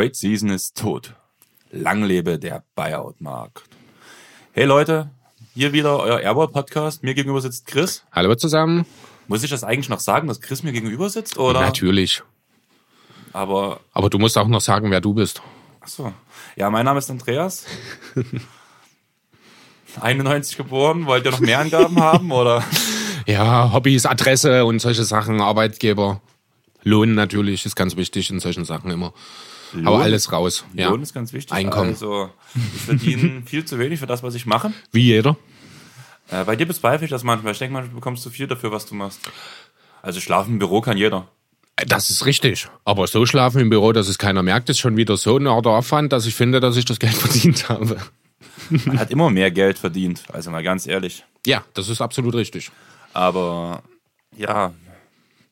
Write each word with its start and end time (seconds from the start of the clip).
Trade 0.00 0.14
Season 0.14 0.48
ist 0.48 0.78
tot. 0.78 1.12
Lang 1.72 2.02
lebe 2.02 2.38
der 2.38 2.64
Buyout-Markt. 2.74 3.64
Hey 4.52 4.64
Leute, 4.64 5.10
hier 5.52 5.74
wieder 5.74 5.98
euer 5.98 6.20
Airball-Podcast. 6.20 7.02
Mir 7.02 7.12
gegenüber 7.12 7.42
sitzt 7.42 7.66
Chris. 7.66 8.02
Hallo 8.10 8.34
zusammen. 8.34 8.86
Muss 9.28 9.42
ich 9.42 9.50
das 9.50 9.62
eigentlich 9.62 9.90
noch 9.90 10.00
sagen, 10.00 10.26
dass 10.26 10.40
Chris 10.40 10.62
mir 10.62 10.72
gegenüber 10.72 11.10
sitzt? 11.10 11.36
Oder? 11.36 11.60
Natürlich. 11.60 12.22
Aber, 13.34 13.80
Aber 13.92 14.08
du 14.08 14.18
musst 14.18 14.38
auch 14.38 14.48
noch 14.48 14.62
sagen, 14.62 14.90
wer 14.90 15.02
du 15.02 15.12
bist. 15.12 15.42
ach 15.82 15.88
so. 15.88 16.14
Ja, 16.56 16.70
mein 16.70 16.86
Name 16.86 16.98
ist 16.98 17.10
Andreas. 17.10 17.66
91 20.00 20.56
geboren. 20.56 21.04
Wollt 21.04 21.26
ihr 21.26 21.30
noch 21.32 21.40
mehr 21.40 21.58
Angaben 21.58 22.00
haben, 22.00 22.32
oder? 22.32 22.64
Ja, 23.26 23.70
Hobbys, 23.74 24.06
Adresse 24.06 24.64
und 24.64 24.78
solche 24.80 25.04
Sachen, 25.04 25.42
Arbeitgeber. 25.42 26.22
Lohn 26.84 27.14
natürlich 27.14 27.66
ist 27.66 27.76
ganz 27.76 27.96
wichtig 27.96 28.30
in 28.30 28.40
solchen 28.40 28.64
Sachen 28.64 28.90
immer. 28.90 29.12
Aber 29.72 29.82
Lohn? 29.82 30.02
alles 30.02 30.32
raus. 30.32 30.64
Ja. 30.74 30.90
Lohn 30.90 31.02
ist 31.02 31.14
ganz 31.14 31.32
wichtig. 31.32 31.52
Einkommen. 31.52 31.90
Also, 31.90 32.30
ich 32.54 32.82
verdiene 32.82 33.42
viel 33.46 33.64
zu 33.64 33.78
wenig 33.78 34.00
für 34.00 34.06
das, 34.06 34.22
was 34.22 34.34
ich 34.34 34.46
mache. 34.46 34.72
Wie 34.92 35.02
jeder. 35.02 35.36
Äh, 36.30 36.44
bei 36.44 36.56
dir 36.56 36.66
bezweifle 36.66 37.04
ich 37.04 37.10
das 37.10 37.24
manchmal. 37.24 37.52
Ich 37.52 37.58
denke 37.58 37.72
manchmal, 37.72 37.90
du 37.90 37.96
bekommst 37.96 38.22
zu 38.22 38.30
viel 38.30 38.46
dafür, 38.46 38.72
was 38.72 38.86
du 38.86 38.94
machst. 38.94 39.20
Also 40.02 40.20
schlafen 40.20 40.54
im 40.54 40.58
Büro 40.58 40.80
kann 40.80 40.96
jeder. 40.96 41.28
Das 41.86 42.10
ist 42.10 42.26
richtig. 42.26 42.68
Aber 42.84 43.06
so 43.06 43.26
schlafen 43.26 43.60
im 43.60 43.70
Büro, 43.70 43.92
dass 43.92 44.08
es 44.08 44.18
keiner 44.18 44.42
merkt, 44.42 44.68
ist 44.68 44.78
schon 44.78 44.96
wieder 44.96 45.16
so 45.16 45.36
eine 45.36 45.50
Art 45.50 45.66
Aufwand, 45.66 46.12
dass 46.12 46.26
ich 46.26 46.34
finde, 46.34 46.60
dass 46.60 46.76
ich 46.76 46.84
das 46.84 46.98
Geld 46.98 47.14
verdient 47.16 47.68
habe. 47.68 47.96
Man 48.68 48.98
hat 48.98 49.10
immer 49.10 49.30
mehr 49.30 49.50
Geld 49.50 49.78
verdient, 49.78 50.24
also 50.32 50.50
mal 50.50 50.62
ganz 50.62 50.86
ehrlich. 50.86 51.24
Ja, 51.46 51.64
das 51.74 51.88
ist 51.88 52.00
absolut 52.00 52.34
richtig. 52.34 52.70
Aber 53.12 53.82
ja, 54.36 54.72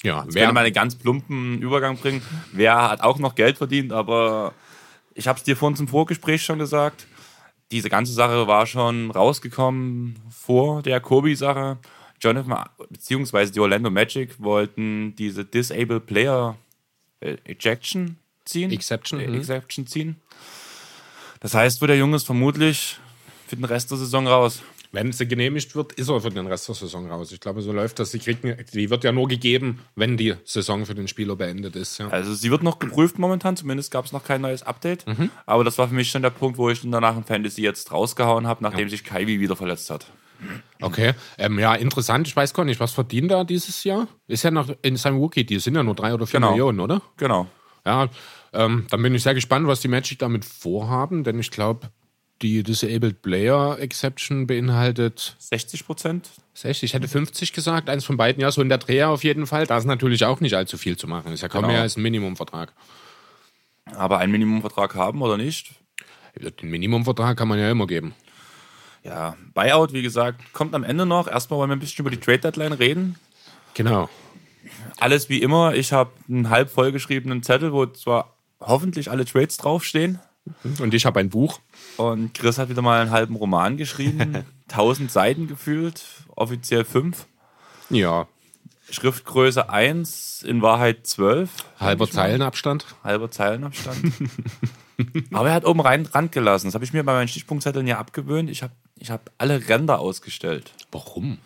Ja, 0.03 0.25
wer, 0.27 0.35
werde 0.35 0.53
mal 0.53 0.65
einen 0.65 0.75
ganz 0.75 0.95
plumpen 0.95 1.61
Übergang 1.61 1.97
bringen. 1.97 2.23
Wer 2.53 2.91
hat 2.91 3.01
auch 3.01 3.19
noch 3.19 3.35
Geld 3.35 3.59
verdient, 3.59 3.93
aber 3.93 4.55
ich 5.15 5.27
habe 5.27 5.39
es 5.39 5.45
dir 5.45 5.57
vorhin 5.57 5.77
zum 5.77 5.89
Vorgespräch 5.89 6.43
schon 6.45 6.59
gesagt. 6.59 7.07
Diese 7.71 7.91
ganze 7.91 8.13
Sache 8.13 8.47
war 8.47 8.67
schon 8.67 9.11
rausgekommen 9.11 10.19
vor 10.31 10.83
der 10.83 11.01
Kobe-Sache. 11.01 11.79
Jonathan 12.21 12.65
bzw. 12.91 13.51
die 13.51 13.61
Orlando 13.61 13.91
Magic 13.91 14.41
wollten 14.41 15.15
diese 15.17 15.45
Disabled 15.45 16.07
Player 16.07 16.57
äh, 17.21 17.37
Ejection 17.45 18.17
ziehen. 18.45 18.71
Exception, 18.71 19.21
Äh, 19.21 19.29
mhm. 19.29 19.35
Exception 19.35 19.87
ziehen. 19.87 20.17
Das 21.41 21.55
heißt, 21.55 21.83
wo 21.83 21.87
der 21.87 21.97
Junge 21.97 22.17
ist 22.17 22.27
vermutlich 22.27 22.99
für 23.47 23.57
den 23.57 23.65
Rest 23.65 23.91
der 23.91 23.99
Saison 23.99 24.27
raus. 24.27 24.63
Wenn 24.93 25.13
sie 25.13 25.29
genehmigt 25.29 25.75
wird, 25.75 25.93
ist 25.95 26.09
er 26.09 26.21
für 26.21 26.31
den 26.31 26.47
Rest 26.47 26.69
der 26.69 26.75
Saison 26.75 27.11
raus. 27.11 27.31
Ich 27.33 27.41
glaube, 27.41 27.61
so 27.63 27.73
läuft 27.73 27.99
das. 27.99 28.11
Die, 28.11 28.19
kriegen, 28.19 28.57
die 28.73 28.91
wird 28.91 29.05
ja 29.05 29.13
nur 29.13 29.29
gegeben, 29.29 29.81
wenn 29.97 30.17
die 30.17 30.35
Saison 30.45 30.87
für 30.87 30.95
den 30.95 31.09
Spieler 31.09 31.37
beendet 31.37 31.77
ist. 31.77 31.99
Ja. 31.99 32.09
Also 32.09 32.35
sie 32.35 32.51
wird 32.51 32.63
noch 32.63 32.79
geprüft 32.79 33.19
momentan, 33.19 33.57
zumindest 33.57 33.91
gab 33.91 34.07
es 34.07 34.13
noch 34.13 34.25
kein 34.25 34.41
neues 34.41 34.63
Update. 34.63 35.05
Aber 35.47 35.65
das 35.65 35.79
war 35.79 35.89
für 35.89 35.95
mich 35.95 36.11
schon 36.11 36.23
der 36.23 36.31
Punkt, 36.31 36.59
wo 36.59 36.71
ich 36.71 36.81
dann 36.81 36.93
danach 36.93 37.17
im 37.17 37.25
Fantasy 37.25 37.63
jetzt 37.63 37.93
rausgehauen 37.93 38.47
habe, 38.47 38.63
nachdem 38.63 38.89
sich 38.89 39.05
Kyrie 39.05 39.41
wieder 39.41 39.57
verletzt 39.57 39.91
hat. 39.91 40.07
Okay, 40.81 41.15
ähm, 41.37 41.59
ja, 41.59 41.75
interessant. 41.75 42.29
Ich 42.29 42.37
weiß 42.37 42.55
gar 42.55 42.65
nicht, 42.65 42.79
was 42.79 42.93
verdient 42.93 43.33
er 43.33 43.45
dieses 43.45 43.83
Jahr? 43.85 44.07
Ist 44.29 44.45
ja 44.45 44.51
noch 44.53 44.69
in 44.83 44.97
seinem 44.97 45.19
Rookie, 45.19 45.45
die 45.45 45.59
sind 45.59 45.75
ja 45.75 45.83
nur 45.83 45.97
drei 45.97 46.15
oder 46.15 46.27
vier 46.27 46.39
Genau. 46.39 46.51
Millionen, 46.53 46.79
oder? 46.81 47.03
Genau. 47.17 47.49
Ja, 47.85 48.09
ähm, 48.53 48.87
dann 48.89 49.03
bin 49.03 49.15
ich 49.15 49.23
sehr 49.25 49.35
gespannt, 49.35 49.67
was 49.67 49.81
die 49.81 49.89
Magic 49.89 50.19
damit 50.21 50.45
vorhaben, 50.45 51.25
denn 51.25 51.39
ich 51.41 51.51
glaube, 51.51 51.91
die 52.43 52.63
Disabled 52.63 53.23
Player 53.23 53.79
Exception 53.81 54.47
beinhaltet 54.47 55.37
60 55.39 55.87
Prozent. 55.87 56.31
60, 56.55 56.85
ich 56.91 56.95
hätte 56.95 57.09
50 57.09 57.53
gesagt, 57.53 57.89
eins 57.89 58.05
von 58.05 58.17
beiden, 58.17 58.41
ja, 58.41 58.51
so 58.51 58.61
in 58.63 58.69
der 58.69 58.79
Dreher 58.79 59.11
auf 59.11 59.25
jeden 59.25 59.47
Fall. 59.47 59.67
Da 59.67 59.79
ist 59.79 59.85
natürlich 59.85 60.25
auch 60.25 60.41
nicht 60.41 60.55
allzu 60.55 60.77
viel 60.79 60.97
zu 60.97 61.07
machen. 61.07 61.33
Ist 61.33 61.43
ja 61.43 61.49
kaum 61.49 61.63
Genau. 61.63 61.75
mehr 61.75 61.83
als 61.83 61.97
ein 61.97 62.03
Minimumvertrag. 62.03 62.73
Aber 63.87 64.19
einen 64.19 64.33
Minimumvertrag 64.33 64.95
haben 64.95 65.23
oder 65.23 65.37
nicht? 65.37 65.73
Den 66.61 66.71
Minimumvertrag 66.71 67.37
kann 67.37 67.49
man 67.49 67.59
ja 67.59 67.71
immer 67.71 67.87
geben. 67.87 68.15
Ja, 69.05 69.37
Buyout, 69.55 69.93
wie 69.93 70.03
gesagt, 70.03 70.53
kommt 70.53 70.75
am 70.75 70.85
Ende 70.85 71.07
noch. 71.07 71.29
Erstmal 71.29 71.59
wollen 71.61 71.71
wir 71.71 71.77
ein 71.77 71.81
bisschen 71.81 72.03
über 72.05 72.11
die 72.11 72.21
Trade 72.21 72.39
Deadline 72.41 72.73
reden. 72.73 73.17
Genau. 73.75 74.09
Alles 74.99 75.29
wie 75.29 75.41
immer. 75.41 75.75
Ich 75.75 75.93
habe 75.93 76.11
einen 76.29 76.51
halb 76.51 76.71
vollgeschriebenen 76.71 77.43
Zettel, 77.43 77.73
wo 77.73 77.87
zwar 77.87 78.35
hoffentlich 78.61 79.11
alle 79.11 79.25
Trades 79.25 79.57
draufstehen. 79.57 80.19
Und 80.81 80.95
ich 80.95 81.07
habe 81.07 81.21
ein 81.21 81.31
Buch. 81.31 81.61
Und 81.97 82.35
Chris 82.35 82.59
hat 82.59 82.69
wieder 82.69 82.83
mal 82.83 83.01
einen 83.01 83.11
halben 83.11 83.37
Roman 83.37 83.77
geschrieben. 83.77 84.45
1000 84.69 85.11
Seiten 85.11 85.47
gefühlt, 85.49 86.05
offiziell 86.37 86.85
5. 86.85 87.27
Ja, 87.91 88.27
Schriftgröße 88.91 89.69
1, 89.69 90.43
in 90.43 90.63
Wahrheit 90.63 91.07
12. 91.07 91.51
halber. 91.79 92.11
Zeilenabstand. 92.11 92.87
Halber 93.05 93.31
Zeilenabstand. 93.31 93.99
Aber 95.33 95.49
er 95.49 95.55
hat 95.55 95.65
oben 95.65 95.81
rein 95.81 96.07
Rand 96.07 96.33
gelassen. 96.33 96.67
Das 96.67 96.75
habe 96.75 96.85
ich 96.85 96.93
mir 96.93 97.05
bei 97.05 97.13
meinen 97.13 97.29
Stichpunktzetteln 97.29 97.87
ja 97.87 97.99
abgewöhnt. 97.99 98.51
Ich 98.51 98.63
habe 98.63 98.73
ich 98.97 99.11
hab 99.11 99.31
alle 99.39 99.69
Ränder 99.69 100.01
ausgestellt. 100.01 100.73
Warum? 100.91 101.39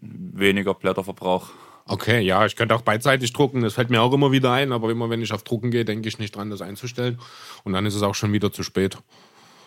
Weniger 0.00 0.74
Blätterverbrauch. 0.74 1.50
Okay, 1.88 2.20
ja, 2.20 2.44
ich 2.44 2.56
könnte 2.56 2.74
auch 2.74 2.82
beidseitig 2.82 3.32
drucken. 3.32 3.62
Das 3.62 3.74
fällt 3.74 3.90
mir 3.90 4.02
auch 4.02 4.12
immer 4.12 4.32
wieder 4.32 4.52
ein, 4.52 4.72
aber 4.72 4.90
immer 4.90 5.08
wenn 5.08 5.22
ich 5.22 5.32
auf 5.32 5.44
Drucken 5.44 5.70
gehe, 5.70 5.84
denke 5.84 6.08
ich 6.08 6.18
nicht 6.18 6.34
dran, 6.34 6.50
das 6.50 6.60
einzustellen. 6.60 7.20
Und 7.62 7.72
dann 7.74 7.86
ist 7.86 7.94
es 7.94 8.02
auch 8.02 8.14
schon 8.16 8.32
wieder 8.32 8.52
zu 8.52 8.64
spät. 8.64 8.98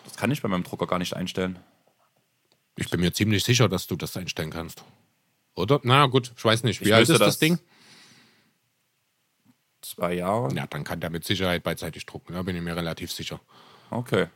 Das 0.04 0.16
kann 0.16 0.30
ich 0.30 0.42
bei 0.42 0.48
meinem 0.48 0.62
Drucker 0.62 0.86
gar 0.86 0.98
nicht 0.98 1.14
einstellen. 1.16 1.58
Ich 2.76 2.90
bin 2.90 3.00
mir 3.00 3.12
ziemlich 3.12 3.42
sicher, 3.42 3.68
dass 3.70 3.86
du 3.86 3.96
das 3.96 4.16
einstellen 4.16 4.50
kannst. 4.50 4.84
Oder? 5.54 5.80
Na 5.82 6.06
gut, 6.06 6.32
ich 6.36 6.44
weiß 6.44 6.62
nicht. 6.62 6.80
Wie 6.82 6.88
Ich 6.88 6.94
alt 6.94 7.02
ist 7.08 7.10
das, 7.12 7.18
das- 7.20 7.38
Ding? 7.38 7.58
Zwei 9.80 10.12
Jahre? 10.14 10.54
Ja, 10.54 10.66
dann 10.66 10.84
kann 10.84 11.00
der 11.00 11.08
mit 11.10 11.24
Sicherheit 11.24 11.62
beidseitig 11.62 12.04
drucken. 12.04 12.34
Da 12.34 12.42
bin 12.42 12.54
ich 12.54 12.62
mir 12.62 12.76
relativ 12.76 13.10
sicher. 13.12 13.40
Okay. 13.90 14.26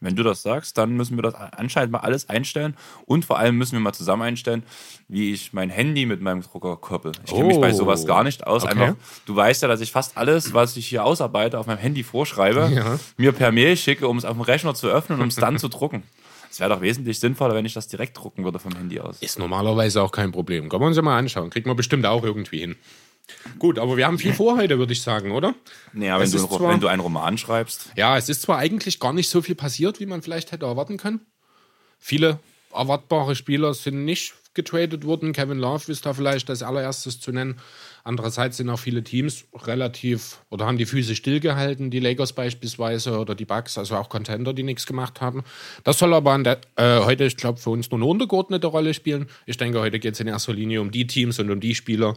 Wenn 0.00 0.14
du 0.14 0.22
das 0.22 0.42
sagst, 0.42 0.78
dann 0.78 0.92
müssen 0.96 1.16
wir 1.16 1.22
das 1.22 1.34
anscheinend 1.34 1.90
mal 1.90 1.98
alles 2.00 2.28
einstellen. 2.28 2.76
Und 3.06 3.24
vor 3.24 3.38
allem 3.38 3.56
müssen 3.58 3.72
wir 3.72 3.80
mal 3.80 3.92
zusammen 3.92 4.22
einstellen, 4.22 4.62
wie 5.08 5.32
ich 5.32 5.52
mein 5.52 5.70
Handy 5.70 6.06
mit 6.06 6.20
meinem 6.20 6.42
Drucker 6.42 6.76
koppel. 6.76 7.12
Ich 7.26 7.32
kenne 7.32 7.44
mich 7.48 7.60
bei 7.60 7.70
Oh. 7.72 7.76
sowas 7.76 8.06
gar 8.06 8.22
nicht 8.22 8.46
aus. 8.46 8.62
Okay. 8.62 8.72
Einfach, 8.80 8.94
du 9.26 9.34
weißt 9.34 9.62
ja, 9.62 9.68
dass 9.68 9.80
ich 9.80 9.90
fast 9.90 10.16
alles, 10.16 10.54
was 10.54 10.76
ich 10.76 10.86
hier 10.86 11.04
ausarbeite, 11.04 11.58
auf 11.58 11.66
meinem 11.66 11.78
Handy 11.78 12.04
vorschreibe, 12.04 12.70
Ja. 12.72 12.98
mir 13.16 13.32
per 13.32 13.50
Mail 13.50 13.76
schicke, 13.76 14.06
um 14.06 14.18
es 14.18 14.24
auf 14.24 14.34
dem 14.36 14.42
Rechner 14.42 14.74
zu 14.74 14.86
öffnen, 14.88 15.20
um 15.20 15.26
es 15.28 15.34
dann 15.34 15.58
zu 15.58 15.68
drucken. 15.68 16.04
Es 16.50 16.60
wäre 16.60 16.70
doch 16.70 16.80
wesentlich 16.80 17.18
sinnvoller, 17.20 17.54
wenn 17.54 17.66
ich 17.66 17.74
das 17.74 17.88
direkt 17.88 18.16
drucken 18.16 18.44
würde 18.44 18.58
vom 18.58 18.74
Handy 18.74 19.00
aus. 19.00 19.18
Ist 19.20 19.38
normalerweise 19.38 20.00
auch 20.00 20.12
kein 20.12 20.32
Problem. 20.32 20.68
Können 20.68 20.82
wir 20.82 20.86
uns 20.86 20.96
ja 20.96 21.02
mal 21.02 21.18
anschauen. 21.18 21.50
Kriegt 21.50 21.66
man 21.66 21.76
bestimmt 21.76 22.06
auch 22.06 22.22
irgendwie 22.22 22.60
hin. 22.60 22.76
Gut, 23.58 23.78
aber 23.78 23.96
wir 23.96 24.06
haben 24.06 24.18
viel 24.18 24.32
vor 24.32 24.56
heute, 24.56 24.78
würde 24.78 24.92
ich 24.92 25.02
sagen, 25.02 25.32
oder? 25.32 25.54
Naja, 25.92 26.18
wenn 26.20 26.30
du, 26.30 26.36
ist 26.36 26.48
zwar- 26.48 26.68
wenn 26.72 26.80
du 26.80 26.88
einen 26.88 27.00
Roman 27.00 27.38
schreibst. 27.38 27.90
Ja, 27.96 28.16
es 28.16 28.28
ist 28.28 28.42
zwar 28.42 28.58
eigentlich 28.58 29.00
gar 29.00 29.12
nicht 29.12 29.28
so 29.28 29.42
viel 29.42 29.54
passiert, 29.54 30.00
wie 30.00 30.06
man 30.06 30.22
vielleicht 30.22 30.52
hätte 30.52 30.66
erwarten 30.66 30.96
können. 30.96 31.20
Viele 31.98 32.38
erwartbare 32.72 33.34
Spieler 33.34 33.74
sind 33.74 34.04
nicht 34.04 34.34
getradet 34.54 35.04
worden. 35.04 35.32
Kevin 35.32 35.58
Love 35.58 35.90
ist 35.92 36.04
da 36.04 36.14
vielleicht 36.14 36.50
als 36.50 36.62
allererstes 36.62 37.20
zu 37.20 37.30
nennen. 37.32 37.60
Andererseits 38.02 38.56
sind 38.56 38.68
auch 38.70 38.78
viele 38.78 39.04
Teams 39.04 39.44
relativ 39.54 40.38
oder 40.50 40.66
haben 40.66 40.78
die 40.78 40.86
Füße 40.86 41.14
stillgehalten, 41.14 41.90
die 41.90 42.00
Lakers 42.00 42.32
beispielsweise 42.32 43.18
oder 43.18 43.34
die 43.34 43.44
Bucks, 43.44 43.78
also 43.78 43.96
auch 43.96 44.08
Contender, 44.08 44.52
die 44.54 44.62
nichts 44.64 44.86
gemacht 44.86 45.20
haben. 45.20 45.44
Das 45.84 45.98
soll 45.98 46.12
aber 46.14 46.32
an 46.32 46.44
der, 46.44 46.60
äh, 46.76 47.00
heute, 47.04 47.24
ich 47.24 47.36
glaube, 47.36 47.60
für 47.60 47.70
uns 47.70 47.90
nur 47.90 47.98
eine 47.98 48.06
untergeordnete 48.06 48.66
Rolle 48.66 48.94
spielen. 48.94 49.28
Ich 49.46 49.58
denke, 49.58 49.80
heute 49.80 49.98
geht 50.00 50.14
es 50.14 50.20
in 50.20 50.26
erster 50.26 50.54
Linie 50.54 50.80
um 50.80 50.90
die 50.90 51.06
Teams 51.06 51.38
und 51.38 51.50
um 51.50 51.60
die 51.60 51.74
Spieler, 51.74 52.16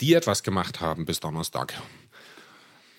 die 0.00 0.14
etwas 0.14 0.42
gemacht 0.42 0.80
haben 0.80 1.04
bis 1.04 1.20
Donnerstag. 1.20 1.74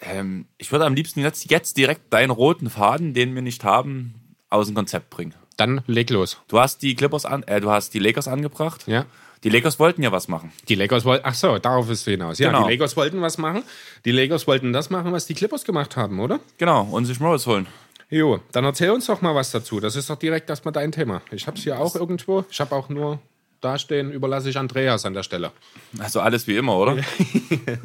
Ähm, 0.01 0.45
ich 0.57 0.72
würde 0.72 0.85
am 0.85 0.94
liebsten 0.95 1.19
jetzt, 1.22 1.50
jetzt 1.50 1.78
direkt 1.78 2.11
deinen 2.11 2.31
roten 2.31 2.70
Faden, 2.70 3.14
den 3.14 3.35
wir 3.35 3.41
nicht 3.41 3.64
haben, 3.64 4.16
aus 4.49 4.67
dem 4.67 4.75
Konzept 4.75 5.09
bringen. 5.09 5.35
Dann 5.58 5.81
leg 5.85 6.09
los. 6.09 6.37
Du 6.47 6.59
hast 6.59 6.81
die 6.81 6.96
Clippers 6.96 7.25
an, 7.25 7.43
äh, 7.43 7.61
du 7.61 7.70
hast 7.70 7.93
die 7.93 7.99
Lakers 7.99 8.28
angebracht. 8.28 8.84
Ja. 8.87 9.05
Die 9.43 9.49
Lakers 9.49 9.79
wollten 9.79 10.03
ja 10.03 10.11
was 10.11 10.28
machen. 10.28 10.52
Die 10.70 10.75
Lakers 10.75 11.03
wollten, 11.05 11.25
ach 11.25 11.34
so, 11.34 11.58
darauf 11.58 11.90
ist 11.90 12.02
es 12.02 12.05
hinaus. 12.05 12.37
Ja, 12.40 12.49
Genau. 12.52 12.66
die 12.67 12.73
Lakers 12.73 12.96
wollten 12.96 13.22
was 13.22 13.37
machen. 13.37 13.64
Die 14.05 14.11
Lakers 14.11 14.47
wollten 14.47 14.72
das 14.73 14.90
machen, 14.90 15.11
was 15.11 15.25
die 15.25 15.34
Clippers 15.34 15.64
gemacht 15.66 15.97
haben, 15.97 16.20
oder? 16.20 16.40
Genau, 16.58 16.84
und 16.84 17.05
sich 17.05 17.20
Morris 17.20 17.46
holen. 17.47 17.67
Jo, 18.09 18.40
dann 18.52 18.66
erzähl 18.66 18.91
uns 18.91 19.05
doch 19.08 19.22
mal 19.22 19.34
was 19.35 19.52
dazu. 19.52 19.79
Das 19.79 19.96
ist 19.96 20.09
doch 20.09 20.17
direkt 20.17 20.49
erstmal 20.49 20.73
dein 20.73 20.91
Thema. 20.91 21.22
Ich 21.31 21.47
hab's 21.47 21.61
hier 21.64 21.79
auch 21.79 21.96
irgendwo. 21.96 22.43
Ich 22.52 22.59
habe 22.59 22.75
auch 22.75 22.90
nur 22.90 23.20
dastehen, 23.61 24.11
überlasse 24.11 24.49
ich 24.49 24.58
Andreas 24.58 25.05
an 25.05 25.13
der 25.13 25.23
Stelle. 25.23 25.52
Also 25.99 26.19
alles 26.19 26.47
wie 26.47 26.58
immer, 26.58 26.78
oder? 26.78 26.97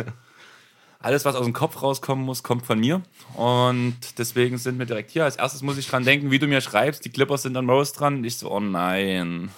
alles, 0.99 1.25
was 1.25 1.37
aus 1.37 1.45
dem 1.45 1.53
Kopf 1.53 1.83
rauskommen 1.83 2.25
muss, 2.25 2.43
kommt 2.43 2.67
von 2.67 2.81
mir. 2.81 3.03
Und 3.35 3.97
deswegen 4.19 4.59
sind 4.59 4.79
wir 4.79 4.87
direkt 4.87 5.11
hier. 5.11 5.25
Als 5.25 5.37
erstes 5.37 5.63
muss 5.63 5.79
ich 5.79 5.87
dran 5.87 6.05
denken, 6.05 6.31
wie 6.31 6.39
du 6.39 6.47
mir 6.47 6.61
schreibst, 6.61 7.05
die 7.05 7.11
Clippers 7.11 7.43
sind 7.43 7.57
an 7.57 7.67
Morris 7.67 7.93
dran. 7.93 8.25
Ich 8.25 8.39
so, 8.39 8.51
oh 8.51 8.61
nein. 8.61 9.51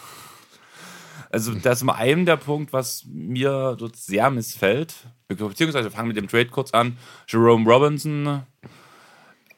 Also 1.31 1.55
das 1.55 1.79
ist 1.79 1.85
mal 1.85 1.95
einem 1.95 2.27
der 2.27 2.37
Punkt, 2.37 2.73
was 2.73 3.05
mir 3.07 3.77
dort 3.79 3.97
sehr 3.97 4.31
missfällt. 4.31 4.95
Beziehungsweise 5.29 5.85
wir 5.85 5.91
fangen 5.91 6.09
mit 6.09 6.17
dem 6.17 6.29
Trade 6.29 6.47
kurz 6.47 6.73
an. 6.73 6.97
Jerome 7.27 7.71
Robinson 7.71 8.43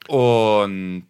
und 0.08 1.06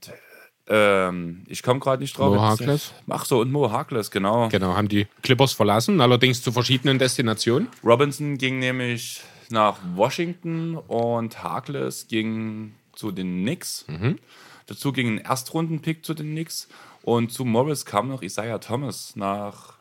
ähm, 0.70 1.43
ich 1.49 1.64
komme 1.64 1.81
gerade 1.81 2.00
nicht 2.00 2.17
drauf. 2.17 2.34
Mo 2.34 2.40
Harkless? 2.40 2.93
Ach 3.08 3.25
so, 3.25 3.40
und 3.40 3.50
Mo 3.50 3.72
Harkless, 3.72 4.11
genau. 4.11 4.49
Genau, 4.49 4.76
haben 4.76 4.88
die 4.88 5.08
Clippers 5.22 5.52
verlassen, 5.52 6.00
allerdings 6.00 6.43
zu 6.43 6.52
verschiedenen 6.52 7.00
Destinationen. 7.00 7.69
Robinson 7.84 8.38
ging 8.38 8.61
nämlich 8.61 9.20
nach 9.50 9.78
Washington 9.96 10.76
und 10.76 11.43
Harkless 11.43 12.06
ging 12.06 12.75
zu 12.94 13.11
den 13.11 13.43
Knicks. 13.43 13.84
Mhm. 13.88 14.20
Dazu 14.67 14.93
ging 14.93 15.08
ein 15.08 15.19
Erstrunden-Pick 15.19 16.05
zu 16.05 16.14
den 16.14 16.31
Knicks. 16.31 16.69
Und 17.02 17.32
zu 17.32 17.44
Morris 17.44 17.84
kam 17.84 18.08
noch 18.08 18.23
Isaiah 18.23 18.61
Thomas 18.61 19.16
nach 19.16 19.75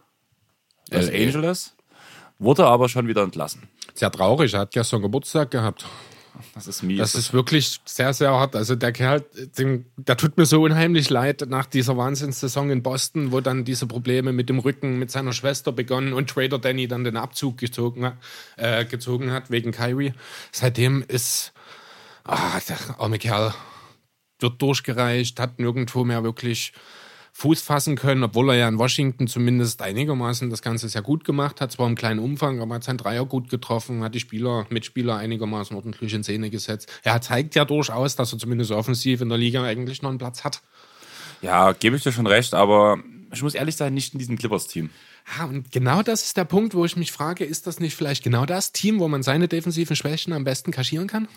Los. 0.90 1.10
Angeles. 1.10 1.76
Wurde 2.40 2.66
aber 2.66 2.90
schon 2.90 3.08
wieder 3.08 3.22
entlassen. 3.22 3.70
Sehr 3.94 4.10
traurig, 4.10 4.54
er 4.54 4.62
hat 4.62 4.72
gestern 4.72 5.02
Geburtstag 5.04 5.52
gehabt. 5.52 5.86
Das 6.56 6.68
ist 6.68 6.84
mies. 6.84 6.98
Das 7.00 7.16
ist 7.16 7.34
wirklich 7.34 7.80
sehr, 7.86 8.14
sehr 8.14 8.32
hart. 8.32 8.56
Also 8.56 8.76
der 8.76 8.92
Kerl, 8.92 9.26
dem, 9.58 9.86
der 9.98 10.18
tut 10.18 10.38
mir 10.38 10.46
so 10.46 10.62
unheimlich 10.62 11.10
leid 11.10 11.46
nach 11.48 11.66
dieser 11.66 11.98
Wahnsinnssaison 11.98 12.70
in 12.70 12.84
Boston, 12.84 13.32
wo 13.32 13.42
dann 13.42 13.66
diese 13.66 13.88
Probleme 13.88 14.32
mit 14.34 14.50
dem 14.50 14.60
Rücken 14.60 15.00
mit 15.00 15.12
seiner 15.12 15.34
Schwester 15.34 15.72
begonnen 15.72 16.14
und 16.14 16.30
Trader 16.30 16.60
Danny 16.60 16.88
dann 16.88 17.04
den 17.04 17.18
Abzug 17.18 17.58
gezogen, 17.58 18.06
hat- 18.06 18.18
äh, 18.58 18.86
gezogen 18.86 19.32
hat 19.32 19.52
wegen 19.52 19.72
Kyrie. 19.72 20.14
Seitdem 20.52 21.04
ist 21.08 21.54
ah, 22.24 22.60
der 22.68 22.78
arme 23.00 23.18
Kerl 23.20 23.54
wird 24.40 24.62
durchgereicht, 24.62 25.40
hat 25.40 25.60
nirgendwo 25.60 26.04
mehr 26.06 26.24
wirklich 26.24 26.72
Fuß 27.40 27.62
fassen 27.62 27.96
können, 27.96 28.22
obwohl 28.22 28.50
er 28.50 28.56
ja 28.58 28.68
in 28.68 28.78
Washington 28.78 29.28
zumindest 29.28 29.82
einigermaßen 29.82 30.50
das 30.50 30.62
Ganze 30.62 30.90
sehr 30.90 31.02
gut 31.02 31.24
gemacht 31.24 31.62
hat, 31.62 31.72
zwar 31.72 31.88
im 31.88 31.96
kleinen 31.96 32.20
Umfang, 32.20 32.60
aber 32.60 32.76
hat 32.76 32.84
seinen 32.84 32.98
Dreier 32.98 33.26
gut 33.26 33.50
getroffen, 33.50 34.04
hat 34.04 34.14
die 34.14 34.20
Spieler, 34.20 34.66
Mitspieler 34.70 35.16
einigermaßen 35.16 35.74
ordentlich 35.74 36.14
in 36.14 36.22
Szene 36.22 36.50
gesetzt. 36.50 36.92
Er 37.02 37.22
zeigt 37.22 37.56
ja 37.56 37.64
durchaus, 37.64 38.18
dass 38.18 38.34
er 38.34 38.40
zumindest 38.40 38.72
offensiv 38.72 39.22
in 39.22 39.30
der 39.30 39.38
Liga 39.38 39.64
eigentlich 39.64 40.02
noch 40.02 40.10
einen 40.10 40.18
Platz 40.18 40.44
hat. 40.44 40.62
ja, 41.42 41.72
gebe 41.72 41.96
ich 41.96 42.04
dir 42.04 42.12
schon 42.12 42.28
recht, 42.28 42.54
aber 42.54 43.00
ich 43.32 43.42
muss 43.42 43.56
ehrlich 43.56 43.78
sein, 43.78 43.94
nicht 43.94 44.12
in 44.12 44.20
diesem 44.20 44.38
Clippers-Team. 44.38 44.90
Ja, 45.38 45.46
und 45.46 45.72
genau 45.72 46.04
das 46.04 46.24
ist 46.24 46.36
der 46.36 46.44
Punkt, 46.44 46.74
wo 46.74 46.84
ich 46.84 46.98
mich 46.98 47.14
frage, 47.14 47.46
ist 47.46 47.68
das 47.68 47.80
nicht 47.80 47.96
vielleicht 47.96 48.22
genau 48.22 48.46
das 48.46 48.74
Team, 48.74 49.00
wo 49.00 49.08
man 49.08 49.24
seine 49.24 49.48
defensiven 49.48 49.96
Schwächen 49.96 50.34
am 50.34 50.44
besten 50.44 50.72
kaschieren 50.72 51.08
kann? 51.08 51.30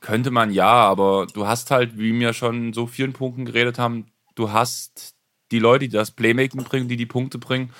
Könnte 0.00 0.32
man 0.32 0.50
ja, 0.50 0.72
aber 0.72 1.28
du 1.32 1.46
hast 1.46 1.70
halt, 1.70 1.96
wie 1.96 2.18
wir 2.18 2.32
schon 2.32 2.72
so 2.72 2.88
vielen 2.88 3.12
Punkten 3.12 3.44
geredet 3.44 3.78
haben, 3.78 4.06
du 4.34 4.50
hast 4.50 5.17
die 5.50 5.58
Leute, 5.58 5.86
die 5.88 5.94
das 5.94 6.10
Playmaking 6.10 6.64
bringen, 6.64 6.88
die 6.88 6.96
die 6.96 7.06
Punkte 7.06 7.38
bringen 7.38 7.72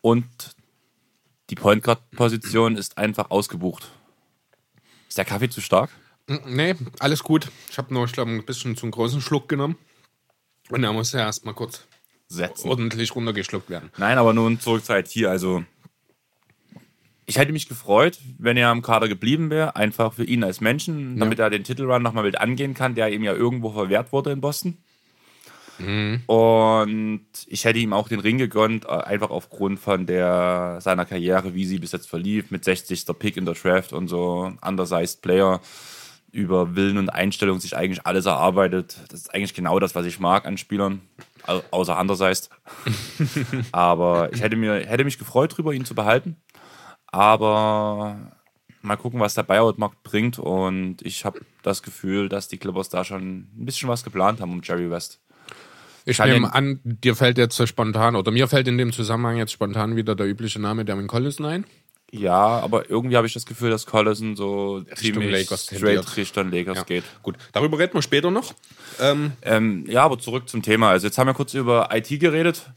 und 0.00 0.26
die 1.50 1.54
Point 1.54 1.82
Guard 1.82 2.10
Position 2.12 2.76
ist 2.76 2.96
einfach 2.98 3.30
ausgebucht. 3.30 3.90
Ist 5.08 5.18
der 5.18 5.24
Kaffee 5.24 5.50
zu 5.50 5.60
stark? 5.60 5.90
Mm, 6.26 6.36
Nee, 6.54 6.74
alles 6.98 7.22
gut. 7.22 7.50
Ich 7.70 7.76
habe 7.78 7.92
nur, 7.92 8.04
ich 8.06 8.12
glaube, 8.12 8.30
ein 8.30 8.44
bisschen 8.44 8.76
zu 8.76 8.86
einen 8.86 8.92
großen 8.92 9.20
Schluck 9.20 9.48
genommen. 9.48 9.76
Und 10.70 10.82
er 10.84 10.92
muss 10.92 11.12
ja 11.12 11.20
erstmal 11.20 11.52
kurz 11.54 11.86
Setzen. 12.28 12.70
ordentlich 12.70 13.14
runtergeschluckt 13.14 13.68
werden. 13.68 13.90
Nein, 13.98 14.16
aber 14.16 14.32
nun 14.32 14.58
zurück 14.60 14.84
zur 14.84 14.96
IT. 14.96 15.14
Also, 15.26 15.64
ich 17.26 17.36
hätte 17.36 17.52
mich 17.52 17.68
gefreut, 17.68 18.18
wenn 18.38 18.56
er 18.56 18.68
am 18.70 18.80
Kader 18.80 19.08
geblieben 19.08 19.50
wäre, 19.50 19.76
einfach 19.76 20.14
für 20.14 20.24
ihn 20.24 20.42
als 20.44 20.60
Menschen, 20.62 21.18
damit 21.18 21.38
er 21.38 21.50
den 21.50 21.64
Titelrun 21.64 22.02
nochmal 22.02 22.24
mit 22.24 22.38
angehen 22.40 22.72
kann, 22.72 22.94
der 22.94 23.12
ihm 23.12 23.22
ja 23.22 23.34
irgendwo 23.34 23.70
verwehrt 23.72 24.12
wurde 24.12 24.30
in 24.32 24.40
Boston. 24.40 24.78
Und 26.26 27.26
ich 27.46 27.64
hätte 27.64 27.78
ihm 27.78 27.92
auch 27.92 28.08
den 28.08 28.20
Ring 28.20 28.38
gegönnt, 28.38 28.84
äh, 28.84 28.88
einfach 28.88 29.30
aufgrund 29.30 29.80
von 29.80 30.06
der, 30.06 30.78
seiner 30.80 31.04
Karriere, 31.04 31.54
wie 31.54 31.64
sie 31.64 31.78
bis 31.78 31.92
jetzt 31.92 32.08
verlief, 32.08 32.50
mit 32.50 32.64
60. 32.64 33.04
Pick 33.18 33.36
in 33.36 33.44
der 33.44 33.54
Draft 33.54 33.92
und 33.92 34.08
so, 34.08 34.52
undersized 34.64 35.22
Player, 35.22 35.60
über 36.30 36.74
Willen 36.76 36.98
und 36.98 37.10
Einstellung 37.10 37.60
sich 37.60 37.76
eigentlich 37.76 38.06
alles 38.06 38.26
erarbeitet. 38.26 38.96
Das 39.10 39.20
ist 39.20 39.34
eigentlich 39.34 39.54
genau 39.54 39.78
das, 39.78 39.94
was 39.94 40.06
ich 40.06 40.18
mag 40.20 40.46
an 40.46 40.56
Spielern, 40.56 41.02
au- 41.46 41.62
außer 41.70 41.98
undersized. 42.00 42.48
Aber 43.72 44.32
ich 44.32 44.40
hätte, 44.40 44.56
mir, 44.56 44.86
hätte 44.86 45.04
mich 45.04 45.18
gefreut, 45.18 45.56
drüber 45.56 45.72
ihn 45.72 45.84
zu 45.84 45.94
behalten. 45.94 46.36
Aber 47.06 48.32
mal 48.80 48.96
gucken, 48.96 49.20
was 49.20 49.34
der 49.34 49.42
Buyout-Markt 49.42 50.02
bringt. 50.02 50.38
Und 50.38 51.02
ich 51.02 51.24
habe 51.24 51.40
das 51.62 51.82
Gefühl, 51.82 52.28
dass 52.28 52.48
die 52.48 52.58
Clippers 52.58 52.88
da 52.88 53.04
schon 53.04 53.22
ein 53.54 53.64
bisschen 53.66 53.88
was 53.88 54.02
geplant 54.04 54.40
haben 54.40 54.52
um 54.52 54.62
Jerry 54.62 54.90
West. 54.90 55.20
Ich 56.04 56.16
Kann 56.16 56.30
nehme 56.30 56.52
an, 56.52 56.80
dir 56.84 57.14
fällt 57.14 57.38
jetzt 57.38 57.66
spontan, 57.68 58.16
oder 58.16 58.30
mir 58.30 58.48
fällt 58.48 58.66
in 58.68 58.78
dem 58.78 58.92
Zusammenhang 58.92 59.36
jetzt 59.36 59.52
spontan 59.52 59.96
wieder 59.96 60.14
der 60.14 60.26
übliche 60.26 60.60
Name 60.60 60.84
Devin 60.84 61.06
Collison 61.06 61.46
ein. 61.46 61.64
Ja, 62.14 62.36
aber 62.36 62.90
irgendwie 62.90 63.16
habe 63.16 63.26
ich 63.26 63.32
das 63.32 63.46
Gefühl, 63.46 63.70
dass 63.70 63.86
Collison 63.86 64.36
so 64.36 64.82
ziemlich 64.96 65.30
Lakers 65.30 65.66
tendiert. 65.66 66.04
straight 66.04 66.16
Richtung 66.18 66.50
Lakers 66.50 66.84
geht. 66.84 67.04
Gut, 67.22 67.36
darüber 67.52 67.78
reden 67.78 67.94
wir 67.94 68.02
später 68.02 68.30
noch. 68.30 68.52
Ähm, 69.00 69.32
Ähm, 69.40 69.86
ja, 69.88 70.02
aber 70.04 70.18
zurück 70.18 70.46
zum 70.48 70.60
Thema. 70.60 70.90
Also 70.90 71.06
jetzt 71.06 71.16
haben 71.16 71.28
wir 71.28 71.34
kurz 71.34 71.54
über 71.54 71.88
IT 71.90 72.08
geredet. 72.20 72.70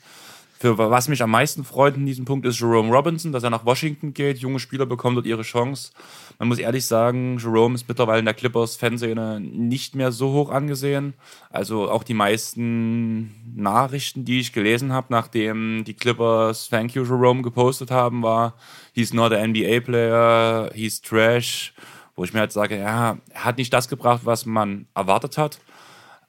Für 0.65 0.79
was 0.79 1.07
mich 1.09 1.21
am 1.21 1.29
meisten 1.29 1.63
freut 1.63 1.95
in 1.95 2.07
diesem 2.07 2.25
Punkt 2.25 2.43
ist 2.43 2.59
Jerome 2.59 2.91
Robinson, 2.91 3.31
dass 3.31 3.43
er 3.43 3.51
nach 3.51 3.67
Washington 3.67 4.15
geht. 4.15 4.39
Junge 4.39 4.57
Spieler 4.57 4.87
bekommen 4.87 5.15
dort 5.15 5.27
ihre 5.27 5.43
Chance. 5.43 5.91
Man 6.39 6.47
muss 6.47 6.57
ehrlich 6.57 6.87
sagen, 6.87 7.37
Jerome 7.37 7.75
ist 7.75 7.87
mittlerweile 7.87 8.17
in 8.17 8.25
der 8.25 8.33
Clippers-Fanszene 8.33 9.39
nicht 9.39 9.93
mehr 9.93 10.11
so 10.11 10.31
hoch 10.31 10.49
angesehen. 10.49 11.13
Also 11.51 11.91
auch 11.91 12.01
die 12.01 12.15
meisten 12.15 13.35
Nachrichten, 13.55 14.25
die 14.25 14.39
ich 14.39 14.53
gelesen 14.53 14.91
habe, 14.91 15.05
nachdem 15.11 15.83
die 15.83 15.93
Clippers 15.93 16.67
Thank 16.67 16.95
you 16.95 17.03
Jerome 17.03 17.43
gepostet 17.43 17.91
haben, 17.91 18.23
war, 18.23 18.55
he's 18.93 19.13
not 19.13 19.33
a 19.33 19.45
NBA 19.45 19.81
player, 19.81 20.71
he's 20.73 20.99
trash. 20.99 21.75
Wo 22.15 22.23
ich 22.23 22.33
mir 22.33 22.39
halt 22.39 22.51
sage, 22.51 22.79
ja, 22.79 23.19
er 23.29 23.45
hat 23.45 23.59
nicht 23.59 23.71
das 23.71 23.87
gebracht, 23.87 24.21
was 24.23 24.47
man 24.47 24.87
erwartet 24.95 25.37
hat. 25.37 25.59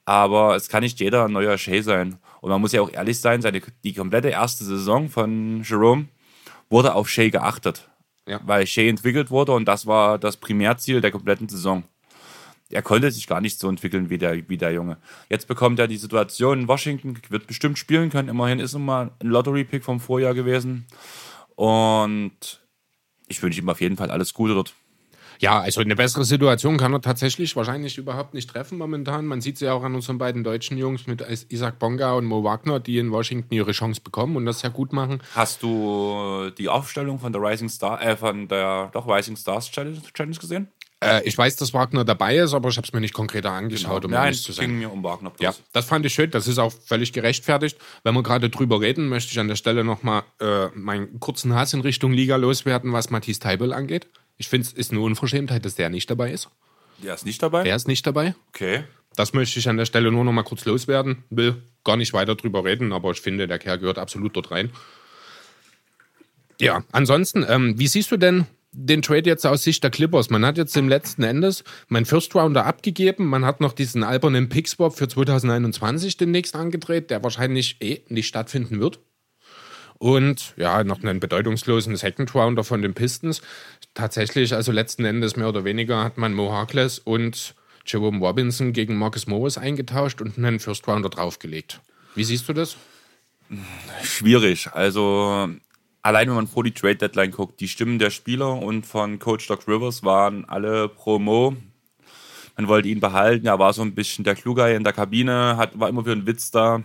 Aber 0.07 0.55
es 0.55 0.69
kann 0.69 0.83
nicht 0.83 1.01
jeder 1.01 1.25
ein 1.25 1.33
neuer 1.33 1.57
Shea 1.57 1.83
sein. 1.83 2.17
Und 2.39 2.49
man 2.49 2.61
muss 2.61 2.71
ja 2.71 2.79
auch 2.81 2.89
ehrlich 2.89 3.19
sein, 3.19 3.41
seine, 3.41 3.61
die 3.83 3.93
komplette 3.93 4.29
erste 4.29 4.63
Saison 4.63 5.09
von 5.09 5.63
Jerome 5.63 6.07
wurde 6.69 6.95
auf 6.95 7.09
Shea 7.09 7.27
geachtet. 7.27 7.89
Ja. 8.25 8.39
Weil 8.45 8.65
Shea 8.65 8.87
entwickelt 8.87 9.31
wurde 9.31 9.51
und 9.51 9.65
das 9.65 9.85
war 9.85 10.17
das 10.17 10.37
Primärziel 10.37 11.01
der 11.01 11.11
kompletten 11.11 11.49
Saison. 11.49 11.83
Er 12.69 12.81
konnte 12.83 13.11
sich 13.11 13.27
gar 13.27 13.41
nicht 13.41 13.59
so 13.59 13.67
entwickeln 13.67 14.09
wie 14.09 14.17
der, 14.17 14.47
wie 14.47 14.57
der 14.57 14.71
Junge. 14.71 14.95
Jetzt 15.29 15.45
bekommt 15.49 15.77
er 15.77 15.89
die 15.89 15.97
Situation 15.97 16.61
in 16.61 16.67
Washington, 16.69 17.19
wird 17.27 17.45
bestimmt 17.45 17.77
spielen 17.77 18.09
können. 18.09 18.29
Immerhin 18.29 18.59
ist 18.59 18.75
er 18.75 18.79
mal 18.79 19.11
ein 19.19 19.27
Lottery-Pick 19.27 19.83
vom 19.83 19.99
Vorjahr 19.99 20.33
gewesen. 20.33 20.85
Und 21.57 22.61
ich 23.27 23.43
wünsche 23.43 23.59
ihm 23.59 23.67
auf 23.67 23.81
jeden 23.81 23.97
Fall 23.97 24.09
alles 24.09 24.33
Gute 24.33 24.53
dort. 24.53 24.73
Ja, 25.39 25.59
also 25.59 25.81
eine 25.81 25.95
bessere 25.95 26.25
Situation 26.25 26.77
kann 26.77 26.93
er 26.93 27.01
tatsächlich 27.01 27.55
wahrscheinlich 27.55 27.97
überhaupt 27.97 28.33
nicht 28.33 28.49
treffen 28.49 28.77
momentan. 28.77 29.25
Man 29.25 29.41
sieht 29.41 29.55
es 29.55 29.61
ja 29.61 29.73
auch 29.73 29.83
an 29.83 29.95
unseren 29.95 30.17
beiden 30.17 30.43
deutschen 30.43 30.77
Jungs 30.77 31.07
mit 31.07 31.23
Isaac 31.49 31.79
Bonga 31.79 32.13
und 32.13 32.25
Mo 32.25 32.43
Wagner, 32.43 32.79
die 32.79 32.97
in 32.97 33.11
Washington 33.11 33.53
ihre 33.53 33.71
Chance 33.71 34.01
bekommen 34.01 34.35
und 34.35 34.45
das 34.45 34.59
sehr 34.61 34.69
gut 34.69 34.93
machen. 34.93 35.21
Hast 35.35 35.63
du 35.63 36.49
die 36.57 36.69
Aufstellung 36.69 37.19
von 37.19 37.31
der 37.33 37.41
Rising 37.41 37.69
Star, 37.69 38.01
äh, 38.01 38.17
von 38.17 38.47
der 38.47 38.89
doch 38.93 39.07
Rising 39.07 39.35
Stars 39.35 39.69
Challenge, 39.71 40.01
Challenge 40.13 40.37
gesehen? 40.37 40.67
Äh, 40.99 41.21
ich 41.27 41.37
weiß, 41.37 41.55
dass 41.57 41.73
Wagner 41.73 42.03
dabei 42.03 42.37
ist, 42.37 42.53
aber 42.53 42.69
ich 42.69 42.77
habe 42.77 42.87
es 42.87 42.93
mir 42.93 43.01
nicht 43.01 43.13
konkreter 43.13 43.51
angeschaut, 43.51 44.03
um 44.05 44.11
Nein, 44.11 44.25
ehrlich 44.25 44.41
zu 44.41 44.51
sein. 44.51 44.67
ging 44.67 44.79
mir 44.79 44.91
um 44.91 45.03
Wagner 45.03 45.29
bloß. 45.29 45.41
Ja, 45.41 45.53
das 45.71 45.85
fand 45.85 46.05
ich 46.05 46.13
schön. 46.13 46.31
Das 46.31 46.47
ist 46.47 46.57
auch 46.57 46.71
völlig 46.71 47.13
gerechtfertigt. 47.13 47.77
Wenn 48.03 48.15
wir 48.15 48.23
gerade 48.23 48.49
drüber 48.49 48.81
reden, 48.81 49.07
möchte 49.07 49.31
ich 49.31 49.39
an 49.39 49.47
der 49.47 49.55
Stelle 49.55 49.83
nochmal 49.83 50.23
äh, 50.41 50.67
meinen 50.73 51.19
kurzen 51.19 51.53
Hass 51.53 51.73
in 51.73 51.81
Richtung 51.81 52.13
Liga 52.13 52.35
loswerden, 52.35 52.93
was 52.93 53.11
Matthias 53.11 53.37
Teibel 53.37 53.73
angeht. 53.73 54.07
Ich 54.37 54.47
finde, 54.47 54.67
es 54.67 54.73
ist 54.73 54.91
eine 54.91 55.01
Unverschämtheit, 55.01 55.65
dass 55.65 55.75
der 55.75 55.89
nicht 55.89 56.09
dabei 56.09 56.31
ist. 56.31 56.49
Der 57.03 57.13
ist 57.13 57.25
nicht 57.25 57.41
dabei? 57.41 57.63
Der 57.63 57.75
ist 57.75 57.87
nicht 57.87 58.05
dabei. 58.05 58.35
Okay. 58.49 58.83
Das 59.15 59.33
möchte 59.33 59.59
ich 59.59 59.67
an 59.67 59.77
der 59.77 59.85
Stelle 59.85 60.11
nur 60.11 60.23
nochmal 60.23 60.43
kurz 60.43 60.65
loswerden. 60.65 61.23
Will 61.29 61.61
gar 61.83 61.97
nicht 61.97 62.13
weiter 62.13 62.35
drüber 62.35 62.63
reden, 62.63 62.93
aber 62.93 63.11
ich 63.11 63.21
finde, 63.21 63.47
der 63.47 63.59
Kerl 63.59 63.79
gehört 63.79 63.97
absolut 63.97 64.35
dort 64.35 64.51
rein. 64.51 64.71
Ja, 66.59 66.83
ansonsten, 66.91 67.45
ähm, 67.47 67.79
wie 67.79 67.87
siehst 67.87 68.11
du 68.11 68.17
denn 68.17 68.45
den 68.71 69.01
Trade 69.01 69.27
jetzt 69.27 69.45
aus 69.45 69.63
Sicht 69.63 69.83
der 69.83 69.91
Clippers? 69.91 70.29
Man 70.29 70.45
hat 70.45 70.57
jetzt 70.57 70.75
im 70.77 70.89
letzten 70.89 71.23
Endes 71.23 71.63
meinen 71.87 72.05
First 72.05 72.35
Rounder 72.35 72.65
abgegeben. 72.65 73.25
Man 73.25 73.45
hat 73.45 73.61
noch 73.61 73.73
diesen 73.73 74.03
albernen 74.03 74.49
Pick-Swap 74.49 74.95
für 74.95 75.07
2021 75.07 76.17
demnächst 76.17 76.55
angedreht, 76.55 77.09
der 77.09 77.23
wahrscheinlich 77.23 77.77
eh 77.81 78.01
nicht 78.09 78.27
stattfinden 78.27 78.79
wird. 78.79 78.99
Und 79.99 80.53
ja, 80.57 80.83
noch 80.83 81.01
einen 81.01 81.19
bedeutungslosen 81.19 81.95
Second 81.95 82.33
Rounder 82.35 82.63
von 82.63 82.83
den 82.83 82.93
Pistons. 82.93 83.41
Tatsächlich, 83.97 84.53
also 84.53 84.71
letzten 84.71 85.05
Endes 85.05 85.37
mehr 85.37 85.49
oder 85.49 85.63
weniger 85.63 86.03
hat 86.03 86.19
man 86.19 86.31
Mo 86.31 86.51
Harkless 86.51 86.99
und 86.99 87.55
Jerome 87.83 88.19
Robinson 88.19 88.71
gegen 88.71 88.95
Marcus 88.95 89.25
Morris 89.25 89.57
eingetauscht 89.57 90.21
und 90.21 90.37
einen 90.37 90.59
First 90.59 90.87
Rounder 90.87 91.09
draufgelegt. 91.09 91.81
Wie 92.13 92.23
siehst 92.23 92.47
du 92.47 92.53
das? 92.53 92.77
Schwierig. 94.03 94.69
Also, 94.71 95.49
allein 96.03 96.27
wenn 96.27 96.35
man 96.35 96.45
vor 96.45 96.63
die 96.63 96.73
Trade 96.73 96.97
Deadline 96.97 97.31
guckt, 97.31 97.59
die 97.59 97.67
Stimmen 97.67 97.97
der 97.97 98.11
Spieler 98.11 98.61
und 98.61 98.85
von 98.85 99.17
Coach 99.17 99.47
Doc 99.47 99.67
Rivers 99.67 100.03
waren 100.03 100.45
alle 100.45 100.89
pro 100.89 101.17
Mo. 101.17 101.57
Man 102.55 102.67
wollte 102.67 102.89
ihn 102.89 102.99
behalten, 102.99 103.47
er 103.47 103.57
war 103.57 103.73
so 103.73 103.81
ein 103.81 103.95
bisschen 103.95 104.23
der 104.23 104.35
Kluger 104.35 104.75
in 104.75 104.83
der 104.83 104.93
Kabine, 104.93 105.57
hat, 105.57 105.79
war 105.79 105.89
immer 105.89 106.03
für 106.03 106.11
einen 106.11 106.27
Witz 106.27 106.51
da. 106.51 106.83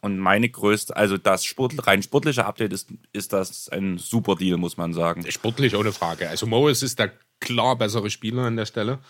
Und 0.00 0.18
meine 0.18 0.48
größte, 0.48 0.96
also 0.96 1.16
das 1.18 1.44
Sport, 1.44 1.86
rein 1.86 2.02
sportliche 2.02 2.44
Update 2.46 2.72
ist, 2.72 2.88
ist 3.12 3.32
das 3.32 3.68
ein 3.68 3.98
super 3.98 4.36
Deal, 4.36 4.56
muss 4.56 4.76
man 4.76 4.92
sagen. 4.92 5.24
Sportlich 5.30 5.74
ohne 5.74 5.92
Frage. 5.92 6.28
Also 6.28 6.46
Morris 6.46 6.82
ist 6.82 6.98
der 6.98 7.12
klar 7.40 7.76
bessere 7.76 8.08
Spieler 8.10 8.42
an 8.42 8.56
der 8.56 8.66
Stelle. 8.66 9.00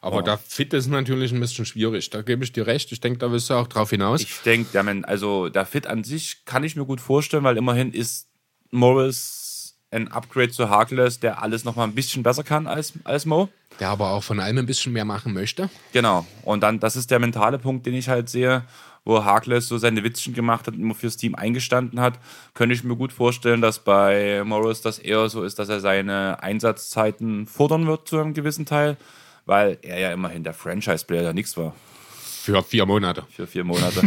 Aber 0.00 0.18
Oh. 0.18 0.22
der 0.22 0.38
Fit 0.38 0.72
ist 0.74 0.88
natürlich 0.88 1.32
ein 1.32 1.40
bisschen 1.40 1.64
schwierig. 1.64 2.10
Da 2.10 2.22
gebe 2.22 2.42
ich 2.44 2.52
dir 2.52 2.66
recht. 2.66 2.90
Ich 2.92 3.00
denke, 3.00 3.18
da 3.18 3.30
willst 3.30 3.50
du 3.50 3.54
auch 3.54 3.68
drauf 3.68 3.90
hinaus. 3.90 4.20
Ich 4.20 4.40
denke, 4.44 4.80
also 5.06 5.48
der 5.48 5.64
Fit 5.66 5.86
an 5.86 6.02
sich 6.04 6.44
kann 6.44 6.64
ich 6.64 6.74
mir 6.76 6.84
gut 6.84 7.00
vorstellen, 7.00 7.44
weil 7.44 7.56
immerhin 7.56 7.92
ist 7.92 8.28
Morris 8.70 9.76
ein 9.90 10.08
Upgrade 10.08 10.50
zu 10.50 10.70
Harkless, 10.70 11.20
der 11.20 11.42
alles 11.42 11.64
nochmal 11.64 11.86
ein 11.86 11.94
bisschen 11.94 12.22
besser 12.22 12.42
kann 12.42 12.66
als, 12.66 12.94
als 13.04 13.26
Mo. 13.26 13.48
Der 13.78 13.90
aber 13.90 14.10
auch 14.10 14.24
von 14.24 14.40
allem 14.40 14.58
ein 14.58 14.66
bisschen 14.66 14.92
mehr 14.92 15.04
machen 15.04 15.32
möchte. 15.34 15.68
Genau. 15.92 16.26
Und 16.42 16.62
dann, 16.62 16.80
das 16.80 16.96
ist 16.96 17.10
der 17.10 17.18
mentale 17.18 17.58
Punkt, 17.58 17.86
den 17.86 17.94
ich 17.94 18.08
halt 18.08 18.28
sehe, 18.28 18.64
wo 19.04 19.24
Harkless 19.24 19.68
so 19.68 19.78
seine 19.78 20.04
Witzchen 20.04 20.34
gemacht 20.34 20.66
hat 20.66 20.74
und 20.74 20.80
immer 20.80 20.94
fürs 20.94 21.16
Team 21.16 21.34
eingestanden 21.34 22.00
hat. 22.00 22.18
Könnte 22.54 22.74
ich 22.74 22.84
mir 22.84 22.96
gut 22.96 23.12
vorstellen, 23.12 23.60
dass 23.60 23.80
bei 23.80 24.42
Morris 24.44 24.80
das 24.80 24.98
eher 24.98 25.28
so 25.28 25.42
ist, 25.42 25.58
dass 25.58 25.68
er 25.68 25.80
seine 25.80 26.42
Einsatzzeiten 26.42 27.46
fordern 27.46 27.86
wird 27.86 28.08
zu 28.08 28.18
einem 28.18 28.34
gewissen 28.34 28.66
Teil, 28.66 28.96
weil 29.44 29.78
er 29.82 29.98
ja 29.98 30.12
immerhin 30.12 30.44
der 30.44 30.54
Franchise-Player 30.54 31.22
der 31.22 31.34
nichts 31.34 31.56
war. 31.56 31.74
Für 32.42 32.62
vier 32.62 32.86
Monate. 32.86 33.24
Für 33.30 33.46
vier 33.46 33.64
Monate. 33.64 34.02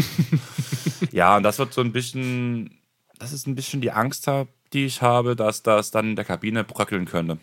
ja, 1.11 1.37
und 1.37 1.43
das 1.43 1.57
wird 1.59 1.73
so 1.73 1.81
ein 1.81 1.93
bisschen, 1.93 2.79
das 3.17 3.31
ist 3.31 3.47
ein 3.47 3.55
bisschen 3.55 3.81
die 3.81 3.91
Angst, 3.91 4.29
die 4.73 4.85
ich 4.85 5.01
habe, 5.01 5.35
dass 5.35 5.63
das 5.63 5.91
dann 5.91 6.09
in 6.09 6.15
der 6.15 6.25
Kabine 6.25 6.63
bröckeln 6.63 7.05
könnte. 7.05 7.37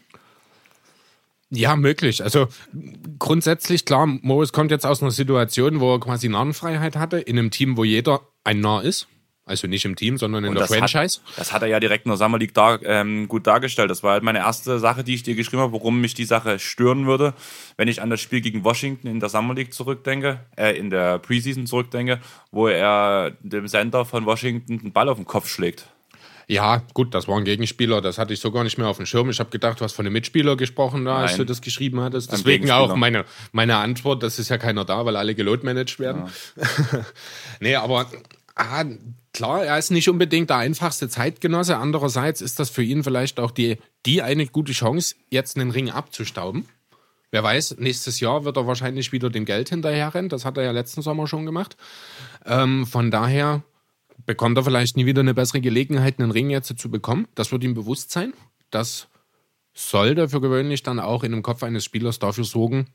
Ja, 1.54 1.76
möglich. 1.76 2.24
Also 2.24 2.48
grundsätzlich, 3.18 3.84
klar, 3.84 4.06
Morris 4.06 4.52
kommt 4.52 4.70
jetzt 4.70 4.86
aus 4.86 5.02
einer 5.02 5.10
Situation, 5.10 5.80
wo 5.80 5.94
er 5.94 6.00
quasi 6.00 6.30
Narrenfreiheit 6.30 6.96
hatte, 6.96 7.18
in 7.18 7.38
einem 7.38 7.50
Team, 7.50 7.76
wo 7.76 7.84
jeder 7.84 8.22
ein 8.42 8.60
Narr 8.60 8.82
ist. 8.82 9.06
Also 9.44 9.66
nicht 9.66 9.84
im 9.84 9.94
Team, 9.94 10.16
sondern 10.16 10.44
in 10.44 10.50
Und 10.50 10.54
der 10.54 10.66
das 10.66 10.74
Franchise. 10.74 11.20
Hat, 11.20 11.38
das 11.38 11.52
hat 11.52 11.62
er 11.62 11.68
ja 11.68 11.78
direkt 11.78 12.06
in 12.06 12.10
der 12.10 12.16
Summer 12.16 12.38
League 12.38 12.54
dar, 12.54 12.80
ähm, 12.84 13.28
gut 13.28 13.46
dargestellt. 13.46 13.90
Das 13.90 14.02
war 14.02 14.12
halt 14.12 14.22
meine 14.22 14.38
erste 14.38 14.78
Sache, 14.78 15.04
die 15.04 15.14
ich 15.14 15.24
dir 15.24 15.34
geschrieben 15.34 15.60
habe, 15.60 15.72
warum 15.74 16.00
mich 16.00 16.14
die 16.14 16.24
Sache 16.24 16.58
stören 16.58 17.06
würde, 17.06 17.34
wenn 17.76 17.88
ich 17.88 18.00
an 18.00 18.08
das 18.08 18.20
Spiel 18.20 18.40
gegen 18.40 18.64
Washington 18.64 19.08
in 19.08 19.20
der 19.20 19.28
Summer 19.28 19.52
League 19.52 19.74
zurückdenke, 19.74 20.40
äh, 20.56 20.78
in 20.78 20.88
der 20.88 21.18
Preseason 21.18 21.66
zurückdenke, 21.66 22.20
wo 22.50 22.68
er 22.68 23.32
dem 23.42 23.66
Center 23.66 24.06
von 24.06 24.24
Washington 24.24 24.78
den 24.78 24.92
Ball 24.92 25.08
auf 25.08 25.18
den 25.18 25.26
Kopf 25.26 25.48
schlägt. 25.48 25.88
Ja, 26.52 26.82
gut, 26.92 27.14
das 27.14 27.28
war 27.28 27.38
ein 27.38 27.44
Gegenspieler, 27.44 28.02
das 28.02 28.18
hatte 28.18 28.34
ich 28.34 28.40
so 28.40 28.52
gar 28.52 28.62
nicht 28.62 28.76
mehr 28.76 28.86
auf 28.86 28.98
dem 28.98 29.06
Schirm. 29.06 29.30
Ich 29.30 29.40
habe 29.40 29.48
gedacht, 29.48 29.80
du 29.80 29.84
hast 29.84 29.94
von 29.94 30.04
einem 30.04 30.12
Mitspieler 30.12 30.54
gesprochen, 30.54 31.06
da, 31.06 31.16
als 31.16 31.38
du 31.38 31.46
das 31.46 31.62
geschrieben 31.62 32.02
hattest. 32.02 32.30
Deswegen 32.30 32.70
auch 32.70 32.94
meine, 32.94 33.24
meine 33.52 33.76
Antwort, 33.76 34.22
das 34.22 34.38
ist 34.38 34.50
ja 34.50 34.58
keiner 34.58 34.84
da, 34.84 35.06
weil 35.06 35.16
alle 35.16 35.34
gelotmanagt 35.34 35.98
werden. 35.98 36.24
nee, 37.60 37.74
aber 37.74 38.04
ah, 38.54 38.84
klar, 39.32 39.64
er 39.64 39.78
ist 39.78 39.92
nicht 39.92 40.10
unbedingt 40.10 40.50
der 40.50 40.58
einfachste 40.58 41.08
Zeitgenosse. 41.08 41.78
Andererseits 41.78 42.42
ist 42.42 42.60
das 42.60 42.68
für 42.68 42.82
ihn 42.82 43.02
vielleicht 43.02 43.40
auch 43.40 43.50
die, 43.50 43.78
die 44.04 44.20
eine 44.20 44.46
gute 44.46 44.72
Chance, 44.72 45.14
jetzt 45.30 45.56
einen 45.56 45.70
Ring 45.70 45.88
abzustauben. 45.88 46.68
Wer 47.30 47.42
weiß, 47.42 47.76
nächstes 47.78 48.20
Jahr 48.20 48.44
wird 48.44 48.58
er 48.58 48.66
wahrscheinlich 48.66 49.10
wieder 49.10 49.30
dem 49.30 49.46
Geld 49.46 49.70
hinterherrennen. 49.70 50.28
Das 50.28 50.44
hat 50.44 50.58
er 50.58 50.64
ja 50.64 50.72
letzten 50.72 51.00
Sommer 51.00 51.26
schon 51.26 51.46
gemacht. 51.46 51.78
Ähm, 52.44 52.86
von 52.86 53.10
daher 53.10 53.62
bekommt 54.26 54.56
er 54.56 54.64
vielleicht 54.64 54.96
nie 54.96 55.06
wieder 55.06 55.20
eine 55.20 55.34
bessere 55.34 55.60
Gelegenheit, 55.60 56.18
einen 56.18 56.30
Ring 56.30 56.50
jetzt 56.50 56.78
zu 56.78 56.90
bekommen. 56.90 57.28
Das 57.34 57.52
wird 57.52 57.64
ihm 57.64 57.74
bewusst 57.74 58.10
sein. 58.10 58.32
Das 58.70 59.08
sollte 59.74 60.28
für 60.28 60.40
gewöhnlich 60.40 60.82
dann 60.82 61.00
auch 61.00 61.24
in 61.24 61.32
dem 61.32 61.42
Kopf 61.42 61.62
eines 61.62 61.84
Spielers 61.84 62.18
dafür 62.18 62.44
sorgen, 62.44 62.88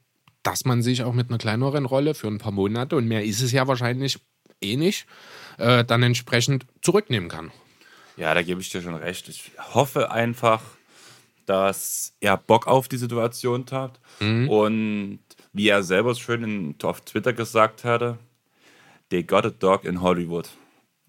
dass 0.43 0.65
man 0.65 0.81
sich 0.81 1.03
auch 1.03 1.13
mit 1.13 1.29
einer 1.29 1.37
kleineren 1.37 1.85
Rolle 1.85 2.13
für 2.13 2.27
ein 2.27 2.37
paar 2.37 2.51
Monate, 2.51 2.95
und 2.95 3.07
mehr 3.07 3.23
ist 3.23 3.41
es 3.41 3.51
ja 3.51 3.67
wahrscheinlich 3.67 4.19
eh 4.61 4.77
nicht, 4.77 5.05
äh, 5.57 5.83
dann 5.83 6.03
entsprechend 6.03 6.65
zurücknehmen 6.81 7.29
kann. 7.29 7.51
Ja, 8.15 8.33
da 8.33 8.41
gebe 8.41 8.61
ich 8.61 8.69
dir 8.69 8.81
schon 8.81 8.95
recht. 8.95 9.27
Ich 9.29 9.51
hoffe 9.73 10.11
einfach, 10.11 10.61
dass 11.45 12.13
er 12.19 12.37
Bock 12.37 12.67
auf 12.67 12.87
die 12.87 12.97
Situation 12.97 13.65
hat 13.71 13.99
und 14.19 15.19
wie 15.53 15.69
er 15.69 15.83
selber 15.83 16.13
schön 16.15 16.43
in, 16.43 16.75
auf 16.83 17.01
Twitter 17.01 17.33
gesagt 17.33 17.83
hatte, 17.83 18.17
they 19.09 19.23
got 19.23 19.45
a 19.45 19.49
dog 19.49 19.85
in 19.85 20.01
Hollywood. 20.01 20.49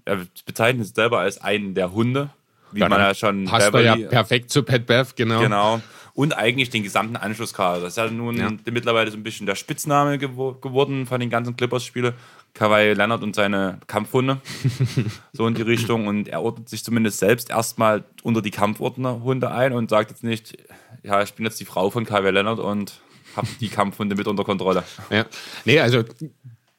Er 0.09 0.19
bezeichnet 0.47 0.87
es 0.87 0.95
selber 0.95 1.21
als 1.21 1.41
einen 1.41 1.75
der 1.75 1.93
Hunde, 1.93 2.31
wie 2.73 2.81
man 2.81 2.93
ja 2.93 3.15
schon 3.15 3.45
passt 3.47 3.73
er 3.73 3.81
ja 3.81 3.95
Beverly- 3.95 4.09
perfekt 4.09 4.51
zu 4.51 4.63
Pat 4.63 4.87
Bev, 4.87 5.15
genau. 5.17 5.41
Genau. 5.41 5.81
Und 6.15 6.37
eigentlich 6.37 6.71
den 6.71 6.83
gesamten 6.83 7.17
Anschlusskader. 7.17 7.81
Das 7.81 7.93
ist 7.93 7.97
ja 7.97 8.11
nun 8.11 8.37
Ja. 8.37 8.51
mittlerweile 8.73 9.09
so 9.11 9.17
ein 9.17 9.23
bisschen 9.23 9.47
der 9.47 9.55
Spitzname 9.55 10.19
gewo 10.19 10.53
geworden 10.55 11.07
von 11.07 11.21
den 11.21 11.31
ganzen 11.31 11.57
Clippers-Spielen. 11.57 12.13
Kawhi 12.55 12.93
Leonard 12.95 13.23
und 13.23 13.37
seine 13.37 13.79
Kampfhunde. 13.87 14.39
so 15.33 15.47
in 15.47 15.55
die 15.55 15.63
Richtung. 15.63 16.09
Und 16.09 16.27
er 16.27 16.43
ordnet 16.43 16.69
sich 16.69 16.83
zumindest 16.83 17.21
selbst 17.21 17.51
erstmal 17.51 18.03
unter 18.25 18.43
die 18.43 18.51
Kampfhunde 18.51 19.51
ein 19.53 19.73
und 19.73 19.91
sagt 19.91 20.11
jetzt 20.11 20.25
nicht, 20.25 20.57
ja, 21.05 21.23
ich 21.23 21.35
bin 21.35 21.45
jetzt 21.47 21.61
die 21.61 21.65
Frau 21.65 21.89
von 21.91 22.05
Kawhi 22.05 22.31
Leonard 22.31 22.59
und 22.59 22.99
habe 23.37 23.47
die 23.61 23.69
Kampfhunde 23.69 24.17
mit 24.17 24.27
unter 24.27 24.43
Kontrolle. 24.43 24.83
Ja. 25.11 25.25
Nee, 25.65 25.79
also 25.79 26.03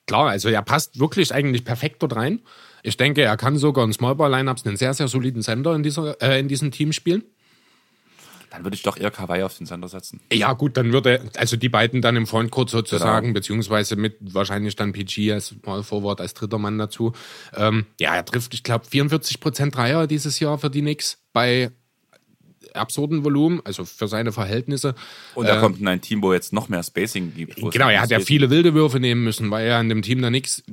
klar, 0.05 0.27
also 0.31 0.50
er 0.50 0.63
passt 0.63 1.00
wirklich 1.00 1.33
eigentlich 1.33 1.63
perfekt 1.63 2.03
dort 2.03 2.15
rein. 2.17 2.39
Ich 2.83 2.98
denke, 2.98 3.21
er 3.21 3.38
kann 3.38 3.57
sogar 3.57 3.86
in 3.86 3.93
Smallball-Lineups 3.93 4.65
einen 4.65 4.77
sehr, 4.77 4.93
sehr 4.93 5.07
soliden 5.07 5.41
Sender 5.41 5.75
in, 5.75 5.83
dieser, 5.83 6.21
äh, 6.21 6.39
in 6.39 6.48
diesem 6.48 6.71
Team 6.71 6.91
spielen. 6.93 7.24
Dann 8.51 8.63
würde 8.63 8.74
ich 8.75 8.81
doch 8.81 8.98
eher 8.98 9.12
Kawhi 9.12 9.43
auf 9.43 9.55
den 9.57 9.67
Sender 9.67 9.88
setzen. 9.88 10.21
Ja, 10.33 10.53
gut, 10.53 10.75
dann 10.75 10.91
würde, 10.91 11.29
also 11.38 11.55
die 11.55 11.69
beiden 11.69 12.01
dann 12.01 12.15
im 12.15 12.25
Frontcourt 12.25 12.69
sozusagen, 12.71 13.27
Genau. 13.27 13.33
beziehungsweise 13.36 13.95
mit 13.95 14.17
wahrscheinlich 14.21 14.75
dann 14.75 14.91
PG 14.91 15.31
als 15.33 15.48
Small 15.50 15.83
Forward, 15.83 16.19
als 16.19 16.33
dritter 16.33 16.57
Mann 16.57 16.79
dazu. 16.79 17.13
Ähm, 17.55 17.86
ja, 18.00 18.15
er 18.15 18.25
trifft, 18.25 18.55
ich 18.55 18.63
glaube, 18.63 18.86
44% 18.88 19.69
Dreier 19.71 20.07
dieses 20.07 20.39
Jahr 20.39 20.57
für 20.57 20.71
die 20.71 20.81
Knicks 20.81 21.19
bei 21.31 21.71
absurden 22.73 23.23
Volumen, 23.23 23.61
also 23.63 23.85
für 23.85 24.07
seine 24.07 24.31
Verhältnisse. 24.31 24.95
Und 25.35 25.45
er 25.45 25.59
kommt 25.59 25.79
in 25.79 25.88
ein 25.88 26.01
Team, 26.01 26.21
wo 26.21 26.33
jetzt 26.33 26.53
noch 26.53 26.69
mehr 26.69 26.83
Spacing 26.83 27.33
gibt. 27.35 27.55
Genau, 27.55 27.89
er 27.89 28.01
hat 28.01 28.09
ja 28.09 28.19
viele 28.19 28.49
wilde 28.49 28.73
Würfe 28.73 28.99
nehmen 28.99 29.23
müssen, 29.23 29.51
weil 29.51 29.67
er 29.67 29.79
in 29.81 29.89
dem 29.89 30.01
Team 30.01 30.21
da 30.21 30.29
nichts 30.29 30.63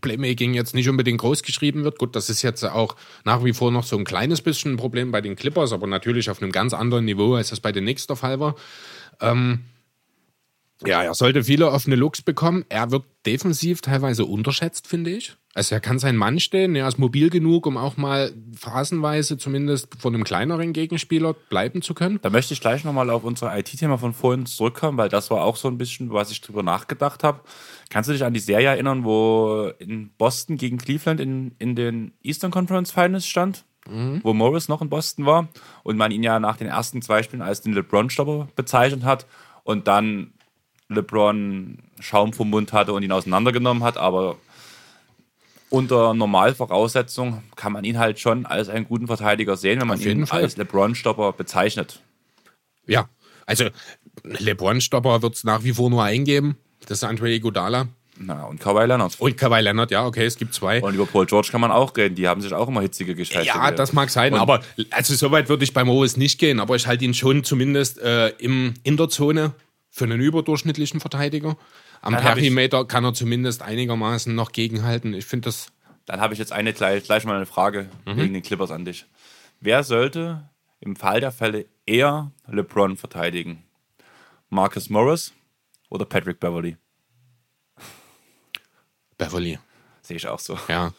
Playmaking 0.00 0.54
jetzt 0.54 0.74
nicht 0.74 0.88
unbedingt 0.88 1.20
groß 1.20 1.42
geschrieben 1.42 1.84
wird. 1.84 1.98
Gut, 1.98 2.16
das 2.16 2.30
ist 2.30 2.42
jetzt 2.42 2.64
auch 2.64 2.96
nach 3.24 3.44
wie 3.44 3.52
vor 3.52 3.70
noch 3.70 3.84
so 3.84 3.96
ein 3.96 4.04
kleines 4.04 4.42
bisschen 4.42 4.74
ein 4.74 4.76
Problem 4.76 5.10
bei 5.10 5.20
den 5.20 5.36
Clippers, 5.36 5.72
aber 5.72 5.86
natürlich 5.86 6.30
auf 6.30 6.42
einem 6.42 6.52
ganz 6.52 6.74
anderen 6.74 7.04
Niveau, 7.04 7.34
als 7.34 7.50
das 7.50 7.60
bei 7.60 7.72
den 7.72 7.84
Knicks 7.84 8.06
der 8.06 8.16
Fall 8.16 8.40
war. 8.40 8.54
Ähm, 9.20 9.60
ja, 10.86 11.02
er 11.02 11.14
sollte 11.14 11.42
viele 11.44 11.70
offene 11.70 11.96
Looks 11.96 12.22
bekommen. 12.22 12.64
Er 12.68 12.90
wird 12.90 13.04
defensiv 13.26 13.80
teilweise 13.80 14.24
unterschätzt, 14.24 14.86
finde 14.86 15.10
ich. 15.10 15.36
Also 15.58 15.74
er 15.74 15.80
kann 15.80 15.98
sein 15.98 16.14
Mann 16.14 16.38
stehen, 16.38 16.76
er 16.76 16.86
ist 16.86 17.00
mobil 17.00 17.30
genug, 17.30 17.66
um 17.66 17.76
auch 17.78 17.96
mal 17.96 18.32
phasenweise 18.54 19.38
zumindest 19.38 19.88
von 19.98 20.14
einem 20.14 20.22
kleineren 20.22 20.72
Gegenspieler 20.72 21.32
bleiben 21.32 21.82
zu 21.82 21.94
können. 21.94 22.20
Da 22.22 22.30
möchte 22.30 22.54
ich 22.54 22.60
gleich 22.60 22.84
nochmal 22.84 23.10
auf 23.10 23.24
unser 23.24 23.58
IT-Thema 23.58 23.98
von 23.98 24.14
vorhin 24.14 24.46
zurückkommen, 24.46 24.96
weil 24.98 25.08
das 25.08 25.32
war 25.32 25.42
auch 25.42 25.56
so 25.56 25.66
ein 25.66 25.76
bisschen, 25.76 26.12
was 26.12 26.30
ich 26.30 26.42
drüber 26.42 26.62
nachgedacht 26.62 27.24
habe. 27.24 27.40
Kannst 27.90 28.08
du 28.08 28.12
dich 28.12 28.22
an 28.22 28.34
die 28.34 28.38
Serie 28.38 28.68
erinnern, 28.68 29.02
wo 29.02 29.72
in 29.80 30.10
Boston 30.16 30.58
gegen 30.58 30.78
Cleveland 30.78 31.18
in, 31.18 31.50
in 31.58 31.74
den 31.74 32.12
Eastern 32.22 32.52
Conference 32.52 32.92
Finals 32.92 33.26
stand? 33.26 33.64
Wo 34.22 34.34
Morris 34.34 34.68
noch 34.68 34.80
in 34.80 34.88
Boston 34.88 35.26
war 35.26 35.48
und 35.82 35.96
man 35.96 36.12
ihn 36.12 36.22
ja 36.22 36.38
nach 36.38 36.56
den 36.56 36.68
ersten 36.68 37.02
zwei 37.02 37.24
Spielen 37.24 37.42
als 37.42 37.62
den 37.62 37.72
LeBron-Stopper 37.72 38.46
bezeichnet 38.54 39.02
hat 39.02 39.26
und 39.64 39.88
dann 39.88 40.34
LeBron 40.88 41.78
Schaum 41.98 42.32
vom 42.32 42.48
Mund 42.48 42.72
hatte 42.72 42.92
und 42.92 43.02
ihn 43.02 43.10
auseinandergenommen 43.10 43.82
hat, 43.82 43.96
aber 43.96 44.36
unter 45.70 46.14
Normalvoraussetzungen 46.14 47.42
kann 47.56 47.72
man 47.72 47.84
ihn 47.84 47.98
halt 47.98 48.18
schon 48.18 48.46
als 48.46 48.68
einen 48.68 48.86
guten 48.86 49.06
Verteidiger 49.06 49.56
sehen, 49.56 49.80
wenn 49.80 49.88
man 49.88 50.00
ihn 50.00 50.26
Fall. 50.26 50.42
als 50.42 50.56
LeBron-Stopper 50.56 51.32
bezeichnet. 51.32 52.00
Ja, 52.86 53.08
also 53.46 53.64
LeBron-Stopper 54.24 55.22
wird 55.22 55.34
es 55.34 55.44
nach 55.44 55.64
wie 55.64 55.72
vor 55.72 55.90
nur 55.90 56.02
eingeben. 56.04 56.56
Das 56.86 56.98
ist 56.98 57.04
Andre 57.04 57.30
Iguodala. 57.32 57.88
Na, 58.20 58.44
und 58.44 58.58
Kawhi 58.60 58.84
Leonard. 58.86 59.14
Und 59.20 59.36
Kawhi 59.36 59.60
Leonard, 59.60 59.90
ja, 59.92 60.04
okay, 60.04 60.24
es 60.24 60.36
gibt 60.36 60.52
zwei. 60.52 60.82
Und 60.82 60.94
über 60.94 61.06
Paul 61.06 61.26
George 61.26 61.48
kann 61.52 61.60
man 61.60 61.70
auch 61.70 61.96
reden. 61.96 62.16
Die 62.16 62.26
haben 62.26 62.40
sich 62.40 62.52
auch 62.52 62.66
immer 62.66 62.80
hitzige 62.80 63.14
Geschäfte. 63.14 63.46
ja, 63.46 63.70
das 63.70 63.92
mag 63.92 64.10
sein, 64.10 64.32
Und- 64.34 64.40
aber 64.40 64.60
also 64.90 65.14
so 65.14 65.30
weit 65.30 65.48
würde 65.48 65.62
ich 65.62 65.72
bei 65.72 65.84
Morris 65.84 66.16
nicht 66.16 66.38
gehen, 66.40 66.58
aber 66.58 66.74
ich 66.74 66.86
halte 66.88 67.04
ihn 67.04 67.14
schon 67.14 67.44
zumindest 67.44 67.98
äh, 67.98 68.30
im, 68.38 68.74
in 68.82 68.96
der 68.96 69.08
Zone 69.08 69.52
für 69.90 70.04
einen 70.04 70.20
überdurchschnittlichen 70.20 70.98
Verteidiger. 71.00 71.56
Am 72.00 72.12
Dann 72.14 72.24
hab 72.24 72.36
ich- 72.36 72.42
Perimeter 72.44 72.84
kann 72.84 73.04
er 73.04 73.12
zumindest 73.14 73.62
einigermaßen 73.62 74.34
noch 74.34 74.52
gegenhalten. 74.52 75.14
Ich 75.14 75.26
finde 75.26 75.46
das 75.48 75.72
Dann 76.06 76.20
habe 76.20 76.32
ich 76.32 76.38
jetzt 76.38 76.52
eine 76.52 76.72
gleich, 76.72 77.04
gleich 77.04 77.24
mal 77.24 77.36
eine 77.36 77.46
Frage 77.46 77.90
Mhm. 78.06 78.16
wegen 78.16 78.34
den 78.34 78.42
Clippers 78.42 78.70
an 78.70 78.84
dich. 78.84 79.04
Wer 79.60 79.82
sollte 79.84 80.48
im 80.80 80.96
Fall 80.96 81.20
der 81.20 81.32
Fälle 81.32 81.66
eher 81.86 82.30
LeBron 82.46 82.96
verteidigen? 82.96 83.64
Marcus 84.48 84.88
Morris 84.88 85.32
oder 85.90 86.04
Patrick 86.06 86.40
Beverly? 86.40 86.76
Beverly. 89.18 89.58
Sehe 90.02 90.16
ich 90.16 90.26
auch 90.28 90.38
so. 90.38 90.58
Ja. 90.68 90.92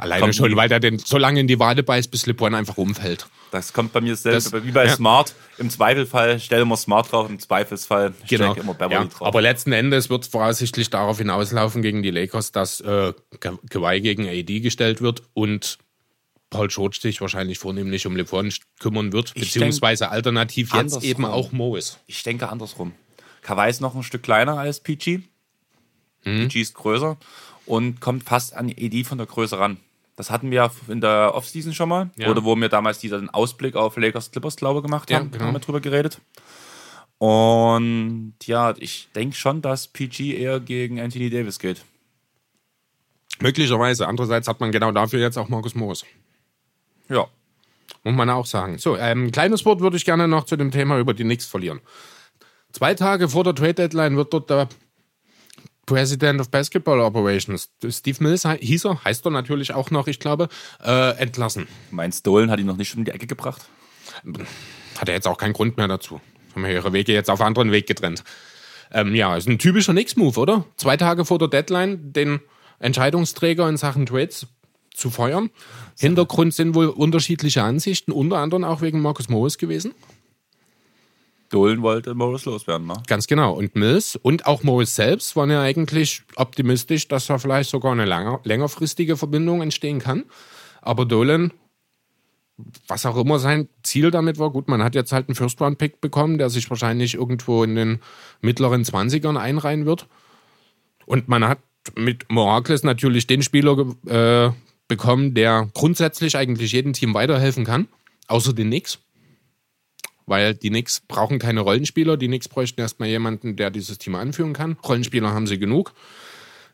Alleine 0.00 0.20
Kommt 0.22 0.36
schon, 0.36 0.54
weil 0.54 0.68
der 0.68 0.78
den 0.78 0.98
so 1.00 1.18
lange 1.18 1.40
in 1.40 1.48
die 1.48 1.58
Wade 1.58 1.82
beißt, 1.82 2.10
bis 2.12 2.24
LeBron 2.26 2.54
einfach 2.54 2.76
umfällt. 2.78 3.26
Das 3.50 3.72
kommt 3.72 3.92
bei 3.92 4.00
mir 4.00 4.14
selbst, 4.14 4.52
Das- 4.52 4.64
wie 4.64 4.70
bei 4.70 4.86
ja. 4.86 4.94
Smart. 4.94 5.34
Im 5.58 5.70
Zweifelsfall 5.70 6.38
stellen 6.38 6.68
wir 6.68 6.76
Smart 6.76 7.10
drauf, 7.10 7.28
im 7.28 7.40
Zweifelsfall 7.40 8.14
Genau. 8.28 8.54
immer 8.54 8.74
Beverly 8.74 8.94
Ja, 8.94 9.04
drauf. 9.06 9.26
aber 9.26 9.42
letzten 9.42 9.72
Endes 9.72 10.08
wird 10.08 10.22
es 10.22 10.28
voraussichtlich 10.30 10.88
darauf 10.90 11.18
hinauslaufen 11.18 11.82
gegen 11.82 12.04
die 12.04 12.12
Lakers, 12.12 12.52
dass 12.52 12.80
äh, 12.80 13.12
Ka- 13.40 13.58
Kawhi 13.70 14.00
gegen 14.00 14.28
AD 14.28 14.60
gestellt 14.60 15.00
wird 15.02 15.24
und 15.34 15.78
Paul 16.50 16.68
George 16.68 16.98
sich 17.02 17.20
wahrscheinlich 17.20 17.58
vornehmlich 17.58 18.06
um 18.06 18.14
LeBron 18.16 18.52
kümmern 18.78 19.12
wird, 19.12 19.32
Ich 19.34 19.52
beziehungsweise 19.52 20.10
alternativ 20.10 20.68
jetzt 20.68 20.78
andersrum. 20.78 21.02
eben 21.10 21.24
auch 21.24 21.50
Morris. 21.50 21.98
Ich 22.06 22.22
denke 22.22 22.48
andersrum. 22.48 22.92
Kawhi 23.42 23.68
ist 23.68 23.80
noch 23.80 23.96
ein 23.96 24.04
Stück 24.04 24.22
kleiner 24.22 24.56
als 24.58 24.78
PG. 24.80 25.22
Mhm. 26.24 26.46
PG 26.48 26.60
ist 26.60 26.74
größer 26.74 27.16
und 27.66 28.00
kommt 28.00 28.22
fast 28.22 28.54
an 28.54 28.70
AD 28.70 29.02
von 29.04 29.18
der 29.18 29.26
Größe 29.26 29.58
ran. 29.58 29.78
Das 30.18 30.32
hatten 30.32 30.50
wir 30.50 30.68
in 30.88 31.00
der 31.00 31.32
Offseason 31.36 31.72
schon 31.72 31.88
mal. 31.88 32.10
Ja. 32.16 32.28
Oder 32.28 32.42
wo 32.44 32.56
wir 32.56 32.68
damals 32.68 32.98
diesen 32.98 33.30
Ausblick 33.30 33.76
auf 33.76 33.96
Lakers 33.96 34.32
Clippers, 34.32 34.56
glaube 34.56 34.80
ich, 34.80 34.84
gemacht 34.84 35.08
Ja, 35.10 35.18
haben. 35.20 35.30
genau. 35.30 35.44
Haben 35.44 35.54
wir 35.54 35.60
drüber 35.60 35.80
geredet. 35.80 36.20
Und 37.18 38.34
ja, 38.42 38.74
ich 38.78 39.08
denke 39.14 39.36
schon, 39.36 39.62
dass 39.62 39.86
PG 39.86 40.36
eher 40.36 40.58
gegen 40.58 40.98
Anthony 41.00 41.30
Davis 41.30 41.60
geht. 41.60 41.84
Möglicherweise. 43.38 44.08
Andererseits 44.08 44.48
hat 44.48 44.58
man 44.58 44.72
genau 44.72 44.90
dafür 44.90 45.20
jetzt 45.20 45.38
auch 45.38 45.48
Markus 45.48 45.76
Moos. 45.76 46.04
Ja. 47.08 47.28
Muss 48.02 48.14
man 48.16 48.28
auch 48.28 48.46
sagen. 48.46 48.78
So, 48.78 48.96
ähm, 48.96 49.26
ein 49.26 49.30
kleines 49.30 49.64
Wort 49.64 49.78
würde 49.78 49.96
ich 49.96 50.04
gerne 50.04 50.26
noch 50.26 50.44
zu 50.46 50.56
dem 50.56 50.72
Thema 50.72 50.98
über 50.98 51.14
die 51.14 51.22
Knicks 51.22 51.46
verlieren. 51.46 51.78
Zwei 52.72 52.94
Tage 52.94 53.28
vor 53.28 53.44
der 53.44 53.54
Trade 53.54 53.74
Deadline 53.74 54.16
wird 54.16 54.32
dort 54.32 54.50
der 54.50 54.68
President 55.88 56.38
of 56.38 56.50
Basketball 56.50 57.00
Operations, 57.00 57.70
Steve 57.88 58.18
Mills 58.20 58.46
hieß 58.46 58.84
er, 58.84 59.02
heißt 59.04 59.24
er 59.24 59.30
natürlich 59.30 59.72
auch 59.72 59.90
noch, 59.90 60.06
ich 60.06 60.20
glaube, 60.20 60.50
äh, 60.84 61.16
entlassen. 61.16 61.66
Meinst 61.90 62.26
Dolan 62.26 62.50
hat 62.50 62.60
ihn 62.60 62.66
noch 62.66 62.76
nicht 62.76 62.90
schon 62.90 62.98
in 62.98 63.04
die 63.06 63.10
Ecke 63.10 63.26
gebracht? 63.26 63.64
Hat 64.98 65.08
er 65.08 65.14
jetzt 65.14 65.26
auch 65.26 65.38
keinen 65.38 65.54
Grund 65.54 65.78
mehr 65.78 65.88
dazu. 65.88 66.20
Haben 66.54 66.64
wir 66.64 66.72
ihre 66.72 66.92
Wege 66.92 67.14
jetzt 67.14 67.30
auf 67.30 67.40
anderen 67.40 67.72
Weg 67.72 67.86
getrennt. 67.86 68.22
Ähm, 68.92 69.14
ja, 69.14 69.34
ist 69.34 69.48
ein 69.48 69.58
typischer 69.58 69.92
Knicks-Move, 69.92 70.38
oder? 70.38 70.64
Zwei 70.76 70.98
Tage 70.98 71.24
vor 71.24 71.38
der 71.38 71.48
Deadline 71.48 72.12
den 72.12 72.40
Entscheidungsträger 72.80 73.66
in 73.66 73.78
Sachen 73.78 74.04
Trades 74.04 74.46
zu 74.92 75.08
feuern. 75.08 75.48
Hintergrund 75.98 76.52
sind 76.52 76.74
wohl 76.74 76.88
unterschiedliche 76.88 77.62
Ansichten, 77.62 78.12
unter 78.12 78.36
anderem 78.36 78.64
auch 78.64 78.82
wegen 78.82 79.00
Marcus 79.00 79.30
Morris 79.30 79.56
gewesen. 79.56 79.94
Dolan 81.50 81.82
wollte 81.82 82.14
Morris 82.14 82.44
loswerden, 82.44 82.86
ne? 82.86 82.94
Ganz 83.06 83.26
genau. 83.26 83.54
Und 83.54 83.74
Mills 83.74 84.16
und 84.16 84.46
auch 84.46 84.62
Morris 84.62 84.94
selbst 84.94 85.34
waren 85.36 85.50
ja 85.50 85.62
eigentlich 85.62 86.22
optimistisch, 86.36 87.08
dass 87.08 87.26
da 87.26 87.38
vielleicht 87.38 87.70
sogar 87.70 87.92
eine 87.92 88.04
langer, 88.04 88.40
längerfristige 88.44 89.16
Verbindung 89.16 89.62
entstehen 89.62 89.98
kann. 89.98 90.24
Aber 90.82 91.06
Dolan, 91.06 91.52
was 92.86 93.06
auch 93.06 93.16
immer 93.16 93.38
sein 93.38 93.68
Ziel 93.82 94.10
damit 94.10 94.38
war, 94.38 94.50
gut, 94.50 94.68
man 94.68 94.82
hat 94.82 94.94
jetzt 94.94 95.12
halt 95.12 95.28
einen 95.28 95.36
First-Round-Pick 95.36 96.00
bekommen, 96.00 96.38
der 96.38 96.50
sich 96.50 96.68
wahrscheinlich 96.68 97.14
irgendwo 97.14 97.64
in 97.64 97.74
den 97.76 98.00
mittleren 98.40 98.84
20ern 98.84 99.38
einreihen 99.38 99.86
wird. 99.86 100.06
Und 101.06 101.28
man 101.28 101.48
hat 101.48 101.60
mit 101.94 102.30
Morakles 102.30 102.82
natürlich 102.82 103.26
den 103.26 103.42
Spieler 103.42 103.94
äh, 104.06 104.50
bekommen, 104.88 105.34
der 105.34 105.70
grundsätzlich 105.72 106.36
eigentlich 106.36 106.72
jedem 106.72 106.92
Team 106.92 107.14
weiterhelfen 107.14 107.64
kann, 107.64 107.88
außer 108.26 108.52
den 108.52 108.68
Knicks 108.68 108.98
weil 110.28 110.54
die 110.54 110.68
Knicks 110.70 111.00
brauchen 111.00 111.38
keine 111.38 111.60
Rollenspieler. 111.60 112.16
Die 112.16 112.26
Knicks 112.26 112.48
bräuchten 112.48 112.80
erstmal 112.80 113.08
jemanden, 113.08 113.56
der 113.56 113.70
dieses 113.70 113.98
Team 113.98 114.14
anführen 114.14 114.52
kann. 114.52 114.76
Rollenspieler 114.86 115.32
haben 115.32 115.46
sie 115.46 115.58
genug. 115.58 115.94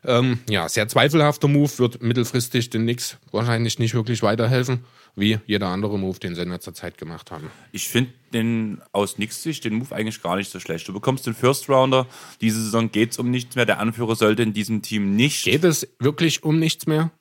Ähm, 0.07 0.39
ja, 0.49 0.69
sehr 0.69 0.87
zweifelhafter 0.87 1.47
Move 1.47 1.71
wird 1.77 2.01
mittelfristig 2.01 2.69
den 2.69 2.83
Knicks 2.83 3.17
wahrscheinlich 3.31 3.79
nicht 3.79 3.95
wirklich 3.95 4.21
weiterhelfen, 4.21 4.85
wie 5.15 5.39
jeder 5.47 5.67
andere 5.67 5.97
Move, 5.97 6.19
den 6.19 6.35
sie 6.35 6.41
in 6.41 6.49
letzter 6.49 6.73
Zeit 6.73 6.97
gemacht 6.97 7.31
haben. 7.31 7.49
Ich 7.71 7.89
finde 7.89 8.11
den 8.33 8.81
aus 8.91 9.17
Nix 9.17 9.41
Sicht 9.41 9.65
den 9.65 9.75
Move 9.75 9.95
eigentlich 9.95 10.21
gar 10.21 10.35
nicht 10.35 10.51
so 10.51 10.59
schlecht. 10.59 10.87
Du 10.87 10.93
bekommst 10.93 11.25
den 11.25 11.33
First 11.33 11.69
Rounder. 11.69 12.05
Diese 12.41 12.61
Saison 12.61 12.91
geht 12.91 13.11
es 13.11 13.19
um 13.19 13.31
nichts 13.31 13.55
mehr. 13.55 13.65
Der 13.65 13.79
Anführer 13.79 14.15
sollte 14.15 14.43
in 14.43 14.53
diesem 14.53 14.81
Team 14.81 15.15
nicht. 15.15 15.45
Geht 15.45 15.63
es 15.63 15.87
wirklich 15.99 16.43
um 16.43 16.59
nichts 16.59 16.85
mehr? 16.85 17.11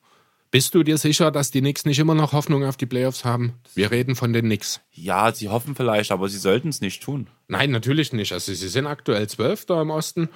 Bist 0.54 0.73
du 0.76 0.84
dir 0.84 0.99
sicher, 0.99 1.32
dass 1.32 1.50
die 1.50 1.58
Knicks 1.58 1.84
nicht 1.84 1.99
immer 1.99 2.14
noch 2.14 2.32
Hoffnung 2.32 2.64
auf 2.64 2.76
die 2.76 2.87
Playoffs 2.87 3.25
haben? 3.25 3.54
Wir 3.75 3.90
reden 3.90 4.14
von 4.14 4.32
den 4.32 4.44
Knicks. 4.44 4.80
Ja, 4.92 5.32
sie 5.32 5.49
hoffen 5.49 5.75
vielleicht, 5.75 6.12
aber 6.12 6.28
sie 6.28 6.38
sollten 6.38 6.68
es 6.68 6.80
nicht 6.80 7.02
tun. 7.02 7.26
Nein, 7.49 7.73
natürlich 7.73 8.12
nicht. 8.12 8.32
Also 8.32 8.54
sie 8.54 8.68
sind 8.68 8.87
aktuell 8.87 9.28
Zwölfter 9.28 9.82
im 9.82 9.90
Osten 9.90 10.28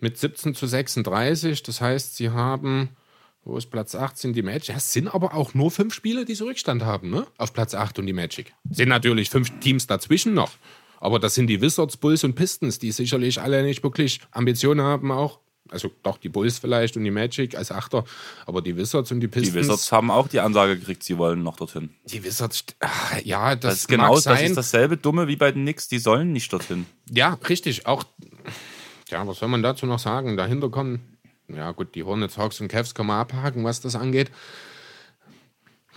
mit 0.00 0.18
17 0.18 0.56
zu 0.56 0.66
36. 0.66 1.62
Das 1.62 1.80
heißt, 1.80 2.16
sie 2.16 2.30
haben, 2.30 2.88
wo 3.44 3.56
ist 3.56 3.70
Platz 3.70 3.94
8, 3.94 4.18
sind 4.18 4.34
die 4.34 4.42
Magic. 4.42 4.70
Ja, 4.70 4.74
es 4.74 4.92
sind 4.92 5.06
aber 5.06 5.34
auch 5.34 5.54
nur 5.54 5.70
fünf 5.70 5.94
Spiele, 5.94 6.24
die 6.24 6.34
so 6.34 6.46
Rückstand 6.46 6.84
haben, 6.84 7.08
ne? 7.08 7.28
Auf 7.38 7.52
Platz 7.52 7.72
8 7.72 8.00
und 8.00 8.06
die 8.06 8.12
Magic. 8.12 8.52
Sind 8.68 8.88
natürlich 8.88 9.30
fünf 9.30 9.56
Teams 9.60 9.86
dazwischen 9.86 10.34
noch. 10.34 10.50
Aber 10.98 11.20
das 11.20 11.36
sind 11.36 11.46
die 11.46 11.60
Wizards, 11.60 11.96
Bulls 11.96 12.24
und 12.24 12.34
Pistons, 12.34 12.80
die 12.80 12.90
sicherlich 12.90 13.40
alle 13.40 13.62
nicht 13.62 13.84
wirklich 13.84 14.18
Ambitionen 14.32 14.84
haben 14.84 15.12
auch. 15.12 15.38
Also 15.70 15.90
doch 16.02 16.18
die 16.18 16.28
Bulls 16.28 16.58
vielleicht 16.58 16.96
und 16.96 17.04
die 17.04 17.10
Magic 17.10 17.56
als 17.56 17.70
Achter, 17.70 18.04
aber 18.46 18.60
die 18.62 18.76
Wizards 18.76 19.12
und 19.12 19.20
die 19.20 19.28
Pistons. 19.28 19.52
Die 19.52 19.60
Wizards 19.60 19.92
haben 19.92 20.10
auch 20.10 20.28
die 20.28 20.40
Ansage 20.40 20.78
gekriegt, 20.78 21.02
sie 21.04 21.16
wollen 21.16 21.42
noch 21.42 21.56
dorthin. 21.56 21.90
Die 22.06 22.24
Wizards, 22.24 22.64
ach, 22.80 23.20
ja, 23.22 23.54
das, 23.54 23.60
Das 23.60 23.74
ist 23.80 23.88
genau, 23.88 24.08
mag 24.08 24.14
das 24.14 24.24
sein. 24.24 24.44
ist 24.46 24.56
dasselbe 24.56 24.96
Dumme 24.96 25.28
wie 25.28 25.36
bei 25.36 25.52
den 25.52 25.62
Knicks, 25.62 25.88
die 25.88 25.98
sollen 25.98 26.32
nicht 26.32 26.52
dorthin. 26.52 26.86
Ja, 27.10 27.38
richtig. 27.48 27.86
Auch, 27.86 28.04
ja, 29.10 29.26
was 29.26 29.38
soll 29.38 29.48
man 29.48 29.62
dazu 29.62 29.86
noch 29.86 29.98
sagen? 30.00 30.36
Dahinter 30.36 30.70
kommen, 30.70 31.16
ja 31.48 31.70
gut, 31.72 31.94
die 31.94 32.02
Hornets, 32.02 32.36
Hawks 32.36 32.60
und 32.60 32.68
Cavs 32.68 32.94
kann 32.94 33.06
man 33.06 33.20
abhaken, 33.20 33.64
was 33.64 33.80
das 33.80 33.94
angeht. 33.94 34.30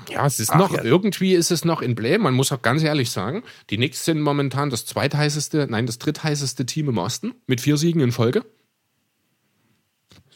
Ja, 0.10 0.26
es 0.26 0.40
ist 0.40 0.50
Ach, 0.52 0.58
noch, 0.58 0.74
ja. 0.74 0.84
irgendwie 0.84 1.34
ist 1.34 1.52
es 1.52 1.66
noch 1.66 1.82
in 1.82 1.96
Play. 1.96 2.18
Man 2.18 2.34
muss 2.34 2.52
auch 2.52 2.62
ganz 2.62 2.84
ehrlich 2.84 3.12
sagen, 3.12 3.44
die 3.70 3.78
Knicks 3.78 4.04
sind 4.06 4.22
momentan 4.22 4.70
das 4.70 4.86
zweitheißeste, 4.86 5.68
nein, 5.70 5.86
das 5.86 5.98
drittheißeste 6.00 6.66
Team 6.66 6.90
im 6.90 6.98
Osten 6.98 7.34
mit 7.48 7.62
vier 7.62 7.78
Siegen 7.78 8.02
in 8.02 8.12
Folge. 8.12 8.44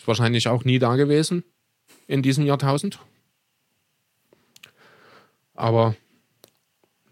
Ist 0.07 0.19
wahrscheinlich 0.19 0.47
auch 0.47 0.63
nie 0.63 0.79
da 0.79 0.95
gewesen 0.95 1.43
in 2.07 2.23
diesem 2.23 2.45
Jahrtausend. 2.45 2.97
Aber 5.53 5.97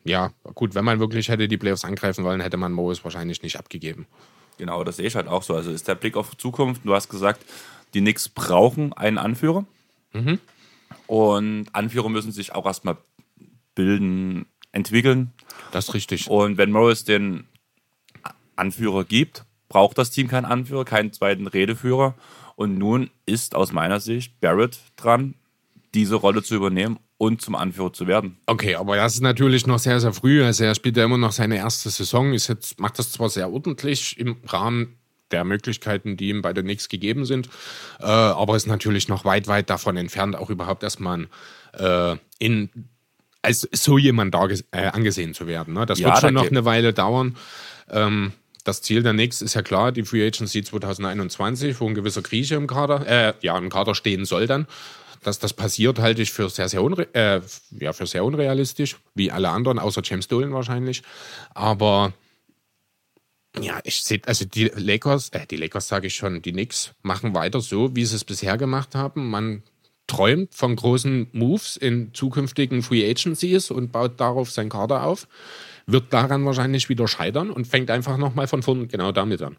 ja, 0.05 0.31
gut, 0.53 0.75
wenn 0.75 0.85
man 0.85 1.01
wirklich 1.01 1.27
hätte 1.27 1.49
die 1.49 1.57
Playoffs 1.57 1.83
angreifen 1.83 2.23
wollen, 2.23 2.39
hätte 2.39 2.55
man 2.55 2.71
Morris 2.71 3.03
wahrscheinlich 3.03 3.43
nicht 3.43 3.59
abgegeben. 3.59 4.07
Genau, 4.57 4.85
das 4.85 4.95
sehe 4.95 5.07
ich 5.07 5.15
halt 5.17 5.27
auch 5.27 5.43
so. 5.43 5.55
Also 5.55 5.71
ist 5.71 5.89
der 5.89 5.95
Blick 5.95 6.15
auf 6.15 6.37
Zukunft. 6.37 6.85
Du 6.85 6.95
hast 6.95 7.09
gesagt, 7.09 7.43
die 7.93 7.99
Knicks 7.99 8.29
brauchen 8.29 8.93
einen 8.93 9.17
Anführer. 9.17 9.65
Und 11.07 11.67
Anführer 11.73 12.07
müssen 12.07 12.31
sich 12.31 12.55
auch 12.55 12.65
erstmal 12.65 12.95
bilden, 13.73 14.45
entwickeln. 14.71 15.33
Das 15.73 15.89
ist 15.89 15.93
richtig. 15.95 16.29
Und 16.29 16.57
wenn 16.57 16.71
Morris 16.71 17.03
den 17.03 17.45
Anführer 18.55 19.03
gibt, 19.03 19.43
braucht 19.67 19.97
das 19.97 20.11
Team 20.11 20.29
keinen 20.29 20.45
Anführer, 20.45 20.85
keinen 20.85 21.11
zweiten 21.11 21.47
Redeführer. 21.47 22.15
Und 22.55 22.77
nun 22.77 23.09
ist 23.25 23.55
aus 23.55 23.71
meiner 23.71 23.99
Sicht 23.99 24.39
Barrett 24.39 24.79
dran, 24.95 25.35
diese 25.93 26.15
Rolle 26.15 26.43
zu 26.43 26.55
übernehmen 26.55 26.99
und 27.17 27.41
zum 27.41 27.55
Anführer 27.55 27.93
zu 27.93 28.07
werden. 28.07 28.37
Okay, 28.45 28.75
aber 28.75 28.95
das 28.95 29.15
ist 29.15 29.21
natürlich 29.21 29.67
noch 29.67 29.79
sehr, 29.79 29.99
sehr 29.99 30.13
früh. 30.13 30.43
Also 30.43 30.63
er 30.63 30.75
spielt 30.75 30.97
ja 30.97 31.05
immer 31.05 31.17
noch 31.17 31.31
seine 31.31 31.57
erste 31.57 31.89
Saison, 31.89 32.33
ist 32.33 32.47
jetzt, 32.47 32.79
macht 32.79 32.99
das 32.99 33.11
zwar 33.11 33.29
sehr 33.29 33.51
ordentlich 33.51 34.17
im 34.19 34.37
Rahmen 34.45 34.97
der 35.31 35.43
Möglichkeiten, 35.43 36.17
die 36.17 36.29
ihm 36.29 36.41
bei 36.41 36.53
den 36.53 36.65
Knicks 36.65 36.87
gegeben 36.87 37.25
sind, 37.25 37.49
äh, 37.99 38.05
aber 38.05 38.55
ist 38.55 38.67
natürlich 38.67 39.07
noch 39.07 39.25
weit, 39.25 39.47
weit 39.47 39.69
davon 39.69 39.97
entfernt, 39.97 40.35
auch 40.35 40.49
überhaupt 40.49 40.83
erstmal 40.83 41.27
äh, 41.73 42.15
in 42.39 42.69
als 43.41 43.67
so 43.71 43.97
jemand 43.97 44.33
da 44.33 44.47
äh, 44.71 44.87
angesehen 44.87 45.33
zu 45.33 45.45
werden. 45.45 45.75
Ne? 45.75 45.85
Das 45.85 45.99
Ja, 45.99 46.07
wird 46.07 46.17
da 46.17 46.21
schon 46.21 46.33
noch 46.33 46.49
eine 46.49 46.65
Weile 46.65 46.93
dauern. 46.93 47.37
Ähm, 47.91 48.33
das 48.65 48.81
Ziel 48.81 49.03
der 49.03 49.13
Knicks 49.13 49.41
ist 49.41 49.53
ja 49.53 49.61
klar, 49.61 49.91
die 49.91 50.03
Free 50.03 50.25
Agency 50.25 50.63
2021, 50.63 51.79
wo 51.79 51.87
ein 51.87 51.93
gewisser 51.93 52.23
Grieche 52.23 52.55
im 52.55 52.67
Kader, 52.67 53.07
äh, 53.07 53.33
ja, 53.41 53.57
im 53.57 53.69
Kader 53.69 53.95
stehen 53.95 54.25
soll 54.25 54.47
dann. 54.47 54.67
Dass 55.23 55.39
das 55.39 55.53
passiert, 55.53 55.99
halte 55.99 56.21
ich 56.21 56.31
für 56.31 56.49
sehr, 56.49 56.67
sehr, 56.67 56.83
unre 56.83 57.07
äh, 57.13 57.41
ja, 57.79 57.93
für 57.93 58.05
sehr 58.07 58.25
unrealistisch, 58.25 58.97
wie 59.13 59.31
alle 59.31 59.49
anderen, 59.49 59.79
außer 59.79 60.01
James 60.03 60.27
Dolan 60.27 60.53
wahrscheinlich. 60.53 61.03
Aber 61.53 62.13
ja, 63.59 63.79
ich 63.83 64.03
sehe, 64.03 64.21
also 64.25 64.45
die 64.45 64.71
Lakers, 64.75 65.29
äh, 65.29 65.45
die 65.45 65.57
Lakers 65.57 65.87
sage 65.87 66.07
ich 66.07 66.15
schon, 66.15 66.41
die 66.41 66.51
Knicks 66.51 66.93
machen 67.03 67.35
weiter 67.35 67.61
so, 67.61 67.95
wie 67.95 68.05
sie 68.05 68.15
es 68.15 68.25
bisher 68.25 68.57
gemacht 68.57 68.95
haben. 68.95 69.29
Man 69.29 69.63
träumt 70.07 70.53
von 70.55 70.75
großen 70.75 71.27
Moves 71.33 71.77
in 71.77 72.13
zukünftigen 72.13 72.81
Free 72.81 73.07
Agencies 73.09 73.71
und 73.71 73.91
baut 73.91 74.19
darauf 74.19 74.51
sein 74.51 74.69
Kader 74.69 75.03
auf, 75.03 75.27
wird 75.87 76.11
daran 76.13 76.45
wahrscheinlich 76.45 76.89
wieder 76.89 77.07
scheitern 77.07 77.49
und 77.49 77.67
fängt 77.67 77.89
einfach 77.91 78.17
nochmal 78.17 78.47
von 78.47 78.63
vorn 78.63 78.87
genau 78.87 79.11
damit 79.11 79.41
an. 79.41 79.57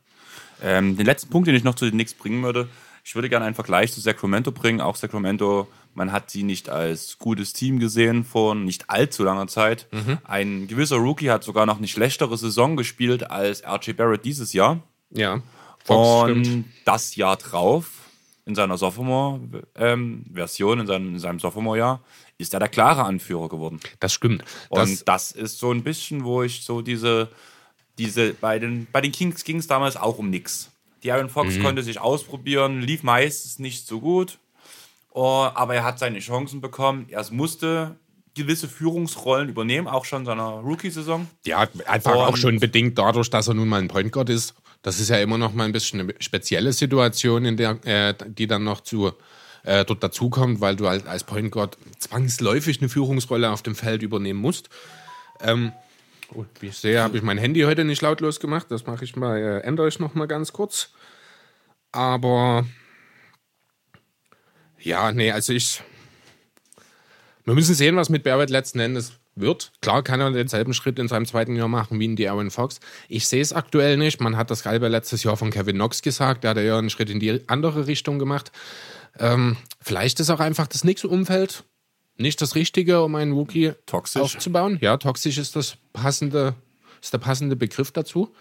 Ähm, 0.62 0.96
den 0.96 1.06
letzten 1.06 1.30
Punkt, 1.30 1.48
den 1.48 1.54
ich 1.54 1.64
noch 1.64 1.74
zu 1.74 1.84
den 1.84 1.94
Knicks 1.94 2.14
bringen 2.14 2.42
würde, 2.42 2.68
ich 3.04 3.14
würde 3.14 3.28
gerne 3.28 3.46
einen 3.46 3.54
Vergleich 3.54 3.92
zu 3.92 4.00
Sacramento 4.00 4.50
bringen. 4.50 4.80
Auch 4.80 4.96
Sacramento, 4.96 5.68
man 5.94 6.10
hat 6.10 6.28
sie 6.28 6.42
nicht 6.42 6.68
als 6.68 7.20
gutes 7.20 7.52
Team 7.52 7.78
gesehen 7.78 8.24
vor 8.24 8.56
nicht 8.56 8.90
allzu 8.90 9.22
langer 9.22 9.46
Zeit. 9.46 9.86
Ein 10.24 10.66
gewisser 10.66 10.96
Rookie 10.96 11.30
hat 11.30 11.44
sogar 11.44 11.66
noch 11.66 11.78
eine 11.78 11.86
schlechtere 11.86 12.36
Saison 12.36 12.76
gespielt 12.76 13.30
als 13.30 13.62
RJ 13.62 13.92
Barrett 13.92 14.24
dieses 14.24 14.52
Jahr. 14.52 14.80
Ja, 15.10 15.40
Fox 15.84 16.32
Und 16.32 16.44
stimmt. 16.46 16.66
das 16.84 17.14
Jahr 17.14 17.36
drauf, 17.36 17.90
in 18.44 18.56
seiner 18.56 18.76
Sophomore-Version, 18.76 20.80
in, 20.80 20.86
seinem, 20.88 21.14
in 21.14 21.20
seinem 21.20 21.38
Sophomore-Jahr, 21.38 22.00
ist 22.38 22.54
er 22.54 22.60
der 22.60 22.68
klare 22.68 23.04
Anführer 23.04 23.48
geworden. 23.48 23.80
Das 24.00 24.12
stimmt. 24.12 24.44
Und 24.68 24.78
Das, 24.78 25.04
das, 25.04 25.32
ist 25.32 25.58
so 25.58 25.70
ein 25.72 25.82
bisschen, 25.82 26.24
wo 26.24 26.42
ich 26.42 26.64
so 26.64 26.82
diese, 26.82 27.28
diese 27.98 28.34
bei 28.34 28.58
den, 28.58 28.86
bei 28.92 29.00
den 29.00 29.12
Kings 29.12 29.44
ging 29.44 29.58
es 29.58 29.66
damals 29.66 29.96
auch 29.96 30.18
um 30.18 30.30
nix. 30.30 30.70
Die 31.02 31.12
Aaron 31.12 31.28
Fox 31.28 31.60
konnte 31.60 31.82
sich 31.82 32.00
ausprobieren, 32.00 32.80
lief 32.80 33.02
meistens 33.02 33.58
nicht 33.58 33.86
so 33.86 34.00
gut, 34.00 34.38
oh, 35.12 35.48
aber 35.54 35.74
er 35.74 35.84
hat 35.84 35.98
seine 35.98 36.18
Chancen 36.18 36.60
bekommen. 36.60 37.06
Er 37.10 37.24
musste 37.30 37.96
gewisse 38.34 38.68
Führungsrollen 38.68 39.48
übernehmen, 39.48 39.88
auch 39.88 40.04
schon 40.04 40.20
in 40.22 40.26
seiner 40.26 40.60
Rookie-Saison. 40.60 41.26
ja, 41.46 41.66
einfach 41.86 42.12
auch 42.14 42.28
Und- 42.30 42.38
schon 42.38 42.60
bedingt 42.60 42.98
dadurch, 42.98 43.30
dass 43.30 43.48
er 43.48 43.54
nun 43.54 43.68
mal 43.68 43.80
ein 43.80 43.88
Point 43.88 44.12
Guard 44.12 44.28
ist. 44.30 44.54
Das 44.82 45.00
ist 45.00 45.08
ja 45.08 45.18
immer 45.18 45.38
noch 45.38 45.52
mal 45.54 45.64
ein 45.64 45.72
bisschen 45.72 46.00
eine 46.00 46.14
spezielle 46.20 46.72
Situation, 46.72 47.44
in 47.44 47.56
der, 47.56 47.78
äh, 47.86 48.14
die 48.28 48.46
dann 48.46 48.62
noch 48.64 48.82
zu 48.82 49.12
äh, 49.66 49.84
dort 49.84 50.02
dazukommt, 50.02 50.60
weil 50.60 50.76
du 50.76 50.88
halt 50.88 51.06
als 51.06 51.24
Point 51.24 51.50
Guard 51.50 51.76
zwangsläufig 51.98 52.80
eine 52.80 52.88
Führungsrolle 52.88 53.50
auf 53.50 53.62
dem 53.62 53.74
Feld 53.74 54.02
übernehmen 54.02 54.40
musst. 54.40 54.70
Ähm, 55.40 55.72
oh, 56.34 56.44
wie 56.60 56.68
ich 56.68 56.76
sehe, 56.76 57.02
habe 57.02 57.16
ich 57.16 57.22
mein 57.22 57.36
Handy 57.36 57.62
heute 57.62 57.84
nicht 57.84 58.00
lautlos 58.00 58.40
gemacht. 58.40 58.66
Das 58.70 58.86
mache 58.86 59.04
ich 59.04 59.16
mal, 59.16 59.36
äh, 59.36 59.60
ändere 59.60 59.88
ich 59.88 59.98
noch 59.98 60.14
mal 60.14 60.26
ganz 60.26 60.52
kurz. 60.52 60.90
Aber 61.92 62.64
ja, 64.78 65.10
nee, 65.12 65.32
also 65.32 65.52
ich. 65.52 65.82
Wir 67.44 67.54
müssen 67.54 67.74
sehen, 67.74 67.96
was 67.96 68.08
mit 68.08 68.24
Barrett 68.24 68.50
letzten 68.50 68.80
Endes 68.80 69.14
wird. 69.34 69.72
Klar 69.80 70.02
kann 70.02 70.20
er 70.20 70.30
denselben 70.32 70.74
Schritt 70.74 70.98
in 70.98 71.08
seinem 71.08 71.26
zweiten 71.26 71.54
Jahr 71.54 71.68
machen 71.68 72.00
wie 72.00 72.06
in 72.06 72.16
die 72.16 72.28
Aaron 72.28 72.50
Fox. 72.50 72.80
Ich 73.08 73.28
sehe 73.28 73.42
es 73.42 73.52
aktuell 73.52 73.96
nicht. 73.96 74.20
Man 74.20 74.36
hat 74.36 74.50
das 74.50 74.62
Galbe 74.62 74.88
letztes 74.88 75.22
Jahr 75.22 75.36
von 75.36 75.50
Kevin 75.50 75.76
Knox 75.76 76.02
gesagt. 76.02 76.44
Da 76.44 76.50
hat 76.50 76.56
er 76.56 76.64
ja 76.64 76.78
einen 76.78 76.90
Schritt 76.90 77.10
in 77.10 77.20
die 77.20 77.42
andere 77.48 77.86
Richtung 77.86 78.18
gemacht. 78.18 78.50
Ähm, 79.18 79.56
vielleicht 79.80 80.20
ist 80.20 80.30
auch 80.30 80.40
einfach 80.40 80.66
das 80.66 80.84
Nix-Umfeld 80.84 81.64
nicht 82.18 82.40
das 82.40 82.54
Richtige, 82.54 83.02
um 83.02 83.14
einen 83.14 83.32
Rookie 83.32 83.72
Toxisch. 83.86 84.20
aufzubauen. 84.22 84.78
Ja, 84.80 84.96
toxisch 84.96 85.38
ist 85.38 85.56
das 85.56 85.76
passende, 85.92 86.54
ist 87.02 87.12
der 87.12 87.18
passende 87.18 87.56
Begriff 87.56 87.92
dazu. 87.92 88.34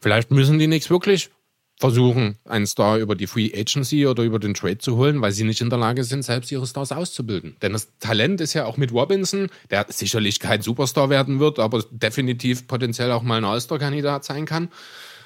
Vielleicht 0.00 0.30
müssen 0.30 0.58
die 0.58 0.66
Knicks 0.66 0.90
wirklich 0.90 1.30
versuchen, 1.78 2.38
einen 2.44 2.66
Star 2.66 2.98
über 2.98 3.14
die 3.14 3.28
Free 3.28 3.52
Agency 3.54 4.06
oder 4.06 4.24
über 4.24 4.40
den 4.40 4.54
Trade 4.54 4.78
zu 4.78 4.96
holen, 4.96 5.20
weil 5.20 5.30
sie 5.30 5.44
nicht 5.44 5.60
in 5.60 5.70
der 5.70 5.78
Lage 5.78 6.02
sind, 6.02 6.24
selbst 6.24 6.50
ihre 6.50 6.66
Stars 6.66 6.90
auszubilden. 6.90 7.56
Denn 7.62 7.72
das 7.72 7.88
Talent 8.00 8.40
ist 8.40 8.54
ja 8.54 8.64
auch 8.64 8.76
mit 8.76 8.92
Robinson, 8.92 9.48
der 9.70 9.86
sicherlich 9.88 10.40
kein 10.40 10.60
Superstar 10.60 11.08
werden 11.08 11.38
wird, 11.38 11.60
aber 11.60 11.84
definitiv 11.92 12.66
potenziell 12.66 13.12
auch 13.12 13.22
mal 13.22 13.38
ein 13.38 13.44
All-Star-Kandidat 13.44 14.24
sein 14.24 14.44
kann. 14.44 14.70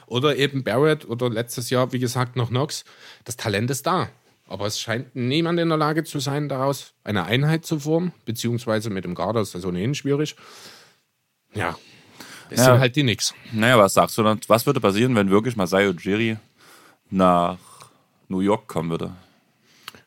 Oder 0.06 0.36
eben 0.36 0.62
Barrett 0.62 1.06
oder 1.06 1.30
letztes 1.30 1.70
Jahr, 1.70 1.92
wie 1.92 1.98
gesagt, 1.98 2.36
noch 2.36 2.50
Knox. 2.50 2.84
Das 3.24 3.38
Talent 3.38 3.70
ist 3.70 3.86
da. 3.86 4.10
Aber 4.48 4.66
es 4.66 4.78
scheint 4.80 5.14
niemand 5.16 5.58
in 5.60 5.68
der 5.68 5.78
Lage 5.78 6.04
zu 6.04 6.18
sein, 6.20 6.48
daraus 6.48 6.92
eine 7.04 7.24
Einheit 7.24 7.64
zu 7.64 7.78
formen, 7.78 8.12
beziehungsweise 8.26 8.90
mit 8.90 9.04
dem 9.04 9.14
Garda 9.14 9.40
ist 9.40 9.54
das 9.54 9.64
ohnehin 9.64 9.94
schwierig. 9.94 10.36
Ja, 11.54 11.78
das 12.50 12.58
Ja. 12.58 12.64
sind 12.66 12.78
halt 12.80 12.96
die 12.96 13.02
Nix. 13.02 13.34
Naja, 13.52 13.78
was 13.78 13.94
sagst 13.94 14.18
du 14.18 14.22
dann? 14.22 14.40
Was 14.48 14.66
würde 14.66 14.80
passieren, 14.80 15.14
wenn 15.14 15.30
wirklich 15.30 15.56
Masai 15.56 15.88
Ujiri 15.88 16.36
nach 17.10 17.58
New 18.28 18.40
York 18.40 18.66
kommen 18.68 18.90
würde? 18.90 19.12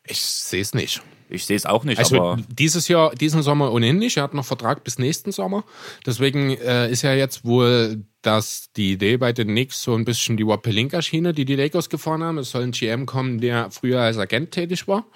Ich 0.04 0.20
sehe 0.20 0.60
es 0.62 0.74
nicht. 0.74 1.02
Ich 1.28 1.44
sehe 1.44 1.56
es 1.56 1.66
auch 1.66 1.82
nicht, 1.84 1.98
Also 1.98 2.16
aber 2.22 2.40
dieses 2.48 2.86
Jahr, 2.88 3.14
diesen 3.14 3.42
Sommer 3.42 3.72
ohnehin 3.72 3.98
nicht. 3.98 4.16
Er 4.16 4.22
hat 4.22 4.34
noch 4.34 4.44
Vertrag 4.44 4.84
bis 4.84 4.98
nächsten 4.98 5.32
Sommer. 5.32 5.64
Deswegen 6.06 6.50
äh, 6.50 6.90
ist 6.90 7.02
ja 7.02 7.14
jetzt 7.14 7.44
wohl 7.44 8.04
dass 8.22 8.70
die 8.76 8.92
Idee 8.92 9.16
bei 9.18 9.32
den 9.32 9.48
Knicks 9.48 9.82
so 9.84 9.94
ein 9.94 10.04
bisschen 10.04 10.36
die 10.36 10.42
Rob 10.42 10.62
Pelinka-Schiene, 10.64 11.32
die 11.32 11.44
die 11.44 11.54
Lakers 11.54 11.88
gefahren 11.88 12.24
haben. 12.24 12.38
Es 12.38 12.50
soll 12.50 12.64
ein 12.64 12.72
GM 12.72 13.06
kommen, 13.06 13.40
der 13.40 13.70
früher 13.70 14.00
als 14.00 14.18
Agent 14.18 14.50
tätig 14.50 14.88
war. 14.88 15.06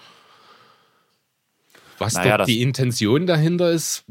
Was 1.99 2.15
Naja, 2.15 2.39
das- 2.39 2.47
die 2.47 2.63
Intention 2.63 3.27
dahinter 3.27 3.73
ist, 3.73 4.05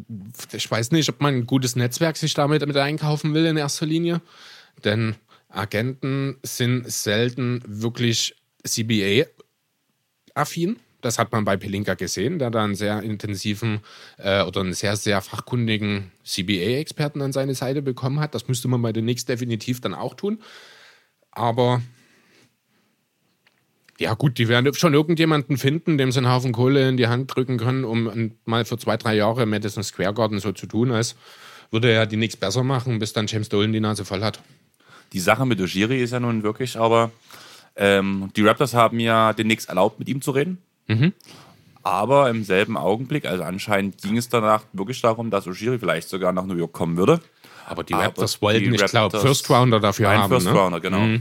ich 0.52 0.70
weiß 0.70 0.92
nicht, 0.92 1.08
ob 1.10 1.22
man 1.22 1.36
ein 1.36 1.48
gutes 1.48 1.78
Netzwerk 1.78 2.18
sich 2.18 2.34
damit 2.34 2.66
mit 2.68 2.76
einkaufen 2.76 3.34
will 3.34 3.46
in 3.46 3.56
erster 3.56 3.86
Linie. 3.86 4.20
Denn 4.84 5.16
Agenten 5.48 6.36
sind 6.44 6.92
selten 6.92 7.62
wirklich 7.66 8.36
CBA-affin. 8.68 10.76
Das 11.02 11.18
hat 11.18 11.32
man 11.32 11.46
bei 11.46 11.56
Pelinka 11.56 11.94
gesehen, 11.94 12.40
der 12.40 12.52
da 12.52 12.64
einen 12.64 12.76
sehr 12.76 13.02
intensiven 13.02 13.80
äh, 14.18 14.44
oder 14.44 14.62
einen 14.62 14.74
sehr, 14.74 14.96
sehr 14.98 15.22
fachkundigen 15.22 16.12
CBA-Experten 16.26 17.22
an 17.22 17.32
seine 17.32 17.56
Seite 17.56 17.82
bekommen 17.82 18.20
hat. 18.20 18.36
Das 18.36 18.48
müsste 18.48 18.68
man 18.68 18.82
bei 18.82 18.92
den 18.92 19.06
Knicks 19.06 19.26
definitiv 19.26 19.80
dann 19.80 19.94
auch 19.94 20.14
tun. 20.14 20.40
Aber 21.32 21.82
ja, 24.00 24.14
gut, 24.14 24.38
die 24.38 24.48
werden 24.48 24.74
schon 24.74 24.94
irgendjemanden 24.94 25.58
finden, 25.58 25.98
dem 25.98 26.12
sie 26.12 26.20
einen 26.20 26.32
Haufen 26.32 26.54
Kohle 26.54 26.88
in 26.88 26.98
die 26.98 27.08
Hand 27.08 27.36
drücken 27.36 27.58
können, 27.58 27.84
um 27.84 28.32
mal 28.46 28.64
für 28.66 28.78
zwei, 28.78 28.96
drei 28.98 29.16
Jahre 29.16 29.46
Madison 29.46 29.84
Square 29.84 30.14
Garden 30.14 30.40
so 30.40 30.54
zu 30.54 30.68
tun, 30.68 30.92
als 30.92 31.16
würde 31.70 31.92
er 31.92 32.06
die 32.06 32.16
nichts 32.16 32.38
besser 32.38 32.64
machen, 32.64 33.00
bis 33.00 33.14
dann 33.14 33.28
James 33.28 33.50
Dolan 33.50 33.74
die 33.74 33.80
Nase 33.82 34.06
voll 34.06 34.24
hat. 34.24 34.42
die 35.14 35.20
Sache 35.20 35.46
mit 35.46 35.60
Ujiri 35.60 36.02
ist 36.02 36.12
ja 36.12 36.20
nun 36.20 36.44
wirklich, 36.44 36.78
aber 36.78 37.12
ähm, 37.76 38.30
die 38.36 38.42
Raptors 38.42 38.74
haben 38.74 39.00
ja 39.00 39.34
den 39.34 39.48
Knicks 39.48 39.66
erlaubt, 39.66 40.00
mit 40.00 40.08
ihm 40.08 40.22
zu 40.22 40.32
reden. 40.32 40.60
Aber 41.84 42.30
im 42.30 42.43
selben 42.43 42.78
Augenblick, 42.78 43.25
also 43.25 43.43
anscheinend 43.43 44.02
ging 44.02 44.17
es 44.17 44.30
danach 44.30 44.63
wirklich 44.73 45.02
darum, 45.02 45.32
dass 45.32 45.47
Ujiri 45.47 45.80
vielleicht 45.80 46.10
sogar 46.10 46.34
nach 46.34 46.45
New 46.45 46.56
York 46.56 46.73
kommen 46.73 46.97
würde. 46.97 47.21
Aber 47.65 47.84
die 47.84 47.93
Aber 47.93 48.04
Raptors 48.04 48.41
wollten, 48.41 48.71
die 48.71 48.75
ich 48.75 48.86
glaube, 48.86 49.19
First 49.19 49.49
Rounder 49.49 49.80
dafür 49.80 50.10
haben. 50.10 50.30
First 50.32 50.47
ne? 50.47 50.54
Rounder, 50.54 50.80
genau. 50.80 51.19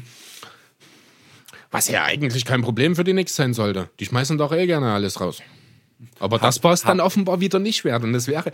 Was 1.71 1.89
ja 1.89 2.05
eigentlich 2.05 2.45
kein 2.45 2.63
Problem 2.63 2.97
für 2.97 3.05
die 3.05 3.13
Knicks 3.13 3.37
sein 3.37 3.53
sollte. 3.53 3.91
Die 4.01 4.07
schmeißen 4.07 4.39
doch 4.39 4.53
eh 4.53 4.67
gerne 4.67 4.93
alles 4.93 5.21
raus. 5.21 5.43
Aber 6.21 6.39
das 6.39 6.63
war 6.63 6.73
es 6.73 6.83
dann 6.83 7.01
offenbar 7.01 7.41
wieder 7.41 7.59
nicht 7.59 7.85
wert. 7.85 8.05
Und 8.05 8.13
das 8.13 8.29
wäre, 8.29 8.53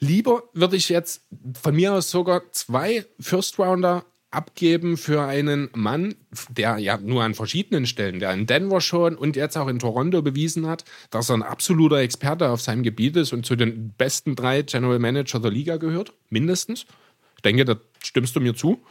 lieber 0.00 0.44
würde 0.54 0.76
ich 0.76 0.88
jetzt 0.88 1.22
von 1.60 1.74
mir 1.74 1.92
aus 1.94 2.10
sogar 2.10 2.42
zwei 2.52 3.04
First 3.20 3.58
Rounder 3.58 4.04
abgeben 4.30 4.96
für 4.96 5.22
einen 5.22 5.70
Mann, 5.74 6.14
der 6.50 6.78
ja 6.78 6.98
nur 6.98 7.22
an 7.22 7.34
verschiedenen 7.34 7.86
Stellen, 7.86 8.18
der 8.18 8.32
in 8.32 8.46
Denver 8.46 8.80
schon 8.80 9.16
und 9.16 9.36
jetzt 9.36 9.56
auch 9.56 9.68
in 9.68 9.78
Toronto 9.78 10.20
bewiesen 10.22 10.66
hat, 10.66 10.84
dass 11.10 11.30
er 11.30 11.36
ein 11.36 11.42
absoluter 11.42 11.98
Experte 11.98 12.50
auf 12.50 12.60
seinem 12.60 12.82
Gebiet 12.82 13.16
ist 13.16 13.32
und 13.32 13.46
zu 13.46 13.56
den 13.56 13.92
besten 13.96 14.36
drei 14.36 14.62
General 14.62 14.98
Manager 14.98 15.40
der 15.40 15.50
Liga 15.50 15.76
gehört, 15.76 16.12
mindestens. 16.28 16.86
Ich 17.36 17.42
denke, 17.42 17.64
da 17.64 17.76
stimmst 18.02 18.34
du 18.36 18.40
mir 18.40 18.54
zu. 18.54 18.82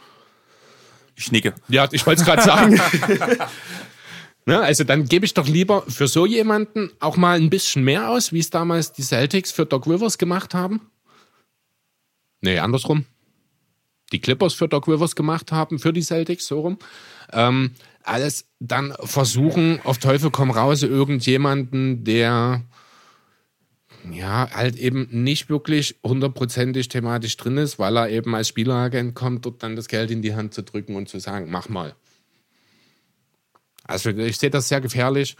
Ich 1.14 1.32
nicke. 1.32 1.54
Ja, 1.68 1.88
ich 1.92 2.06
wollte 2.06 2.22
es 2.22 2.26
gerade 2.26 2.42
sagen. 2.42 2.74
ne, 4.46 4.60
also 4.60 4.84
dann 4.84 5.06
gebe 5.06 5.24
ich 5.24 5.34
doch 5.34 5.48
lieber 5.48 5.82
für 5.88 6.08
so 6.08 6.26
jemanden 6.26 6.90
auch 7.00 7.16
mal 7.16 7.38
ein 7.38 7.50
bisschen 7.50 7.84
mehr 7.84 8.10
aus, 8.10 8.32
wie 8.32 8.40
es 8.40 8.50
damals 8.50 8.92
die 8.92 9.02
Celtics 9.02 9.52
für 9.52 9.66
Doc 9.66 9.86
Rivers 9.86 10.18
gemacht 10.18 10.54
haben. 10.54 10.80
Nee, 12.40 12.58
andersrum. 12.58 13.06
Die 14.12 14.20
Clippers 14.20 14.54
für 14.54 14.68
Doc 14.68 14.88
Rivers 14.88 15.16
gemacht 15.16 15.52
haben, 15.52 15.78
für 15.78 15.92
die 15.92 16.02
Celtics, 16.02 16.46
so 16.46 16.60
rum. 16.60 16.78
Ähm, 17.32 17.72
alles 18.02 18.46
dann 18.60 18.94
versuchen, 19.00 19.80
auf 19.82 19.98
Teufel 19.98 20.30
komm 20.30 20.50
raus, 20.50 20.82
irgendjemanden, 20.82 22.04
der 22.04 22.62
ja, 24.12 24.48
halt 24.52 24.76
eben 24.76 25.08
nicht 25.10 25.48
wirklich 25.48 25.96
hundertprozentig 26.04 26.88
thematisch 26.88 27.36
drin 27.36 27.58
ist, 27.58 27.78
weil 27.78 27.96
er 27.96 28.10
eben 28.10 28.34
als 28.34 28.48
Spieleragent 28.48 29.14
kommt, 29.14 29.44
dort 29.44 29.62
dann 29.62 29.76
das 29.76 29.88
Geld 29.88 30.10
in 30.10 30.22
die 30.22 30.34
Hand 30.34 30.54
zu 30.54 30.62
drücken 30.62 30.94
und 30.94 31.08
zu 31.08 31.18
sagen, 31.18 31.50
mach 31.50 31.68
mal. 31.68 31.94
Also 33.84 34.10
ich 34.10 34.38
sehe 34.38 34.50
das 34.50 34.68
sehr 34.68 34.80
gefährlich. 34.80 35.36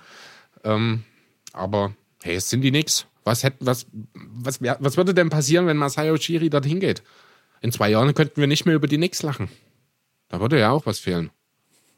Ähm, 0.64 1.04
aber 1.52 1.94
hey, 2.22 2.36
es 2.36 2.50
sind 2.50 2.62
die 2.62 2.70
nix. 2.70 3.06
Was, 3.24 3.42
hätt, 3.42 3.54
was, 3.60 3.86
was, 4.14 4.60
was 4.62 4.96
würde 4.96 5.14
denn 5.14 5.30
passieren, 5.30 5.66
wenn 5.66 5.76
Masai 5.76 6.12
Ujiri 6.12 6.50
dorthin 6.50 6.80
geht? 6.80 7.02
In 7.60 7.72
zwei 7.72 7.90
Jahren 7.90 8.14
könnten 8.14 8.40
wir 8.40 8.46
nicht 8.46 8.66
mehr 8.66 8.74
über 8.74 8.86
die 8.86 8.98
Nix 8.98 9.22
lachen. 9.22 9.48
Da 10.28 10.40
würde 10.40 10.58
ja 10.58 10.70
auch 10.70 10.86
was 10.86 10.98
fehlen. 10.98 11.30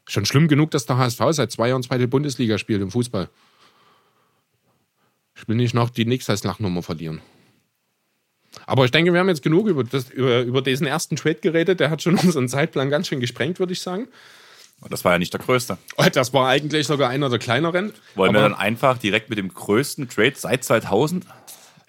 Schon 0.07 0.25
schlimm 0.25 0.47
genug, 0.47 0.71
dass 0.71 0.85
der 0.85 0.97
HSV 0.97 1.21
seit 1.31 1.51
zwei 1.51 1.69
Jahren 1.69 1.83
zweite 1.83 2.07
Bundesliga 2.07 2.57
spielt 2.57 2.81
im 2.81 2.91
Fußball. 2.91 3.29
Ich 5.35 5.47
will 5.47 5.55
nicht 5.55 5.73
noch 5.73 5.89
die 5.89 6.05
Nix 6.05 6.29
als 6.29 6.43
Lachnummer 6.43 6.83
verlieren. 6.83 7.21
Aber 8.65 8.85
ich 8.85 8.91
denke, 8.91 9.13
wir 9.13 9.19
haben 9.19 9.29
jetzt 9.29 9.43
genug 9.43 9.67
über, 9.67 9.83
das, 9.83 10.09
über, 10.09 10.41
über 10.41 10.61
diesen 10.61 10.87
ersten 10.87 11.15
Trade 11.15 11.35
geredet. 11.35 11.79
Der 11.79 11.89
hat 11.89 12.01
schon 12.01 12.15
unseren 12.23 12.49
Zeitplan 12.49 12.89
ganz 12.89 13.07
schön 13.07 13.19
gesprengt, 13.19 13.59
würde 13.59 13.73
ich 13.73 13.81
sagen. 13.81 14.07
Und 14.81 14.93
das 14.93 15.03
war 15.03 15.11
ja 15.11 15.19
nicht 15.19 15.33
der 15.33 15.41
größte. 15.41 15.77
Oh, 15.97 16.05
Das 16.11 16.33
war 16.33 16.47
eigentlich 16.47 16.87
sogar 16.87 17.09
einer 17.09 17.29
der 17.29 17.39
kleineren. 17.39 17.93
Wollen 18.15 18.33
wir 18.33 18.41
dann 18.41 18.53
einfach 18.53 18.97
direkt 18.97 19.29
mit 19.29 19.37
dem 19.37 19.53
größten 19.53 20.07
Trade 20.07 20.33
seit 20.35 20.63
2000 20.63 21.25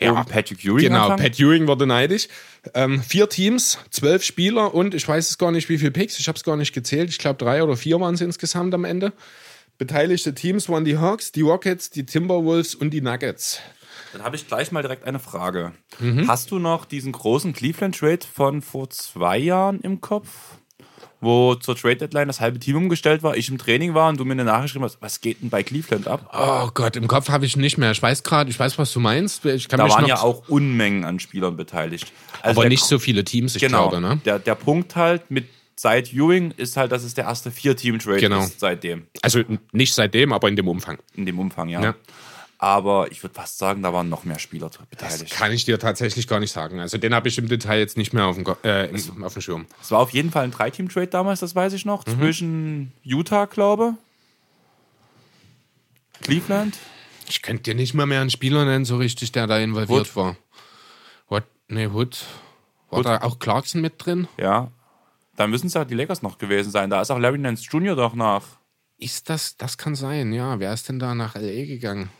Ja, 0.00 0.24
Patrick 0.24 0.64
Ewing 0.64 0.78
Genau, 0.78 1.02
anfangen? 1.02 1.22
Pat 1.22 1.38
Ewing 1.38 1.66
wurde 1.66 1.86
neidisch. 1.86 2.28
Ähm, 2.74 3.02
vier 3.02 3.28
Teams, 3.28 3.78
zwölf 3.90 4.22
Spieler 4.24 4.74
und 4.74 4.94
ich 4.94 5.06
weiß 5.06 5.30
es 5.30 5.38
gar 5.38 5.52
nicht, 5.52 5.68
wie 5.68 5.78
viele 5.78 5.90
Picks. 5.90 6.18
Ich 6.18 6.28
habe 6.28 6.36
es 6.36 6.44
gar 6.44 6.56
nicht 6.56 6.72
gezählt. 6.72 7.10
Ich 7.10 7.18
glaube, 7.18 7.38
drei 7.38 7.62
oder 7.62 7.76
vier 7.76 8.00
waren 8.00 8.14
es 8.14 8.20
insgesamt 8.20 8.74
am 8.74 8.84
Ende. 8.84 9.12
Beteiligte 9.78 10.34
Teams 10.34 10.68
waren 10.68 10.84
die 10.84 10.98
Hawks, 10.98 11.32
die 11.32 11.40
Rockets, 11.40 11.90
die 11.90 12.04
Timberwolves 12.04 12.74
und 12.74 12.90
die 12.90 13.00
Nuggets. 13.00 13.60
Dann 14.12 14.22
habe 14.22 14.36
ich 14.36 14.46
gleich 14.46 14.72
mal 14.72 14.82
direkt 14.82 15.04
eine 15.04 15.18
Frage. 15.18 15.72
Mhm. 15.98 16.28
Hast 16.28 16.50
du 16.50 16.58
noch 16.58 16.84
diesen 16.84 17.12
großen 17.12 17.52
Cleveland-Trade 17.52 18.26
von 18.32 18.60
vor 18.60 18.90
zwei 18.90 19.38
Jahren 19.38 19.80
im 19.80 20.00
Kopf? 20.00 20.28
Wo 21.22 21.54
zur 21.54 21.76
Trade-Deadline 21.76 22.28
das 22.28 22.40
halbe 22.40 22.58
Team 22.58 22.76
umgestellt 22.76 23.22
war, 23.22 23.36
ich 23.36 23.50
im 23.50 23.58
Training 23.58 23.92
war 23.92 24.08
und 24.08 24.18
du 24.18 24.24
mir 24.24 24.32
eine 24.32 24.44
Nachricht 24.44 24.68
geschrieben 24.68 24.84
hast, 24.86 25.02
was 25.02 25.20
geht 25.20 25.42
denn 25.42 25.50
bei 25.50 25.62
Cleveland 25.62 26.08
ab? 26.08 26.30
Oh 26.32 26.70
Gott, 26.72 26.96
im 26.96 27.08
Kopf 27.08 27.28
habe 27.28 27.44
ich 27.44 27.56
nicht 27.56 27.76
mehr. 27.76 27.90
Ich 27.90 28.02
weiß 28.02 28.22
gerade, 28.22 28.48
ich 28.50 28.58
weiß, 28.58 28.78
was 28.78 28.92
du 28.92 29.00
meinst. 29.00 29.44
Ich 29.44 29.68
kann 29.68 29.78
Da 29.78 29.84
mich 29.84 29.92
waren 29.92 30.02
noch, 30.02 30.08
ja 30.08 30.20
auch 30.22 30.48
Unmengen 30.48 31.04
an 31.04 31.20
Spielern 31.20 31.56
beteiligt. 31.56 32.12
Also 32.40 32.60
aber 32.60 32.68
nicht 32.70 32.84
so 32.84 32.98
viele 32.98 33.22
Teams, 33.24 33.54
ich 33.54 33.60
genau, 33.60 33.90
glaube. 33.90 34.00
Ne? 34.00 34.20
der, 34.24 34.38
der 34.38 34.54
Punkt 34.54 34.96
halt 34.96 35.30
mit 35.30 35.46
seit 35.76 36.12
Ewing 36.12 36.52
ist 36.52 36.76
halt, 36.76 36.92
dass 36.92 37.04
es 37.04 37.14
der 37.14 37.24
erste 37.24 37.50
Vier-Team-Trade 37.50 38.18
Genau. 38.20 38.40
ist 38.40 38.60
seitdem. 38.60 39.06
Also 39.22 39.40
nicht 39.72 39.94
seitdem, 39.94 40.32
aber 40.32 40.48
in 40.48 40.56
dem 40.56 40.68
Umfang. 40.68 40.98
In 41.14 41.24
dem 41.26 41.38
Umfang, 41.38 41.68
ja. 41.68 41.82
Ja. 41.82 41.94
Aber 42.62 43.10
ich 43.10 43.22
würde 43.22 43.34
fast 43.34 43.56
sagen, 43.56 43.82
da 43.82 43.94
waren 43.94 44.10
noch 44.10 44.24
mehr 44.24 44.38
Spieler 44.38 44.68
Das 44.68 44.76
beteiligt. 44.86 45.32
kann 45.32 45.50
ich 45.50 45.64
dir 45.64 45.78
tatsächlich 45.78 46.28
gar 46.28 46.40
nicht 46.40 46.52
sagen. 46.52 46.78
Also 46.78 46.98
den 46.98 47.14
habe 47.14 47.26
ich 47.26 47.38
im 47.38 47.48
Detail 47.48 47.78
jetzt 47.78 47.96
nicht 47.96 48.12
mehr 48.12 48.26
auf 48.26 48.36
dem, 48.36 48.44
äh, 48.64 48.84
im- 48.90 49.24
auf 49.24 49.32
dem 49.32 49.40
Schirm. 49.40 49.66
Es 49.80 49.90
war 49.90 49.98
auf 50.00 50.10
jeden 50.10 50.30
Fall 50.30 50.44
ein 50.44 50.50
Drei-Team-Trade 50.50 51.06
damals, 51.06 51.40
das 51.40 51.54
weiß 51.54 51.72
ich 51.72 51.86
noch, 51.86 52.04
zwischen 52.04 52.92
Utah, 53.02 53.46
glaube 53.46 53.94
Cleveland 56.20 56.76
Ich 57.28 57.42
könnte 57.42 57.62
dir 57.62 57.74
nicht 57.74 57.94
mal 57.94 58.04
mehr 58.06 58.20
einen 58.20 58.28
Spieler 58.30 58.64
nennen, 58.66 58.84
so 58.84 58.96
richtig, 58.98 59.32
der 59.32 59.46
da 59.46 59.58
involviert 59.58 60.08
Hood. 60.08 60.16
war. 60.16 60.36
What? 61.28 61.44
Nee, 61.68 61.86
Hood. 61.86 62.24
War 62.90 62.98
Hood. 62.98 63.06
da 63.06 63.22
auch 63.22 63.38
Clarkson 63.38 63.80
mit 63.80 64.04
drin? 64.04 64.28
Ja. 64.36 64.70
Dann 65.36 65.48
müssen 65.50 65.68
es 65.68 65.74
ja 65.74 65.84
die 65.86 65.94
Lakers 65.94 66.20
noch 66.22 66.36
gewesen 66.36 66.70
sein. 66.70 66.90
Da 66.90 67.00
ist 67.00 67.10
auch 67.10 67.18
Larry 67.18 67.38
Nance 67.38 67.64
Jr. 67.70 67.96
doch 67.96 68.14
nach. 68.14 68.42
Ist 68.98 69.30
das, 69.30 69.56
das 69.56 69.78
kann 69.78 69.94
sein, 69.94 70.32
ja. 70.34 70.58
Wer 70.58 70.74
ist 70.74 70.88
denn 70.90 70.98
da 70.98 71.14
nach 71.14 71.36
L.A. 71.36 71.64
gegangen? 71.64 72.10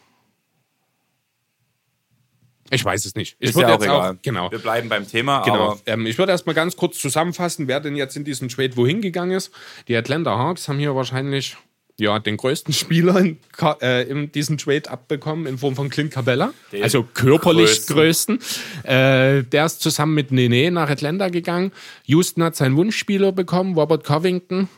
Ich 2.70 2.85
weiß 2.85 3.04
es 3.04 3.14
nicht. 3.14 3.37
Ich 3.38 3.50
Ist 3.50 3.56
würde 3.56 3.70
ja 3.70 3.76
auch 3.76 3.83
egal. 3.83 4.18
genau. 4.22 4.50
Wir 4.50 4.59
bleiben 4.59 4.88
beim 4.88 5.06
Thema, 5.06 5.42
Genau. 5.42 5.78
Ähm, 5.87 6.06
ich 6.06 6.18
würde 6.18 6.33
erstmal 6.33 6.54
ganz 6.54 6.76
kurz 6.76 6.98
zusammenfassen, 6.98 7.68
wer 7.68 7.80
denn 7.80 7.96
jetzt 7.96 8.16
in 8.16 8.24
diesen 8.24 8.48
Trade 8.48 8.76
wohin 8.76 9.00
gegangen 9.00 9.33
ist. 9.33 9.50
Die 9.88 9.96
Atlanta 9.96 10.38
Hawks 10.38 10.68
haben 10.68 10.78
hier 10.78 10.94
wahrscheinlich 10.94 11.56
ja, 11.98 12.18
den 12.18 12.37
größten 12.37 12.72
Spieler 12.74 13.18
in, 13.18 13.38
äh, 13.83 14.02
in 14.09 14.33
diesem 14.33 14.59
Trade 14.59 14.90
abbekommen 14.90 15.46
in 15.46 15.59
Form 15.59 15.76
von 15.76 15.90
Clint 15.90 16.11
Cabella. 16.12 16.52
Den 16.72 16.83
also 16.83 17.02
körperlich 17.02 17.87
größten. 17.87 18.38
größten. 18.38 18.90
Äh, 18.90 19.44
der 19.44 19.66
ist 19.66 19.80
zusammen 19.83 20.14
mit 20.14 20.33
Nene 20.33 20.70
nach 20.70 20.88
Atlanta 20.88 21.28
gegangen. 21.28 21.72
Houston 22.06 22.42
hat 22.42 22.56
seinen 22.56 22.76
Wunschspieler 22.76 23.33
bekommen, 23.33 23.74
Robert 23.74 24.04
Covington. 24.04 24.68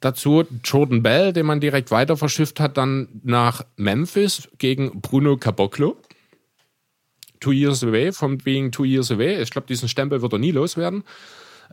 Dazu 0.00 0.44
Jordan 0.64 1.02
Bell, 1.02 1.32
den 1.32 1.46
man 1.46 1.60
direkt 1.60 1.92
weiter 1.92 2.16
verschifft 2.16 2.58
hat, 2.58 2.76
dann 2.76 3.08
nach 3.22 3.64
Memphis 3.76 4.48
gegen 4.58 5.00
Bruno 5.00 5.36
Caboclo. 5.36 5.96
Two 7.42 7.52
Years 7.52 7.82
Away, 7.82 8.12
from 8.12 8.38
being 8.38 8.70
Two 8.70 8.84
Years 8.84 9.10
Away. 9.10 9.42
Ich 9.42 9.50
glaube, 9.50 9.66
diesen 9.66 9.88
Stempel 9.88 10.22
wird 10.22 10.32
er 10.32 10.38
nie 10.38 10.52
loswerden. 10.52 11.04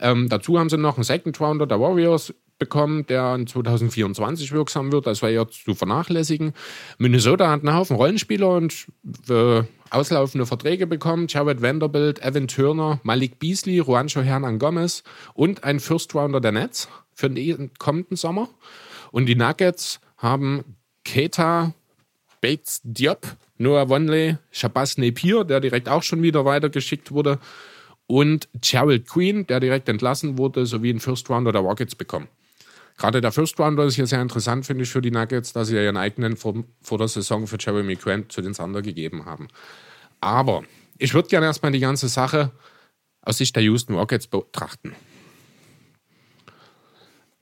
Ähm, 0.01 0.27
dazu 0.29 0.59
haben 0.59 0.69
sie 0.69 0.77
noch 0.77 0.95
einen 0.95 1.03
Second 1.03 1.39
Rounder 1.39 1.67
der 1.67 1.79
Warriors 1.79 2.33
bekommen, 2.57 3.05
der 3.07 3.35
in 3.35 3.47
2024 3.47 4.51
wirksam 4.51 4.91
wird. 4.91 5.07
Das 5.07 5.21
war 5.21 5.29
eher 5.29 5.47
zu 5.47 5.73
vernachlässigen. 5.75 6.53
Minnesota 6.97 7.49
hat 7.49 7.61
einen 7.61 7.75
Haufen 7.75 7.95
Rollenspieler 7.95 8.49
und 8.49 8.87
äh, 9.29 9.63
auslaufende 9.89 10.45
Verträge 10.45 10.87
bekommen. 10.87 11.27
Jared 11.29 11.61
Vanderbilt, 11.61 12.21
Evan 12.21 12.47
Turner, 12.47 12.99
Malik 13.03 13.39
Beasley, 13.39 13.77
Juancho 13.77 14.21
Hernan 14.21 14.59
Gomez 14.59 15.03
und 15.33 15.63
ein 15.63 15.79
First 15.79 16.13
Rounder 16.15 16.41
der 16.41 16.51
Nets 16.51 16.89
für 17.13 17.29
den 17.29 17.71
kommenden 17.79 18.17
Sommer. 18.17 18.49
Und 19.11 19.25
die 19.25 19.35
Nuggets 19.35 19.99
haben 20.17 20.75
Keta, 21.05 21.73
Bates 22.41 22.81
Diop, 22.83 23.25
Noah 23.59 23.89
Wonley, 23.89 24.37
Shabazz 24.51 24.97
Napier, 24.97 25.43
der 25.43 25.59
direkt 25.59 25.87
auch 25.87 26.01
schon 26.01 26.23
wieder 26.23 26.45
weitergeschickt 26.45 27.11
wurde, 27.11 27.39
und 28.07 28.49
Gerald 28.59 29.07
Queen, 29.07 29.45
der 29.45 29.59
direkt 29.59 29.87
entlassen 29.87 30.39
wurde, 30.39 30.65
sowie 30.65 30.89
einen 30.89 30.99
First 30.99 31.29
Rounder 31.29 31.51
der 31.51 31.61
Rockets 31.61 31.93
bekommen. 31.93 32.27
Gerade 32.97 33.21
der 33.21 33.31
First 33.31 33.59
Rounder 33.59 33.85
ist 33.85 33.95
hier 33.95 34.07
sehr 34.07 34.21
interessant, 34.21 34.65
finde 34.65 34.83
ich, 34.83 34.89
für 34.89 35.01
die 35.01 35.11
Nuggets, 35.11 35.53
dass 35.53 35.67
sie 35.67 35.75
ja 35.75 35.83
ihren 35.83 35.95
eigenen 35.95 36.35
vor, 36.35 36.55
vor 36.81 36.97
der 36.97 37.07
Saison 37.07 37.45
für 37.45 37.57
Jeremy 37.59 37.95
Grant 37.95 38.31
zu 38.31 38.41
den 38.41 38.53
Thunder 38.53 38.81
gegeben 38.81 39.25
haben. 39.25 39.47
Aber 40.21 40.63
ich 40.97 41.13
würde 41.13 41.29
gerne 41.29 41.45
erstmal 41.45 41.71
die 41.71 41.79
ganze 41.79 42.07
Sache 42.07 42.51
aus 43.21 43.37
Sicht 43.37 43.55
der 43.55 43.63
Houston 43.63 43.93
Rockets 43.93 44.27
betrachten. 44.27 44.95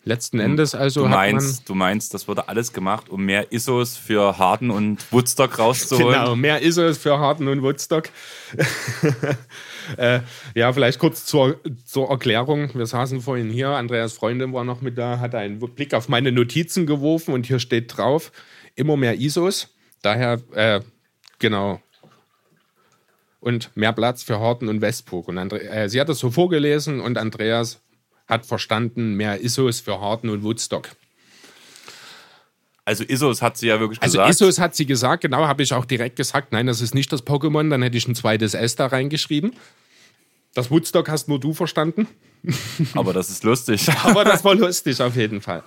Letzten 0.07 0.39
Endes 0.39 0.73
also 0.73 1.01
du 1.01 1.09
hat 1.09 1.11
man 1.11 1.33
meinst, 1.33 1.67
du 1.67 1.75
meinst, 1.75 2.13
das 2.13 2.29
wurde 2.29 2.47
alles 2.47 2.71
gemacht, 2.71 3.09
um 3.09 3.25
mehr 3.25 3.51
ISOs 3.51 3.97
für 3.97 4.37
Harden 4.37 4.71
und 4.71 5.11
Woodstock 5.11 5.59
rauszuholen. 5.59 6.13
Genau, 6.13 6.35
mehr 6.37 6.61
ist 6.61 6.77
es 6.77 6.97
für 6.97 7.19
Harden 7.19 7.49
und 7.49 7.61
Woodstock. 7.61 8.05
äh, 9.97 10.21
ja, 10.55 10.71
vielleicht 10.71 10.99
kurz 10.99 11.25
zur, 11.25 11.59
zur 11.85 12.09
Erklärung. 12.09 12.73
Wir 12.73 12.85
saßen 12.85 13.19
vorhin 13.19 13.49
hier, 13.49 13.71
Andreas 13.71 14.13
Freundin 14.13 14.53
war 14.53 14.63
noch 14.63 14.79
mit 14.79 14.97
da, 14.97 15.19
hat 15.19 15.35
einen 15.35 15.59
Blick 15.59 15.93
auf 15.93 16.07
meine 16.07 16.31
Notizen 16.31 16.85
geworfen 16.85 17.33
und 17.33 17.45
hier 17.45 17.59
steht 17.59 17.97
drauf, 17.97 18.31
immer 18.75 18.95
mehr 18.95 19.19
ISOs. 19.19 19.75
Daher, 20.01 20.39
äh, 20.53 20.79
genau. 21.37 21.81
Und 23.41 23.71
mehr 23.75 23.91
Platz 23.91 24.23
für 24.23 24.39
Harden 24.39 24.69
und 24.69 24.79
Westbrook. 24.79 25.27
Und 25.27 25.37
Andre 25.37 25.61
äh, 25.63 25.89
sie 25.89 25.99
hat 25.99 26.07
das 26.07 26.19
so 26.19 26.31
vorgelesen 26.31 27.01
und 27.01 27.17
Andreas 27.17 27.81
hat 28.27 28.45
verstanden, 28.45 29.13
mehr 29.13 29.41
ISOs 29.41 29.79
für 29.79 29.99
Harden 29.99 30.29
und 30.29 30.43
Woodstock. 30.43 30.89
Also 32.85 33.03
ISOs 33.03 33.41
hat 33.41 33.57
sie 33.57 33.67
ja 33.67 33.79
wirklich 33.79 34.01
Also 34.01 34.19
gesagt. 34.19 34.29
Isos 34.29 34.59
hat 34.59 34.75
sie 34.75 34.85
gesagt, 34.85 35.23
genau, 35.23 35.45
habe 35.45 35.61
ich 35.61 35.73
auch 35.73 35.85
direkt 35.85 36.15
gesagt, 36.15 36.53
nein, 36.53 36.67
das 36.67 36.79
ist 36.79 36.95
nicht 36.95 37.11
das 37.11 37.25
Pokémon, 37.25 37.69
dann 37.69 37.81
hätte 37.81 37.97
ich 37.97 38.07
ein 38.07 38.15
zweites 38.15 38.53
S 38.53 38.75
da 38.75 38.87
reingeschrieben. 38.87 39.53
Das 40.53 40.71
Woodstock 40.71 41.09
hast 41.09 41.27
nur 41.27 41.39
du 41.39 41.53
verstanden, 41.53 42.07
aber 42.93 43.13
das 43.13 43.29
ist 43.29 43.43
lustig. 43.43 43.89
aber 44.03 44.23
das 44.23 44.43
war 44.45 44.55
lustig 44.55 45.01
auf 45.01 45.15
jeden 45.15 45.41
Fall. 45.41 45.63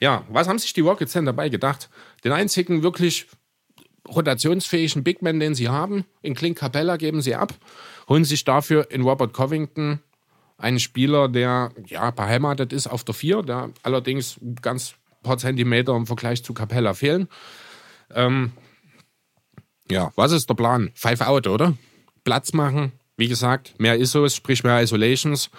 Ja, 0.00 0.24
was 0.30 0.48
haben 0.48 0.58
sich 0.58 0.72
die 0.72 0.80
Rockets 0.80 1.12
denn 1.12 1.26
dabei 1.26 1.48
gedacht? 1.48 1.90
Den 2.24 2.32
einzigen 2.32 2.82
wirklich 2.82 3.26
rotationsfähigen 4.08 5.02
Big 5.02 5.22
Man, 5.22 5.40
den 5.40 5.54
sie 5.54 5.68
haben, 5.68 6.04
in 6.22 6.34
Clint 6.34 6.56
Capella 6.56 6.96
geben 6.96 7.20
sie 7.20 7.34
ab, 7.34 7.52
holen 8.08 8.24
sich 8.24 8.44
dafür 8.44 8.90
in 8.90 9.02
Robert 9.02 9.32
Covington 9.32 10.00
einen 10.60 10.78
Spieler, 10.78 11.28
der 11.28 11.72
ja 11.86 12.10
beheimatet 12.10 12.72
ist 12.72 12.86
auf 12.86 13.04
der 13.04 13.14
4, 13.14 13.42
der 13.42 13.70
allerdings 13.82 14.38
ganz 14.62 14.94
paar 15.22 15.38
Zentimeter 15.38 15.94
im 15.96 16.06
Vergleich 16.06 16.44
zu 16.44 16.54
Capella 16.54 16.94
fehlen. 16.94 17.28
Ähm, 18.14 18.52
ja, 19.90 20.12
was 20.16 20.32
ist 20.32 20.48
der 20.48 20.54
Plan? 20.54 20.90
Five 20.94 21.20
out, 21.22 21.46
oder? 21.46 21.74
Platz 22.24 22.52
machen, 22.52 22.92
wie 23.16 23.28
gesagt, 23.28 23.74
mehr 23.78 23.98
ISOs, 23.98 24.36
sprich 24.36 24.62
mehr 24.64 24.80
Isolations, 24.82 25.50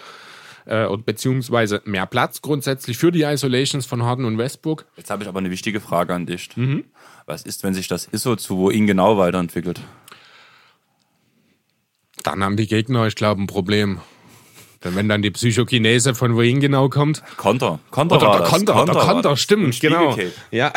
äh, 0.66 0.86
und 0.86 1.06
beziehungsweise 1.06 1.82
mehr 1.84 2.06
Platz 2.06 2.42
grundsätzlich 2.42 2.98
für 2.98 3.12
die 3.12 3.22
Isolations 3.22 3.86
von 3.86 4.02
Harden 4.02 4.24
und 4.24 4.38
Westbrook. 4.38 4.86
Jetzt 4.96 5.10
habe 5.10 5.22
ich 5.22 5.28
aber 5.28 5.38
eine 5.38 5.50
wichtige 5.50 5.80
Frage 5.80 6.14
an 6.14 6.26
dich. 6.26 6.56
Mhm. 6.56 6.84
Was 7.26 7.42
ist, 7.42 7.62
wenn 7.62 7.74
sich 7.74 7.88
das 7.88 8.06
ISO 8.06 8.36
zu 8.36 8.56
wo 8.56 8.70
ihn 8.70 8.86
genau 8.86 9.18
weiterentwickelt? 9.18 9.80
Dann 12.22 12.44
haben 12.44 12.56
die 12.56 12.68
Gegner, 12.68 13.06
ich 13.06 13.16
glaube, 13.16 13.42
ein 13.42 13.46
Problem. 13.46 14.00
Denn 14.84 14.96
wenn 14.96 15.08
dann 15.08 15.22
die 15.22 15.30
Psychokinese 15.30 16.14
von 16.14 16.34
wohin 16.34 16.60
genau 16.60 16.88
kommt. 16.88 17.22
Konter. 17.36 17.78
Konter 17.90 18.16
Oder 18.16 18.26
war 18.26 18.32
der 18.32 18.40
das. 18.42 18.50
Konter, 18.50 18.84
der 18.84 18.94
Konter, 18.94 19.36
stimmt, 19.36 19.78
genau. 19.80 20.16
Ja. 20.50 20.72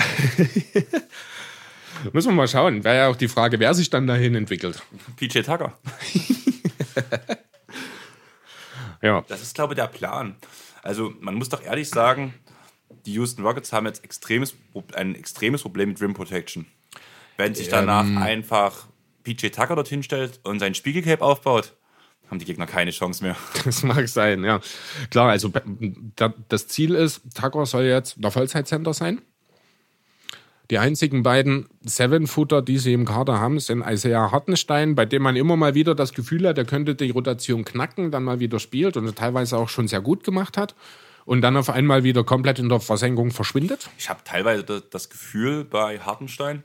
Muss 2.14 2.26
man 2.26 2.36
mal 2.36 2.48
schauen. 2.48 2.84
Wäre 2.84 2.98
ja 2.98 3.08
auch 3.08 3.16
die 3.16 3.28
Frage, 3.28 3.60
wer 3.60 3.74
sich 3.74 3.90
dann 3.90 4.06
dahin 4.06 4.36
entwickelt. 4.36 4.82
PJ 5.18 5.40
Tucker. 5.42 5.74
Ja. 9.02 9.24
Das 9.28 9.42
ist, 9.42 9.54
glaube 9.54 9.74
ich, 9.74 9.76
der 9.76 9.88
Plan. 9.88 10.36
Also, 10.82 11.14
man 11.20 11.36
muss 11.36 11.50
doch 11.50 11.62
ehrlich 11.62 11.90
sagen, 11.90 12.34
die 13.06 13.14
Houston 13.14 13.46
Rockets 13.46 13.72
haben 13.72 13.86
jetzt 13.86 14.04
extremes, 14.04 14.56
ein 14.96 15.14
extremes 15.14 15.62
Problem 15.62 15.90
mit 15.90 16.02
Rim 16.02 16.14
Protection. 16.16 16.66
Wenn 17.38 17.54
sich 17.54 17.68
danach 17.70 18.04
Ähm. 18.06 18.18
einfach 18.18 18.88
PJ 19.24 19.50
Tucker 19.50 19.76
dorthin 19.76 20.02
stellt 20.02 20.40
und 20.44 20.60
sein 20.60 20.74
Spiegelcape 20.74 21.24
aufbaut, 21.24 21.74
haben 22.30 22.40
die 22.40 22.46
Gegner 22.46 22.66
keine 22.66 22.92
Chance 22.92 23.24
mehr. 23.24 23.36
Das 23.66 23.84
mag 23.84 24.08
sein, 24.08 24.44
ja. 24.44 24.60
Klar, 25.12 25.30
also 25.30 25.52
da- 26.16 26.34
das 26.50 26.68
Ziel 26.68 26.94
ist, 26.96 27.22
Tucker 27.36 27.66
soll 27.66 27.84
jetzt 27.84 28.16
der 28.18 28.32
Vollzeitcenter 28.32 28.94
sein. 28.94 29.22
Die 30.72 30.80
einzigen 30.80 31.22
beiden 31.22 31.68
Seven-Footer, 31.84 32.64
die 32.64 32.80
sie 32.80 32.94
im 32.94 33.06
Kader 33.06 33.40
haben, 33.40 33.60
sind 33.60 33.84
Isaiah 33.88 34.32
Hartenstein, 34.32 34.96
bei 34.96 35.06
dem 35.06 35.22
man 35.22 35.36
immer 35.36 35.56
mal 35.56 35.76
wieder 35.76 35.94
das 35.94 36.14
Gefühl 36.14 36.48
hat, 36.48 36.58
er 36.58 36.66
könnte 36.66 36.96
die 36.96 37.12
Rotation 37.12 37.64
knacken, 37.66 38.10
dann 38.10 38.24
mal 38.24 38.40
wieder 38.40 38.60
spielt 38.60 38.98
und 38.98 39.16
teilweise 39.16 39.58
auch 39.58 39.70
schon 39.70 39.88
sehr 39.88 40.02
gut 40.02 40.24
gemacht 40.24 40.58
hat 40.58 40.74
und 41.26 41.42
dann 41.42 41.56
auf 41.56 41.70
einmal 41.70 42.04
wieder 42.04 42.24
komplett 42.24 42.58
in 42.58 42.70
der 42.70 42.80
Versenkung 42.80 43.30
verschwindet. 43.30 43.90
Ich 44.00 44.10
habe 44.10 44.22
teilweise 44.24 44.64
da- 44.64 44.82
das 44.90 45.12
Gefühl 45.12 45.66
bei 45.66 46.00
Hartenstein, 46.00 46.64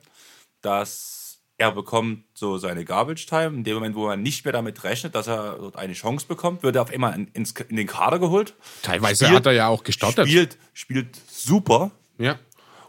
dass 0.62 1.19
er 1.60 1.72
bekommt 1.72 2.24
so 2.32 2.56
seine 2.56 2.86
Garbage 2.86 3.26
Time. 3.26 3.48
In 3.48 3.64
dem 3.64 3.74
Moment, 3.74 3.94
wo 3.94 4.06
man 4.06 4.22
nicht 4.22 4.44
mehr 4.46 4.52
damit 4.52 4.82
rechnet, 4.82 5.14
dass 5.14 5.26
er 5.28 5.56
dort 5.58 5.76
eine 5.76 5.92
Chance 5.92 6.26
bekommt, 6.26 6.62
wird 6.62 6.74
er 6.74 6.82
auf 6.82 6.90
einmal 6.90 7.14
in, 7.14 7.28
in 7.34 7.76
den 7.76 7.86
Kader 7.86 8.18
geholt. 8.18 8.54
Teilweise 8.82 9.26
Spielt- 9.26 9.36
hat 9.36 9.46
er 9.46 9.52
ja 9.52 9.68
auch 9.68 9.84
gestartet. 9.84 10.26
Spielt, 10.26 10.56
spielt 10.72 11.20
super. 11.30 11.90
Ja. 12.16 12.38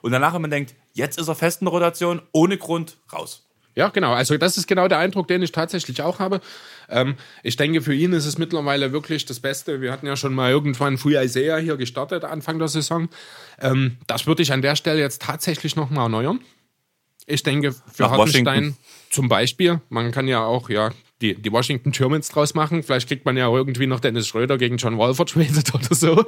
Und 0.02 0.14
danach, 0.14 0.34
wenn 0.34 0.42
man 0.42 0.52
denkt, 0.52 0.74
jetzt 0.94 1.20
ist 1.20 1.28
er 1.28 1.36
fest 1.36 1.62
in 1.62 1.66
der 1.66 1.74
Rotation, 1.74 2.22
ohne 2.32 2.58
Grund 2.58 2.98
raus. 3.12 3.46
Ja, 3.76 3.90
genau. 3.90 4.14
Also 4.14 4.38
das 4.38 4.58
ist 4.58 4.68
genau 4.68 4.88
der 4.88 5.00
Eindruck, 5.00 5.28
den 5.28 5.42
ich 5.42 5.52
tatsächlich 5.52 6.02
auch 6.02 6.20
habe. 6.20 6.40
Ähm, 6.88 7.16
ich 7.44 7.58
denke, 7.58 7.82
für 7.82 7.94
ihn 7.94 8.14
ist 8.14 8.26
es 8.26 8.38
mittlerweile 8.38 8.94
wirklich 8.94 9.26
das 9.26 9.42
Beste. 9.42 9.82
Wir 9.82 9.92
hatten 9.92 10.08
ja 10.08 10.16
schon 10.16 10.34
mal 10.34 10.50
irgendwann 10.50 10.98
Free 10.98 11.22
Isaiah 11.22 11.58
hier 11.58 11.76
gestartet, 11.76 12.24
Anfang 12.24 12.58
der 12.58 12.70
Saison. 12.70 13.10
Ähm, 13.60 13.98
das 14.08 14.28
würde 14.28 14.44
ich 14.44 14.54
an 14.54 14.62
der 14.62 14.78
Stelle 14.78 15.00
jetzt 15.02 15.22
tatsächlich 15.22 15.76
nochmal 15.76 16.06
erneuern. 16.06 16.40
Ich 17.32 17.44
denke, 17.44 17.72
für 17.72 18.04
Nach 18.04 18.12
Hartenstein 18.12 18.46
Washington. 18.46 18.78
zum 19.10 19.30
Beispiel, 19.30 19.82
man 19.89 20.12
kann 20.12 20.28
ja 20.28 20.44
auch 20.44 20.70
ja, 20.70 20.91
die, 21.22 21.36
die 21.36 21.52
Washington 21.52 21.91
Germans 21.91 22.30
draus 22.30 22.54
machen. 22.54 22.84
Vielleicht 22.84 23.08
kriegt 23.08 23.26
man 23.26 23.38
ja 23.38 23.48
auch 23.48 23.56
irgendwie 23.56 23.88
noch 23.88 24.00
Dennis 24.00 24.28
Schröder 24.28 24.58
gegen 24.58 24.78
John 24.78 24.98
Wall 24.98 25.13
vertradet 25.13 25.74
oder 25.74 25.96
so. 25.96 26.26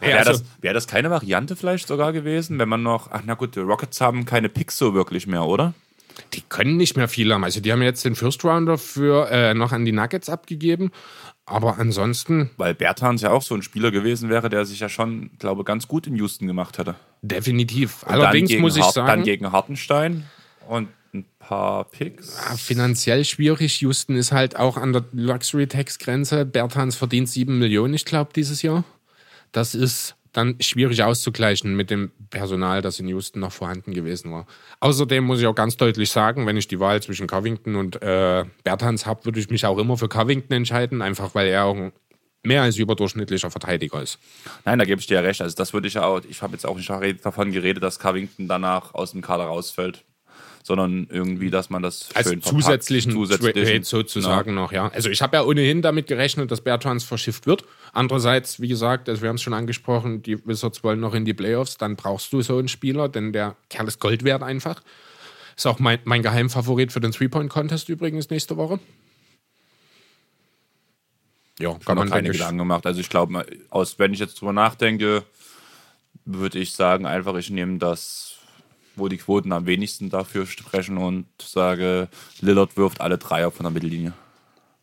Wäre 0.00 0.18
also- 0.18 0.32
das, 0.32 0.44
wär 0.60 0.72
das 0.74 0.86
keine 0.86 1.10
Variante 1.10 1.56
vielleicht 1.56 1.88
sogar 1.88 2.12
gewesen, 2.12 2.58
wenn 2.58 2.68
man 2.68 2.82
noch, 2.82 3.10
ach 3.10 3.22
na 3.24 3.34
gut, 3.34 3.56
die 3.56 3.60
Rockets 3.60 4.00
haben 4.00 4.24
keine 4.24 4.48
Picks 4.48 4.76
so 4.76 4.94
wirklich 4.94 5.26
mehr, 5.26 5.44
oder? 5.44 5.74
Die 6.32 6.42
können 6.42 6.76
nicht 6.76 6.96
mehr 6.96 7.08
viel 7.08 7.32
haben. 7.32 7.42
Also 7.42 7.60
die 7.60 7.72
haben 7.72 7.82
jetzt 7.82 8.04
den 8.04 8.14
First 8.14 8.44
Rounder 8.44 8.78
für 8.78 9.28
äh, 9.30 9.52
noch 9.54 9.72
an 9.72 9.84
die 9.84 9.90
Nuggets 9.92 10.28
abgegeben. 10.28 10.92
Aber 11.46 11.78
ansonsten. 11.78 12.50
Weil 12.56 12.74
Bertans 12.74 13.20
ja 13.22 13.30
auch 13.30 13.42
so 13.42 13.54
ein 13.54 13.62
Spieler 13.62 13.90
gewesen 13.90 14.30
wäre, 14.30 14.48
der 14.48 14.64
sich 14.64 14.80
ja 14.80 14.88
schon, 14.88 15.30
glaube 15.38 15.62
ich, 15.62 15.66
ganz 15.66 15.86
gut 15.88 16.06
in 16.06 16.16
Houston 16.16 16.46
gemacht 16.46 16.78
hätte. 16.78 16.94
Definitiv. 17.22 18.02
Und 18.04 18.12
Allerdings 18.12 18.56
muss 18.58 18.76
ich 18.76 18.82
Hart, 18.82 18.94
sagen. 18.94 19.06
Dann 19.08 19.22
gegen 19.24 19.52
Hartenstein 19.52 20.24
und 20.68 20.88
ein 21.12 21.26
paar 21.38 21.84
Picks. 21.84 22.36
Ja, 22.36 22.56
finanziell 22.56 23.24
schwierig. 23.24 23.80
Houston 23.82 24.16
ist 24.16 24.32
halt 24.32 24.56
auch 24.56 24.76
an 24.76 24.92
der 24.92 25.04
Luxury-Tax-Grenze. 25.12 26.44
Bertans 26.46 26.96
verdient 26.96 27.28
7 27.28 27.58
Millionen, 27.58 27.94
ich 27.94 28.04
glaube, 28.04 28.32
dieses 28.34 28.62
Jahr. 28.62 28.84
Das 29.52 29.74
ist 29.74 30.16
dann 30.34 30.56
schwierig 30.60 31.02
auszugleichen 31.02 31.74
mit 31.74 31.90
dem 31.90 32.10
Personal, 32.28 32.82
das 32.82 33.00
in 33.00 33.08
Houston 33.08 33.40
noch 33.40 33.52
vorhanden 33.52 33.94
gewesen 33.94 34.32
war. 34.32 34.46
Außerdem 34.80 35.24
muss 35.24 35.40
ich 35.40 35.46
auch 35.46 35.54
ganz 35.54 35.76
deutlich 35.76 36.10
sagen, 36.10 36.46
wenn 36.46 36.56
ich 36.56 36.68
die 36.68 36.80
Wahl 36.80 37.02
zwischen 37.02 37.26
Covington 37.26 37.76
und 37.76 38.02
äh, 38.02 38.44
Bertans 38.64 39.06
habe, 39.06 39.24
würde 39.24 39.40
ich 39.40 39.48
mich 39.48 39.64
auch 39.64 39.78
immer 39.78 39.96
für 39.96 40.08
Covington 40.08 40.56
entscheiden, 40.56 41.02
einfach 41.02 41.34
weil 41.34 41.46
er 41.46 41.64
auch 41.64 41.76
ein 41.76 41.92
mehr 42.42 42.62
als 42.62 42.76
überdurchschnittlicher 42.76 43.50
Verteidiger 43.50 44.02
ist. 44.02 44.18
Nein, 44.64 44.78
da 44.78 44.84
gebe 44.84 45.00
ich 45.00 45.06
dir 45.06 45.14
ja 45.14 45.20
recht. 45.20 45.40
Also 45.40 45.56
das 45.56 45.72
würde 45.72 45.88
ich 45.88 45.94
ja 45.94 46.04
auch, 46.04 46.20
ich 46.28 46.42
habe 46.42 46.52
jetzt 46.52 46.66
auch 46.66 46.76
nicht 46.76 47.24
davon 47.24 47.52
geredet, 47.52 47.82
dass 47.82 47.98
Covington 47.98 48.48
danach 48.48 48.92
aus 48.92 49.12
dem 49.12 49.22
Kader 49.22 49.44
rausfällt 49.44 50.04
sondern 50.66 51.06
irgendwie, 51.10 51.50
dass 51.50 51.68
man 51.68 51.82
das 51.82 52.08
als 52.14 52.30
schön 52.30 52.42
zusätzlichen, 52.42 53.12
zusätzlichen 53.12 53.64
Trade 53.64 53.84
sozusagen 53.84 54.50
ja. 54.50 54.54
noch, 54.54 54.72
ja. 54.72 54.88
Also 54.94 55.10
ich 55.10 55.20
habe 55.20 55.36
ja 55.36 55.44
ohnehin 55.44 55.82
damit 55.82 56.06
gerechnet, 56.06 56.50
dass 56.50 56.62
Bertrans 56.62 57.04
verschifft 57.04 57.46
wird. 57.46 57.64
Andererseits, 57.94 58.60
wie 58.60 58.68
gesagt, 58.68 59.08
also 59.08 59.22
wir 59.22 59.28
haben 59.28 59.36
es 59.36 59.42
schon 59.42 59.54
angesprochen, 59.54 60.22
die 60.22 60.44
Wizards 60.46 60.82
wollen 60.84 61.00
noch 61.00 61.14
in 61.14 61.24
die 61.24 61.34
Playoffs, 61.34 61.78
dann 61.78 61.96
brauchst 61.96 62.32
du 62.32 62.42
so 62.42 62.58
einen 62.58 62.68
Spieler, 62.68 63.08
denn 63.08 63.32
der 63.32 63.56
Kerl 63.70 63.86
ist 63.88 64.00
Gold 64.00 64.24
wert 64.24 64.42
einfach. 64.42 64.82
Ist 65.56 65.66
auch 65.66 65.78
mein, 65.78 66.00
mein 66.04 66.22
Geheimfavorit 66.22 66.92
für 66.92 67.00
den 67.00 67.12
Three-Point-Contest 67.12 67.88
übrigens 67.88 68.30
nächste 68.30 68.56
Woche. 68.56 68.80
Ja, 71.60 71.78
kann 71.84 71.96
man 71.96 72.10
keine 72.10 72.30
Gedanken 72.30 72.58
gemacht. 72.58 72.84
Also 72.84 73.00
ich 73.00 73.08
glaube, 73.08 73.46
wenn 73.98 74.12
ich 74.12 74.18
jetzt 74.18 74.40
drüber 74.40 74.52
nachdenke, 74.52 75.22
würde 76.24 76.58
ich 76.58 76.72
sagen, 76.72 77.06
einfach 77.06 77.36
ich 77.36 77.50
nehme 77.50 77.78
das 77.78 78.34
wo 78.96 79.08
die 79.08 79.16
Quoten 79.16 79.52
am 79.52 79.66
wenigsten 79.66 80.10
dafür 80.10 80.46
sprechen 80.46 80.98
und 80.98 81.26
sage, 81.42 82.08
Lillard 82.40 82.76
wirft 82.76 83.00
alle 83.00 83.18
Dreier 83.18 83.50
von 83.50 83.64
der 83.64 83.72
Mittellinie. 83.72 84.12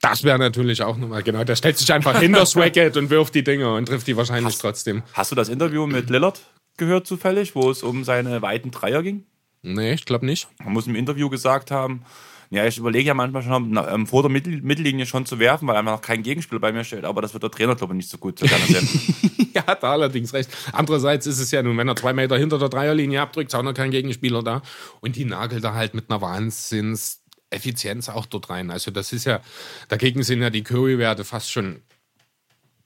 Das 0.01 0.23
wäre 0.23 0.39
natürlich 0.39 0.81
auch 0.81 0.97
nochmal, 0.97 1.21
genau. 1.21 1.43
Der 1.43 1.55
stellt 1.55 1.77
sich 1.77 1.93
einfach 1.93 2.19
hinter 2.19 2.45
Swagget 2.47 2.97
und 2.97 3.09
wirft 3.11 3.35
die 3.35 3.43
Dinger 3.43 3.75
und 3.75 3.85
trifft 3.85 4.07
die 4.07 4.17
wahrscheinlich 4.17 4.53
hast, 4.53 4.59
trotzdem. 4.59 5.03
Hast 5.13 5.31
du 5.31 5.35
das 5.35 5.47
Interview 5.47 5.85
mit 5.85 6.09
Lillard 6.09 6.41
gehört 6.77 7.05
zufällig, 7.05 7.55
wo 7.55 7.69
es 7.69 7.83
um 7.83 8.03
seine 8.03 8.41
weiten 8.41 8.71
Dreier 8.71 9.03
ging? 9.03 9.25
Nee, 9.61 9.93
ich 9.93 10.05
glaube 10.05 10.25
nicht. 10.25 10.47
Man 10.63 10.73
muss 10.73 10.87
im 10.87 10.95
Interview 10.95 11.29
gesagt 11.29 11.69
haben, 11.69 12.03
ja, 12.49 12.65
ich 12.65 12.77
überlege 12.77 13.07
ja 13.07 13.13
manchmal 13.13 13.43
schon, 13.43 13.79
ähm, 13.89 14.07
vor 14.07 14.23
der 14.23 14.31
Mittel 14.31 14.61
Mittellinie 14.61 15.05
schon 15.05 15.25
zu 15.25 15.39
werfen, 15.39 15.67
weil 15.67 15.77
einfach 15.77 15.93
noch 15.93 16.01
kein 16.01 16.21
Gegenspieler 16.21 16.59
bei 16.59 16.73
mir 16.73 16.83
steht. 16.83 17.05
Aber 17.05 17.21
das 17.21 17.33
wird 17.33 17.43
der 17.43 17.51
Trainer, 17.51 17.75
glaube 17.75 17.93
ich, 17.93 17.97
nicht 17.97 18.09
so 18.09 18.17
gut 18.17 18.39
zu 18.39 18.45
Ja, 19.53 19.67
hat 19.67 19.83
er 19.83 19.89
allerdings 19.89 20.33
recht. 20.33 20.49
Andererseits 20.73 21.27
ist 21.27 21.39
es 21.39 21.51
ja 21.51 21.63
nun, 21.63 21.77
wenn 21.77 21.87
er 21.87 21.95
zwei 21.95 22.11
Meter 22.11 22.37
hinter 22.37 22.57
der 22.57 22.67
Dreierlinie 22.67 23.21
abdrückt, 23.21 23.51
ist 23.51 23.55
auch 23.55 23.63
noch 23.63 23.73
kein 23.73 23.91
Gegenspieler 23.91 24.43
da. 24.43 24.61
Und 24.99 25.15
die 25.15 25.25
nagelt 25.25 25.63
er 25.63 25.75
halt 25.75 25.93
mit 25.93 26.09
einer 26.09 26.21
Wahnsinns 26.21 27.20
Effizienz 27.51 28.09
auch 28.09 28.25
dort 28.25 28.49
rein. 28.49 28.71
Also 28.71 28.91
das 28.91 29.13
ist 29.13 29.25
ja, 29.25 29.41
dagegen 29.87 30.23
sind 30.23 30.41
ja 30.41 30.49
die 30.49 30.63
Curry-Werte 30.63 31.23
fast 31.23 31.51
schon 31.51 31.81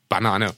Banane. 0.09 0.53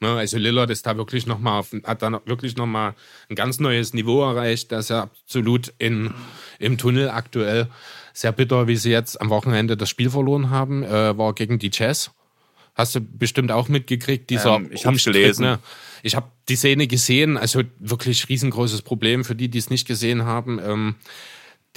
Ne? 0.00 0.08
Also 0.16 0.36
Lillard 0.36 0.70
ist 0.70 0.86
da 0.86 0.96
wirklich 0.96 1.26
noch 1.26 1.38
mal, 1.38 1.64
hat 1.84 2.02
da 2.02 2.20
wirklich 2.26 2.56
noch 2.56 2.66
mal 2.66 2.94
ein 3.28 3.36
ganz 3.36 3.60
neues 3.60 3.94
Niveau 3.94 4.22
erreicht. 4.22 4.72
Das 4.72 4.86
ist 4.86 4.88
ja 4.90 5.02
absolut 5.02 5.72
in, 5.78 6.12
im 6.58 6.76
Tunnel 6.76 7.08
aktuell 7.10 7.68
sehr 8.12 8.32
bitter, 8.32 8.66
wie 8.66 8.76
sie 8.76 8.90
jetzt 8.90 9.20
am 9.20 9.30
Wochenende 9.30 9.76
das 9.76 9.88
Spiel 9.88 10.10
verloren 10.10 10.50
haben, 10.50 10.82
äh, 10.82 11.16
war 11.16 11.34
gegen 11.34 11.58
die 11.58 11.70
Jazz. 11.72 12.10
Hast 12.74 12.94
du 12.94 13.00
bestimmt 13.00 13.52
auch 13.52 13.68
mitgekriegt, 13.68 14.30
dieser 14.30 14.56
ähm, 14.56 14.70
Ich 14.72 14.86
habe 14.86 14.96
gelesen. 14.96 15.44
Ne? 15.44 15.58
Ich 16.02 16.16
habe 16.16 16.30
die 16.48 16.56
Szene 16.56 16.86
gesehen, 16.86 17.36
also 17.36 17.62
wirklich 17.78 18.28
riesengroßes 18.28 18.82
Problem 18.82 19.24
für 19.24 19.34
die, 19.34 19.48
die 19.48 19.58
es 19.58 19.70
nicht 19.70 19.86
gesehen 19.86 20.24
haben. 20.24 20.58
Ähm, 20.58 20.94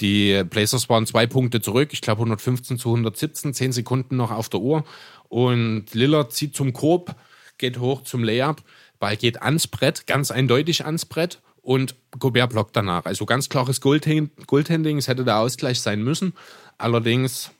die 0.00 0.42
Blazers 0.44 0.88
waren 0.88 1.06
zwei 1.06 1.26
Punkte 1.26 1.60
zurück, 1.60 1.90
ich 1.92 2.00
glaube 2.00 2.20
115 2.20 2.78
zu 2.78 2.90
117, 2.90 3.54
zehn 3.54 3.72
Sekunden 3.72 4.16
noch 4.16 4.30
auf 4.30 4.48
der 4.48 4.60
Uhr. 4.60 4.84
Und 5.28 5.86
Lillard 5.94 6.32
zieht 6.32 6.54
zum 6.54 6.72
Korb, 6.72 7.16
geht 7.58 7.78
hoch 7.78 8.02
zum 8.02 8.22
Layup, 8.22 8.62
Ball 8.98 9.16
geht 9.16 9.42
ans 9.42 9.66
Brett, 9.66 10.06
ganz 10.06 10.30
eindeutig 10.30 10.84
ans 10.84 11.04
Brett 11.06 11.40
und 11.62 11.96
Gobert 12.18 12.50
blockt 12.50 12.76
danach. 12.76 13.04
Also 13.06 13.26
ganz 13.26 13.48
klares 13.48 13.80
Goaltending, 13.80 14.98
es 14.98 15.08
hätte 15.08 15.24
der 15.24 15.38
Ausgleich 15.38 15.80
sein 15.80 16.02
müssen. 16.02 16.34
Allerdings 16.78 17.50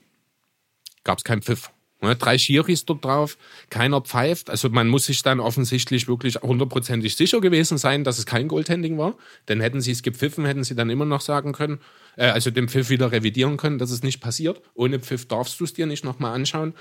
gab 1.04 1.18
es 1.18 1.24
keinen 1.24 1.42
Pfiff. 1.42 1.70
Ne, 2.02 2.14
drei 2.14 2.36
Schiris 2.36 2.84
dort 2.84 3.04
drauf, 3.04 3.38
keiner 3.70 4.02
pfeift. 4.02 4.50
Also 4.50 4.68
man 4.68 4.86
muss 4.86 5.06
sich 5.06 5.22
dann 5.22 5.40
offensichtlich 5.40 6.08
wirklich 6.08 6.36
hundertprozentig 6.36 7.16
sicher 7.16 7.40
gewesen 7.40 7.78
sein, 7.78 8.04
dass 8.04 8.18
es 8.18 8.26
kein 8.26 8.48
Goaltending 8.48 8.98
war. 8.98 9.14
Denn 9.48 9.62
hätten 9.62 9.80
sie 9.80 9.92
es 9.92 10.02
gepfiffen, 10.02 10.44
hätten 10.44 10.62
sie 10.62 10.74
dann 10.74 10.90
immer 10.90 11.06
noch 11.06 11.22
sagen 11.22 11.52
können, 11.52 11.80
äh, 12.16 12.26
also 12.26 12.50
den 12.50 12.68
Pfiff 12.68 12.90
wieder 12.90 13.12
revidieren 13.12 13.56
können, 13.56 13.78
dass 13.78 13.90
es 13.90 14.02
nicht 14.02 14.20
passiert. 14.20 14.60
Ohne 14.74 15.00
Pfiff 15.00 15.26
darfst 15.26 15.58
du 15.58 15.64
es 15.64 15.72
dir 15.72 15.86
nicht 15.86 16.04
nochmal 16.04 16.34
anschauen. 16.34 16.74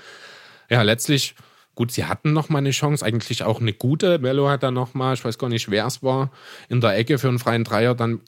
Ja, 0.68 0.82
letztlich 0.82 1.34
Gut, 1.76 1.92
sie 1.92 2.06
hatten 2.06 2.32
noch 2.32 2.48
mal 2.48 2.60
eine 2.60 2.70
Chance, 2.70 3.04
eigentlich 3.04 3.42
auch 3.42 3.60
eine 3.60 3.74
gute. 3.74 4.18
Mello 4.18 4.48
hat 4.48 4.62
dann 4.62 4.72
noch 4.72 4.94
mal, 4.94 5.12
ich 5.12 5.22
weiß 5.22 5.36
gar 5.36 5.50
nicht, 5.50 5.70
wer 5.70 5.84
es 5.84 6.02
war, 6.02 6.32
in 6.70 6.80
der 6.80 6.96
Ecke 6.96 7.18
für 7.18 7.28
einen 7.28 7.38
freien 7.38 7.64
Dreier 7.64 7.94
dann 7.94 8.22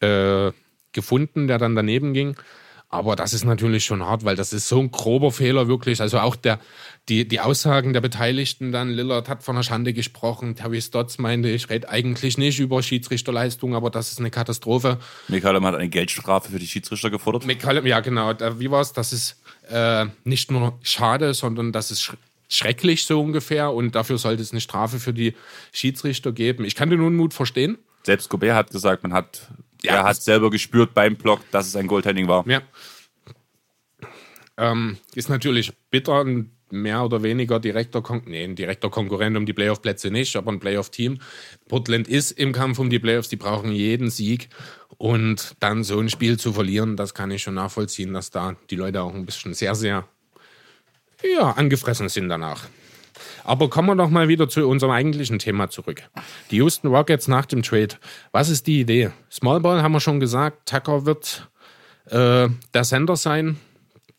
äh, 0.00 0.50
gefunden, 0.90 1.46
der 1.46 1.58
dann 1.58 1.76
daneben 1.76 2.14
ging. 2.14 2.34
Aber 2.92 3.14
das 3.14 3.32
ist 3.32 3.44
natürlich 3.44 3.84
schon 3.84 4.04
hart, 4.04 4.24
weil 4.24 4.34
das 4.34 4.52
ist 4.52 4.66
so 4.66 4.80
ein 4.80 4.90
grober 4.90 5.30
Fehler 5.30 5.68
wirklich. 5.68 6.00
Also 6.00 6.18
auch 6.18 6.34
der, 6.34 6.58
die, 7.08 7.26
die 7.26 7.38
Aussagen 7.38 7.92
der 7.92 8.00
Beteiligten 8.00 8.72
dann, 8.72 8.90
Lillard 8.90 9.28
hat 9.28 9.44
von 9.44 9.54
einer 9.54 9.62
Schande 9.62 9.92
gesprochen, 9.92 10.56
Terry 10.56 10.82
Stotts 10.82 11.18
meinte, 11.18 11.48
ich 11.48 11.70
rede 11.70 11.88
eigentlich 11.88 12.36
nicht 12.36 12.58
über 12.58 12.82
Schiedsrichterleistung, 12.82 13.76
aber 13.76 13.90
das 13.90 14.10
ist 14.10 14.18
eine 14.18 14.32
Katastrophe. 14.32 14.98
McCallum 15.28 15.64
hat 15.66 15.76
eine 15.76 15.88
Geldstrafe 15.88 16.50
für 16.50 16.58
die 16.58 16.66
Schiedsrichter 16.66 17.10
gefordert. 17.10 17.46
McCallum, 17.46 17.86
ja 17.86 18.00
genau, 18.00 18.32
wie 18.58 18.72
war 18.72 18.80
es? 18.80 18.92
Das 18.92 19.12
ist 19.12 19.40
äh, 19.68 20.06
nicht 20.24 20.50
nur 20.50 20.76
schade, 20.82 21.32
sondern 21.32 21.70
das 21.70 21.92
ist 21.92 22.12
schrecklich 22.48 23.04
so 23.04 23.20
ungefähr 23.20 23.72
und 23.72 23.94
dafür 23.94 24.18
sollte 24.18 24.42
es 24.42 24.50
eine 24.50 24.60
Strafe 24.60 24.98
für 24.98 25.14
die 25.14 25.34
Schiedsrichter 25.72 26.32
geben. 26.32 26.64
Ich 26.64 26.74
kann 26.74 26.90
den 26.90 27.00
Unmut 27.00 27.32
verstehen. 27.34 27.78
Selbst 28.02 28.28
Gobert 28.28 28.56
hat 28.56 28.70
gesagt, 28.70 29.04
man 29.04 29.12
hat, 29.12 29.48
ja, 29.82 29.96
er 29.96 30.04
hat 30.04 30.22
selber 30.22 30.50
gespürt 30.50 30.94
beim 30.94 31.16
Block, 31.16 31.40
dass 31.50 31.66
es 31.66 31.76
ein 31.76 31.86
Goaltending 31.86 32.28
war. 32.28 32.46
Ja. 32.46 32.62
Ähm, 34.56 34.98
ist 35.14 35.28
natürlich 35.28 35.72
bitter, 35.90 36.24
ein 36.24 36.50
mehr 36.72 37.04
oder 37.04 37.22
weniger 37.22 37.60
direkter, 37.60 38.02
Kon 38.02 38.22
nee, 38.26 38.44
ein 38.44 38.56
direkter 38.56 38.90
Konkurrent 38.90 39.36
um 39.36 39.46
die 39.46 39.52
Playoff-Plätze 39.52 40.10
nicht, 40.10 40.36
aber 40.36 40.52
ein 40.52 40.60
Playoff-Team. 40.60 41.18
Portland 41.68 42.08
ist 42.08 42.32
im 42.32 42.52
Kampf 42.52 42.78
um 42.78 42.90
die 42.90 42.98
Playoffs, 42.98 43.28
die 43.28 43.36
brauchen 43.36 43.72
jeden 43.72 44.10
Sieg 44.10 44.48
und 44.96 45.56
dann 45.60 45.84
so 45.84 45.98
ein 45.98 46.10
Spiel 46.10 46.38
zu 46.38 46.52
verlieren, 46.52 46.96
das 46.96 47.14
kann 47.14 47.30
ich 47.30 47.42
schon 47.42 47.54
nachvollziehen, 47.54 48.12
dass 48.12 48.30
da 48.30 48.56
die 48.70 48.76
Leute 48.76 49.02
auch 49.02 49.14
ein 49.14 49.26
bisschen 49.26 49.54
sehr, 49.54 49.74
sehr 49.74 50.06
ja, 51.22 51.50
angefressen 51.52 52.08
sind 52.08 52.28
danach. 52.28 52.66
Aber 53.44 53.70
kommen 53.70 53.88
wir 53.88 53.94
noch 53.94 54.10
mal 54.10 54.28
wieder 54.28 54.48
zu 54.48 54.66
unserem 54.68 54.92
eigentlichen 54.92 55.38
Thema 55.38 55.70
zurück. 55.70 56.02
Die 56.50 56.56
Houston 56.56 56.88
Rockets 56.88 57.28
nach 57.28 57.46
dem 57.46 57.62
Trade. 57.62 57.96
Was 58.32 58.48
ist 58.48 58.66
die 58.66 58.80
Idee? 58.80 59.10
Small 59.30 59.60
Ball 59.60 59.82
haben 59.82 59.92
wir 59.92 60.00
schon 60.00 60.20
gesagt. 60.20 60.68
Tucker 60.68 61.06
wird 61.06 61.48
äh, 62.06 62.48
der 62.74 62.84
Sender 62.84 63.16
sein 63.16 63.56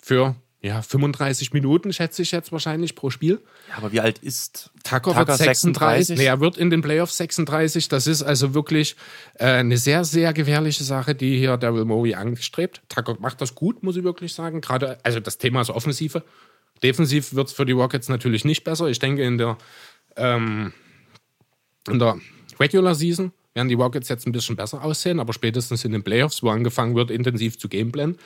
für 0.01 0.35
ja, 0.63 0.83
35 0.83 1.53
Minuten, 1.53 1.91
schätze 1.91 2.21
ich 2.21 2.31
jetzt 2.31 2.51
wahrscheinlich 2.51 2.95
pro 2.95 3.09
Spiel. 3.09 3.41
Ja, 3.69 3.77
aber 3.77 3.91
wie 3.91 3.99
alt 3.99 4.19
ist 4.19 4.69
Tucker? 4.83 5.11
Tucker 5.11 5.27
wird 5.27 5.37
36. 5.37 6.07
36? 6.07 6.17
Nee, 6.19 6.25
er 6.25 6.39
wird 6.39 6.57
in 6.57 6.69
den 6.69 6.81
Playoffs 6.81 7.17
36. 7.17 7.89
Das 7.89 8.05
ist 8.05 8.21
also 8.21 8.53
wirklich 8.53 8.95
äh, 9.35 9.45
eine 9.45 9.77
sehr, 9.77 10.05
sehr 10.05 10.33
gefährliche 10.33 10.83
Sache, 10.83 11.15
die 11.15 11.37
hier 11.39 11.57
Daryl 11.57 11.85
Morey 11.85 12.13
angestrebt. 12.13 12.83
Tucker 12.89 13.17
macht 13.19 13.41
das 13.41 13.55
gut, 13.55 13.81
muss 13.81 13.95
ich 13.95 14.03
wirklich 14.03 14.35
sagen. 14.35 14.61
Gerade, 14.61 14.99
also 15.01 15.19
das 15.19 15.39
Thema 15.39 15.61
ist 15.61 15.71
Offensive. 15.71 16.23
Defensiv 16.83 17.33
wird 17.33 17.47
es 17.47 17.53
für 17.53 17.65
die 17.65 17.73
Rockets 17.73 18.09
natürlich 18.09 18.45
nicht 18.45 18.63
besser. 18.63 18.87
Ich 18.87 18.99
denke, 18.99 19.23
in 19.23 19.37
der, 19.37 19.57
ähm, 20.15 20.73
in 21.87 21.99
der 21.99 22.19
Regular 22.59 22.95
Season 22.95 23.31
werden 23.53 23.67
die 23.67 23.75
Rockets 23.75 24.09
jetzt 24.09 24.25
ein 24.27 24.31
bisschen 24.31 24.55
besser 24.55 24.83
aussehen, 24.83 25.19
aber 25.19 25.33
spätestens 25.33 25.83
in 25.85 25.91
den 25.91 26.03
Playoffs, 26.03 26.41
wo 26.41 26.49
angefangen 26.49 26.95
wird, 26.95 27.11
intensiv 27.11 27.57
zu 27.59 27.69
gameplanen, 27.69 28.17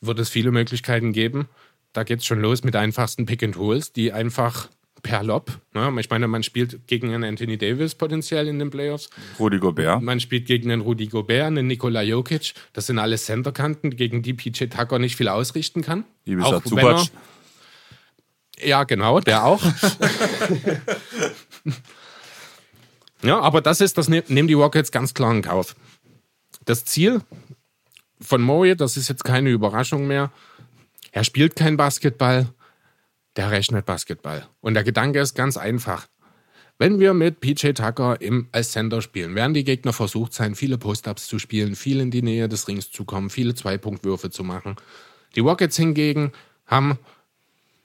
wird 0.00 0.18
es 0.18 0.28
viele 0.28 0.50
Möglichkeiten 0.50 1.12
geben. 1.12 1.48
Da 1.92 2.04
geht 2.04 2.20
es 2.20 2.26
schon 2.26 2.40
los 2.40 2.64
mit 2.64 2.76
einfachsten 2.76 3.26
Pick 3.26 3.42
and 3.42 3.56
Holes, 3.56 3.92
die 3.92 4.12
einfach 4.12 4.68
per 5.02 5.22
Lob. 5.22 5.60
Ne? 5.74 5.92
Ich 6.00 6.10
meine, 6.10 6.28
man 6.28 6.42
spielt 6.42 6.86
gegen 6.86 7.14
einen 7.14 7.24
Anthony 7.24 7.56
Davis 7.56 7.94
potenziell 7.94 8.48
in 8.48 8.58
den 8.58 8.70
Playoffs. 8.70 9.10
Rudi 9.38 9.58
Gobert. 9.58 10.02
Man 10.02 10.20
spielt 10.20 10.46
gegen 10.46 10.70
einen 10.70 10.82
Rudi 10.82 11.06
Gobert, 11.06 11.46
einen 11.46 11.66
Nikola 11.66 12.02
Jokic. 12.02 12.54
Das 12.72 12.86
sind 12.86 12.98
alles 12.98 13.26
Centerkanten, 13.26 13.96
gegen 13.96 14.22
die 14.22 14.34
PJ 14.34 14.66
Tucker 14.66 14.98
nicht 14.98 15.16
viel 15.16 15.28
ausrichten 15.28 15.82
kann. 15.82 16.04
Auch 16.40 16.62
wenn 16.64 16.86
er, 16.86 17.06
ja, 18.64 18.84
genau, 18.84 19.20
der 19.20 19.44
auch. 19.44 19.62
ja, 23.22 23.40
aber 23.40 23.60
das 23.60 23.80
ist, 23.80 23.98
das 23.98 24.08
ne-, 24.08 24.24
nehmen 24.28 24.48
die 24.48 24.54
Rockets 24.54 24.92
ganz 24.92 25.14
klar 25.14 25.32
in 25.32 25.42
Kauf. 25.42 25.76
Das 26.64 26.84
Ziel 26.84 27.20
von 28.20 28.42
Murray, 28.42 28.76
das 28.76 28.96
ist 28.96 29.08
jetzt 29.08 29.24
keine 29.24 29.50
Überraschung 29.50 30.06
mehr. 30.06 30.30
Er 31.12 31.24
spielt 31.24 31.56
kein 31.56 31.76
Basketball. 31.76 32.48
der 33.36 33.50
rechnet 33.50 33.86
Basketball. 33.86 34.48
Und 34.60 34.74
der 34.74 34.84
Gedanke 34.84 35.20
ist 35.20 35.34
ganz 35.34 35.56
einfach. 35.56 36.08
Wenn 36.80 37.00
wir 37.00 37.12
mit 37.12 37.40
PJ 37.40 37.72
Tucker 37.72 38.20
im, 38.20 38.48
als 38.52 38.70
Center 38.72 39.02
spielen, 39.02 39.34
werden 39.34 39.52
die 39.54 39.64
Gegner 39.64 39.92
versucht 39.92 40.32
sein, 40.32 40.54
viele 40.54 40.78
Post-Ups 40.78 41.26
zu 41.26 41.40
spielen, 41.40 41.74
viel 41.74 41.98
in 41.98 42.12
die 42.12 42.22
Nähe 42.22 42.48
des 42.48 42.68
Rings 42.68 42.90
zu 42.90 43.04
kommen, 43.04 43.30
viele 43.30 43.54
Zweipunktwürfe 43.54 44.30
zu 44.30 44.44
machen. 44.44 44.76
Die 45.34 45.40
Rockets 45.40 45.76
hingegen 45.76 46.32
haben 46.66 46.98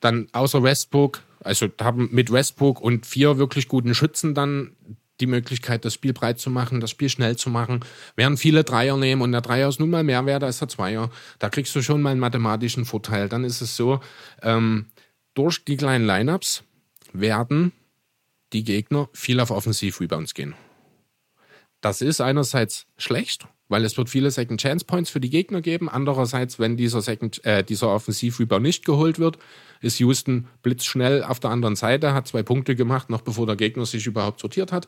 dann 0.04 0.28
außer 0.34 0.64
Westbrook, 0.64 1.22
also 1.44 1.68
haben 1.80 2.10
mit 2.12 2.32
Westbrook 2.32 2.82
und 2.82 3.06
vier 3.06 3.38
wirklich 3.38 3.68
guten 3.68 3.96
Schützen 3.96 4.34
dann 4.34 4.76
die 5.20 5.28
Möglichkeit, 5.28 5.86
das 5.86 5.94
Spiel 5.94 6.12
breit 6.12 6.40
zu 6.40 6.50
machen, 6.50 6.82
das 6.82 6.90
Spiel 6.90 7.08
schnell 7.08 7.38
zu 7.38 7.50
machen, 7.50 7.82
werden 8.16 8.36
viele 8.36 8.64
Dreier 8.64 8.98
nehmen 8.98 9.22
und 9.22 9.32
der 9.32 9.42
Dreier 9.42 9.70
ist 9.70 9.80
nun 9.80 9.90
mal 9.90 10.04
mehr 10.04 10.26
wert 10.26 10.44
als 10.44 10.60
der 10.60 10.68
Zweier. 10.68 11.10
Da 11.40 11.50
kriegst 11.50 11.74
du 11.76 11.82
schon 11.82 12.02
mal 12.02 12.10
einen 12.10 12.20
mathematischen 12.20 12.86
Vorteil. 12.86 13.30
Dann 13.30 13.44
ist 13.44 13.62
es 13.62 13.78
so, 13.78 14.02
ähm, 14.42 14.88
durch 15.36 15.64
die 15.64 15.78
kleinen 15.78 16.06
Lineups 16.06 16.64
werden 17.14 17.72
die 18.52 18.64
Gegner 18.64 19.10
viel 19.14 19.40
auf 19.40 19.52
Offensiv-Rebounds 19.52 20.34
gehen. 20.34 20.56
Das 21.80 22.02
ist 22.02 22.22
einerseits 22.22 22.88
schlecht, 22.98 23.48
weil 23.68 23.86
es 23.86 23.98
wird 23.98 24.10
viele 24.10 24.32
Second 24.32 24.62
Chance 24.62 24.86
Points 24.86 25.10
für 25.10 25.20
die 25.20 25.30
Gegner 25.30 25.62
geben. 25.62 25.90
Andererseits, 25.90 26.60
wenn 26.60 26.78
dieser 26.78 27.06
äh, 27.44 27.64
dieser 27.64 27.90
Offensiv-Rebound 27.90 28.64
nicht 28.64 28.86
geholt 28.86 29.20
wird, 29.20 29.38
ist 29.84 30.00
Houston 30.00 30.48
blitzschnell 30.64 31.24
auf 31.24 31.40
der 31.40 31.52
anderen 31.52 31.76
Seite, 31.76 32.14
hat 32.14 32.28
zwei 32.28 32.42
Punkte 32.42 32.76
gemacht, 32.76 33.10
noch 33.10 33.22
bevor 33.22 33.46
der 33.46 33.56
Gegner 33.56 33.86
sich 33.86 34.08
überhaupt 34.08 34.40
sortiert 34.40 34.72
hat. 34.72 34.88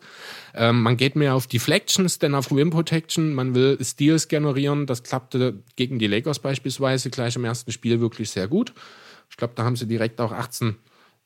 Ähm, 0.54 0.82
man 0.82 0.98
geht 0.98 1.16
mehr 1.16 1.36
auf 1.36 1.48
Deflections, 1.48 2.18
denn 2.18 2.34
auf 2.34 2.52
Rim 2.52 2.70
Protection. 2.70 3.34
Man 3.34 3.54
will 3.54 3.78
Steals 3.84 4.28
generieren. 4.28 4.86
Das 4.86 5.04
klappte 5.04 5.60
gegen 5.76 6.00
die 6.00 6.08
Lakers 6.08 6.40
beispielsweise 6.40 7.10
gleich 7.10 7.36
im 7.36 7.46
ersten 7.46 7.72
Spiel 7.72 8.00
wirklich 8.00 8.32
sehr 8.32 8.48
gut. 8.48 8.74
Ich 9.30 9.38
glaube, 9.38 9.54
da 9.56 9.64
haben 9.64 9.76
sie 9.76 9.88
direkt 9.88 10.22
auch 10.22 10.32
18 10.32 10.76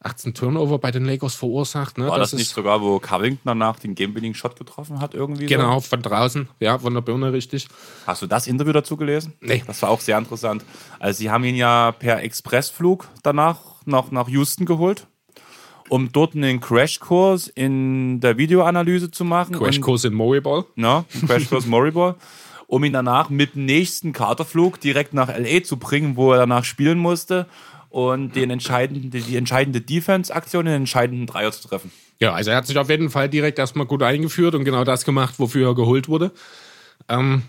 18 0.02 0.34
Turnover 0.34 0.80
bei 0.80 0.91
den 0.91 1.04
Lakers 1.04 1.36
verursacht. 1.36 1.97
Ne? 1.97 2.08
War 2.08 2.18
das, 2.18 2.32
das 2.32 2.39
nicht 2.39 2.50
sogar, 2.52 2.82
wo 2.82 3.00
Covington 3.00 3.41
danach 3.43 3.80
den 3.80 3.95
Game-Winning-Shot 3.95 4.58
getroffen 4.58 5.02
hat 5.02 5.14
irgendwie? 5.14 5.45
Genau, 5.45 5.80
so? 5.80 5.89
von 5.89 6.02
draußen, 6.02 6.47
ja, 6.60 6.80
von 6.80 6.93
der 6.93 7.02
Birne 7.02 7.34
richtig. 7.34 7.68
Hast 8.08 8.22
du 8.22 8.28
das 8.28 8.47
Interview 8.47 8.72
dazu 8.72 8.95
gelesen? 8.95 9.34
Nee. 9.41 9.62
Das 9.68 9.82
war 9.82 9.89
auch 9.89 10.00
sehr 10.00 10.18
interessant. 10.18 10.64
Also 11.00 11.20
sie 11.20 11.30
haben 11.30 11.43
ihn 11.43 11.56
ja 11.56 11.91
per 11.91 12.24
Expressflug 12.24 13.10
danach 13.24 13.60
noch 13.86 14.12
nach 14.12 14.30
Houston 14.30 14.66
geholt, 14.66 15.06
um 15.89 16.12
dort 16.14 16.34
einen 16.34 16.62
Crashkurs 16.62 17.47
in 17.50 18.22
der 18.22 18.38
Videoanalyse 18.38 19.12
zu 19.12 19.26
machen. 19.26 19.56
Crashkurs 19.56 20.06
in 20.06 20.14
Moriball? 20.14 20.64
Ja, 20.78 21.04
Crashkurs 21.28 21.66
Moriball. 21.66 22.16
Um 22.68 22.84
ihn 22.84 22.93
danach 22.93 23.30
mit 23.30 23.56
dem 23.56 23.66
nächsten 23.66 24.14
Charterflug 24.14 24.80
direkt 24.80 25.14
nach 25.14 25.28
L.A. 25.28 25.64
zu 25.64 25.78
bringen, 25.78 26.16
wo 26.16 26.32
er 26.32 26.38
danach 26.38 26.64
spielen 26.64 27.00
musste 27.00 27.47
und 27.90 28.36
den 28.36 28.50
entscheidenden, 28.50 29.12
die 29.12 29.36
entscheidende 29.36 29.82
Defense-Aktion, 29.82 30.66
den 30.66 30.76
entscheidenden 30.76 31.26
Dreier 31.26 31.52
zu 31.52 31.68
treffen. 31.68 31.92
Ja, 32.20 32.34
also 32.34 32.52
er 32.52 32.58
hat 32.58 32.68
sich 32.68 32.78
auf 32.78 32.90
jeden 32.90 33.10
Fall 33.10 33.30
direkt 33.30 33.60
erstmal 33.60 33.86
gut 33.86 34.04
eingeführt 34.04 34.54
und 34.54 34.66
genau 34.66 34.84
das 34.84 35.06
gemacht, 35.06 35.36
wofür 35.38 35.70
er 35.70 35.76
geholt 35.76 36.08
wurde. 36.08 36.32
Ähm, 37.08 37.44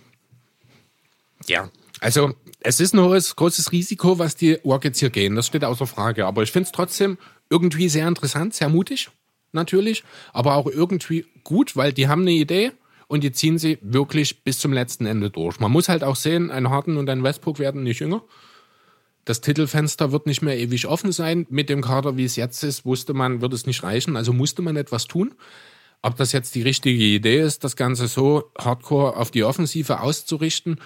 ja, 1.47 1.71
also 2.01 2.33
es 2.61 2.81
ist 2.81 2.95
ein 2.95 3.01
hohes, 3.01 3.37
großes 3.37 3.73
Risiko, 3.73 4.19
was 4.19 4.37
die 4.37 4.55
Rockets 4.65 5.01
hier 5.01 5.11
gehen. 5.11 5.37
Das 5.37 5.47
steht 5.47 5.65
außer 5.65 5.87
Frage. 5.87 6.27
Aber 6.27 6.43
ich 6.43 6.53
finde 6.53 6.67
es 6.67 6.73
trotzdem 6.73 7.19
irgendwie 7.49 7.89
sehr 7.89 8.07
interessant, 8.07 8.55
sehr 8.55 8.69
mutig, 8.69 9.11
natürlich, 9.53 10.05
aber 10.33 10.55
auch 10.55 10.67
irgendwie 10.67 11.27
gut, 11.43 11.77
weil 11.77 11.93
die 11.93 12.09
haben 12.09 12.23
eine 12.23 12.33
Idee 12.33 12.73
und 13.09 13.25
die 13.25 13.33
ziehen 13.33 13.59
sie 13.59 13.79
wirklich 13.83 14.45
bis 14.45 14.61
zum 14.61 14.73
letzten 14.73 15.05
Ende 15.07 15.31
durch. 15.31 15.59
Man 15.59 15.73
muss 15.73 15.89
halt 15.89 16.05
auch 16.05 16.17
sehen, 16.17 16.51
ein 16.51 16.71
Harden 16.71 16.97
und 16.97 17.11
ein 17.11 17.25
Westbrook 17.25 17.59
werden 17.59 17.83
nicht 17.83 18.01
jünger. 18.01 18.23
Das 19.25 19.41
Titelfenster 19.41 20.13
wird 20.13 20.27
nicht 20.27 20.43
mehr 20.43 20.59
ewig 20.59 20.87
offen 20.87 21.13
sein. 21.13 21.47
Mit 21.51 21.69
dem 21.69 21.83
Kader, 21.83 22.17
wie 22.17 22.25
es 22.25 22.37
jetzt 22.37 22.63
ist, 22.63 22.85
wusste 22.85 23.15
man, 23.15 23.41
wird 23.41 23.53
es 23.53 23.67
nicht 23.67 23.83
reichen. 23.83 24.17
Also 24.17 24.33
musste 24.33 24.63
man 24.63 24.77
etwas 24.77 25.07
tun. 25.07 25.35
Ob 26.03 26.17
das 26.17 26.33
jetzt 26.33 26.55
die 26.55 26.63
richtige 26.63 27.03
Idee 27.03 27.41
ist, 27.41 27.63
das 27.63 27.77
Ganze 27.77 28.09
so 28.09 28.51
hardcore 28.59 29.17
auf 29.17 29.31
die 29.31 29.45
Offensive 29.45 30.01
auszurichten, 30.01 30.81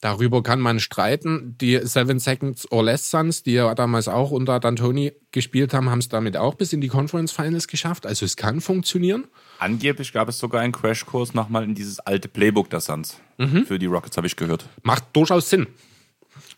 darüber 0.00 0.44
kann 0.44 0.60
man 0.60 0.78
streiten. 0.78 1.56
Die 1.60 1.80
Seven 1.82 2.20
Seconds 2.20 2.70
or 2.70 2.84
Less 2.84 3.10
Suns, 3.10 3.42
die 3.42 3.54
ja 3.54 3.74
damals 3.74 4.06
auch 4.06 4.30
unter 4.30 4.58
D'Antoni 4.58 5.14
gespielt 5.32 5.74
haben, 5.74 5.90
haben 5.90 5.98
es 5.98 6.08
damit 6.08 6.36
auch 6.36 6.54
bis 6.54 6.72
in 6.72 6.80
die 6.80 6.86
Conference 6.86 7.32
Finals 7.32 7.66
geschafft. 7.66 8.06
Also 8.06 8.24
es 8.24 8.36
kann 8.36 8.60
funktionieren. 8.60 9.26
Angeblich 9.58 10.12
gab 10.12 10.28
es 10.28 10.38
sogar 10.38 10.60
einen 10.60 10.72
Crashkurs 10.72 11.34
nochmal 11.34 11.64
in 11.64 11.74
dieses 11.74 11.98
alte 11.98 12.28
Playbook 12.28 12.70
der 12.70 12.80
Suns. 12.80 13.18
Mhm. 13.38 13.66
Für 13.66 13.80
die 13.80 13.86
Rockets 13.86 14.16
habe 14.16 14.28
ich 14.28 14.36
gehört. 14.36 14.66
Macht 14.82 15.04
durchaus 15.12 15.50
Sinn. 15.50 15.66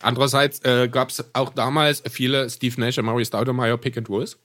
Andererseits 0.01 0.59
äh, 0.63 0.89
gab 0.89 1.09
es 1.09 1.23
auch 1.33 1.49
damals 1.49 2.03
viele 2.09 2.49
Steve 2.49 2.79
Nash 2.79 2.97
und 2.97 3.05
Maurice 3.05 3.29
Staudemeyer 3.29 3.77
Pick 3.77 3.97
and 3.97 4.09
Rolls. 4.09 4.37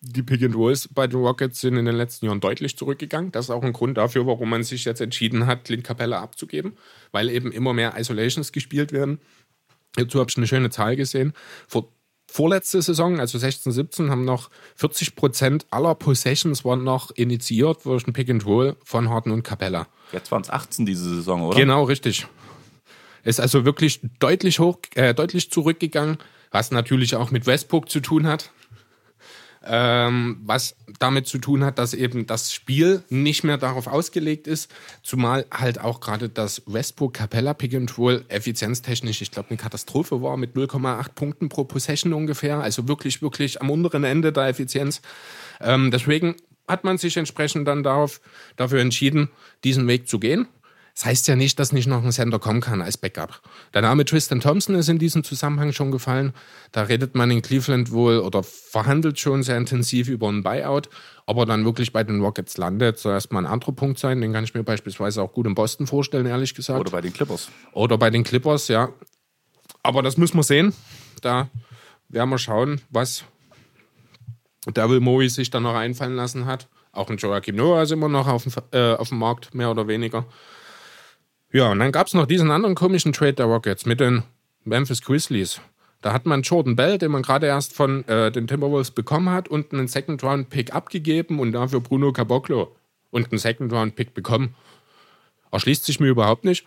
Die 0.00 0.22
Pick 0.22 0.42
and 0.44 0.54
Rolls 0.54 0.88
bei 0.92 1.08
den 1.08 1.20
Rockets 1.20 1.60
sind 1.60 1.76
in 1.76 1.84
den 1.84 1.96
letzten 1.96 2.26
Jahren 2.26 2.40
deutlich 2.40 2.76
zurückgegangen. 2.76 3.32
Das 3.32 3.46
ist 3.46 3.50
auch 3.50 3.64
ein 3.64 3.72
Grund 3.72 3.98
dafür, 3.98 4.26
warum 4.26 4.50
man 4.50 4.62
sich 4.62 4.84
jetzt 4.84 5.00
entschieden 5.00 5.46
hat, 5.46 5.64
Clint 5.64 5.82
Capella 5.82 6.20
abzugeben, 6.20 6.76
weil 7.10 7.28
eben 7.30 7.50
immer 7.50 7.72
mehr 7.72 7.98
Isolations 7.98 8.52
gespielt 8.52 8.92
werden. 8.92 9.20
Dazu 9.96 10.20
habe 10.20 10.30
ich 10.30 10.36
eine 10.36 10.46
schöne 10.46 10.70
Zahl 10.70 10.94
gesehen. 10.94 11.32
Vor 11.66 11.92
vorletzte 12.30 12.80
Saison, 12.82 13.18
also 13.18 13.38
16, 13.38 13.72
17, 13.72 14.10
haben 14.10 14.24
noch 14.24 14.50
40 14.76 15.16
Prozent 15.16 15.66
aller 15.70 15.94
Possessions 15.94 16.64
waren 16.64 16.84
noch 16.84 17.10
initiiert 17.10 17.84
durch 17.84 18.06
ein 18.06 18.12
Pick 18.12 18.30
and 18.30 18.44
Roll 18.46 18.76
von 18.84 19.08
Harden 19.08 19.32
und 19.32 19.42
Capella. 19.42 19.88
Jetzt 20.12 20.30
waren 20.30 20.42
es 20.42 20.50
18 20.50 20.86
diese 20.86 21.16
Saison, 21.16 21.42
oder? 21.42 21.56
Genau, 21.58 21.84
richtig. 21.84 22.26
Ist 23.28 23.40
also 23.40 23.66
wirklich 23.66 24.00
deutlich 24.20 24.58
hoch, 24.58 24.78
äh, 24.94 25.12
deutlich 25.12 25.50
zurückgegangen, 25.50 26.16
was 26.50 26.70
natürlich 26.70 27.14
auch 27.14 27.30
mit 27.30 27.46
Westbrook 27.46 27.90
zu 27.90 28.00
tun 28.00 28.26
hat. 28.26 28.50
Ähm, 29.62 30.40
was 30.44 30.76
damit 30.98 31.26
zu 31.26 31.36
tun 31.36 31.62
hat, 31.62 31.78
dass 31.78 31.92
eben 31.92 32.26
das 32.26 32.54
Spiel 32.54 33.02
nicht 33.10 33.44
mehr 33.44 33.58
darauf 33.58 33.86
ausgelegt 33.86 34.46
ist, 34.46 34.70
zumal 35.02 35.44
halt 35.52 35.78
auch 35.78 36.00
gerade 36.00 36.30
das 36.30 36.62
Westbrook 36.64 37.12
Capella 37.12 37.52
Pick 37.52 37.74
and 37.74 37.98
Roll 37.98 38.24
effizienztechnisch, 38.28 39.20
ich 39.20 39.30
glaube, 39.30 39.50
eine 39.50 39.58
Katastrophe 39.58 40.22
war 40.22 40.38
mit 40.38 40.54
0,8 40.54 41.12
Punkten 41.14 41.48
pro 41.50 41.64
Possession 41.64 42.14
ungefähr, 42.14 42.60
also 42.60 42.88
wirklich, 42.88 43.20
wirklich 43.20 43.60
am 43.60 43.68
unteren 43.68 44.04
Ende 44.04 44.32
der 44.32 44.46
Effizienz. 44.46 45.02
Ähm, 45.60 45.90
deswegen 45.90 46.36
hat 46.66 46.84
man 46.84 46.96
sich 46.96 47.18
entsprechend 47.18 47.68
dann 47.68 47.82
darauf, 47.82 48.22
dafür 48.56 48.80
entschieden, 48.80 49.28
diesen 49.64 49.86
Weg 49.86 50.08
zu 50.08 50.18
gehen. 50.18 50.46
Das 50.98 51.06
heißt 51.06 51.28
ja 51.28 51.36
nicht, 51.36 51.60
dass 51.60 51.70
nicht 51.70 51.86
noch 51.86 52.02
ein 52.02 52.10
Sender 52.10 52.40
kommen 52.40 52.60
kann 52.60 52.82
als 52.82 52.98
Backup. 52.98 53.40
Der 53.72 53.82
Name 53.82 54.04
Tristan 54.04 54.40
Thompson 54.40 54.74
ist 54.74 54.88
in 54.88 54.98
diesem 54.98 55.22
Zusammenhang 55.22 55.72
schon 55.72 55.92
gefallen. 55.92 56.32
Da 56.72 56.82
redet 56.82 57.14
man 57.14 57.30
in 57.30 57.40
Cleveland 57.40 57.92
wohl 57.92 58.18
oder 58.18 58.42
verhandelt 58.42 59.16
schon 59.20 59.44
sehr 59.44 59.56
intensiv 59.56 60.08
über 60.08 60.28
einen 60.28 60.42
Buyout. 60.42 60.88
Ob 61.24 61.36
er 61.36 61.46
dann 61.46 61.64
wirklich 61.64 61.92
bei 61.92 62.02
den 62.02 62.20
Rockets 62.20 62.56
landet, 62.56 62.98
soll 62.98 63.12
erstmal 63.12 63.44
ein 63.44 63.46
anderer 63.46 63.70
Punkt 63.70 64.00
sein. 64.00 64.20
Den 64.20 64.32
kann 64.32 64.42
ich 64.42 64.54
mir 64.54 64.64
beispielsweise 64.64 65.22
auch 65.22 65.32
gut 65.32 65.46
in 65.46 65.54
Boston 65.54 65.86
vorstellen, 65.86 66.26
ehrlich 66.26 66.52
gesagt. 66.52 66.80
Oder 66.80 66.90
bei 66.90 67.00
den 67.00 67.12
Clippers. 67.12 67.48
Oder 67.74 67.96
bei 67.96 68.10
den 68.10 68.24
Clippers, 68.24 68.66
ja. 68.66 68.88
Aber 69.84 70.02
das 70.02 70.16
müssen 70.16 70.36
wir 70.36 70.42
sehen. 70.42 70.74
Da 71.22 71.48
werden 72.08 72.30
wir 72.30 72.38
schauen, 72.38 72.80
was 72.90 73.22
Devil 74.66 74.98
Moe 74.98 75.28
sich 75.28 75.50
dann 75.50 75.62
noch 75.62 75.76
einfallen 75.76 76.16
lassen 76.16 76.46
hat. 76.46 76.66
Auch 76.90 77.08
ein 77.08 77.18
Joachim 77.18 77.54
Noah 77.54 77.82
ist 77.82 77.92
immer 77.92 78.08
noch 78.08 78.26
auf 78.26 78.42
dem, 78.42 78.52
äh, 78.72 78.94
auf 78.94 79.10
dem 79.10 79.18
Markt, 79.18 79.54
mehr 79.54 79.70
oder 79.70 79.86
weniger. 79.86 80.26
Ja, 81.50 81.70
und 81.70 81.78
dann 81.78 81.92
gab 81.92 82.06
es 82.06 82.14
noch 82.14 82.26
diesen 82.26 82.50
anderen 82.50 82.74
komischen 82.74 83.12
Trade 83.12 83.34
der 83.34 83.46
Rockets 83.46 83.86
mit 83.86 84.00
den 84.00 84.22
Memphis 84.64 85.00
Grizzlies. 85.02 85.60
Da 86.02 86.12
hat 86.12 86.26
man 86.26 86.42
Jordan 86.42 86.76
Bell, 86.76 86.98
den 86.98 87.10
man 87.10 87.22
gerade 87.22 87.46
erst 87.46 87.74
von 87.74 88.06
äh, 88.06 88.30
den 88.30 88.46
Timberwolves 88.46 88.92
bekommen 88.92 89.30
hat, 89.30 89.48
und 89.48 89.72
einen 89.72 89.88
Second-Round-Pick 89.88 90.74
abgegeben 90.74 91.40
und 91.40 91.52
dafür 91.52 91.80
Bruno 91.80 92.12
Caboclo 92.12 92.76
und 93.10 93.32
einen 93.32 93.38
Second-Round-Pick 93.38 94.14
bekommen. 94.14 94.54
Erschließt 95.50 95.84
sich 95.86 95.98
mir 95.98 96.08
überhaupt 96.08 96.44
nicht, 96.44 96.66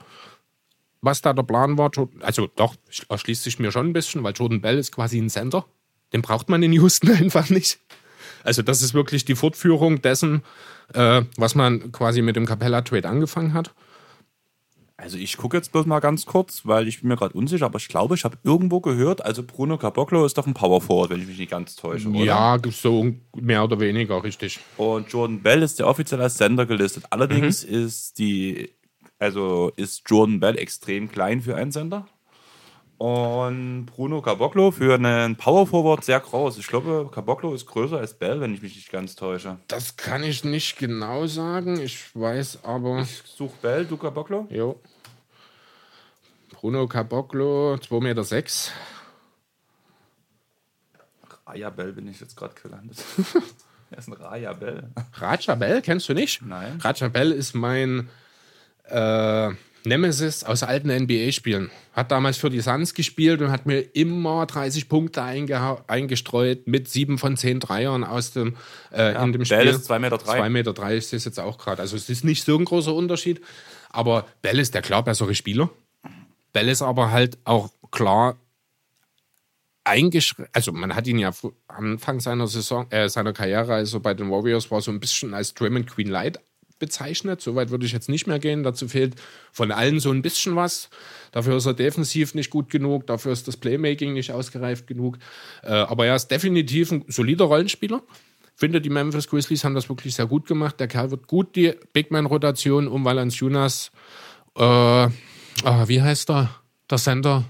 was 1.01 1.21
da 1.21 1.33
der 1.33 1.43
Plan 1.43 1.77
war. 1.77 1.91
Also 2.21 2.47
doch, 2.47 2.75
erschließt 3.07 3.43
sich 3.43 3.59
mir 3.59 3.71
schon 3.71 3.87
ein 3.87 3.93
bisschen, 3.93 4.23
weil 4.23 4.33
Jordan 4.33 4.61
Bell 4.61 4.77
ist 4.77 4.91
quasi 4.91 5.19
ein 5.19 5.29
Center. 5.29 5.65
Den 6.11 6.21
braucht 6.21 6.49
man 6.49 6.63
in 6.63 6.73
Houston 6.73 7.11
einfach 7.15 7.49
nicht. 7.49 7.79
Also 8.43 8.63
das 8.63 8.81
ist 8.81 8.93
wirklich 8.93 9.23
die 9.23 9.35
Fortführung 9.35 10.01
dessen, 10.01 10.43
äh, 10.93 11.21
was 11.37 11.55
man 11.55 11.91
quasi 11.91 12.21
mit 12.21 12.35
dem 12.35 12.47
Capella-Trade 12.47 13.07
angefangen 13.07 13.53
hat. 13.53 13.71
Also 15.01 15.17
ich 15.17 15.35
gucke 15.35 15.57
jetzt 15.57 15.71
bloß 15.71 15.87
mal 15.87 15.99
ganz 15.99 16.27
kurz, 16.27 16.61
weil 16.65 16.87
ich 16.87 17.01
bin 17.01 17.07
mir 17.07 17.15
gerade 17.15 17.33
unsicher, 17.33 17.65
aber 17.65 17.77
ich 17.77 17.87
glaube, 17.87 18.13
ich 18.13 18.23
habe 18.23 18.37
irgendwo 18.43 18.81
gehört, 18.81 19.25
also 19.25 19.41
Bruno 19.41 19.79
Caboclo 19.79 20.23
ist 20.25 20.37
doch 20.37 20.45
ein 20.45 20.53
Power 20.53 20.79
Forward, 20.79 21.09
wenn 21.09 21.21
ich 21.21 21.27
mich 21.27 21.39
nicht 21.39 21.49
ganz 21.49 21.75
täusche, 21.75 22.09
oder? 22.09 22.19
Ja, 22.19 22.59
so 22.69 23.07
mehr 23.35 23.63
oder 23.63 23.79
weniger, 23.79 24.23
richtig. 24.23 24.59
Und 24.77 25.11
Jordan 25.11 25.41
Bell 25.41 25.63
ist 25.63 25.79
ja 25.79 25.87
offiziell 25.87 26.21
als 26.21 26.37
Sender 26.37 26.67
gelistet. 26.67 27.05
Allerdings 27.09 27.65
mhm. 27.65 27.73
ist 27.73 28.19
die, 28.19 28.69
also 29.17 29.71
ist 29.75 30.03
Jordan 30.05 30.39
Bell 30.39 30.59
extrem 30.59 31.09
klein 31.09 31.41
für 31.41 31.55
einen 31.55 31.71
Sender. 31.71 32.05
Und 33.01 33.87
Bruno 33.87 34.21
Caboclo 34.21 34.69
für 34.69 34.93
einen 34.93 35.35
Power 35.35 35.65
Forward 35.65 36.03
sehr 36.03 36.19
groß. 36.19 36.59
Ich 36.59 36.67
glaube, 36.67 37.09
Caboclo 37.11 37.55
ist 37.55 37.65
größer 37.65 37.97
als 37.97 38.13
Bell, 38.13 38.39
wenn 38.39 38.53
ich 38.53 38.61
mich 38.61 38.75
nicht 38.75 38.91
ganz 38.91 39.15
täusche. 39.15 39.57
Das 39.67 39.97
kann 39.97 40.21
ich 40.21 40.43
nicht 40.43 40.77
genau 40.77 41.25
sagen. 41.25 41.81
Ich 41.81 42.15
weiß 42.15 42.59
aber. 42.61 43.01
Ich 43.01 43.23
suche 43.25 43.55
Bell, 43.63 43.85
du 43.85 43.97
Caboclo? 43.97 44.45
Jo. 44.51 44.79
Bruno 46.61 46.87
Caboclo, 46.87 47.73
2,6 47.73 48.01
Meter. 48.03 48.23
Sechs. 48.23 48.71
Raja 51.47 51.71
Bell 51.71 51.91
bin 51.91 52.07
ich 52.07 52.21
jetzt 52.21 52.37
gerade 52.37 52.53
gelandet. 52.53 52.97
Wer 53.89 53.97
ist 53.97 54.07
ein 54.07 54.13
Raja 54.13 54.53
Bell? 54.53 54.83
Raja 55.15 55.55
Bell, 55.55 55.81
kennst 55.81 56.07
du 56.07 56.13
nicht? 56.13 56.43
Nein. 56.43 56.77
Raja 56.79 57.07
Bell 57.07 57.31
ist 57.31 57.55
mein 57.55 58.09
äh, 58.83 59.49
Nemesis 59.85 60.43
aus 60.43 60.61
alten 60.61 60.89
NBA-Spielen. 60.95 61.71
Hat 61.93 62.11
damals 62.11 62.37
für 62.37 62.51
die 62.51 62.61
Suns 62.61 62.93
gespielt 62.93 63.41
und 63.41 63.51
hat 63.51 63.65
mir 63.65 63.81
immer 63.95 64.45
30 64.45 64.87
Punkte 64.87 65.23
eingestreut 65.23 66.67
mit 66.67 66.87
7 66.87 67.17
von 67.17 67.37
10 67.37 67.59
Dreiern 67.59 68.03
aus 68.03 68.33
dem, 68.33 68.55
äh, 68.93 69.15
in 69.15 69.33
dem 69.33 69.41
Bell 69.41 69.61
Spiel. 69.61 69.79
ist 69.79 69.89
2,3 69.89 69.99
Meter. 69.99 70.17
drei. 70.19 70.39
2,3 70.41 70.49
Meter 70.49 70.73
drei 70.73 70.95
ist 70.95 71.11
das 71.11 71.25
jetzt 71.25 71.39
auch 71.39 71.57
gerade. 71.57 71.81
Also 71.81 71.95
es 71.95 72.07
ist 72.07 72.23
nicht 72.23 72.43
so 72.43 72.55
ein 72.55 72.65
großer 72.65 72.93
Unterschied. 72.93 73.41
Aber 73.89 74.27
Bell 74.43 74.59
ist 74.59 74.75
der 74.75 74.83
klar 74.83 75.03
bessere 75.03 75.33
Spieler. 75.33 75.69
Bell 76.53 76.69
ist 76.69 76.81
aber 76.81 77.11
halt 77.11 77.37
auch 77.43 77.69
klar 77.91 78.37
eingeschränkt. 79.83 80.51
Also 80.55 80.71
man 80.71 80.95
hat 80.95 81.07
ihn 81.07 81.19
ja 81.19 81.31
Anfang 81.67 82.19
seiner 82.19 82.47
Saison, 82.47 82.89
äh, 82.91 83.09
seiner 83.09 83.33
Karriere, 83.33 83.73
also 83.73 83.99
bei 83.99 84.13
den 84.13 84.29
Warriors, 84.29 84.71
war 84.71 84.81
so 84.81 84.91
ein 84.91 84.99
bisschen 84.99 85.33
als 85.33 85.53
Draymond 85.53 85.87
Queen 85.87 86.09
Light 86.09 86.39
bezeichnet. 86.81 87.41
Soweit 87.41 87.69
würde 87.69 87.85
ich 87.85 87.93
jetzt 87.93 88.09
nicht 88.09 88.27
mehr 88.27 88.39
gehen. 88.39 88.63
Dazu 88.63 88.89
fehlt 88.89 89.15
von 89.53 89.71
allen 89.71 89.99
so 90.01 90.11
ein 90.11 90.21
bisschen 90.21 90.55
was. 90.55 90.89
Dafür 91.31 91.57
ist 91.57 91.65
er 91.65 91.73
defensiv 91.73 92.33
nicht 92.35 92.49
gut 92.49 92.69
genug, 92.69 93.07
dafür 93.07 93.31
ist 93.31 93.47
das 93.47 93.55
Playmaking 93.55 94.13
nicht 94.13 94.31
ausgereift 94.31 94.87
genug. 94.87 95.17
Äh, 95.63 95.71
aber 95.71 96.07
er 96.07 96.15
ist 96.15 96.27
definitiv 96.27 96.91
ein 96.91 97.05
solider 97.07 97.45
Rollenspieler. 97.45 98.01
Finde, 98.55 98.81
die 98.81 98.89
Memphis 98.89 99.27
Grizzlies 99.27 99.63
haben 99.63 99.75
das 99.75 99.89
wirklich 99.89 100.13
sehr 100.13 100.27
gut 100.27 100.45
gemacht. 100.45 100.79
Der 100.79 100.87
Kerl 100.87 101.09
wird 101.11 101.27
gut 101.27 101.55
die 101.55 101.73
Big 101.93 102.11
Man-Rotation 102.11 102.87
um 102.87 103.05
Valanciunas, 103.05 103.91
äh, 104.57 105.07
ah, 105.63 105.87
wie 105.87 106.01
heißt 106.01 106.29
er, 106.29 106.49
der 106.89 106.97
Center? 106.97 107.43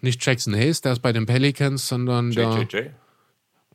Nicht 0.00 0.24
Jackson 0.24 0.54
Hayes, 0.54 0.80
der 0.80 0.92
ist 0.92 1.02
bei 1.02 1.12
den 1.12 1.26
Pelicans, 1.26 1.88
sondern 1.88 2.30
der. 2.30 2.66
JJJ. 2.70 2.90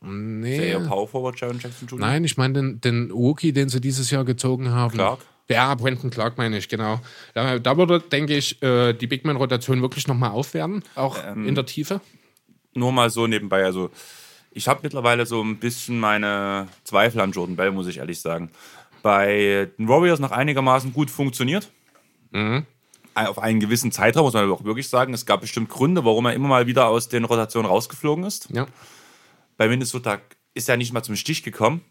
Nee. 0.02 0.72
Der 0.72 0.80
Power 0.80 1.08
Forward 1.08 1.40
Jaron 1.40 1.60
Jackson 1.60 1.88
Jr. 1.88 2.00
Nein, 2.00 2.24
ich 2.26 2.38
meine 2.38 2.54
den, 2.54 2.82
den 2.82 3.12
Rookie, 3.12 3.54
den 3.54 3.70
sie 3.70 3.80
dieses 3.80 4.12
Jahr 4.12 4.26
gezogen 4.26 4.70
haben. 4.70 4.94
Clark? 4.94 5.20
Ja, 5.50 5.76
Brenton 5.76 6.10
Clark 6.10 6.38
meine 6.38 6.58
ich, 6.58 6.70
genau. 6.70 7.00
Da, 7.34 7.60
da 7.60 7.78
würde, 7.78 8.00
denke 8.00 8.36
ich, 8.36 8.62
äh, 8.62 8.94
die 8.94 9.08
Big 9.08 9.26
Man-Rotation 9.26 9.82
wirklich 9.82 10.08
nochmal 10.08 10.32
aufwerten, 10.32 10.84
auch 10.96 11.18
Ähm, 11.26 11.48
in 11.48 11.56
der 11.56 11.66
Tiefe. 11.66 12.02
Nur 12.74 12.92
mal 12.92 13.10
so 13.10 13.28
nebenbei. 13.28 13.64
Also, 13.64 13.92
ich 14.52 14.68
habe 14.68 14.80
mittlerweile 14.84 15.26
so 15.26 15.42
ein 15.42 15.58
bisschen 15.58 16.00
meine 16.00 16.68
Zweifel 16.84 17.22
an 17.22 17.32
Jordan 17.32 17.56
Bell, 17.56 17.72
muss 17.72 17.88
ich 17.88 17.98
ehrlich 17.98 18.20
sagen. 18.20 18.50
Bei 19.02 19.70
den 19.78 19.88
Warriors 19.88 20.20
noch 20.20 20.32
einigermaßen 20.32 20.94
gut 20.94 21.12
funktioniert. 21.12 21.70
Mhm. 22.34 22.66
Auf 23.16 23.40
einen 23.40 23.60
gewissen 23.60 23.92
Zeitraum, 23.92 24.26
muss 24.26 24.34
man 24.34 24.44
aber 24.44 24.54
auch 24.54 24.64
wirklich 24.64 24.90
sagen. 24.90 25.14
Es 25.14 25.26
gab 25.26 25.42
bestimmt 25.42 25.70
Gründe, 25.70 26.04
warum 26.04 26.26
er 26.26 26.34
immer 26.34 26.48
mal 26.48 26.68
wieder 26.68 26.88
aus 26.88 27.10
den 27.10 27.26
Rotationen 27.26 27.70
rausgeflogen 27.70 28.24
ist. 28.24 28.50
Ja. 28.52 28.68
Bei 29.56 29.68
Minnesota 29.68 30.20
ist 30.56 30.68
er 30.68 30.78
nicht 30.78 30.94
mal 30.94 31.04
zum 31.04 31.16
Stich 31.16 31.44
gekommen. 31.44 31.82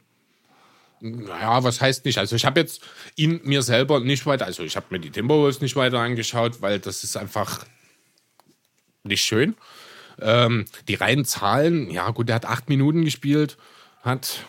Naja, 1.01 1.64
was 1.64 1.80
heißt 1.80 2.05
nicht? 2.05 2.18
Also 2.18 2.36
ich 2.36 2.45
habe 2.45 2.61
jetzt 2.61 2.82
ihn 3.16 3.40
mir 3.43 3.62
selber 3.62 3.99
nicht 4.01 4.24
weiter, 4.24 4.47
also 4.47 4.62
ich 4.62 4.76
habe 4.76 4.86
mir 4.90 5.01
die 5.01 5.11
Timberwolves 5.11 5.61
nicht 5.61 5.74
weiter 5.74 5.99
angeschaut, 5.99 6.62
weil 6.62 6.78
das 6.78 7.03
ist 7.03 7.16
einfach 7.16 7.66
nicht 9.03 9.24
schön. 9.24 9.57
Ähm, 10.20 10.64
die 10.86 10.95
reinen 10.95 11.24
Zahlen, 11.24 11.90
ja 11.90 12.11
gut, 12.11 12.28
er 12.28 12.36
hat 12.36 12.47
acht 12.47 12.68
Minuten 12.68 13.05
gespielt, 13.05 13.57
hat 14.03 14.45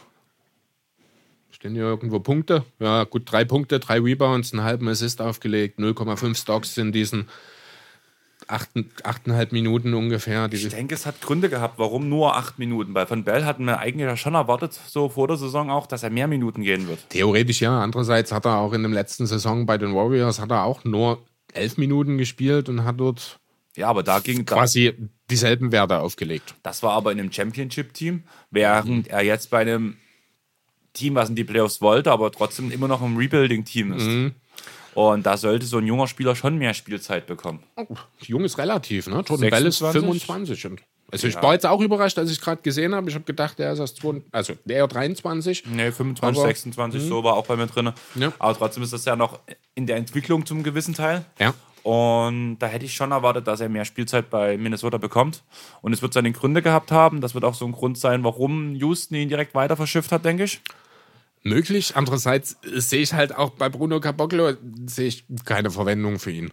stehen 1.63 1.75
hier 1.75 1.85
irgendwo 1.85 2.19
Punkte. 2.19 2.65
Ja, 2.79 3.05
gut, 3.05 3.31
drei 3.31 3.45
Punkte, 3.45 3.79
drei 3.79 3.97
Rebounds, 3.97 4.51
einen 4.51 4.65
halben 4.65 4.89
Assist 4.89 5.21
aufgelegt, 5.21 5.79
0,5 5.79 6.35
Stocks 6.35 6.77
in 6.77 6.91
diesen 6.91 7.29
acht, 8.49 8.69
achteinhalb 9.03 9.53
Minuten 9.53 9.93
ungefähr. 9.93 10.49
Ich 10.51 10.67
denke, 10.67 10.93
es 10.93 11.05
hat 11.05 11.21
Gründe 11.21 11.47
gehabt, 11.47 11.79
warum 11.79 12.09
nur 12.09 12.35
acht 12.35 12.59
Minuten. 12.59 12.93
Bei 12.93 13.05
Von 13.05 13.23
Bell 13.23 13.45
hatten 13.45 13.63
wir 13.63 13.79
eigentlich 13.79 14.05
ja 14.05 14.17
schon 14.17 14.33
erwartet, 14.33 14.73
so 14.73 15.07
vor 15.07 15.29
der 15.29 15.37
Saison 15.37 15.69
auch, 15.69 15.87
dass 15.87 16.03
er 16.03 16.09
mehr 16.09 16.27
Minuten 16.27 16.63
gehen 16.63 16.89
wird. 16.89 17.09
Theoretisch 17.09 17.61
ja. 17.61 17.81
Andererseits 17.81 18.33
hat 18.33 18.43
er 18.43 18.57
auch 18.57 18.73
in 18.73 18.83
der 18.83 18.91
letzten 18.91 19.25
Saison 19.25 19.65
bei 19.65 19.77
den 19.77 19.95
Warriors 19.95 20.41
hat 20.41 20.51
er 20.51 20.65
auch 20.65 20.83
nur 20.83 21.23
elf 21.53 21.77
Minuten 21.77 22.17
gespielt 22.17 22.67
und 22.67 22.83
hat 22.83 22.99
dort 22.99 23.39
Ja, 23.77 23.87
aber 23.87 24.03
da 24.03 24.19
ging 24.19 24.43
quasi 24.43 24.95
dieselben 25.29 25.71
Werte 25.71 26.01
aufgelegt. 26.01 26.55
Das 26.61 26.83
war 26.83 26.91
aber 26.91 27.13
in 27.13 27.21
einem 27.21 27.31
Championship-Team, 27.31 28.23
während 28.51 29.07
er 29.07 29.21
jetzt 29.21 29.49
bei 29.49 29.59
einem 29.59 29.95
Team, 30.93 31.15
was 31.15 31.29
in 31.29 31.35
die 31.35 31.43
Playoffs 31.43 31.81
wollte, 31.81 32.11
aber 32.11 32.31
trotzdem 32.31 32.71
immer 32.71 32.87
noch 32.87 33.01
im 33.01 33.17
Rebuilding-Team 33.17 33.93
ist. 33.93 34.33
Und 34.95 35.25
da 35.25 35.37
sollte 35.37 35.65
so 35.65 35.77
ein 35.79 35.87
junger 35.87 36.07
Spieler 36.07 36.35
schon 36.35 36.57
mehr 36.57 36.73
Spielzeit 36.73 37.25
bekommen. 37.25 37.59
Jung 38.21 38.43
ist 38.43 38.57
relativ, 38.59 39.07
ne? 39.07 39.23
Jordan 39.27 39.49
Bell 39.49 39.65
ist 39.65 39.79
26? 39.79 40.25
25. 40.25 40.65
Und 40.67 40.81
also 41.11 41.27
ich 41.27 41.35
war 41.41 41.53
jetzt 41.53 41.65
auch 41.65 41.81
überrascht, 41.81 42.17
als 42.17 42.31
ich 42.31 42.39
gerade 42.41 42.61
gesehen 42.61 42.95
habe. 42.95 43.07
Ich 43.09 43.15
habe 43.15 43.25
gedacht, 43.25 43.59
der 43.59 43.73
ist 43.73 43.79
erst 43.79 43.97
22, 43.97 44.33
also 44.33 44.53
der 44.65 44.87
23. 44.87 45.63
Nee, 45.67 45.91
25, 45.91 46.39
Aber- 46.39 46.47
26, 46.47 47.03
so 47.03 47.23
war 47.23 47.33
auch 47.35 47.45
bei 47.45 47.55
mir 47.55 47.67
drin. 47.67 47.91
Ja. 48.15 48.31
Aber 48.39 48.57
trotzdem 48.57 48.83
ist 48.83 48.93
das 48.93 49.05
ja 49.05 49.15
noch 49.15 49.39
in 49.75 49.85
der 49.85 49.97
Entwicklung 49.97 50.45
zum 50.45 50.63
gewissen 50.63 50.93
Teil. 50.93 51.25
Ja. 51.39 51.53
Und 51.83 52.59
da 52.59 52.67
hätte 52.67 52.85
ich 52.85 52.93
schon 52.93 53.11
erwartet, 53.11 53.45
dass 53.45 53.59
er 53.59 53.67
mehr 53.69 53.83
Spielzeit 53.85 54.29
bei 54.29 54.57
Minnesota 54.57 54.97
bekommt. 54.97 55.43
Und 55.81 55.91
es 55.93 56.01
wird 56.01 56.13
seine 56.13 56.31
Gründe 56.31 56.61
gehabt 56.61 56.91
haben. 56.91 57.19
Das 57.19 57.33
wird 57.33 57.43
auch 57.43 57.55
so 57.55 57.65
ein 57.65 57.73
Grund 57.73 57.97
sein, 57.97 58.23
warum 58.23 58.73
Houston 58.75 59.15
ihn 59.15 59.27
direkt 59.29 59.53
weiter 59.53 59.75
verschifft 59.75 60.11
hat, 60.11 60.23
denke 60.23 60.45
ich. 60.45 60.61
Möglich. 61.43 61.95
Andererseits 61.95 62.57
sehe 62.63 63.01
ich 63.01 63.13
halt 63.13 63.35
auch 63.35 63.51
bei 63.51 63.69
Bruno 63.69 63.99
Caboclo 63.99 64.53
sehe 64.85 65.07
ich 65.07 65.25
keine 65.45 65.71
Verwendung 65.71 66.19
für 66.19 66.31
ihn. 66.31 66.51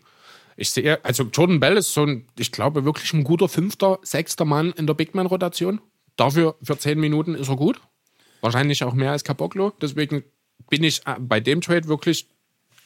Ich 0.57 0.71
sehe, 0.71 1.03
also 1.05 1.23
Jordan 1.25 1.61
Bell 1.61 1.77
ist 1.77 1.95
so 1.95 2.05
ein, 2.05 2.27
ich 2.39 2.53
glaube, 2.53 2.85
wirklich 2.85 3.13
ein 3.15 3.25
guter 3.25 3.49
fünfter, 3.49 3.99
sechster 4.03 4.45
Mann 4.45 4.73
in 4.73 4.87
der 4.87 4.95
Big 4.95 5.15
Man-Rotation. 5.15 5.81
Dafür 6.17 6.57
für 6.63 6.77
zehn 6.77 6.99
Minuten 6.99 7.35
ist 7.35 7.49
er 7.49 7.57
gut. 7.57 7.81
Wahrscheinlich 8.41 8.83
auch 8.85 8.93
mehr 8.93 9.13
als 9.13 9.25
Caboclo. 9.25 9.73
Deswegen 9.81 10.25
bin 10.69 10.83
ich 10.83 11.07
äh, 11.07 11.15
bei 11.19 11.41
dem 11.41 11.61
Trade 11.61 11.89
wirklich 11.89 12.29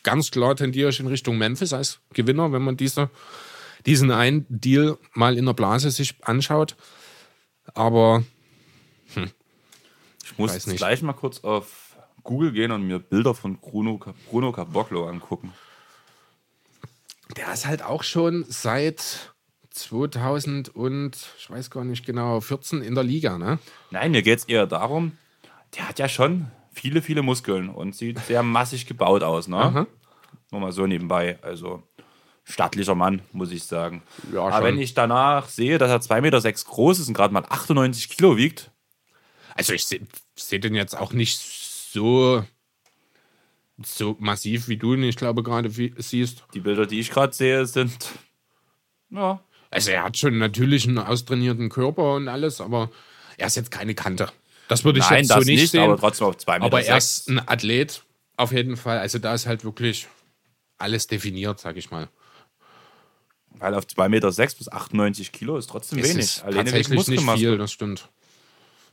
ganz 0.03 0.31
klar 0.31 0.55
tendiere 0.55 0.91
ich 0.91 1.01
in 1.01 1.07
Richtung 1.07 1.39
Memphis 1.39 1.73
als 1.73 2.01
Gewinner, 2.13 2.53
wenn 2.53 2.63
man 2.63 2.77
diese, 2.77 3.11
diesen 3.87 4.11
einen 4.11 4.47
Deal 4.49 4.99
mal 5.15 5.37
in 5.37 5.47
der 5.47 5.55
Blase 5.55 5.91
sich 5.91 6.15
anschaut. 6.23 6.77
Aber 7.73 8.23
Ich 9.17 10.39
muss 10.39 10.67
nicht. 10.67 10.77
gleich 10.77 11.03
mal 11.03 11.13
kurz 11.15 11.41
auf 11.41 11.84
Google 12.25 12.53
gehen 12.53 12.73
und 12.73 12.87
mir 12.87 12.99
Bilder 12.99 13.35
von 13.35 13.59
Bruno, 13.59 14.01
Bruno 14.29 14.51
Caboclo 14.53 15.07
angucken. 15.09 15.53
Der 17.37 17.53
ist 17.53 17.67
halt 17.67 17.83
auch 17.83 18.03
schon 18.03 18.45
seit 18.49 19.35
2000 19.71 20.75
und 20.75 21.17
ich 21.39 21.51
weiß 21.51 21.71
gar 21.71 21.85
nicht 21.85 22.05
genau, 22.07 22.41
14 22.41 22.83
in 22.83 22.95
der 22.95 23.05
Liga, 23.05 23.39
ne? 23.39 23.59
Nein, 23.91 24.13
mir 24.13 24.23
geht 24.23 24.41
es 24.41 24.45
eher 24.45 24.67
darum, 24.67 25.13
der 25.77 25.89
hat 25.89 25.99
ja 25.99 26.09
schon 26.09 26.51
viele, 26.73 27.03
viele 27.03 27.23
Muskeln 27.23 27.69
und 27.69 27.95
sieht 27.95 28.19
sehr 28.21 28.43
massig 28.43 28.87
gebaut 28.87 29.23
aus. 29.23 29.49
Ne? 29.49 29.57
Aha. 29.57 29.87
Nur 30.51 30.61
mal 30.61 30.73
so 30.73 30.87
nebenbei. 30.87 31.39
Also 31.43 31.83
stattlicher 32.45 32.95
Mann, 32.95 33.23
muss 33.33 33.51
ich 33.51 33.65
sagen. 33.65 34.03
Ja, 34.33 34.43
Aber 34.43 34.57
schon. 34.57 34.65
wenn 34.65 34.79
ich 34.79 34.95
danach 34.95 35.49
sehe, 35.49 35.79
dass 35.79 35.91
er 35.91 36.01
2,6 36.01 36.21
Meter 36.21 36.41
sechs 36.41 36.65
groß 36.67 36.99
ist 37.01 37.09
und 37.09 37.15
gerade 37.15 37.33
mal 37.35 37.45
98 37.49 38.09
Kilo 38.11 38.37
wiegt, 38.37 38.71
Also 39.57 39.73
ich 39.73 39.87
sehe 39.87 40.07
seh 40.37 40.59
den 40.59 40.75
jetzt 40.75 40.97
auch 40.97 41.13
nicht 41.13 41.39
so, 41.95 42.45
so 43.83 44.17
massiv 44.19 44.69
wie 44.69 44.77
du 44.77 44.95
ihn, 44.95 45.03
ich 45.05 45.17
glaube, 45.17 45.43
gerade 45.43 45.77
wie- 45.77 45.95
siehst. 45.97 46.45
die 46.55 46.61
Bilder, 46.61 46.87
die 46.87 47.01
ich 47.01 47.11
gerade 47.11 47.33
sehe, 47.33 47.67
sind. 47.67 47.97
Ja. 49.11 49.41
Also 49.71 49.91
er 49.91 50.05
hat 50.05 50.17
schon 50.19 50.39
natürlich 50.39 50.87
einen 50.87 50.99
austrainierten 50.99 51.69
Körper 51.69 52.15
und 52.15 52.29
alles, 52.29 52.61
aber 52.61 52.91
er 53.39 53.47
ist 53.47 53.57
jetzt 53.57 53.71
keine 53.71 53.95
Kante. 53.95 54.31
Das 54.69 54.85
würde 54.85 54.99
ich 55.01 55.09
Nein, 55.11 55.19
jetzt 55.25 55.29
so 55.33 55.39
nicht, 55.41 55.61
nicht, 55.61 55.71
sehen. 55.73 55.83
aber 55.83 55.99
trotzdem 55.99 56.27
auf 56.29 56.37
2,6 56.37 56.53
Meter. 56.59 56.65
aber 56.67 56.83
er 56.85 56.97
ist 56.97 57.29
ein 57.29 57.39
Athlet, 57.49 58.03
auf 58.37 58.53
jeden 58.53 58.77
Fall. 58.77 58.99
Also 58.99 59.19
da 59.19 59.35
ist 59.35 59.47
halt 59.47 59.65
wirklich 59.65 60.07
alles 60.79 61.07
definiert, 61.07 61.59
sag 61.61 61.77
ich 61.77 61.91
mal. 61.91 62.09
Weil 63.51 63.75
auf 63.75 63.85
2,6 63.87 64.09
Meter 64.09 64.33
sechs 64.33 64.55
bis 64.55 64.69
98 64.71 65.33
Kilo 65.33 65.57
ist 65.57 65.69
trotzdem 65.69 65.99
Es 66.01 66.09
wenig. 66.11 66.25
ist 66.25 66.43
Alleine 66.45 66.71
tatsächlich 66.71 67.07
nicht 67.09 67.31
viel, 67.33 67.59
das 67.59 67.73
stimmt. 67.73 68.09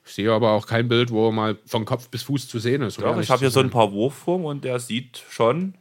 Ich 0.04 0.14
sehe 0.14 0.32
aber 0.32 0.52
auch 0.52 0.66
kein 0.66 0.88
Bild, 0.88 1.12
wo 1.12 1.28
er 1.28 1.32
mal 1.32 1.58
von 1.66 1.86
Kopf 1.86 2.10
bis 2.10 2.24
Fuß 2.24 2.48
zu 2.48 2.60
sehen 2.60 2.82
ist. 2.82 3.00
Doch, 3.02 3.20
ich 3.20 3.30
habe 3.30 3.40
hier 3.40 3.52
so 3.52 3.60
ein 3.60 3.70
paar 3.70 3.92
Wurfformen 3.92 4.48
und 4.48 4.64
der 4.64 4.80
sieht 4.80 5.24
schon. 5.30 5.76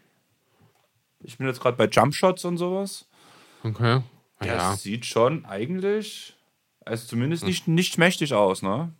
Ich 1.22 1.38
bin 1.38 1.46
jetzt 1.46 1.60
gerade 1.60 1.76
bei 1.76 1.86
Jumpshots 1.86 2.44
und 2.44 2.56
sowas. 2.58 3.06
Okay. 3.62 4.02
Der 4.42 4.56
Ja, 4.56 4.76
sieht 4.76 5.06
schon 5.06 5.44
eigentlich, 5.44 6.34
also 6.84 7.02
Hm. 7.02 7.08
zumindest 7.08 7.44
nicht, 7.44 7.68
nicht 7.68 7.98
mächtig 7.98 8.34
aus, 8.34 8.62
ne? 8.62 8.92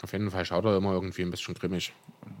auf 0.00 0.12
jeden 0.12 0.30
Fall 0.30 0.44
schaut 0.44 0.64
er 0.64 0.76
immer 0.76 0.92
irgendwie 0.92 1.22
ein 1.22 1.30
bisschen 1.30 1.54
grimmig. 1.54 1.92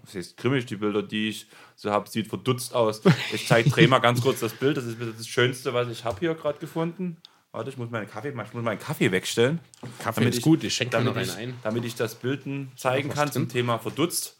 Das 0.04 0.14
heißt, 0.14 0.36
grimmig, 0.36 0.66
die 0.66 0.76
Bilder, 0.76 1.02
die 1.02 1.30
ich 1.30 1.48
so 1.74 1.90
habe, 1.90 2.08
sieht 2.08 2.28
verdutzt 2.28 2.72
aus. 2.72 3.02
Ich 3.32 3.48
zeige 3.48 3.68
Dreh 3.68 3.88
mal 3.88 3.98
ganz 3.98 4.20
kurz 4.20 4.38
das 4.40 4.54
Bild. 4.54 4.76
Das 4.76 4.84
ist 4.84 4.96
das 5.00 5.26
Schönste, 5.26 5.74
was 5.74 5.88
ich 5.88 6.04
habe 6.04 6.20
hier 6.20 6.34
gerade 6.34 6.60
gefunden. 6.60 7.16
Warte, 7.52 7.70
ich 7.70 7.78
muss 7.78 7.90
meinen 7.90 8.08
Kaffee, 8.08 8.28
ich 8.28 8.34
muss 8.34 8.62
meinen 8.62 8.78
Kaffee 8.78 9.10
wegstellen. 9.10 9.58
Kaffee 9.98 10.20
Damit 10.20 10.34
ist 10.34 10.38
ich- 10.38 10.44
gut, 10.44 10.62
ich 10.64 10.74
schenke 10.74 10.92
Damit 10.98 11.14
noch 11.14 11.20
ich, 11.22 11.32
einen 11.36 11.52
ein. 11.52 11.58
damit 11.62 11.84
ich 11.84 11.94
das 11.94 12.14
Bild 12.14 12.42
zeigen 12.76 13.08
kann 13.08 13.32
zum 13.32 13.48
Thema 13.48 13.78
verdutzt. 13.78 14.36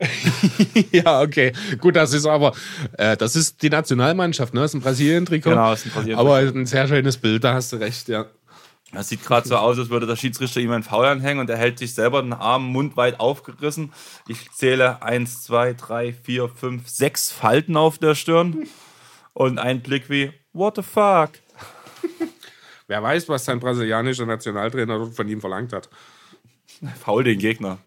Ja, 0.92 1.20
okay. 1.22 1.52
Gut, 1.80 1.96
das 1.96 2.12
ist 2.12 2.24
aber, 2.26 2.52
äh, 2.92 3.16
das 3.16 3.34
ist 3.34 3.62
die 3.62 3.70
Nationalmannschaft, 3.70 4.54
ne? 4.54 4.60
Das 4.60 4.70
ist 4.70 4.74
ein 4.76 4.80
Brasilien-Trikot. 4.80 5.50
Genau, 5.50 5.70
das 5.70 5.80
ist 5.80 5.86
ein 5.86 5.90
Brasilien-Trikot. 5.92 6.34
Aber 6.36 6.36
ein 6.60 6.66
sehr 6.66 6.86
schönes 6.86 7.16
Bild, 7.16 7.42
da 7.42 7.54
hast 7.54 7.72
du 7.72 7.76
recht, 7.78 8.08
ja. 8.08 8.26
Das 8.92 9.08
sieht 9.08 9.24
gerade 9.24 9.46
so 9.46 9.56
aus, 9.56 9.76
als 9.78 9.90
würde 9.90 10.06
der 10.06 10.14
Schiedsrichter 10.16 10.60
ihm 10.60 10.70
einen 10.70 10.84
Foul 10.84 11.04
anhängen 11.06 11.40
und 11.40 11.50
er 11.50 11.56
hält 11.58 11.78
sich 11.78 11.94
selber 11.94 12.22
den 12.22 12.32
Arm 12.32 12.64
mundweit 12.68 13.18
aufgerissen. 13.20 13.92
Ich 14.28 14.50
zähle 14.52 15.02
1, 15.02 15.42
2, 15.42 15.74
3, 15.74 16.12
4, 16.14 16.48
5, 16.48 16.88
6 16.88 17.30
Falten 17.32 17.76
auf 17.76 17.98
der 17.98 18.14
Stirn 18.14 18.66
und 19.34 19.58
ein 19.58 19.82
Blick 19.82 20.08
wie, 20.08 20.32
what 20.52 20.76
the 20.76 20.82
fuck? 20.82 21.30
Wer 22.86 23.02
weiß, 23.02 23.28
was 23.28 23.44
sein 23.44 23.60
brasilianischer 23.60 24.26
Nationaltrainer 24.26 25.06
von 25.06 25.28
ihm 25.28 25.40
verlangt 25.40 25.72
hat. 25.72 25.88
Faul 27.00 27.24
den 27.24 27.38
Gegner. 27.38 27.78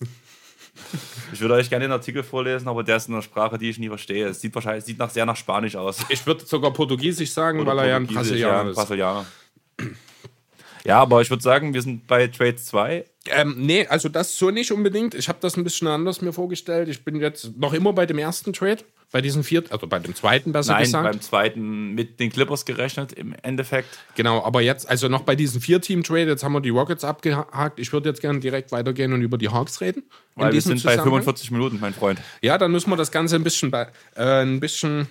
Ich 1.33 1.39
würde 1.39 1.55
euch 1.55 1.69
gerne 1.69 1.85
den 1.85 1.91
Artikel 1.91 2.23
vorlesen, 2.23 2.67
aber 2.67 2.83
der 2.83 2.97
ist 2.97 3.07
in 3.07 3.13
einer 3.13 3.21
Sprache, 3.21 3.57
die 3.57 3.69
ich 3.69 3.79
nie 3.79 3.87
verstehe. 3.87 4.27
Es 4.27 4.41
sieht 4.41 4.53
wahrscheinlich 4.53 4.83
sieht 4.83 4.99
nach, 4.99 5.09
sehr 5.09 5.25
nach 5.25 5.35
Spanisch 5.35 5.75
aus. 5.75 5.99
Ich 6.09 6.25
würde 6.25 6.45
sogar 6.45 6.71
Portugiesisch 6.71 7.31
sagen, 7.31 7.59
Oder 7.59 7.71
weil 7.71 7.79
er 7.79 7.87
ja 7.87 7.95
ein 7.97 8.07
Brasilianer 8.07 8.69
ist. 8.71 8.75
Brasilianer. 8.75 9.25
Ja, 10.83 10.99
aber 10.99 11.21
ich 11.21 11.29
würde 11.29 11.43
sagen, 11.43 11.73
wir 11.73 11.81
sind 11.81 12.07
bei 12.07 12.27
Trade 12.27 12.55
2. 12.55 13.05
Ähm, 13.27 13.55
nee, 13.57 13.85
also 13.85 14.09
das 14.09 14.35
so 14.35 14.49
nicht 14.49 14.71
unbedingt. 14.71 15.13
Ich 15.13 15.29
habe 15.29 15.39
das 15.41 15.55
ein 15.55 15.63
bisschen 15.63 15.87
anders 15.87 16.21
mir 16.21 16.33
vorgestellt. 16.33 16.89
Ich 16.89 17.03
bin 17.03 17.17
jetzt 17.17 17.57
noch 17.57 17.73
immer 17.73 17.93
bei 17.93 18.05
dem 18.05 18.17
ersten 18.17 18.51
Trade, 18.51 18.83
bei 19.11 19.21
diesem 19.21 19.43
vierten, 19.43 19.71
also 19.73 19.87
bei 19.87 19.99
dem 19.99 20.15
zweiten 20.15 20.51
besser 20.53 20.73
Nein, 20.73 20.83
gesagt. 20.83 21.03
beim 21.11 21.21
zweiten 21.21 21.93
mit 21.93 22.19
den 22.19 22.31
Clippers 22.31 22.63
gerechnet 22.65 23.11
im 23.13 23.35
Endeffekt. 23.43 23.89
Genau, 24.15 24.43
aber 24.43 24.61
jetzt, 24.61 24.89
also 24.89 25.07
noch 25.09 25.23
bei 25.23 25.35
diesem 25.35 25.59
Vier-Team-Trade, 25.61 26.27
jetzt 26.27 26.43
haben 26.43 26.53
wir 26.53 26.61
die 26.61 26.69
Rockets 26.69 27.03
abgehakt. 27.03 27.79
Ich 27.79 27.91
würde 27.91 28.07
jetzt 28.09 28.21
gerne 28.21 28.39
direkt 28.39 28.71
weitergehen 28.71 29.11
und 29.13 29.21
über 29.21 29.37
die 29.37 29.49
Hawks 29.49 29.81
reden. 29.81 30.03
Weil 30.35 30.53
wir 30.53 30.61
sind 30.61 30.75
bei 30.83 30.91
Zusammenhang. 30.95 31.23
45 31.23 31.51
Minuten, 31.51 31.77
mein 31.81 31.93
Freund. 31.93 32.21
Ja, 32.41 32.57
dann 32.57 32.71
müssen 32.71 32.89
wir 32.89 32.95
das 32.95 33.11
Ganze 33.11 33.35
ein 33.35 33.43
bisschen, 33.43 33.71
äh, 33.73 33.85
ein 34.15 34.59
bisschen 34.61 35.07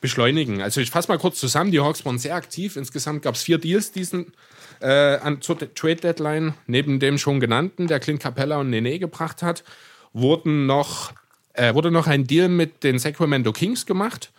beschleunigen. 0.00 0.60
Also 0.60 0.80
ich 0.80 0.90
fasse 0.90 1.08
mal 1.08 1.18
kurz 1.18 1.40
zusammen. 1.40 1.70
Die 1.70 1.80
Hawks 1.80 2.04
waren 2.04 2.18
sehr 2.18 2.34
aktiv. 2.34 2.76
Insgesamt 2.76 3.22
gab 3.22 3.36
es 3.36 3.42
vier 3.42 3.56
Deals 3.58 3.90
diesen 3.90 4.32
äh, 4.80 5.16
an, 5.16 5.40
zur 5.40 5.56
De- 5.56 5.68
Trade 5.74 5.96
Deadline. 5.96 6.54
Neben 6.66 7.00
dem 7.00 7.16
schon 7.16 7.40
genannten, 7.40 7.86
der 7.86 8.00
Clint 8.00 8.20
Capella 8.20 8.58
und 8.58 8.68
Nene 8.70 8.98
gebracht 8.98 9.42
hat, 9.42 9.64
wurden 10.12 10.66
noch, 10.66 11.12
äh, 11.54 11.74
wurde 11.74 11.90
noch 11.90 12.06
ein 12.06 12.26
Deal 12.26 12.48
mit 12.48 12.84
den 12.84 12.98
Sacramento 12.98 13.52
Kings 13.52 13.86
gemacht, 13.86 14.32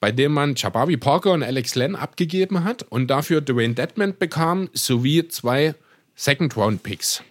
bei 0.00 0.12
dem 0.12 0.32
man 0.32 0.54
Jabari 0.54 0.96
Parker 0.96 1.32
und 1.32 1.42
Alex 1.42 1.74
Len 1.74 1.96
abgegeben 1.96 2.64
hat 2.64 2.84
und 2.88 3.08
dafür 3.08 3.40
Dwayne 3.40 3.74
Dedman 3.74 4.16
bekam, 4.16 4.68
sowie 4.72 5.28
zwei 5.28 5.74
Second-Round-Picks. 6.14 7.22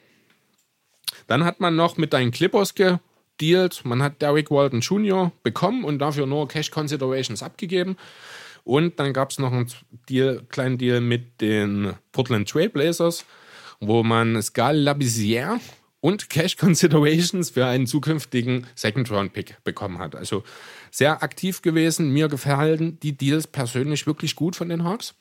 Dann 1.27 1.45
hat 1.45 1.59
man 1.59 1.75
noch 1.75 1.97
mit 1.97 2.13
deinen 2.13 2.31
Clippers 2.31 2.75
gedealt. 2.75 3.81
Man 3.83 4.01
hat 4.01 4.21
Derek 4.21 4.51
Walton 4.51 4.81
Jr. 4.81 5.31
bekommen 5.43 5.83
und 5.83 5.99
dafür 5.99 6.25
nur 6.25 6.47
Cash 6.47 6.71
Considerations 6.71 7.43
abgegeben. 7.43 7.97
Und 8.63 8.99
dann 8.99 9.13
gab 9.13 9.31
es 9.31 9.39
noch 9.39 9.51
einen 9.51 9.71
Deal, 10.09 10.41
kleinen 10.49 10.77
Deal 10.77 11.01
mit 11.01 11.41
den 11.41 11.93
Portland 12.11 12.49
Trailblazers, 12.49 13.25
wo 13.79 14.03
man 14.03 14.41
Scal 14.41 14.77
Labissière 14.77 15.59
und 16.01 16.29
Cash 16.29 16.57
Considerations 16.57 17.51
für 17.51 17.65
einen 17.65 17.87
zukünftigen 17.87 18.67
Second-Round-Pick 18.75 19.63
bekommen 19.63 19.99
hat. 19.99 20.15
Also 20.15 20.43
sehr 20.89 21.23
aktiv 21.23 21.61
gewesen. 21.61 22.11
Mir 22.11 22.27
gefallen 22.27 22.99
die 22.99 23.15
Deals 23.15 23.47
persönlich 23.47 24.07
wirklich 24.07 24.35
gut 24.35 24.55
von 24.55 24.67
den 24.67 24.83
Hawks. 24.83 25.13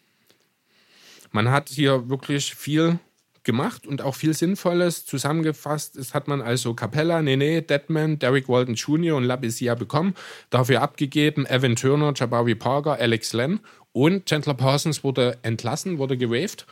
Man 1.31 1.51
hat 1.51 1.69
hier 1.69 2.09
wirklich 2.09 2.55
viel 2.55 2.99
gemacht 3.43 3.87
und 3.87 4.03
auch 4.03 4.15
viel 4.15 4.35
Sinnvolles 4.35 5.07
zusammengefasst. 5.07 5.97
Es 5.97 6.13
hat 6.13 6.29
man 6.29 6.43
also 6.43 6.75
Capella, 6.75 7.23
Nene, 7.23 7.63
Deadman, 7.63 8.19
Derek 8.19 8.49
Walton 8.49 8.75
Jr. 8.75 9.17
und 9.17 9.25
Labissière 9.25 9.77
bekommen. 9.77 10.15
Dafür 10.51 10.83
abgegeben 10.83 11.47
Evan 11.47 11.77
Turner, 11.77 12.13
Jabari 12.15 12.55
Parker, 12.55 12.99
Alex 12.99 13.33
Len 13.33 13.61
und 13.93 14.27
Chandler 14.27 14.55
Parsons 14.55 15.05
wurde 15.05 15.39
entlassen, 15.43 15.99
wurde 15.99 16.17
gewaved. 16.17 16.67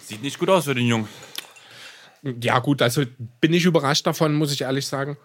Sieht 0.00 0.22
nicht 0.22 0.38
gut 0.38 0.48
aus 0.48 0.64
für 0.64 0.74
den 0.74 0.86
Jungen. 0.86 1.08
Ja, 2.22 2.58
gut, 2.58 2.82
also 2.82 3.04
bin 3.40 3.52
ich 3.52 3.64
überrascht 3.64 4.06
davon, 4.06 4.34
muss 4.34 4.52
ich 4.52 4.62
ehrlich 4.62 4.86
sagen. 4.86 5.16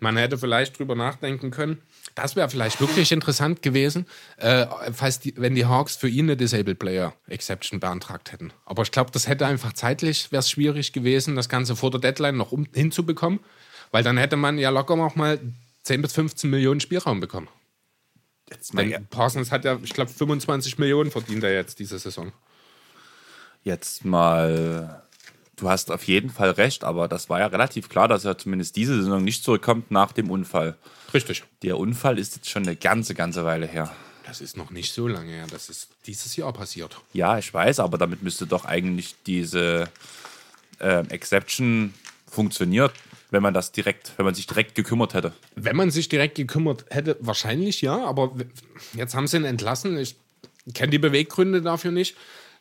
Man 0.00 0.16
hätte 0.16 0.36
vielleicht 0.36 0.78
drüber 0.78 0.94
nachdenken 0.94 1.50
können. 1.50 1.80
Das 2.14 2.36
wäre 2.36 2.48
vielleicht 2.48 2.80
wirklich 2.80 3.10
interessant 3.10 3.62
gewesen, 3.62 4.06
äh, 4.36 4.66
falls 4.92 5.20
die, 5.20 5.34
wenn 5.36 5.54
die 5.54 5.66
Hawks 5.66 5.96
für 5.96 6.08
ihn 6.08 6.26
eine 6.26 6.36
Disabled 6.36 6.78
Player 6.78 7.14
Exception 7.26 7.80
beantragt 7.80 8.32
hätten. 8.32 8.52
Aber 8.66 8.82
ich 8.82 8.90
glaube, 8.90 9.10
das 9.12 9.28
hätte 9.28 9.46
einfach 9.46 9.72
zeitlich 9.72 10.30
wäre 10.30 10.40
es 10.40 10.50
schwierig 10.50 10.92
gewesen, 10.92 11.36
das 11.36 11.48
Ganze 11.48 11.74
vor 11.74 11.90
der 11.90 12.00
Deadline 12.00 12.36
noch 12.36 12.52
um, 12.52 12.66
hinzubekommen, 12.74 13.40
weil 13.92 14.02
dann 14.02 14.16
hätte 14.18 14.36
man 14.36 14.58
ja 14.58 14.70
locker 14.70 14.96
noch 14.96 15.16
mal 15.16 15.38
10 15.84 16.02
bis 16.02 16.12
15 16.12 16.50
Millionen 16.50 16.80
Spielraum 16.80 17.20
bekommen. 17.20 17.48
Jetzt 18.50 18.74
mal, 18.74 19.00
Parsons 19.10 19.50
hat 19.50 19.64
ja, 19.64 19.78
ich 19.82 19.94
glaube, 19.94 20.10
25 20.10 20.78
Millionen 20.78 21.10
verdient 21.10 21.42
er 21.44 21.54
jetzt 21.54 21.78
diese 21.78 21.98
Saison. 21.98 22.32
jetzt 23.62 24.04
mal. 24.04 25.03
Du 25.56 25.68
hast 25.68 25.90
auf 25.90 26.04
jeden 26.04 26.30
Fall 26.30 26.50
recht, 26.50 26.84
aber 26.84 27.06
das 27.06 27.28
war 27.28 27.38
ja 27.38 27.46
relativ 27.46 27.88
klar, 27.88 28.08
dass 28.08 28.24
er 28.24 28.36
zumindest 28.38 28.76
diese 28.76 28.96
Saison 28.96 29.22
nicht 29.22 29.44
zurückkommt 29.44 29.90
nach 29.90 30.12
dem 30.12 30.30
Unfall. 30.30 30.76
Richtig. 31.12 31.44
Der 31.62 31.78
Unfall 31.78 32.18
ist 32.18 32.34
jetzt 32.36 32.50
schon 32.50 32.64
eine 32.64 32.76
ganze, 32.76 33.14
ganze 33.14 33.44
Weile 33.44 33.66
her. 33.66 33.94
Das 34.26 34.40
ist 34.40 34.56
noch 34.56 34.70
nicht 34.70 34.92
so 34.92 35.06
lange 35.06 35.30
her. 35.30 35.46
Das 35.50 35.68
ist 35.68 35.90
dieses 36.06 36.34
Jahr 36.36 36.52
passiert. 36.52 36.96
Ja, 37.12 37.38
ich 37.38 37.52
weiß, 37.52 37.78
aber 37.78 37.98
damit 37.98 38.22
müsste 38.22 38.46
doch 38.46 38.64
eigentlich 38.64 39.14
diese 39.26 39.88
ähm, 40.80 41.08
Exception 41.10 41.94
funktioniert, 42.26 42.92
wenn 43.30 43.42
man 43.42 43.54
das 43.54 43.70
direkt, 43.70 44.12
wenn 44.16 44.24
man 44.24 44.34
sich 44.34 44.46
direkt 44.46 44.74
gekümmert 44.74 45.14
hätte. 45.14 45.32
Wenn 45.54 45.76
man 45.76 45.90
sich 45.90 46.08
direkt 46.08 46.34
gekümmert 46.34 46.86
hätte, 46.90 47.16
wahrscheinlich 47.20 47.80
ja, 47.80 48.04
aber 48.04 48.34
jetzt 48.94 49.14
haben 49.14 49.26
sie 49.26 49.36
ihn 49.36 49.44
entlassen. 49.44 49.96
Ich 49.98 50.16
kenne 50.72 50.90
die 50.90 50.98
Beweggründe 50.98 51.62
dafür 51.62 51.92
nicht. 51.92 52.16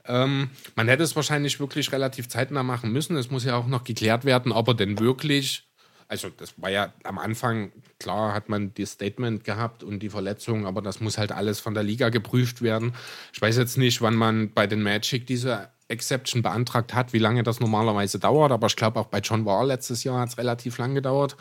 Ähm, 0.05 0.49
man 0.75 0.87
hätte 0.87 1.03
es 1.03 1.15
wahrscheinlich 1.15 1.59
wirklich 1.59 1.91
relativ 1.91 2.27
zeitnah 2.27 2.63
machen 2.63 2.91
müssen. 2.91 3.15
Es 3.15 3.31
muss 3.31 3.45
ja 3.45 3.55
auch 3.55 3.67
noch 3.67 3.83
geklärt 3.83 4.25
werden, 4.25 4.51
ob 4.51 4.67
er 4.67 4.73
denn 4.73 4.99
wirklich, 4.99 5.65
also 6.09 6.29
das 6.29 6.53
war 6.61 6.69
ja 6.69 6.93
am 7.03 7.17
Anfang, 7.17 7.71
klar 7.99 8.33
hat 8.33 8.49
man 8.49 8.73
das 8.73 8.91
Statement 8.91 9.45
gehabt 9.45 9.83
und 9.83 9.99
die 9.99 10.09
Verletzung, 10.09 10.65
aber 10.65 10.81
das 10.81 10.99
muss 10.99 11.17
halt 11.17 11.31
alles 11.31 11.59
von 11.61 11.73
der 11.73 11.83
Liga 11.83 12.09
geprüft 12.09 12.61
werden. 12.61 12.93
Ich 13.31 13.41
weiß 13.41 13.55
jetzt 13.57 13.77
nicht, 13.77 14.01
wann 14.01 14.15
man 14.15 14.51
bei 14.53 14.67
den 14.67 14.83
Magic 14.83 15.25
diese 15.25 15.69
Exception 15.87 16.41
beantragt 16.41 16.93
hat, 16.93 17.13
wie 17.13 17.19
lange 17.19 17.43
das 17.43 17.59
normalerweise 17.59 18.19
dauert, 18.19 18.51
aber 18.51 18.67
ich 18.67 18.75
glaube 18.75 18.99
auch 18.99 19.07
bei 19.07 19.19
John 19.19 19.45
Wall 19.45 19.67
letztes 19.67 20.03
Jahr 20.03 20.19
hat 20.19 20.29
es 20.29 20.37
relativ 20.37 20.77
lang 20.77 20.95
gedauert. 20.95 21.37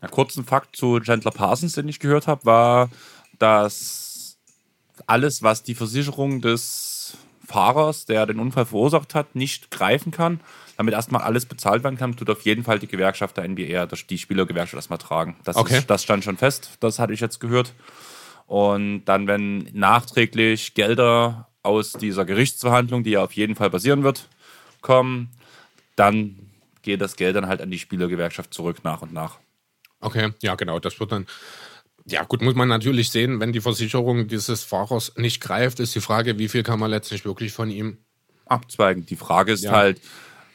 Einen 0.00 0.12
kurzen 0.12 0.44
Fakt 0.44 0.76
zu 0.76 1.00
Chandler 1.00 1.32
Parsons, 1.32 1.72
den 1.72 1.88
ich 1.88 1.98
gehört 1.98 2.28
habe, 2.28 2.44
war, 2.44 2.90
dass 3.38 4.07
alles, 5.06 5.42
was 5.42 5.62
die 5.62 5.74
Versicherung 5.74 6.40
des 6.40 7.16
Fahrers, 7.46 8.04
der 8.04 8.26
den 8.26 8.38
Unfall 8.40 8.66
verursacht 8.66 9.14
hat, 9.14 9.34
nicht 9.34 9.70
greifen 9.70 10.10
kann, 10.12 10.40
damit 10.76 10.92
erstmal 10.94 11.22
alles 11.22 11.46
bezahlt 11.46 11.82
werden 11.82 11.96
kann, 11.96 12.14
tut 12.14 12.28
auf 12.30 12.42
jeden 12.42 12.62
Fall 12.64 12.78
die 12.78 12.86
Gewerkschaft 12.86 13.36
der 13.36 13.44
NBA, 13.44 13.86
das- 13.86 14.06
die 14.06 14.18
Spielergewerkschaft 14.18 14.74
erstmal 14.74 14.98
tragen. 14.98 15.36
Das, 15.44 15.56
Okay. 15.56 15.78
ist, 15.78 15.86
das 15.90 16.02
stand 16.02 16.24
schon 16.24 16.36
fest, 16.36 16.72
das 16.80 16.98
hatte 16.98 17.12
ich 17.14 17.20
jetzt 17.20 17.40
gehört. 17.40 17.72
Und 18.46 19.04
dann, 19.06 19.26
wenn 19.26 19.68
nachträglich 19.72 20.74
Gelder 20.74 21.48
aus 21.62 21.92
dieser 21.92 22.24
Gerichtsverhandlung, 22.24 23.02
die 23.02 23.10
ja 23.10 23.22
auf 23.24 23.32
jeden 23.32 23.54
Fall 23.56 23.70
passieren 23.70 24.02
wird, 24.04 24.28
kommen, 24.80 25.30
dann 25.96 26.36
geht 26.82 27.00
das 27.00 27.16
Geld 27.16 27.34
dann 27.36 27.46
halt 27.46 27.60
an 27.60 27.70
die 27.70 27.78
Spielergewerkschaft 27.78 28.54
zurück 28.54 28.84
nach 28.84 29.02
und 29.02 29.12
nach. 29.12 29.38
Okay, 30.00 30.32
ja, 30.42 30.54
genau. 30.54 30.78
Das 30.78 31.00
wird 31.00 31.12
dann. 31.12 31.26
Ja, 32.08 32.24
gut, 32.24 32.40
muss 32.42 32.54
man 32.54 32.68
natürlich 32.68 33.10
sehen, 33.10 33.38
wenn 33.40 33.52
die 33.52 33.60
Versicherung 33.60 34.28
dieses 34.28 34.64
Fahrers 34.64 35.12
nicht 35.16 35.40
greift, 35.42 35.78
ist 35.80 35.94
die 35.94 36.00
Frage, 36.00 36.38
wie 36.38 36.48
viel 36.48 36.62
kann 36.62 36.78
man 36.80 36.90
letztlich 36.90 37.24
wirklich 37.24 37.52
von 37.52 37.70
ihm. 37.70 37.98
abzweigen. 38.46 39.04
Die 39.04 39.16
Frage 39.16 39.52
ist 39.52 39.62
Ja. 39.64 39.72
halt, 39.72 40.00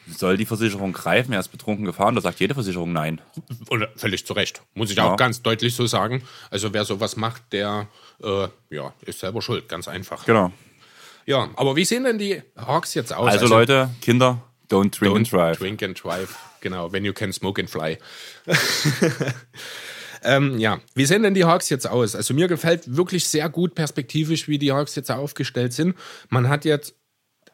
soll 0.07 0.35
die 0.35 0.47
Versicherung 0.47 0.93
greifen? 0.93 1.31
Er 1.31 1.39
ist 1.39 1.49
betrunken 1.49 1.85
gefahren. 1.85 2.15
Da 2.15 2.21
sagt 2.21 2.39
jede 2.39 2.55
Versicherung 2.55 2.91
nein. 2.91 3.21
Oder 3.69 3.89
völlig 3.95 4.25
zu 4.25 4.33
Recht. 4.33 4.63
Muss 4.73 4.89
ich 4.89 4.97
Ja. 4.97 5.11
auch 5.13 5.15
ganz 5.15 5.43
deutlich 5.43 5.75
so 5.75 5.85
sagen. 5.85 6.23
Also, 6.49 6.73
wer 6.73 6.85
sowas 6.85 7.15
macht, 7.17 7.43
der 7.51 7.87
äh, 8.23 8.47
ja, 8.71 8.93
ist 9.05 9.19
selber 9.19 9.43
schuld, 9.43 9.69
ganz 9.69 9.87
einfach. 9.87 10.25
Genau. 10.25 10.51
Ja, 11.27 11.49
aber 11.55 11.75
wie 11.75 11.85
sehen 11.85 12.03
denn 12.03 12.17
die 12.17 12.41
Hawks 12.57 12.95
jetzt 12.95 13.13
aus? 13.13 13.31
Also, 13.31 13.45
Leute, 13.45 13.91
Kinder, 14.01 14.41
don't 14.71 14.89
drink 14.97 15.15
and 15.15 15.27
Don't 15.27 15.31
drive. 15.31 15.57
Drink 15.59 15.83
and 15.83 16.03
drive. 16.03 16.35
Genau, 16.61 16.91
when 16.91 17.05
you 17.05 17.13
can 17.13 17.31
smoke 17.31 17.61
and 17.61 17.69
fly. 17.69 17.99
ähm, 20.23 20.59
ja, 20.59 20.79
wie 20.95 21.05
sehen 21.05 21.23
denn 21.23 21.33
die 21.33 21.45
Hawks 21.45 21.69
jetzt 21.69 21.87
aus? 21.87 22.15
Also 22.15 22.33
mir 22.33 22.47
gefällt 22.47 22.95
wirklich 22.95 23.27
sehr 23.27 23.49
gut 23.49 23.75
perspektivisch, 23.75 24.47
wie 24.47 24.57
die 24.57 24.71
Hawks 24.71 24.95
jetzt 24.95 25.11
aufgestellt 25.11 25.73
sind. 25.73 25.95
Man 26.29 26.49
hat 26.49 26.65
jetzt 26.65 26.95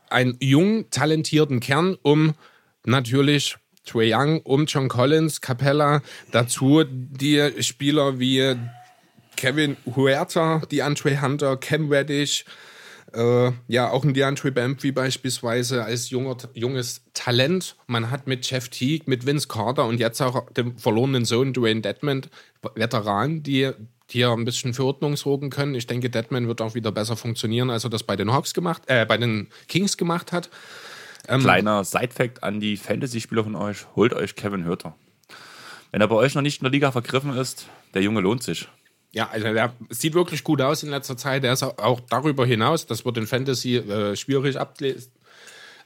einen 0.10 0.38
jungen, 0.40 0.90
talentierten 0.90 1.60
Kern 1.60 1.98
um 2.02 2.34
natürlich 2.86 3.58
Trey 3.86 4.14
Young, 4.14 4.42
um 4.42 4.66
John 4.66 4.88
Collins, 4.88 5.42
Capella, 5.42 6.02
dazu 6.32 6.84
die 6.88 7.52
Spieler 7.62 8.20
wie 8.20 8.56
Kevin 9.36 9.78
Huerta, 9.96 10.62
die 10.70 10.84
Andre 10.84 11.22
Hunter, 11.22 11.58
Cam 11.58 11.90
Reddish, 11.90 12.46
äh, 13.14 13.52
ja, 13.68 13.90
auch 13.90 14.04
ein 14.04 14.14
DeAndre 14.14 14.52
Bambry 14.52 14.92
beispielsweise 14.92 15.84
als 15.84 16.10
junger, 16.10 16.38
junges 16.54 17.02
Talent. 17.14 17.76
Man 17.88 18.12
hat 18.12 18.28
mit 18.28 18.50
Jeff 18.50 18.70
Teague, 18.70 19.10
mit 19.10 19.26
Vince 19.26 19.48
Carter 19.48 19.86
und 19.86 20.00
jetzt 20.00 20.22
auch 20.22 20.50
dem 20.52 20.78
verlorenen 20.78 21.26
Sohn 21.26 21.54
Dwayne 21.54 21.82
Dedmond, 21.82 22.30
Veteran, 22.76 23.44
die 23.44 23.72
hier 24.12 24.32
ein 24.32 24.46
bisschen 24.46 24.74
für 24.74 24.86
Ordnung 24.86 25.16
sorgen 25.18 25.50
können. 25.50 25.76
Ich 25.76 25.88
denke, 25.88 26.10
Deadman 26.10 26.48
wird 26.48 26.62
auch 26.62 26.76
wieder 26.76 26.92
besser 26.92 27.16
funktionieren, 27.16 27.70
als 27.70 27.84
er 27.84 27.90
das 27.90 28.04
bei 28.04 28.16
den 28.16 28.32
Hawks 28.32 28.54
gemacht, 28.54 28.84
äh, 28.88 29.06
bei 29.06 29.18
den 29.18 29.48
Kings 29.68 29.98
gemacht 29.98 30.32
hat. 30.32 30.50
Ähm, 31.28 31.42
Kleiner 31.42 31.84
Side-Fact 31.84 32.44
an 32.44 32.60
die 32.60 32.78
Fantasy-Spieler 32.78 33.44
von 33.44 33.56
euch: 33.56 33.86
Holt 33.96 34.14
euch 34.14 34.36
Kevin 34.36 34.66
Hürter. 34.66 34.96
Wenn 35.92 36.02
er 36.02 36.08
bei 36.08 36.16
euch 36.16 36.36
noch 36.36 36.42
nicht 36.42 36.62
in 36.62 36.66
der 36.66 36.72
Liga 36.72 36.92
vergriffen 36.92 37.36
ist, 37.36 37.68
der 37.94 38.02
Junge 38.02 38.22
lohnt 38.22 38.44
sich. 38.44 38.68
Ja, 39.12 39.30
also 39.30 39.52
der 39.52 39.74
sieht 39.90 40.14
wirklich 40.14 40.44
gut 40.44 40.62
aus 40.62 40.84
in 40.84 40.90
letzter 40.90 41.18
Zeit. 41.18 41.44
Der 41.44 41.54
ist 41.54 41.64
auch 41.64 42.00
darüber 42.00 42.46
hinaus, 42.46 42.86
das 42.86 43.06
wird 43.06 43.18
in 43.18 43.28
Fantasy 43.28 43.78
äh, 43.78 44.16
schwierig 44.16 44.60
ables 44.60 45.12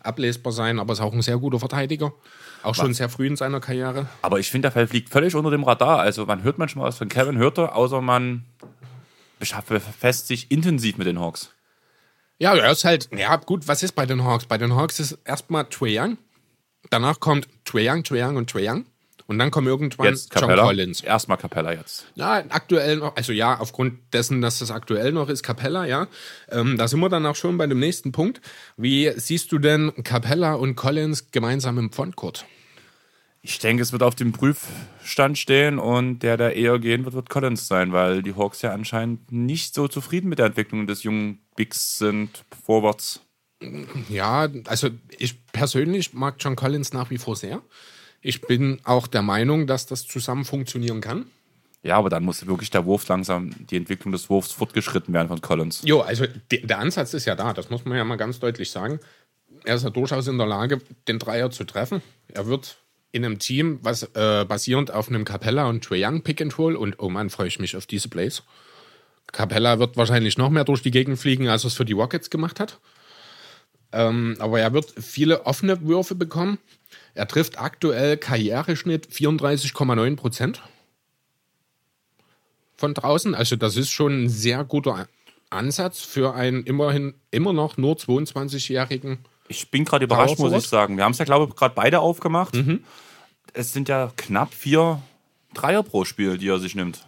ablesbar 0.01 0.51
sein, 0.51 0.79
aber 0.79 0.91
ist 0.91 0.99
auch 0.99 1.13
ein 1.13 1.21
sehr 1.21 1.37
guter 1.37 1.59
Verteidiger. 1.59 2.13
Auch 2.61 2.75
schon 2.75 2.93
sehr 2.93 3.09
früh 3.09 3.27
in 3.27 3.35
seiner 3.35 3.59
Karriere. 3.59 4.07
Aber 4.21 4.39
ich 4.39 4.49
finde, 4.49 4.69
der 4.69 4.87
fliegt 4.87 5.09
völlig 5.09 5.35
unter 5.35 5.51
dem 5.51 5.63
Radar. 5.63 5.99
Also 5.99 6.25
man 6.25 6.43
hört 6.43 6.57
manchmal 6.57 6.87
was 6.87 6.97
von 6.97 7.09
Kevin 7.09 7.37
Hürter, 7.37 7.75
außer 7.75 8.01
man 8.01 8.45
befasst 9.67 10.27
sich 10.27 10.51
intensiv 10.51 10.97
mit 10.97 11.07
den 11.07 11.19
Hawks. 11.19 11.51
Ja, 12.39 12.55
er 12.55 12.71
ist 12.71 12.85
halt, 12.85 13.09
ja 13.15 13.35
gut, 13.37 13.67
was 13.67 13.83
ist 13.83 13.93
bei 13.93 14.05
den 14.05 14.23
Hawks? 14.23 14.45
Bei 14.45 14.57
den 14.57 14.75
Hawks 14.75 14.99
ist 14.99 15.17
erstmal 15.25 15.65
Trae 15.65 15.99
Young, 15.99 16.17
danach 16.89 17.19
kommt 17.19 17.47
Trae 17.65 17.89
Young, 17.89 18.03
Trae 18.03 18.23
Young 18.23 18.37
und 18.37 18.49
Trae 18.49 18.69
Young. 18.69 18.85
Und 19.27 19.39
dann 19.39 19.51
kommt 19.51 19.67
irgendwann 19.67 20.07
jetzt 20.07 20.33
John 20.37 20.55
Collins. 20.55 21.01
Erstmal 21.01 21.37
Capella 21.37 21.73
jetzt. 21.73 22.05
Ja, 22.15 22.43
aktuell 22.49 22.97
noch, 22.97 23.15
also 23.15 23.31
ja, 23.31 23.57
aufgrund 23.59 23.99
dessen, 24.13 24.41
dass 24.41 24.59
das 24.59 24.71
aktuell 24.71 25.11
noch 25.11 25.29
ist, 25.29 25.43
Capella, 25.43 25.85
ja. 25.85 26.07
Ähm, 26.49 26.77
da 26.77 26.87
sind 26.87 26.99
wir 26.99 27.09
dann 27.09 27.25
auch 27.25 27.35
schon 27.35 27.57
bei 27.57 27.67
dem 27.67 27.79
nächsten 27.79 28.11
Punkt. 28.11 28.41
Wie 28.77 29.11
siehst 29.15 29.51
du 29.51 29.59
denn 29.59 29.93
Capella 30.03 30.55
und 30.55 30.75
Collins 30.75 31.31
gemeinsam 31.31 31.77
im 31.77 31.91
Frontcourt? 31.91 32.45
Ich 33.45 33.59
denke, 33.59 33.83
es 33.83 33.91
wird 33.91 34.03
auf 34.03 34.15
dem 34.15 34.31
Prüfstand 34.31 35.37
stehen 35.37 35.77
und 35.77 36.19
der, 36.19 36.37
der 36.37 36.55
eher 36.55 36.79
gehen 36.79 37.03
wird, 37.03 37.13
wird 37.13 37.29
Collins 37.29 37.67
sein, 37.67 37.91
weil 37.91 38.23
die 38.23 38.35
Hawks 38.35 38.61
ja 38.61 38.71
anscheinend 38.71 39.33
nicht 39.33 39.73
so 39.73 39.89
zufrieden 39.89 40.29
mit 40.29 40.39
der 40.39 40.45
Entwicklung 40.45 40.87
des 40.87 41.03
jungen 41.03 41.39
Bigs 41.57 41.97
sind, 41.97 42.45
vorwärts. 42.65 43.21
Ja, 44.07 44.47
also 44.67 44.89
ich 45.17 45.45
persönlich 45.47 46.13
mag 46.13 46.35
John 46.39 46.55
Collins 46.55 46.93
nach 46.93 47.09
wie 47.09 47.17
vor 47.17 47.35
sehr. 47.35 47.61
Ich 48.23 48.41
bin 48.41 48.79
auch 48.85 49.07
der 49.07 49.21
Meinung, 49.21 49.67
dass 49.67 49.85
das 49.85 50.07
zusammen 50.07 50.45
funktionieren 50.45 51.01
kann. 51.01 51.25
Ja, 51.83 51.97
aber 51.97 52.09
dann 52.09 52.23
muss 52.23 52.47
wirklich 52.47 52.71
der 52.71 52.85
Wurf 52.85 53.05
langsam, 53.09 53.51
die 53.69 53.75
Entwicklung 53.75 54.13
des 54.13 54.29
Wurfs 54.29 54.53
fortgeschritten 54.53 55.13
werden 55.13 55.27
von 55.27 55.41
Collins. 55.41 55.81
Jo, 55.83 55.99
also 55.99 56.25
de, 56.49 56.65
der 56.65 56.79
Ansatz 56.79 57.13
ist 57.13 57.25
ja 57.25 57.35
da, 57.35 57.53
das 57.53 57.69
muss 57.69 57.83
man 57.83 57.97
ja 57.97 58.05
mal 58.05 58.15
ganz 58.15 58.39
deutlich 58.39 58.71
sagen. 58.71 58.99
Er 59.65 59.75
ist 59.75 59.83
ja 59.83 59.89
durchaus 59.89 60.27
in 60.27 60.37
der 60.37 60.47
Lage, 60.47 60.79
den 61.09 61.19
Dreier 61.19 61.51
zu 61.51 61.65
treffen. 61.65 62.01
Er 62.29 62.47
wird 62.47 62.77
in 63.11 63.25
einem 63.25 63.37
Team, 63.37 63.79
was 63.81 64.03
äh, 64.15 64.45
basierend 64.45 64.91
auf 64.91 65.09
einem 65.09 65.25
Capella 65.25 65.67
und 65.67 65.83
Trae 65.83 66.05
Young 66.05 66.21
Pick 66.21 66.41
and 66.41 66.57
Roll 66.57 66.77
und 66.77 66.99
oh 66.99 67.09
Mann, 67.09 67.29
freue 67.29 67.47
ich 67.47 67.59
mich 67.59 67.75
auf 67.75 67.85
diese 67.85 68.07
Plays. 68.07 68.43
Capella 69.31 69.77
wird 69.79 69.97
wahrscheinlich 69.97 70.37
noch 70.37 70.49
mehr 70.49 70.63
durch 70.63 70.81
die 70.81 70.91
Gegend 70.91 71.19
fliegen, 71.19 71.49
als 71.49 71.65
er 71.65 71.67
es 71.67 71.73
für 71.73 71.85
die 71.85 71.93
Rockets 71.93 72.29
gemacht 72.29 72.59
hat. 72.59 72.79
Ähm, 73.93 74.35
aber 74.39 74.59
er 74.59 74.73
wird 74.73 74.93
viele 74.99 75.45
offene 75.45 75.81
Würfe 75.87 76.15
bekommen. 76.15 76.57
Er 77.13 77.27
trifft 77.27 77.59
aktuell 77.59 78.17
Karriereschnitt 78.17 79.07
34,9 79.07 80.15
Prozent 80.15 80.61
von 82.75 82.93
draußen. 82.93 83.35
Also 83.35 83.55
das 83.55 83.77
ist 83.77 83.91
schon 83.91 84.23
ein 84.23 84.29
sehr 84.29 84.63
guter 84.63 85.07
Ansatz 85.49 86.01
für 86.01 86.33
einen 86.33 86.63
immerhin 86.63 87.13
immer 87.31 87.53
noch 87.53 87.77
nur 87.77 87.95
22-jährigen 87.95 89.19
ich 89.47 89.69
bin 89.69 89.85
gerade 89.85 90.05
überrascht, 90.05 90.39
muss 90.39 90.53
ich 90.53 90.67
sagen. 90.67 90.97
Wir 90.97 91.03
haben 91.03 91.11
es 91.11 91.17
ja, 91.17 91.25
glaube 91.25 91.47
ich, 91.49 91.55
gerade 91.55 91.75
beide 91.75 91.99
aufgemacht. 91.99 92.55
Mhm. 92.55 92.83
Es 93.53 93.73
sind 93.73 93.89
ja 93.89 94.11
knapp 94.15 94.53
vier 94.53 95.01
Dreier 95.53 95.83
pro 95.83 96.05
Spiel, 96.05 96.37
die 96.37 96.47
er 96.47 96.59
sich 96.59 96.75
nimmt. 96.75 97.05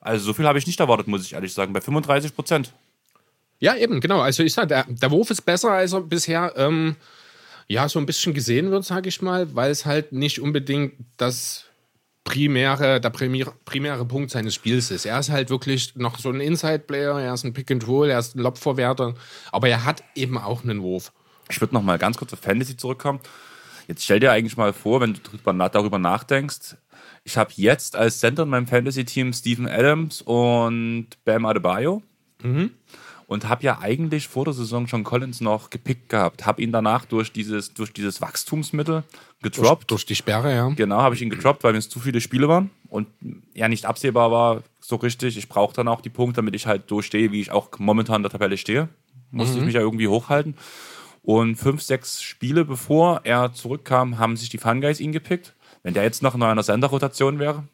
Also 0.00 0.24
so 0.24 0.34
viel 0.34 0.46
habe 0.46 0.58
ich 0.58 0.66
nicht 0.66 0.80
erwartet, 0.80 1.08
muss 1.08 1.24
ich 1.24 1.32
ehrlich 1.32 1.52
sagen, 1.52 1.72
bei 1.72 1.80
35 1.80 2.34
Prozent. 2.34 2.72
Ja, 3.58 3.76
eben, 3.76 4.00
genau. 4.00 4.20
Also 4.20 4.42
ich 4.42 4.52
sage, 4.52 4.68
der, 4.68 4.84
der 4.88 5.10
Wurf 5.10 5.30
ist 5.30 5.42
besser, 5.42 5.72
als 5.72 5.92
er 5.92 6.02
bisher 6.02 6.52
ähm, 6.56 6.96
ja 7.68 7.88
so 7.88 7.98
ein 7.98 8.06
bisschen 8.06 8.34
gesehen 8.34 8.70
wird, 8.70 8.84
sage 8.84 9.08
ich 9.08 9.22
mal, 9.22 9.54
weil 9.54 9.70
es 9.70 9.86
halt 9.86 10.12
nicht 10.12 10.40
unbedingt 10.40 10.94
das 11.16 11.64
primäre, 12.24 13.00
der 13.00 13.10
primäre, 13.10 13.52
primäre 13.64 14.04
Punkt 14.04 14.30
seines 14.30 14.54
Spiels 14.54 14.90
ist. 14.90 15.06
Er 15.06 15.18
ist 15.18 15.30
halt 15.30 15.48
wirklich 15.48 15.94
noch 15.96 16.18
so 16.18 16.28
ein 16.28 16.40
Inside-Player, 16.40 17.20
er 17.20 17.34
ist 17.34 17.44
ein 17.44 17.54
Pick-and-Roll, 17.54 18.10
er 18.10 18.18
ist 18.18 18.36
ein 18.36 18.40
Lobverwerter, 18.40 19.14
aber 19.52 19.68
er 19.68 19.84
hat 19.84 20.02
eben 20.14 20.36
auch 20.36 20.64
einen 20.64 20.82
Wurf. 20.82 21.12
Ich 21.48 21.60
würde 21.60 21.74
noch 21.74 21.82
mal 21.82 21.98
ganz 21.98 22.16
kurz 22.18 22.32
auf 22.32 22.40
Fantasy 22.40 22.76
zurückkommen. 22.76 23.20
Jetzt 23.86 24.02
stell 24.02 24.18
dir 24.18 24.32
eigentlich 24.32 24.56
mal 24.56 24.72
vor, 24.72 25.00
wenn 25.00 25.14
du 25.14 25.20
darüber 25.68 25.98
nachdenkst, 25.98 26.76
ich 27.22 27.36
habe 27.36 27.52
jetzt 27.54 27.96
als 27.96 28.18
Center 28.18 28.42
in 28.42 28.48
meinem 28.48 28.66
Fantasy-Team 28.66 29.32
Stephen 29.32 29.68
Adams 29.68 30.22
und 30.22 31.08
Bam 31.24 31.46
Adebayo. 31.46 32.02
Mhm 32.42 32.72
und 33.26 33.48
habe 33.48 33.64
ja 33.64 33.80
eigentlich 33.80 34.28
vor 34.28 34.44
der 34.44 34.54
Saison 34.54 34.86
schon 34.86 35.02
Collins 35.04 35.40
noch 35.40 35.70
gepickt 35.70 36.08
gehabt. 36.08 36.46
Habe 36.46 36.62
ihn 36.62 36.72
danach 36.72 37.04
durch 37.04 37.32
dieses, 37.32 37.74
durch 37.74 37.92
dieses 37.92 38.20
Wachstumsmittel 38.20 39.02
gedroppt. 39.42 39.90
Durch, 39.90 40.02
durch 40.02 40.06
die 40.06 40.14
Sperre, 40.14 40.54
ja. 40.54 40.68
Genau, 40.68 40.98
habe 40.98 41.14
ich 41.14 41.22
ihn 41.22 41.30
gedroppt, 41.30 41.64
weil 41.64 41.72
mir 41.72 41.78
es 41.78 41.88
zu 41.88 41.98
viele 41.98 42.20
Spiele 42.20 42.48
waren 42.48 42.70
und 42.88 43.08
ja 43.54 43.68
nicht 43.68 43.84
absehbar 43.84 44.30
war 44.30 44.62
so 44.80 44.96
richtig. 44.96 45.36
Ich 45.36 45.48
brauche 45.48 45.74
dann 45.74 45.88
auch 45.88 46.00
die 46.00 46.10
Punkte, 46.10 46.36
damit 46.36 46.54
ich 46.54 46.66
halt 46.66 46.90
durchstehe, 46.90 47.32
wie 47.32 47.40
ich 47.40 47.50
auch 47.50 47.70
momentan 47.78 48.16
in 48.16 48.22
der 48.22 48.32
Tabelle 48.32 48.56
stehe. 48.56 48.88
Musste 49.30 49.54
mhm. 49.54 49.60
ich 49.60 49.66
mich 49.66 49.74
ja 49.74 49.80
irgendwie 49.80 50.08
hochhalten. 50.08 50.54
Und 51.22 51.56
fünf, 51.56 51.82
sechs 51.82 52.22
Spiele 52.22 52.64
bevor 52.64 53.22
er 53.24 53.52
zurückkam, 53.52 54.18
haben 54.18 54.36
sich 54.36 54.48
die 54.48 54.58
Fun 54.58 54.80
Guys 54.80 55.00
ihn 55.00 55.10
gepickt. 55.10 55.54
Wenn 55.82 55.94
der 55.94 56.04
jetzt 56.04 56.22
noch 56.22 56.36
in 56.36 56.42
einer 56.42 56.62
Senderrotation 56.62 57.40
wäre, 57.40 57.64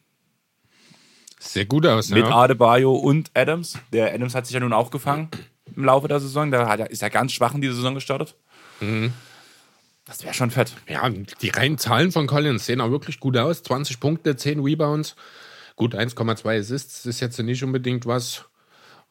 sehr 1.43 1.67
gut 1.67 1.87
aus, 1.87 2.11
Mit 2.11 2.25
ja. 2.25 2.35
Adebayo 2.35 2.95
und 2.95 3.31
Adams. 3.35 3.79
Der 3.93 4.15
Adams 4.15 4.35
hat 4.35 4.47
sich 4.47 4.55
ja 4.55 4.61
nun 4.61 4.73
auch 4.73 4.91
gefangen 4.91 5.29
im 5.77 5.85
Laufe 5.85 6.09
der 6.09 6.21
Saison. 6.21 6.51
Der 6.51 6.69
hat, 6.69 6.81
ist 6.89 7.03
ja 7.03 7.09
ganz 7.09 7.33
schwach 7.33 7.55
in 7.55 7.61
die 7.61 7.69
Saison 7.69 7.95
gestartet. 7.95 8.35
Mhm. 8.81 9.13
Das 10.05 10.25
wäre 10.25 10.35
schon 10.35 10.51
fett. 10.51 10.73
Ja, 10.89 11.09
die 11.09 11.49
reinen 11.49 11.79
Zahlen 11.79 12.13
von 12.13 12.27
Collins 12.27 12.67
sehen 12.67 12.81
auch 12.81 12.91
wirklich 12.91 13.21
gut 13.21 13.37
aus. 13.37 13.63
20 13.63 14.01
Punkte, 14.01 14.37
10 14.37 14.61
Rebounds. 14.61 15.17
Gut, 15.77 15.95
1,2 15.95 16.59
Assists 16.59 17.07
ist 17.07 17.21
jetzt 17.21 17.39
nicht 17.39 17.63
unbedingt 17.63 18.05
was, 18.05 18.45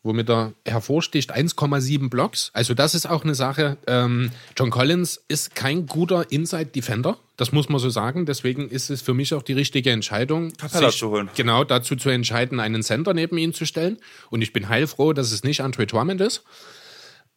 womit 0.04 0.30
er 0.30 0.54
hervorsticht. 0.66 1.34
1,7 1.34 2.10
Blocks. 2.10 2.52
Also 2.54 2.74
das 2.74 2.94
ist 2.94 3.10
auch 3.10 3.24
eine 3.24 3.36
Sache. 3.36 3.78
Ähm, 3.88 4.32
John 4.58 4.70
Collins 4.70 5.24
ist 5.28 5.56
kein 5.56 5.86
guter 5.86 6.30
Inside-Defender. 6.32 7.18
Das 7.42 7.52
muss 7.52 7.70
man 7.70 7.80
so 7.80 7.90
sagen. 7.90 8.28
Deswegen 8.28 8.70
ist 8.70 8.92
es 8.92 9.02
für 9.02 9.16
mich 9.16 9.34
auch 9.34 9.42
die 9.42 9.54
richtige 9.54 9.90
Entscheidung, 9.90 10.54
sich 10.60 11.00
zu 11.00 11.10
holen. 11.10 11.28
genau 11.36 11.64
dazu 11.64 11.96
zu 11.96 12.12
entscheiden, 12.12 12.60
einen 12.60 12.84
Center 12.84 13.16
neben 13.16 13.36
ihn 13.40 13.52
zu 13.52 13.66
stellen. 13.66 13.98
Und 14.30 14.44
ich 14.44 14.54
bin 14.54 14.70
heilfroh, 14.70 15.14
dass 15.14 15.32
es 15.32 15.44
nicht 15.44 15.62
Andre 15.62 15.88
Drummond 15.88 16.22
ist. 16.22 16.44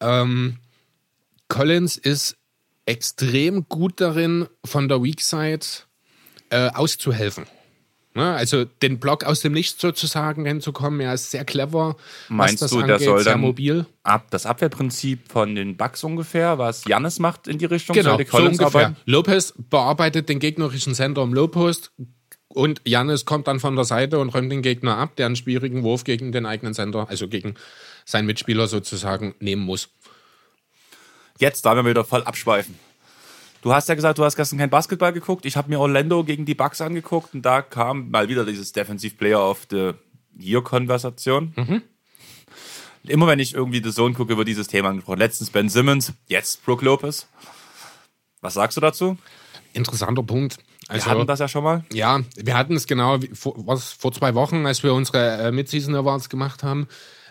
Ähm, 0.00 0.59
Collins 1.48 1.96
ist 1.96 2.36
extrem 2.84 3.66
gut 3.66 3.98
darin, 3.98 4.46
von 4.62 4.90
der 4.90 5.02
Weak 5.02 5.22
Side 5.22 5.64
äh, 6.50 6.68
auszuhelfen. 6.68 7.46
Ne? 8.15 8.33
Also 8.33 8.65
den 8.65 9.01
Block 9.01 9.25
aus 9.25 9.41
dem 9.41 9.53
Nichts 9.53 9.81
sozusagen 9.81 10.47
hinzukommen, 10.47 11.01
er 11.01 11.15
ist 11.15 11.33
sehr 11.33 11.45
clever. 11.45 11.97
Meinst 12.29 12.62
du, 12.71 12.79
angeht, 12.79 12.89
der 12.89 12.99
soll 13.01 13.25
dann 13.25 13.41
mobil. 13.41 13.87
Ab, 14.05 14.27
das 14.31 14.47
Abwehrprinzip 14.47 15.31
von 15.31 15.57
den 15.57 15.77
Bugs 15.77 16.05
ungefähr, 16.05 16.59
was 16.59 16.85
Jannis 16.87 17.19
macht 17.19 17.49
in 17.49 17.59
die 17.59 17.65
Richtung, 17.65 17.95
genau, 17.95 18.17
so 18.17 18.37
ungefähr. 18.37 18.67
Arbeiten? 18.67 18.97
Lopez 19.05 19.55
bearbeitet 19.57 20.29
den 20.29 20.39
gegnerischen 20.39 20.95
Center 20.95 21.23
im 21.23 21.35
Low 21.35 21.49
Post 21.49 21.91
und 22.47 22.81
Jannis 22.85 23.25
kommt 23.25 23.49
dann 23.49 23.59
von 23.59 23.75
der 23.75 23.85
Seite 23.85 24.21
und 24.21 24.29
räumt 24.29 24.53
den 24.53 24.62
Gegner 24.62 24.97
ab, 24.97 25.17
der 25.17 25.27
einen 25.27 25.37
schwierigen 25.37 25.83
Wurf 25.83 26.05
gegen 26.05 26.31
den 26.31 26.47
eigenen 26.47 26.73
Center, 26.73 27.09
also 27.09 27.27
gegen 27.27 27.55
seinen 28.05 28.27
Mitspieler 28.27 28.69
sozusagen 28.69 29.35
nehmen 29.41 29.62
muss. 29.62 29.89
Jetzt 31.41 31.67
da 31.67 31.75
wir 31.75 31.85
wieder 31.85 32.05
voll 32.05 32.23
abschweifen. 32.23 32.79
Du 33.65 33.73
hast 33.73 33.89
ja 33.89 33.95
gesagt, 33.95 34.19
du 34.19 34.25
hast 34.25 34.37
gestern 34.37 34.59
kein 34.59 34.69
Basketball 34.69 35.15
geguckt. 35.15 35.47
Ich 35.47 35.57
habe 35.57 35.71
mir 35.71 35.81
Orlando 35.81 36.23
gegen 36.23 36.45
die 36.45 36.55
Bucks 36.55 36.83
angeguckt 36.83 37.33
und 37.33 37.41
da 37.41 37.62
kam 37.62 38.11
mal 38.11 38.29
wieder 38.29 38.45
dieses 38.45 38.73
Defensive 38.73 39.17
Player 39.17 39.41
of 39.43 39.67
the 39.71 39.93
Year-Konversation. 40.39 41.55
Mhm. 41.57 41.83
Immer 43.05 43.27
wenn 43.27 43.39
ich 43.39 43.55
irgendwie 43.55 43.83
The 43.83 43.91
Zone 43.91 44.15
gucke, 44.15 44.37
wird 44.37 44.49
dieses 44.49 44.67
Thema 44.67 44.91
angesprochen. 44.91 45.19
Letztens 45.19 45.49
Ben 45.49 45.71
Simmons, 45.71 46.12
jetzt 46.29 46.62
Brooke 46.67 46.85
Lopez. 46.85 47.27
Was 48.43 48.53
sagst 48.53 48.77
du 48.77 48.83
dazu? 48.83 49.17
Interessanter 49.73 50.23
Punkt. 50.23 50.59
Also, 50.89 51.07
wir 51.07 51.12
hatten 51.12 51.27
das 51.27 51.39
ja 51.39 51.49
schon 51.49 51.65
mal. 51.65 51.87
Ja, 51.91 52.21
wir 52.37 52.59
hatten 52.59 52.77
es 52.77 52.87
genau 52.87 53.19
vor, 53.33 53.55
was, 53.67 53.93
vor 53.93 54.12
zwei 54.12 54.35
Wochen, 54.35 54.67
als 54.67 54.83
wir 54.83 54.93
unsere 54.93 55.39
äh, 55.39 55.53
Midseason 55.53 55.95
Awards 55.95 56.29
gemacht 56.29 56.65
haben. 56.65 56.87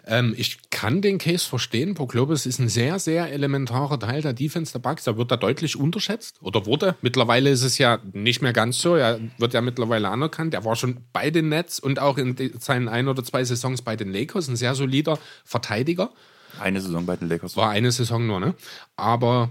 Ähm, 0.05 0.33
ich 0.37 0.69
kann 0.69 1.01
den 1.01 1.17
Case 1.17 1.47
verstehen. 1.47 1.95
Lopez 1.95 2.45
ist 2.45 2.59
ein 2.59 2.67
sehr, 2.67 2.99
sehr 2.99 3.31
elementarer 3.31 3.99
Teil 3.99 4.21
der 4.21 4.33
Defense 4.33 4.73
der 4.73 4.79
Bucks. 4.79 5.07
Er 5.07 5.17
wird 5.17 5.31
da 5.31 5.37
deutlich 5.37 5.77
unterschätzt 5.77 6.37
oder 6.41 6.65
wurde. 6.65 6.95
Mittlerweile 7.01 7.49
ist 7.49 7.63
es 7.63 7.77
ja 7.77 7.99
nicht 8.11 8.41
mehr 8.41 8.53
ganz 8.53 8.79
so. 8.79 8.95
Er 8.95 9.19
wird 9.37 9.53
ja 9.53 9.61
mittlerweile 9.61 10.09
anerkannt. 10.09 10.53
Er 10.53 10.65
war 10.65 10.75
schon 10.75 10.97
bei 11.13 11.31
den 11.31 11.49
Nets 11.49 11.79
und 11.79 11.99
auch 11.99 12.17
in 12.17 12.35
seinen 12.59 12.89
ein 12.89 13.07
oder 13.07 13.23
zwei 13.23 13.43
Saisons 13.43 13.81
bei 13.81 13.95
den 13.95 14.11
Lakers 14.11 14.49
ein 14.49 14.57
sehr 14.57 14.75
solider 14.75 15.19
Verteidiger. 15.45 16.11
Eine 16.59 16.81
Saison 16.81 17.05
bei 17.05 17.15
den 17.15 17.29
Lakers. 17.29 17.55
War 17.55 17.69
eine 17.69 17.91
Saison 17.91 18.27
nur, 18.27 18.39
ne? 18.39 18.55
Aber 18.95 19.49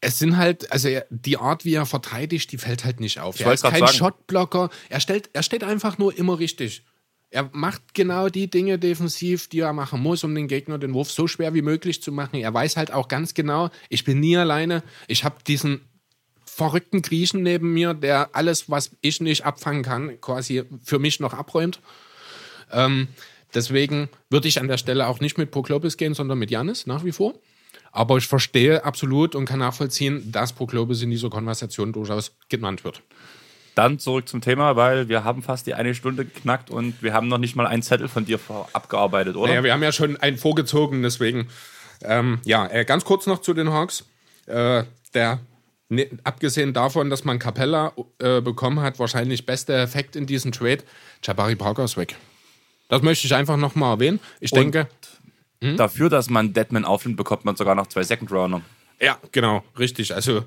es 0.00 0.18
sind 0.18 0.36
halt, 0.36 0.70
also 0.70 0.88
die 1.10 1.38
Art, 1.38 1.64
wie 1.64 1.74
er 1.74 1.86
verteidigt, 1.86 2.52
die 2.52 2.58
fällt 2.58 2.84
halt 2.84 3.00
nicht 3.00 3.18
auf. 3.18 3.40
Ich 3.40 3.46
er 3.46 3.52
ist 3.52 3.62
kein 3.62 3.80
sagen. 3.80 3.92
Shotblocker. 3.92 4.70
Er 4.88 5.00
stellt, 5.00 5.30
er 5.32 5.42
steht 5.42 5.64
einfach 5.64 5.98
nur 5.98 6.16
immer 6.16 6.38
richtig. 6.38 6.84
Er 7.30 7.50
macht 7.52 7.92
genau 7.92 8.28
die 8.28 8.48
Dinge 8.48 8.78
defensiv, 8.78 9.48
die 9.48 9.60
er 9.60 9.74
machen 9.74 10.00
muss, 10.00 10.24
um 10.24 10.34
den 10.34 10.48
Gegner 10.48 10.78
den 10.78 10.94
Wurf 10.94 11.10
so 11.10 11.26
schwer 11.26 11.52
wie 11.52 11.62
möglich 11.62 12.02
zu 12.02 12.10
machen. 12.10 12.36
Er 12.36 12.54
weiß 12.54 12.76
halt 12.76 12.90
auch 12.90 13.08
ganz 13.08 13.34
genau, 13.34 13.70
ich 13.90 14.04
bin 14.04 14.20
nie 14.20 14.36
alleine. 14.36 14.82
Ich 15.08 15.24
habe 15.24 15.36
diesen 15.46 15.82
verrückten 16.46 17.02
Griechen 17.02 17.42
neben 17.42 17.72
mir, 17.72 17.94
der 17.94 18.30
alles, 18.32 18.70
was 18.70 18.90
ich 19.02 19.20
nicht 19.20 19.44
abfangen 19.44 19.82
kann, 19.82 20.20
quasi 20.20 20.64
für 20.82 20.98
mich 20.98 21.20
noch 21.20 21.34
abräumt. 21.34 21.80
Ähm, 22.72 23.08
deswegen 23.54 24.08
würde 24.30 24.48
ich 24.48 24.58
an 24.58 24.68
der 24.68 24.78
Stelle 24.78 25.06
auch 25.06 25.20
nicht 25.20 25.38
mit 25.38 25.50
Proklopis 25.50 25.96
gehen, 25.98 26.14
sondern 26.14 26.38
mit 26.38 26.50
Janis 26.50 26.86
nach 26.86 27.04
wie 27.04 27.12
vor. 27.12 27.34
Aber 27.92 28.16
ich 28.16 28.26
verstehe 28.26 28.84
absolut 28.84 29.34
und 29.34 29.44
kann 29.44 29.60
nachvollziehen, 29.60 30.32
dass 30.32 30.52
Proklopis 30.52 31.02
in 31.02 31.10
dieser 31.10 31.30
Konversation 31.30 31.92
durchaus 31.92 32.36
genannt 32.48 32.84
wird. 32.84 33.02
Dann 33.78 34.00
zurück 34.00 34.28
zum 34.28 34.40
Thema, 34.40 34.74
weil 34.74 35.08
wir 35.08 35.22
haben 35.22 35.40
fast 35.40 35.68
die 35.68 35.74
eine 35.74 35.94
Stunde 35.94 36.24
geknackt 36.24 36.68
und 36.68 37.00
wir 37.00 37.12
haben 37.12 37.28
noch 37.28 37.38
nicht 37.38 37.54
mal 37.54 37.64
einen 37.64 37.84
Zettel 37.84 38.08
von 38.08 38.24
dir 38.24 38.40
abgearbeitet, 38.72 39.36
oder? 39.36 39.50
Naja, 39.50 39.62
wir 39.62 39.72
haben 39.72 39.84
ja 39.84 39.92
schon 39.92 40.16
einen 40.16 40.36
vorgezogen, 40.36 41.04
deswegen. 41.04 41.46
Ähm, 42.02 42.40
ja, 42.44 42.66
äh, 42.66 42.84
ganz 42.84 43.04
kurz 43.04 43.28
noch 43.28 43.40
zu 43.40 43.54
den 43.54 43.72
Hawks. 43.72 44.04
Äh, 44.46 44.82
der, 45.14 45.38
ne, 45.90 46.10
abgesehen 46.24 46.72
davon, 46.72 47.08
dass 47.08 47.24
man 47.24 47.38
Capella 47.38 47.92
äh, 48.18 48.40
bekommen 48.40 48.80
hat, 48.80 48.98
wahrscheinlich 48.98 49.46
beste 49.46 49.76
Effekt 49.76 50.16
in 50.16 50.26
diesem 50.26 50.50
Trade, 50.50 50.82
Jabari 51.22 51.54
Parker 51.54 51.84
ist 51.84 51.96
weg. 51.96 52.16
Das 52.88 53.02
möchte 53.02 53.28
ich 53.28 53.34
einfach 53.36 53.56
nochmal 53.56 53.92
erwähnen. 53.92 54.18
Ich 54.40 54.50
und 54.50 54.58
denke. 54.58 54.88
Hm? 55.62 55.76
Dafür, 55.76 56.10
dass 56.10 56.28
man 56.28 56.52
Deadman 56.52 56.84
aufnimmt, 56.84 57.16
bekommt 57.16 57.44
man 57.44 57.54
sogar 57.54 57.76
noch 57.76 57.86
zwei 57.86 58.02
Second 58.02 58.32
Rounder. 58.32 58.60
Ja, 59.00 59.18
genau, 59.30 59.62
richtig. 59.78 60.12
Also, 60.16 60.44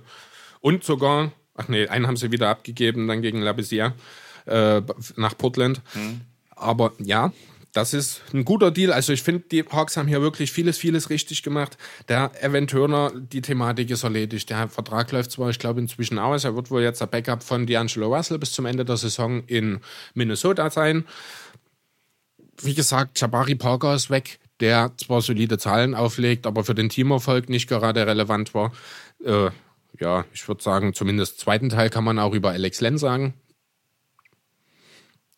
und 0.60 0.84
sogar 0.84 1.32
Ach 1.62 1.68
nee, 1.68 1.88
einen 1.88 2.08
haben 2.08 2.18
sie 2.18 2.32
wieder 2.32 2.50
abgegeben, 2.50 3.08
dann 3.08 3.22
gegen 3.22 3.42
Labissiere 3.42 3.94
äh, 4.46 4.82
nach 5.16 5.38
Portland. 5.38 5.82
Mhm. 5.94 6.22
Aber 6.56 6.94
ja, 7.00 7.32
das 7.74 7.94
ist 7.94 8.22
ein 8.34 8.44
guter 8.44 8.72
Deal. 8.72 8.92
Also 8.92 9.14
ich 9.14 9.24
finde, 9.24 9.44
die 9.52 9.64
Hawks 9.64 9.96
haben 9.96 10.08
hier 10.08 10.22
wirklich 10.22 10.52
vieles, 10.52 10.78
vieles 10.78 11.10
richtig 11.10 11.44
gemacht. 11.44 11.78
Der 12.10 12.32
Evan 12.42 12.68
Turner, 12.68 13.12
die 13.16 13.42
Thematik 13.42 13.90
ist 13.92 14.04
erledigt. 14.04 14.50
Der 14.50 14.68
Vertrag 14.68 15.12
läuft 15.12 15.32
zwar, 15.32 15.50
ich 15.50 15.60
glaube, 15.60 15.80
inzwischen 15.80 16.20
aus. 16.20 16.44
Er 16.44 16.56
wird 16.56 16.70
wohl 16.70 16.82
jetzt 16.82 17.00
der 17.00 17.06
Backup 17.06 17.44
von 17.44 17.66
D'Angelo 17.66 18.14
Russell 18.16 18.40
bis 18.40 18.52
zum 18.52 18.66
Ende 18.66 18.84
der 18.84 18.98
Saison 18.98 19.44
in 19.48 19.80
Minnesota 20.14 20.70
sein. 20.70 21.06
Wie 22.62 22.74
gesagt, 22.74 23.20
Jabari 23.22 23.56
Parker 23.56 23.96
ist 23.96 24.10
weg, 24.10 24.40
der 24.60 24.92
zwar 24.98 25.22
solide 25.22 25.58
Zahlen 25.58 25.96
auflegt, 25.96 26.46
aber 26.46 26.64
für 26.64 26.76
den 26.76 26.90
Teamerfolg 26.90 27.50
nicht 27.50 27.68
gerade 27.68 28.06
relevant 28.06 28.54
war. 28.54 28.74
Äh, 29.24 29.50
ja, 30.00 30.26
ich 30.34 30.48
würde 30.48 30.64
sagen, 30.64 30.94
zumindest 30.94 31.40
zweiten 31.40 31.70
Teil 31.70 31.90
kann 31.90 32.04
man 32.04 32.20
auch 32.20 32.34
über 32.34 32.52
Alex 32.52 32.82
Len 32.82 32.98
sagen. 32.98 33.34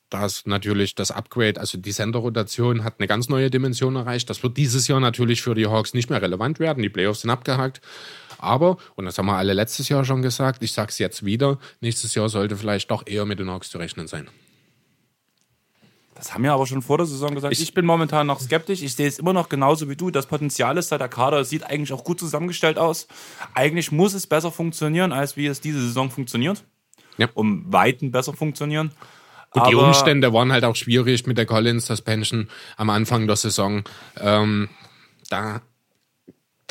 Da 0.09 0.27
ist 0.27 0.45
natürlich 0.45 0.93
das 0.93 1.09
Upgrade, 1.09 1.59
also 1.59 1.79
die 1.79 1.91
Center-Rotation 1.91 2.83
hat 2.83 2.99
eine 2.99 3.07
ganz 3.07 3.29
neue 3.29 3.49
Dimension 3.49 3.95
erreicht. 3.95 4.29
Das 4.29 4.43
wird 4.43 4.57
dieses 4.57 4.87
Jahr 4.87 4.99
natürlich 4.99 5.41
für 5.41 5.55
die 5.55 5.65
Hawks 5.65 5.95
nicht 5.95 6.11
mehr 6.11 6.21
relevant 6.21 6.59
werden. 6.59 6.83
Die 6.83 6.89
Playoffs 6.89 7.21
sind 7.21 7.31
abgehakt. 7.31 7.81
Aber, 8.37 8.77
und 8.95 9.05
das 9.05 9.17
haben 9.17 9.25
wir 9.25 9.37
alle 9.37 9.53
letztes 9.53 9.89
Jahr 9.89 10.05
schon 10.05 10.21
gesagt, 10.21 10.61
ich 10.61 10.71
sage 10.71 10.89
es 10.89 10.99
jetzt 10.99 11.25
wieder, 11.25 11.57
nächstes 11.81 12.13
Jahr 12.13 12.29
sollte 12.29 12.57
vielleicht 12.57 12.91
doch 12.91 13.07
eher 13.07 13.25
mit 13.25 13.39
den 13.39 13.49
Hawks 13.49 13.71
zu 13.71 13.79
rechnen 13.79 14.07
sein. 14.07 14.27
Das 16.15 16.33
haben 16.33 16.43
wir 16.43 16.53
aber 16.53 16.67
schon 16.67 16.81
vor 16.81 16.97
der 16.97 17.07
Saison 17.07 17.33
gesagt. 17.33 17.53
Ich, 17.53 17.61
ich, 17.61 17.73
bin 17.73 17.85
momentan 17.85 18.27
noch 18.27 18.39
skeptisch. 18.39 18.81
Ich 18.81 18.95
sehe 18.95 19.07
es 19.07 19.19
immer 19.19 19.33
noch 19.33 19.49
genauso 19.49 19.89
wie 19.89 19.95
du. 19.95 20.11
Das 20.11 20.27
Potenzial 20.27 20.77
ist 20.77 20.91
da. 20.91 20.97
Der 20.97 21.09
Kader 21.09 21.43
sieht 21.43 21.63
eigentlich 21.63 21.91
auch 21.91 22.03
gut 22.03 22.19
zusammengestellt 22.19 22.77
aus. 22.77 23.07
Eigentlich 23.53 23.91
muss 23.91 24.13
es 24.13 24.27
besser 24.27 24.51
funktionieren, 24.51 25.11
als 25.11 25.37
wie 25.37 25.47
es 25.47 25.59
diese 25.59 25.81
Saison 25.81 26.11
funktioniert. 26.11 26.63
Ja. 27.17 27.29
Um 27.33 27.71
Weiten 27.71 28.11
besser 28.11 28.33
funktionieren. 28.33 28.91
Gut, 29.51 29.69
die 29.69 29.75
Umstände 29.75 30.33
waren 30.33 30.51
halt 30.51 30.63
auch 30.63 30.75
schwierig 30.75 31.27
mit 31.27 31.37
der 31.37 31.45
Collins 31.45 31.85
Suspension 31.85 32.49
am 32.75 32.89
Anfang 32.89 33.27
der 33.27 33.35
Saison. 33.35 33.83
Ähm, 34.19 34.69
da 35.29 35.61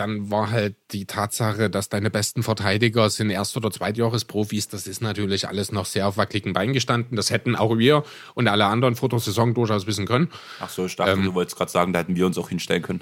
dann 0.02 0.32
war 0.32 0.50
halt 0.50 0.74
die 0.90 1.04
Tatsache, 1.04 1.70
dass 1.70 1.88
deine 1.88 2.10
besten 2.10 2.42
Verteidiger 2.42 3.08
sind 3.08 3.30
Erst- 3.30 3.56
oder 3.56 3.70
Zweitjahresprofis. 3.70 4.66
Das 4.66 4.88
ist 4.88 5.00
natürlich 5.00 5.46
alles 5.46 5.70
noch 5.70 5.86
sehr 5.86 6.08
auf 6.08 6.16
wackeligen 6.16 6.52
Beinen 6.52 6.72
gestanden. 6.72 7.16
Das 7.16 7.30
hätten 7.30 7.54
auch 7.54 7.78
wir 7.78 8.02
und 8.34 8.48
alle 8.48 8.66
anderen 8.66 8.96
vor 8.96 9.08
der 9.08 9.20
Saison 9.20 9.54
durchaus 9.54 9.86
wissen 9.86 10.06
können. 10.06 10.28
Ach 10.58 10.68
so, 10.68 10.86
ich 10.86 10.96
dachte, 10.96 11.12
ähm, 11.12 11.22
du 11.22 11.34
wolltest 11.34 11.56
gerade 11.56 11.70
sagen, 11.70 11.92
da 11.92 12.00
hätten 12.00 12.16
wir 12.16 12.26
uns 12.26 12.36
auch 12.36 12.48
hinstellen 12.48 12.82
können. 12.82 13.00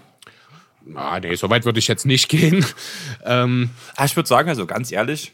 Ah, 0.94 1.18
nee, 1.20 1.34
so 1.36 1.48
weit 1.48 1.64
würde 1.64 1.78
ich 1.78 1.88
jetzt 1.88 2.04
nicht 2.04 2.28
gehen. 2.28 2.64
ähm, 3.24 3.70
ah, 3.96 4.04
ich 4.04 4.14
würde 4.14 4.28
sagen, 4.28 4.50
also 4.50 4.66
ganz 4.66 4.92
ehrlich, 4.92 5.32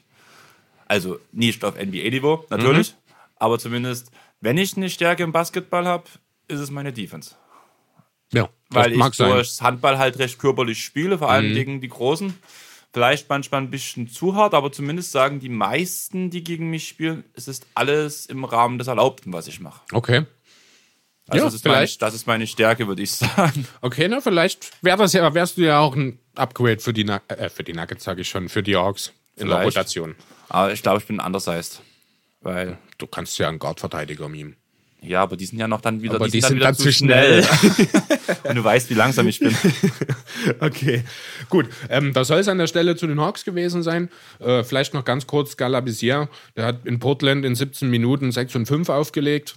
also 0.87 1.19
nicht 1.33 1.65
auf 1.65 1.75
NBA-Niveau, 1.75 2.47
natürlich, 2.49 2.93
mhm. 2.93 3.13
aber 3.37 3.59
zumindest, 3.59 4.13
wenn 4.41 4.57
ich 4.57 4.77
eine 4.77 4.89
Stärke 4.89 5.25
im 5.25 5.33
Basketball 5.33 5.87
habe, 5.87 6.05
ist 6.47 6.61
es 6.61 6.71
meine 6.71 6.93
Defense. 6.93 7.35
Ja, 8.33 8.49
weil 8.71 8.93
ich 8.93 9.17
durch 9.17 9.61
Handball 9.61 9.99
halt 9.99 10.19
recht 10.19 10.39
körperlich 10.39 10.83
spiele, 10.83 11.19
vor 11.19 11.31
allem 11.31 11.51
mhm. 11.51 11.55
gegen 11.55 11.81
die 11.81 11.89
Großen. 11.89 12.35
Vielleicht 12.93 13.29
manchmal 13.29 13.61
ein 13.61 13.71
bisschen 13.71 14.09
zu 14.09 14.35
hart, 14.35 14.55
aber 14.55 14.73
zumindest 14.73 15.13
sagen 15.13 15.39
die 15.39 15.51
meisten, 15.51 16.31
die 16.31 16.43
gegen 16.43 16.71
mich 16.71 16.89
spielen, 16.89 17.25
es 17.35 17.47
ist 17.47 17.67
alles 17.75 18.25
im 18.27 18.45
Rahmen 18.45 18.79
des 18.79 18.87
Erlaubten, 18.87 19.33
was 19.33 19.49
ich 19.49 19.61
mache. 19.61 19.83
Okay. 19.93 20.25
Also 21.29 21.39
ja, 21.39 21.45
das, 21.45 21.55
ist 21.55 21.63
vielleicht. 21.63 22.01
Meine, 22.01 22.11
das 22.11 22.15
ist 22.15 22.27
meine 22.27 22.47
Stärke, 22.47 22.87
würde 22.87 23.03
ich 23.03 23.13
sagen. 23.13 23.67
Okay, 23.81 24.09
na, 24.09 24.21
vielleicht 24.21 24.71
wär 24.83 24.97
das 24.97 25.13
ja, 25.13 25.35
wärst 25.35 25.59
du 25.59 25.63
ja 25.63 25.81
auch 25.81 25.95
ein 25.95 26.19
Upgrade 26.35 26.79
für 26.79 26.93
die, 26.93 27.07
äh, 27.07 27.51
für 27.51 27.65
die 27.65 27.73
Nuggets, 27.73 28.05
sage 28.05 28.23
ich 28.23 28.29
schon, 28.29 28.49
für 28.49 28.63
die 28.63 28.77
Orks 28.77 29.13
in 29.35 29.47
vielleicht. 29.47 29.59
der 29.59 29.65
Rotation. 29.65 30.15
Aber 30.49 30.73
ich 30.73 30.83
glaube, 30.83 30.99
ich 30.99 31.07
bin 31.07 31.21
undersized. 31.21 31.83
Weil 32.41 32.79
du 32.99 33.07
kannst 33.07 33.39
ja 33.39 33.49
einen 33.49 33.59
Guard-Verteidiger 33.59 34.29
mimen. 34.29 34.57
Ja, 35.07 35.23
aber 35.23 35.37
die 35.37 35.47
sind 35.47 35.59
ja 35.59 35.69
noch 35.69 35.81
dann 35.81 36.03
wieder, 36.03 36.17
aber 36.17 36.27
die, 36.27 36.33
die 36.33 36.41
sind, 36.41 36.61
dann, 36.61 36.69
dann 36.69 36.75
zu 36.75 36.93
schnell. 36.93 37.45
schnell. 37.45 37.89
Und 38.45 38.57
du 38.57 38.65
weißt, 38.65 38.91
wie 38.91 38.95
langsam 38.95 39.29
ich 39.29 39.39
bin. 39.39 39.55
okay, 40.61 41.05
gut. 41.49 41.69
Ähm, 41.89 42.13
das 42.13 42.29
soll 42.29 42.41
es 42.41 42.49
an 42.49 42.59
der 42.59 42.67
Stelle 42.67 42.97
zu 42.97 43.07
den 43.07 43.21
Hawks 43.21 43.45
gewesen 43.45 43.83
sein. 43.83 44.11
Äh, 44.41 44.65
vielleicht 44.65 44.95
noch 44.95 45.05
ganz 45.05 45.27
kurz 45.27 45.57
Galabizier. 45.57 46.29
Der 46.57 46.67
hat 46.67 46.87
in 46.87 46.99
Portland 46.99 47.45
in 47.45 47.55
17 47.55 47.89
Minuten 47.89 48.33
6 48.33 48.57
und 48.57 48.67
5 48.67 48.89
aufgelegt. 48.89 49.57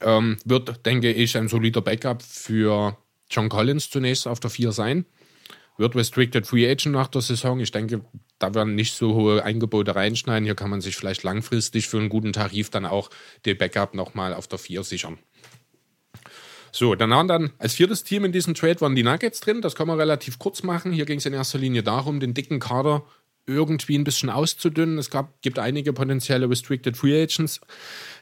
Ähm, 0.00 0.36
wird, 0.44 0.86
denke 0.86 1.12
ich, 1.12 1.36
ein 1.36 1.48
solider 1.48 1.80
Backup 1.80 2.22
für 2.22 2.96
John 3.30 3.48
Collins 3.48 3.90
zunächst 3.90 4.26
auf 4.26 4.40
der 4.40 4.50
4 4.50 4.72
sein 4.72 5.04
wird 5.78 5.94
Restricted 5.94 6.46
Free 6.46 6.68
Agent 6.68 6.94
nach 6.94 7.08
der 7.08 7.22
Saison. 7.22 7.60
Ich 7.60 7.70
denke, 7.70 8.02
da 8.38 8.54
werden 8.54 8.74
nicht 8.74 8.94
so 8.94 9.14
hohe 9.14 9.44
Eingebote 9.44 9.94
reinschneiden. 9.94 10.44
Hier 10.44 10.54
kann 10.54 10.70
man 10.70 10.80
sich 10.80 10.96
vielleicht 10.96 11.22
langfristig 11.22 11.88
für 11.88 11.98
einen 11.98 12.08
guten 12.08 12.32
Tarif 12.32 12.70
dann 12.70 12.86
auch 12.86 13.10
den 13.46 13.58
Backup 13.58 13.94
nochmal 13.94 14.34
auf 14.34 14.46
der 14.46 14.58
4 14.58 14.84
sichern. 14.84 15.18
So, 16.70 16.94
dann 16.94 17.10
waren 17.10 17.28
dann 17.28 17.52
als 17.58 17.74
viertes 17.74 18.04
Team 18.04 18.24
in 18.24 18.32
diesem 18.32 18.54
Trade 18.54 18.80
waren 18.80 18.94
die 18.94 19.02
Nuggets 19.02 19.40
drin. 19.40 19.62
Das 19.62 19.74
kann 19.74 19.88
man 19.88 19.98
relativ 19.98 20.38
kurz 20.38 20.62
machen. 20.62 20.92
Hier 20.92 21.06
ging 21.06 21.18
es 21.18 21.26
in 21.26 21.32
erster 21.32 21.58
Linie 21.58 21.82
darum, 21.82 22.20
den 22.20 22.34
dicken 22.34 22.60
Kader 22.60 23.04
irgendwie 23.46 23.96
ein 23.96 24.04
bisschen 24.04 24.30
auszudünnen. 24.30 24.98
Es 24.98 25.10
gab, 25.10 25.40
gibt 25.40 25.58
einige 25.58 25.92
potenzielle 25.92 26.48
Restricted 26.48 26.96
Free 26.96 27.20
Agents, 27.22 27.60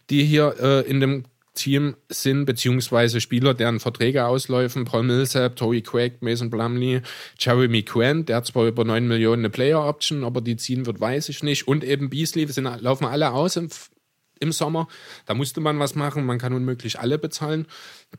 die 0.09 0.25
hier 0.25 0.55
äh, 0.61 0.89
in 0.89 1.01
dem 1.01 1.25
Team 1.57 1.97
sind, 2.09 2.45
beziehungsweise 2.45 3.21
Spieler, 3.21 3.55
deren 3.55 3.81
Verträge 3.81 4.27
ausläufen. 4.27 4.85
Paul 4.85 5.03
Millsap, 5.03 5.57
Tory 5.57 5.83
Craig, 5.83 6.23
Mason 6.23 6.51
Plumley, 6.51 7.03
Jeremy 7.39 7.83
Quinn, 7.83 8.25
der 8.25 8.37
hat 8.37 8.47
zwar 8.47 8.67
über 8.67 8.85
9 8.85 9.09
Millionen 9.09 9.41
eine 9.41 9.51
Player-Option, 9.51 10.23
aber 10.23 10.41
die 10.41 10.57
ziehen 10.57 10.87
wird, 10.87 11.01
weiß 11.01 11.29
ich 11.29 11.43
nicht. 11.43 11.67
Und 11.67 11.83
eben 11.83 12.11
Beasley, 12.11 12.47
sind, 12.47 12.69
laufen 12.81 13.07
alle 13.07 13.33
aus 13.33 13.57
im, 13.57 13.69
im 14.39 14.53
Sommer. 14.53 14.87
Da 15.27 15.35
musste 15.35 15.61
man 15.61 15.79
was 15.79 15.95
machen, 15.95 16.25
man 16.25 16.39
kann 16.39 16.53
unmöglich 16.53 17.01
alle 17.01 17.19
bezahlen. 17.19 17.67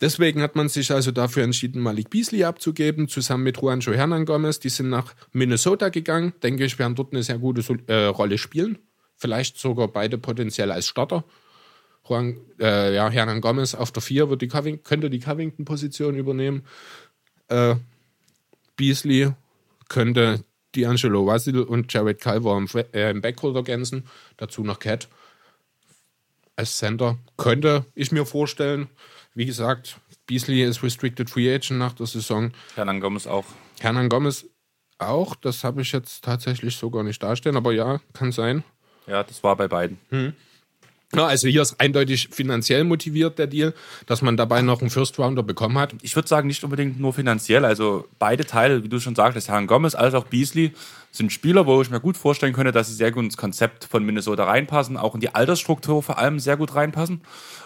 Deswegen 0.02 0.42
hat 0.42 0.56
man 0.56 0.68
sich 0.68 0.92
also 0.92 1.12
dafür 1.12 1.44
entschieden, 1.44 1.82
Malik 1.82 2.10
Beasley 2.10 2.44
abzugeben, 2.44 3.08
zusammen 3.08 3.44
mit 3.44 3.62
Juancho 3.62 3.94
Hernan 3.94 4.26
Gomez. 4.26 4.60
Die 4.60 4.70
sind 4.70 4.90
nach 4.90 5.14
Minnesota 5.32 5.90
gegangen. 5.90 6.34
Denke 6.44 6.66
ich, 6.66 6.78
werden 6.80 6.96
dort 6.96 7.14
eine 7.14 7.24
sehr 7.24 7.38
gute 7.38 7.64
äh, 7.88 8.06
Rolle 8.06 8.38
spielen. 8.38 8.80
Vielleicht 9.16 9.58
sogar 9.58 9.88
beide 9.88 10.18
potenziell 10.18 10.72
als 10.72 10.88
Starter. 10.88 11.24
Juan, 12.08 12.38
äh, 12.60 12.96
ja, 12.96 13.10
Hernan 13.10 13.42
Gomez 13.42 13.76
auf 13.76 13.92
der 13.92 14.02
4 14.02 14.30
wird 14.30 14.42
die 14.42 14.48
Coving 14.48 14.84
könnte 14.84 15.10
die 15.10 15.20
Covington-Position 15.20 16.16
übernehmen. 16.16 16.66
Äh, 17.48 17.76
Beasley 18.76 19.34
könnte 19.90 20.44
D'Angelo 20.76 21.30
Russell 21.30 21.62
und 21.62 21.92
Jared 21.92 22.22
Culver 22.22 22.58
im, 22.58 22.68
äh, 22.94 23.12
im 23.12 23.22
Backcourt 23.22 23.56
ergänzen. 23.56 24.08
Dazu 24.38 24.64
noch 24.64 24.80
Cat 24.80 25.08
als 26.56 26.78
Center. 26.78 27.18
Könnte 27.38 27.86
ich 27.96 28.12
mir 28.12 28.26
vorstellen. 28.26 28.90
Wie 29.34 29.46
gesagt, 29.46 29.98
Beasley 30.26 30.64
ist 30.64 30.84
Restricted 30.84 31.30
Free 31.30 31.54
Agent 31.54 31.80
nach 31.80 31.94
der 31.94 32.08
Saison. 32.08 32.52
Hernan 32.76 33.00
Gomez 33.00 33.28
auch. 33.28 33.46
Hernan 33.80 34.10
Gomez 34.10 34.46
auch. 34.98 35.36
Das 35.36 35.64
habe 35.64 35.82
ich 35.82 35.92
jetzt 35.92 36.24
tatsächlich 36.24 36.76
so 36.76 36.90
gar 36.90 37.04
nicht 37.04 37.22
darstellen, 37.22 37.56
aber 37.56 37.72
ja, 37.72 38.00
kann 38.14 38.32
sein. 38.32 38.64
Ja, 39.06 39.24
das 39.24 39.44
war 39.44 39.56
bei 39.56 39.68
beiden. 39.68 40.00
Hm. 40.10 40.34
Ja, 41.16 41.26
also 41.26 41.48
hier 41.48 41.62
ist 41.62 41.80
eindeutig 41.80 42.28
finanziell 42.32 42.84
motiviert 42.84 43.40
der 43.40 43.48
Deal, 43.48 43.74
dass 44.08 44.22
man 44.22 44.36
dabei 44.36 44.62
noch 44.62 44.82
einen 44.82 44.90
First 44.90 45.18
Rounder 45.18 45.42
bekommen 45.42 45.78
hat. 45.78 45.96
Ich 46.02 46.16
würde 46.18 46.28
sagen, 46.28 46.48
nicht 46.48 46.64
unbedingt 46.66 47.00
nur 47.00 47.14
finanziell. 47.14 47.64
Also 47.64 48.08
beide 48.20 48.46
Teile, 48.46 48.84
wie 48.84 48.90
du 48.90 49.00
schon 49.00 49.16
sagtest, 49.16 49.48
Herrn 49.48 49.68
Gomez 49.68 49.96
als 49.96 50.14
auch 50.14 50.26
Beasley, 50.26 50.74
sind 51.12 51.32
Spieler, 51.32 51.66
wo 51.66 51.82
ich 51.82 51.90
mir 51.90 52.02
gut 52.02 52.18
vorstellen 52.18 52.54
könnte, 52.54 52.74
dass 52.74 52.90
sie 52.90 52.94
sehr 52.94 53.12
gut 53.12 53.24
ins 53.24 53.38
Konzept 53.38 53.86
von 53.86 54.04
Minnesota 54.04 54.44
reinpassen, 54.44 54.98
auch 54.98 55.16
in 55.16 55.22
die 55.22 55.34
Altersstruktur 55.34 56.04
vor 56.04 56.18
allem 56.18 56.40
sehr 56.40 56.58
gut 56.58 56.76
reinpassen. 56.76 57.22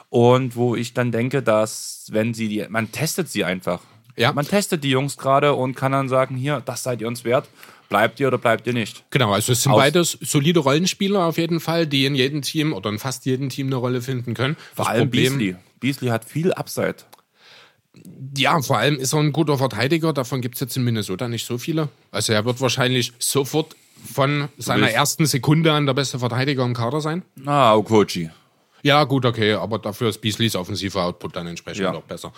Und 0.10 0.56
wo 0.56 0.76
ich 0.76 0.94
dann 0.94 1.12
denke, 1.12 1.42
dass 1.42 2.10
wenn 2.12 2.36
sie 2.36 2.48
die, 2.48 2.66
man 2.70 2.92
testet 2.92 3.30
sie 3.30 3.44
einfach. 3.44 3.82
Ja. 4.22 4.32
Man 4.34 4.46
testet 4.48 4.84
die 4.84 4.90
Jungs 4.92 5.18
gerade 5.18 5.54
und 5.54 5.76
kann 5.76 5.92
dann 5.92 6.08
sagen, 6.10 6.36
hier, 6.36 6.62
das 6.64 6.84
seid 6.84 7.02
ihr 7.02 7.08
uns 7.08 7.24
wert. 7.26 7.48
Bleibt 7.90 8.20
ihr 8.22 8.28
oder 8.30 8.38
bleibt 8.38 8.66
ihr 8.68 8.74
nicht? 8.74 9.04
Genau, 9.10 9.34
also 9.34 9.52
es 9.52 9.64
sind 9.64 9.74
Aus- 9.74 9.78
beides 9.80 10.18
solide 10.22 10.62
Rollenspieler 10.62 11.26
auf 11.26 11.38
jeden 11.38 11.60
Fall, 11.60 11.86
die 11.88 12.06
in 12.06 12.16
jedem 12.16 12.42
Team 12.42 12.72
oder 12.72 12.90
in 12.90 13.00
fast 13.00 13.26
jedem 13.26 13.50
Team 13.50 13.68
eine 13.68 13.76
Rolle 13.76 14.02
finden 14.02 14.34
können. 14.34 14.56
Vor 14.76 14.86
Das 14.86 14.94
allem 14.94 15.10
Problem- 15.10 15.38
Beasley. 15.38 15.56
Beasley 15.82 16.10
hat 16.10 16.24
viel 16.24 16.54
Upside. 16.54 16.96
Ja, 18.38 18.62
vor 18.62 18.78
allem 18.78 18.98
ist 18.98 19.14
er 19.14 19.20
ein 19.20 19.34
guter 19.34 19.58
Verteidiger. 19.58 20.14
Davon 20.14 20.40
gibt 20.40 20.56
es 20.56 20.62
jetzt 20.62 20.78
in 20.78 20.84
Minnesota 20.84 21.28
nicht 21.28 21.46
so 21.46 21.58
viele. 21.58 21.90
Also 22.12 22.32
er 22.32 22.46
wird 22.46 22.62
wahrscheinlich 22.62 23.12
sofort 23.20 23.76
von 24.14 24.48
seiner 24.58 24.90
ersten 24.90 25.26
Sekunde 25.26 25.74
an 25.74 25.86
der 25.86 25.94
beste 25.94 26.18
Verteidiger 26.20 26.64
im 26.64 26.74
Kader 26.74 27.02
sein. 27.02 27.24
Ah, 27.46 27.76
Okochi. 27.76 28.30
Ja, 28.84 29.04
gut, 29.04 29.26
okay, 29.26 29.54
aber 29.54 29.78
dafür 29.78 30.10
ist 30.10 30.22
Beasleys 30.22 30.56
offensiver 30.56 31.04
Output 31.04 31.36
dann 31.36 31.46
entsprechend 31.48 31.84
Ja. 31.84 31.94
auch 31.94 32.02
besser. 32.04 32.32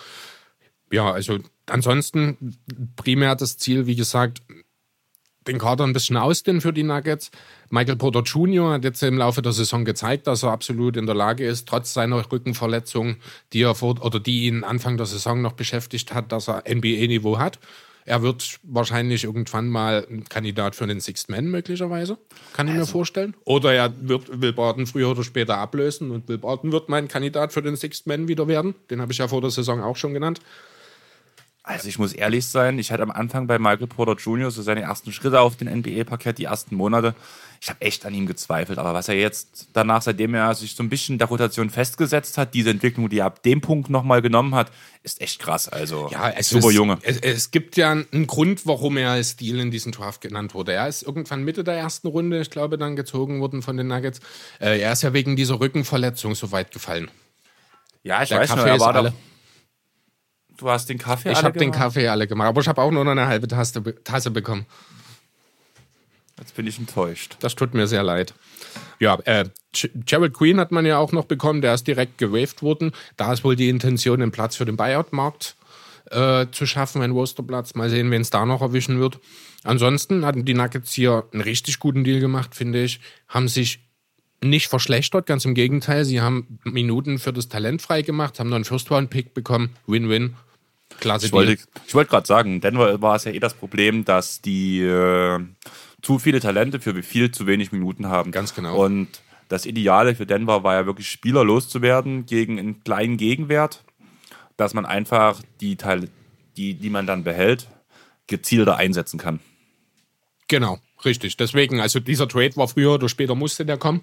Ja, 0.92 1.10
also 1.12 1.38
ansonsten 1.66 2.56
primär 2.96 3.36
das 3.36 3.58
Ziel, 3.58 3.86
wie 3.86 3.96
gesagt, 3.96 4.42
den 5.46 5.58
Kader 5.58 5.84
ein 5.84 5.92
bisschen 5.92 6.16
ausdehnen 6.16 6.60
für 6.60 6.72
die 6.72 6.82
Nuggets. 6.82 7.30
Michael 7.70 7.96
Porter 7.96 8.22
Jr. 8.22 8.72
hat 8.72 8.84
jetzt 8.84 9.02
im 9.02 9.18
Laufe 9.18 9.42
der 9.42 9.52
Saison 9.52 9.84
gezeigt, 9.84 10.26
dass 10.26 10.42
er 10.42 10.52
absolut 10.52 10.96
in 10.96 11.06
der 11.06 11.14
Lage 11.14 11.46
ist, 11.46 11.68
trotz 11.68 11.92
seiner 11.92 12.30
Rückenverletzung, 12.30 13.16
die 13.52 13.62
er 13.62 13.74
vor, 13.74 14.02
oder 14.04 14.20
die 14.20 14.46
ihn 14.46 14.64
Anfang 14.64 14.96
der 14.96 15.06
Saison 15.06 15.42
noch 15.42 15.52
beschäftigt 15.52 16.14
hat, 16.14 16.32
dass 16.32 16.48
er 16.48 16.64
NBA-Niveau 16.68 17.38
hat. 17.38 17.58
Er 18.06 18.22
wird 18.22 18.60
wahrscheinlich 18.62 19.24
irgendwann 19.24 19.68
mal 19.68 20.06
ein 20.10 20.24
Kandidat 20.24 20.76
für 20.76 20.86
den 20.86 21.00
Sixth 21.00 21.30
Man 21.30 21.46
möglicherweise, 21.46 22.18
kann 22.52 22.68
ich 22.68 22.74
mir 22.74 22.86
vorstellen. 22.86 23.34
Oder 23.44 23.72
er 23.72 23.94
wird 23.98 24.42
Will 24.42 24.52
Barton 24.52 24.86
früher 24.86 25.10
oder 25.10 25.24
später 25.24 25.56
ablösen 25.56 26.10
und 26.10 26.28
Will 26.28 26.36
Barton 26.36 26.70
wird 26.70 26.90
mein 26.90 27.08
Kandidat 27.08 27.54
für 27.54 27.62
den 27.62 27.76
Sixth 27.76 28.06
Man 28.06 28.28
wieder 28.28 28.46
werden. 28.46 28.74
Den 28.90 29.00
habe 29.00 29.12
ich 29.12 29.18
ja 29.18 29.28
vor 29.28 29.40
der 29.40 29.50
Saison 29.50 29.82
auch 29.82 29.96
schon 29.96 30.12
genannt. 30.12 30.40
Also 31.66 31.88
ich 31.88 31.98
muss 31.98 32.12
ehrlich 32.12 32.46
sein, 32.46 32.78
ich 32.78 32.92
hatte 32.92 33.02
am 33.02 33.10
Anfang 33.10 33.46
bei 33.46 33.58
Michael 33.58 33.86
Porter 33.86 34.16
Jr. 34.16 34.50
so 34.50 34.60
seine 34.60 34.82
ersten 34.82 35.12
Schritte 35.14 35.40
auf 35.40 35.56
den 35.56 35.66
NBA-Parkett, 35.66 36.36
die 36.36 36.44
ersten 36.44 36.76
Monate. 36.76 37.14
Ich 37.62 37.70
habe 37.70 37.80
echt 37.80 38.04
an 38.04 38.12
ihm 38.12 38.26
gezweifelt. 38.26 38.78
Aber 38.78 38.92
was 38.92 39.08
er 39.08 39.14
jetzt 39.14 39.68
danach, 39.72 40.02
seitdem 40.02 40.34
er 40.34 40.54
sich 40.54 40.74
so 40.74 40.82
ein 40.82 40.90
bisschen 40.90 41.16
der 41.16 41.26
Rotation 41.28 41.70
festgesetzt 41.70 42.36
hat, 42.36 42.52
diese 42.52 42.68
Entwicklung, 42.68 43.08
die 43.08 43.20
er 43.20 43.24
ab 43.24 43.42
dem 43.42 43.62
Punkt 43.62 43.88
nochmal 43.88 44.20
genommen 44.20 44.54
hat, 44.54 44.70
ist 45.04 45.22
echt 45.22 45.40
krass. 45.40 45.66
Also 45.70 46.10
es 46.36 46.50
super 46.50 46.68
ist, 46.68 46.74
Junge. 46.74 46.98
Es, 47.00 47.16
es 47.16 47.50
gibt 47.50 47.78
ja 47.78 47.92
einen 47.92 48.26
Grund, 48.26 48.66
warum 48.66 48.98
er 48.98 49.12
als 49.12 49.36
Deal 49.36 49.58
in 49.58 49.70
diesem 49.70 49.92
Draft 49.92 50.20
genannt 50.20 50.52
wurde. 50.52 50.74
Er 50.74 50.86
ist 50.86 51.02
irgendwann 51.02 51.44
Mitte 51.44 51.64
der 51.64 51.76
ersten 51.76 52.08
Runde, 52.08 52.42
ich 52.42 52.50
glaube, 52.50 52.76
dann 52.76 52.94
gezogen 52.94 53.40
worden 53.40 53.62
von 53.62 53.78
den 53.78 53.86
Nuggets. 53.86 54.20
Äh, 54.60 54.80
er 54.80 54.92
ist 54.92 55.02
ja 55.02 55.14
wegen 55.14 55.34
dieser 55.34 55.60
Rückenverletzung 55.60 56.34
so 56.34 56.52
weit 56.52 56.72
gefallen. 56.72 57.10
Ja, 58.02 58.22
ich 58.22 58.28
Der 58.28 58.40
weiß 58.40 58.50
Kaffee 58.50 58.60
noch, 58.60 58.66
er 58.66 58.80
war 58.80 58.94
alle. 58.94 59.10
doch. 59.12 59.16
Du 60.64 60.70
hast 60.70 60.88
den 60.88 60.96
Kaffee 60.96 61.30
Ich 61.30 61.36
alle 61.36 61.44
habe 61.44 61.58
den 61.58 61.72
gemacht? 61.72 61.78
Kaffee 61.78 62.08
alle 62.08 62.26
gemacht, 62.26 62.48
aber 62.48 62.62
ich 62.62 62.68
habe 62.68 62.80
auch 62.80 62.90
nur 62.90 63.04
noch 63.04 63.10
eine 63.10 63.26
halbe 63.26 63.46
Tasse, 63.46 63.82
Tasse 64.02 64.30
bekommen. 64.30 64.64
Jetzt 66.38 66.56
bin 66.56 66.66
ich 66.66 66.78
enttäuscht. 66.78 67.36
Das 67.40 67.54
tut 67.54 67.74
mir 67.74 67.86
sehr 67.86 68.02
leid. 68.02 68.32
Ja, 68.98 69.18
äh, 69.26 69.44
Jared 70.06 70.32
Queen 70.32 70.58
hat 70.58 70.72
man 70.72 70.86
ja 70.86 70.96
auch 70.96 71.12
noch 71.12 71.26
bekommen, 71.26 71.60
der 71.60 71.74
ist 71.74 71.86
direkt 71.86 72.16
gewaved 72.16 72.62
worden. 72.62 72.92
Da 73.18 73.30
ist 73.34 73.44
wohl 73.44 73.56
die 73.56 73.68
Intention, 73.68 74.22
einen 74.22 74.32
Platz 74.32 74.56
für 74.56 74.64
den 74.64 74.78
Buyout-Markt 74.78 75.54
äh, 76.10 76.46
zu 76.50 76.64
schaffen, 76.64 77.02
einen 77.02 77.12
Rosterplatz. 77.12 77.74
Mal 77.74 77.90
sehen, 77.90 78.10
wen 78.10 78.22
es 78.22 78.30
da 78.30 78.46
noch 78.46 78.62
erwischen 78.62 78.98
wird. 78.98 79.20
Ansonsten 79.64 80.24
hatten 80.24 80.46
die 80.46 80.54
Nuggets 80.54 80.94
hier 80.94 81.24
einen 81.34 81.42
richtig 81.42 81.78
guten 81.78 82.04
Deal 82.04 82.20
gemacht, 82.20 82.54
finde 82.54 82.82
ich. 82.82 83.00
Haben 83.28 83.48
sich 83.48 83.80
nicht 84.42 84.68
verschlechtert, 84.68 85.26
ganz 85.26 85.44
im 85.44 85.52
Gegenteil. 85.52 86.06
Sie 86.06 86.22
haben 86.22 86.58
Minuten 86.64 87.18
für 87.18 87.34
das 87.34 87.50
Talent 87.50 87.82
frei 87.82 88.00
gemacht, 88.00 88.40
haben 88.40 88.48
noch 88.48 88.56
einen 88.56 88.64
First-Round-Pick 88.64 89.34
bekommen. 89.34 89.76
Win-win. 89.86 90.36
Klasse 91.04 91.26
Ich 91.26 91.32
wollte, 91.32 91.58
ich 91.86 91.94
wollte 91.94 92.10
gerade 92.10 92.26
sagen, 92.26 92.62
Denver 92.62 93.02
war 93.02 93.16
es 93.16 93.24
ja 93.24 93.32
eh 93.32 93.38
das 93.38 93.52
Problem, 93.52 94.06
dass 94.06 94.40
die 94.40 94.80
äh, 94.80 95.38
zu 96.00 96.18
viele 96.18 96.40
Talente 96.40 96.80
für 96.80 97.02
viel 97.02 97.30
zu 97.30 97.46
wenig 97.46 97.72
Minuten 97.72 98.08
haben. 98.08 98.32
Ganz 98.32 98.54
genau. 98.54 98.82
Und 98.82 99.08
das 99.48 99.66
Ideale 99.66 100.14
für 100.14 100.24
Denver 100.24 100.64
war 100.64 100.74
ja 100.74 100.86
wirklich 100.86 101.10
Spieler 101.10 101.44
loszuwerden 101.44 102.24
gegen 102.24 102.58
einen 102.58 102.82
kleinen 102.82 103.18
Gegenwert, 103.18 103.84
dass 104.56 104.72
man 104.72 104.86
einfach 104.86 105.42
die 105.60 105.76
Teile, 105.76 106.08
die, 106.56 106.72
die 106.72 106.88
man 106.88 107.06
dann 107.06 107.22
behält, 107.22 107.68
gezielter 108.26 108.76
einsetzen 108.76 109.18
kann. 109.18 109.40
Genau, 110.48 110.78
richtig. 111.04 111.36
Deswegen, 111.36 111.80
also 111.80 112.00
dieser 112.00 112.28
Trade 112.28 112.56
war 112.56 112.68
früher 112.68 112.94
oder 112.94 113.10
später 113.10 113.34
musste 113.34 113.66
der 113.66 113.76
kommen. 113.76 114.00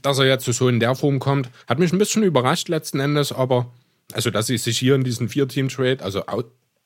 Dass 0.00 0.18
er 0.18 0.26
jetzt 0.26 0.46
so 0.46 0.68
in 0.68 0.80
der 0.80 0.94
Form 0.94 1.18
kommt, 1.18 1.50
hat 1.66 1.78
mich 1.78 1.92
ein 1.92 1.98
bisschen 1.98 2.22
überrascht 2.22 2.68
letzten 2.68 3.00
Endes, 3.00 3.32
aber 3.32 3.70
also 4.14 4.30
dass 4.30 4.46
sie 4.46 4.58
sich 4.58 4.78
hier 4.78 4.94
in 4.94 5.04
diesen 5.04 5.28
Vier-Team-Trade, 5.28 6.02
also 6.02 6.22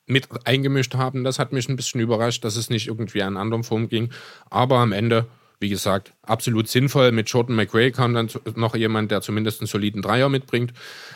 mit 0.07 0.27
eingemischt 0.45 0.93
haben, 0.95 1.23
das 1.23 1.39
hat 1.39 1.51
mich 1.51 1.67
ein 1.67 1.75
bisschen 1.75 2.01
überrascht, 2.01 2.43
dass 2.43 2.55
es 2.55 2.69
nicht 2.69 2.87
irgendwie 2.87 3.23
einer 3.23 3.39
anderen 3.39 3.63
Form 3.63 3.89
ging. 3.89 4.11
Aber 4.49 4.79
am 4.79 4.91
Ende, 4.91 5.27
wie 5.59 5.69
gesagt, 5.69 6.13
absolut 6.21 6.67
sinnvoll. 6.67 7.11
Mit 7.11 7.29
Jordan 7.29 7.55
McRae 7.55 7.91
kam 7.91 8.13
dann 8.13 8.29
noch 8.55 8.75
jemand, 8.75 9.11
der 9.11 9.21
zumindest 9.21 9.61
einen 9.61 9.67
soliden 9.67 10.01
Dreier 10.01 10.29
mitbringt. 10.29 10.73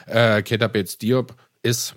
Äh, 0.08 0.42
Keta 0.42 0.68
Bates 0.68 0.98
Diop 0.98 1.36
ist 1.62 1.96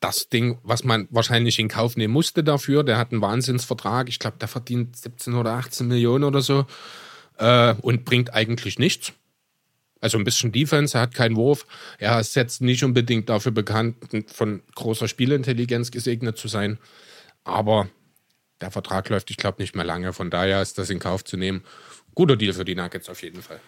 das 0.00 0.28
Ding, 0.28 0.58
was 0.62 0.84
man 0.84 1.08
wahrscheinlich 1.10 1.58
in 1.58 1.68
Kauf 1.68 1.96
nehmen 1.96 2.14
musste 2.14 2.44
dafür. 2.44 2.84
Der 2.84 2.98
hat 2.98 3.12
einen 3.12 3.20
Wahnsinnsvertrag. 3.20 4.08
Ich 4.08 4.18
glaube, 4.18 4.38
der 4.40 4.48
verdient 4.48 4.96
17 4.96 5.34
oder 5.34 5.52
18 5.52 5.88
Millionen 5.88 6.24
oder 6.24 6.40
so 6.40 6.66
äh, 7.38 7.74
und 7.82 8.04
bringt 8.04 8.32
eigentlich 8.32 8.78
nichts. 8.78 9.12
Also 10.00 10.18
ein 10.18 10.24
bisschen 10.24 10.52
Defense, 10.52 10.96
er 10.96 11.02
hat 11.02 11.14
keinen 11.14 11.36
Wurf. 11.36 11.66
Er 11.98 12.20
ist 12.20 12.36
jetzt 12.36 12.60
nicht 12.60 12.84
unbedingt 12.84 13.28
dafür 13.28 13.52
bekannt, 13.52 13.96
von 14.32 14.62
großer 14.74 15.08
Spielintelligenz 15.08 15.90
gesegnet 15.90 16.38
zu 16.38 16.48
sein. 16.48 16.78
Aber 17.44 17.88
der 18.60 18.70
Vertrag 18.70 19.08
läuft, 19.08 19.30
ich 19.30 19.36
glaube, 19.36 19.60
nicht 19.60 19.74
mehr 19.74 19.84
lange. 19.84 20.12
Von 20.12 20.30
daher 20.30 20.62
ist 20.62 20.78
das 20.78 20.90
in 20.90 20.98
Kauf 20.98 21.24
zu 21.24 21.36
nehmen. 21.36 21.64
Guter 22.14 22.36
Deal 22.36 22.52
für 22.52 22.64
die 22.64 22.74
Nuggets 22.74 23.08
auf 23.08 23.22
jeden 23.22 23.42
Fall. 23.42 23.60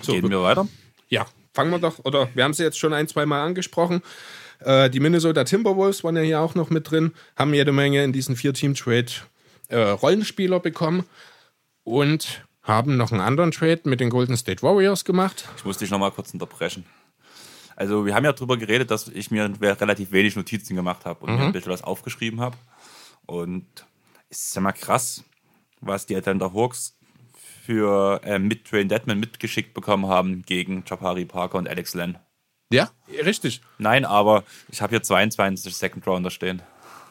So, 0.00 0.12
Gehen 0.12 0.30
wir 0.30 0.42
weiter? 0.42 0.66
ja, 1.08 1.26
fangen 1.52 1.70
wir 1.70 1.78
doch, 1.78 1.98
oder 2.04 2.28
wir 2.34 2.44
haben 2.44 2.54
sie 2.54 2.62
jetzt 2.62 2.78
schon 2.78 2.94
ein, 2.94 3.08
zwei 3.08 3.26
Mal 3.26 3.44
angesprochen. 3.44 4.02
Äh, 4.60 4.88
die 4.88 5.00
Minnesota 5.00 5.44
Timberwolves 5.44 6.02
waren 6.04 6.16
ja 6.16 6.22
hier 6.22 6.40
auch 6.40 6.54
noch 6.54 6.70
mit 6.70 6.90
drin, 6.90 7.12
haben 7.36 7.52
jede 7.52 7.72
Menge 7.72 8.02
in 8.02 8.12
diesen 8.12 8.36
Vier-Team-Trade 8.36 9.12
äh, 9.68 9.76
Rollenspieler 9.76 10.60
bekommen 10.60 11.04
und 11.84 12.42
haben 12.62 12.96
noch 12.96 13.10
einen 13.12 13.20
anderen 13.20 13.50
Trade 13.50 13.80
mit 13.84 14.00
den 14.00 14.10
Golden 14.10 14.36
State 14.36 14.62
Warriors 14.62 15.04
gemacht. 15.04 15.48
Ich 15.56 15.64
muss 15.64 15.78
dich 15.78 15.90
noch 15.90 15.98
mal 15.98 16.10
kurz 16.10 16.32
unterbrechen. 16.32 16.84
Also 17.74 18.06
wir 18.06 18.14
haben 18.14 18.24
ja 18.24 18.32
darüber 18.32 18.56
geredet, 18.56 18.90
dass 18.90 19.08
ich 19.08 19.30
mir 19.30 19.50
relativ 19.60 20.12
wenig 20.12 20.36
Notizen 20.36 20.76
gemacht 20.76 21.04
habe 21.04 21.24
und 21.24 21.36
mir 21.36 21.44
ein 21.44 21.52
bisschen 21.52 21.72
was 21.72 21.82
aufgeschrieben 21.82 22.40
habe. 22.40 22.56
Und 23.26 23.66
es 24.28 24.46
ist 24.46 24.54
ja 24.54 24.60
mal 24.60 24.72
krass, 24.72 25.24
was 25.80 26.06
die 26.06 26.14
Atlanta 26.14 26.52
Hawks 26.52 26.96
für 27.64 28.20
äh, 28.24 28.38
mit 28.38 28.66
Train 28.66 28.88
Deadman 28.88 29.20
mitgeschickt 29.20 29.74
bekommen 29.74 30.06
haben 30.06 30.42
gegen 30.42 30.84
Jabari 30.86 31.24
Parker 31.24 31.58
und 31.58 31.68
Alex 31.68 31.94
Len. 31.94 32.18
Ja, 32.72 32.90
richtig. 33.24 33.60
Nein, 33.78 34.04
aber 34.04 34.44
ich 34.70 34.80
habe 34.80 34.90
hier 34.90 35.02
22 35.02 35.74
Second 35.74 36.06
Rounder 36.06 36.30
stehen. 36.30 36.62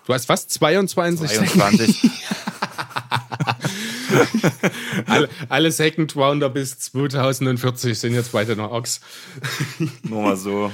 Du 0.05 0.13
hast 0.13 0.25
fast 0.25 0.49
22 0.51 1.29
Second, 1.29 1.49
22. 1.51 2.11
alle, 5.05 5.29
alle 5.49 5.71
Second 5.71 6.15
Rounder 6.15 6.49
bis 6.49 6.79
2040 6.79 7.97
sind 7.97 8.13
jetzt 8.13 8.31
bei 8.31 8.45
den 8.45 8.61
Hawks. 8.61 9.01
Nur 10.03 10.21
mal 10.21 10.37
so. 10.37 10.71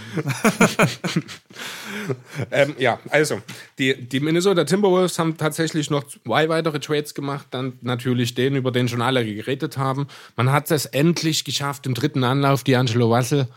Ähm, 2.51 2.75
ja, 2.77 2.99
also, 3.09 3.41
die, 3.79 4.07
die 4.07 4.19
Minnesota 4.19 4.63
Timberwolves 4.63 5.19
haben 5.19 5.37
tatsächlich 5.37 5.89
noch 5.89 6.05
zwei 6.05 6.49
weitere 6.49 6.79
Trades 6.79 7.13
gemacht. 7.13 7.47
Dann 7.51 7.73
natürlich 7.81 8.35
den, 8.35 8.55
über 8.55 8.71
den 8.71 8.87
schon 8.87 9.01
alle 9.01 9.25
geredet 9.25 9.77
haben. 9.77 10.07
Man 10.35 10.51
hat 10.51 10.71
es 10.71 10.85
endlich 10.85 11.43
geschafft, 11.43 11.85
im 11.85 11.93
dritten 11.93 12.23
Anlauf 12.23 12.63
D'Angelo 12.63 13.13
Russell 13.13 13.47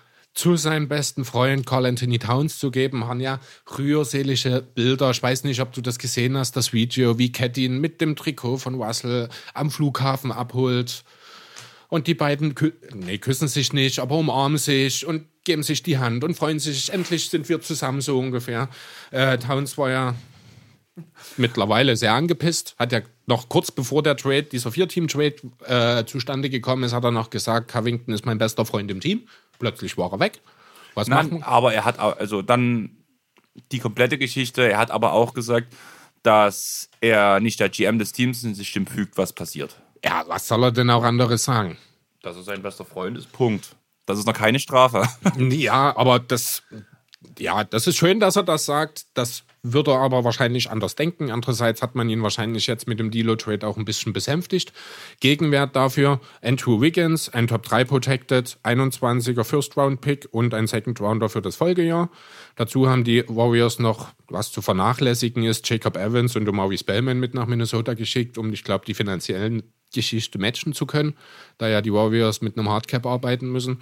zu 0.40 0.56
seinem 0.56 0.88
besten 0.88 1.26
Freund 1.26 1.66
Carl 1.66 1.84
Anthony 1.84 2.18
Towns 2.18 2.58
zu 2.58 2.70
geben. 2.70 3.06
Haben 3.06 3.20
ja 3.20 3.40
rührselige 3.76 4.66
Bilder. 4.74 5.10
Ich 5.10 5.22
weiß 5.22 5.44
nicht, 5.44 5.60
ob 5.60 5.74
du 5.74 5.82
das 5.82 5.98
gesehen 5.98 6.34
hast, 6.34 6.56
das 6.56 6.72
Video, 6.72 7.18
wie 7.18 7.30
Cat 7.30 7.58
ihn 7.58 7.78
mit 7.78 8.00
dem 8.00 8.16
Trikot 8.16 8.56
von 8.56 8.76
Russell 8.76 9.28
am 9.52 9.70
Flughafen 9.70 10.32
abholt. 10.32 11.04
Und 11.88 12.06
die 12.06 12.14
beiden 12.14 12.54
kü 12.54 12.72
nee, 12.94 13.18
küssen 13.18 13.48
sich 13.48 13.74
nicht, 13.74 13.98
aber 13.98 14.16
umarmen 14.16 14.56
sich 14.56 15.04
und 15.04 15.26
geben 15.44 15.62
sich 15.62 15.82
die 15.82 15.98
Hand 15.98 16.24
und 16.24 16.32
freuen 16.32 16.58
sich. 16.58 16.90
Endlich 16.90 17.28
sind 17.28 17.50
wir 17.50 17.60
zusammen, 17.60 18.00
so 18.00 18.18
ungefähr. 18.18 18.70
Äh, 19.10 19.36
Towns 19.36 19.76
war 19.76 19.90
ja 19.90 20.14
mittlerweile 21.36 21.96
sehr 21.96 22.14
angepisst. 22.14 22.74
Hat 22.78 22.92
ja 22.92 23.00
noch 23.26 23.48
kurz 23.48 23.70
bevor 23.70 24.02
der 24.02 24.16
Trade, 24.16 24.44
dieser 24.44 24.72
Vier-Team-Trade 24.72 25.34
äh, 25.66 26.04
zustande 26.04 26.50
gekommen 26.50 26.82
ist, 26.84 26.92
hat 26.92 27.04
er 27.04 27.10
noch 27.10 27.30
gesagt, 27.30 27.70
Covington 27.70 28.14
ist 28.14 28.26
mein 28.26 28.38
bester 28.38 28.64
Freund 28.64 28.90
im 28.90 29.00
Team. 29.00 29.28
Plötzlich 29.58 29.96
war 29.98 30.12
er 30.12 30.20
weg. 30.20 30.40
Was 30.94 31.08
Nein, 31.08 31.26
machen? 31.26 31.42
aber 31.42 31.72
er 31.72 31.84
hat 31.84 31.98
also 31.98 32.42
dann 32.42 32.96
die 33.72 33.78
komplette 33.78 34.18
Geschichte. 34.18 34.62
Er 34.62 34.78
hat 34.78 34.90
aber 34.90 35.12
auch 35.12 35.34
gesagt, 35.34 35.72
dass 36.22 36.90
er 37.00 37.40
nicht 37.40 37.60
der 37.60 37.68
GM 37.68 37.98
des 37.98 38.12
Teams 38.12 38.44
und 38.44 38.54
sich 38.54 38.72
dem 38.72 38.86
fügt, 38.86 39.16
was 39.16 39.32
passiert. 39.32 39.76
Ja, 40.04 40.24
was 40.26 40.48
soll 40.48 40.64
er 40.64 40.72
denn 40.72 40.90
auch 40.90 41.04
anderes 41.04 41.44
sagen? 41.44 41.76
Dass 42.22 42.36
er 42.36 42.42
sein 42.42 42.62
bester 42.62 42.84
Freund 42.84 43.16
ist. 43.16 43.32
Punkt. 43.32 43.76
Das 44.06 44.18
ist 44.18 44.26
noch 44.26 44.34
keine 44.34 44.58
Strafe. 44.58 45.08
Ja, 45.38 45.96
aber 45.96 46.18
das, 46.18 46.62
ja, 47.38 47.64
das 47.64 47.86
ist 47.86 47.96
schön, 47.96 48.20
dass 48.20 48.36
er 48.36 48.42
das 48.42 48.64
sagt. 48.64 49.06
Das 49.14 49.44
würde 49.62 49.92
er 49.92 49.98
aber 49.98 50.24
wahrscheinlich 50.24 50.70
anders 50.70 50.94
denken. 50.94 51.30
Andererseits 51.30 51.82
hat 51.82 51.94
man 51.94 52.08
ihn 52.08 52.22
wahrscheinlich 52.22 52.66
jetzt 52.66 52.88
mit 52.88 52.98
dem 52.98 53.10
Delo-Trade 53.10 53.66
auch 53.66 53.76
ein 53.76 53.84
bisschen 53.84 54.12
besänftigt. 54.12 54.72
Gegenwert 55.20 55.76
dafür 55.76 56.20
Andrew 56.42 56.80
Wiggins, 56.80 57.28
ein 57.28 57.46
Top 57.46 57.62
3 57.64 57.84
Protected, 57.84 58.58
21er 58.64 59.44
First-Round-Pick 59.44 60.28
und 60.30 60.54
ein 60.54 60.66
Second-Rounder 60.66 61.28
für 61.28 61.42
das 61.42 61.56
Folgejahr. 61.56 62.10
Dazu 62.56 62.88
haben 62.88 63.04
die 63.04 63.24
Warriors 63.28 63.78
noch, 63.78 64.08
was 64.28 64.52
zu 64.52 64.62
vernachlässigen 64.62 65.44
ist, 65.44 65.68
Jacob 65.68 65.96
Evans 65.96 66.36
und 66.36 66.48
Omari 66.48 66.78
Spellman 66.78 67.18
mit 67.18 67.34
nach 67.34 67.46
Minnesota 67.46 67.94
geschickt, 67.94 68.38
um, 68.38 68.52
ich 68.52 68.64
glaube, 68.64 68.84
die 68.86 68.94
finanziellen 68.94 69.62
Geschichte 69.92 70.38
matchen 70.38 70.72
zu 70.72 70.86
können, 70.86 71.14
da 71.58 71.68
ja 71.68 71.82
die 71.82 71.92
Warriors 71.92 72.40
mit 72.40 72.56
einem 72.56 72.68
Hardcap 72.68 73.06
arbeiten 73.06 73.50
müssen. 73.50 73.80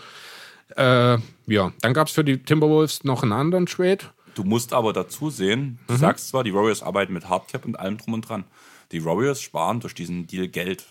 Äh, 0.77 1.19
ja, 1.47 1.73
dann 1.81 1.95
gab 1.95 2.09
es 2.09 2.15
für 2.15 2.25
die 2.25 2.43
Timberwolves 2.43 3.05
noch 3.05 3.23
einen 3.23 3.33
anderen 3.33 3.67
Trade. 3.67 3.99
Du 4.39 4.45
musst 4.45 4.73
aber 4.73 4.93
dazu 4.93 5.31
sehen, 5.31 5.81
du 5.89 5.97
sagst 5.97 6.29
zwar, 6.29 6.45
die 6.45 6.55
Warriors 6.55 6.81
arbeiten 6.81 7.13
mit 7.13 7.29
Hardcap 7.29 7.65
und 7.65 7.77
allem 7.77 7.99
drum 7.99 8.15
und 8.15 8.21
dran. 8.29 8.45
Die 8.93 9.05
Warriors 9.05 9.43
sparen 9.43 9.81
durch 9.81 9.95
diesen 9.95 10.29
Deal 10.29 10.47
Geld. 10.47 10.85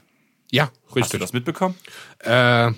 Ja, 0.51 0.63
Hast 0.65 0.89
du 0.89 0.95
richtig. 0.99 1.19
das 1.21 1.31
mitbekommen? 1.31 1.75
Äh, 2.19 2.71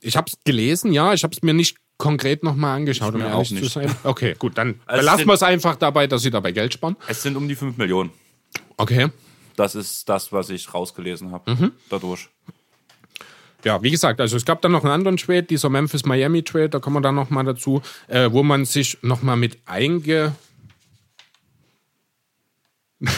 ich 0.00 0.16
habe 0.16 0.28
es 0.30 0.38
gelesen, 0.44 0.94
ja, 0.94 1.12
ich 1.12 1.24
habe 1.24 1.34
es 1.34 1.42
mir 1.42 1.52
nicht 1.52 1.76
konkret 1.98 2.42
nochmal 2.42 2.76
angeschaut, 2.76 3.12
um 3.12 3.20
mir 3.20 3.26
ehrlich 3.28 3.50
zu 3.54 3.66
sein. 3.66 3.94
Okay, 4.02 4.34
gut, 4.38 4.56
dann 4.56 4.80
Also 4.86 5.00
belassen 5.02 5.18
sind- 5.18 5.28
wir 5.28 5.34
es 5.34 5.42
einfach 5.42 5.76
dabei, 5.76 6.06
dass 6.06 6.22
sie 6.22 6.30
dabei 6.30 6.52
Geld 6.52 6.72
sparen. 6.72 6.96
Es 7.06 7.22
sind 7.22 7.36
um 7.36 7.46
die 7.46 7.54
5 7.54 7.76
Millionen. 7.76 8.12
Okay. 8.78 9.08
Das 9.56 9.74
ist 9.74 10.08
das, 10.08 10.32
was 10.32 10.48
ich 10.48 10.72
rausgelesen 10.72 11.32
habe. 11.32 11.50
Mhm. 11.54 11.72
Dadurch. 11.90 12.30
Ja, 13.64 13.82
wie 13.82 13.90
gesagt, 13.90 14.20
also 14.20 14.36
es 14.36 14.44
gab 14.44 14.60
dann 14.62 14.72
noch 14.72 14.84
einen 14.84 14.92
anderen 14.92 15.16
Trade, 15.16 15.44
dieser 15.44 15.70
Memphis-Miami-Trade, 15.70 16.68
da 16.68 16.78
kommen 16.80 16.96
wir 16.96 17.00
dann 17.00 17.14
nochmal 17.14 17.44
dazu, 17.44 17.82
äh, 18.08 18.30
wo 18.30 18.42
man 18.42 18.64
sich 18.64 18.98
nochmal 19.02 19.36
mit 19.36 19.58
einge... 19.64 20.34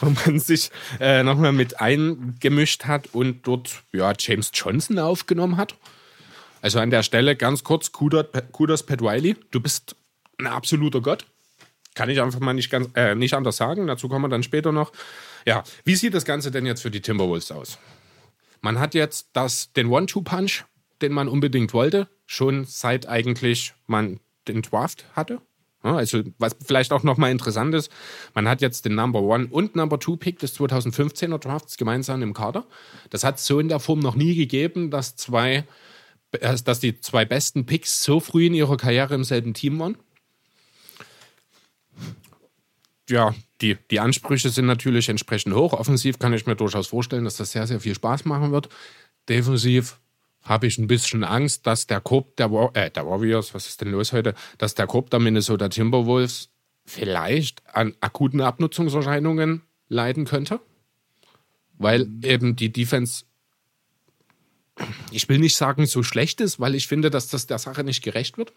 wo 0.00 0.10
man 0.24 0.38
sich 0.38 0.70
äh, 0.98 1.22
nochmal 1.22 1.52
mit 1.52 1.80
eingemischt 1.80 2.84
hat 2.84 3.08
und 3.12 3.46
dort 3.46 3.82
ja, 3.92 4.12
James 4.18 4.50
Johnson 4.54 4.98
aufgenommen 4.98 5.56
hat. 5.58 5.74
Also 6.62 6.78
an 6.78 6.90
der 6.90 7.02
Stelle 7.02 7.36
ganz 7.36 7.62
kurz, 7.62 7.92
Kudos, 7.92 8.26
Pat 8.32 9.02
Riley, 9.02 9.36
du 9.50 9.60
bist 9.60 9.96
ein 10.38 10.46
absoluter 10.46 11.00
Gott. 11.00 11.26
Kann 11.94 12.08
ich 12.08 12.20
einfach 12.20 12.40
mal 12.40 12.54
nicht, 12.54 12.70
ganz, 12.70 12.88
äh, 12.94 13.14
nicht 13.14 13.34
anders 13.34 13.56
sagen. 13.56 13.86
Dazu 13.86 14.08
kommen 14.08 14.24
wir 14.24 14.28
dann 14.28 14.42
später 14.42 14.72
noch. 14.72 14.92
Ja, 15.46 15.64
wie 15.84 15.96
sieht 15.96 16.14
das 16.14 16.24
Ganze 16.24 16.50
denn 16.50 16.66
jetzt 16.66 16.82
für 16.82 16.90
die 16.90 17.00
Timberwolves 17.00 17.50
aus? 17.52 17.78
Man 18.60 18.78
hat 18.78 18.94
jetzt 18.94 19.30
das, 19.32 19.72
den 19.72 19.88
One-Two-Punch, 19.88 20.64
den 21.02 21.12
man 21.12 21.28
unbedingt 21.28 21.72
wollte, 21.72 22.08
schon 22.26 22.64
seit 22.64 23.08
eigentlich 23.08 23.74
man 23.86 24.20
den 24.48 24.62
Draft 24.62 25.04
hatte. 25.14 25.40
Also, 25.82 26.22
was 26.38 26.56
vielleicht 26.64 26.92
auch 26.92 27.04
nochmal 27.04 27.30
interessant 27.30 27.74
ist, 27.74 27.92
man 28.34 28.48
hat 28.48 28.60
jetzt 28.60 28.84
den 28.84 28.94
Number 28.94 29.20
One 29.20 29.46
und 29.50 29.76
Number 29.76 30.00
Two 30.00 30.16
Pick 30.16 30.38
des 30.38 30.58
2015er 30.58 31.38
Drafts 31.38 31.76
gemeinsam 31.76 32.22
im 32.22 32.34
Kader. 32.34 32.66
Das 33.10 33.22
hat 33.22 33.36
es 33.36 33.46
so 33.46 33.60
in 33.60 33.68
der 33.68 33.78
Form 33.78 34.00
noch 34.00 34.16
nie 34.16 34.34
gegeben, 34.34 34.90
dass 34.90 35.14
zwei, 35.16 35.64
äh, 36.32 36.56
dass 36.64 36.80
die 36.80 37.00
zwei 37.00 37.24
besten 37.24 37.66
Picks 37.66 38.02
so 38.02 38.18
früh 38.18 38.46
in 38.46 38.54
ihrer 38.54 38.76
Karriere 38.76 39.14
im 39.14 39.22
selben 39.22 39.54
Team 39.54 39.78
waren. 39.78 39.96
Ja, 43.08 43.32
die, 43.60 43.76
die 43.90 44.00
Ansprüche 44.00 44.50
sind 44.50 44.66
natürlich 44.66 45.08
entsprechend 45.08 45.54
hoch. 45.54 45.72
Offensiv 45.72 46.18
kann 46.18 46.32
ich 46.32 46.46
mir 46.46 46.56
durchaus 46.56 46.88
vorstellen, 46.88 47.24
dass 47.24 47.36
das 47.36 47.52
sehr, 47.52 47.66
sehr 47.66 47.80
viel 47.80 47.94
Spaß 47.94 48.24
machen 48.24 48.52
wird. 48.52 48.68
Defensiv 49.28 49.98
habe 50.42 50.66
ich 50.66 50.78
ein 50.78 50.86
bisschen 50.86 51.24
Angst, 51.24 51.66
dass 51.66 51.86
der 51.86 52.00
Korb 52.00 52.36
der, 52.36 52.52
War 52.52 52.74
äh, 52.76 52.90
der 52.90 53.06
Warriors, 53.06 53.54
was 53.54 53.66
ist 53.66 53.80
denn 53.80 53.90
los 53.90 54.12
heute, 54.12 54.34
dass 54.58 54.74
der 54.74 54.86
Korb 54.86 55.10
der 55.10 55.20
Minnesota 55.20 55.68
Timberwolves 55.68 56.50
vielleicht 56.84 57.62
an 57.74 57.94
akuten 58.00 58.40
Abnutzungserscheinungen 58.40 59.62
leiden 59.88 60.24
könnte. 60.24 60.60
Weil 61.78 62.08
eben 62.22 62.56
die 62.56 62.72
Defense, 62.72 63.24
ich 65.10 65.28
will 65.28 65.38
nicht 65.38 65.56
sagen, 65.56 65.86
so 65.86 66.02
schlecht 66.02 66.40
ist, 66.40 66.60
weil 66.60 66.74
ich 66.74 66.86
finde, 66.86 67.10
dass 67.10 67.28
das 67.28 67.46
der 67.46 67.58
Sache 67.58 67.84
nicht 67.84 68.02
gerecht 68.02 68.38
wird. 68.38 68.52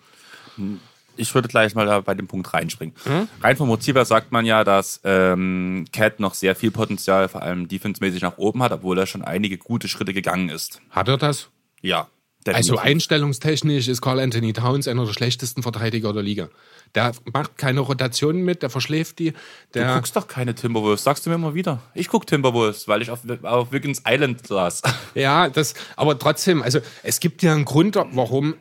Ich 1.20 1.34
würde 1.36 1.48
gleich 1.48 1.76
mal 1.76 1.86
da 1.86 2.00
bei 2.02 2.16
dem 2.16 2.28
Punkt 2.28 2.54
reinspringen. 2.54 2.96
Rein 3.42 3.58
vom 3.58 3.68
Motiv 3.68 3.96
her 3.96 4.06
sagt 4.06 4.32
man 4.32 4.46
ja, 4.46 4.64
dass 4.64 5.02
ähm, 5.04 5.86
Cat 5.92 6.20
noch 6.20 6.34
sehr 6.34 6.56
viel 6.56 6.72
Potenzial, 6.72 7.28
vor 7.30 7.42
allem 7.42 7.68
defensemäßig 7.68 8.22
nach 8.22 8.38
oben 8.38 8.64
hat, 8.64 8.72
obwohl 8.72 8.98
er 8.98 9.06
schon 9.06 9.22
einige 9.22 9.58
gute 9.58 9.88
Schritte 9.88 10.14
gegangen 10.14 10.50
ist. 10.50 10.82
Hat 10.90 11.08
er 11.08 11.18
das? 11.18 11.50
Ja. 11.82 12.08
Also 12.48 12.78
einstellungstechnisch 12.78 13.90
ist 13.90 14.02
Carl 14.02 14.20
Anthony 14.20 14.54
Towns 14.54 14.88
einer 14.88 15.06
der 15.06 15.12
schlechtesten 15.12 15.62
Verteidiger 15.62 16.14
der 16.14 16.24
Liga. 16.24 16.50
Der 16.96 17.12
macht 17.34 17.58
keine 17.58 17.82
Rotationen 17.82 18.44
mit, 18.44 18.64
der 18.64 18.70
verschläft 18.70 19.20
die. 19.20 19.32
Du 19.32 19.36
Der, 19.74 19.96
guckst 19.96 20.16
doch 20.16 20.28
keine 20.28 20.56
Timberwolves, 20.56 21.04
sagst 21.04 21.26
du 21.26 21.30
mir 21.30 21.36
immer 21.36 21.54
wieder. 21.54 21.82
Ich 21.94 22.08
guck 22.08 22.26
Timberwolves, 22.26 22.88
weil 22.88 23.02
ich 23.02 23.12
auf, 23.12 23.20
auf 23.44 23.72
Wiggins 23.72 24.04
Island 24.08 24.48
saß. 24.48 24.82
ja, 25.16 25.50
das, 25.50 25.74
aber 25.98 26.18
trotzdem, 26.18 26.64
also 26.64 26.80
es 27.04 27.20
gibt 27.20 27.44
ja 27.44 27.54
einen 27.54 27.66
Grund, 27.66 27.96
warum 28.14 28.56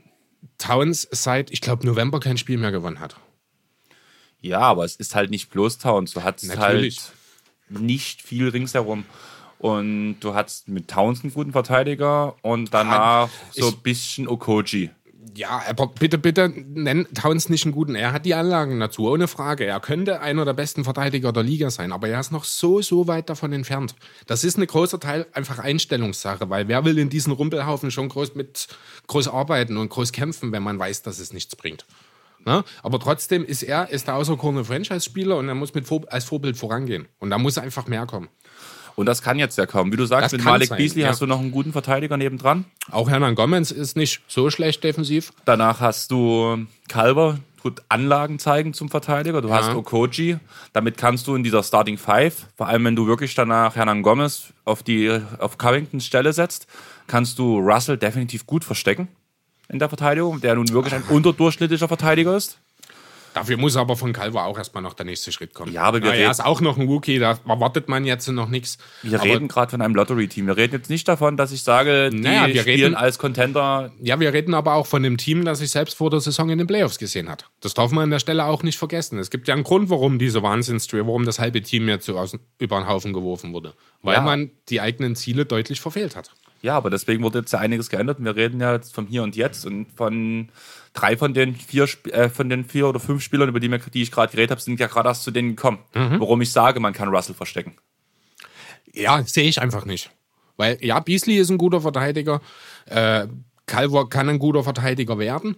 Towns 0.59 1.07
seit, 1.11 1.51
ich 1.51 1.61
glaube, 1.61 1.86
November 1.86 2.20
kein 2.20 2.39
Spiel 2.39 2.59
mehr 2.59 2.72
gewonnen 2.72 3.01
hat. 3.01 3.16
Ja, 4.41 4.61
aber 4.61 4.84
es 4.84 4.97
ist 4.97 5.14
halt 5.14 5.30
nicht 5.30 5.51
bloß 5.51 5.78
Towns. 5.78 6.12
Du 6.12 6.22
hattest 6.22 6.55
Natürlich. 6.55 7.01
halt 7.01 7.82
nicht 7.82 8.22
viel 8.22 8.49
ringsherum. 8.49 9.05
Und 9.59 10.20
du 10.20 10.34
hattest 10.34 10.68
mit 10.68 10.89
Towns 10.89 11.22
einen 11.24 11.34
guten 11.34 11.51
Verteidiger 11.51 12.36
und 12.43 12.72
danach 12.72 13.28
ich- 13.53 13.61
so 13.61 13.68
ein 13.70 13.78
bisschen 13.82 14.28
Okoji. 14.28 14.91
Ja, 15.39 15.62
aber 15.68 15.86
bitte, 15.86 16.18
bitte 16.18 16.53
nenn 16.53 17.07
Towns 17.14 17.49
nicht 17.49 17.64
einen 17.64 17.72
guten. 17.72 17.95
Er 17.95 18.12
hat 18.12 18.26
die 18.26 18.34
Anlagen 18.34 18.80
dazu, 18.80 19.09
ohne 19.09 19.28
Frage. 19.28 19.64
Er 19.66 19.78
könnte 19.78 20.20
einer 20.20 20.45
der 20.45 20.53
besten 20.53 20.82
Verteidiger 20.82 21.32
der 21.32 21.45
Liga 21.45 21.70
sein, 21.70 21.93
aber 21.93 22.09
er 22.09 22.18
ist 22.18 22.32
noch 22.32 22.43
so, 22.43 22.82
so 22.82 23.07
weit 23.07 23.30
davon 23.30 23.53
entfernt. 23.53 23.95
Das 24.26 24.43
ist 24.43 24.59
ein 24.59 24.66
großer 24.66 24.99
Teil 24.99 25.26
einfach 25.32 25.61
Einstellungssache, 25.61 26.51
weil 26.51 26.66
wer 26.66 26.84
will 26.84 26.99
in 26.99 27.09
diesen 27.09 27.32
Rumpelhaufen 27.32 27.93
schon 27.93 28.09
groß 28.09 28.34
mit 28.34 28.66
groß 29.07 29.28
arbeiten 29.28 29.76
und 29.76 29.91
groß 29.91 30.11
kämpfen, 30.11 30.51
wenn 30.51 30.64
man 30.64 30.76
weiß, 30.76 31.03
dass 31.03 31.20
es 31.20 31.32
nichts 31.32 31.55
bringt. 31.55 31.86
Ne? 32.45 32.64
Aber 32.82 32.99
trotzdem 32.99 33.45
ist 33.45 33.62
er 33.62 33.91
ist 33.91 34.09
der 34.09 34.16
auserkorene 34.16 34.64
Franchise-Spieler 34.64 35.36
und 35.36 35.49
er 35.49 35.55
muss 35.55 35.72
mit 35.72 35.86
als 36.09 36.24
Vorbild 36.24 36.57
vorangehen. 36.57 37.07
Und 37.20 37.30
da 37.30 37.39
muss 37.39 37.59
einfach 37.59 37.86
mehr 37.86 38.07
kommen. 38.07 38.28
Und 38.99 39.07
das 39.07 39.22
kann 39.22 39.38
jetzt 39.38 39.57
ja 39.57 39.64
kommen. 39.64 39.92
Wie 39.92 39.96
du 39.96 40.07
sagst, 40.07 40.24
Das 40.24 40.32
mit 40.32 40.44
Malik 40.44 40.70
sein, 40.70 40.78
Beasley 40.78 41.03
ja. 41.03 41.11
hast 41.11 41.20
du 41.20 41.26
noch 41.26 41.38
einen 41.38 41.53
guten 41.53 41.70
Verteidiger 41.70 42.16
nebendran. 42.16 42.64
Auch 42.90 43.09
Hernan 43.09 43.36
Gomez 43.36 43.70
ist 43.70 43.96
nicht 43.96 44.22
so 44.26 44.51
schlecht 44.51 44.82
defensiv. 44.82 45.32
Danach 45.44 45.78
hast 45.78 46.11
du 46.11 46.66
Calver, 46.88 47.39
tut 47.62 47.81
Anlagen 47.89 48.40
zeigen 48.40 48.74
zum 48.74 48.89
Verteidiger. 48.89 49.40
Du 49.40 49.52
hast 49.52 49.72
Okoji. 49.72 50.39
Damit 50.72 50.98
kannst 50.98 51.28
du 51.28 51.36
in 51.36 51.44
dieser 51.44 51.62
Starting 51.62 51.97
Five, 51.97 52.48
vor 52.56 52.66
allem 52.66 52.86
wenn 52.86 52.97
du 52.97 53.06
wirklich 53.06 53.36
danach 53.36 53.77
Hernan 53.77 54.02
Gomez 54.02 54.52
auf 54.64 54.82
die 54.82 55.16
auf 55.39 55.59
Covingtons 55.59 56.05
Stelle 56.05 56.32
setzt, 56.32 56.66
kannst 57.06 57.39
du 57.39 57.60
Russell 57.60 57.98
definitiv 57.98 58.47
gut 58.47 58.64
verstecken 58.64 59.06
in 59.68 59.78
der 59.78 59.89
Verteidigung, 59.89 60.40
der 60.40 60.56
nun 60.56 60.68
wirklich 60.70 60.94
ein 60.94 61.02
unterdurchschnittlicher 61.09 61.86
Verteidiger 61.86 62.36
ist. 62.36 62.59
Dafür 63.39 63.56
muss 63.56 63.77
aber 63.77 63.97
von 63.97 64.12
Calvo 64.12 64.39
auch 64.40 64.59
erstmal 64.59 64.82
noch 64.82 64.94
der 64.94 65.06
nächste 65.06 65.32
Schritt 65.32 65.55
kommen. 65.55 65.73
Ja, 65.73 65.82
aber 65.82 65.98
wir 66.02 66.06
Na, 66.10 66.15
er 66.15 66.19
reden- 66.20 66.31
ist 66.31 66.44
auch 66.44 66.60
noch 66.60 66.77
ein 66.77 66.86
Rookie, 66.89 67.19
da 67.19 67.39
erwartet 67.47 67.89
man 67.89 68.05
jetzt 68.05 68.28
noch 68.28 68.48
nichts. 68.48 68.78
Wir 69.02 69.20
aber, 69.20 69.28
reden 69.28 69.48
gerade 69.48 69.70
von 69.70 69.81
einem 69.81 69.94
Lottery-Team. 69.94 70.47
Wir 70.47 70.56
reden 70.56 70.74
jetzt 70.74 70.90
nicht 70.90 71.06
davon, 71.09 71.36
dass 71.36 71.52
ich 71.52 71.62
sage, 71.62 72.10
die 72.10 72.20
Naja, 72.20 72.47
wir 72.52 72.60
spielen 72.62 72.81
reden- 72.81 72.94
als 72.94 73.19
Contender. 73.19 73.93
Ja, 74.02 74.19
wir 74.20 74.32
reden 74.32 74.55
aber 74.55 74.74
auch 74.74 74.86
von 74.86 75.02
dem 75.02 75.16
Team, 75.16 75.44
das 75.44 75.59
sich 75.60 75.70
selbst 75.70 75.97
vor 75.97 76.10
der 76.10 76.20
Saison 76.20 76.48
in 76.51 76.59
den 76.59 76.66
Playoffs 76.66 76.98
gesehen 76.98 77.28
hat. 77.28 77.47
Das 77.60 77.74
darf 77.74 77.90
man 77.93 78.05
an 78.05 78.10
der 78.10 78.19
Stelle 78.19 78.44
auch 78.44 78.62
nicht 78.62 78.78
vergessen. 78.78 79.19
Es 79.19 79.31
gibt 79.31 79.48
ja 79.48 79.55
einen 79.55 79.65
Grund, 79.65 79.90
warum 79.90 80.19
diese 80.19 80.43
Wahnsinnstrio, 80.43 81.06
warum 81.06 81.24
das 81.24 81.39
halbe 81.39 81.62
Team 81.62 81.89
jetzt 81.89 82.06
so 82.06 82.19
aus, 82.19 82.36
über 82.59 82.78
den 82.81 82.89
Haufen 82.89 83.12
geworfen 83.12 83.52
wurde. 83.52 83.74
Weil 84.02 84.15
Ja. 84.15 84.20
man 84.23 84.51
die 84.69 84.81
eigenen 84.81 85.16
Ziele 85.16 85.44
deutlich 85.47 85.81
verfehlt 85.81 86.16
hat. 86.16 86.31
Ja, 86.60 86.77
aber 86.77 86.90
deswegen 86.90 87.23
wurde 87.23 87.39
jetzt 87.39 87.52
ja 87.52 87.60
einiges 87.60 87.89
geändert. 87.89 88.19
Und 88.19 88.24
wir 88.24 88.35
reden 88.35 88.60
ja 88.60 88.73
jetzt 88.74 88.93
vom 88.93 89.06
Hier 89.06 89.23
und 89.23 89.36
Jetzt 89.36 89.65
und 89.65 89.86
von 89.94 90.48
drei 90.93 91.16
von 91.16 91.35
den 91.35 91.55
vier, 91.55 91.89
äh, 92.10 92.28
von 92.28 92.48
den 92.48 92.65
vier 92.65 92.89
oder 92.89 93.01
fünf 93.01 93.23
Spielern, 93.23 93.48
über 93.48 93.60
die, 93.60 93.69
mir, 93.69 93.78
die 93.78 94.02
ich 94.02 94.10
gerade 94.10 94.31
geredet 94.31 94.51
habe, 94.51 94.60
sind 94.60 94.81
ja 94.81 94.86
gerade 94.86 95.09
erst 95.09 95.23
zu 95.23 95.31
denen 95.31 95.56
gekommen. 95.56 95.78
Mhm. 95.94 96.20
Warum 96.20 96.40
ich 96.40 96.52
sage, 96.52 96.81
man 96.81 96.93
kann 96.93 97.09
Russell 97.09 97.35
verstecken. 97.35 97.77
Ja, 98.93 99.23
sehe 99.24 99.48
ich 99.48 99.60
einfach 99.60 99.85
nicht. 99.85 100.10
Weil, 100.56 100.78
ja, 100.85 100.98
Beasley 100.98 101.36
ist 101.36 101.51
ein 101.51 101.59
guter 101.59 101.81
Verteidiger. 101.81 102.40
Äh, 102.86 103.28
Calvo 103.66 104.06
kann 104.06 104.28
ein 104.28 104.39
guter 104.39 104.65
Verteidiger 104.65 105.19
werden. 105.19 105.56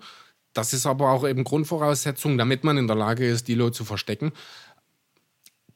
Das 0.52 0.72
ist 0.72 0.84
aber 0.84 1.10
auch 1.10 1.26
eben 1.26 1.44
Grundvoraussetzung, 1.44 2.36
damit 2.36 2.64
man 2.64 2.76
in 2.76 2.86
der 2.86 2.96
Lage 2.96 3.26
ist, 3.26 3.46
Dilo 3.46 3.70
zu 3.70 3.84
verstecken. 3.84 4.32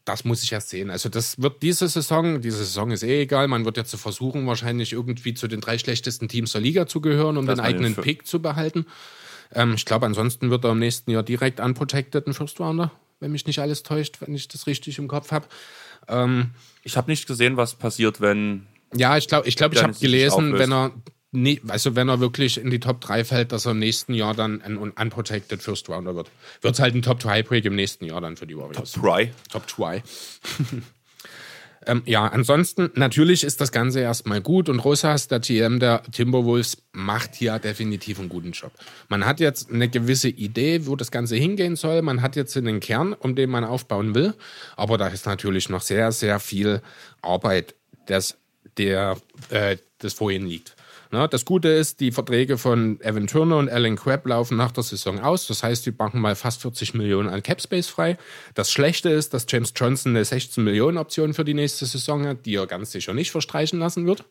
das 0.04 0.24
muss 0.24 0.42
ich 0.42 0.52
erst 0.52 0.68
sehen. 0.68 0.90
Also 0.90 1.08
das 1.08 1.40
wird 1.40 1.62
diese 1.62 1.88
Saison, 1.88 2.40
diese 2.40 2.58
Saison 2.58 2.90
ist 2.90 3.02
eh 3.02 3.22
egal, 3.22 3.48
man 3.48 3.64
wird 3.64 3.76
jetzt 3.76 3.94
versuchen, 3.96 4.46
wahrscheinlich 4.46 4.92
irgendwie 4.92 5.34
zu 5.34 5.48
den 5.48 5.60
drei 5.60 5.78
schlechtesten 5.78 6.28
Teams 6.28 6.52
der 6.52 6.60
Liga 6.60 6.86
zu 6.86 7.00
gehören, 7.00 7.38
um 7.38 7.46
Dass 7.46 7.56
den 7.56 7.64
eigenen 7.64 7.94
Pick 7.94 8.26
zu 8.26 8.42
behalten. 8.42 8.86
Ähm, 9.54 9.74
ich 9.74 9.84
glaube, 9.84 10.06
ansonsten 10.06 10.50
wird 10.50 10.64
er 10.64 10.72
im 10.72 10.78
nächsten 10.78 11.10
Jahr 11.10 11.22
direkt 11.22 11.60
unprotected 11.60 12.26
ein 12.26 12.34
First 12.34 12.60
Rounder, 12.60 12.90
wenn 13.20 13.32
mich 13.32 13.46
nicht 13.46 13.58
alles 13.60 13.82
täuscht, 13.82 14.20
wenn 14.20 14.34
ich 14.34 14.48
das 14.48 14.66
richtig 14.66 14.98
im 14.98 15.08
Kopf 15.08 15.30
habe. 15.32 15.46
Ich 16.82 16.96
habe 16.98 17.10
nicht 17.10 17.26
gesehen, 17.26 17.56
was 17.56 17.76
passiert, 17.76 18.20
wenn. 18.20 18.66
Ja, 18.94 19.16
ich 19.16 19.26
glaube, 19.26 19.48
ich, 19.48 19.56
glaub, 19.56 19.72
ich 19.72 19.78
habe 19.82 19.94
gelesen, 20.02 20.52
wenn 20.58 20.70
er 20.72 20.92
nie, 21.32 21.60
also 21.68 21.96
wenn 21.96 22.08
er 22.10 22.20
wirklich 22.20 22.58
in 22.58 22.70
die 22.70 22.78
Top 22.78 23.00
3 23.00 23.24
fällt, 23.24 23.52
dass 23.52 23.64
er 23.64 23.72
im 23.72 23.78
nächsten 23.78 24.12
Jahr 24.12 24.34
dann 24.34 24.60
ein 24.60 24.76
un- 24.76 24.90
unprotected 24.90 25.62
First 25.62 25.88
Rounder 25.88 26.14
wird. 26.14 26.30
Wird 26.60 26.74
es 26.74 26.80
halt 26.80 26.94
ein 26.94 27.00
Top 27.02 27.20
3 27.20 27.42
Break 27.42 27.64
im 27.64 27.74
nächsten 27.74 28.04
Jahr 28.04 28.20
dann 28.20 28.36
für 28.36 28.46
die 28.46 28.56
Warriors. 28.56 28.92
Try. 28.92 29.32
Top 29.50 29.68
2. 29.68 30.02
ähm, 31.86 32.02
ja, 32.06 32.26
ansonsten, 32.26 32.90
natürlich 32.94 33.44
ist 33.44 33.60
das 33.60 33.72
Ganze 33.72 34.00
erstmal 34.00 34.40
gut 34.40 34.68
und 34.68 34.78
Rosas, 34.78 35.28
der 35.28 35.40
GM 35.40 35.80
der 35.80 36.02
Timberwolves, 36.10 36.78
macht 36.92 37.34
hier 37.34 37.58
definitiv 37.58 38.18
einen 38.18 38.28
guten 38.28 38.52
Job. 38.52 38.72
Man 39.08 39.24
hat 39.26 39.40
jetzt 39.40 39.70
eine 39.70 39.88
gewisse 39.88 40.28
Idee, 40.28 40.86
wo 40.86 40.96
das 40.96 41.10
Ganze 41.10 41.36
hingehen 41.36 41.76
soll. 41.76 42.02
Man 42.02 42.22
hat 42.22 42.36
jetzt 42.36 42.56
einen 42.56 42.80
Kern, 42.80 43.12
um 43.12 43.34
den 43.34 43.50
man 43.50 43.64
aufbauen 43.64 44.14
will. 44.14 44.34
Aber 44.76 44.98
da 44.98 45.08
ist 45.08 45.26
natürlich 45.26 45.68
noch 45.68 45.82
sehr, 45.82 46.12
sehr 46.12 46.40
viel 46.40 46.82
Arbeit, 47.22 47.74
das, 48.06 48.36
der, 48.76 49.16
äh, 49.50 49.76
das 49.98 50.14
vor 50.14 50.30
ihnen 50.30 50.46
liegt. 50.46 50.73
Na, 51.14 51.28
das 51.28 51.44
Gute 51.44 51.68
ist, 51.68 52.00
die 52.00 52.10
Verträge 52.10 52.58
von 52.58 53.00
Evan 53.00 53.28
Turner 53.28 53.58
und 53.58 53.70
Alan 53.70 53.94
Crabb 53.94 54.26
laufen 54.26 54.56
nach 54.56 54.72
der 54.72 54.82
Saison 54.82 55.20
aus. 55.20 55.46
Das 55.46 55.62
heißt, 55.62 55.86
die 55.86 55.92
machen 55.96 56.20
mal 56.20 56.34
fast 56.34 56.62
40 56.62 56.94
Millionen 56.94 57.28
an 57.28 57.40
Capspace 57.40 57.86
frei. 57.86 58.18
Das 58.54 58.72
Schlechte 58.72 59.10
ist, 59.10 59.32
dass 59.32 59.46
James 59.48 59.72
Johnson 59.76 60.16
eine 60.16 60.24
16 60.24 60.64
Millionen 60.64 60.98
Option 60.98 61.32
für 61.32 61.44
die 61.44 61.54
nächste 61.54 61.86
Saison 61.86 62.26
hat, 62.26 62.44
die 62.46 62.56
er 62.56 62.66
ganz 62.66 62.90
sicher 62.90 63.14
nicht 63.14 63.30
verstreichen 63.30 63.78
lassen 63.78 64.08
wird. 64.08 64.24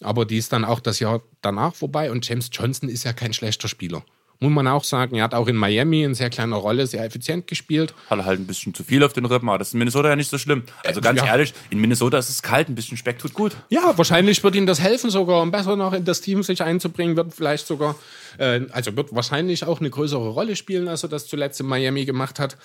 Aber 0.00 0.26
die 0.26 0.38
ist 0.38 0.52
dann 0.52 0.64
auch 0.64 0.78
das 0.78 1.00
Jahr 1.00 1.22
danach 1.42 1.74
vorbei. 1.74 2.12
Und 2.12 2.28
James 2.28 2.50
Johnson 2.52 2.88
ist 2.88 3.02
ja 3.02 3.12
kein 3.12 3.32
schlechter 3.32 3.66
Spieler. 3.66 4.04
Muss 4.42 4.52
man 4.52 4.66
auch 4.68 4.84
sagen, 4.84 5.16
er 5.16 5.24
hat 5.24 5.34
auch 5.34 5.48
in 5.48 5.56
Miami 5.56 6.02
in 6.02 6.14
sehr 6.14 6.30
kleiner 6.30 6.56
Rolle 6.56 6.86
sehr 6.86 7.04
effizient 7.04 7.46
gespielt. 7.46 7.92
Hat 8.08 8.24
halt 8.24 8.40
ein 8.40 8.46
bisschen 8.46 8.72
zu 8.72 8.82
viel 8.82 9.04
auf 9.04 9.12
den 9.12 9.26
Rippen, 9.26 9.46
aber 9.50 9.58
das 9.58 9.68
ist 9.68 9.74
in 9.74 9.80
Minnesota 9.80 10.08
ja 10.08 10.16
nicht 10.16 10.30
so 10.30 10.38
schlimm. 10.38 10.62
Also 10.82 11.02
ganz 11.02 11.20
ja. 11.20 11.26
ehrlich, 11.26 11.52
in 11.68 11.78
Minnesota 11.78 12.16
ist 12.16 12.30
es 12.30 12.40
kalt, 12.40 12.70
ein 12.70 12.74
bisschen 12.74 12.96
Speck 12.96 13.18
tut 13.18 13.34
gut. 13.34 13.54
Ja, 13.68 13.92
wahrscheinlich 13.98 14.42
wird 14.42 14.54
ihm 14.54 14.64
das 14.64 14.80
helfen, 14.80 15.10
sogar 15.10 15.42
um 15.42 15.50
besser 15.50 15.76
noch 15.76 15.92
in 15.92 16.06
das 16.06 16.22
Team 16.22 16.42
sich 16.42 16.62
einzubringen, 16.62 17.16
wird 17.16 17.34
vielleicht 17.34 17.66
sogar, 17.66 17.96
äh, 18.38 18.62
also 18.72 18.96
wird 18.96 19.14
wahrscheinlich 19.14 19.64
auch 19.64 19.80
eine 19.80 19.90
größere 19.90 20.30
Rolle 20.30 20.56
spielen, 20.56 20.88
als 20.88 21.02
er 21.02 21.10
das 21.10 21.26
zuletzt 21.26 21.60
in 21.60 21.66
Miami 21.66 22.06
gemacht 22.06 22.40
hat. 22.40 22.56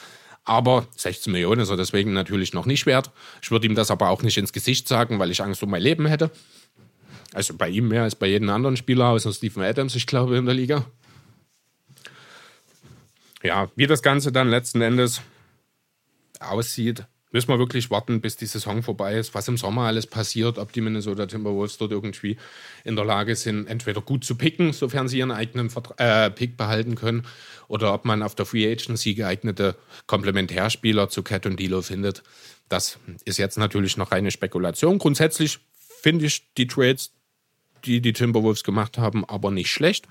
Aber 0.45 0.87
16 0.95 1.33
Millionen 1.33 1.59
ist 1.59 1.69
er 1.71 1.75
deswegen 1.75 2.13
natürlich 2.13 2.53
noch 2.53 2.65
nicht 2.65 2.85
wert. 2.85 3.11
Ich 3.41 3.51
würde 3.51 3.67
ihm 3.67 3.75
das 3.75 3.91
aber 3.91 4.11
auch 4.11 4.21
nicht 4.21 4.37
ins 4.37 4.53
Gesicht 4.53 4.87
sagen, 4.87 5.19
weil 5.19 5.29
ich 5.29 5.41
Angst 5.41 5.61
um 5.61 5.71
mein 5.71 5.81
Leben 5.81 6.05
hätte. 6.05 6.31
Also 7.33 7.53
bei 7.53 7.67
ihm 7.67 7.89
mehr 7.89 8.03
als 8.03 8.15
bei 8.15 8.27
jedem 8.27 8.49
anderen 8.49 8.77
Spieler, 8.77 9.07
außer 9.09 9.33
Stephen 9.33 9.61
Adams, 9.61 9.93
ich 9.95 10.07
glaube, 10.07 10.37
in 10.37 10.45
der 10.45 10.55
Liga. 10.55 10.85
Ja, 13.45 13.69
wie 13.75 13.85
das 13.85 14.01
Ganze 14.01 14.31
dann 14.31 14.49
letzten 14.49 14.81
Endes 14.81 15.21
aussieht, 16.39 17.05
müssen 17.31 17.49
wir 17.49 17.59
wirklich 17.59 17.91
warten, 17.91 18.21
bis 18.21 18.37
die 18.37 18.45
Saison 18.45 18.81
vorbei 18.81 19.15
ist, 19.15 19.35
was 19.35 19.47
im 19.47 19.57
Sommer 19.57 19.83
alles 19.83 20.07
passiert, 20.07 20.57
ob 20.57 20.71
die 20.71 20.81
Minnesota 20.81 21.25
Timberwolves 21.25 21.77
dort 21.77 21.91
irgendwie 21.91 22.37
in 22.83 22.95
der 22.95 23.05
Lage 23.05 23.35
sind, 23.35 23.67
entweder 23.67 24.01
gut 24.01 24.23
zu 24.23 24.35
picken, 24.35 24.73
sofern 24.73 25.07
sie 25.07 25.19
ihren 25.19 25.31
eigenen 25.31 25.69
Vertra 25.69 26.25
äh, 26.25 26.31
Pick 26.31 26.57
behalten 26.57 26.95
können, 26.95 27.27
oder 27.67 27.93
ob 27.93 28.05
man 28.05 28.23
auf 28.23 28.35
der 28.35 28.45
Free 28.45 28.71
Agency 28.71 29.13
geeignete 29.13 29.75
Komplementärspieler 30.07 31.09
zu 31.09 31.23
Cat 31.23 31.45
und 31.45 31.59
Dilo 31.59 31.81
findet. 31.81 32.23
Das 32.67 32.99
ist 33.25 33.37
jetzt 33.37 33.57
natürlich 33.57 33.95
noch 33.97 34.11
reine 34.11 34.31
Spekulation. 34.31 34.97
Grundsätzlich 34.97 35.59
finde 36.01 36.25
ich 36.25 36.53
die 36.55 36.67
Trades, 36.67 37.11
die 37.83 38.01
die 38.01 38.13
Timberwolves 38.13 38.63
gemacht 38.63 38.97
haben, 38.97 39.23
aber 39.25 39.51
nicht 39.51 39.69
schlecht. 39.69 40.07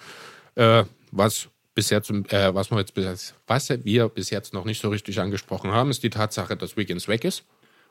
Äh, 0.55 0.85
was 1.11 1.48
bisher 1.74 2.02
zum, 2.02 2.24
äh, 2.26 2.55
was 2.55 2.70
wir 2.70 2.78
jetzt 2.78 2.94
bis, 2.94 3.34
was 3.46 3.68
wir 3.68 4.09
bis 4.09 4.30
jetzt 4.30 4.52
noch 4.55 4.64
nicht 4.64 4.80
so 4.80 4.88
richtig 4.88 5.20
angesprochen 5.20 5.72
haben, 5.72 5.90
ist 5.90 6.02
die 6.02 6.10
Tatsache, 6.10 6.56
dass 6.56 6.76
Wiggins 6.76 7.09
weg 7.09 7.24
ist. 7.24 7.44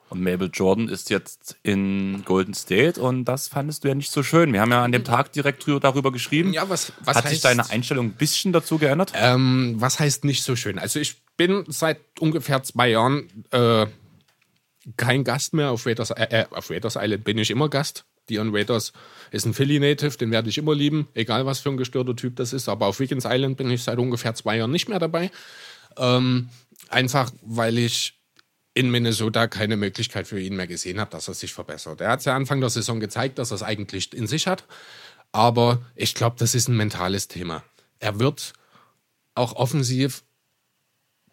Und 0.09 0.21
Mabel 0.21 0.49
Jordan 0.53 0.89
ist 0.89 1.09
jetzt 1.09 1.55
in 1.63 2.23
Golden 2.25 2.53
State 2.53 3.01
und 3.01 3.25
das 3.25 3.47
fandest 3.47 3.83
du 3.83 3.87
ja 3.87 3.95
nicht 3.95 4.11
so 4.11 4.21
schön. 4.21 4.53
Wir 4.53 4.61
haben 4.61 4.71
ja 4.71 4.83
an 4.83 4.91
dem 4.91 5.03
Tag 5.03 5.31
direkt 5.31 5.65
darüber 5.67 6.11
geschrieben. 6.11 6.53
Ja, 6.53 6.69
was, 6.69 6.93
was 7.03 7.17
Hat 7.17 7.29
sich 7.29 7.39
heißt- 7.39 7.43
deine 7.43 7.69
Einstellung 7.69 8.07
ein 8.07 8.13
bisschen 8.13 8.53
dazu 8.53 8.77
geändert? 8.77 9.13
Ähm, 9.15 9.75
was 9.79 9.99
heißt 9.99 10.23
nicht 10.25 10.43
so 10.43 10.55
schön? 10.55 10.77
Also 10.77 10.99
ich 10.99 11.15
bin 11.35 11.63
seit 11.67 11.99
ungefähr 12.19 12.61
zwei 12.63 12.89
Jahren 12.89 13.27
äh, 13.51 13.87
kein 14.97 15.23
Gast 15.23 15.53
mehr 15.53 15.71
auf 15.71 15.85
Raiders, 15.85 16.11
äh, 16.11 16.27
äh, 16.29 16.45
auf 16.51 16.69
Raiders 16.69 16.95
Island 16.99 17.23
bin 17.23 17.37
ich 17.37 17.49
immer 17.49 17.69
Gast. 17.69 18.05
Dion 18.29 18.53
Waiters 18.53 18.93
ist 19.31 19.45
ein 19.45 19.53
Philly-Native, 19.53 20.17
den 20.17 20.31
werde 20.31 20.49
ich 20.49 20.57
immer 20.57 20.75
lieben, 20.75 21.07
egal 21.13 21.45
was 21.45 21.59
für 21.59 21.69
ein 21.69 21.77
gestörter 21.77 22.15
Typ 22.15 22.35
das 22.35 22.53
ist. 22.53 22.69
Aber 22.69 22.87
auf 22.87 22.99
Wiggins 22.99 23.25
Island 23.27 23.57
bin 23.57 23.69
ich 23.69 23.83
seit 23.83 23.97
ungefähr 23.97 24.33
zwei 24.35 24.57
Jahren 24.57 24.71
nicht 24.71 24.87
mehr 24.89 24.99
dabei. 24.99 25.31
Ähm, 25.97 26.49
einfach, 26.89 27.31
weil 27.41 27.77
ich 27.77 28.13
in 28.73 28.89
Minnesota 28.89 29.47
keine 29.47 29.77
Möglichkeit 29.77 30.27
für 30.27 30.39
ihn 30.39 30.55
mehr 30.55 30.67
gesehen 30.67 30.99
habe, 30.99 31.11
dass 31.11 31.27
er 31.27 31.33
sich 31.33 31.53
verbessert. 31.53 32.01
Er 32.01 32.09
hat 32.09 32.25
ja 32.25 32.35
Anfang 32.35 32.59
der 32.59 32.69
Saison 32.69 32.99
gezeigt, 32.99 33.37
dass 33.37 33.51
er 33.51 33.55
es 33.55 33.63
eigentlich 33.63 34.13
in 34.13 34.27
sich 34.27 34.47
hat. 34.47 34.63
Aber 35.31 35.81
ich 35.95 36.15
glaube, 36.15 36.35
das 36.39 36.55
ist 36.55 36.67
ein 36.67 36.77
mentales 36.77 37.27
Thema. 37.27 37.63
Er 37.99 38.19
wird 38.19 38.53
auch 39.35 39.55
offensiv 39.55 40.23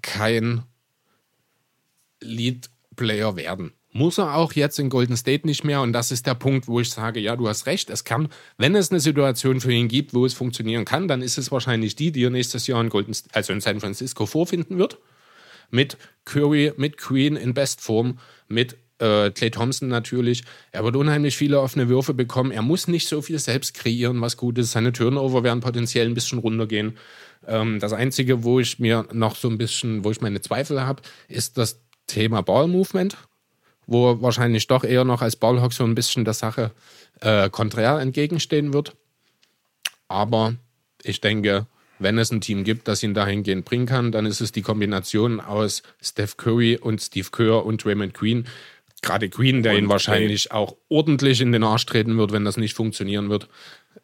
kein 0.02 0.64
Lead-Player 2.20 3.36
werden. 3.36 3.72
Muss 3.92 4.18
er 4.18 4.36
auch 4.36 4.52
jetzt 4.52 4.78
in 4.78 4.88
Golden 4.88 5.16
State 5.16 5.46
nicht 5.46 5.64
mehr. 5.64 5.80
Und 5.80 5.92
das 5.92 6.12
ist 6.12 6.26
der 6.26 6.34
Punkt, 6.34 6.68
wo 6.68 6.80
ich 6.80 6.90
sage, 6.90 7.18
ja, 7.18 7.34
du 7.34 7.48
hast 7.48 7.66
recht. 7.66 7.90
Es 7.90 8.04
kann, 8.04 8.28
wenn 8.56 8.76
es 8.76 8.90
eine 8.90 9.00
Situation 9.00 9.60
für 9.60 9.72
ihn 9.72 9.88
gibt, 9.88 10.14
wo 10.14 10.24
es 10.24 10.34
funktionieren 10.34 10.84
kann, 10.84 11.08
dann 11.08 11.22
ist 11.22 11.38
es 11.38 11.50
wahrscheinlich 11.50 11.96
die, 11.96 12.12
die 12.12 12.24
er 12.24 12.30
nächstes 12.30 12.66
Jahr 12.66 12.80
in 12.80 12.88
Golden, 12.88 13.14
also 13.32 13.52
in 13.52 13.60
San 13.60 13.80
Francisco 13.80 14.26
vorfinden 14.26 14.78
wird. 14.78 14.98
Mit 15.70 15.96
Curry, 16.24 16.72
mit 16.76 16.98
Queen 16.98 17.36
in 17.36 17.54
Bestform, 17.54 18.18
mit 18.48 18.76
äh, 19.00 19.30
Clay 19.30 19.50
Thompson 19.50 19.88
natürlich. 19.88 20.44
Er 20.72 20.84
wird 20.84 20.96
unheimlich 20.96 21.36
viele 21.36 21.60
offene 21.60 21.88
Würfe 21.88 22.14
bekommen. 22.14 22.52
Er 22.52 22.62
muss 22.62 22.86
nicht 22.86 23.08
so 23.08 23.22
viel 23.22 23.38
selbst 23.38 23.74
kreieren, 23.74 24.20
was 24.20 24.36
gut 24.36 24.58
ist. 24.58 24.72
Seine 24.72 24.92
Turnover 24.92 25.42
werden 25.42 25.60
potenziell 25.60 26.06
ein 26.06 26.14
bisschen 26.14 26.38
runtergehen. 26.38 26.96
Ähm, 27.46 27.80
das 27.80 27.92
Einzige, 27.92 28.44
wo 28.44 28.60
ich 28.60 28.78
mir 28.78 29.06
noch 29.12 29.36
so 29.36 29.48
ein 29.48 29.58
bisschen, 29.58 30.04
wo 30.04 30.10
ich 30.10 30.20
meine 30.20 30.40
Zweifel 30.40 30.80
habe, 30.82 31.02
ist 31.28 31.58
das 31.58 31.80
Thema 32.06 32.42
Ball 32.42 32.68
Movement, 32.68 33.16
wo 33.90 34.12
er 34.12 34.22
wahrscheinlich 34.22 34.68
doch 34.68 34.84
eher 34.84 35.04
noch 35.04 35.20
als 35.20 35.34
Ballhawk 35.34 35.72
so 35.72 35.82
ein 35.82 35.96
bisschen 35.96 36.24
der 36.24 36.32
Sache 36.32 36.70
äh, 37.20 37.50
konträr 37.50 37.98
entgegenstehen 37.98 38.72
wird. 38.72 38.94
Aber 40.06 40.54
ich 41.02 41.20
denke, 41.20 41.66
wenn 41.98 42.16
es 42.16 42.30
ein 42.30 42.40
Team 42.40 42.62
gibt, 42.62 42.86
das 42.86 43.02
ihn 43.02 43.14
dahingehend 43.14 43.64
bringen 43.64 43.86
kann, 43.86 44.12
dann 44.12 44.26
ist 44.26 44.40
es 44.40 44.52
die 44.52 44.62
Kombination 44.62 45.40
aus 45.40 45.82
Steph 46.00 46.36
Curry 46.36 46.76
und 46.76 47.02
Steve 47.02 47.28
Kerr 47.32 47.66
und 47.66 47.84
Draymond 47.84 48.14
Green. 48.14 48.46
Gerade 49.02 49.28
Green, 49.28 49.64
der 49.64 49.72
Und 49.72 49.78
ihn 49.78 49.88
wahrscheinlich 49.88 50.52
auch 50.52 50.76
ordentlich 50.88 51.40
in 51.40 51.50
den 51.50 51.64
Arsch 51.64 51.84
treten 51.86 52.16
wird, 52.16 52.30
wenn 52.30 52.44
das 52.44 52.56
nicht 52.56 52.74
funktionieren 52.74 53.28
wird. 53.28 53.48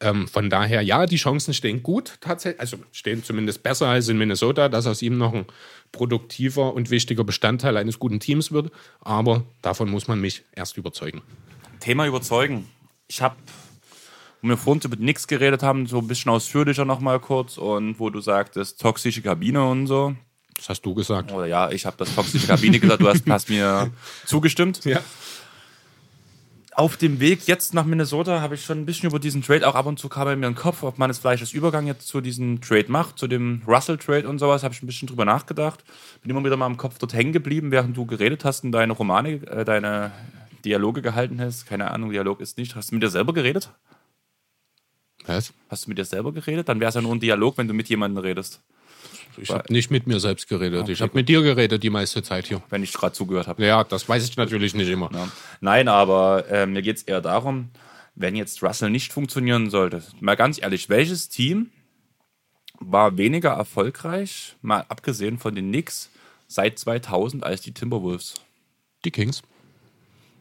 Ähm, 0.01 0.29
von 0.29 0.51
daher, 0.51 0.83
ja, 0.83 1.07
die 1.07 1.17
Chancen 1.17 1.55
stehen 1.55 1.83
gut 1.83 2.19
tatsächlich, 2.21 2.61
also 2.61 2.77
stehen 2.93 3.25
zumindest 3.25 3.63
besser 3.63 3.89
als 3.89 4.09
in 4.09 4.19
Minnesota, 4.19 4.69
dass 4.69 4.87
aus 4.87 5.03
ihm 5.03 5.17
noch 5.17 5.33
ein 5.33 5.47
produktiver 5.93 6.75
und 6.75 6.91
wichtiger 6.91 7.25
Bestandteil 7.25 7.77
eines 7.77 7.99
guten 7.99 8.21
Teams 8.21 8.53
wird. 8.53 8.71
Aber 9.01 9.45
davon 9.63 9.91
muss 9.91 10.09
man 10.09 10.21
mich 10.21 10.45
erst 10.53 10.77
überzeugen. 10.77 11.23
Thema 11.81 12.07
überzeugen. 12.07 12.69
Ich 13.09 13.23
habe, 13.23 13.37
wo 14.43 14.49
wir 14.49 14.57
vorhin 14.57 14.83
über 14.85 14.97
nichts 14.97 15.27
geredet 15.27 15.63
haben, 15.63 15.87
so 15.87 15.99
ein 15.99 16.09
bisschen 16.09 16.31
ausführlicher 16.31 16.85
nochmal 16.85 17.21
kurz 17.21 17.57
und 17.57 17.99
wo 17.99 18.11
du 18.11 18.21
sagtest, 18.21 18.81
toxische 18.81 19.23
Kabine 19.23 19.67
und 19.67 19.87
so. 19.87 20.15
Das 20.57 20.69
hast 20.71 20.83
du 20.83 20.95
gesagt. 20.95 21.33
Oder 21.33 21.47
ja, 21.47 21.71
ich 21.71 21.85
habe 21.87 21.97
das 21.99 22.15
toxische 22.15 22.47
Kabine 22.47 22.81
gesagt, 22.81 23.03
du 23.03 23.09
hast, 23.09 23.29
hast 23.29 23.49
mir 23.49 23.91
zugestimmt. 24.27 24.85
Ja. 24.85 25.01
Auf 26.79 26.99
dem 26.99 27.21
Weg 27.21 27.47
jetzt 27.47 27.73
nach 27.73 27.87
Minnesota 27.87 28.43
habe 28.43 28.55
ich 28.55 28.63
schon 28.63 28.81
ein 28.81 28.85
bisschen 28.85 29.09
über 29.09 29.19
diesen 29.19 29.41
Trade, 29.41 29.67
auch 29.67 29.75
ab 29.75 29.87
und 29.87 29.99
zu 29.99 30.11
kam 30.11 30.27
bei 30.27 30.37
mir 30.37 30.47
in 30.47 30.53
den 30.53 30.61
Kopf, 30.61 30.83
ob 30.83 30.99
man 30.99 31.09
es 31.09 31.19
vielleicht 31.19 31.41
als 31.41 31.55
Übergang 31.55 31.87
jetzt 31.87 32.07
zu 32.07 32.21
diesem 32.21 32.61
Trade 32.61 32.93
macht, 32.93 33.19
zu 33.19 33.27
dem 33.27 33.63
Russell-Trade 33.67 34.29
und 34.29 34.39
sowas, 34.39 34.63
habe 34.63 34.75
ich 34.75 34.83
ein 34.83 34.87
bisschen 34.87 35.09
drüber 35.09 35.25
nachgedacht. 35.25 35.85
Bin 36.21 36.31
immer 36.31 36.45
wieder 36.45 36.59
mal 36.59 36.67
im 36.67 36.77
Kopf 36.77 36.99
dort 36.99 37.15
hängen 37.15 37.33
geblieben, 37.33 37.71
während 37.71 37.97
du 37.97 38.05
geredet 38.05 38.45
hast 38.45 38.63
und 38.63 38.73
deine 38.73 38.93
Romane, 38.93 39.37
äh, 39.47 39.65
deine 39.65 40.13
Dialoge 40.67 41.01
gehalten 41.01 41.41
hast. 41.41 41.65
Keine 41.65 41.91
Ahnung, 41.91 42.11
Dialog 42.11 42.43
ist 42.43 42.59
nicht. 42.59 42.77
Hast 42.77 42.91
du 42.91 42.97
mit 42.97 43.03
dir 43.03 43.09
selber 43.09 43.33
geredet? 43.33 43.71
Was? 45.25 45.55
Hast 45.71 45.87
du 45.87 45.89
mit 45.89 45.97
dir 45.97 46.05
selber 46.05 46.31
geredet? 46.33 46.69
Dann 46.69 46.79
wäre 46.79 46.91
es 46.91 46.95
ja 46.95 47.01
nur 47.01 47.15
ein 47.15 47.21
Dialog, 47.21 47.57
wenn 47.57 47.69
du 47.69 47.73
mit 47.73 47.89
jemandem 47.89 48.23
redest, 48.23 48.63
Ich 49.39 49.51
habe 49.51 49.73
nicht 49.73 49.91
mit 49.91 50.07
mir 50.07 50.21
selbst 50.21 50.49
geredet. 50.49 50.89
Ich 50.89 51.01
habe 51.01 51.13
mit 51.15 51.29
dir 51.29 51.43
geredet 51.43 51.83
die 51.83 51.91
meiste 51.91 52.23
Zeit 52.23 52.47
hier. 52.47 52.63
wenn 52.71 52.83
ich 52.83 52.93
gerade 52.93 53.13
zugehört 53.13 53.47
habe. 53.47 53.65
Ja, 53.65 53.85
das 53.85 54.09
weiß 54.09 54.29
ich 54.29 54.37
natürlich 54.37 54.75
nicht 54.75 54.89
immer. 54.89 55.11
Ja. 55.13 55.29
Nein, 55.61 55.89
aber 55.89 56.49
äh, 56.51 56.67
mir 56.67 56.83
geht 56.83 56.97
es 56.97 57.03
eher 57.03 57.21
darum, 57.21 57.71
wenn 58.15 58.35
jetzt 58.35 58.63
Russell 58.63 58.91
nicht 58.91 59.13
funktionieren 59.13 59.71
sollte, 59.71 60.03
mal 60.21 60.37
ganz 60.37 60.61
ehrlich, 60.61 60.89
welches 60.89 61.29
Team 61.29 61.71
war 62.81 63.17
weniger 63.17 63.51
erfolgreich, 63.51 64.57
mal 64.63 64.85
abgesehen 64.89 65.39
von 65.39 65.55
den 65.55 65.69
Knicks, 65.69 66.11
seit 66.49 66.79
2000 66.79 67.45
als 67.45 67.61
die 67.61 67.73
Timberwolves? 67.73 68.35
Die 69.05 69.11
Kings. 69.11 69.43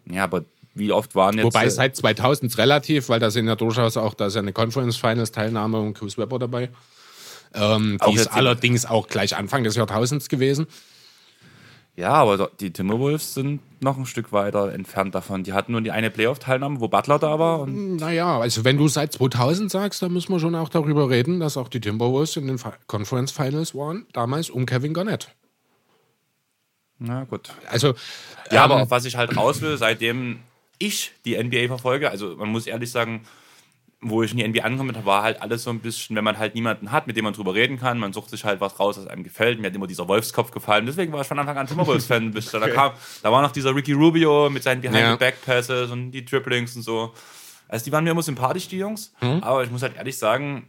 Ja, 0.09 0.23
aber 0.23 0.45
wie 0.73 0.91
oft 0.91 1.15
waren 1.15 1.35
jetzt. 1.35 1.45
Wobei 1.45 1.65
äh, 1.65 1.69
seit 1.69 1.95
2000 1.95 2.51
ist 2.51 2.57
relativ, 2.57 3.09
weil 3.09 3.19
da 3.19 3.31
sind 3.31 3.47
ja 3.47 3.55
durchaus 3.55 3.97
auch, 3.97 4.13
da 4.13 4.27
ist 4.27 4.35
ja 4.35 4.41
eine 4.41 4.53
Conference 4.53 4.97
Finals 4.97 5.31
Teilnahme 5.31 5.79
und 5.79 5.93
Chris 5.93 6.17
Webber 6.17 6.37
dabei. 6.37 6.69
Ähm, 7.55 7.97
die 8.07 8.15
ist 8.15 8.31
allerdings 8.31 8.85
auch 8.85 9.07
gleich 9.07 9.35
Anfang 9.35 9.63
des 9.63 9.75
Jahrtausends 9.75 10.29
gewesen. 10.29 10.67
Ja, 11.97 12.11
aber 12.11 12.51
die 12.59 12.71
Timberwolves 12.71 13.35
sind 13.35 13.61
noch 13.81 13.97
ein 13.97 14.05
Stück 14.05 14.33
weiter 14.33 14.73
entfernt 14.73 15.15
davon. 15.15 15.43
Die 15.43 15.53
hatten 15.53 15.71
nur 15.71 15.79
die 15.79 15.91
eine 15.91 16.11
Playoff-Teilnahme, 16.11 16.81
wo 16.81 16.89
Butler 16.89 17.19
da 17.19 17.39
war. 17.39 17.61
Und 17.61 17.95
Naja, 17.95 18.37
also 18.37 18.65
wenn 18.65 18.77
du 18.77 18.89
seit 18.89 19.13
2000 19.13 19.71
sagst, 19.71 20.01
dann 20.01 20.11
müssen 20.11 20.33
wir 20.33 20.41
schon 20.41 20.55
auch 20.55 20.67
darüber 20.67 21.09
reden, 21.09 21.39
dass 21.39 21.55
auch 21.55 21.69
die 21.69 21.79
Timberwolves 21.79 22.35
in 22.35 22.47
den 22.47 22.59
Conference 22.87 23.31
Finals 23.31 23.73
waren, 23.75 24.05
damals 24.11 24.49
um 24.49 24.65
Kevin 24.65 24.93
Garnett. 24.93 25.33
na 26.99 27.23
gut. 27.23 27.49
Also, 27.69 27.93
Ja, 28.51 28.65
ähm, 28.65 28.71
aber 28.71 28.91
was 28.91 29.05
ich 29.05 29.15
halt 29.15 29.35
raus 29.37 29.61
will, 29.61 29.77
seitdem 29.77 30.39
ich 30.79 31.13
die 31.23 31.41
NBA 31.41 31.67
verfolge, 31.67 32.09
also 32.09 32.35
man 32.35 32.49
muss 32.49 32.67
ehrlich 32.67 32.91
sagen, 32.91 33.21
wo 34.09 34.21
ich 34.23 34.31
in 34.31 34.37
die 34.37 34.47
NBA 34.47 34.61
angekommen 34.63 34.93
bin, 34.93 35.05
war 35.05 35.23
halt 35.23 35.41
alles 35.41 35.63
so 35.63 35.69
ein 35.71 35.79
bisschen, 35.79 36.15
wenn 36.15 36.23
man 36.23 36.37
halt 36.37 36.53
niemanden 36.53 36.91
hat, 36.91 37.07
mit 37.07 37.17
dem 37.17 37.23
man 37.25 37.33
drüber 37.33 37.53
reden 37.53 37.79
kann, 37.79 37.97
man 37.97 38.13
sucht 38.13 38.29
sich 38.29 38.45
halt 38.45 38.61
was 38.61 38.79
raus, 38.79 38.97
was 38.97 39.07
einem 39.07 39.23
gefällt. 39.23 39.59
Mir 39.59 39.67
hat 39.67 39.75
immer 39.75 39.87
dieser 39.87 40.07
Wolfskopf 40.07 40.51
gefallen. 40.51 40.85
Deswegen 40.85 41.11
war 41.11 41.21
ich 41.21 41.27
von 41.27 41.39
Anfang 41.39 41.57
an 41.57 41.67
Timberwolves-Fan. 41.67 42.31
bis 42.33 42.51
Da, 42.51 42.67
kam, 42.69 42.93
da 43.23 43.31
war 43.31 43.41
noch 43.41 43.51
dieser 43.51 43.75
Ricky 43.75 43.93
Rubio 43.93 44.49
mit 44.49 44.63
seinen 44.63 44.83
Ja. 44.83 44.91
Behind-the-Back-Passes 44.91 45.91
und 45.91 46.11
die 46.11 46.23
Dribblings 46.23 46.75
und 46.75 46.83
so. 46.83 47.13
Also 47.67 47.85
die 47.85 47.91
waren 47.91 48.03
mir 48.03 48.11
immer 48.11 48.21
sympathisch, 48.21 48.67
die 48.67 48.77
Jungs. 48.77 49.13
Mhm. 49.21 49.41
Aber 49.41 49.63
ich 49.63 49.71
muss 49.71 49.81
halt 49.81 49.95
ehrlich 49.95 50.17
sagen, 50.17 50.67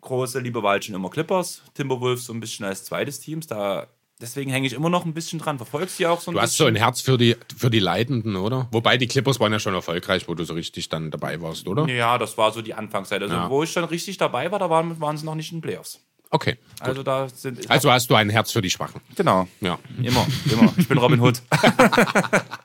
große 0.00 0.40
Liebe 0.40 0.62
war 0.62 0.72
halt 0.72 0.84
schon 0.84 0.94
immer 0.94 1.10
Clippers, 1.10 1.62
Timberwolves 1.74 2.24
so 2.24 2.32
ein 2.32 2.40
bisschen 2.40 2.64
als 2.64 2.84
zweites 2.84 3.20
Teams. 3.20 3.46
Da, 3.46 3.86
deswegen 4.20 4.50
hänge 4.50 4.66
ich 4.66 4.72
immer 4.72 4.90
noch 4.90 5.04
ein 5.04 5.14
bisschen 5.14 5.38
dran. 5.38 5.58
Verfolgst 5.58 5.98
du 5.98 6.04
ja 6.04 6.10
auch 6.10 6.20
so 6.20 6.30
ein 6.30 6.34
du 6.34 6.40
hast 6.40 6.56
so 6.56 6.64
bisschen. 6.64 6.76
ein 6.76 6.82
Herz 6.82 7.00
für 7.00 7.18
die, 7.18 7.36
für 7.56 7.70
die 7.70 7.80
Leidenden, 7.80 8.36
oder? 8.36 8.68
Wobei 8.70 8.96
die 8.96 9.06
Clippers 9.06 9.40
waren 9.40 9.52
ja 9.52 9.58
schon 9.58 9.74
erfolgreich, 9.74 10.28
wo 10.28 10.34
du 10.34 10.44
so 10.44 10.54
richtig 10.54 10.88
dann 10.88 11.10
dabei 11.10 11.40
warst, 11.40 11.66
oder? 11.66 11.86
Ja, 11.88 12.18
das 12.18 12.38
war 12.38 12.52
so 12.52 12.62
die 12.62 12.74
Anfangszeit. 12.74 13.22
Also, 13.22 13.34
Ja. 13.34 13.50
wo 13.50 13.62
ich 13.62 13.72
dann 13.74 13.84
richtig 13.84 14.16
dabei 14.18 14.50
war, 14.52 14.58
da 14.58 14.70
waren, 14.70 15.00
waren 15.00 15.16
sie 15.16 15.24
noch 15.26 15.34
nicht 15.34 15.52
in 15.52 15.58
den 15.58 15.62
Playoffs. 15.62 16.00
Okay. 16.32 16.58
Also, 16.78 17.02
da 17.02 17.28
sind. 17.28 17.68
Also 17.68 17.90
hast 17.90 18.08
du 18.08 18.14
ein 18.14 18.30
Herz 18.30 18.52
für 18.52 18.62
die 18.62 18.70
Schwachen. 18.70 19.00
genau. 19.16 19.48
Ja. 19.60 19.78
Immer, 20.00 20.24
immer. 20.50 20.72
Ich 20.76 20.86
bin 20.86 20.98
Robin 20.98 21.20
Hood. 21.20 21.42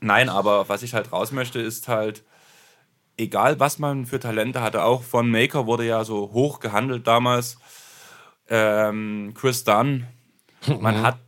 Nein, 0.00 0.28
aber 0.28 0.68
was 0.68 0.82
ich 0.82 0.94
halt 0.94 1.12
raus 1.12 1.32
möchte, 1.32 1.60
ist 1.60 1.88
halt, 1.88 2.22
egal 3.16 3.60
was 3.60 3.78
man 3.78 4.06
für 4.06 4.20
Talente 4.20 4.62
hatte, 4.62 4.84
auch 4.84 5.02
von 5.02 5.30
Maker 5.30 5.66
wurde 5.66 5.84
ja 5.84 6.04
so 6.04 6.30
hoch 6.32 6.60
gehandelt 6.60 7.06
damals. 7.06 7.58
Ähm, 8.50 9.32
Chris 9.34 9.64
Dunn, 9.64 10.06
man 10.80 11.02
hat 11.02 11.18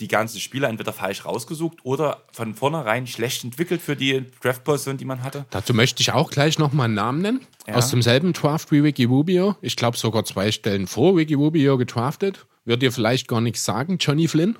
die 0.00 0.08
ganzen 0.08 0.40
Spieler 0.40 0.68
entweder 0.68 0.92
falsch 0.92 1.26
rausgesucht 1.26 1.78
oder 1.82 2.22
von 2.32 2.54
vornherein 2.54 3.06
schlecht 3.06 3.44
entwickelt 3.44 3.82
für 3.82 3.96
die 3.96 4.24
Draft-Position, 4.42 4.96
die 4.96 5.04
man 5.04 5.22
hatte. 5.22 5.44
Dazu 5.50 5.74
möchte 5.74 6.00
ich 6.00 6.12
auch 6.12 6.30
gleich 6.30 6.58
nochmal 6.58 6.86
einen 6.86 6.94
Namen 6.94 7.20
nennen. 7.20 7.46
Ja. 7.66 7.74
Aus 7.74 7.90
demselben 7.90 8.32
Draft 8.32 8.72
wie 8.72 8.82
Wiki 8.82 9.04
Rubio. 9.04 9.56
Ich 9.60 9.76
glaube 9.76 9.98
sogar 9.98 10.24
zwei 10.24 10.50
Stellen 10.52 10.86
vor 10.86 11.16
Wiki 11.16 11.34
Rubio 11.34 11.76
gedraftet. 11.76 12.46
Wird 12.64 12.82
dir 12.82 12.92
vielleicht 12.92 13.28
gar 13.28 13.40
nichts 13.40 13.64
sagen. 13.64 13.98
Johnny 13.98 14.26
Flynn 14.26 14.56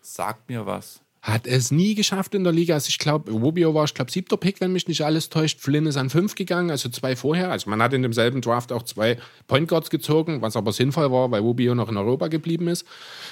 Sagt 0.00 0.50
mir 0.50 0.66
was. 0.66 1.00
Hat 1.24 1.46
es 1.46 1.70
nie 1.70 1.94
geschafft 1.94 2.34
in 2.34 2.44
der 2.44 2.52
Liga. 2.52 2.74
Also 2.74 2.88
ich 2.90 2.98
glaube, 2.98 3.32
Rubio 3.32 3.72
war, 3.72 3.84
ich 3.84 3.94
glaube, 3.94 4.10
siebter 4.10 4.36
Pick, 4.36 4.60
wenn 4.60 4.74
mich 4.74 4.88
nicht 4.88 5.00
alles 5.00 5.30
täuscht. 5.30 5.58
Flynn 5.58 5.86
ist 5.86 5.96
an 5.96 6.10
fünf 6.10 6.34
gegangen, 6.34 6.70
also 6.70 6.90
zwei 6.90 7.16
vorher. 7.16 7.50
Also 7.50 7.70
man 7.70 7.80
hat 7.80 7.94
in 7.94 8.02
demselben 8.02 8.42
Draft 8.42 8.72
auch 8.72 8.82
zwei 8.82 9.16
Point 9.46 9.66
Guards 9.66 9.88
gezogen, 9.88 10.42
was 10.42 10.54
aber 10.54 10.70
sinnvoll 10.72 11.10
war, 11.10 11.30
weil 11.30 11.40
Rubio 11.40 11.74
noch 11.74 11.88
in 11.88 11.96
Europa 11.96 12.28
geblieben 12.28 12.68
ist. 12.68 12.86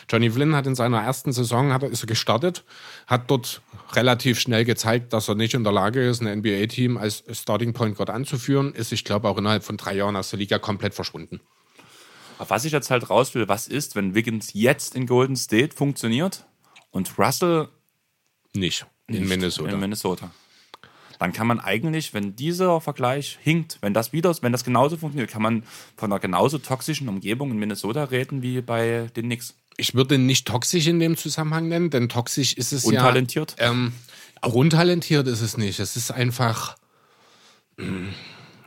Johnny 0.08 0.30
Flynn 0.30 0.56
hat 0.56 0.66
in 0.66 0.74
seiner 0.74 1.02
ersten 1.02 1.32
Saison 1.32 1.70
hat 1.74 1.82
ist 1.82 2.02
er 2.02 2.06
gestartet, 2.06 2.64
hat 3.06 3.30
dort 3.30 3.60
relativ 3.92 4.40
schnell 4.40 4.64
gezeigt, 4.64 5.12
dass 5.12 5.28
er 5.28 5.34
nicht 5.34 5.52
in 5.52 5.62
der 5.62 5.74
Lage 5.74 6.02
ist, 6.08 6.22
ein 6.22 6.38
NBA-Team 6.38 6.96
als 6.96 7.24
Starting 7.30 7.74
Point 7.74 7.98
Guard 7.98 8.08
anzuführen. 8.08 8.72
Ist, 8.72 8.92
ich 8.92 9.04
glaube, 9.04 9.28
auch 9.28 9.36
innerhalb 9.36 9.64
von 9.64 9.76
drei 9.76 9.96
Jahren 9.96 10.16
aus 10.16 10.30
der 10.30 10.38
Liga 10.38 10.58
komplett 10.58 10.94
verschwunden. 10.94 11.40
Auf 12.38 12.48
was 12.48 12.64
ich 12.64 12.72
jetzt 12.72 12.90
halt 12.90 13.10
raus 13.10 13.34
will, 13.34 13.48
was 13.48 13.68
ist, 13.68 13.96
wenn 13.96 14.14
Wiggins 14.14 14.54
jetzt 14.54 14.96
in 14.96 15.06
Golden 15.06 15.36
State 15.36 15.76
funktioniert 15.76 16.46
und 16.90 17.18
Russell 17.18 17.68
Nicht 18.54 18.86
in 19.06 19.20
nicht 19.20 19.28
Minnesota. 19.28 19.70
in 19.72 19.80
Minnesota. 19.80 20.30
Dann 21.18 21.32
kann 21.32 21.46
man 21.46 21.60
eigentlich, 21.60 22.14
wenn 22.14 22.34
dieser 22.34 22.80
Vergleich 22.80 23.38
hinkt, 23.40 23.78
wenn 23.80 23.94
das 23.94 24.12
wieder, 24.12 24.34
wenn 24.42 24.50
das 24.50 24.64
genauso 24.64 24.96
funktioniert, 24.96 25.30
kann 25.30 25.42
man 25.42 25.62
von 25.96 26.10
einer 26.10 26.18
genauso 26.18 26.58
toxischen 26.58 27.08
Umgebung 27.08 27.50
in 27.52 27.58
Minnesota 27.58 28.04
reden 28.04 28.42
wie 28.42 28.60
bei 28.60 29.08
den 29.14 29.26
Knicks. 29.26 29.54
Ich 29.76 29.94
würde 29.94 30.18
nicht 30.18 30.46
toxisch 30.48 30.86
in 30.88 30.98
dem 30.98 31.16
Zusammenhang 31.16 31.68
nennen, 31.68 31.90
denn 31.90 32.08
toxisch 32.08 32.54
ist 32.54 32.72
es 32.72 32.84
Untalentiert? 32.84 33.54
ja. 33.58 33.70
Ähm, 33.70 33.92
auch 34.40 34.54
untalentiert 34.54 35.28
ist 35.28 35.40
es 35.40 35.56
nicht. 35.56 35.78
Es 35.78 35.96
ist 35.96 36.10
einfach. 36.10 36.74
mm, 37.76 38.08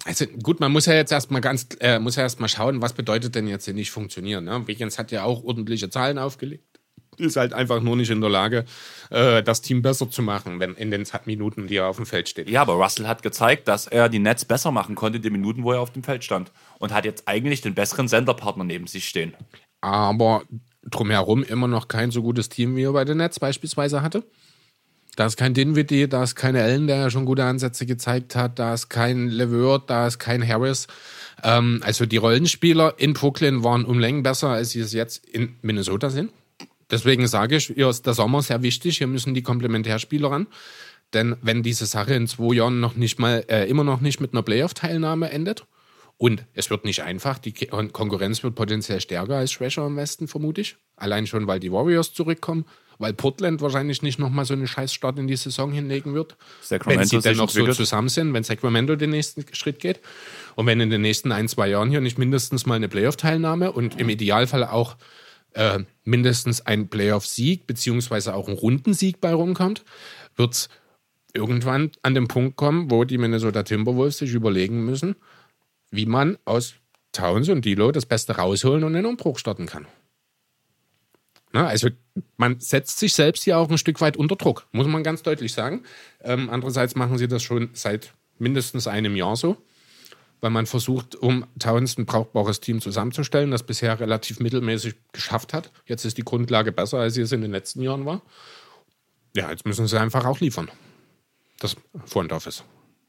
Also 0.05 0.25
gut, 0.25 0.61
man 0.61 0.71
muss 0.71 0.85
ja 0.85 0.93
jetzt 0.93 1.11
erstmal 1.11 1.41
ganz, 1.41 1.67
äh, 1.81 1.99
muss 1.99 2.15
ja 2.15 2.23
erstmal 2.23 2.47
schauen, 2.47 2.81
was 2.81 2.93
bedeutet 2.93 3.35
denn 3.35 3.47
jetzt 3.47 3.65
hier 3.65 3.73
nicht 3.73 3.91
funktionieren. 3.91 4.45
Ne? 4.45 4.65
Wiggins 4.67 4.97
hat 4.97 5.11
ja 5.11 5.23
auch 5.23 5.43
ordentliche 5.43 5.89
Zahlen 5.89 6.17
aufgelegt. 6.17 6.74
Ist 7.17 7.37
halt 7.37 7.53
einfach 7.53 7.81
nur 7.81 7.95
nicht 7.95 8.09
in 8.09 8.21
der 8.21 8.29
Lage, 8.29 8.65
äh, 9.09 9.41
das 9.43 9.61
Team 9.61 9.81
besser 9.81 10.09
zu 10.09 10.21
machen, 10.21 10.59
wenn 10.59 10.75
in 10.75 10.91
den 10.91 11.05
Minuten, 11.25 11.67
die 11.67 11.77
er 11.77 11.87
auf 11.87 11.97
dem 11.97 12.05
Feld 12.05 12.29
steht. 12.29 12.49
Ja, 12.49 12.61
aber 12.61 12.73
Russell 12.73 13.07
hat 13.07 13.23
gezeigt, 13.23 13.67
dass 13.67 13.87
er 13.87 14.09
die 14.09 14.19
Nets 14.19 14.45
besser 14.45 14.71
machen 14.71 14.95
konnte 14.95 15.17
in 15.17 15.23
den 15.23 15.31
Minuten, 15.31 15.63
wo 15.63 15.71
er 15.71 15.79
auf 15.79 15.91
dem 15.91 16.03
Feld 16.03 16.23
stand. 16.23 16.51
Und 16.79 16.93
hat 16.93 17.05
jetzt 17.05 17.27
eigentlich 17.27 17.61
den 17.61 17.73
besseren 17.73 18.07
Senderpartner 18.07 18.63
neben 18.63 18.87
sich 18.87 19.07
stehen. 19.07 19.33
aber 19.81 20.43
drumherum 20.89 21.43
immer 21.43 21.67
noch 21.67 21.87
kein 21.87 22.11
so 22.11 22.21
gutes 22.21 22.49
Team, 22.49 22.75
wie 22.75 22.83
er 22.83 22.93
bei 22.93 23.05
den 23.05 23.17
Nets 23.17 23.39
beispielsweise 23.39 24.01
hatte. 24.01 24.23
Da 25.15 25.25
ist 25.25 25.37
kein 25.37 25.53
Dinwiddie, 25.53 26.09
da 26.09 26.23
ist 26.23 26.35
kein 26.35 26.55
Allen, 26.57 26.87
der 26.87 26.97
ja 26.97 27.09
schon 27.09 27.25
gute 27.25 27.45
Ansätze 27.45 27.85
gezeigt 27.85 28.35
hat, 28.35 28.59
da 28.59 28.73
ist 28.73 28.89
kein 28.89 29.29
Levert, 29.29 29.89
da 29.89 30.07
ist 30.07 30.19
kein 30.19 30.45
Harris. 30.45 30.87
Ähm, 31.41 31.81
also 31.85 32.05
die 32.05 32.17
Rollenspieler 32.17 32.95
in 32.97 33.13
Brooklyn 33.13 33.63
waren 33.63 33.85
um 33.85 33.97
Längen 33.97 34.23
besser, 34.23 34.49
als 34.49 34.71
sie 34.71 34.81
es 34.81 34.91
jetzt 34.91 35.25
in 35.25 35.55
Minnesota 35.61 36.09
sind. 36.09 36.31
Deswegen 36.91 37.27
sage 37.27 37.57
ich, 37.57 37.67
hier 37.67 37.89
ist 37.89 38.05
der 38.05 38.13
Sommer 38.13 38.41
sehr 38.41 38.61
wichtig, 38.61 38.97
hier 38.99 39.07
müssen 39.07 39.33
die 39.33 39.41
Komplementärspieler 39.43 40.31
ran. 40.31 40.47
Denn 41.13 41.35
wenn 41.41 41.63
diese 41.63 41.85
Sache 41.85 42.13
in 42.13 42.27
zwei 42.27 42.55
Jahren 42.55 42.79
noch 42.79 42.95
nicht 42.95 43.19
mal, 43.19 43.45
äh, 43.47 43.69
immer 43.69 43.83
noch 43.83 44.01
nicht 44.01 44.19
mit 44.19 44.33
einer 44.33 44.43
Playoff-Teilnahme 44.43 45.29
endet, 45.29 45.65
und 46.17 46.45
es 46.53 46.69
wird 46.69 46.85
nicht 46.85 47.03
einfach, 47.03 47.39
die 47.39 47.51
Kon- 47.51 47.91
Konkurrenz 47.91 48.41
wird 48.41 48.55
potenziell 48.55 49.01
stärker 49.01 49.35
als 49.35 49.51
schwächer 49.51 49.85
im 49.85 49.97
Westen, 49.97 50.29
vermute 50.29 50.61
ich. 50.61 50.77
Allein 50.95 51.27
schon, 51.27 51.45
weil 51.45 51.59
die 51.59 51.73
Warriors 51.73 52.13
zurückkommen, 52.13 52.65
weil 52.99 53.11
Portland 53.11 53.61
wahrscheinlich 53.61 54.01
nicht 54.01 54.17
nochmal 54.17 54.45
so 54.45 54.53
eine 54.53 54.65
Scheißstart 54.65 55.19
in 55.19 55.27
die 55.27 55.35
Saison 55.35 55.73
hinlegen 55.73 56.13
wird. 56.13 56.37
Sacramento 56.61 57.01
wenn 57.01 57.07
sie 57.07 57.19
denn 57.19 57.35
noch 57.35 57.49
so 57.49 57.67
zusammen 57.73 58.07
sind, 58.07 58.33
wenn 58.33 58.43
Sacramento 58.43 58.95
den 58.95 59.09
nächsten 59.09 59.43
Schritt 59.53 59.79
geht. 59.79 59.99
Und 60.55 60.67
wenn 60.67 60.79
in 60.79 60.89
den 60.89 61.01
nächsten 61.01 61.33
ein, 61.33 61.49
zwei 61.49 61.67
Jahren 61.67 61.89
hier 61.89 61.99
nicht 61.99 62.17
mindestens 62.17 62.65
mal 62.65 62.75
eine 62.75 62.87
Playoff-Teilnahme 62.87 63.73
und 63.73 63.99
im 63.99 64.07
Idealfall 64.07 64.63
auch 64.63 64.95
äh, 65.55 65.79
mindestens 66.03 66.65
ein 66.65 66.87
Playoff-Sieg 66.89 67.65
beziehungsweise 67.65 68.35
auch 68.35 68.47
ein 68.47 68.53
Rundensieg 68.53 69.19
bei 69.21 69.33
rumkommt, 69.33 69.83
wird 70.35 70.53
es 70.53 70.69
irgendwann 71.33 71.91
an 72.01 72.13
den 72.13 72.27
Punkt 72.27 72.55
kommen, 72.55 72.91
wo 72.91 73.03
die 73.03 73.17
Minnesota 73.17 73.63
Timberwolves 73.63 74.19
sich 74.19 74.33
überlegen 74.33 74.85
müssen, 74.85 75.15
wie 75.91 76.05
man 76.05 76.37
aus 76.45 76.75
Towns 77.11 77.49
und 77.49 77.65
Dilo 77.65 77.91
das 77.91 78.05
Beste 78.05 78.35
rausholen 78.35 78.83
und 78.83 78.95
einen 78.95 79.05
Umbruch 79.05 79.39
starten 79.39 79.65
kann. 79.65 79.87
Na, 81.53 81.67
also 81.67 81.87
man 82.35 82.59
setzt 82.59 82.99
sich 82.99 83.13
selbst 83.13 83.45
hier 83.45 83.57
auch 83.57 83.69
ein 83.69 83.77
Stück 83.77 84.01
weit 84.01 84.17
unter 84.17 84.35
Druck, 84.35 84.67
muss 84.73 84.87
man 84.87 85.03
ganz 85.03 85.23
deutlich 85.23 85.53
sagen. 85.53 85.83
Ähm, 86.21 86.49
andererseits 86.49 86.95
machen 86.95 87.17
sie 87.17 87.29
das 87.29 87.43
schon 87.43 87.69
seit 87.71 88.13
mindestens 88.37 88.87
einem 88.87 89.15
Jahr 89.15 89.37
so, 89.37 89.55
weil 90.41 90.49
man 90.51 90.65
versucht, 90.65 91.15
um 91.15 91.45
Towns 91.59 91.97
ein 91.97 92.05
brauchbares 92.05 92.59
Team 92.59 92.81
zusammenzustellen, 92.81 93.51
das 93.51 93.63
bisher 93.63 93.99
relativ 93.99 94.39
mittelmäßig 94.39 94.95
geschafft 95.11 95.53
hat. 95.53 95.71
Jetzt 95.85 96.05
ist 96.05 96.17
die 96.17 96.23
Grundlage 96.23 96.71
besser, 96.71 96.99
als 96.99 97.15
sie 97.15 97.21
es 97.21 97.31
in 97.31 97.41
den 97.41 97.51
letzten 97.51 97.81
Jahren 97.81 98.05
war. 98.05 98.21
Ja, 99.35 99.49
jetzt 99.49 99.65
müssen 99.65 99.87
sie 99.87 99.99
einfach 99.99 100.25
auch 100.25 100.39
liefern. 100.39 100.69
Das 101.59 101.75
Front 102.05 102.31
Office. 102.31 102.63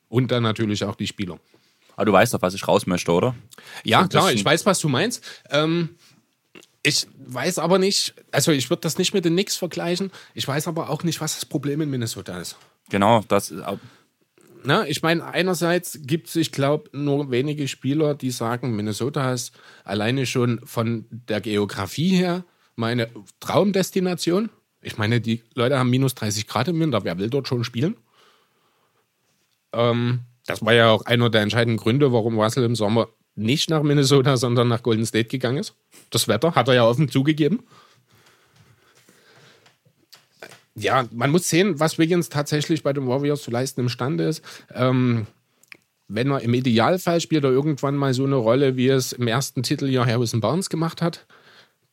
Und 0.08 0.30
dann 0.30 0.42
natürlich 0.42 0.84
auch 0.84 0.94
die 0.94 1.06
Spieler. 1.06 1.38
Aber 1.96 2.04
du 2.06 2.12
weißt 2.12 2.34
doch, 2.34 2.42
was 2.42 2.54
ich 2.54 2.66
raus 2.68 2.86
möchte, 2.86 3.10
oder? 3.12 3.34
Ja, 3.84 4.06
klar, 4.06 4.32
ich 4.32 4.44
weiß, 4.44 4.66
was 4.66 4.78
du 4.80 4.88
meinst. 4.88 5.24
Ähm, 5.50 5.96
ich 6.82 7.06
weiß 7.18 7.58
aber 7.58 7.78
nicht, 7.78 8.14
also 8.30 8.52
ich 8.52 8.70
würde 8.70 8.82
das 8.82 8.98
nicht 8.98 9.12
mit 9.12 9.24
den 9.24 9.32
Knicks 9.32 9.56
vergleichen. 9.56 10.12
Ich 10.34 10.46
weiß 10.46 10.68
aber 10.68 10.90
auch 10.90 11.02
nicht, 11.02 11.20
was 11.20 11.34
das 11.34 11.44
Problem 11.44 11.80
in 11.80 11.90
Minnesota 11.90 12.38
ist. 12.38 12.56
Genau, 12.90 13.24
das 13.26 13.52
Na, 14.66 14.84
ich 14.84 15.00
meine, 15.00 15.24
einerseits 15.24 16.00
gibt 16.02 16.26
es, 16.26 16.34
ich 16.34 16.50
glaube, 16.50 16.90
nur 16.90 17.30
wenige 17.30 17.68
Spieler, 17.68 18.16
die 18.16 18.32
sagen, 18.32 18.74
Minnesota 18.74 19.32
ist 19.32 19.52
alleine 19.84 20.26
schon 20.26 20.60
von 20.64 21.06
der 21.08 21.40
Geografie 21.40 22.16
her 22.16 22.44
meine 22.74 23.08
Traumdestination. 23.38 24.50
Ich 24.82 24.98
meine, 24.98 25.20
die 25.20 25.44
Leute 25.54 25.78
haben 25.78 25.88
minus 25.88 26.16
30 26.16 26.48
Grad 26.48 26.66
im 26.66 26.80
Winter. 26.80 27.04
Wer 27.04 27.16
will 27.16 27.30
dort 27.30 27.46
schon 27.46 27.62
spielen? 27.62 27.96
Ähm, 29.72 30.22
das 30.46 30.64
war 30.64 30.72
ja 30.72 30.90
auch 30.90 31.06
einer 31.06 31.30
der 31.30 31.42
entscheidenden 31.42 31.78
Gründe, 31.78 32.12
warum 32.12 32.36
Russell 32.36 32.64
im 32.64 32.74
Sommer 32.74 33.06
nicht 33.36 33.70
nach 33.70 33.84
Minnesota, 33.84 34.36
sondern 34.36 34.66
nach 34.66 34.82
Golden 34.82 35.06
State 35.06 35.28
gegangen 35.28 35.58
ist. 35.58 35.76
Das 36.10 36.26
Wetter 36.26 36.56
hat 36.56 36.66
er 36.66 36.74
ja 36.74 36.84
offen 36.84 37.08
zugegeben. 37.08 37.62
Ja, 40.76 41.08
man 41.10 41.30
muss 41.30 41.48
sehen, 41.48 41.80
was 41.80 41.98
Wiggins 41.98 42.28
tatsächlich 42.28 42.82
bei 42.82 42.92
den 42.92 43.08
Warriors 43.08 43.42
zu 43.42 43.50
leisten 43.50 43.80
imstande 43.80 44.24
ist. 44.24 44.42
Ähm, 44.72 45.26
wenn 46.08 46.30
er 46.30 46.42
im 46.42 46.54
Idealfall 46.54 47.20
spielt 47.20 47.44
er 47.44 47.50
irgendwann 47.50 47.96
mal 47.96 48.14
so 48.14 48.24
eine 48.24 48.36
Rolle, 48.36 48.76
wie 48.76 48.88
es 48.88 49.12
im 49.12 49.26
ersten 49.26 49.62
Titeljahr 49.62 50.06
Harrison 50.06 50.40
Barnes 50.40 50.68
gemacht 50.68 51.02
hat, 51.02 51.26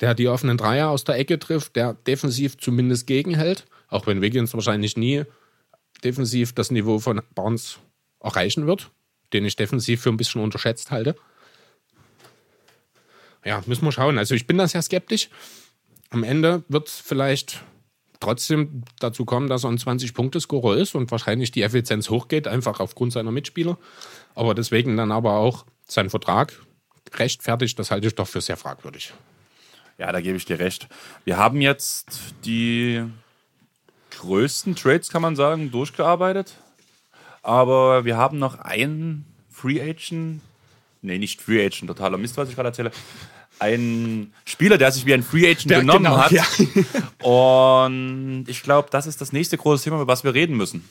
der 0.02 0.14
die 0.14 0.28
offenen 0.28 0.58
Dreier 0.58 0.90
aus 0.90 1.04
der 1.06 1.18
Ecke 1.18 1.40
trifft, 1.40 1.76
der 1.76 1.94
defensiv 1.94 2.58
zumindest 2.58 3.08
gegenhält, 3.08 3.66
auch 3.88 4.06
wenn 4.06 4.22
Wiggins 4.22 4.54
wahrscheinlich 4.54 4.98
nie 4.98 5.24
defensiv 6.04 6.54
das 6.54 6.70
Niveau 6.70 7.00
von 7.00 7.22
Barnes 7.34 7.80
erreichen 8.20 8.68
wird, 8.68 8.92
den 9.32 9.46
ich 9.46 9.56
defensiv 9.56 10.02
für 10.02 10.10
ein 10.10 10.18
bisschen 10.18 10.42
unterschätzt 10.42 10.92
halte. 10.92 11.16
Ja, 13.46 13.64
müssen 13.66 13.86
wir 13.86 13.92
schauen. 13.92 14.18
Also 14.18 14.36
ich 14.36 14.46
bin 14.46 14.58
da 14.58 14.68
sehr 14.68 14.82
skeptisch. 14.82 15.30
Am 16.10 16.24
Ende 16.24 16.64
wird 16.68 16.90
es 16.90 17.00
vielleicht 17.00 17.64
trotzdem 18.24 18.84
dazu 19.00 19.26
kommen, 19.26 19.50
dass 19.50 19.64
er 19.66 19.70
ein 19.70 19.78
20-Punkte-Scorer 19.78 20.78
ist 20.78 20.96
und 20.96 21.12
wahrscheinlich 21.12 21.52
die 21.52 21.62
Effizienz 21.62 22.10
hochgeht, 22.10 22.48
einfach 22.48 22.80
aufgrund 22.80 23.14
seiner 23.14 23.32
Mitspieler. 23.32 23.78
Aber 24.34 24.56
deswegen 24.56 24.98
dann 24.98 25.12
aber 25.12 25.34
auch 25.34 25.66
sein 25.88 26.10
Vertrag 26.10 26.60
rechtfertigt, 27.14 27.78
das 27.78 27.92
halte 27.92 28.08
ich 28.08 28.16
doch 28.16 28.28
für 28.28 28.42
sehr 28.42 28.58
fragwürdig. 28.58 29.14
Ja, 29.98 30.12
da 30.12 30.22
gebe 30.22 30.38
ich 30.38 30.46
dir 30.46 30.58
recht. 30.58 30.88
Wir 31.26 31.38
haben 31.38 31.62
jetzt 31.62 32.34
die 32.46 33.04
größten 34.12 34.76
Trades, 34.76 35.10
kann 35.10 35.22
man 35.22 35.36
sagen, 35.36 35.72
durchgearbeitet. 35.72 36.58
Aber 37.42 38.06
wir 38.06 38.18
haben 38.18 38.40
noch 38.40 38.58
einen 38.58 39.26
Free 39.52 39.82
Agent, 39.82 40.42
nee, 41.02 41.18
nicht 41.18 41.42
Free 41.42 41.64
Agent, 41.64 41.88
totaler 41.88 42.18
Mist, 42.18 42.38
was 42.38 42.50
ich 42.50 42.56
gerade 42.56 42.70
erzähle. 42.70 42.92
Ein 43.64 44.34
Spieler, 44.44 44.78
der 44.78 44.92
sich 44.92 45.06
wie 45.06 45.14
ein 45.14 45.24
Free 45.24 45.50
Agent 45.50 45.72
Ja, 45.72 45.80
genommen 45.80 46.04
genau, 46.04 46.18
hat. 46.18 46.32
ja. 46.32 46.44
Und 47.26 48.44
ich 48.48 48.62
glaube, 48.62 48.90
das 48.92 49.08
ist 49.08 49.22
das 49.22 49.32
nächste 49.32 49.58
große 49.58 49.86
Thema, 49.86 49.96
über 49.98 50.08
was 50.08 50.26
wir 50.26 50.34
reden 50.34 50.58
müssen. 50.58 50.88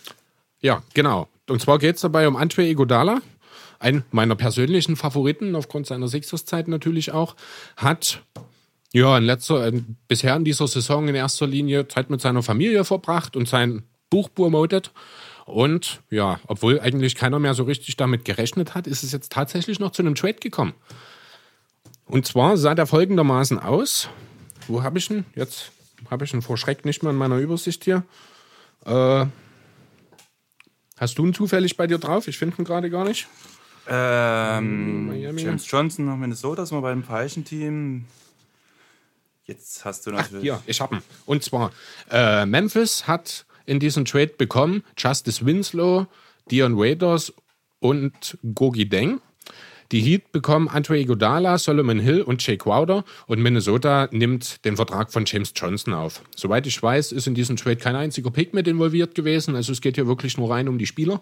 Ja, 0.61 0.82
genau. 0.94 1.28
Und 1.51 1.61
zwar 1.61 1.78
geht 1.78 1.97
es 1.97 2.01
dabei 2.01 2.27
um 2.27 2.35
Antwe 2.36 2.62
Igodala, 2.66 3.20
ein 3.78 4.05
meiner 4.11 4.36
persönlichen 4.36 4.97
Favoriten, 4.97 5.55
aufgrund 5.55 5.86
seiner 5.86 6.09
Sixers-Zeit 6.09 6.66
natürlich 6.69 7.12
auch, 7.12 7.36
hat 7.77 8.23
ja 8.93 9.19
in 9.19 9.24
letzter, 9.24 9.66
äh, 9.66 9.82
bisher 10.09 10.35
in 10.36 10.44
dieser 10.44 10.66
Saison 10.66 11.09
in 11.09 11.15
erster 11.15 11.47
Linie 11.47 11.89
Zeit 11.89 12.09
mit 12.09 12.23
seiner 12.23 12.43
Familie 12.43 12.85
verbracht 12.85 13.36
und 13.36 13.49
sein 13.49 13.82
Buch 14.09 14.31
promotet. 14.35 14.93
Und 15.44 16.01
ja, 16.11 16.40
obwohl 16.47 16.81
eigentlich 16.81 17.16
keiner 17.16 17.39
mehr 17.39 17.55
so 17.55 17.65
richtig 17.65 17.97
damit 17.97 18.24
gerechnet 18.24 18.74
hat, 18.74 18.86
ist 18.86 19.03
es 19.03 19.12
jetzt 19.12 19.32
tatsächlich 19.32 19.78
noch 19.81 19.90
zu 19.90 20.01
einem 20.03 20.15
Trade 20.15 20.35
gekommen. 20.40 20.73
Und 22.07 22.27
zwar 22.27 22.57
sah 22.57 22.74
der 22.74 22.87
folgendermaßen 22.87 23.59
aus. 23.59 24.09
Wo 24.69 24.83
habe 24.83 24.99
ich 24.99 25.11
ihn? 25.11 25.24
Jetzt 25.35 25.73
habe 26.11 26.24
ich 26.24 26.35
ihn 26.35 26.43
vor 26.43 26.57
Schreck 26.57 26.85
nicht 26.85 27.03
mehr 27.03 27.11
in 27.11 27.19
meiner 27.19 27.39
Übersicht 27.39 27.85
hier. 27.85 28.05
Äh, 28.85 29.27
Hast 31.03 31.19
du 31.19 31.27
ihn 31.27 31.35
zufällig 31.35 31.77
bei 31.77 31.89
dir 31.89 31.99
drauf? 31.99 32.29
Ich 32.29 32.39
finde 32.39 32.62
ihn 32.62 32.65
gerade 32.65 32.89
gar 32.89 33.05
nicht. 33.05 33.27
Ähm, 33.89 35.09
Miami. 35.09 35.43
James 35.43 35.69
Johnson 35.69 36.07
nach 36.07 36.16
Minnesota, 36.16 36.65
sind 36.65 36.79
wir 36.79 36.83
beim 36.83 37.03
falschen 37.03 37.45
Team. 37.45 38.05
Jetzt 39.45 39.85
hast 39.85 40.07
du 40.07 40.12
natürlich. 40.12 40.45
Hier, 40.45 40.62
ich 40.65 40.81
habe 40.81 40.95
ihn. 40.95 41.03
Und 41.27 41.43
zwar, 41.43 41.73
äh, 42.09 42.47
Memphis 42.47 43.09
hat 43.09 43.47
in 43.66 43.81
diesem 43.81 44.05
Trade 44.05 44.35
bekommen 44.39 44.85
Justice 44.97 45.45
Winslow, 45.45 46.07
Dion 46.53 46.79
Waiters 46.79 47.33
und 47.81 48.39
Gogi 48.55 48.89
Deng. 48.89 49.20
Die 49.93 50.01
Heat 50.01 50.32
bekommen 50.32 50.69
Andre 50.69 50.98
Iguodala, 50.98 51.59
Solomon 51.59 51.98
Hill 51.98 52.23
und 52.23 52.44
Jay 52.47 52.56
Crowder 52.56 53.05
und 53.27 53.43
Minnesota 53.43 54.09
nimmt 54.10 54.64
den 54.64 54.77
Vertrag 54.77 55.12
von 55.12 55.24
James 55.27 55.52
Johnson 55.55 55.93
auf. 55.93 56.23
Soweit 56.35 56.66
ich 56.66 56.82
weiß, 56.82 57.12
ist 57.12 57.27
in 57.27 57.35
diesem 57.35 57.56
Trade 57.56 57.77
kein 57.77 57.94
einziger 57.94 58.31
Pick 58.31 58.55
mit 58.55 58.66
involviert 58.66 59.14
gewesen. 59.14 59.55
Also 59.55 59.70
es 59.70 59.82
geht 59.82 59.97
hier 59.97 60.06
wirklich 60.06 60.39
nur 60.39 60.51
rein 60.51 60.69
um 60.69 60.78
die 60.78 60.86
Spieler. 60.86 61.20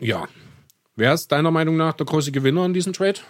Ja. 0.00 0.28
Wer 0.96 1.12
ist 1.12 1.30
deiner 1.30 1.50
Meinung 1.50 1.76
nach 1.76 1.92
der 1.92 2.06
große 2.06 2.32
Gewinner 2.32 2.64
in 2.64 2.72
diesem 2.72 2.94
Trade? 2.94 3.20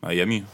Miami. 0.00 0.44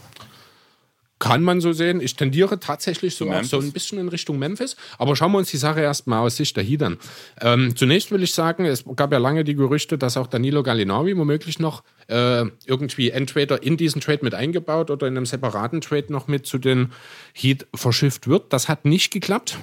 Kann 1.23 1.41
man 1.41 1.61
so 1.61 1.71
sehen. 1.71 2.01
Ich 2.01 2.17
tendiere 2.17 2.59
tatsächlich 2.59 3.15
so, 3.15 3.31
so 3.43 3.57
ein 3.57 3.71
bisschen 3.71 3.97
in 3.97 4.09
Richtung 4.09 4.37
Memphis. 4.39 4.75
Aber 4.97 5.15
schauen 5.15 5.31
wir 5.31 5.37
uns 5.37 5.49
die 5.49 5.57
Sache 5.57 5.79
erstmal 5.79 6.19
aus 6.19 6.35
Sicht 6.35 6.57
der 6.57 6.65
Heat 6.65 6.83
an. 6.83 6.97
Ähm, 7.39 7.77
zunächst 7.77 8.11
will 8.11 8.21
ich 8.23 8.33
sagen, 8.33 8.65
es 8.65 8.83
gab 8.97 9.13
ja 9.13 9.19
lange 9.19 9.45
die 9.45 9.55
Gerüchte, 9.55 9.97
dass 9.97 10.17
auch 10.17 10.27
Danilo 10.27 10.63
Gallinari 10.63 11.17
womöglich 11.17 11.59
noch 11.59 11.83
äh, 12.09 12.43
irgendwie 12.65 13.11
entweder 13.11 13.63
in 13.63 13.77
diesen 13.77 14.01
Trade 14.01 14.19
mit 14.21 14.35
eingebaut 14.35 14.91
oder 14.91 15.07
in 15.07 15.15
einem 15.15 15.25
separaten 15.25 15.79
Trade 15.79 16.11
noch 16.11 16.27
mit 16.27 16.45
zu 16.45 16.57
den 16.57 16.91
Heat 17.31 17.67
verschifft 17.73 18.27
wird. 18.27 18.51
Das 18.51 18.67
hat 18.67 18.83
nicht 18.83 19.09
geklappt. 19.13 19.57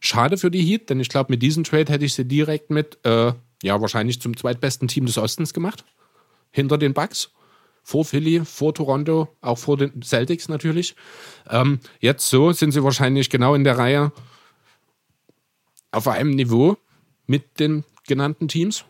Schade 0.00 0.38
für 0.38 0.50
die 0.50 0.62
Heat, 0.62 0.88
denn 0.88 0.98
ich 0.98 1.10
glaube, 1.10 1.30
mit 1.30 1.42
diesem 1.42 1.62
Trade 1.62 1.92
hätte 1.92 2.06
ich 2.06 2.14
sie 2.14 2.24
direkt 2.24 2.70
mit, 2.70 2.98
äh, 3.04 3.34
ja, 3.62 3.80
wahrscheinlich 3.82 4.18
zum 4.22 4.34
zweitbesten 4.34 4.88
Team 4.88 5.04
des 5.04 5.18
Ostens 5.18 5.52
gemacht. 5.52 5.84
Hinter 6.52 6.78
den 6.78 6.94
Bucks 6.94 7.30
vor 7.82 8.04
Philly, 8.04 8.44
vor 8.44 8.74
Toronto, 8.74 9.28
auch 9.40 9.58
vor 9.58 9.76
den 9.76 10.02
Celtics 10.02 10.48
natürlich. 10.48 10.94
Ähm, 11.50 11.80
jetzt 12.00 12.28
so 12.28 12.52
sind 12.52 12.72
sie 12.72 12.84
wahrscheinlich 12.84 13.30
genau 13.30 13.54
in 13.54 13.64
der 13.64 13.78
Reihe 13.78 14.12
auf 15.90 16.08
einem 16.08 16.30
Niveau 16.30 16.76
mit 17.26 17.60
den 17.60 17.84
genannten 18.06 18.48
Teams. 18.48 18.84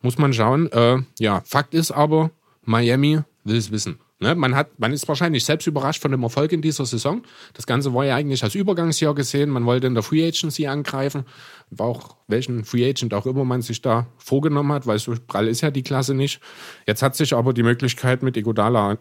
Muss 0.00 0.18
man 0.18 0.32
schauen. 0.32 0.70
Äh, 0.70 0.98
ja, 1.18 1.42
Fakt 1.44 1.74
ist 1.74 1.90
aber, 1.90 2.30
Miami 2.62 3.20
will 3.44 3.56
es 3.56 3.70
wissen. 3.70 3.98
Ne? 4.20 4.34
Man, 4.34 4.56
hat, 4.56 4.78
man 4.78 4.92
ist 4.92 5.06
wahrscheinlich 5.06 5.44
selbst 5.44 5.66
überrascht 5.66 6.02
von 6.02 6.10
dem 6.10 6.22
Erfolg 6.22 6.52
in 6.52 6.60
dieser 6.60 6.86
Saison. 6.86 7.22
Das 7.54 7.66
Ganze 7.66 7.94
war 7.94 8.04
ja 8.04 8.16
eigentlich 8.16 8.42
als 8.42 8.54
Übergangsjahr 8.54 9.14
gesehen. 9.14 9.50
Man 9.50 9.64
wollte 9.64 9.86
in 9.86 9.94
der 9.94 10.02
Free 10.02 10.26
Agency 10.26 10.66
angreifen. 10.66 11.24
War 11.70 11.86
auch 11.86 12.16
welchen 12.26 12.64
Free 12.64 12.88
Agent 12.88 13.14
auch 13.14 13.26
immer 13.26 13.44
man 13.44 13.62
sich 13.62 13.80
da 13.80 14.06
vorgenommen 14.16 14.72
hat, 14.72 14.86
weil 14.86 14.98
so 14.98 15.14
prall 15.26 15.46
ist 15.46 15.60
ja 15.60 15.70
die 15.70 15.82
Klasse 15.82 16.14
nicht. 16.14 16.40
Jetzt 16.86 17.02
hat 17.02 17.14
sich 17.14 17.34
aber 17.34 17.52
die 17.52 17.62
Möglichkeit 17.62 18.22
mit 18.22 18.36
Igodala 18.36 18.98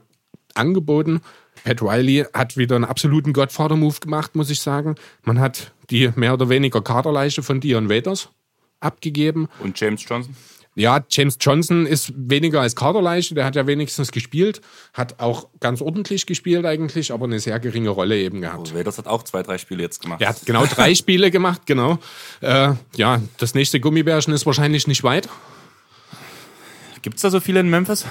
angeboten. 0.53 1.22
Pat 1.64 1.81
Riley 1.81 2.26
hat 2.34 2.57
wieder 2.57 2.76
einen 2.76 2.85
absoluten 2.85 3.34
Godfather-Move 3.34 3.99
gemacht, 3.99 4.35
muss 4.35 4.49
ich 4.49 4.61
sagen. 4.61 4.95
Man 5.23 5.39
hat 5.39 5.73
die 5.89 6.11
mehr 6.15 6.34
oder 6.34 6.49
weniger 6.49 6.81
Kaderleiche 6.81 7.41
von 7.41 7.60
Dion 7.60 7.89
Waiters 7.89 8.30
abgegeben. 8.80 9.48
Und 9.60 9.80
James 9.80 10.03
Johnson? 10.07 10.35
Ja, 10.78 11.04
James 11.10 11.40
Johnson 11.41 11.88
ist 11.88 12.14
weniger 12.16 12.62
als 12.62 12.76
Kaderleiche, 12.76 13.34
der 13.34 13.45
hat 13.45 13.56
ja 13.56 13.66
wenigstens 13.66 14.12
gespielt, 14.12 14.62
hat 14.94 15.20
auch 15.20 15.48
ganz 15.60 15.82
ordentlich 15.82 16.28
gespielt 16.28 16.68
eigentlich, 16.68 17.12
aber 17.12 17.26
eine 17.26 17.40
sehr 17.40 17.60
geringe 17.60 17.90
Rolle 17.90 18.16
eben 18.16 18.41
gehabt. 18.41 18.76
Raiders 18.76 18.99
hat 18.99 19.08
auch 19.08 19.24
zwei, 19.24 19.41
drei 19.41 19.58
Spiele 19.58 19.82
jetzt 19.82 20.04
gemacht. 20.04 20.22
Er 20.22 20.30
hat 20.30 20.45
genau 20.45 20.68
drei 20.68 20.94
Spiele 20.95 21.32
gemacht, 21.32 21.62
genau. 21.66 21.98
Äh, 22.41 22.74
ja, 22.95 23.24
das 23.38 23.56
nächste 23.56 23.80
Gummibärchen 23.80 24.36
ist 24.36 24.45
wahrscheinlich 24.45 24.86
nicht 24.86 25.04
weit. 25.04 25.28
Gibt 27.02 27.16
es 27.16 27.24
da 27.24 27.32
so 27.32 27.40
viele 27.40 27.60
in 27.62 27.72
Memphis? 27.72 28.06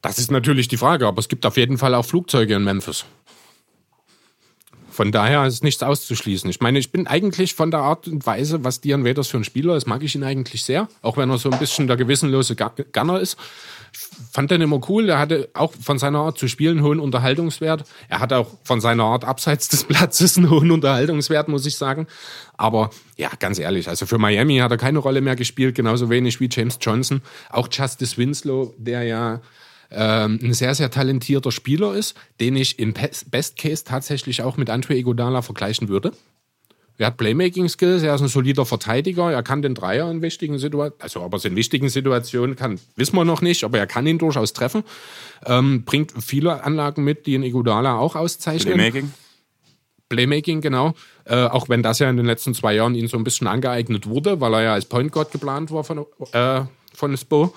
Das 0.00 0.18
ist 0.18 0.30
natürlich 0.30 0.68
die 0.68 0.76
Frage, 0.76 1.08
aber 1.08 1.18
es 1.18 1.28
gibt 1.28 1.44
auf 1.44 1.56
jeden 1.56 1.78
Fall 1.78 1.96
auch 1.96 2.04
Flugzeuge 2.04 2.54
in 2.54 2.62
Memphis. 2.62 3.04
Von 4.94 5.10
daher 5.10 5.44
ist 5.44 5.64
nichts 5.64 5.82
auszuschließen. 5.82 6.48
Ich 6.48 6.60
meine, 6.60 6.78
ich 6.78 6.92
bin 6.92 7.08
eigentlich 7.08 7.54
von 7.54 7.72
der 7.72 7.80
Art 7.80 8.06
und 8.06 8.24
Weise, 8.26 8.62
was 8.62 8.80
Dion 8.80 9.04
Waiters 9.04 9.26
für 9.26 9.38
ein 9.38 9.42
Spieler 9.42 9.74
ist, 9.74 9.88
mag 9.88 10.04
ich 10.04 10.14
ihn 10.14 10.22
eigentlich 10.22 10.62
sehr. 10.62 10.86
Auch 11.02 11.16
wenn 11.16 11.28
er 11.30 11.38
so 11.38 11.50
ein 11.50 11.58
bisschen 11.58 11.88
der 11.88 11.96
gewissenlose 11.96 12.54
Gunner 12.54 13.18
ist. 13.18 13.36
Ich 13.92 14.00
fand 14.30 14.52
den 14.52 14.60
immer 14.60 14.80
cool. 14.88 15.08
Er 15.08 15.18
hatte 15.18 15.48
auch 15.52 15.72
von 15.72 15.98
seiner 15.98 16.20
Art 16.20 16.38
zu 16.38 16.46
spielen 16.46 16.80
hohen 16.84 17.00
Unterhaltungswert. 17.00 17.82
Er 18.08 18.20
hat 18.20 18.32
auch 18.32 18.46
von 18.62 18.80
seiner 18.80 19.02
Art 19.02 19.24
abseits 19.24 19.68
des 19.68 19.82
Platzes 19.82 20.38
einen 20.38 20.48
hohen 20.48 20.70
Unterhaltungswert, 20.70 21.48
muss 21.48 21.66
ich 21.66 21.76
sagen. 21.76 22.06
Aber 22.56 22.90
ja, 23.16 23.30
ganz 23.40 23.58
ehrlich, 23.58 23.88
also 23.88 24.06
für 24.06 24.18
Miami 24.18 24.58
hat 24.58 24.70
er 24.70 24.76
keine 24.76 25.00
Rolle 25.00 25.22
mehr 25.22 25.34
gespielt, 25.34 25.74
genauso 25.74 26.08
wenig 26.08 26.38
wie 26.38 26.48
James 26.48 26.78
Johnson. 26.80 27.20
Auch 27.50 27.66
Justice 27.68 28.16
Winslow, 28.16 28.72
der 28.78 29.02
ja 29.02 29.40
ähm, 29.94 30.38
ein 30.42 30.54
sehr, 30.54 30.74
sehr 30.74 30.90
talentierter 30.90 31.52
Spieler 31.52 31.94
ist, 31.94 32.16
den 32.40 32.56
ich 32.56 32.78
im 32.78 32.94
Best 32.94 33.58
Case 33.58 33.84
tatsächlich 33.84 34.42
auch 34.42 34.56
mit 34.56 34.70
Andre 34.70 34.96
Iguodala 34.96 35.42
vergleichen 35.42 35.88
würde. 35.88 36.12
Er 36.96 37.08
hat 37.08 37.16
Playmaking-Skills, 37.16 38.04
er 38.04 38.14
ist 38.14 38.20
ein 38.20 38.28
solider 38.28 38.64
Verteidiger, 38.64 39.32
er 39.32 39.42
kann 39.42 39.62
den 39.62 39.74
Dreier 39.74 40.08
in 40.10 40.22
wichtigen 40.22 40.58
Situationen, 40.58 41.00
also 41.00 41.22
ob 41.22 41.32
er 41.32 41.38
es 41.38 41.44
in 41.44 41.56
wichtigen 41.56 41.88
Situationen 41.88 42.54
kann, 42.54 42.78
wissen 42.94 43.16
wir 43.16 43.24
noch 43.24 43.42
nicht, 43.42 43.64
aber 43.64 43.78
er 43.78 43.88
kann 43.88 44.06
ihn 44.06 44.18
durchaus 44.18 44.52
treffen. 44.52 44.84
Ähm, 45.44 45.84
bringt 45.84 46.12
viele 46.20 46.62
Anlagen 46.62 47.02
mit, 47.02 47.26
die 47.26 47.34
in 47.34 47.42
Iguodala 47.42 47.98
auch 47.98 48.14
auszeichnen. 48.14 48.74
Playmaking? 48.74 49.12
Playmaking, 50.08 50.60
genau. 50.60 50.94
Äh, 51.24 51.46
auch 51.46 51.68
wenn 51.68 51.82
das 51.82 51.98
ja 51.98 52.08
in 52.08 52.16
den 52.16 52.26
letzten 52.26 52.54
zwei 52.54 52.74
Jahren 52.74 52.94
ihm 52.94 53.08
so 53.08 53.16
ein 53.16 53.24
bisschen 53.24 53.48
angeeignet 53.48 54.06
wurde, 54.06 54.40
weil 54.40 54.54
er 54.54 54.62
ja 54.62 54.72
als 54.74 54.84
Point 54.84 55.10
Guard 55.10 55.32
geplant 55.32 55.72
war 55.72 55.82
von, 55.82 56.06
äh, 56.32 56.60
von 56.94 57.16
Spo. 57.16 57.54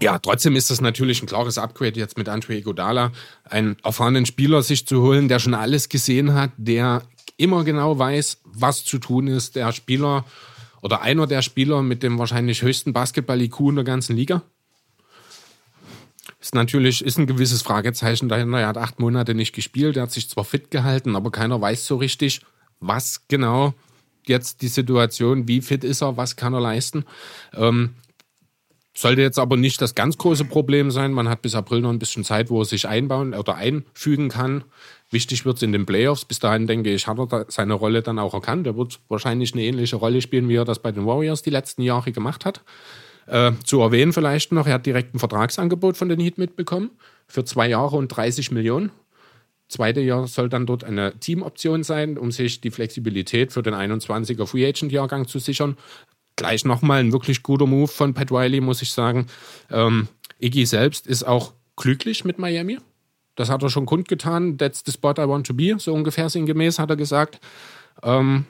Ja, 0.00 0.18
trotzdem 0.18 0.56
ist 0.56 0.70
das 0.70 0.80
natürlich 0.80 1.22
ein 1.22 1.26
klares 1.26 1.56
Upgrade 1.56 1.98
jetzt 1.98 2.18
mit 2.18 2.28
Andre 2.28 2.56
Iguodala, 2.56 3.12
einen 3.44 3.76
erfahrenen 3.84 4.26
Spieler 4.26 4.62
sich 4.62 4.86
zu 4.86 5.02
holen, 5.02 5.28
der 5.28 5.38
schon 5.38 5.54
alles 5.54 5.88
gesehen 5.88 6.34
hat, 6.34 6.50
der 6.56 7.02
immer 7.36 7.64
genau 7.64 7.98
weiß, 7.98 8.38
was 8.44 8.84
zu 8.84 8.98
tun 8.98 9.28
ist. 9.28 9.56
Der 9.56 9.72
Spieler 9.72 10.24
oder 10.82 11.00
einer 11.02 11.26
der 11.26 11.42
Spieler 11.42 11.82
mit 11.82 12.02
dem 12.02 12.18
wahrscheinlich 12.18 12.62
höchsten 12.62 12.92
Basketball-IQ 12.92 13.60
in 13.60 13.76
der 13.76 13.84
ganzen 13.84 14.16
Liga. 14.16 14.42
Ist 16.40 16.54
natürlich, 16.54 17.02
ist 17.02 17.18
ein 17.18 17.26
gewisses 17.26 17.62
Fragezeichen 17.62 18.28
dahinter. 18.28 18.60
Er 18.60 18.68
hat 18.68 18.76
acht 18.76 19.00
Monate 19.00 19.34
nicht 19.34 19.54
gespielt, 19.54 19.96
er 19.96 20.02
hat 20.02 20.12
sich 20.12 20.28
zwar 20.28 20.44
fit 20.44 20.70
gehalten, 20.70 21.16
aber 21.16 21.30
keiner 21.30 21.60
weiß 21.60 21.86
so 21.86 21.96
richtig, 21.96 22.42
was 22.80 23.22
genau 23.28 23.72
jetzt 24.26 24.60
die 24.60 24.68
Situation, 24.68 25.48
wie 25.48 25.62
fit 25.62 25.84
ist 25.84 26.02
er, 26.02 26.16
was 26.16 26.36
kann 26.36 26.52
er 26.52 26.60
leisten. 26.60 27.04
Ähm, 27.54 27.94
sollte 28.96 29.22
jetzt 29.22 29.38
aber 29.38 29.56
nicht 29.56 29.80
das 29.80 29.94
ganz 29.94 30.16
große 30.18 30.44
Problem 30.44 30.90
sein. 30.90 31.12
Man 31.12 31.28
hat 31.28 31.42
bis 31.42 31.54
April 31.54 31.80
noch 31.80 31.90
ein 31.90 31.98
bisschen 31.98 32.24
Zeit, 32.24 32.48
wo 32.48 32.60
er 32.60 32.64
sich 32.64 32.86
einbauen 32.86 33.34
oder 33.34 33.56
einfügen 33.56 34.28
kann. 34.28 34.64
Wichtig 35.10 35.44
wird 35.44 35.56
es 35.56 35.62
in 35.62 35.72
den 35.72 35.84
Playoffs. 35.84 36.24
Bis 36.24 36.38
dahin, 36.38 36.66
denke 36.66 36.90
ich, 36.92 37.06
hat 37.06 37.18
er 37.18 37.46
seine 37.48 37.74
Rolle 37.74 38.02
dann 38.02 38.18
auch 38.18 38.34
erkannt. 38.34 38.66
Er 38.66 38.76
wird 38.76 39.00
wahrscheinlich 39.08 39.52
eine 39.52 39.62
ähnliche 39.62 39.96
Rolle 39.96 40.20
spielen, 40.20 40.48
wie 40.48 40.56
er 40.56 40.64
das 40.64 40.78
bei 40.78 40.92
den 40.92 41.06
Warriors 41.06 41.42
die 41.42 41.50
letzten 41.50 41.82
Jahre 41.82 42.12
gemacht 42.12 42.44
hat. 42.44 42.62
Äh, 43.26 43.52
zu 43.64 43.80
erwähnen 43.80 44.12
vielleicht 44.12 44.52
noch, 44.52 44.66
er 44.66 44.74
hat 44.74 44.86
direkt 44.86 45.14
ein 45.14 45.18
Vertragsangebot 45.18 45.96
von 45.96 46.08
den 46.08 46.20
Heat 46.20 46.38
mitbekommen 46.38 46.90
für 47.26 47.44
zwei 47.44 47.68
Jahre 47.68 47.96
und 47.96 48.08
30 48.08 48.50
Millionen. 48.52 48.92
Zweite 49.66 50.00
Jahr 50.02 50.26
soll 50.28 50.50
dann 50.50 50.66
dort 50.66 50.84
eine 50.84 51.18
Teamoption 51.18 51.82
sein, 51.82 52.18
um 52.18 52.30
sich 52.30 52.60
die 52.60 52.70
Flexibilität 52.70 53.50
für 53.50 53.62
den 53.62 53.74
21er 53.74 54.46
Free 54.46 54.66
Agent 54.66 54.92
Jahrgang 54.92 55.26
zu 55.26 55.38
sichern 55.38 55.76
gleich 56.36 56.64
nochmal 56.64 57.00
ein 57.00 57.12
wirklich 57.12 57.42
guter 57.42 57.66
Move 57.66 57.88
von 57.88 58.14
Pat 58.14 58.30
Riley, 58.30 58.60
muss 58.60 58.82
ich 58.82 58.92
sagen. 58.92 59.26
Ähm, 59.70 60.08
Iggy 60.40 60.66
selbst 60.66 61.06
ist 61.06 61.24
auch 61.24 61.52
glücklich 61.76 62.24
mit 62.24 62.38
Miami. 62.38 62.78
Das 63.36 63.50
hat 63.50 63.62
er 63.62 63.70
schon 63.70 63.86
kundgetan. 63.86 64.58
That's 64.58 64.82
the 64.84 64.92
spot 64.92 65.14
I 65.18 65.28
want 65.28 65.46
to 65.46 65.54
be, 65.54 65.74
so 65.78 65.92
ungefähr 65.92 66.28
sinngemäß, 66.28 66.78
hat 66.78 66.90
er 66.90 66.96
gesagt. 66.96 67.40
Ähm, 68.02 68.44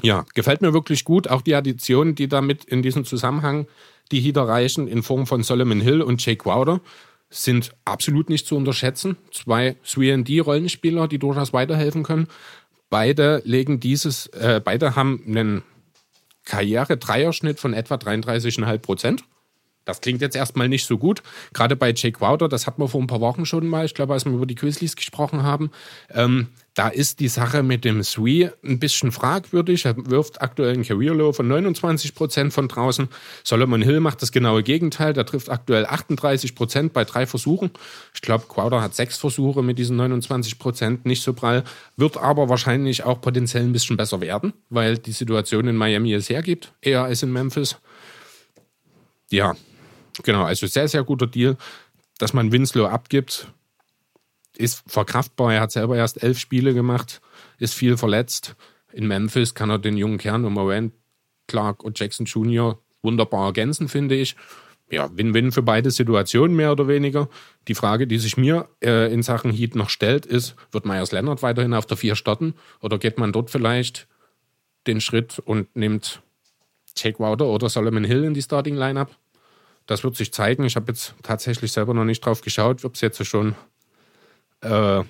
ja, 0.00 0.24
gefällt 0.34 0.62
mir 0.62 0.72
wirklich 0.72 1.04
gut. 1.04 1.28
Auch 1.28 1.42
die 1.42 1.54
Additionen, 1.54 2.14
die 2.14 2.28
damit 2.28 2.64
in 2.64 2.82
diesem 2.82 3.04
Zusammenhang 3.04 3.66
die 4.10 4.20
Heat 4.20 4.36
erreichen, 4.36 4.88
in 4.88 5.02
Form 5.02 5.26
von 5.26 5.42
Solomon 5.42 5.80
Hill 5.80 6.02
und 6.02 6.24
Jake 6.24 6.42
Crowder, 6.42 6.80
sind 7.30 7.72
absolut 7.84 8.28
nicht 8.28 8.46
zu 8.46 8.56
unterschätzen. 8.56 9.16
Zwei 9.30 9.76
3D-Rollenspieler, 9.86 11.08
die 11.08 11.18
durchaus 11.18 11.52
weiterhelfen 11.52 12.02
können. 12.02 12.28
Beide 12.90 13.40
legen 13.44 13.80
dieses, 13.80 14.26
äh, 14.28 14.60
beide 14.62 14.96
haben 14.96 15.22
einen 15.26 15.62
Karriere-Dreierschnitt 16.44 17.60
von 17.60 17.74
etwa 17.74 17.94
33,5 17.96 18.78
Prozent. 18.78 19.24
Das 19.84 20.00
klingt 20.00 20.20
jetzt 20.20 20.36
erstmal 20.36 20.68
nicht 20.68 20.86
so 20.86 20.98
gut. 20.98 21.22
Gerade 21.52 21.76
bei 21.76 21.92
Jake 21.94 22.18
Crowder, 22.18 22.48
das 22.48 22.66
hatten 22.66 22.80
wir 22.80 22.88
vor 22.88 23.00
ein 23.00 23.06
paar 23.06 23.20
Wochen 23.20 23.46
schon 23.46 23.66
mal, 23.66 23.84
ich 23.84 23.94
glaube, 23.94 24.12
als 24.12 24.24
wir 24.24 24.32
über 24.32 24.46
die 24.46 24.54
Grizzlies 24.54 24.96
gesprochen 24.96 25.42
haben. 25.42 25.70
Ähm, 26.10 26.48
da 26.74 26.88
ist 26.88 27.20
die 27.20 27.28
Sache 27.28 27.62
mit 27.62 27.84
dem 27.84 28.02
Three 28.02 28.48
ein 28.64 28.78
bisschen 28.78 29.12
fragwürdig. 29.12 29.84
Er 29.84 29.94
wirft 30.08 30.40
aktuell 30.40 30.72
ein 30.72 30.84
Career 30.84 31.12
Low 31.12 31.32
von 31.32 31.46
29 31.46 32.14
Prozent 32.14 32.52
von 32.54 32.66
draußen. 32.68 33.08
Solomon 33.44 33.82
Hill 33.82 34.00
macht 34.00 34.22
das 34.22 34.32
genaue 34.32 34.62
Gegenteil. 34.62 35.12
Der 35.12 35.26
trifft 35.26 35.50
aktuell 35.50 35.84
38 35.84 36.54
Prozent 36.54 36.94
bei 36.94 37.04
drei 37.04 37.26
Versuchen. 37.26 37.72
Ich 38.14 38.22
glaube, 38.22 38.46
Crowder 38.48 38.80
hat 38.80 38.94
sechs 38.94 39.18
Versuche 39.18 39.62
mit 39.62 39.78
diesen 39.78 39.96
29 39.96 40.58
Prozent, 40.58 41.04
nicht 41.04 41.22
so 41.22 41.34
prall. 41.34 41.64
Wird 41.98 42.16
aber 42.16 42.48
wahrscheinlich 42.48 43.04
auch 43.04 43.20
potenziell 43.20 43.64
ein 43.64 43.72
bisschen 43.72 43.98
besser 43.98 44.22
werden, 44.22 44.54
weil 44.70 44.96
die 44.96 45.12
Situation 45.12 45.68
in 45.68 45.76
Miami 45.76 46.14
es 46.14 46.30
hergibt, 46.30 46.72
eher 46.80 47.02
als 47.02 47.22
in 47.22 47.32
Memphis. 47.32 47.76
Ja, 49.30 49.54
Genau, 50.22 50.44
also 50.44 50.66
sehr, 50.66 50.88
sehr 50.88 51.04
guter 51.04 51.26
Deal. 51.26 51.56
Dass 52.18 52.32
man 52.32 52.52
Winslow 52.52 52.86
abgibt, 52.86 53.48
ist 54.56 54.82
verkraftbar. 54.86 55.54
Er 55.54 55.60
hat 55.62 55.72
selber 55.72 55.96
erst 55.96 56.22
elf 56.22 56.38
Spiele 56.38 56.74
gemacht, 56.74 57.20
ist 57.58 57.74
viel 57.74 57.96
verletzt. 57.96 58.54
In 58.92 59.06
Memphis 59.06 59.54
kann 59.54 59.70
er 59.70 59.78
den 59.78 59.96
jungen 59.96 60.18
Kern 60.18 60.44
um 60.44 60.54
Moran, 60.54 60.92
Clark 61.48 61.82
und 61.82 61.98
Jackson 61.98 62.26
Jr. 62.26 62.78
wunderbar 63.02 63.46
ergänzen, 63.46 63.88
finde 63.88 64.14
ich. 64.14 64.36
Ja, 64.90 65.10
Win-Win 65.16 65.52
für 65.52 65.62
beide 65.62 65.90
Situationen 65.90 66.54
mehr 66.54 66.70
oder 66.70 66.86
weniger. 66.86 67.28
Die 67.66 67.74
Frage, 67.74 68.06
die 68.06 68.18
sich 68.18 68.36
mir 68.36 68.68
äh, 68.84 69.12
in 69.12 69.22
Sachen 69.22 69.50
Heat 69.50 69.74
noch 69.74 69.88
stellt, 69.88 70.26
ist, 70.26 70.54
wird 70.70 70.84
Myers 70.84 71.12
Leonard 71.12 71.42
weiterhin 71.42 71.72
auf 71.72 71.86
der 71.86 71.96
vier 71.96 72.14
starten 72.14 72.54
oder 72.80 72.98
geht 72.98 73.18
man 73.18 73.32
dort 73.32 73.48
vielleicht 73.48 74.06
den 74.86 75.00
Schritt 75.00 75.38
und 75.38 75.74
nimmt 75.74 76.20
Jake 76.94 77.18
Wouter 77.18 77.46
oder 77.46 77.70
Solomon 77.70 78.04
Hill 78.04 78.24
in 78.24 78.34
die 78.34 78.42
Starting 78.42 78.76
Lineup? 78.76 79.16
Das 79.86 80.04
wird 80.04 80.16
sich 80.16 80.32
zeigen. 80.32 80.64
Ich 80.64 80.76
habe 80.76 80.92
jetzt 80.92 81.14
tatsächlich 81.22 81.72
selber 81.72 81.94
noch 81.94 82.04
nicht 82.04 82.24
drauf 82.24 82.40
geschaut, 82.40 82.84
ob 82.84 82.94
es 82.94 83.00
jetzt 83.00 83.24
schon, 83.26 83.54
äh, 84.60 85.02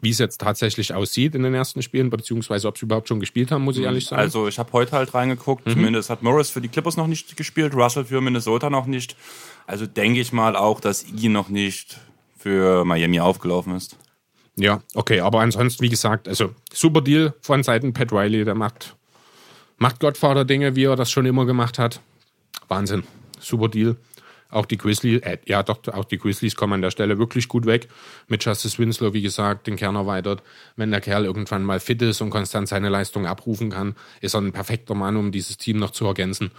wie 0.00 0.10
es 0.10 0.18
jetzt 0.18 0.40
tatsächlich 0.40 0.94
aussieht 0.94 1.34
in 1.34 1.42
den 1.42 1.54
ersten 1.54 1.82
Spielen, 1.82 2.10
beziehungsweise 2.10 2.68
ob 2.68 2.78
sie 2.78 2.86
überhaupt 2.86 3.08
schon 3.08 3.20
gespielt 3.20 3.50
haben, 3.50 3.64
muss 3.64 3.76
ich 3.76 3.84
ehrlich 3.84 4.06
sagen. 4.06 4.20
Also 4.20 4.48
ich 4.48 4.58
habe 4.58 4.72
heute 4.72 4.92
halt 4.92 5.14
reingeguckt. 5.14 5.66
Mhm. 5.66 5.72
Zumindest 5.72 6.10
hat 6.10 6.22
Morris 6.22 6.50
für 6.50 6.60
die 6.60 6.68
Clippers 6.68 6.96
noch 6.96 7.06
nicht 7.06 7.36
gespielt, 7.36 7.74
Russell 7.74 8.04
für 8.04 8.20
Minnesota 8.20 8.70
noch 8.70 8.86
nicht. 8.86 9.16
Also 9.66 9.86
denke 9.86 10.20
ich 10.20 10.32
mal 10.32 10.56
auch, 10.56 10.80
dass 10.80 11.04
Iggy 11.04 11.28
noch 11.28 11.48
nicht 11.48 11.98
für 12.38 12.84
Miami 12.84 13.20
aufgelaufen 13.20 13.74
ist. 13.76 13.96
Ja, 14.56 14.82
okay, 14.94 15.20
aber 15.20 15.40
ansonsten, 15.40 15.82
wie 15.82 15.88
gesagt, 15.88 16.28
also 16.28 16.54
super 16.72 17.00
Deal 17.00 17.34
von 17.40 17.62
Seiten 17.62 17.92
Pat 17.92 18.12
Riley, 18.12 18.44
der 18.44 18.54
macht, 18.54 18.96
macht 19.78 20.00
Godfather-Dinge, 20.00 20.76
wie 20.76 20.84
er 20.84 20.96
das 20.96 21.10
schon 21.10 21.24
immer 21.24 21.46
gemacht 21.46 21.78
hat. 21.78 22.00
Wahnsinn 22.68 23.04
super 23.40 23.68
Deal. 23.68 23.96
Auch 24.50 24.66
die 24.66 24.78
Grizzlies, 24.78 25.22
äh, 25.22 25.38
ja 25.46 25.62
doch, 25.62 25.86
auch 25.88 26.04
die 26.04 26.18
Grizzlies 26.18 26.56
kommen 26.56 26.74
an 26.74 26.82
der 26.82 26.90
Stelle 26.90 27.18
wirklich 27.18 27.46
gut 27.46 27.66
weg. 27.66 27.88
Mit 28.26 28.44
Justice 28.44 28.78
Winslow, 28.78 29.12
wie 29.12 29.22
gesagt, 29.22 29.66
den 29.66 29.76
Kern 29.76 29.94
erweitert. 29.94 30.42
Wenn 30.76 30.90
der 30.90 31.00
Kerl 31.00 31.24
irgendwann 31.24 31.62
mal 31.62 31.78
fit 31.78 32.02
ist 32.02 32.20
und 32.20 32.30
konstant 32.30 32.68
seine 32.68 32.88
Leistung 32.88 33.26
abrufen 33.26 33.70
kann, 33.70 33.94
ist 34.20 34.34
er 34.34 34.40
ein 34.40 34.52
perfekter 34.52 34.94
Mann, 34.94 35.16
um 35.16 35.30
dieses 35.30 35.56
Team 35.56 35.78
noch 35.78 35.90
zu 35.90 36.04
ergänzen. 36.06 36.50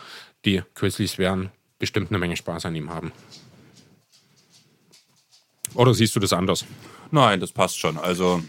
Die 0.45 0.64
Grizzlies 0.74 1.18
werden 1.18 1.52
bestimmt 1.80 2.12
eine 2.12 2.20
Menge 2.20 2.38
Spaß 2.38 2.66
an 2.66 2.76
ihm 2.76 2.90
haben. 2.90 3.12
Oder 5.74 5.94
siehst 5.94 6.16
du 6.16 6.20
das 6.20 6.34
anders? 6.34 6.66
Nein, 7.12 7.40
das 7.40 7.52
passt 7.52 7.80
schon. 7.80 7.98
Also 7.98 8.41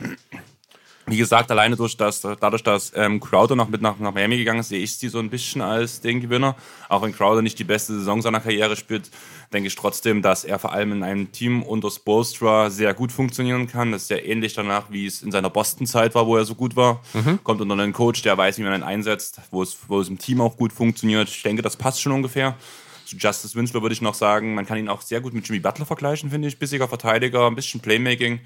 wie 1.07 1.17
gesagt, 1.17 1.51
alleine 1.51 1.77
durch 1.77 1.97
das, 1.97 2.21
dadurch, 2.21 2.63
dass 2.63 2.93
ähm, 2.95 3.19
Crowder 3.19 3.57
noch 3.57 3.69
mit 3.69 3.83
nach, 3.83 3.99
nach 3.99 4.15
Miami 4.15 4.37
gegangen 4.37 4.61
ist, 4.61 4.69
sehe 4.69 4.81
ich 4.81 4.97
sie 4.97 5.09
so 5.09 5.19
ein 5.19 5.31
bisschen 5.31 5.61
als 5.61 6.01
den 6.01 6.21
Gewinner. 6.21 6.55
Auch 6.89 7.03
wenn 7.03 7.13
Crowder 7.13 7.43
nicht 7.43 7.59
die 7.59 7.65
beste 7.65 7.95
Saison 7.95 8.23
seiner 8.23 8.41
Karriere 8.41 8.77
spielt, 8.77 9.11
denke 9.53 9.67
ich 9.67 9.75
trotzdem, 9.75 10.23
dass 10.23 10.45
er 10.45 10.59
vor 10.59 10.73
allem 10.73 10.93
in 10.93 11.03
einem 11.03 11.33
Team 11.33 11.63
unter 11.63 11.91
Spolstra 11.91 12.71
sehr 12.71 12.95
gut 12.95 13.11
funktionieren 13.11 13.67
kann. 13.67 13.93
Das 13.93 14.03
ist 14.03 14.09
sehr 14.09 14.25
ähnlich 14.27 14.55
danach, 14.55 14.85
wie 14.91 15.07
es 15.07 15.23
in 15.23 15.33
seiner 15.33 15.51
Boston-Zeit 15.51 16.15
war, 16.15 16.27
wo 16.27 16.37
er 16.37 16.45
so 16.45 16.55
gut 16.55 16.77
war. 16.77 17.01
Mhm. 17.15 17.41
Kommt 17.43 17.61
unter 17.61 17.75
einen 17.75 17.93
Coach, 17.93 18.23
der 18.23 18.39
weiß, 18.39 18.59
wie 18.59 18.63
man 18.63 18.75
ihn 18.75 18.85
einsetzt, 18.85 19.41
wo 19.51 19.63
es, 19.63 19.77
wo 19.89 20.01
es 20.01 20.09
im 20.09 20.19
Team 20.19 20.41
auch 20.41 20.57
gut 20.57 20.73
funktioniert. 20.73 21.29
Ich 21.29 21.43
denke, 21.43 21.63
das 21.63 21.77
passt 21.77 22.01
schon 22.01 22.13
ungefähr. 22.13 22.57
Zu 23.05 23.17
Justice 23.17 23.57
Winslow 23.57 23.83
würde 23.83 23.93
ich 23.93 24.01
noch 24.01 24.15
sagen, 24.15 24.55
man 24.55 24.67
kann 24.67 24.79
ihn 24.79 24.89
auch 24.89 25.03
sehr 25.03 25.21
gut 25.21 25.35
mit 25.35 25.47
Jimmy 25.47 25.59
Butler 25.59 25.85
vergleichen, 25.85 26.31
finde 26.31 26.47
ich. 26.47 26.59
Bissiger 26.59 26.87
Verteidiger, 26.87 27.47
ein 27.49 27.57
bisschen 27.57 27.81
Playmaking. 27.81 28.41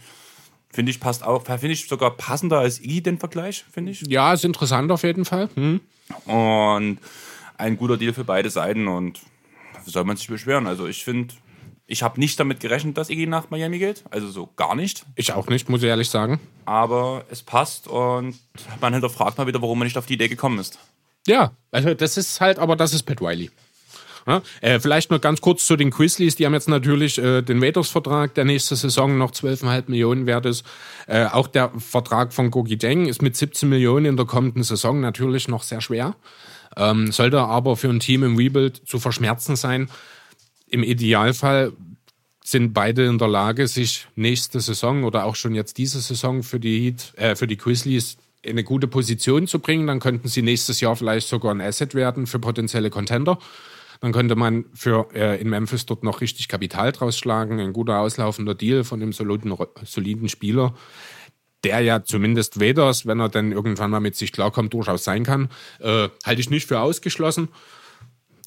Finde 0.76 0.90
ich 0.90 1.00
passt 1.00 1.24
auch, 1.24 1.42
finde 1.42 1.68
ich 1.68 1.88
sogar 1.88 2.10
passender 2.10 2.58
als 2.58 2.82
I 2.82 3.00
den 3.00 3.18
Vergleich, 3.18 3.64
finde 3.72 3.92
ich. 3.92 4.02
Ja, 4.08 4.34
ist 4.34 4.44
interessant 4.44 4.92
auf 4.92 5.04
jeden 5.04 5.24
Fall. 5.24 5.48
Hm. 5.54 5.80
Und 6.26 6.98
ein 7.56 7.78
guter 7.78 7.96
Deal 7.96 8.12
für 8.12 8.24
beide 8.24 8.50
Seiten 8.50 8.86
und 8.86 9.20
soll 9.86 10.04
man 10.04 10.18
sich 10.18 10.28
beschweren. 10.28 10.66
Also 10.66 10.86
ich 10.86 11.02
finde, 11.02 11.32
ich 11.86 12.02
habe 12.02 12.20
nicht 12.20 12.38
damit 12.38 12.60
gerechnet, 12.60 12.98
dass 12.98 13.08
Iggy 13.08 13.26
nach 13.26 13.48
Miami 13.48 13.78
geht. 13.78 14.04
Also 14.10 14.28
so 14.28 14.50
gar 14.54 14.74
nicht. 14.74 15.06
Ich 15.14 15.32
auch 15.32 15.46
nicht, 15.46 15.70
muss 15.70 15.82
ich 15.82 15.88
ehrlich 15.88 16.10
sagen. 16.10 16.40
Aber 16.66 17.24
es 17.30 17.42
passt 17.42 17.88
und 17.88 18.38
man 18.82 18.92
hinterfragt 18.92 19.38
mal 19.38 19.46
wieder, 19.46 19.62
warum 19.62 19.78
man 19.78 19.86
nicht 19.86 19.96
auf 19.96 20.04
die 20.04 20.12
Idee 20.12 20.28
gekommen 20.28 20.58
ist. 20.58 20.78
Ja, 21.26 21.52
also 21.70 21.94
das 21.94 22.18
ist 22.18 22.38
halt, 22.42 22.58
aber 22.58 22.76
das 22.76 22.92
ist 22.92 23.04
Pat 23.04 23.22
Riley. 23.22 23.50
Ja, 24.26 24.42
äh, 24.60 24.80
vielleicht 24.80 25.10
noch 25.10 25.20
ganz 25.20 25.40
kurz 25.40 25.66
zu 25.66 25.76
den 25.76 25.90
Grizzlies. 25.90 26.34
Die 26.34 26.46
haben 26.46 26.54
jetzt 26.54 26.68
natürlich 26.68 27.18
äh, 27.18 27.42
den 27.42 27.62
Waiters-Vertrag, 27.62 28.34
der 28.34 28.44
nächste 28.44 28.74
Saison 28.74 29.16
noch 29.18 29.30
12,5 29.30 29.84
Millionen 29.86 30.26
wert 30.26 30.46
ist. 30.46 30.64
Äh, 31.06 31.26
auch 31.26 31.46
der 31.46 31.70
Vertrag 31.78 32.32
von 32.32 32.50
Gogi 32.50 32.76
Deng 32.76 33.06
ist 33.06 33.22
mit 33.22 33.36
17 33.36 33.68
Millionen 33.68 34.06
in 34.06 34.16
der 34.16 34.26
kommenden 34.26 34.64
Saison 34.64 35.00
natürlich 35.00 35.46
noch 35.46 35.62
sehr 35.62 35.80
schwer. 35.80 36.16
Ähm, 36.76 37.12
sollte 37.12 37.40
aber 37.40 37.76
für 37.76 37.88
ein 37.88 38.00
Team 38.00 38.24
im 38.24 38.36
Rebuild 38.36 38.82
zu 38.84 38.98
verschmerzen 38.98 39.54
sein. 39.54 39.88
Im 40.68 40.82
Idealfall 40.82 41.72
sind 42.44 42.74
beide 42.74 43.06
in 43.06 43.18
der 43.18 43.28
Lage, 43.28 43.68
sich 43.68 44.06
nächste 44.16 44.60
Saison 44.60 45.04
oder 45.04 45.24
auch 45.24 45.36
schon 45.36 45.54
jetzt 45.54 45.78
diese 45.78 46.00
Saison 46.00 46.42
für 46.42 46.58
die, 46.58 46.80
Heat, 46.80 47.12
äh, 47.16 47.36
für 47.36 47.46
die 47.46 47.56
Grizzlies 47.56 48.18
in 48.42 48.52
eine 48.52 48.64
gute 48.64 48.88
Position 48.88 49.46
zu 49.46 49.60
bringen. 49.60 49.86
Dann 49.86 50.00
könnten 50.00 50.28
sie 50.28 50.42
nächstes 50.42 50.80
Jahr 50.80 50.96
vielleicht 50.96 51.28
sogar 51.28 51.52
ein 51.52 51.60
Asset 51.60 51.94
werden 51.94 52.26
für 52.26 52.40
potenzielle 52.40 52.90
Contender. 52.90 53.38
Dann 54.00 54.12
könnte 54.12 54.36
man 54.36 54.66
für 54.74 55.08
äh, 55.14 55.40
in 55.40 55.50
Memphis 55.50 55.86
dort 55.86 56.02
noch 56.02 56.20
richtig 56.20 56.48
Kapital 56.48 56.92
draus 56.92 57.18
schlagen. 57.18 57.60
Ein 57.60 57.72
guter 57.72 58.00
auslaufender 58.00 58.54
Deal 58.54 58.84
von 58.84 59.00
dem 59.00 59.12
soliden, 59.12 59.54
soliden 59.84 60.28
Spieler, 60.28 60.74
der 61.64 61.80
ja 61.80 62.04
zumindest 62.04 62.60
Weders, 62.60 63.06
wenn 63.06 63.20
er 63.20 63.28
dann 63.28 63.52
irgendwann 63.52 63.90
mal 63.90 64.00
mit 64.00 64.16
sich 64.16 64.32
klarkommt, 64.32 64.74
durchaus 64.74 65.04
sein 65.04 65.24
kann. 65.24 65.48
Äh, 65.80 66.08
halte 66.24 66.40
ich 66.40 66.50
nicht 66.50 66.68
für 66.68 66.80
ausgeschlossen. 66.80 67.48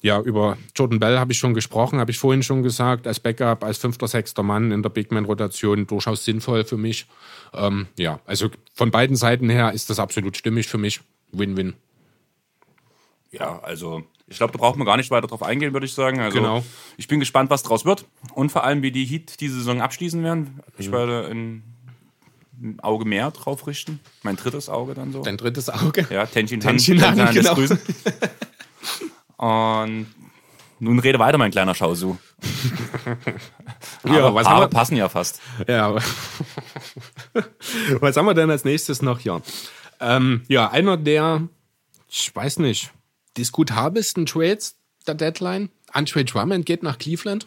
Ja, 0.02 0.18
über 0.20 0.56
Jordan 0.74 0.98
Bell 0.98 1.18
habe 1.18 1.32
ich 1.32 1.38
schon 1.38 1.52
gesprochen, 1.52 1.98
habe 2.00 2.10
ich 2.10 2.18
vorhin 2.18 2.42
schon 2.42 2.62
gesagt, 2.62 3.06
als 3.06 3.20
Backup, 3.20 3.62
als 3.62 3.76
fünfter, 3.76 4.08
sechster 4.08 4.42
Mann 4.42 4.72
in 4.72 4.82
der 4.82 4.88
Big 4.88 5.12
Man-Rotation 5.12 5.86
durchaus 5.86 6.24
sinnvoll 6.24 6.64
für 6.64 6.78
mich. 6.78 7.06
Ähm, 7.52 7.86
ja, 7.98 8.20
also 8.24 8.48
von 8.72 8.90
beiden 8.90 9.16
Seiten 9.16 9.50
her 9.50 9.72
ist 9.72 9.90
das 9.90 9.98
absolut 9.98 10.38
stimmig 10.38 10.68
für 10.68 10.78
mich. 10.78 11.00
Win-win. 11.32 11.74
Ja, 13.30 13.60
also 13.60 14.04
Ich 14.30 14.36
glaube, 14.38 14.52
da 14.52 14.58
braucht 14.58 14.76
man 14.76 14.86
gar 14.86 14.96
nicht 14.96 15.10
weiter 15.10 15.26
drauf 15.26 15.42
eingehen, 15.42 15.72
würde 15.74 15.84
ich 15.86 15.92
sagen. 15.92 16.18
Also, 16.20 16.38
Genau. 16.38 16.64
Ich 16.96 17.06
bin 17.08 17.20
gespannt, 17.20 17.50
was 17.50 17.62
draus 17.62 17.84
wird. 17.84 18.06
Und 18.34 18.50
vor 18.50 18.64
allem, 18.64 18.80
wie 18.82 18.92
die 18.92 19.04
Heat 19.04 19.40
diese 19.40 19.56
Saison 19.56 19.82
abschließen 19.82 20.22
werden. 20.24 20.60
Ich 20.78 20.90
werde 20.90 21.26
ein, 21.30 21.62
Auge 22.82 23.04
mehr 23.06 23.30
drauf 23.30 23.66
richten. 23.66 24.00
Mein 24.22 24.36
drittes 24.36 24.68
Auge 24.68 24.94
dann 24.94 25.12
so. 25.12 25.22
Dein 25.22 25.36
drittes 25.36 25.68
Auge. 25.70 26.06
Ja, 26.10 26.26
Tenchin 26.26 26.60
Tenchin 26.60 27.00
Han, 27.02 27.18
Han, 27.20 27.34
genau. 27.34 27.54
grüßen. 27.54 27.78
Und 29.38 30.06
nun 30.78 30.98
rede 30.98 31.18
weiter, 31.18 31.38
mein 31.38 31.50
kleiner 31.50 31.74
Schausu. 31.74 32.16
Ja, 34.04 34.18
Aber 34.26 34.34
was 34.34 34.46
Haare 34.46 34.56
haben 34.56 34.62
wir- 34.62 34.68
passen 34.68 34.96
ja 34.96 35.08
fast. 35.08 35.40
Ja. 35.66 35.88
aber- 35.88 36.02
Was 38.00 38.16
haben 38.16 38.26
wir 38.26 38.34
denn 38.34 38.50
als 38.50 38.64
nächstes 38.64 39.02
noch 39.02 39.18
hier? 39.18 39.40
Ähm, 40.00 40.42
ja, 40.48 40.70
einer 40.70 40.96
der, 40.96 41.48
ich 42.08 42.34
weiß 42.34 42.58
nicht, 42.60 42.90
diskutabelsten 43.36 44.26
Trades 44.26 44.76
der 45.06 45.14
Deadline. 45.14 45.70
Andre 45.92 46.24
Drummond 46.24 46.66
geht 46.66 46.82
nach 46.82 46.98
Cleveland. 46.98 47.46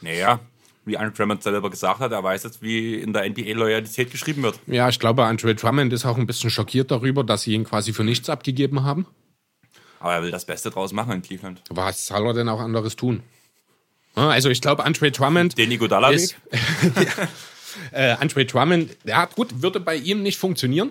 Naja, 0.00 0.40
wie 0.84 0.96
Aaron 0.96 1.12
Drummond 1.12 1.42
selber 1.42 1.70
gesagt 1.70 2.00
hat, 2.00 2.12
er 2.12 2.22
weiß 2.22 2.44
jetzt, 2.44 2.62
wie 2.62 2.94
in 2.94 3.12
der 3.12 3.28
NBA 3.28 3.52
Loyalität 3.52 4.10
geschrieben 4.10 4.42
wird. 4.42 4.58
Ja, 4.66 4.88
ich 4.88 4.98
glaube, 4.98 5.24
Andre 5.24 5.54
Drummond 5.54 5.92
ist 5.92 6.04
auch 6.06 6.16
ein 6.16 6.26
bisschen 6.26 6.50
schockiert 6.50 6.90
darüber, 6.90 7.22
dass 7.22 7.42
sie 7.42 7.54
ihn 7.54 7.64
quasi 7.64 7.92
für 7.92 8.04
nichts 8.04 8.30
abgegeben 8.30 8.82
haben. 8.82 9.06
Aber 9.98 10.14
er 10.14 10.22
will 10.22 10.30
das 10.30 10.46
Beste 10.46 10.70
draus 10.70 10.92
machen 10.92 11.12
in 11.12 11.22
Cleveland. 11.22 11.62
Was 11.68 12.06
soll 12.06 12.26
er 12.26 12.32
denn 12.32 12.48
auch 12.48 12.60
anderes 12.60 12.96
tun? 12.96 13.22
Also 14.14 14.48
ich 14.48 14.60
glaube, 14.60 14.84
Andre 14.84 15.10
Drummond 15.10 15.56
Den 15.56 15.70
Iguodala 15.70 16.10
ist, 16.10 16.34
äh, 17.92 18.12
Andre 18.12 18.44
Drummond, 18.44 18.96
ja 19.04 19.26
gut, 19.26 19.62
würde 19.62 19.78
bei 19.78 19.94
ihm 19.96 20.22
nicht 20.22 20.38
funktionieren, 20.38 20.90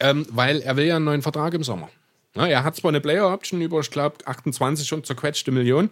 ähm, 0.00 0.26
weil 0.30 0.60
er 0.60 0.76
will 0.76 0.84
ja 0.84 0.96
einen 0.96 1.04
neuen 1.04 1.22
Vertrag 1.22 1.54
im 1.54 1.62
Sommer. 1.62 1.88
Er 2.34 2.64
hat 2.64 2.76
zwar 2.76 2.90
eine 2.90 3.00
Player-Option 3.00 3.60
über, 3.60 3.80
ich 3.80 3.90
glaube, 3.90 4.16
28 4.24 4.92
und 4.92 5.06
zerquetschte 5.06 5.52
Millionen, 5.52 5.90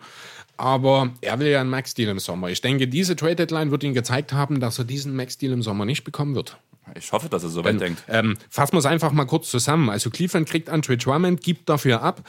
aber 0.57 1.11
er 1.21 1.39
will 1.39 1.49
ja 1.49 1.61
einen 1.61 1.71
Max-Deal 1.71 2.11
im 2.11 2.19
Sommer. 2.19 2.49
Ich 2.49 2.61
denke, 2.61 2.89
diese 2.89 3.15
Trade-Deadline 3.15 3.71
wird 3.71 3.85
ihm 3.85 3.95
gezeigt 3.95 4.33
haben, 4.33 4.61
dass 4.61 4.79
er 4.79 4.85
diesen 4.85 5.15
Max-Deal 5.15 5.53
im 5.53 5.63
Sommer 5.63 5.85
nicht 5.85 6.05
bekommen 6.05 6.35
wird. 6.35 6.57
Ich 6.97 7.13
hoffe, 7.13 7.29
dass 7.29 7.45
er 7.45 7.49
so 7.49 7.65
weit 7.65 7.81
denkt. 7.81 8.03
Ähm, 8.09 8.37
fassen 8.51 8.75
wir 8.75 8.81
es 8.81 8.87
einfach 8.87 9.13
mal 9.13 9.25
kurz 9.25 9.51
zusammen. 9.51 9.89
Also 9.89 10.11
Cleveland 10.11 10.49
kriegt 10.49 10.69
Andre 10.69 10.97
Drummond, 10.97 11.41
gibt 11.43 11.69
dafür 11.69 12.03
ab 12.03 12.23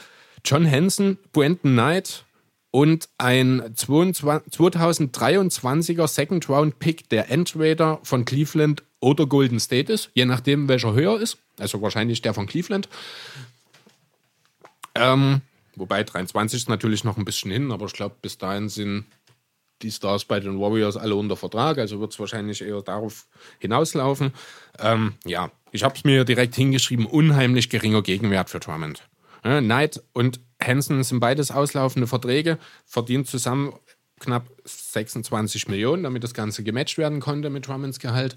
John 0.44 0.70
Hansen, 0.70 1.18
Brandon 1.32 1.72
Knight 1.72 2.24
und 2.70 3.08
ein 3.18 3.72
22 3.74 4.52
2023er 4.52 6.06
Second 6.06 6.48
Round 6.48 6.78
Pick 6.78 7.08
der 7.08 7.30
Entweder 7.30 8.00
von 8.04 8.24
Cleveland 8.24 8.82
oder 9.00 9.26
Golden 9.26 9.60
State 9.60 9.92
ist, 9.92 10.10
je 10.14 10.24
nachdem 10.24 10.68
welcher 10.68 10.92
höher 10.92 11.20
ist. 11.20 11.38
Also 11.58 11.82
wahrscheinlich 11.82 12.22
der 12.22 12.34
von 12.34 12.46
Cleveland. 12.46 12.88
Ähm, 14.94 15.40
wobei 15.76 16.04
23 16.04 16.62
ist 16.62 16.68
natürlich 16.68 17.04
noch 17.04 17.16
ein 17.16 17.24
bisschen 17.24 17.50
hin, 17.50 17.72
aber 17.72 17.86
ich 17.86 17.92
glaube, 17.92 18.16
bis 18.20 18.38
dahin 18.38 18.68
sind 18.68 19.06
die 19.82 19.90
Stars 19.90 20.24
bei 20.24 20.40
den 20.40 20.58
Warriors 20.58 20.96
alle 20.96 21.14
unter 21.14 21.36
Vertrag, 21.36 21.78
also 21.78 22.00
wird 22.00 22.12
es 22.12 22.18
wahrscheinlich 22.18 22.62
eher 22.62 22.80
darauf 22.82 23.26
hinauslaufen. 23.58 24.32
Ähm, 24.78 25.14
ja, 25.24 25.50
ich 25.72 25.84
habe 25.84 25.94
es 25.96 26.04
mir 26.04 26.24
direkt 26.24 26.54
hingeschrieben, 26.54 27.06
unheimlich 27.06 27.70
geringer 27.70 28.02
Gegenwert 28.02 28.50
für 28.50 28.60
Drummond. 28.60 29.08
Ja, 29.44 29.60
Knight 29.60 30.02
und 30.12 30.40
Hansen 30.62 31.02
sind 31.02 31.20
beides 31.20 31.50
auslaufende 31.50 32.06
Verträge, 32.06 32.58
verdienen 32.86 33.26
zusammen 33.26 33.74
knapp 34.20 34.48
26 34.64 35.68
Millionen, 35.68 36.04
damit 36.04 36.24
das 36.24 36.32
Ganze 36.32 36.62
gematcht 36.62 36.96
werden 36.96 37.20
konnte 37.20 37.50
mit 37.50 37.66
Drummonds 37.66 37.98
Gehalt, 37.98 38.36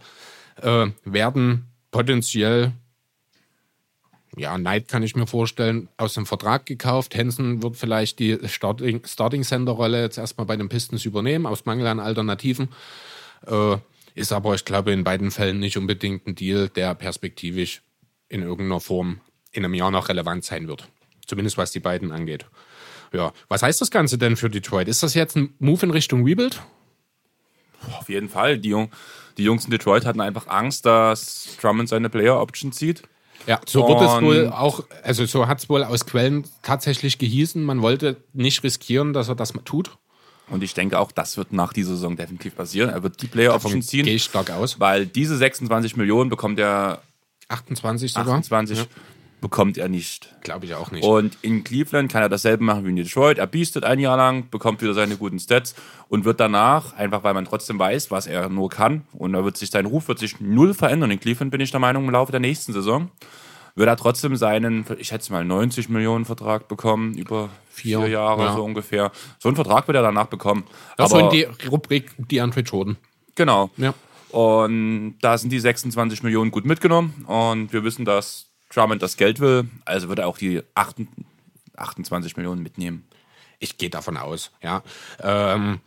äh, 0.62 0.88
werden 1.06 1.68
potenziell 1.92 2.74
ja, 4.38 4.56
Knight 4.58 4.88
kann 4.88 5.04
ich 5.04 5.16
mir 5.16 5.28
vorstellen, 5.28 5.90
aus 5.98 6.14
dem 6.14 6.26
Vertrag 6.26 6.66
gekauft. 6.66 7.16
Hansen 7.16 7.64
wird 7.64 7.76
vielleicht 7.76 8.20
die 8.20 8.38
Starting, 8.46 9.02
Starting 9.06 9.44
Center 9.44 9.72
Rolle 9.72 10.02
jetzt 10.02 10.18
erstmal 10.18 10.46
bei 10.46 10.56
den 10.56 10.70
Pistons 10.70 11.06
übernehmen, 11.06 11.46
aus 11.46 11.66
Mangel 11.66 11.88
an 11.88 12.00
Alternativen. 12.00 12.70
Äh, 13.46 13.78
ist 14.14 14.32
aber, 14.32 14.56
ich 14.56 14.66
glaube, 14.66 14.92
in 14.92 15.04
beiden 15.04 15.32
Fällen 15.32 15.60
nicht 15.60 15.78
unbedingt 15.78 16.28
ein 16.28 16.36
Deal, 16.36 16.70
der 16.70 16.96
perspektivisch 16.96 17.82
in 18.30 18.42
irgendeiner 18.42 18.80
Form 18.80 19.22
in 19.52 19.66
einem 19.66 19.74
Jahr 19.74 19.92
noch 19.92 20.10
relevant 20.10 20.44
sein 20.44 20.68
wird. 20.68 20.88
Zumindest 21.26 21.58
was 21.58 21.72
die 21.72 21.80
beiden 21.80 22.12
angeht. 22.12 22.46
Ja, 23.14 23.34
was 23.48 23.64
heißt 23.64 23.82
das 23.82 23.92
Ganze 23.92 24.18
denn 24.18 24.36
für 24.36 24.50
Detroit? 24.50 24.88
Ist 24.88 25.04
das 25.04 25.14
jetzt 25.14 25.36
ein 25.36 25.54
Move 25.60 25.86
in 25.86 25.92
Richtung 25.92 26.24
Rebuild? 26.26 26.62
Auf 27.98 28.10
jeden 28.10 28.30
Fall. 28.30 28.58
Die, 28.58 28.70
Jung, 28.70 28.92
die 29.38 29.44
Jungs 29.44 29.66
in 29.66 29.72
Detroit 29.72 30.06
hatten 30.06 30.22
einfach 30.22 30.48
Angst, 30.48 30.86
dass 30.86 31.58
Drummond 31.62 31.90
seine 31.90 32.10
Player-Option 32.10 32.72
zieht. 32.72 33.04
Ja, 33.48 33.62
so 33.66 33.88
wird 33.88 34.02
es 34.02 34.22
wohl 34.22 34.50
auch, 34.50 34.84
also 35.04 35.26
so 35.26 35.48
hat 35.48 35.60
es 35.60 35.70
wohl 35.70 35.84
aus 35.84 36.06
Quellen 36.06 36.46
tatsächlich 36.64 37.18
gehießen. 37.18 37.64
Man 37.64 37.82
wollte 37.82 38.18
nicht 38.34 38.64
riskieren, 38.64 39.14
dass 39.14 39.30
er 39.30 39.36
das 39.36 39.54
mal 39.54 39.64
tut. 39.64 39.98
Und 40.50 40.64
ich 40.64 40.74
denke 40.74 41.00
auch, 41.00 41.12
das 41.12 41.38
wird 41.38 41.52
nach 41.52 41.74
dieser 41.74 41.92
Saison 41.92 42.16
definitiv 42.16 42.56
passieren. 42.56 42.90
Er 42.90 43.04
wird 43.04 43.22
die 43.22 43.28
Davon 43.28 43.32
Player-Option 43.32 43.82
ziehen, 43.82 44.06
gehe 44.06 44.16
ich 44.16 44.24
stark 44.24 44.50
aus. 44.52 44.80
weil 44.80 45.06
diese 45.06 45.38
26 45.38 45.96
Millionen 45.98 46.30
bekommt 46.30 46.60
er, 46.60 47.02
28 47.50 48.14
sogar? 48.14 48.38
28 48.38 48.88
bekommt 49.42 49.78
er 49.78 49.88
nicht. 49.88 50.36
Glaube 50.42 50.66
ich 50.66 50.74
auch 50.74 50.92
nicht. 50.92 51.04
Und 51.04 51.38
in 51.42 51.64
Cleveland 51.64 52.12
kann 52.12 52.22
er 52.22 52.30
dasselbe 52.30 52.64
machen 52.64 52.86
wie 52.86 52.90
in 52.90 52.96
Detroit. 52.96 53.38
Er 53.38 53.48
biestet 53.48 53.84
ein 53.84 54.00
Jahr 54.00 54.18
lang, 54.18 54.50
bekommt 54.50 54.82
wieder 54.82 54.94
seine 54.94 55.18
guten 55.18 55.40
Stats 55.40 55.76
und 56.10 56.26
wird 56.26 56.40
danach, 56.40 56.94
einfach 56.94 57.24
weil 57.24 57.34
man 57.34 57.46
trotzdem 57.46 57.78
weiß, 57.78 58.12
was 58.12 58.28
er 58.28 58.50
nur 58.50 58.70
kann, 58.70 59.04
und 59.14 59.34
er 59.34 59.44
wird 59.44 59.58
sich, 59.58 59.70
sein 59.70 59.86
Ruf 59.86 60.08
wird 60.08 60.20
sich 60.20 60.40
null 60.40 60.74
verändern. 60.74 61.12
In 61.12 61.20
Cleveland 61.20 61.52
bin 61.52 61.62
ich 61.62 61.72
der 61.72 61.80
Meinung, 61.80 62.06
im 62.06 62.12
Laufe 62.12 62.32
der 62.32 62.42
nächsten 62.42 62.74
Saison 62.74 63.12
wird 63.78 63.88
er 63.88 63.96
trotzdem 63.96 64.36
seinen, 64.36 64.86
ich 64.98 65.10
schätze 65.10 65.32
mal, 65.32 65.46
90 65.46 65.90
Millionen 65.90 66.26
Vertrag 66.26 66.68
bekommen, 66.68 67.14
über 67.14 67.50
vier, 67.70 68.00
Vier, 68.00 68.10
Jahre 68.10 68.46
ja. 68.46 68.54
so 68.54 68.64
ungefähr. 68.64 69.12
So 69.38 69.50
einen 69.50 69.56
Vertrag 69.56 69.88
wird 69.88 69.96
er 69.96 70.02
danach 70.02 70.26
bekommen. 70.26 70.64
das 70.98 71.14
Aber 71.14 71.26
in 71.26 71.30
die 71.30 71.68
Rubrik 71.68 72.12
die 72.18 72.42
Andre 72.42 72.62
Jordan. 72.62 72.98
Genau. 73.36 73.70
Ja. 73.78 73.94
Und 74.32 75.18
da 75.22 75.38
sind 75.38 75.52
die 75.52 75.60
26 75.60 76.24
Millionen 76.24 76.50
gut 76.50 76.66
mitgenommen. 76.66 77.24
Und 77.28 77.72
wir 77.72 77.84
wissen, 77.84 78.04
dass 78.04 78.47
Drummond 78.74 79.02
das 79.02 79.18
Geld 79.18 79.40
will. 79.40 79.70
Also 79.86 80.10
wird 80.10 80.20
er 80.20 80.28
auch 80.28 80.38
die 80.38 80.62
8 80.76 80.98
28 81.78 82.38
Millionen 82.38 82.62
mitnehmen. 82.64 83.08
Ich 83.60 83.78
gehe 83.78 83.90
davon 83.90 84.18
aus, 84.18 84.52
ja. 84.62 84.84
Ähm, 85.22 85.80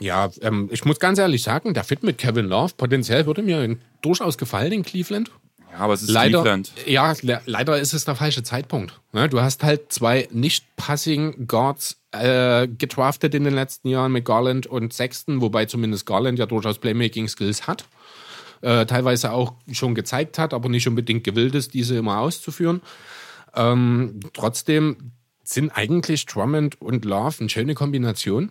ja, 0.00 0.30
ähm, 0.40 0.68
ich 0.72 0.84
muss 0.84 0.98
ganz 0.98 1.18
ehrlich 1.18 1.42
sagen, 1.42 1.74
der 1.74 1.84
Fit 1.84 2.02
mit 2.02 2.18
Kevin 2.18 2.46
Love 2.46 2.74
potenziell 2.76 3.26
würde 3.26 3.42
mir 3.42 3.76
durchaus 4.02 4.38
gefallen 4.38 4.72
in 4.72 4.82
Cleveland. 4.82 5.30
Ja, 5.72 5.80
aber 5.80 5.94
es 5.94 6.02
ist 6.02 6.10
Leider, 6.10 6.40
Cleveland. 6.42 6.72
ja, 6.86 7.14
le 7.20 7.42
leider 7.46 7.78
ist 7.78 7.92
es 7.92 8.04
der 8.04 8.14
falsche 8.14 8.42
Zeitpunkt. 8.42 9.00
Ne? 9.12 9.28
Du 9.28 9.40
hast 9.40 9.62
halt 9.62 9.92
zwei 9.92 10.28
nicht-passing 10.30 11.46
Guards 11.46 12.00
äh, 12.12 12.68
gedraftet 12.68 13.34
in 13.34 13.44
den 13.44 13.54
letzten 13.54 13.88
Jahren 13.88 14.12
mit 14.12 14.24
Garland 14.24 14.66
und 14.66 14.92
Sexton, 14.92 15.40
wobei 15.40 15.66
zumindest 15.66 16.06
Garland 16.06 16.38
ja 16.38 16.46
durchaus 16.46 16.78
Playmaking-Skills 16.78 17.66
hat. 17.66 17.86
Äh, 18.64 18.86
teilweise 18.86 19.30
auch 19.30 19.52
schon 19.72 19.94
gezeigt 19.94 20.38
hat, 20.38 20.54
aber 20.54 20.70
nicht 20.70 20.88
unbedingt 20.88 21.22
gewillt 21.22 21.54
ist, 21.54 21.74
diese 21.74 21.98
immer 21.98 22.20
auszuführen. 22.20 22.80
Ähm, 23.54 24.20
trotzdem 24.32 25.12
sind 25.42 25.70
eigentlich 25.70 26.24
Drummond 26.24 26.80
und 26.80 27.04
Love 27.04 27.40
eine 27.40 27.50
schöne 27.50 27.74
Kombination, 27.74 28.50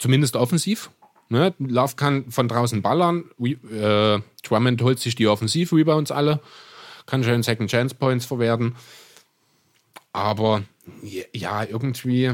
zumindest 0.00 0.34
offensiv. 0.34 0.90
Ne? 1.28 1.54
Love 1.60 1.94
kann 1.94 2.28
von 2.28 2.48
draußen 2.48 2.82
ballern, 2.82 3.30
äh, 3.40 4.18
Drummond 4.42 4.82
holt 4.82 4.98
sich 4.98 5.14
die 5.14 5.28
Offensiv-Rebounds 5.28 6.10
alle, 6.10 6.40
kann 7.06 7.22
schön 7.22 7.44
Second 7.44 7.70
Chance 7.70 7.94
Points 7.94 8.26
verwerten. 8.26 8.74
Aber 10.12 10.64
ja, 11.32 11.62
irgendwie, 11.62 12.32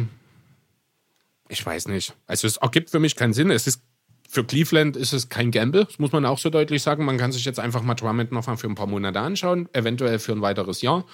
ich 1.50 1.66
weiß 1.66 1.88
nicht. 1.88 2.14
Also 2.26 2.46
es 2.46 2.56
ergibt 2.56 2.88
für 2.88 3.00
mich 3.00 3.16
keinen 3.16 3.34
Sinn. 3.34 3.50
Es 3.50 3.66
ist 3.66 3.82
für 4.30 4.44
Cleveland 4.44 4.96
ist 4.96 5.14
es 5.14 5.30
kein 5.30 5.50
Gamble, 5.50 5.86
das 5.86 5.98
muss 5.98 6.12
man 6.12 6.26
auch 6.26 6.38
so 6.38 6.50
deutlich 6.50 6.82
sagen. 6.82 7.04
Man 7.04 7.16
kann 7.16 7.32
sich 7.32 7.46
jetzt 7.46 7.58
einfach 7.58 7.82
mal 7.82 7.94
Drummond 7.94 8.30
noch 8.30 8.46
mal 8.46 8.56
für 8.56 8.68
ein 8.68 8.74
paar 8.74 8.86
Monate 8.86 9.20
anschauen, 9.20 9.68
eventuell 9.72 10.18
für 10.18 10.32
ein 10.32 10.42
weiteres 10.42 10.82
Jahr. 10.82 11.06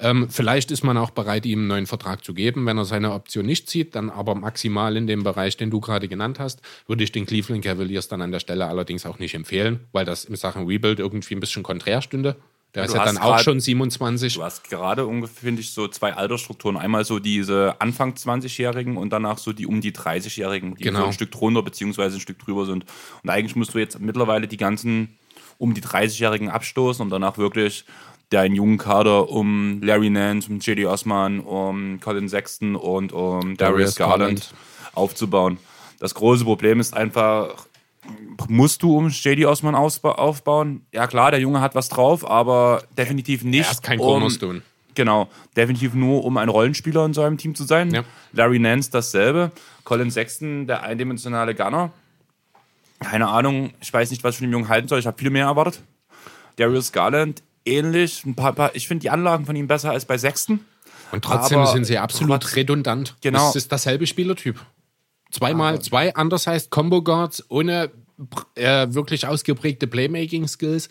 Ähm, 0.00 0.30
vielleicht 0.30 0.70
ist 0.70 0.84
man 0.84 0.96
auch 0.96 1.10
bereit, 1.10 1.44
ihm 1.46 1.58
einen 1.58 1.68
neuen 1.68 1.86
Vertrag 1.88 2.24
zu 2.24 2.32
geben, 2.34 2.64
wenn 2.66 2.78
er 2.78 2.84
seine 2.84 3.12
Option 3.12 3.44
nicht 3.44 3.68
zieht, 3.68 3.96
dann 3.96 4.08
aber 4.08 4.36
maximal 4.36 4.96
in 4.96 5.08
dem 5.08 5.24
Bereich, 5.24 5.56
den 5.56 5.70
du 5.70 5.80
gerade 5.80 6.06
genannt 6.06 6.38
hast, 6.38 6.62
würde 6.86 7.02
ich 7.02 7.10
den 7.10 7.26
Cleveland 7.26 7.64
Cavaliers 7.64 8.06
dann 8.06 8.22
an 8.22 8.30
der 8.30 8.38
Stelle 8.38 8.66
allerdings 8.66 9.04
auch 9.04 9.18
nicht 9.18 9.34
empfehlen, 9.34 9.80
weil 9.90 10.04
das 10.04 10.24
in 10.24 10.36
Sachen 10.36 10.66
Rebuild 10.66 11.00
irgendwie 11.00 11.34
ein 11.34 11.40
bisschen 11.40 11.64
konträr 11.64 12.02
stünde. 12.02 12.36
Der 12.74 12.84
ist 12.84 12.94
ja 12.94 13.04
dann 13.04 13.16
auch 13.18 13.36
grad- 13.36 13.44
schon 13.44 13.60
27. 13.60 14.34
Du 14.34 14.42
hast 14.42 14.68
gerade 14.68 15.06
ungefähr, 15.06 15.42
finde 15.42 15.62
ich, 15.62 15.72
so 15.72 15.88
zwei 15.88 16.12
Altersstrukturen. 16.14 16.76
Einmal 16.76 17.04
so 17.04 17.18
diese 17.18 17.80
Anfang 17.80 18.12
20-Jährigen 18.14 18.96
und 18.96 19.10
danach 19.10 19.38
so 19.38 19.52
die 19.52 19.66
um 19.66 19.80
die 19.80 19.92
30-Jährigen, 19.92 20.74
die 20.76 20.84
Genau. 20.84 21.00
so 21.00 21.06
ein 21.06 21.12
Stück 21.14 21.30
drunter 21.30 21.62
beziehungsweise 21.62 22.18
ein 22.18 22.20
Stück 22.20 22.38
drüber 22.38 22.66
sind. 22.66 22.84
Und 23.22 23.30
eigentlich 23.30 23.56
musst 23.56 23.74
du 23.74 23.78
jetzt 23.78 23.98
mittlerweile 24.00 24.46
die 24.48 24.58
ganzen 24.58 25.18
um 25.56 25.74
die 25.74 25.80
30-Jährigen 25.82 26.50
abstoßen 26.50 27.02
und 27.02 27.10
danach 27.10 27.38
wirklich 27.38 27.84
deinen 28.30 28.54
jungen 28.54 28.76
Kader 28.78 29.30
um 29.30 29.80
Larry 29.82 30.10
Nance, 30.10 30.50
um 30.50 30.58
J.D. 30.60 30.84
Osman, 30.86 31.40
um 31.40 31.98
Colin 32.00 32.28
Sexton 32.28 32.76
und 32.76 33.12
um 33.12 33.56
Darius 33.56 33.56
Darius 33.56 33.96
Garland 33.96 34.18
Garland. 34.18 34.54
aufzubauen. 34.94 35.58
Das 35.98 36.14
große 36.14 36.44
Problem 36.44 36.78
ist 36.78 36.94
einfach, 36.94 37.66
musst 38.48 38.82
du 38.82 38.96
um 38.96 39.08
J.D. 39.08 39.46
Osman 39.46 39.74
aufbauen? 39.74 40.86
Ja 40.92 41.06
klar, 41.06 41.30
der 41.30 41.40
Junge 41.40 41.60
hat 41.60 41.74
was 41.74 41.88
drauf, 41.88 42.28
aber 42.28 42.82
definitiv 42.96 43.44
nicht 43.44 43.66
Er 43.66 43.72
ist 43.72 43.82
kein 43.82 43.98
um, 43.98 44.06
Cornerstone. 44.06 44.62
Genau, 44.94 45.28
definitiv 45.56 45.94
nur, 45.94 46.24
um 46.24 46.36
ein 46.38 46.48
Rollenspieler 46.48 47.04
in 47.04 47.14
so 47.14 47.22
einem 47.22 47.38
Team 47.38 47.54
zu 47.54 47.64
sein. 47.64 47.92
Ja. 47.92 48.02
Larry 48.32 48.58
Nance 48.58 48.90
dasselbe. 48.90 49.52
Colin 49.84 50.10
Sexton, 50.10 50.66
der 50.66 50.82
eindimensionale 50.82 51.54
Gunner. 51.54 51.92
Keine 53.00 53.28
Ahnung, 53.28 53.72
ich 53.80 53.92
weiß 53.92 54.10
nicht, 54.10 54.24
was 54.24 54.34
ich 54.34 54.38
von 54.38 54.48
dem 54.48 54.52
Jungen 54.52 54.68
halten 54.68 54.88
soll. 54.88 54.98
Ich 54.98 55.06
habe 55.06 55.16
viel 55.16 55.30
mehr 55.30 55.46
erwartet. 55.46 55.82
Darius 56.56 56.90
Garland, 56.90 57.42
ähnlich. 57.64 58.24
Ein 58.26 58.34
paar, 58.34 58.52
paar, 58.52 58.74
ich 58.74 58.88
finde 58.88 59.02
die 59.02 59.10
Anlagen 59.10 59.46
von 59.46 59.54
ihm 59.54 59.68
besser 59.68 59.92
als 59.92 60.04
bei 60.04 60.18
Sexton. 60.18 60.60
Und 61.12 61.24
trotzdem 61.24 61.60
Aber 61.60 61.72
sind 61.72 61.84
sie 61.84 61.98
absolut 61.98 62.56
redundant. 62.56 63.16
Genau. 63.20 63.48
Es 63.48 63.56
ist 63.56 63.70
dasselbe 63.70 64.06
Spielertyp. 64.06 64.60
Zweimal 65.30 65.80
zwei 65.82 66.14
undersized 66.14 66.70
Combo 66.70 67.02
Guards 67.02 67.44
ohne 67.50 67.90
äh, 68.54 68.86
wirklich 68.90 69.26
ausgeprägte 69.26 69.86
Playmaking-Skills. 69.86 70.88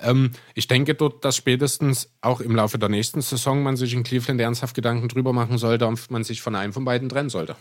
Ähm, 0.00 0.30
ich 0.54 0.66
denke 0.66 0.94
dort, 0.94 1.24
dass 1.24 1.36
spätestens 1.36 2.08
auch 2.20 2.40
im 2.40 2.56
Laufe 2.56 2.78
der 2.78 2.88
nächsten 2.88 3.20
Saison 3.20 3.62
man 3.62 3.76
sich 3.76 3.94
in 3.94 4.02
Cleveland 4.02 4.40
ernsthaft 4.40 4.74
Gedanken 4.74 5.08
drüber 5.08 5.32
machen 5.32 5.58
sollte, 5.58 5.86
ob 5.86 6.10
man 6.10 6.24
sich 6.24 6.40
von 6.40 6.54
einem 6.54 6.72
von 6.72 6.84
beiden 6.84 7.08
trennen 7.08 7.28
sollte. 7.30 7.56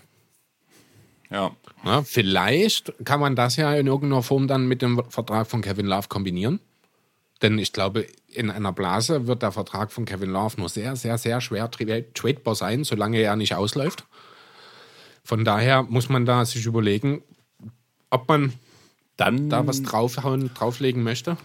Ja. 1.30 1.52
Ja, 1.84 2.04
vielleicht 2.04 2.94
kann 3.06 3.20
man 3.20 3.36
das 3.36 3.56
ja 3.56 3.74
in 3.76 3.88
irgendeiner 3.88 4.24
Form 4.24 4.48
dann 4.48 4.68
mit 4.68 4.82
dem 4.82 5.04
Vertrag 5.10 5.48
von 5.48 5.62
Kevin 5.62 5.88
Love 5.88 6.08
kombinieren. 6.08 6.60
Denn 7.42 7.60
ich 7.60 7.74
glaube, 7.74 8.08
in 8.28 8.50
einer 8.50 8.72
Blase 8.72 9.28
wird 9.28 9.42
der 9.42 9.52
Vertrag 9.52 9.92
von 9.92 10.06
Kevin 10.06 10.30
Love 10.30 10.60
nur 10.60 10.70
sehr, 10.70 10.96
sehr, 10.96 11.18
sehr 11.18 11.42
schwer 11.42 11.70
tra- 11.70 12.06
tradebar 12.14 12.56
sein, 12.56 12.84
solange 12.84 13.20
er 13.20 13.36
nicht 13.36 13.56
ausläuft. 13.56 14.06
Von 15.24 15.46
daher 15.46 15.84
muss 15.84 16.10
man 16.10 16.26
da 16.26 16.44
sich 16.46 16.66
überlegen, 16.66 17.22
ob 18.10 18.28
man 18.28 18.54
Dann, 19.18 19.50
da 19.50 19.66
was 19.66 19.82
draufhauen, 19.82 20.54
drauflegen 20.54 21.04
möchte. 21.04 21.38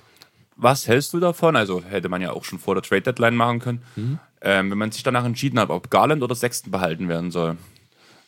was 0.56 0.88
hältst 0.88 1.12
du 1.12 1.20
davon? 1.20 1.55
Also 1.56 1.82
hätte 1.84 2.09
man 2.09 2.20
ja 2.20 2.32
auch 2.32 2.44
schon 2.44 2.59
vor 2.59 2.74
der 2.74 2.82
Trade 2.82 3.02
Deadline 3.02 3.36
machen 3.36 3.59
können. 3.60 3.82
Mhm. 3.96 4.18
Ähm, 4.40 4.70
wenn 4.70 4.78
man 4.78 4.90
sich 4.92 5.02
danach 5.02 5.24
entschieden 5.24 5.59
hat, 5.59 5.70
ob 5.70 5.90
Garland 5.90 6.22
oder 6.22 6.34
Sexton 6.34 6.70
behalten 6.70 7.09
werden 7.09 7.30
soll. 7.30 7.56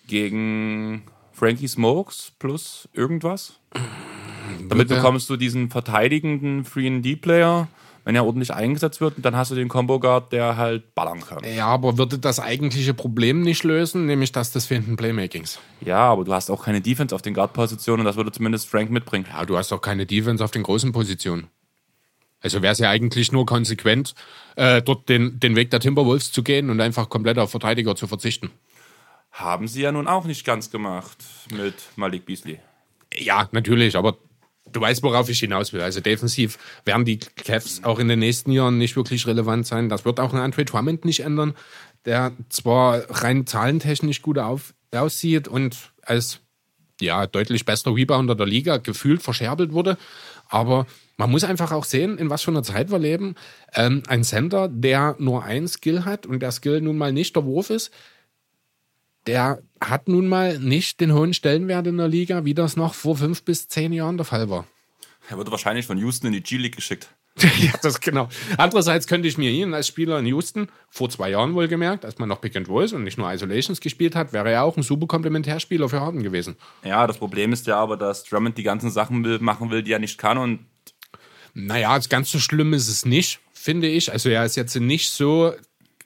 Gegen 0.07 1.03
Frankie 1.33 1.69
Smokes 1.69 2.33
plus 2.39 2.89
irgendwas? 2.93 3.55
Damit 4.69 4.89
Würde- 4.89 4.97
bekommst 4.97 5.31
du 5.31 5.37
diesen 5.37 5.71
verteidigenden 5.71 6.65
3D-Player, 6.65 7.69
wenn 8.05 8.15
er 8.15 8.25
ordentlich 8.25 8.53
eingesetzt 8.53 9.01
wird, 9.01 9.15
dann 9.19 9.37
hast 9.37 9.51
du 9.51 9.55
den 9.55 9.69
Combo 9.69 10.01
Guard, 10.01 10.33
der 10.33 10.57
halt 10.57 10.95
ballern 10.95 11.21
kann. 11.21 11.45
Ja, 11.45 11.67
aber 11.67 11.99
würde 11.99 12.19
das 12.19 12.41
eigentliche 12.41 12.95
Problem 12.95 13.43
nicht 13.43 13.63
lösen, 13.65 14.07
nämlich 14.07 14.33
das 14.33 14.53
des 14.53 14.67
fehlenden 14.67 14.97
Playmakings. 14.97 15.59
Ja, 15.81 15.99
aber 15.99 16.25
du 16.25 16.33
hast 16.33 16.51
auch 16.51 16.65
keine 16.65 16.81
Defense 16.81 17.15
auf 17.15 17.23
den 17.23 17.35
Guard-Positionen 17.35 18.01
und 18.01 18.07
das 18.07 18.17
würde 18.17 18.33
zumindest 18.33 18.69
Frank 18.69 18.91
mitbringen. 18.91 19.27
Ja, 19.31 19.45
du 19.45 19.57
hast 19.57 19.73
auch 19.73 19.83
keine 19.83 20.07
Defense 20.07 20.43
auf 20.43 20.51
den 20.51 20.63
großen 20.63 20.93
Positionen. 20.93 21.49
Also 22.41 22.63
wäre 22.63 22.73
es 22.73 22.79
ja 22.79 22.89
eigentlich 22.89 23.33
nur 23.33 23.45
konsequent, 23.45 24.15
äh, 24.57 24.81
dort 24.81 25.09
den, 25.09 25.39
den 25.39 25.57
Weg 25.57 25.71
der 25.71 25.81
Timberwolves 25.81 26.33
zu 26.33 26.43
gehen 26.43 26.71
und 26.71 26.81
einfach 26.81 27.11
komplett 27.11 27.39
auf 27.39 27.51
Verteidiger 27.51 27.97
zu 27.97 28.07
verzichten. 28.07 28.51
Haben 29.31 29.69
sie 29.69 29.83
ja 29.83 29.93
nun 29.93 30.09
auch 30.09 30.25
nicht 30.25 30.45
ganz 30.45 30.71
gemacht 30.71 31.19
mit 31.55 31.75
Malik 31.97 32.25
Beasley. 32.25 32.59
Ja, 33.15 33.49
natürlich, 33.53 33.97
aber 33.97 34.17
du 34.73 34.81
weißt, 34.81 35.03
worauf 35.03 35.29
ich 35.29 35.41
hinaus 35.41 35.73
will. 35.73 35.81
Also 35.81 36.01
defensiv 36.01 36.59
werden 36.85 37.05
die 37.05 37.19
Cavs 37.19 37.83
auch 37.85 37.99
in 37.99 38.09
den 38.09 38.19
nächsten 38.19 38.53
Jahren 38.53 38.79
nicht 38.79 38.97
wirklich 38.97 39.27
relevant 39.27 39.67
sein. 39.67 39.89
Das 39.89 40.05
wird 40.05 40.21
auch 40.21 40.33
ein 40.33 40.41
Andre 40.41 40.65
Drummond 40.65 41.05
nicht 41.05 41.21
ändern, 41.21 41.55
der 42.05 42.33
zwar 42.49 43.03
rein 43.09 43.47
zahlentechnisch 43.47 44.23
gut 44.23 44.39
auf, 44.39 44.75
aussieht 44.93 45.49
und 45.49 45.77
als 46.03 46.41
ja, 47.01 47.27
deutlich 47.27 47.65
bester 47.65 47.95
Rebounder 47.95 48.35
der 48.35 48.47
Liga 48.47 48.77
gefühlt 48.77 49.23
verscherbelt 49.23 49.73
wurde. 49.73 49.97
Aber 50.49 50.87
man 51.17 51.31
muss 51.31 51.45
einfach 51.45 51.73
auch 51.73 51.85
sehen, 51.85 52.19
in 52.19 52.31
was 52.31 52.43
für 52.43 52.51
einer 52.51 52.63
Zeit 52.63 52.91
wir 52.91 52.99
leben. 52.99 53.37
Ähm, 53.75 54.03
ein 54.09 54.25
Center, 54.25 54.69
der 54.69 55.17
nur 55.19 55.45
ein 55.45 55.69
Skill 55.69 56.05
hat 56.05 56.27
und 56.27 56.41
der 56.41 56.53
Skill 56.53 56.81
nun 56.81 56.99
mal 56.99 57.13
nicht 57.13 57.37
der 57.37 57.45
Wurf 57.45 57.71
ist, 57.71 57.91
der 59.27 59.63
hat 59.81 60.09
nun 60.09 60.29
mal 60.29 60.59
nicht 60.59 61.01
den 61.01 61.13
hohen 61.13 61.35
Stellenwert 61.35 61.87
in 61.87 61.97
der 61.97 62.09
Liga, 62.09 62.45
wie 62.45 62.55
das 62.55 62.77
noch 62.77 62.95
vor 62.95 63.17
fünf 63.17 63.43
bis 63.45 63.69
zehn 63.69 63.93
Jahren 63.93 64.17
der 64.17 64.27
Fall 64.27 64.51
war. 64.51 64.67
Er 65.29 65.37
wurde 65.37 65.51
wahrscheinlich 65.51 65.87
von 65.87 65.99
Houston 65.99 66.29
in 66.29 66.33
die 66.35 66.43
G-League 66.43 66.77
geschickt. 66.77 67.09
ja, 67.59 67.73
das 67.83 68.01
genau. 68.01 68.29
Andererseits 68.59 69.07
könnte 69.07 69.29
ich 69.29 69.39
mir 69.39 69.51
ihn 69.51 69.73
als 69.73 69.87
Spieler 69.87 70.19
in 70.19 70.27
Houston, 70.27 70.69
vor 70.91 71.09
zwei 71.09 71.31
Jahren 71.31 71.55
wohlgemerkt, 71.55 72.05
als 72.05 72.19
man 72.19 72.29
noch 72.29 72.41
Pick 72.41 72.57
and 72.57 72.69
Rolls 72.69 72.93
und 72.93 73.05
nicht 73.05 73.19
nur 73.19 73.33
Isolations 73.33 73.81
gespielt 73.81 74.17
hat, 74.17 74.33
wäre 74.33 74.51
er 74.51 74.65
auch 74.65 74.77
ein 74.77 74.83
super 74.83 75.07
Komplementärspieler 75.07 75.89
für 75.89 76.01
Harden 76.01 76.23
gewesen. 76.23 76.57
Ja, 76.85 77.07
das 77.07 77.19
Problem 77.19 77.53
ist 77.53 77.67
ja 77.67 77.79
aber, 77.79 77.97
dass 77.97 78.25
Drummond 78.25 78.59
die 78.59 78.63
ganzen 78.63 78.91
Sachen 78.91 79.25
will, 79.25 79.39
machen 79.39 79.71
will, 79.71 79.83
die 79.83 79.93
er 79.93 80.01
nicht 80.01 80.19
kann 80.19 80.39
und 80.39 80.67
Naja, 81.55 81.97
ganz 82.09 82.31
so 82.31 82.39
schlimm 82.39 82.73
ist 82.73 82.89
es 82.89 83.07
nicht, 83.07 83.41
finde 83.53 83.87
ich. 83.87 84.13
Also 84.13 84.29
er 84.29 84.45
ist 84.45 84.57
jetzt 84.57 84.75
nicht 84.75 85.11
so 85.11 85.55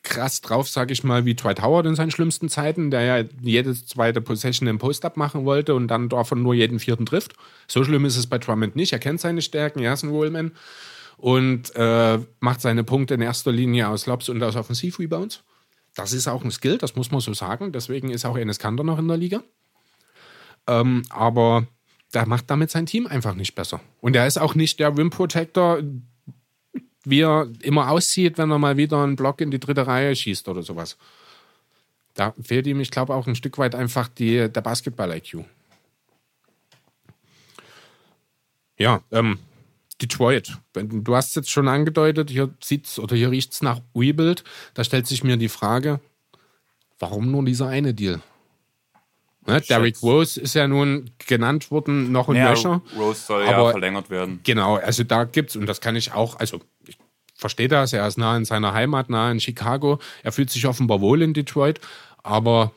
krass 0.05 0.43
drauf, 0.43 0.69
sage 0.69 0.93
ich 0.93 1.03
mal, 1.03 1.25
wie 1.25 1.35
Dwight 1.35 1.63
Howard 1.63 1.87
in 1.87 1.97
seinen 1.97 2.11
schlimmsten 2.11 2.49
Zeiten, 2.49 2.91
der 2.91 3.03
ja 3.03 3.29
jede 3.41 3.75
zweite 3.75 4.21
Possession 4.21 4.69
im 4.69 4.79
Post-Up 4.79 5.17
machen 5.17 5.45
wollte 5.45 5.75
und 5.75 5.89
dann 5.89 6.09
davon 6.09 6.43
nur 6.43 6.55
jeden 6.55 6.79
vierten 6.79 7.07
trifft. 7.07 7.33
So 7.67 7.83
schlimm 7.83 8.05
ist 8.05 8.17
es 8.17 8.27
bei 8.27 8.39
Drummond 8.39 8.77
nicht. 8.77 8.93
Er 8.93 8.99
kennt 8.99 9.21
seine 9.21 9.43
Stärken, 9.43 9.81
er 9.81 9.95
ist 9.95 10.05
ein 10.05 10.11
Rollman 10.11 10.53
und 11.17 11.75
äh, 11.75 12.19
macht 12.41 12.61
seine 12.61 12.85
Punkte 12.85 13.15
in 13.15 13.23
erster 13.23 13.51
Linie 13.51 13.89
aus 13.89 14.07
Lobs 14.07 14.29
und 14.29 14.43
aus 14.43 14.57
Offensiv-Rebounds. 14.57 15.43
Das 15.95 16.13
ist 16.13 16.29
auch 16.29 16.45
ein 16.45 16.51
Skill, 16.51 16.79
das 16.79 16.97
muss 16.97 17.11
man 17.11 17.21
so 17.21 17.33
sagen. 17.35 17.73
Deswegen 17.73 18.11
ist 18.11 18.25
auch 18.25 18.37
Enes 18.37 18.59
Kanter 18.59 18.85
noch 18.85 18.99
in 18.99 19.09
der 19.09 19.17
Liga. 19.17 19.43
Ähm, 20.67 21.03
aber 21.11 21.67
der 22.13 22.27
macht 22.27 22.51
damit 22.51 22.71
sein 22.71 22.87
Team 22.87 23.07
einfach 23.07 23.35
nicht 23.35 23.55
besser. 23.55 23.81
Und 24.01 24.17
er 24.17 24.27
ist 24.27 24.39
auch 24.39 24.55
nicht 24.55 24.81
der 24.81 24.97
Rim 24.97 25.11
Protector, 25.11 25.79
wie 27.05 27.21
er 27.21 27.49
immer 27.61 27.91
aussieht, 27.91 28.39
wenn 28.39 28.51
er 28.51 28.59
mal 28.59 28.77
wieder 28.77 29.03
einen 29.03 29.17
Block 29.17 29.41
in 29.41 29.51
die 29.51 29.61
dritte 29.61 29.87
Reihe 29.87 30.15
schießt 30.15 30.49
oder 30.49 30.63
sowas. 30.63 30.97
Da 32.15 32.33
fehlt 32.41 32.67
ihm, 32.67 32.81
ich 32.81 32.91
glaube, 32.91 33.15
auch 33.15 33.27
ein 33.27 33.35
Stück 33.35 33.59
weit 33.59 33.75
einfach 33.75 34.09
die, 34.09 34.49
der 34.49 34.61
Basketball-IQ. 34.61 35.45
Ja, 38.79 39.03
ähm, 39.11 39.39
Detroit. 40.01 40.59
Du 40.73 41.15
hast 41.15 41.37
jetzt 41.37 41.51
schon 41.51 41.69
angedeutet, 41.69 42.31
hier 42.31 42.53
sieht's 42.63 42.99
oder 42.99 43.17
hier 43.17 43.31
riecht's 43.31 43.63
nach 43.63 43.81
Rebuild. 43.95 44.45
Da 44.75 44.85
stellt 44.85 45.07
sich 45.07 45.23
mir 45.23 45.37
die 45.37 45.49
Frage, 45.49 46.01
warum 46.99 47.31
nur 47.31 47.45
dieser 47.45 47.69
eine 47.69 47.95
Deal? 47.95 48.21
Ne, 49.47 49.61
Derrick 49.61 50.03
Rose 50.03 50.41
ist 50.41 50.55
ja 50.55 50.67
nun 50.67 51.11
genannt 51.27 51.71
worden, 51.71 52.11
noch 52.13 52.29
ein 52.31 52.37
ja, 52.37 52.51
Löcher. 52.51 52.81
Rose 52.97 53.21
soll 53.27 53.45
ja 53.45 53.57
Aber- 53.57 53.73
verlängert 53.73 54.09
werden. 54.09 54.41
Genau, 54.43 54.77
also 54.77 55.05
da 55.05 55.25
gibt's, 55.25 55.55
und 55.57 55.67
das 55.67 55.81
kann 55.83 55.97
ich 55.97 56.13
auch, 56.13 56.39
also 56.41 56.61
ich 56.87 56.97
verstehe 57.35 57.69
das, 57.69 57.93
er 57.93 58.07
ist 58.09 58.17
nah 58.17 58.37
in 58.37 58.45
seiner 58.47 58.73
Heimat, 58.73 59.11
nah 59.11 59.31
in 59.31 59.41
Chicago. 59.41 59.99
Er 60.23 60.33
fühlt 60.33 60.49
sich 60.51 60.67
offenbar 60.67 61.01
wohl 61.03 61.21
in 61.21 61.35
Detroit, 61.35 61.79
aber 62.23 62.73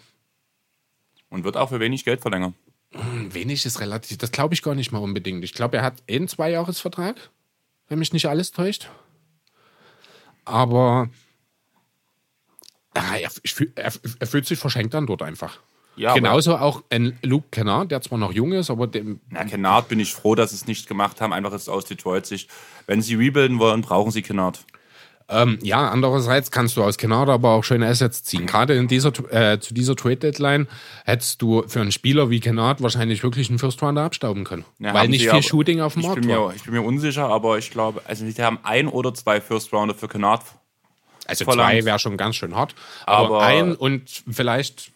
Und 1.29 1.45
wird 1.45 1.55
auch 1.55 1.69
für 1.69 1.79
wenig 1.79 2.03
Geld 2.03 2.19
verlängern. 2.21 2.53
wenig 2.91 3.65
ist 3.65 3.79
relativ, 3.79 4.17
das 4.17 4.31
glaube 4.31 4.53
ich 4.53 4.61
gar 4.61 4.75
nicht 4.75 4.91
mal 4.91 4.99
unbedingt. 4.99 5.43
Ich 5.45 5.53
glaube, 5.53 5.77
er 5.77 5.83
hat 5.83 6.03
eh 6.07 6.17
einen 6.17 6.27
Zweijahresvertrag, 6.27 7.15
wenn 7.87 7.99
mich 7.99 8.11
nicht 8.11 8.25
alles 8.27 8.51
täuscht. 8.51 8.89
Aber 10.43 11.09
er, 12.93 13.31
er, 13.75 13.93
er 14.19 14.27
fühlt 14.27 14.45
sich 14.45 14.59
verschenkt 14.59 14.93
dann 14.93 15.05
dort 15.05 15.21
einfach. 15.21 15.59
Ja, 15.97 16.13
Genauso 16.13 16.55
auch 16.57 16.83
ein 16.89 17.17
Luke 17.23 17.47
Kennard, 17.51 17.91
der 17.91 18.01
zwar 18.01 18.19
noch 18.19 18.31
jung 18.31 18.53
ist, 18.53 18.69
aber 18.69 18.85
dem, 18.87 19.19
Na, 19.29 19.43
Kennard 19.45 19.89
bin 19.89 19.99
ich 19.99 20.13
froh, 20.13 20.35
dass 20.35 20.51
sie 20.51 20.55
es 20.57 20.67
nicht 20.67 20.87
gemacht 20.87 21.19
haben, 21.21 21.33
einfach 21.33 21.51
jetzt 21.51 21.69
aus 21.69 21.85
Detroit-Sicht. 21.85 22.49
Wenn 22.85 23.01
sie 23.01 23.15
rebuilden 23.15 23.57
wollen, 23.59 23.81
brauchen 23.81 24.11
sie 24.11 24.21
Kennard. 24.21 24.59
Ähm, 25.29 25.59
ja, 25.61 25.89
andererseits 25.89 26.51
kannst 26.51 26.77
du 26.77 26.83
aus 26.83 26.97
Kanada 26.97 27.33
aber 27.33 27.49
auch 27.49 27.63
schöne 27.63 27.87
Assets 27.87 28.23
ziehen. 28.23 28.45
Gerade 28.45 28.75
in 28.75 28.87
dieser, 28.87 29.11
äh, 29.33 29.59
zu 29.59 29.73
dieser 29.73 29.93
Trade-Deadline 29.95 30.67
hättest 31.03 31.41
du 31.41 31.63
für 31.67 31.81
einen 31.81 31.91
Spieler 31.91 32.29
wie 32.29 32.39
Kennard 32.39 32.81
wahrscheinlich 32.81 33.23
wirklich 33.23 33.49
einen 33.49 33.59
First-Rounder 33.59 34.03
abstauben 34.03 34.45
können. 34.45 34.63
Ja, 34.79 34.93
weil 34.93 35.09
nicht 35.09 35.21
viel 35.23 35.31
aber- 35.31 35.41
Shooting 35.41 35.81
auf 35.81 35.93
dem 35.95 36.03
Markt 36.03 36.21
bin, 36.21 36.29
war. 36.29 36.47
mir, 36.49 36.55
ich 36.55 36.63
bin 36.63 36.73
mir 36.75 36.81
unsicher, 36.81 37.27
aber 37.27 37.57
ich 37.57 37.71
glaube, 37.71 38.01
also 38.05 38.25
sie 38.25 38.41
haben 38.41 38.59
ein 38.63 38.87
oder 38.87 39.13
zwei 39.13 39.41
First-Rounder 39.41 39.95
für 39.95 40.07
Kennard. 40.07 40.43
Also 41.25 41.43
verlangt. 41.43 41.71
zwei 41.71 41.83
wäre 41.85 41.99
schon 41.99 42.15
ganz 42.15 42.37
schön 42.37 42.55
hart. 42.55 42.73
Aber, 43.05 43.25
Aber- 43.39 43.45
ein 43.45 43.75
und 43.75 44.23
vielleicht 44.31 44.91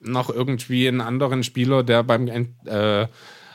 noch 0.00 0.30
irgendwie 0.30 0.88
einen 0.88 1.00
anderen 1.00 1.42
Spieler, 1.42 1.82
der 1.82 2.02
beim 2.02 2.28
äh, 2.28 3.06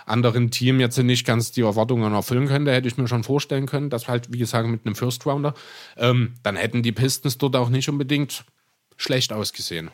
anderen 0.06 0.52
Team 0.52 0.80
jetzt 0.80 0.98
nicht 0.98 1.26
ganz 1.26 1.52
die 1.52 1.62
Erwartungen 1.62 2.14
erfüllen 2.14 2.48
könnte, 2.48 2.72
hätte 2.72 2.88
ich 2.88 2.98
mir 2.98 3.08
schon 3.08 3.24
vorstellen 3.24 3.66
können, 3.66 3.90
dass 3.90 4.08
halt, 4.08 4.32
wie 4.32 4.38
gesagt, 4.38 4.68
mit 4.68 4.86
einem 4.86 4.96
First 4.96 5.26
Rounder, 5.26 5.54
ähm, 5.98 6.34
dann 6.44 6.56
hätten 6.56 6.84
die 6.84 6.92
Pistons 6.92 7.38
dort 7.38 7.56
auch 7.56 7.70
nicht 7.70 7.90
unbedingt 7.90 8.44
schlecht 8.98 9.34
ausgesehen. 9.34 9.90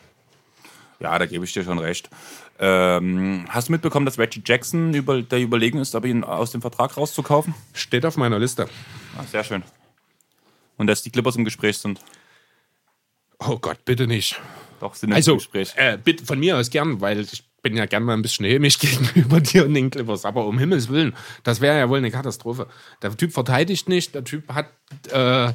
Ja, 0.98 1.18
da 1.18 1.26
gebe 1.26 1.44
ich 1.44 1.52
dir 1.52 1.64
schon 1.64 1.78
recht. 1.78 2.10
Ähm, 2.58 3.46
hast 3.48 3.68
du 3.68 3.72
mitbekommen, 3.72 4.04
dass 4.04 4.18
Reggie 4.18 4.42
Jackson 4.44 4.92
über, 4.92 5.22
der 5.22 5.40
überlegen 5.40 5.78
ist, 5.78 5.94
ob 5.94 6.04
ihn 6.04 6.24
aus 6.24 6.50
dem 6.50 6.60
Vertrag 6.60 6.96
rauszukaufen? 6.96 7.54
Steht 7.72 8.04
auf 8.04 8.18
meiner 8.18 8.38
Liste. 8.38 8.68
Ah, 9.16 9.24
sehr 9.24 9.42
schön. 9.44 9.62
Und 10.76 10.86
dass 10.86 11.02
die 11.02 11.10
Clippers 11.10 11.36
im 11.36 11.44
Gespräch 11.46 11.78
sind. 11.78 12.00
Oh 13.38 13.58
Gott, 13.58 13.84
bitte 13.86 14.06
nicht. 14.06 14.38
Doch, 14.80 14.94
sind 14.94 15.12
Also, 15.12 15.36
Gespräch. 15.36 15.72
äh, 15.76 15.98
bitte 16.02 16.24
von 16.24 16.38
mir 16.40 16.56
aus 16.56 16.70
gern, 16.70 17.00
weil 17.00 17.20
ich 17.20 17.44
bin 17.62 17.76
ja 17.76 17.86
gern 17.86 18.02
mal 18.02 18.14
ein 18.14 18.22
bisschen 18.22 18.46
hämisch 18.46 18.78
gegenüber 18.80 19.40
dir 19.40 19.64
und 19.66 19.74
den 19.74 19.90
Clippers. 19.90 20.24
Aber 20.24 20.46
um 20.46 20.58
Himmels 20.58 20.88
Willen, 20.88 21.14
das 21.44 21.60
wäre 21.60 21.78
ja 21.78 21.88
wohl 21.88 21.98
eine 21.98 22.10
Katastrophe. 22.10 22.66
Der 23.02 23.16
Typ 23.16 23.32
verteidigt 23.32 23.88
nicht, 23.88 24.14
der 24.14 24.24
Typ 24.24 24.52
hat 24.52 24.70
äh, 25.12 25.52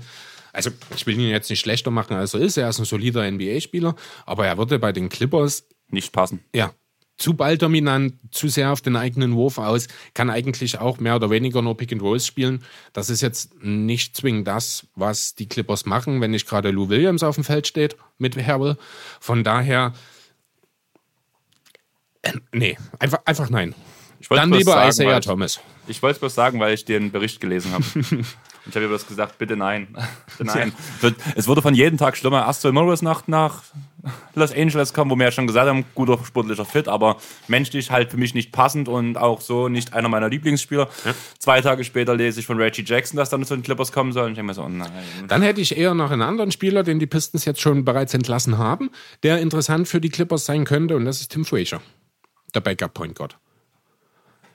also 0.54 0.70
ich 0.96 1.06
will 1.06 1.20
ihn 1.20 1.28
jetzt 1.28 1.50
nicht 1.50 1.60
schlechter 1.60 1.92
machen, 1.92 2.16
als 2.16 2.34
er 2.34 2.40
ist. 2.40 2.56
Er 2.56 2.70
ist 2.70 2.80
ein 2.80 2.86
solider 2.86 3.30
NBA-Spieler, 3.30 3.94
aber 4.26 4.48
er 4.48 4.58
würde 4.58 4.80
bei 4.80 4.94
den 4.94 5.10
Clippers 5.10 5.68
Nicht 5.90 6.14
passen. 6.14 6.46
ja, 6.54 6.72
zu 7.18 7.34
balldominant, 7.34 8.16
zu 8.32 8.48
sehr 8.48 8.72
auf 8.72 8.82
den 8.82 8.96
eigenen 8.96 9.36
Wurf 9.36 9.58
aus, 9.58 9.88
kann 10.14 10.30
eigentlich 10.30 10.80
auch 10.80 11.00
mehr 11.00 11.16
oder 11.16 11.30
weniger 11.30 11.62
nur 11.62 11.78
Pick 11.78 11.94
and 11.94 12.02
Rolls 12.02 12.26
spielen. 12.26 12.64
Das 12.94 13.10
ist 13.10 13.22
jetzt 13.22 13.64
nicht 13.64 14.18
zwingend 14.18 14.48
das, 14.48 14.88
was 14.96 15.36
die 15.36 15.48
Clippers 15.48 15.86
machen, 15.86 16.22
wenn 16.22 16.32
nicht 16.32 16.48
gerade 16.48 16.72
Lou 16.72 16.90
Williams 16.90 17.24
auf 17.24 17.36
dem 17.36 17.44
Feld 17.44 17.68
steht 17.68 17.96
mit 18.18 18.36
Harrell. 18.38 18.78
Von 19.20 19.44
daher, 19.44 19.94
äh, 22.22 22.34
nee, 22.52 22.78
einfach, 23.00 23.20
einfach 23.26 23.50
nein. 23.50 23.74
Dann 24.30 24.52
lieber 24.52 24.74
sagen, 24.74 24.90
Isaiah 24.90 25.20
Thomas. 25.20 25.60
Ich 25.88 26.02
wollte 26.02 26.16
es 26.16 26.20
bloß 26.20 26.36
sagen, 26.36 26.60
weil 26.60 26.74
ich 26.74 26.86
den 26.86 27.12
Bericht 27.12 27.40
gelesen 27.40 27.72
habe. 27.72 27.86
Ich 28.68 28.76
habe 28.76 28.88
bloß 28.88 29.06
gesagt, 29.08 29.38
bitte 29.38 29.56
nein. 29.56 29.88
bitte 30.38 30.46
nein. 30.46 30.74
Es 31.36 31.48
wurde 31.48 31.62
von 31.62 31.76
jedem 31.76 32.00
Tag 32.00 32.18
schlimmer. 32.18 32.52
Soll 32.52 32.72
Morris 32.72 33.04
nach, 33.04 33.28
nach 33.28 33.62
Los 34.36 34.52
Angeles 34.54 34.94
kommen, 34.94 35.12
wo 35.12 35.16
wir 35.16 35.26
ja 35.26 35.32
schon 35.32 35.48
gesagt 35.48 35.68
haben, 35.68 35.86
guter 35.96 36.18
sportlicher 36.24 36.66
Fit, 36.66 36.88
aber 36.88 37.18
menschlich 37.48 37.92
halt 37.92 38.12
für 38.12 38.18
mich 38.18 38.34
nicht 38.34 38.52
passend 38.52 38.88
und 38.88 39.18
auch 39.18 39.42
so 39.42 39.68
nicht 39.68 39.94
einer 39.94 40.10
meiner 40.10 40.30
Lieblingsspieler. 40.30 40.90
Zwei 41.40 41.62
Tage 41.62 41.84
später 41.84 42.16
lese 42.16 42.40
ich 42.40 42.46
von 42.46 42.58
Reggie 42.58 42.84
Jackson, 42.86 43.18
dass 43.18 43.30
dann 43.30 43.44
zu 43.46 43.56
den 43.56 43.64
Clippers 43.64 43.92
kommen 43.92 44.12
soll. 44.12 44.26
Und 44.26 44.32
ich 44.32 44.36
denke 44.36 44.48
mir 44.48 44.54
so, 44.54 44.64
oh 44.64 44.70
nein. 44.70 44.92
Dann 45.28 45.42
hätte 45.42 45.62
ich 45.62 45.78
eher 45.78 45.94
noch 45.94 46.12
einen 46.12 46.22
anderen 46.22 46.52
Spieler, 46.52 46.84
den 46.84 47.00
die 47.00 47.08
Pistons 47.08 47.46
jetzt 47.46 47.62
schon 47.62 47.86
bereits 47.86 48.14
entlassen 48.14 48.58
haben, 48.58 48.90
der 49.24 49.40
interessant 49.40 49.88
für 49.88 50.02
die 50.02 50.10
Clippers 50.10 50.46
sein 50.46 50.66
könnte, 50.66 50.96
und 50.96 51.06
das 51.06 51.22
ist 51.22 51.32
Tim 51.32 51.46
Frazier, 51.46 51.82
der 52.54 52.62
Backup 52.62 52.94
Point 52.94 53.16
Guard. 53.16 53.38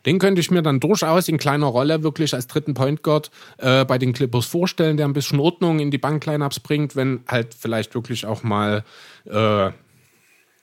Den 0.06 0.18
könnte 0.18 0.40
ich 0.40 0.51
mir 0.51 0.62
dann 0.62 0.81
durchaus 0.81 1.28
in 1.28 1.39
kleiner 1.39 1.66
Rolle 1.66 2.02
wirklich 2.02 2.35
als 2.35 2.47
dritten 2.47 2.74
Point 2.74 3.02
Guard 3.02 3.31
äh, 3.59 3.85
bei 3.85 3.98
den 3.98 4.12
Clippers 4.12 4.47
vorstellen, 4.47 4.97
der 4.97 5.06
ein 5.06 5.12
bisschen 5.12 5.40
Ordnung 5.40 5.78
in 5.78 5.90
die 5.90 5.98
Banklineups 5.98 6.60
bringt, 6.60 6.97
wenn 6.97 7.20
halt 7.28 7.55
vielleicht 7.59 7.94
wirklich 7.94 8.27
auch 8.27 8.43
mal 8.43 8.85
äh, 9.27 9.70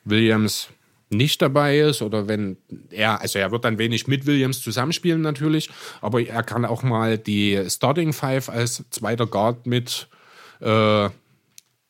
Williams 0.05 0.69
nicht 1.09 1.41
dabei 1.41 1.79
ist 1.79 2.01
oder 2.01 2.27
wenn 2.27 2.57
er, 2.89 3.21
also 3.21 3.39
er 3.39 3.51
wird 3.51 3.63
dann 3.63 3.77
wenig 3.77 4.07
mit 4.07 4.25
Williams 4.25 4.61
zusammenspielen 4.61 5.21
natürlich, 5.21 5.69
aber 6.01 6.21
er 6.21 6.43
kann 6.43 6.65
auch 6.65 6.83
mal 6.83 7.17
die 7.17 7.63
Starting 7.69 8.11
Five 8.11 8.49
als 8.49 8.83
zweiter 8.89 9.25
Guard 9.25 9.65
mit 9.65 10.07
äh, 10.59 11.09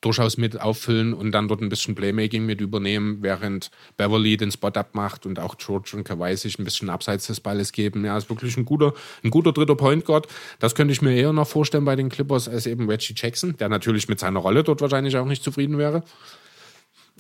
durchaus 0.08 0.38
mit 0.38 0.62
auffüllen 0.62 1.14
und 1.14 1.34
dann 1.34 1.50
dort 1.50 1.62
ein 1.62 1.68
bisschen 1.68 1.94
Playmaking 1.94 2.46
mit 2.46 2.62
übernehmen, 2.62 3.18
während 3.22 3.72
Beverly 3.98 4.38
den 4.38 4.52
Spot 4.52 4.70
abmacht 4.70 5.26
und 5.26 5.38
auch 5.38 5.58
George 5.58 5.92
und 5.96 6.06
Kawhi 6.06 6.36
sich 6.38 6.58
ein 6.58 6.64
bisschen 6.64 6.90
abseits 6.90 7.28
des 7.28 7.42
Balles 7.42 7.74
geben. 7.74 8.06
Ja, 8.06 8.18
ist 8.18 8.30
wirklich 8.30 8.56
ein 8.56 8.64
guter, 8.64 8.94
ein 9.24 9.32
guter 9.32 9.52
dritter 9.52 9.76
Point 9.76 10.06
Guard. 10.06 10.28
Das 10.60 10.76
könnte 10.76 10.94
ich 10.94 11.02
mir 11.02 11.14
eher 11.14 11.34
noch 11.34 11.48
vorstellen 11.48 11.84
bei 11.84 11.98
den 11.98 12.08
Clippers 12.08 12.48
als 12.48 12.66
eben 12.68 12.90
Reggie 12.90 13.14
Jackson, 13.18 13.58
der 13.58 13.68
natürlich 13.68 14.08
mit 14.08 14.20
seiner 14.20 14.40
Rolle 14.40 14.64
dort 14.64 14.80
wahrscheinlich 14.80 15.18
auch 15.18 15.26
nicht 15.26 15.44
zufrieden 15.44 15.78
wäre. 15.78 16.04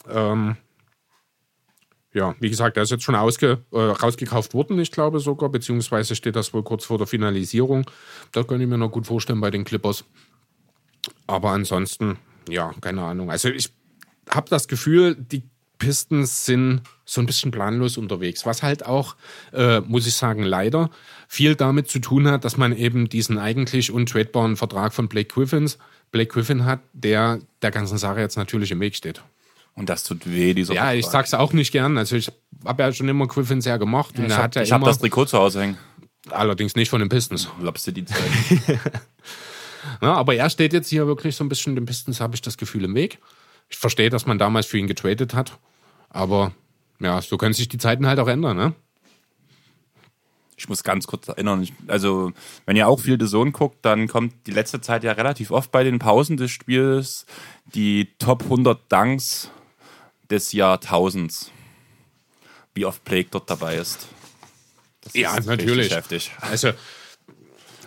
Ähm, 0.09 0.55
ja, 2.13 2.35
wie 2.39 2.49
gesagt, 2.49 2.77
er 2.77 2.83
ist 2.83 2.91
jetzt 2.91 3.03
schon 3.03 3.15
ausge, 3.15 3.65
äh, 3.71 3.77
rausgekauft 3.77 4.53
worden, 4.53 4.79
ich 4.79 4.91
glaube 4.91 5.19
sogar, 5.19 5.49
beziehungsweise 5.49 6.15
steht 6.15 6.37
das 6.37 6.53
wohl 6.53 6.63
kurz 6.63 6.85
vor 6.85 6.97
der 6.97 7.05
Finalisierung. 7.05 7.89
Das 8.31 8.47
könnte 8.47 8.63
ich 8.63 8.69
mir 8.69 8.77
noch 8.77 8.91
gut 8.91 9.07
vorstellen 9.07 9.41
bei 9.41 9.51
den 9.51 9.65
Clippers. 9.65 10.05
Aber 11.27 11.51
ansonsten, 11.51 12.17
ja, 12.49 12.73
keine 12.81 13.01
Ahnung. 13.03 13.29
Also 13.31 13.49
ich 13.49 13.71
habe 14.29 14.49
das 14.49 14.67
Gefühl, 14.67 15.15
die 15.15 15.43
Pistons 15.79 16.45
sind 16.45 16.81
so 17.05 17.21
ein 17.21 17.27
bisschen 17.27 17.51
planlos 17.51 17.97
unterwegs, 17.97 18.45
was 18.45 18.63
halt 18.63 18.85
auch, 18.85 19.15
äh, 19.53 19.79
muss 19.81 20.07
ich 20.07 20.15
sagen, 20.15 20.41
leider 20.43 20.89
viel 21.27 21.55
damit 21.55 21.87
zu 21.89 21.99
tun 21.99 22.27
hat, 22.27 22.43
dass 22.45 22.57
man 22.57 22.75
eben 22.75 23.09
diesen 23.09 23.37
eigentlich 23.37 23.91
untradebaren 23.91 24.57
Vertrag 24.57 24.93
von 24.93 25.07
Blake 25.07 25.33
Griffins, 25.33 25.77
Blake 26.11 26.31
Griffin 26.33 26.65
hat, 26.65 26.79
der 26.93 27.39
der 27.61 27.71
ganzen 27.71 27.97
Sache 27.97 28.19
jetzt 28.21 28.37
natürlich 28.37 28.71
im 28.71 28.79
Weg 28.79 28.95
steht. 28.95 29.21
Und 29.75 29.89
das 29.89 30.03
tut 30.03 30.25
weh, 30.25 30.55
dieser 30.55 30.73
Ja, 30.73 30.91
ich 30.93 31.05
Vertrag. 31.05 31.27
sag's 31.27 31.33
auch 31.39 31.53
nicht 31.53 31.71
gern. 31.71 31.97
Also 31.99 32.15
ich 32.15 32.31
habe 32.65 32.81
ja 32.81 32.91
schon 32.91 33.07
immer 33.07 33.27
Griffin 33.27 33.61
sehr 33.61 33.77
gemocht 33.77 34.17
und 34.17 34.25
Ich 34.25 34.31
er 34.31 34.37
habe 34.43 34.63
ja 34.63 34.75
hab 34.75 34.83
das 34.83 34.97
Trikot 34.97 35.25
zu 35.25 35.37
Hause 35.37 35.61
hängen. 35.61 35.77
allerdings 36.31 36.75
nicht 36.75 36.89
von 36.89 36.99
den 36.99 37.09
Pistons. 37.09 37.47
Du 37.61 37.91
die 37.91 38.05
Zeit. 38.05 38.17
Ja, 40.01 40.13
aber 40.13 40.35
er 40.35 40.49
steht 40.49 40.73
jetzt 40.73 40.89
hier 40.89 41.07
wirklich 41.07 41.35
so 41.35 41.43
ein 41.43 41.49
bisschen 41.49 41.75
den 41.75 41.85
Pistons, 41.85 42.19
habe 42.19 42.35
ich 42.35 42.41
das 42.41 42.57
Gefühl, 42.57 42.83
im 42.85 42.95
Weg. 42.95 43.19
Ich 43.69 43.77
verstehe, 43.77 44.09
dass 44.09 44.25
man 44.25 44.37
damals 44.37 44.65
für 44.65 44.77
ihn 44.77 44.87
getradet 44.87 45.33
hat, 45.33 45.57
aber 46.09 46.53
ja, 46.99 47.21
so 47.21 47.37
können 47.37 47.53
sich 47.53 47.67
die 47.67 47.77
Zeiten 47.77 48.07
halt 48.07 48.19
auch 48.19 48.27
ändern, 48.27 48.57
ne? 48.57 48.73
Ich 50.59 50.67
muss 50.67 50.83
ganz 50.83 51.05
kurz 51.05 51.27
erinnern. 51.27 51.61
Ich, 51.61 51.71
also, 51.85 52.31
wenn 52.65 52.75
ihr 52.75 52.87
auch 52.87 52.99
viel 52.99 53.21
The 53.21 53.27
Zone 53.27 53.51
guckt, 53.51 53.77
dann 53.83 54.07
kommt 54.07 54.33
die 54.47 54.51
letzte 54.51 54.81
Zeit 54.81 55.03
ja 55.03 55.11
relativ 55.11 55.51
oft 55.51 55.71
bei 55.71 55.83
den 55.83 55.99
Pausen 55.99 56.35
des 56.35 56.49
Spiels 56.49 57.27
die 57.75 58.09
Top 58.17 58.43
100 58.43 58.91
Dunks 58.91 59.51
des 60.31 60.53
Jahrtausends. 60.53 61.51
Wie 62.73 62.85
oft 62.85 63.03
Blake 63.03 63.27
dort 63.29 63.49
dabei 63.51 63.75
ist. 63.75 64.07
Das 65.01 65.13
Ja, 65.13 65.37
ist 65.37 65.45
natürlich. 65.45 65.95
Heftig. 65.95 66.31
Also, 66.41 66.71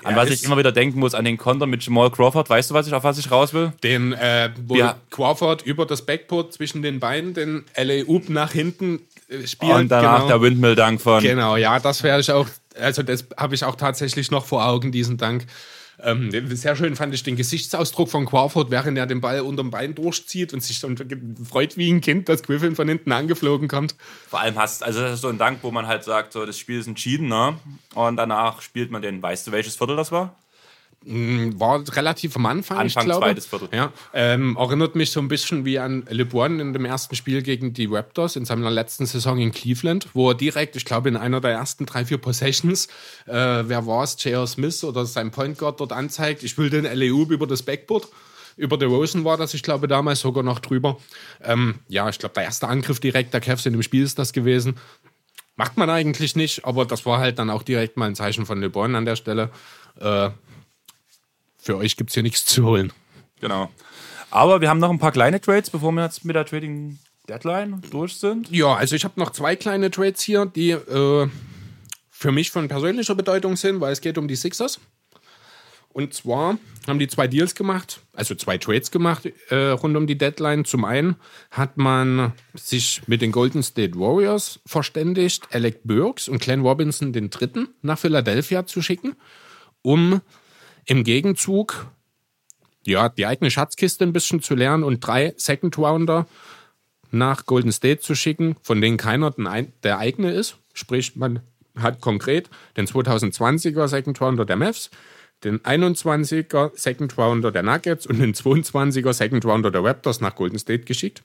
An 0.04 0.14
Ja, 0.14 0.16
was 0.16 0.30
ich 0.30 0.44
immer 0.44 0.56
wieder 0.56 0.72
denken 0.72 0.98
muss, 0.98 1.14
an 1.14 1.24
den 1.24 1.36
Konter 1.36 1.66
mit 1.66 1.84
Jamal 1.84 2.10
Crawford. 2.10 2.48
Weißt 2.48 2.70
du, 2.70 2.74
was 2.74 2.86
ich, 2.86 2.94
auf 2.94 3.04
was 3.04 3.18
ich 3.18 3.30
raus 3.30 3.52
will? 3.52 3.72
den, 3.82 4.12
äh, 4.12 4.50
wo 4.66 4.76
Ja. 4.76 4.96
Crawford 5.10 5.62
über 5.62 5.86
das 5.86 6.02
Backboard 6.02 6.52
zwischen 6.52 6.82
den 6.82 7.00
Beinen 7.00 7.34
den 7.34 7.64
LA 7.76 8.04
Oop 8.06 8.28
nach 8.28 8.52
hinten 8.52 9.00
äh, 9.28 9.46
spielt. 9.46 9.72
Und 9.72 9.88
danach 9.88 10.18
genau. 10.18 10.28
der 10.28 10.42
Windmill-Dunk 10.42 11.00
von. 11.00 11.22
Genau, 11.22 11.56
ja, 11.56 11.78
das 11.78 12.02
wäre 12.02 12.20
ich 12.20 12.30
auch, 12.30 12.46
also 12.78 13.02
das 13.02 13.26
habe 13.36 13.54
ich 13.54 13.64
auch 13.64 13.76
tatsächlich 13.76 14.30
noch 14.30 14.46
vor 14.46 14.66
Augen, 14.66 14.92
diesen 14.92 15.16
Dank. 15.16 15.46
Ähm, 16.02 16.30
sehr 16.56 16.76
schön 16.76 16.96
fand 16.96 17.14
ich 17.14 17.22
den 17.22 17.36
Gesichtsausdruck 17.36 18.08
von 18.08 18.26
Crawford, 18.26 18.70
während 18.70 18.96
er 18.98 19.06
den 19.06 19.20
Ball 19.20 19.40
unterm 19.40 19.70
Bein 19.70 19.94
durchzieht 19.94 20.52
und 20.52 20.62
sich 20.62 20.80
dann 20.80 20.96
freut 21.48 21.76
wie 21.76 21.90
ein 21.90 22.00
Kind, 22.00 22.28
dass 22.28 22.42
Griffin 22.42 22.74
von 22.74 22.88
hinten 22.88 23.12
angeflogen 23.12 23.68
kommt. 23.68 23.94
Vor 24.28 24.40
allem 24.40 24.56
hast, 24.56 24.82
also 24.82 25.00
das 25.00 25.14
ist 25.14 25.20
so 25.20 25.28
ein 25.28 25.38
Dank, 25.38 25.60
wo 25.62 25.70
man 25.70 25.86
halt 25.86 26.04
sagt, 26.04 26.32
so 26.32 26.44
das 26.46 26.58
Spiel 26.58 26.80
ist 26.80 26.86
entschieden, 26.86 27.28
ne? 27.28 27.58
Und 27.94 28.16
danach 28.16 28.62
spielt 28.62 28.90
man 28.90 29.02
den, 29.02 29.22
weißt 29.22 29.46
du, 29.46 29.52
welches 29.52 29.76
Viertel 29.76 29.96
das 29.96 30.12
war? 30.12 30.34
War 31.02 31.82
relativ 31.96 32.36
am 32.36 32.44
Anfang, 32.44 32.86
ich 32.86 32.94
Anfang, 32.94 33.04
glaube. 33.06 33.26
zweites 33.26 33.46
Viertel. 33.46 33.68
Ja, 33.72 33.90
ähm, 34.12 34.56
erinnert 34.58 34.96
mich 34.96 35.10
so 35.10 35.20
ein 35.20 35.28
bisschen 35.28 35.64
wie 35.64 35.78
an 35.78 36.04
LeBron 36.10 36.60
in 36.60 36.74
dem 36.74 36.84
ersten 36.84 37.16
Spiel 37.16 37.40
gegen 37.40 37.72
die 37.72 37.86
Raptors 37.86 38.36
in 38.36 38.44
seiner 38.44 38.70
letzten 38.70 39.06
Saison 39.06 39.38
in 39.38 39.50
Cleveland, 39.50 40.08
wo 40.12 40.28
er 40.30 40.34
direkt, 40.34 40.76
ich 40.76 40.84
glaube, 40.84 41.08
in 41.08 41.16
einer 41.16 41.40
der 41.40 41.52
ersten 41.52 41.86
drei, 41.86 42.04
vier 42.04 42.18
Possessions, 42.18 42.86
äh, 43.26 43.32
wer 43.32 43.86
war 43.86 44.04
es, 44.04 44.22
J.R. 44.22 44.46
Smith 44.46 44.84
oder 44.84 45.06
sein 45.06 45.30
Point 45.30 45.56
Guard 45.56 45.80
dort 45.80 45.92
anzeigt, 45.92 46.42
ich 46.42 46.58
will 46.58 46.68
den 46.68 46.84
LEU 46.84 47.24
über 47.30 47.46
das 47.46 47.62
Backboard. 47.62 48.06
Über 48.58 48.76
der 48.76 48.88
Rosen 48.88 49.24
war 49.24 49.38
das, 49.38 49.54
ich 49.54 49.62
glaube, 49.62 49.88
damals 49.88 50.20
sogar 50.20 50.42
noch 50.42 50.58
drüber. 50.58 50.98
Ähm, 51.42 51.76
ja, 51.88 52.10
ich 52.10 52.18
glaube, 52.18 52.34
der 52.34 52.44
erste 52.44 52.68
Angriff 52.68 53.00
direkt 53.00 53.32
der 53.32 53.40
Cavs 53.40 53.64
in 53.64 53.72
dem 53.72 53.82
Spiel 53.82 54.04
ist 54.04 54.18
das 54.18 54.34
gewesen. 54.34 54.76
Macht 55.56 55.78
man 55.78 55.88
eigentlich 55.88 56.36
nicht, 56.36 56.66
aber 56.66 56.84
das 56.84 57.06
war 57.06 57.20
halt 57.20 57.38
dann 57.38 57.48
auch 57.48 57.62
direkt 57.62 57.96
mal 57.96 58.06
ein 58.06 58.14
Zeichen 58.14 58.44
von 58.44 58.60
LeBron 58.60 58.94
an 58.94 59.06
der 59.06 59.16
Stelle. 59.16 59.48
Äh, 59.98 60.28
für 61.60 61.76
euch 61.76 61.96
gibt 61.96 62.10
es 62.10 62.14
hier 62.14 62.22
nichts 62.22 62.46
zu 62.46 62.64
holen. 62.64 62.92
Genau. 63.40 63.70
Aber 64.30 64.60
wir 64.60 64.68
haben 64.68 64.78
noch 64.78 64.90
ein 64.90 64.98
paar 64.98 65.12
kleine 65.12 65.40
Trades, 65.40 65.70
bevor 65.70 65.92
wir 65.92 66.04
jetzt 66.04 66.24
mit 66.24 66.36
der 66.36 66.44
Trading 66.44 66.98
Deadline 67.28 67.80
durch 67.90 68.16
sind. 68.16 68.50
Ja, 68.50 68.74
also 68.74 68.96
ich 68.96 69.04
habe 69.04 69.18
noch 69.18 69.30
zwei 69.30 69.56
kleine 69.56 69.90
Trades 69.90 70.22
hier, 70.22 70.46
die 70.46 70.70
äh, 70.70 71.28
für 72.10 72.32
mich 72.32 72.50
von 72.50 72.68
persönlicher 72.68 73.14
Bedeutung 73.14 73.56
sind, 73.56 73.80
weil 73.80 73.92
es 73.92 74.00
geht 74.00 74.18
um 74.18 74.28
die 74.28 74.36
Sixers. 74.36 74.80
Und 75.92 76.14
zwar 76.14 76.56
haben 76.86 77.00
die 77.00 77.08
zwei 77.08 77.26
Deals 77.26 77.56
gemacht, 77.56 78.00
also 78.12 78.36
zwei 78.36 78.58
Trades 78.58 78.92
gemacht 78.92 79.28
äh, 79.48 79.70
rund 79.70 79.96
um 79.96 80.06
die 80.06 80.16
Deadline. 80.16 80.64
Zum 80.64 80.84
einen 80.84 81.16
hat 81.50 81.78
man 81.78 82.32
sich 82.54 83.02
mit 83.08 83.22
den 83.22 83.32
Golden 83.32 83.62
State 83.62 83.98
Warriors 83.98 84.60
verständigt, 84.66 85.48
Alec 85.50 85.80
Burks 85.82 86.28
und 86.28 86.40
Glenn 86.40 86.60
Robinson 86.60 87.12
den 87.12 87.30
dritten 87.30 87.68
nach 87.82 87.98
Philadelphia 87.98 88.66
zu 88.66 88.82
schicken, 88.82 89.16
um 89.82 90.20
im 90.90 91.04
Gegenzug 91.04 91.86
ja, 92.84 93.08
die 93.10 93.24
eigene 93.24 93.48
Schatzkiste 93.48 94.04
ein 94.04 94.12
bisschen 94.12 94.42
zu 94.42 94.56
lernen 94.56 94.82
und 94.82 94.98
drei 94.98 95.34
Second 95.36 95.78
Rounder 95.78 96.26
nach 97.12 97.46
Golden 97.46 97.70
State 97.70 98.00
zu 98.00 98.16
schicken, 98.16 98.56
von 98.60 98.80
denen 98.80 98.96
keiner 98.96 99.32
der 99.84 99.98
eigene 99.98 100.32
ist. 100.32 100.56
Sprich, 100.74 101.14
man 101.14 101.40
hat 101.76 102.00
konkret 102.00 102.50
den 102.76 102.88
2020er 102.88 103.86
Second 103.86 104.20
Rounder 104.20 104.44
der 104.44 104.56
Mavs, 104.56 104.90
den 105.44 105.60
21er 105.60 106.72
Second 106.74 107.16
Rounder 107.16 107.52
der 107.52 107.62
Nuggets 107.62 108.06
und 108.08 108.18
den 108.18 108.34
22er 108.34 109.12
Second 109.12 109.44
Rounder 109.44 109.70
der 109.70 109.84
Raptors 109.84 110.20
nach 110.20 110.34
Golden 110.34 110.58
State 110.58 110.84
geschickt. 110.86 111.22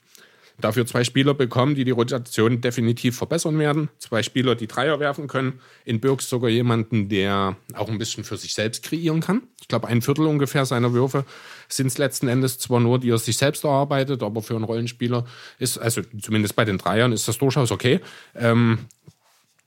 Dafür 0.62 0.86
zwei 0.86 1.04
Spieler 1.04 1.34
bekommen, 1.34 1.76
die 1.76 1.84
die 1.84 1.92
Rotation 1.92 2.62
definitiv 2.62 3.18
verbessern 3.18 3.60
werden. 3.60 3.90
Zwei 4.00 4.24
Spieler, 4.24 4.56
die 4.56 4.68
Dreier 4.68 5.00
werfen 5.02 5.28
können. 5.28 5.60
In 5.84 6.00
Birks 6.00 6.30
sogar 6.30 6.50
jemanden, 6.50 7.10
der 7.10 7.58
auch 7.74 7.90
ein 7.90 7.98
bisschen 7.98 8.24
für 8.24 8.38
sich 8.38 8.54
selbst 8.54 8.84
kreieren 8.84 9.20
kann. 9.20 9.44
Ich 9.60 9.68
glaube, 9.68 9.88
ein 9.88 10.02
Viertel 10.02 10.26
ungefähr 10.26 10.66
seiner 10.66 10.94
Würfe 10.94 11.26
sind 11.68 11.88
es 11.88 11.98
letzten 11.98 12.30
Endes 12.30 12.58
zwar 12.58 12.80
nur, 12.80 13.00
die 13.00 13.10
er 13.10 13.18
sich 13.18 13.38
selbst 13.38 13.66
erarbeitet, 13.66 14.24
aber 14.24 14.42
für 14.42 14.56
einen 14.56 14.64
Rollenspieler 14.64 15.26
ist, 15.60 15.78
also 15.78 16.02
zumindest 16.22 16.56
bei 16.56 16.64
den 16.64 16.78
Dreiern, 16.78 17.12
ist 17.12 17.28
das 17.28 17.38
durchaus 17.38 17.72
okay. 17.72 18.00
Ähm, 18.34 18.80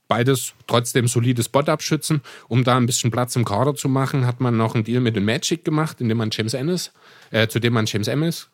beides 0.07 0.53
trotzdem 0.65 1.07
solide 1.07 1.43
Spot-Up-Schützen. 1.43 2.21
Um 2.47 2.63
da 2.63 2.75
ein 2.75 2.87
bisschen 2.87 3.11
Platz 3.11 3.35
im 3.35 3.45
Kader 3.45 3.75
zu 3.75 3.89
machen, 3.89 4.25
hat 4.25 4.41
man 4.41 4.57
noch 4.57 4.73
einen 4.73 4.83
Deal 4.83 5.01
mit 5.01 5.15
den 5.15 5.25
Magic 5.25 5.63
gemacht, 5.63 6.01
indem 6.01 6.17
man 6.17 6.29
James 6.31 6.55
Ennis, 6.55 6.91
äh, 7.29 7.47
zu 7.47 7.59
dem 7.59 7.73
man 7.73 7.85
James 7.85 8.07
Ennis 8.07 8.49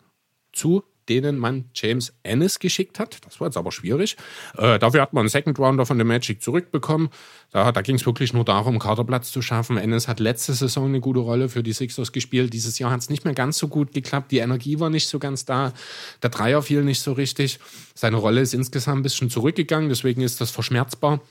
zu 0.51 0.83
denen 1.09 1.37
man 1.37 1.65
James 1.73 2.13
Ennis 2.23 2.59
geschickt 2.59 2.99
hat. 2.99 3.17
Das 3.25 3.39
war 3.39 3.47
jetzt 3.47 3.57
aber 3.57 3.71
schwierig. 3.71 4.17
Äh, 4.57 4.79
dafür 4.79 5.01
hat 5.01 5.13
man 5.13 5.21
einen 5.21 5.29
Second 5.29 5.59
Rounder 5.59 5.85
von 5.85 5.97
der 5.97 6.05
Magic 6.05 6.41
zurückbekommen. 6.41 7.09
Da, 7.51 7.71
da 7.71 7.81
ging 7.81 7.95
es 7.95 8.05
wirklich 8.05 8.33
nur 8.33 8.45
darum, 8.45 8.79
Kaderplatz 8.79 9.31
zu 9.31 9.41
schaffen. 9.41 9.77
Ennis 9.77 10.07
hat 10.07 10.19
letzte 10.19 10.53
Saison 10.53 10.85
eine 10.85 10.99
gute 10.99 11.19
Rolle 11.19 11.49
für 11.49 11.63
die 11.63 11.73
Sixers 11.73 12.11
gespielt. 12.11 12.53
Dieses 12.53 12.79
Jahr 12.79 12.91
hat 12.91 13.01
es 13.01 13.09
nicht 13.09 13.25
mehr 13.25 13.33
ganz 13.33 13.57
so 13.57 13.67
gut 13.67 13.93
geklappt. 13.93 14.31
Die 14.31 14.39
Energie 14.39 14.79
war 14.79 14.89
nicht 14.89 15.07
so 15.07 15.19
ganz 15.19 15.45
da. 15.45 15.73
Der 16.21 16.29
Dreier 16.29 16.61
fiel 16.61 16.83
nicht 16.83 17.01
so 17.01 17.13
richtig. 17.13 17.59
Seine 17.93 18.17
Rolle 18.17 18.41
ist 18.41 18.53
insgesamt 18.53 18.99
ein 18.99 19.03
bisschen 19.03 19.29
zurückgegangen. 19.29 19.89
Deswegen 19.89 20.21
ist 20.21 20.41
das 20.41 20.51
verschmerzbar. 20.51 21.21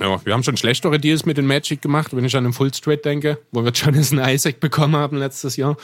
Ja, 0.00 0.24
wir 0.24 0.32
haben 0.32 0.42
schon 0.42 0.56
schlechtere 0.56 0.98
Deals 0.98 1.24
mit 1.24 1.36
den 1.36 1.46
Magic 1.46 1.80
gemacht, 1.80 2.14
wenn 2.16 2.24
ich 2.24 2.36
an 2.36 2.44
den 2.44 2.52
Full 2.52 2.74
Straight 2.74 3.04
denke, 3.04 3.38
wo 3.52 3.64
wir 3.64 3.70
Jonathan 3.70 4.18
Isaac 4.28 4.60
bekommen 4.60 4.96
haben 4.96 5.16
letztes 5.16 5.56
Jahr. 5.56 5.76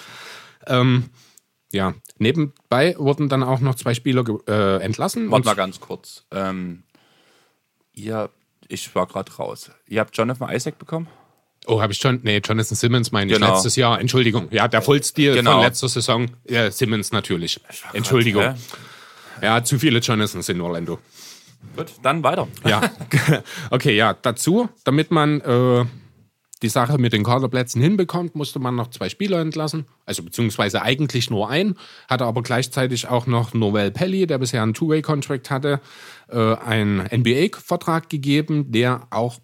Ähm, 0.66 1.10
ja, 1.72 1.94
nebenbei 2.20 2.94
wurden 2.98 3.28
dann 3.28 3.42
auch 3.42 3.60
noch 3.60 3.74
zwei 3.74 3.94
Spieler 3.94 4.24
äh, 4.47 4.82
entlassen. 4.82 5.30
Warte 5.30 5.47
mal 5.47 5.55
ganz 5.55 5.80
kurz. 5.80 6.24
Ähm, 6.30 6.84
ihr, 7.92 8.30
ich 8.68 8.94
war 8.94 9.06
gerade 9.06 9.32
raus. 9.32 9.70
Ihr 9.88 10.01
habt 10.01 10.16
Jonathan 10.16 10.55
Isaac 10.55 10.78
bekommen? 10.78 11.09
Oh, 11.66 11.82
habe 11.82 11.92
ich 11.92 11.98
schon? 11.98 12.20
Nee, 12.22 12.40
Jonathan 12.44 12.76
Simmons 12.76 13.12
meine 13.12 13.30
ich 13.30 13.38
genau. 13.38 13.52
letztes 13.52 13.76
Jahr. 13.76 14.01
Entschuldigung. 14.01 14.48
Ja, 14.51 14.66
der 14.68 14.82
Vollstil 14.82 15.34
genau. 15.34 15.52
von 15.52 15.60
letzter 15.62 15.88
Saison. 15.88 16.30
Ja, 16.48 16.70
Simmons 16.70 17.12
natürlich. 17.12 17.60
Entschuldigung. 17.92 18.42
Grad, 18.42 18.59
ja, 19.42 19.62
zu 19.62 19.78
viele 19.78 20.01
Jonathans 20.01 20.48
in 20.48 20.60
Orlando. 20.60 20.98
Gut, 21.76 21.92
dann 22.02 22.22
weiter. 22.22 22.48
Ja. 22.66 22.90
okay, 23.70 23.94
ja, 23.94 24.14
dazu, 24.14 24.68
damit 24.84 25.10
man 25.10 25.40
äh, 25.40 25.84
die 26.62 26.69
Sache 26.69 26.99
mit 26.99 27.12
den 27.12 27.24
Kaderplätzen 27.24 27.81
hinbekommt, 27.81 28.35
musste 28.35 28.59
man 28.59 28.74
noch 28.74 28.91
zwei 28.91 29.09
Spieler 29.09 29.41
entlassen. 29.41 29.87
Also 30.05 30.23
beziehungsweise 30.23 30.82
eigentlich 30.82 31.31
nur 31.31 31.49
einen, 31.49 31.77
hatte 32.09 32.27
aber 32.27 32.43
gleichzeitig 32.43 33.09
auch 33.09 33.27
noch 33.27 33.55
Noel 33.55 33.91
Pelli, 33.91 34.27
der 34.27 34.39
bisher 34.39 34.62
einen 34.62 34.74
Two-Way-Contract 34.74 35.51
hatte, 35.51 35.81
äh, 36.28 36.55
einen 36.57 37.07
NBA-Vertrag 37.11 38.11
gegeben, 38.11 38.73
der 38.73 39.07
auch 39.11 39.39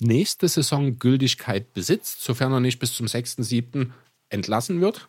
nächste 0.00 0.48
Saison 0.48 0.98
Gültigkeit 0.98 1.72
besitzt, 1.72 2.22
sofern 2.22 2.52
er 2.52 2.60
nicht 2.60 2.78
bis 2.78 2.94
zum 2.94 3.06
6.7. 3.06 3.90
entlassen 4.28 4.80
wird. 4.80 5.08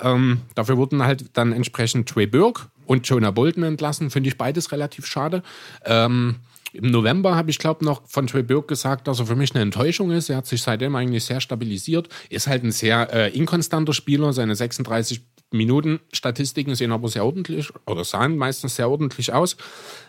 Ähm, 0.00 0.42
dafür 0.54 0.76
wurden 0.76 1.02
halt 1.02 1.36
dann 1.36 1.52
entsprechend 1.52 2.08
Trey 2.08 2.26
Burke 2.26 2.66
und 2.86 3.08
Jonah 3.08 3.30
Bolton 3.30 3.64
entlassen. 3.64 4.10
Finde 4.10 4.28
ich 4.28 4.38
beides 4.38 4.72
relativ 4.72 5.06
schade. 5.06 5.42
Ähm, 5.84 6.36
im 6.72 6.90
November 6.90 7.34
habe 7.34 7.50
ich, 7.50 7.58
glaube 7.58 7.84
noch 7.84 8.02
von 8.06 8.26
Trey 8.26 8.42
Burke 8.42 8.68
gesagt, 8.68 9.08
dass 9.08 9.20
er 9.20 9.26
für 9.26 9.36
mich 9.36 9.54
eine 9.54 9.62
Enttäuschung 9.62 10.10
ist. 10.10 10.28
Er 10.28 10.36
hat 10.36 10.46
sich 10.46 10.62
seitdem 10.62 10.94
eigentlich 10.96 11.24
sehr 11.24 11.40
stabilisiert. 11.40 12.08
Ist 12.28 12.46
halt 12.46 12.64
ein 12.64 12.72
sehr 12.72 13.12
äh, 13.12 13.36
inkonstanter 13.36 13.92
Spieler. 13.92 14.32
Seine 14.32 14.54
36 14.54 15.22
Minuten 15.50 16.00
Statistiken 16.12 16.74
sehen 16.74 16.92
aber 16.92 17.08
sehr 17.08 17.24
ordentlich 17.24 17.70
oder 17.86 18.04
sahen 18.04 18.36
meistens 18.36 18.76
sehr 18.76 18.90
ordentlich 18.90 19.32
aus. 19.32 19.56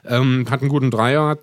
Ähm, 0.06 0.46
hat 0.50 0.62
einen 0.62 0.70
guten 0.70 0.92
Dreier, 0.92 1.38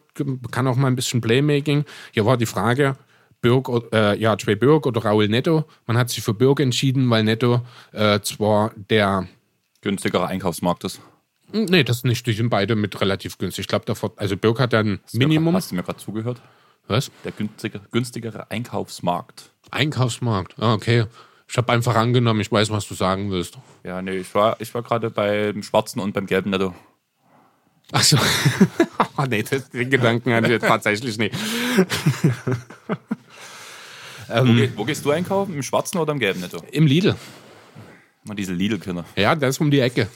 kann 0.51 0.67
auch 0.67 0.77
mal 0.77 0.89
ein 0.89 0.97
bisschen 0.97 1.23
Playmaking. 1.23 1.85
Hier 2.13 2.27
war 2.27 2.37
die 2.37 2.47
Frage, 2.47 2.97
Birk, 3.41 3.71
äh, 3.93 4.19
ja, 4.19 4.37
Trey 4.37 4.57
Burke 4.57 4.89
oder 4.89 5.03
Raul 5.03 5.29
Netto. 5.29 5.65
Man 5.87 5.97
hat 5.97 6.11
sich 6.11 6.23
für 6.23 6.35
Burke 6.35 6.63
entschieden, 6.63 7.09
weil 7.09 7.25
Netto 7.25 7.63
äh, 7.93 8.21
zwar 8.21 8.73
der 8.91 9.29
günstigere 9.81 10.27
Einkaufsmarkt 10.27 10.85
ist. 10.85 11.01
Nee, 11.52 11.85
das 11.85 12.05
nicht. 12.05 12.27
Die 12.27 12.32
sind 12.32 12.51
beide 12.51 12.74
mit 12.77 13.01
relativ 13.01 13.39
günstig. 13.39 13.64
Ich 13.64 13.68
glaube, 13.68 14.12
also 14.16 14.36
Birk 14.36 14.60
hat 14.60 14.74
ein 14.74 15.01
Minimum. 15.12 15.55
Hast 15.55 15.70
du 15.70 15.77
mir 15.77 15.82
gerade 15.82 15.98
zugehört? 15.98 16.40
Was? 16.89 17.10
Der 17.24 17.32
günstigere, 17.32 17.82
günstigere 17.90 18.51
Einkaufsmarkt. 18.51 19.51
Einkaufsmarkt, 19.70 20.55
ah, 20.59 20.74
okay. 20.74 21.06
Ich 21.48 21.56
habe 21.56 21.73
einfach 21.73 21.94
angenommen, 21.97 22.40
ich 22.40 22.51
weiß, 22.51 22.70
was 22.70 22.86
du 22.86 22.94
sagen 22.94 23.31
willst. 23.31 23.59
Ja, 23.85 24.02
nee, 24.02 24.18
ich 24.18 24.35
war, 24.35 24.60
ich 24.60 24.73
war 24.74 24.82
gerade 24.82 25.10
beim 25.10 25.62
schwarzen 25.62 26.01
und 26.01 26.12
beim 26.12 26.27
gelben 26.27 26.51
Netto. 26.51 26.74
Achso. 27.93 28.18
oh, 29.16 29.24
nee, 29.28 29.43
das, 29.43 29.70
den 29.70 29.90
Gedanken 29.90 30.32
hatte 30.32 30.55
ich 30.55 30.60
tatsächlich 30.60 31.18
nicht. 31.18 31.35
ähm, 34.28 34.48
wo, 34.48 34.52
geh, 34.55 34.70
wo, 34.77 34.85
gehst 34.85 35.05
du 35.05 35.10
einkaufen? 35.10 35.55
Im 35.55 35.62
schwarzen 35.62 35.98
oder 35.98 36.12
im 36.12 36.18
gelben 36.18 36.40
Netto? 36.40 36.62
Im 36.73 36.86
Lidl. 36.86 37.14
Mal 38.24 38.35
diese 38.35 38.52
Lidl-Kinder. 38.52 39.05
Ja, 39.14 39.36
der 39.36 39.51
ist 39.51 39.60
um 39.60 39.70
die 39.70 39.81
Ecke 39.81 40.09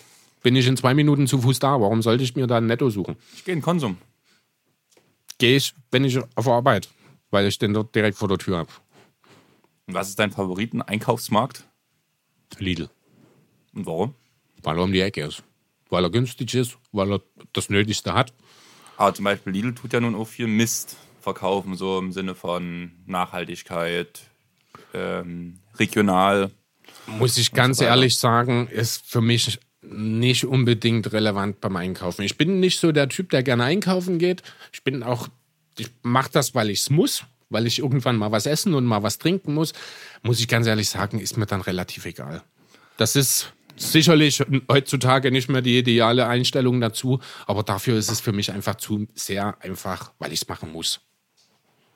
bin 0.42 0.56
ich 0.56 0.66
in 0.66 0.76
zwei 0.76 0.94
Minuten 0.94 1.26
zu 1.26 1.40
Fuß 1.40 1.58
da. 1.58 1.80
Warum 1.80 2.02
sollte 2.02 2.24
ich 2.24 2.34
mir 2.34 2.46
da 2.46 2.58
ein 2.58 2.66
Netto 2.66 2.90
suchen? 2.90 3.16
Ich 3.34 3.44
gehe 3.44 3.54
in 3.54 3.62
Konsum. 3.62 3.98
Gehe 5.38 5.56
ich, 5.56 5.74
wenn 5.90 6.04
ich 6.04 6.18
auf 6.34 6.48
Arbeit, 6.48 6.88
weil 7.30 7.46
ich 7.46 7.58
den 7.58 7.72
dort 7.72 7.94
direkt 7.94 8.16
vor 8.16 8.28
der 8.28 8.38
Tür 8.38 8.58
habe. 8.58 8.70
Und 9.86 9.94
was 9.94 10.08
ist 10.08 10.18
dein 10.18 10.30
Favoriten-Einkaufsmarkt? 10.30 11.64
Lidl. 12.58 12.90
Und 13.74 13.86
warum? 13.86 14.14
Weil 14.62 14.76
er 14.76 14.84
um 14.84 14.92
die 14.92 15.00
Ecke 15.00 15.24
ist. 15.24 15.42
Weil 15.88 16.04
er 16.04 16.10
günstig 16.10 16.54
ist, 16.54 16.78
weil 16.92 17.12
er 17.12 17.22
das 17.52 17.70
Nötigste 17.70 18.14
hat. 18.14 18.32
Aber 18.96 19.14
zum 19.14 19.24
Beispiel 19.24 19.52
Lidl 19.52 19.74
tut 19.74 19.92
ja 19.92 20.00
nun 20.00 20.14
auch 20.14 20.26
viel 20.26 20.46
Mist 20.46 20.96
verkaufen, 21.20 21.74
so 21.74 21.98
im 21.98 22.12
Sinne 22.12 22.34
von 22.34 22.92
Nachhaltigkeit, 23.06 24.22
ähm, 24.94 25.58
regional. 25.76 26.50
Muss 27.06 27.38
ich 27.38 27.52
ganz 27.52 27.78
so 27.78 27.84
ehrlich 27.84 28.18
sagen, 28.18 28.68
ist 28.68 29.06
für 29.06 29.20
mich 29.20 29.58
nicht 29.82 30.44
unbedingt 30.44 31.12
relevant 31.12 31.60
beim 31.60 31.76
Einkaufen. 31.76 32.22
Ich 32.22 32.36
bin 32.36 32.60
nicht 32.60 32.78
so 32.80 32.92
der 32.92 33.08
Typ, 33.08 33.30
der 33.30 33.42
gerne 33.42 33.64
einkaufen 33.64 34.18
geht. 34.18 34.42
Ich 34.72 34.84
bin 34.84 35.02
auch, 35.02 35.28
ich 35.78 35.90
mache 36.02 36.30
das, 36.32 36.54
weil 36.54 36.70
ich 36.70 36.80
es 36.80 36.90
muss, 36.90 37.24
weil 37.48 37.66
ich 37.66 37.78
irgendwann 37.78 38.16
mal 38.16 38.30
was 38.30 38.46
essen 38.46 38.74
und 38.74 38.84
mal 38.84 39.02
was 39.02 39.18
trinken 39.18 39.54
muss. 39.54 39.72
Muss 40.22 40.40
ich 40.40 40.48
ganz 40.48 40.66
ehrlich 40.66 40.88
sagen, 40.90 41.18
ist 41.18 41.36
mir 41.36 41.46
dann 41.46 41.62
relativ 41.62 42.04
egal. 42.04 42.42
Das 42.98 43.16
ist 43.16 43.52
sicherlich 43.76 44.44
heutzutage 44.70 45.30
nicht 45.30 45.48
mehr 45.48 45.62
die 45.62 45.78
ideale 45.78 46.26
Einstellung 46.26 46.80
dazu, 46.80 47.20
aber 47.46 47.62
dafür 47.62 47.96
ist 47.96 48.10
es 48.10 48.20
für 48.20 48.32
mich 48.32 48.52
einfach 48.52 48.74
zu 48.74 49.06
sehr 49.14 49.56
einfach, 49.60 50.12
weil 50.18 50.32
ich 50.32 50.42
es 50.42 50.48
machen 50.48 50.70
muss. 50.72 51.00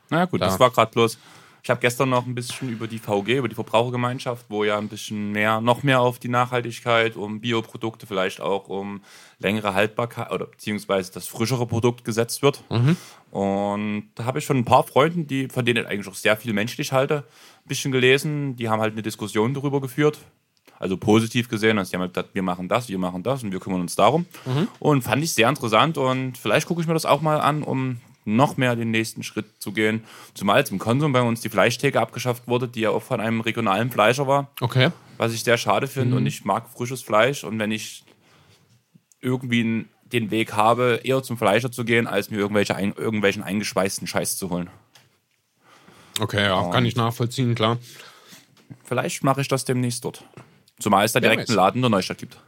Na 0.08 0.20
ja, 0.20 0.24
gut, 0.24 0.40
da. 0.40 0.46
das 0.46 0.58
war 0.58 0.70
gerade 0.70 0.92
bloß 0.92 1.18
ich 1.64 1.70
habe 1.70 1.80
gestern 1.80 2.10
noch 2.10 2.26
ein 2.26 2.34
bisschen 2.34 2.68
über 2.68 2.86
die 2.86 2.98
VG, 2.98 3.38
über 3.38 3.48
die 3.48 3.54
Verbrauchergemeinschaft, 3.54 4.44
wo 4.50 4.64
ja 4.64 4.76
ein 4.76 4.88
bisschen 4.88 5.32
mehr, 5.32 5.62
noch 5.62 5.82
mehr 5.82 6.02
auf 6.02 6.18
die 6.18 6.28
Nachhaltigkeit, 6.28 7.16
um 7.16 7.40
Bioprodukte, 7.40 8.06
vielleicht 8.06 8.42
auch 8.42 8.68
um 8.68 9.00
längere 9.38 9.72
Haltbarkeit 9.72 10.30
oder 10.30 10.44
beziehungsweise 10.44 11.10
das 11.10 11.26
frischere 11.26 11.66
Produkt 11.66 12.04
gesetzt 12.04 12.42
wird. 12.42 12.62
Mhm. 12.70 12.98
Und 13.30 14.10
da 14.14 14.26
habe 14.26 14.40
ich 14.40 14.44
schon 14.44 14.58
ein 14.58 14.66
paar 14.66 14.82
Freunden, 14.84 15.26
die, 15.26 15.48
von 15.48 15.64
denen 15.64 15.84
ich 15.84 15.90
eigentlich 15.90 16.06
auch 16.06 16.14
sehr 16.14 16.36
viel 16.36 16.52
menschlich 16.52 16.92
halte, 16.92 17.24
ein 17.64 17.68
bisschen 17.68 17.92
gelesen. 17.92 18.56
Die 18.56 18.68
haben 18.68 18.82
halt 18.82 18.92
eine 18.92 19.02
Diskussion 19.02 19.54
darüber 19.54 19.80
geführt. 19.80 20.18
Also 20.78 20.98
positiv 20.98 21.48
gesehen, 21.48 21.78
also 21.78 21.90
die 21.90 21.96
haben 21.96 22.02
halt 22.02 22.12
gesagt, 22.12 22.34
wir 22.34 22.42
machen 22.42 22.68
das, 22.68 22.90
wir 22.90 22.98
machen 22.98 23.22
das 23.22 23.42
und 23.42 23.52
wir 23.52 23.60
kümmern 23.60 23.80
uns 23.80 23.96
darum. 23.96 24.26
Mhm. 24.44 24.68
Und 24.80 25.00
fand 25.00 25.24
ich 25.24 25.32
sehr 25.32 25.48
interessant 25.48 25.96
und 25.96 26.36
vielleicht 26.36 26.66
gucke 26.66 26.82
ich 26.82 26.86
mir 26.86 26.92
das 26.92 27.06
auch 27.06 27.22
mal 27.22 27.40
an, 27.40 27.62
um 27.62 28.00
noch 28.24 28.56
mehr 28.56 28.76
den 28.76 28.90
nächsten 28.90 29.22
Schritt 29.22 29.46
zu 29.60 29.72
gehen. 29.72 30.04
Zumal 30.34 30.64
im 30.70 30.78
Konsum 30.78 31.12
bei 31.12 31.22
uns 31.22 31.40
die 31.40 31.48
Fleischtheke 31.48 32.00
abgeschafft 32.00 32.48
wurde, 32.48 32.68
die 32.68 32.80
ja 32.80 32.90
auch 32.90 33.02
von 33.02 33.20
einem 33.20 33.40
regionalen 33.40 33.90
Fleischer 33.90 34.26
war. 34.26 34.50
Okay. 34.60 34.90
Was 35.18 35.32
ich 35.32 35.44
sehr 35.44 35.58
schade 35.58 35.86
finde 35.86 36.12
mhm. 36.12 36.16
und 36.18 36.26
ich 36.26 36.44
mag 36.44 36.68
frisches 36.68 37.02
Fleisch 37.02 37.44
und 37.44 37.58
wenn 37.58 37.70
ich 37.70 38.04
irgendwie 39.20 39.86
den 40.04 40.30
Weg 40.30 40.52
habe, 40.54 41.00
eher 41.02 41.22
zum 41.22 41.38
Fleischer 41.38 41.72
zu 41.72 41.84
gehen, 41.84 42.06
als 42.06 42.30
mir 42.30 42.38
irgendwelche 42.38 42.74
irgendwelchen 42.74 43.42
eingeschweißten 43.42 44.06
Scheiß 44.06 44.36
zu 44.36 44.50
holen. 44.50 44.70
Okay, 46.20 46.44
ja, 46.44 46.54
und 46.54 46.70
kann 46.70 46.86
ich 46.86 46.94
nachvollziehen, 46.94 47.54
klar. 47.54 47.78
Vielleicht 48.84 49.24
mache 49.24 49.40
ich 49.40 49.48
das 49.48 49.64
demnächst 49.64 50.04
dort. 50.04 50.24
Zumal 50.78 51.04
es 51.04 51.12
da 51.12 51.20
direkt 51.20 51.48
einen 51.48 51.56
Laden 51.56 51.78
in 51.78 51.82
der 51.82 51.90
Neustadt 51.90 52.18
gibt. 52.18 52.38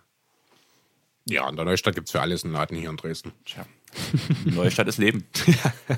Ja, 1.29 1.49
in 1.49 1.57
der 1.57 1.65
Neustadt 1.65 1.95
gibt 1.95 2.09
es 2.09 2.13
für 2.13 2.21
alles 2.21 2.45
einen 2.45 2.53
Laden 2.53 2.77
hier 2.77 2.91
in 2.91 2.97
Dresden. 2.97 3.33
Tja. 3.45 3.67
Neustadt 4.45 4.89
ist 4.89 4.99
Leben. 4.99 5.25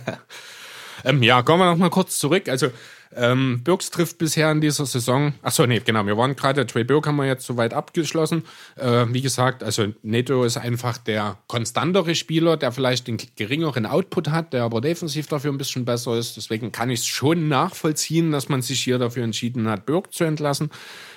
ähm, 1.04 1.22
ja, 1.22 1.42
kommen 1.42 1.60
wir 1.60 1.70
noch 1.70 1.78
mal 1.78 1.90
kurz 1.90 2.18
zurück. 2.18 2.48
Also, 2.48 2.70
ähm, 3.14 3.62
Birks 3.64 3.90
trifft 3.90 4.18
bisher 4.18 4.50
in 4.52 4.60
dieser 4.60 4.84
Saison. 4.84 5.32
Achso, 5.42 5.66
nee, 5.66 5.80
genau. 5.80 6.04
Wir 6.06 6.16
waren 6.16 6.36
gerade, 6.36 6.66
Trey 6.66 6.84
Birk 6.84 7.06
haben 7.06 7.16
wir 7.16 7.26
jetzt 7.26 7.46
soweit 7.46 7.72
abgeschlossen. 7.72 8.44
Äh, 8.76 9.06
wie 9.08 9.22
gesagt, 9.22 9.62
also 9.62 9.86
Neto 10.02 10.44
ist 10.44 10.58
einfach 10.58 10.98
der 10.98 11.38
konstantere 11.46 12.14
Spieler, 12.14 12.56
der 12.56 12.70
vielleicht 12.70 13.08
den 13.08 13.18
geringeren 13.36 13.86
Output 13.86 14.28
hat, 14.28 14.52
der 14.52 14.64
aber 14.64 14.80
defensiv 14.80 15.26
dafür 15.26 15.52
ein 15.52 15.58
bisschen 15.58 15.84
besser 15.84 16.18
ist. 16.18 16.36
Deswegen 16.36 16.70
kann 16.70 16.90
ich 16.90 17.00
es 17.00 17.06
schon 17.06 17.48
nachvollziehen, 17.48 18.30
dass 18.30 18.48
man 18.48 18.60
sich 18.60 18.80
hier 18.80 18.98
dafür 18.98 19.24
entschieden 19.24 19.68
hat, 19.68 19.86
Birk 19.86 20.12
zu 20.12 20.24
entlassen. 20.24 20.70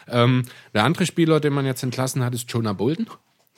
Ähm, 0.08 0.44
der 0.74 0.86
andere 0.86 1.06
Spieler, 1.06 1.40
den 1.40 1.54
man 1.54 1.66
jetzt 1.66 1.84
entlassen 1.84 2.24
hat, 2.24 2.34
ist 2.34 2.52
Jonah 2.52 2.74
Bolden. 2.74 3.08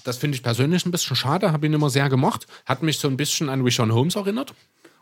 Das 0.03 0.17
finde 0.17 0.35
ich 0.35 0.43
persönlich 0.43 0.85
ein 0.85 0.91
bisschen 0.91 1.15
schade, 1.15 1.51
habe 1.51 1.65
ihn 1.65 1.73
immer 1.73 1.89
sehr 1.89 2.09
gemocht. 2.09 2.47
Hat 2.65 2.83
mich 2.83 2.99
so 2.99 3.07
ein 3.07 3.17
bisschen 3.17 3.49
an 3.49 3.61
Rishon 3.61 3.93
Holmes 3.93 4.15
erinnert. 4.15 4.53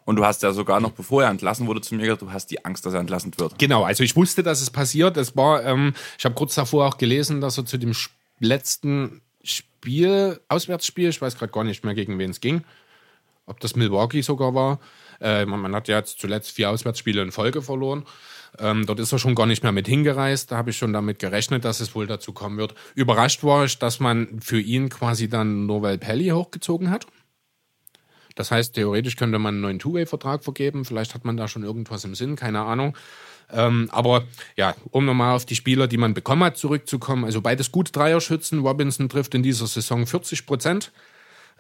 Und 0.04 0.16
du 0.16 0.26
hast 0.26 0.42
ja 0.42 0.52
sogar 0.52 0.80
noch, 0.80 0.92
bevor 0.92 1.24
er 1.24 1.30
entlassen 1.30 1.68
wurde, 1.68 1.82
zu 1.82 1.96
mir 1.96 2.04
gesagt, 2.04 2.24
du 2.24 2.32
hast 2.32 2.48
die 2.48 2.66
Angst, 2.66 2.86
dass 2.86 2.94
er 2.94 3.00
entlassen 3.00 3.32
wird. 3.38 3.58
Genau, 3.60 3.84
also 3.84 4.04
ich 4.04 4.16
wusste, 4.16 4.42
dass 4.42 4.62
es 4.62 4.70
passiert. 4.70 5.16
Das 5.16 5.36
war, 5.36 5.64
ähm, 5.64 5.94
ich 6.18 6.26
habe 6.26 6.36
kurz 6.36 6.56
davor 6.56 6.88
auch 6.88 6.98
gelesen, 6.98 7.40
dass 7.40 7.58
er 7.58 7.66
zu 7.66 7.78
dem 7.78 7.94
letzten 8.40 9.22
Spiel, 9.44 10.40
Auswärtsspiel, 10.48 11.10
ich 11.10 11.22
weiß 11.22 11.38
gerade 11.38 11.52
gar 11.52 11.64
nicht 11.64 11.84
mehr, 11.84 11.94
gegen 11.94 12.18
wen 12.18 12.32
es 12.32 12.42
ging, 12.42 12.64
ob 13.46 13.60
das 13.60 13.76
Milwaukee 13.76 14.22
sogar 14.22 14.54
war, 14.54 14.80
Äh, 15.20 15.46
man, 15.46 15.60
man, 15.60 15.76
hat 15.76 15.88
ja 15.88 16.00
jetzt 16.00 16.20
zuletzt 16.20 16.50
vier 16.50 16.72
Auswärtsspiele 16.72 17.22
in 17.22 17.32
Folge 17.32 17.62
verloren. 17.62 18.06
Ähm, 18.60 18.86
dort 18.86 19.00
ist 19.00 19.12
er 19.12 19.20
schon 19.20 19.36
gar 19.36 19.46
nicht 19.46 19.64
mehr 19.64 19.72
mit 19.72 19.88
hingereist. 19.88 20.52
Da 20.52 20.58
habe 20.58 20.72
ich 20.72 20.78
schon 20.78 20.94
damit 20.94 21.20
gerechnet, 21.20 21.66
dass 21.66 21.80
es 21.80 21.96
wohl 21.96 22.08
dazu 22.08 22.34
kommen 22.34 22.58
wird. 22.58 22.76
Überrascht 22.96 23.44
war 23.44 23.66
ich, 23.66 23.80
dass 23.80 24.00
man 24.00 24.42
für 24.42 24.60
ihn 24.60 24.90
quasi 24.90 25.30
dann 25.30 25.66
Novel 25.66 25.98
Pelli 25.98 26.30
hochgezogen 26.30 26.90
hat. 26.90 27.08
Das 28.36 28.52
heißt, 28.52 28.76
theoretisch 28.76 29.16
könnte 29.16 29.40
man 29.40 29.56
einen 29.56 29.62
neuen 29.62 29.80
Two-Way-Vertrag 29.80 30.44
vergeben. 30.44 30.86
Vielleicht 30.86 31.14
hat 31.14 31.26
man 31.26 31.38
da 31.38 31.48
schon 31.48 31.64
irgendwas 31.64 32.04
im 32.04 32.16
Sinn, 32.16 32.36
keine 32.36 32.62
Ahnung. 32.62 32.96
Ähm, 33.52 33.90
aber 33.92 34.24
ja, 34.56 34.76
um 34.92 35.06
nochmal 35.06 35.36
auf 35.36 35.46
die 35.46 35.56
Spieler, 35.56 35.88
die 35.88 35.98
man 35.98 36.14
bekommen 36.14 36.44
hat, 36.44 36.58
zurückzukommen. 36.58 37.26
Also 37.26 37.42
beides 37.42 37.72
gut 37.72 37.96
Dreierschützen. 37.96 38.60
Robinson 38.60 39.10
trifft 39.10 39.36
in 39.36 39.44
dieser 39.44 39.68
Saison 39.68 40.08
40 40.08 40.46
Prozent 40.46 40.92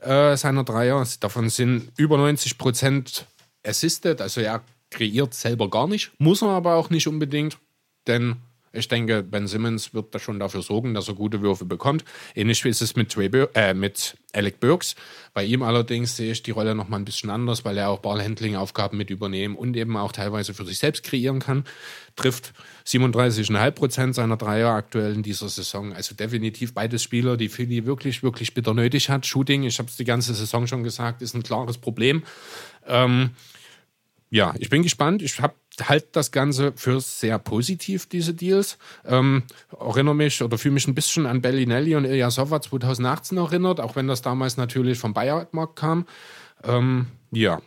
äh, 0.01 0.35
seiner 0.37 0.63
Dreier. 0.63 1.05
Davon 1.19 1.49
sind 1.49 1.91
über 1.97 2.17
90 2.17 2.57
Prozent 2.57 3.25
assisted. 3.65 4.21
Also 4.21 4.41
er 4.41 4.61
kreiert 4.91 5.33
selber 5.33 5.69
gar 5.69 5.87
nicht. 5.87 6.11
Muss 6.19 6.43
er 6.43 6.49
aber 6.49 6.75
auch 6.75 6.89
nicht 6.89 7.07
unbedingt. 7.07 7.57
Denn 8.07 8.37
ich 8.73 8.87
denke, 8.87 9.21
Ben 9.21 9.47
Simmons 9.47 9.93
wird 9.93 10.15
da 10.15 10.19
schon 10.19 10.39
dafür 10.39 10.61
sorgen, 10.61 10.93
dass 10.93 11.09
er 11.09 11.13
gute 11.13 11.41
Würfe 11.41 11.65
bekommt. 11.65 12.05
Ähnlich 12.35 12.63
ist 12.63 12.81
es 12.81 12.95
mit, 12.95 13.15
äh, 13.17 13.73
mit 13.73 14.17
Alec 14.33 14.61
Burks. 14.61 14.95
Bei 15.33 15.43
ihm 15.43 15.61
allerdings 15.61 16.15
sehe 16.15 16.31
ich 16.31 16.41
die 16.41 16.51
Rolle 16.51 16.73
noch 16.73 16.87
mal 16.87 16.95
ein 16.95 17.03
bisschen 17.03 17.29
anders, 17.29 17.65
weil 17.65 17.77
er 17.77 17.89
auch 17.89 17.99
Ballhandling-Aufgaben 17.99 18.97
mit 18.97 19.09
übernehmen 19.09 19.57
und 19.57 19.75
eben 19.75 19.97
auch 19.97 20.13
teilweise 20.13 20.53
für 20.53 20.65
sich 20.65 20.77
selbst 20.77 21.03
kreieren 21.03 21.39
kann. 21.39 21.65
Trifft 22.15 22.53
37,5 22.85 23.71
Prozent 23.71 24.15
seiner 24.15 24.37
Dreier 24.37 24.69
aktuell 24.69 25.15
in 25.15 25.23
dieser 25.23 25.49
Saison. 25.49 25.91
Also 25.91 26.15
definitiv 26.15 26.73
beides 26.73 27.03
Spieler, 27.03 27.35
die 27.35 27.49
Philly 27.49 27.85
wirklich, 27.85 28.23
wirklich 28.23 28.53
bitter 28.53 28.73
nötig 28.73 29.09
hat. 29.09 29.25
Shooting, 29.25 29.63
ich 29.63 29.79
habe 29.79 29.89
es 29.89 29.97
die 29.97 30.05
ganze 30.05 30.33
Saison 30.33 30.65
schon 30.65 30.83
gesagt, 30.83 31.21
ist 31.21 31.35
ein 31.35 31.43
klares 31.43 31.77
Problem. 31.77 32.23
Ähm, 32.87 33.31
ja, 34.31 34.53
ich 34.57 34.69
bin 34.69 34.81
gespannt. 34.81 35.21
Ich 35.21 35.41
habe 35.41 35.53
halte 35.81 36.07
das 36.13 36.31
Ganze 36.31 36.73
für 36.75 37.01
sehr 37.01 37.37
positiv, 37.37 38.07
diese 38.07 38.33
Deals. 38.33 38.77
Ähm, 39.05 39.43
erinnere 39.77 40.15
mich 40.15 40.41
oder 40.41 40.57
fühle 40.57 40.73
mich 40.73 40.87
ein 40.87 40.95
bisschen 40.95 41.25
an 41.25 41.41
Bellinelli 41.41 41.95
und 41.95 42.05
Ilyasova 42.05 42.61
2018 42.61 43.37
erinnert, 43.37 43.79
auch 43.79 43.95
wenn 43.95 44.07
das 44.07 44.21
damals 44.21 44.57
natürlich 44.57 44.97
vom 44.99 45.13
Buyout-Markt 45.13 45.75
kam. 45.75 46.05
Ähm, 46.63 47.07
ja, 47.31 47.61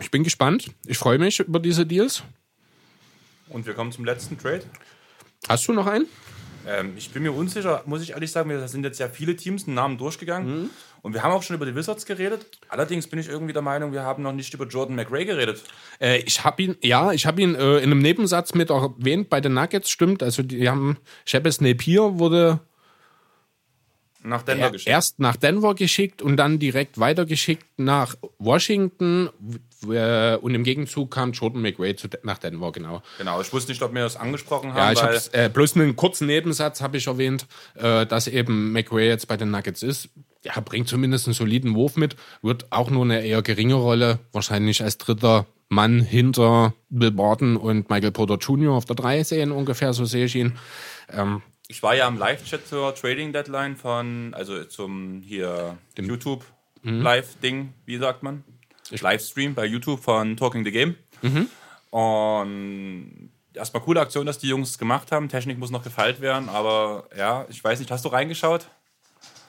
ich 0.00 0.10
bin 0.10 0.24
gespannt. 0.24 0.70
Ich 0.86 0.98
freue 0.98 1.18
mich 1.18 1.40
über 1.40 1.60
diese 1.60 1.84
Deals. 1.84 2.22
Und 3.50 3.66
wir 3.66 3.74
kommen 3.74 3.92
zum 3.92 4.04
letzten 4.04 4.38
Trade. 4.38 4.62
Hast 5.46 5.68
du 5.68 5.72
noch 5.72 5.86
einen? 5.86 6.06
Ähm, 6.66 6.92
ich 6.96 7.10
bin 7.10 7.22
mir 7.22 7.32
unsicher, 7.32 7.82
muss 7.86 8.02
ich 8.02 8.10
ehrlich 8.10 8.30
sagen, 8.30 8.48
wir 8.48 8.66
sind 8.68 8.84
jetzt 8.84 8.98
ja 8.98 9.08
viele 9.08 9.36
Teams 9.36 9.66
einen 9.66 9.74
Namen 9.74 9.98
durchgegangen. 9.98 10.62
Mhm. 10.62 10.70
Und 11.02 11.14
wir 11.14 11.22
haben 11.22 11.32
auch 11.32 11.42
schon 11.42 11.56
über 11.56 11.66
die 11.66 11.74
Wizards 11.74 12.04
geredet. 12.04 12.46
Allerdings 12.68 13.06
bin 13.06 13.18
ich 13.18 13.28
irgendwie 13.28 13.52
der 13.52 13.62
Meinung, 13.62 13.92
wir 13.92 14.02
haben 14.02 14.22
noch 14.22 14.32
nicht 14.32 14.52
über 14.52 14.66
Jordan 14.66 14.96
McRae 14.96 15.24
geredet. 15.24 15.62
Äh, 16.00 16.18
ich 16.18 16.44
habe 16.44 16.62
ihn, 16.62 16.76
ja, 16.82 17.12
ich 17.12 17.26
habe 17.26 17.40
ihn 17.40 17.54
äh, 17.54 17.78
in 17.78 17.84
einem 17.84 18.00
Nebensatz 18.00 18.54
mit 18.54 18.70
erwähnt 18.70 19.30
bei 19.30 19.40
den 19.40 19.54
Nuggets, 19.54 19.90
stimmt. 19.90 20.22
Also 20.22 20.42
die 20.42 20.68
haben 20.68 20.98
Shepes 21.24 21.60
Napier 21.60 22.18
wurde 22.18 22.60
nach 24.22 24.42
Denver 24.42 24.64
er, 24.64 24.70
geschickt. 24.70 24.90
Erst 24.90 25.18
nach 25.18 25.36
Denver 25.36 25.74
geschickt 25.74 26.20
und 26.20 26.36
dann 26.36 26.58
direkt 26.58 27.00
weitergeschickt 27.00 27.66
nach 27.78 28.16
Washington. 28.38 29.30
Äh, 29.88 30.36
und 30.36 30.54
im 30.54 30.62
Gegenzug 30.62 31.10
kam 31.10 31.32
Jordan 31.32 31.62
McRae 31.62 31.96
zu, 31.96 32.08
nach 32.22 32.38
Denver, 32.38 32.70
genau. 32.72 33.02
Genau, 33.16 33.40
ich 33.40 33.50
wusste 33.52 33.72
nicht, 33.72 33.82
ob 33.82 33.94
wir 33.94 34.02
das 34.02 34.16
angesprochen 34.16 34.74
haben. 34.74 34.78
Ja, 34.78 34.92
ich 34.92 35.02
habe 35.02 35.18
äh, 35.32 35.48
bloß 35.48 35.76
einen 35.76 35.96
kurzen 35.96 36.26
Nebensatz 36.26 36.82
habe 36.82 36.98
ich 36.98 37.06
erwähnt, 37.06 37.46
äh, 37.76 38.04
dass 38.04 38.26
eben 38.26 38.72
McRae 38.72 39.06
jetzt 39.06 39.26
bei 39.26 39.38
den 39.38 39.50
Nuggets 39.50 39.82
ist. 39.82 40.10
Ja, 40.42 40.58
bringt 40.60 40.88
zumindest 40.88 41.26
einen 41.26 41.34
soliden 41.34 41.74
Wurf 41.74 41.96
mit, 41.96 42.16
wird 42.40 42.72
auch 42.72 42.90
nur 42.90 43.04
eine 43.04 43.24
eher 43.24 43.42
geringe 43.42 43.74
Rolle, 43.74 44.20
wahrscheinlich 44.32 44.82
als 44.82 44.96
dritter 44.96 45.46
Mann 45.68 46.00
hinter 46.00 46.74
Bill 46.88 47.10
Barton 47.10 47.56
und 47.56 47.90
Michael 47.90 48.10
Porter 48.10 48.36
Jr. 48.36 48.74
auf 48.74 48.86
der 48.86 48.96
3 48.96 49.22
sehen 49.22 49.52
ungefähr, 49.52 49.92
so 49.92 50.04
sehe 50.04 50.24
ich 50.24 50.34
ihn. 50.34 50.58
Ähm, 51.12 51.42
ich 51.68 51.82
war 51.82 51.94
ja 51.94 52.06
am 52.08 52.18
Live-Chat 52.18 52.66
zur 52.66 52.94
Trading 52.94 53.32
Deadline 53.32 53.76
von, 53.76 54.34
also 54.34 54.64
zum 54.64 55.22
hier 55.22 55.78
Dem 55.96 56.06
YouTube 56.06 56.44
mhm. 56.82 57.02
Live-Ding, 57.02 57.72
wie 57.86 57.98
sagt 57.98 58.22
man? 58.22 58.42
Livestream 58.90 59.54
bei 59.54 59.66
YouTube 59.66 60.02
von 60.02 60.36
Talking 60.36 60.64
the 60.64 60.72
Game. 60.72 60.96
Mhm. 61.22 61.48
Und 61.90 63.30
erstmal 63.54 63.82
coole 63.82 64.00
Aktion, 64.00 64.26
dass 64.26 64.38
die 64.38 64.48
Jungs 64.48 64.78
gemacht 64.78 65.12
haben. 65.12 65.28
Technik 65.28 65.58
muss 65.58 65.70
noch 65.70 65.84
gefeilt 65.84 66.20
werden, 66.20 66.48
aber 66.48 67.08
ja, 67.16 67.46
ich 67.48 67.62
weiß 67.62 67.78
nicht, 67.78 67.90
hast 67.92 68.04
du 68.04 68.08
reingeschaut? 68.08 68.68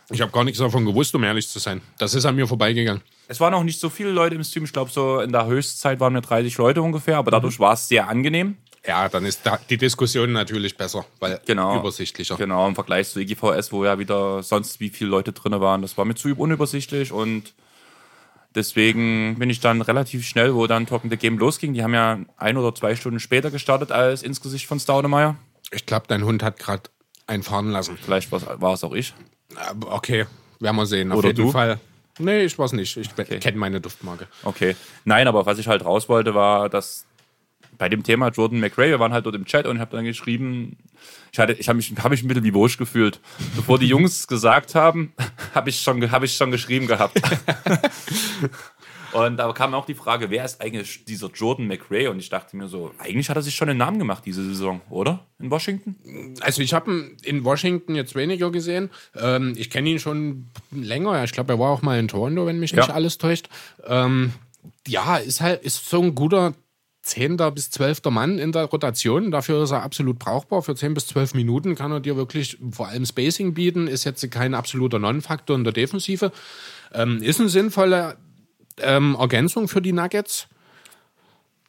Ich 0.09 0.21
habe 0.21 0.31
gar 0.31 0.43
nichts 0.43 0.59
davon 0.59 0.85
gewusst, 0.85 1.15
um 1.15 1.23
ehrlich 1.23 1.47
zu 1.47 1.59
sein. 1.59 1.81
Das 1.97 2.13
ist 2.13 2.25
an 2.25 2.35
mir 2.35 2.47
vorbeigegangen. 2.47 3.01
Es 3.27 3.39
waren 3.39 3.53
auch 3.53 3.63
nicht 3.63 3.79
so 3.79 3.89
viele 3.89 4.11
Leute 4.11 4.35
im 4.35 4.43
Stream. 4.43 4.65
Ich 4.65 4.73
glaube, 4.73 4.91
so 4.91 5.21
in 5.21 5.31
der 5.31 5.45
Höchstzeit 5.45 5.99
waren 5.99 6.13
wir 6.13 6.21
30 6.21 6.57
Leute 6.57 6.81
ungefähr, 6.81 7.17
aber 7.17 7.31
dadurch 7.31 7.59
mhm. 7.59 7.63
war 7.63 7.73
es 7.73 7.87
sehr 7.87 8.09
angenehm. 8.09 8.57
Ja, 8.85 9.07
dann 9.09 9.25
ist 9.25 9.41
da 9.43 9.59
die 9.69 9.77
Diskussion 9.77 10.31
natürlich 10.31 10.75
besser, 10.75 11.05
weil 11.19 11.39
genau, 11.45 11.79
übersichtlicher. 11.79 12.35
Genau, 12.35 12.67
im 12.67 12.73
Vergleich 12.73 13.09
zu 13.09 13.19
EGVS, 13.19 13.71
wo 13.71 13.85
ja 13.85 13.99
wieder 13.99 14.41
sonst 14.41 14.79
wie 14.79 14.89
viele 14.89 15.09
Leute 15.11 15.33
drin 15.33 15.59
waren. 15.59 15.83
Das 15.83 15.97
war 15.97 16.05
mir 16.05 16.15
zu 16.15 16.29
unübersichtlich 16.29 17.11
und 17.11 17.53
deswegen 18.55 19.37
bin 19.37 19.51
ich 19.51 19.59
dann 19.59 19.81
relativ 19.81 20.25
schnell, 20.25 20.55
wo 20.55 20.65
dann 20.65 20.87
Talking 20.87 21.11
the 21.11 21.17
Game 21.17 21.37
losging. 21.37 21.73
Die 21.73 21.83
haben 21.83 21.93
ja 21.93 22.19
ein 22.37 22.57
oder 22.57 22.73
zwei 22.73 22.95
Stunden 22.95 23.19
später 23.19 23.51
gestartet 23.51 23.91
als 23.91 24.23
ins 24.23 24.41
Gesicht 24.41 24.65
von 24.65 24.79
Staudemeyer. 24.79 25.35
Ich 25.71 25.85
glaube, 25.85 26.07
dein 26.07 26.25
Hund 26.25 26.41
hat 26.41 26.57
gerade 26.57 26.83
einen 27.27 27.43
fahren 27.43 27.69
lassen. 27.69 27.97
Vielleicht 28.01 28.31
war 28.31 28.73
es 28.73 28.83
auch 28.83 28.93
ich. 28.93 29.13
Okay, 29.85 30.25
werden 30.59 30.75
wir 30.75 30.85
sehen. 30.85 31.11
Auf 31.11 31.19
oder 31.19 31.29
jeden 31.29 31.45
du? 31.45 31.51
Fall. 31.51 31.79
Nee, 32.19 32.43
ich 32.43 32.57
weiß 32.57 32.73
nicht. 32.73 32.97
Ich 32.97 33.09
okay. 33.17 33.39
kenne 33.39 33.57
meine 33.57 33.81
Duftmarke. 33.81 34.27
Okay. 34.43 34.75
Nein, 35.05 35.27
aber 35.27 35.45
was 35.45 35.57
ich 35.57 35.67
halt 35.67 35.85
raus 35.85 36.09
wollte, 36.09 36.35
war, 36.35 36.69
dass 36.69 37.05
bei 37.77 37.89
dem 37.89 38.03
Thema 38.03 38.29
Jordan 38.29 38.59
McRae, 38.59 38.89
wir 38.89 38.99
waren 38.99 39.13
halt 39.13 39.25
dort 39.25 39.35
im 39.35 39.45
Chat 39.45 39.65
und 39.65 39.77
ich 39.77 39.81
habe 39.81 39.95
dann 39.95 40.05
geschrieben, 40.05 40.77
ich, 41.31 41.39
hatte, 41.39 41.53
ich 41.53 41.67
habe 41.67 41.77
mich, 41.77 41.91
hab 41.97 42.11
mich 42.11 42.21
ein 42.21 42.27
bisschen 42.27 42.43
wie 42.43 42.53
Wurscht 42.53 42.77
gefühlt. 42.77 43.19
Bevor 43.55 43.79
die 43.79 43.87
Jungs 43.87 44.27
gesagt 44.27 44.75
haben, 44.75 45.13
habe 45.55 45.69
ich, 45.69 45.81
schon, 45.81 46.11
hab 46.11 46.21
ich 46.21 46.35
schon 46.35 46.51
geschrieben 46.51 46.85
gehabt. 46.85 47.19
und 49.13 49.37
da 49.37 49.51
kam 49.53 49.73
auch 49.73 49.85
die 49.85 49.93
Frage, 49.93 50.29
wer 50.29 50.45
ist 50.45 50.61
eigentlich 50.61 51.05
dieser 51.05 51.29
Jordan 51.29 51.67
McRae? 51.67 52.07
Und 52.07 52.19
ich 52.19 52.29
dachte 52.29 52.55
mir 52.55 52.67
so, 52.67 52.91
eigentlich 52.97 53.29
hat 53.29 53.35
er 53.35 53.41
sich 53.41 53.55
schon 53.55 53.69
einen 53.69 53.79
Namen 53.79 53.99
gemacht 53.99 54.23
diese 54.25 54.43
Saison, 54.43 54.81
oder? 54.89 55.25
In 55.39 55.51
Washington? 55.51 55.95
Also 56.41 56.61
ich 56.61 56.73
habe 56.73 56.91
ihn 56.91 57.17
in 57.23 57.43
Washington 57.43 57.95
jetzt 57.95 58.15
weniger 58.15 58.51
gesehen. 58.51 58.89
Ähm, 59.15 59.53
ich 59.57 59.69
kenne 59.69 59.89
ihn 59.89 59.99
schon 59.99 60.47
länger. 60.71 61.23
Ich 61.23 61.31
glaube, 61.31 61.53
er 61.53 61.59
war 61.59 61.71
auch 61.71 61.81
mal 61.81 61.99
in 61.99 62.07
Toronto, 62.07 62.45
wenn 62.45 62.59
mich 62.59 62.73
nicht 62.73 62.87
ja. 62.87 62.93
alles 62.93 63.17
täuscht. 63.17 63.49
Ähm, 63.85 64.33
ja, 64.87 65.17
ist 65.17 65.41
halt 65.41 65.63
ist 65.63 65.89
so 65.89 66.01
ein 66.01 66.15
guter 66.15 66.53
zehnter 67.03 67.51
bis 67.51 67.71
zwölfter 67.71 68.11
Mann 68.11 68.37
in 68.37 68.51
der 68.51 68.65
Rotation. 68.65 69.31
Dafür 69.31 69.63
ist 69.63 69.71
er 69.71 69.83
absolut 69.83 70.19
brauchbar. 70.19 70.61
Für 70.61 70.75
zehn 70.75 70.93
bis 70.93 71.07
zwölf 71.07 71.33
Minuten 71.33 71.75
kann 71.75 71.91
er 71.91 71.99
dir 71.99 72.15
wirklich 72.15 72.57
vor 72.71 72.87
allem 72.87 73.05
Spacing 73.05 73.53
bieten. 73.53 73.87
Ist 73.87 74.03
jetzt 74.03 74.29
kein 74.31 74.53
absoluter 74.53 74.99
Non-Faktor 74.99 75.55
in 75.55 75.63
der 75.63 75.73
Defensive. 75.73 76.31
Ähm, 76.93 77.21
ist 77.23 77.39
eine 77.39 77.49
sinnvolle 77.49 78.17
ähm, 78.81 79.15
Ergänzung 79.19 79.67
für 79.67 79.81
die 79.81 79.93
Nuggets. 79.93 80.47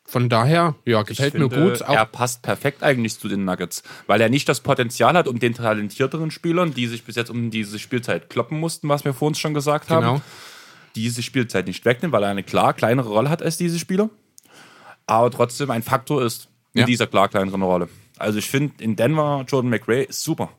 Von 0.04 0.28
daher, 0.28 0.74
ja, 0.84 1.02
gefällt 1.02 1.32
finde, 1.32 1.56
mir 1.56 1.70
gut. 1.70 1.82
Auch 1.82 1.94
er 1.94 2.04
passt 2.04 2.42
perfekt 2.42 2.82
eigentlich 2.82 3.18
zu 3.18 3.28
den 3.28 3.44
Nuggets, 3.44 3.82
weil 4.06 4.20
er 4.20 4.28
nicht 4.28 4.48
das 4.48 4.60
Potenzial 4.60 5.14
hat, 5.14 5.26
um 5.26 5.38
den 5.38 5.54
talentierteren 5.54 6.30
Spielern, 6.30 6.74
die 6.74 6.86
sich 6.86 7.04
bis 7.04 7.16
jetzt 7.16 7.30
um 7.30 7.50
diese 7.50 7.78
Spielzeit 7.78 8.28
kloppen 8.28 8.60
mussten, 8.60 8.88
was 8.88 9.04
wir 9.04 9.14
vor 9.14 9.28
uns 9.28 9.38
schon 9.38 9.54
gesagt 9.54 9.88
haben, 9.90 10.06
genau. 10.06 10.20
diese 10.96 11.22
Spielzeit 11.22 11.66
nicht 11.66 11.84
wegnehmen, 11.86 12.12
weil 12.12 12.24
er 12.24 12.30
eine 12.30 12.42
klar 12.42 12.74
kleinere 12.74 13.08
Rolle 13.08 13.30
hat 13.30 13.42
als 13.42 13.56
diese 13.56 13.78
Spieler 13.78 14.10
aber 15.06 15.30
trotzdem 15.30 15.70
ein 15.70 15.82
Faktor 15.82 16.22
ist 16.22 16.48
in 16.74 16.80
ja. 16.80 16.86
dieser 16.86 17.06
klar 17.06 17.28
kleineren 17.28 17.62
Rolle. 17.62 17.88
Also 18.18 18.38
ich 18.38 18.48
finde, 18.48 18.82
in 18.82 18.96
Denver 18.96 19.44
Jordan 19.46 19.70
McRae 19.70 20.04
ist 20.04 20.22
super. 20.22 20.50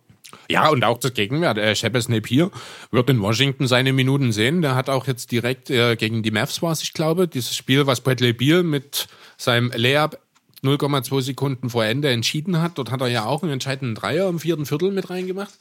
Ja, 0.49 0.69
und 0.69 0.83
auch 0.83 0.97
das 0.97 1.13
Gegenwert. 1.13 1.57
Äh, 1.57 1.75
Shepes 1.75 2.09
Napier 2.09 2.51
wird 2.91 3.09
in 3.09 3.21
Washington 3.21 3.67
seine 3.67 3.93
Minuten 3.93 4.31
sehen. 4.31 4.61
Der 4.61 4.75
hat 4.75 4.89
auch 4.89 5.07
jetzt 5.07 5.31
direkt 5.31 5.69
äh, 5.69 5.95
gegen 5.95 6.23
die 6.23 6.31
Mavs 6.31 6.61
war 6.61 6.73
ich 6.73 6.93
glaube, 6.93 7.27
dieses 7.27 7.55
Spiel, 7.55 7.87
was 7.87 8.01
Bradley 8.01 8.33
Beal 8.33 8.63
mit 8.63 9.07
seinem 9.37 9.71
Layup 9.75 10.19
0,2 10.63 11.21
Sekunden 11.21 11.69
vor 11.69 11.85
Ende 11.85 12.09
entschieden 12.09 12.61
hat. 12.61 12.77
Dort 12.77 12.91
hat 12.91 13.01
er 13.01 13.07
ja 13.07 13.25
auch 13.25 13.43
einen 13.43 13.51
entscheidenden 13.51 13.95
Dreier 13.95 14.29
im 14.29 14.39
vierten 14.39 14.65
Viertel 14.65 14.91
mit 14.91 15.09
reingemacht. 15.09 15.53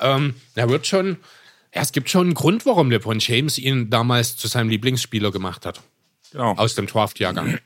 Ähm, 0.00 0.34
er 0.54 0.68
wird 0.68 0.86
schon, 0.86 1.18
ja, 1.74 1.82
es 1.82 1.92
gibt 1.92 2.08
schon 2.08 2.28
einen 2.28 2.34
Grund, 2.34 2.64
warum 2.66 2.90
LeBron 2.90 3.18
James 3.20 3.58
ihn 3.58 3.90
damals 3.90 4.36
zu 4.36 4.48
seinem 4.48 4.70
Lieblingsspieler 4.70 5.30
gemacht 5.30 5.66
hat. 5.66 5.82
Genau. 6.32 6.54
Aus 6.54 6.74
dem 6.74 6.86
Draft-Jahrgang. 6.86 7.58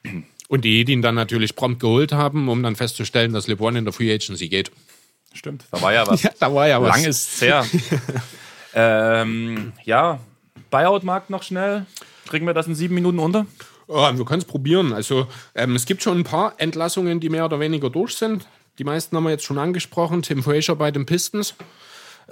Und 0.48 0.64
die, 0.64 0.84
die 0.84 0.92
ihn 0.92 1.02
dann 1.02 1.14
natürlich 1.14 1.56
prompt 1.56 1.80
geholt 1.80 2.12
haben, 2.12 2.48
um 2.48 2.62
dann 2.62 2.76
festzustellen, 2.76 3.32
dass 3.32 3.46
LeBron 3.46 3.76
in 3.76 3.84
der 3.84 3.92
Free 3.92 4.12
Agency 4.12 4.48
geht. 4.48 4.70
Stimmt, 5.34 5.64
da 5.70 5.80
war 5.80 5.92
ja 5.92 6.06
was. 6.06 6.22
ja, 6.22 6.30
da 6.38 6.54
war 6.54 6.68
ja 6.68 6.80
was. 6.80 6.96
Lang 6.96 7.04
ist 7.04 7.34
es 7.34 7.40
her. 7.42 7.66
ähm, 8.74 9.72
ja, 9.84 10.18
Buyout-Markt 10.70 11.30
noch 11.30 11.42
schnell. 11.42 11.86
Kriegen 12.26 12.46
wir 12.46 12.54
das 12.54 12.66
in 12.66 12.74
sieben 12.74 12.94
Minuten 12.94 13.18
unter? 13.18 13.46
Oh, 13.88 14.08
wir 14.12 14.24
können 14.24 14.40
es 14.40 14.46
probieren. 14.46 14.92
Also 14.92 15.26
ähm, 15.54 15.76
es 15.76 15.84
gibt 15.84 16.02
schon 16.02 16.18
ein 16.18 16.24
paar 16.24 16.54
Entlassungen, 16.58 17.20
die 17.20 17.28
mehr 17.28 17.44
oder 17.44 17.60
weniger 17.60 17.90
durch 17.90 18.16
sind. 18.16 18.46
Die 18.78 18.84
meisten 18.84 19.16
haben 19.16 19.24
wir 19.24 19.30
jetzt 19.30 19.44
schon 19.44 19.58
angesprochen. 19.58 20.22
Tim 20.22 20.42
Frazier 20.42 20.76
bei 20.76 20.90
den 20.90 21.04
Pistons. 21.04 21.54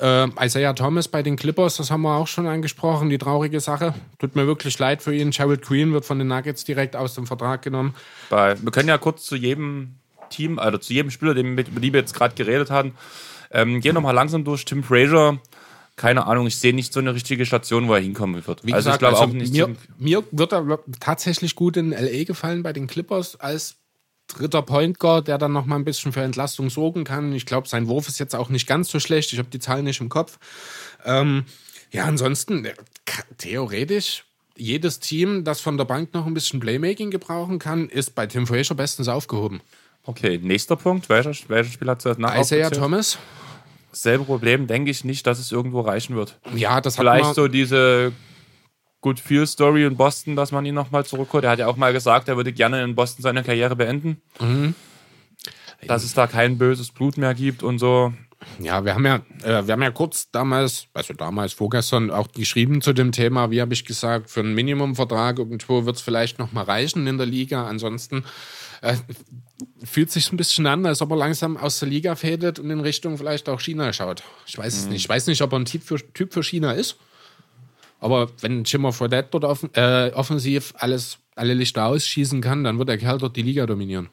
Äh, 0.00 0.28
Isaiah 0.42 0.72
Thomas 0.72 1.08
bei 1.08 1.22
den 1.22 1.36
Clippers, 1.36 1.76
das 1.76 1.90
haben 1.90 2.02
wir 2.02 2.16
auch 2.16 2.26
schon 2.26 2.46
angesprochen, 2.46 3.10
die 3.10 3.18
traurige 3.18 3.60
Sache. 3.60 3.94
Tut 4.18 4.36
mir 4.36 4.46
wirklich 4.46 4.78
leid 4.78 5.02
für 5.02 5.14
ihn. 5.14 5.30
Gerald 5.30 5.62
Green 5.62 5.92
wird 5.92 6.06
von 6.06 6.18
den 6.18 6.28
Nuggets 6.28 6.64
direkt 6.64 6.96
aus 6.96 7.14
dem 7.14 7.26
Vertrag 7.26 7.62
genommen. 7.62 7.94
Bei, 8.30 8.60
wir 8.60 8.70
können 8.72 8.88
ja 8.88 8.96
kurz 8.96 9.26
zu 9.26 9.36
jedem 9.36 9.96
Team, 10.30 10.58
also 10.58 10.78
zu 10.78 10.92
jedem 10.92 11.10
Spieler, 11.10 11.34
den, 11.34 11.52
über 11.52 11.62
den 11.62 11.92
wir 11.92 12.00
jetzt 12.00 12.14
gerade 12.14 12.34
geredet 12.34 12.70
haben, 12.70 12.94
ähm, 13.50 13.80
gehen 13.80 13.94
nochmal 13.94 14.14
langsam 14.14 14.44
durch. 14.44 14.64
Tim 14.64 14.82
Frazier, 14.82 15.40
keine 15.96 16.26
Ahnung, 16.26 16.46
ich 16.46 16.56
sehe 16.56 16.74
nicht 16.74 16.92
so 16.92 17.00
eine 17.00 17.14
richtige 17.14 17.44
Station, 17.44 17.88
wo 17.88 17.94
er 17.94 18.00
hinkommen 18.00 18.46
wird. 18.46 18.64
Wie 18.64 18.72
also 18.72 18.88
gesagt, 18.88 18.96
ich 18.96 18.98
glaube 19.00 19.18
also 19.18 19.30
auch 19.30 19.34
nicht. 19.34 19.52
Mir, 19.52 19.76
mir 19.98 20.24
wird 20.30 20.52
er 20.52 20.78
tatsächlich 20.98 21.54
gut 21.54 21.76
in 21.76 21.90
LA 21.90 22.24
gefallen 22.24 22.62
bei 22.62 22.72
den 22.72 22.86
Clippers 22.86 23.38
als 23.38 23.76
dritter 24.28 24.62
Point 24.62 24.98
Guard, 24.98 25.28
der 25.28 25.38
dann 25.38 25.52
noch 25.52 25.66
mal 25.66 25.76
ein 25.76 25.84
bisschen 25.84 26.12
für 26.12 26.22
Entlastung 26.22 26.70
sorgen 26.70 27.04
kann. 27.04 27.32
Ich 27.32 27.46
glaube, 27.46 27.68
sein 27.68 27.88
Wurf 27.88 28.08
ist 28.08 28.18
jetzt 28.18 28.34
auch 28.34 28.48
nicht 28.48 28.66
ganz 28.66 28.88
so 28.88 29.00
schlecht. 29.00 29.32
Ich 29.32 29.38
habe 29.38 29.50
die 29.50 29.58
Zahlen 29.58 29.84
nicht 29.84 30.00
im 30.00 30.08
Kopf. 30.08 30.38
Ähm, 31.04 31.44
ja, 31.90 32.04
ansonsten 32.04 32.64
äh, 32.64 32.74
theoretisch 33.38 34.24
jedes 34.56 35.00
Team, 35.00 35.44
das 35.44 35.60
von 35.60 35.76
der 35.76 35.84
Bank 35.84 36.14
noch 36.14 36.26
ein 36.26 36.34
bisschen 36.34 36.60
Playmaking 36.60 37.10
gebrauchen 37.10 37.58
kann, 37.58 37.88
ist 37.88 38.14
bei 38.14 38.26
Tim 38.26 38.46
Frazier 38.46 38.76
bestens 38.76 39.08
aufgehoben. 39.08 39.60
Okay, 40.04 40.38
nächster 40.42 40.76
Punkt. 40.76 41.08
Welcher, 41.08 41.32
welcher 41.48 41.70
Spieler 41.70 41.92
hat 41.92 42.02
zuerst 42.02 42.20
nach? 42.20 42.38
Isaiah 42.38 42.70
Thomas. 42.70 43.18
Selbe 43.92 44.24
Problem, 44.24 44.66
denke 44.66 44.90
ich 44.90 45.04
nicht, 45.04 45.26
dass 45.26 45.38
es 45.38 45.52
irgendwo 45.52 45.80
reichen 45.80 46.14
wird. 46.14 46.38
Ja, 46.54 46.80
das 46.80 46.96
hat 46.96 47.02
Vielleicht 47.02 47.34
so 47.34 47.48
diese 47.48 48.12
Good 49.00 49.18
Feel 49.18 49.46
Story 49.46 49.84
in 49.84 49.96
Boston, 49.96 50.36
dass 50.36 50.52
man 50.52 50.64
ihn 50.64 50.74
nochmal 50.74 51.04
zurückholt. 51.04 51.44
Er 51.44 51.50
hat 51.50 51.58
ja 51.58 51.66
auch 51.66 51.76
mal 51.76 51.92
gesagt, 51.92 52.28
er 52.28 52.36
würde 52.36 52.52
gerne 52.52 52.84
in 52.84 52.94
Boston 52.94 53.22
seine 53.22 53.42
Karriere 53.42 53.76
beenden. 53.76 54.20
Mhm. 54.38 54.74
Dass 55.86 56.04
es 56.04 56.14
da 56.14 56.26
kein 56.26 56.58
böses 56.58 56.90
Blut 56.90 57.16
mehr 57.16 57.34
gibt 57.34 57.62
und 57.62 57.78
so. 57.78 58.12
Ja, 58.58 58.84
wir 58.84 58.94
haben 58.94 59.04
ja, 59.04 59.16
äh, 59.42 59.66
wir 59.66 59.72
haben 59.72 59.82
ja 59.82 59.90
kurz 59.90 60.30
damals, 60.30 60.86
also 60.94 61.14
damals 61.14 61.52
vorgestern 61.52 62.10
auch 62.10 62.28
geschrieben 62.32 62.80
zu 62.80 62.92
dem 62.92 63.12
Thema, 63.12 63.50
wie 63.50 63.60
habe 63.60 63.74
ich 63.74 63.84
gesagt, 63.84 64.30
für 64.30 64.40
einen 64.40 64.54
Minimumvertrag 64.54 65.38
irgendwo 65.38 65.84
wird 65.84 65.96
es 65.96 66.02
vielleicht 66.02 66.38
noch 66.38 66.52
mal 66.52 66.64
reichen 66.64 67.06
in 67.06 67.18
der 67.18 67.26
Liga. 67.26 67.66
Ansonsten 67.66 68.24
äh, 68.82 68.96
fühlt 69.84 70.10
sich 70.10 70.32
ein 70.32 70.36
bisschen 70.36 70.66
an, 70.66 70.86
als 70.86 71.02
ob 71.02 71.10
er 71.10 71.16
langsam 71.16 71.56
aus 71.56 71.78
der 71.78 71.88
Liga 71.88 72.14
fädet 72.14 72.58
und 72.58 72.70
in 72.70 72.80
Richtung 72.80 73.18
vielleicht 73.18 73.48
auch 73.48 73.60
China 73.60 73.92
schaut. 73.92 74.22
Ich 74.46 74.56
weiß 74.56 74.74
es 74.74 74.84
mhm. 74.84 74.92
nicht. 74.92 75.02
Ich 75.02 75.08
weiß 75.08 75.26
nicht, 75.26 75.42
ob 75.42 75.52
er 75.52 75.58
ein 75.58 75.64
Typ 75.64 75.82
für, 75.82 75.98
typ 76.12 76.32
für 76.32 76.42
China 76.42 76.72
ist. 76.72 76.96
Aber 77.98 78.30
wenn 78.40 78.64
Jimmer 78.64 78.92
Fredette 78.92 79.28
dort 79.32 79.44
offen, 79.44 79.70
äh, 79.74 80.10
offensiv 80.14 80.72
alles, 80.78 81.18
alle 81.36 81.52
Lichter 81.52 81.84
ausschießen 81.86 82.40
kann, 82.40 82.64
dann 82.64 82.78
wird 82.78 82.88
der 82.88 82.96
Kerl 82.98 83.18
dort 83.18 83.36
die 83.36 83.42
Liga 83.42 83.66
dominieren. 83.66 84.08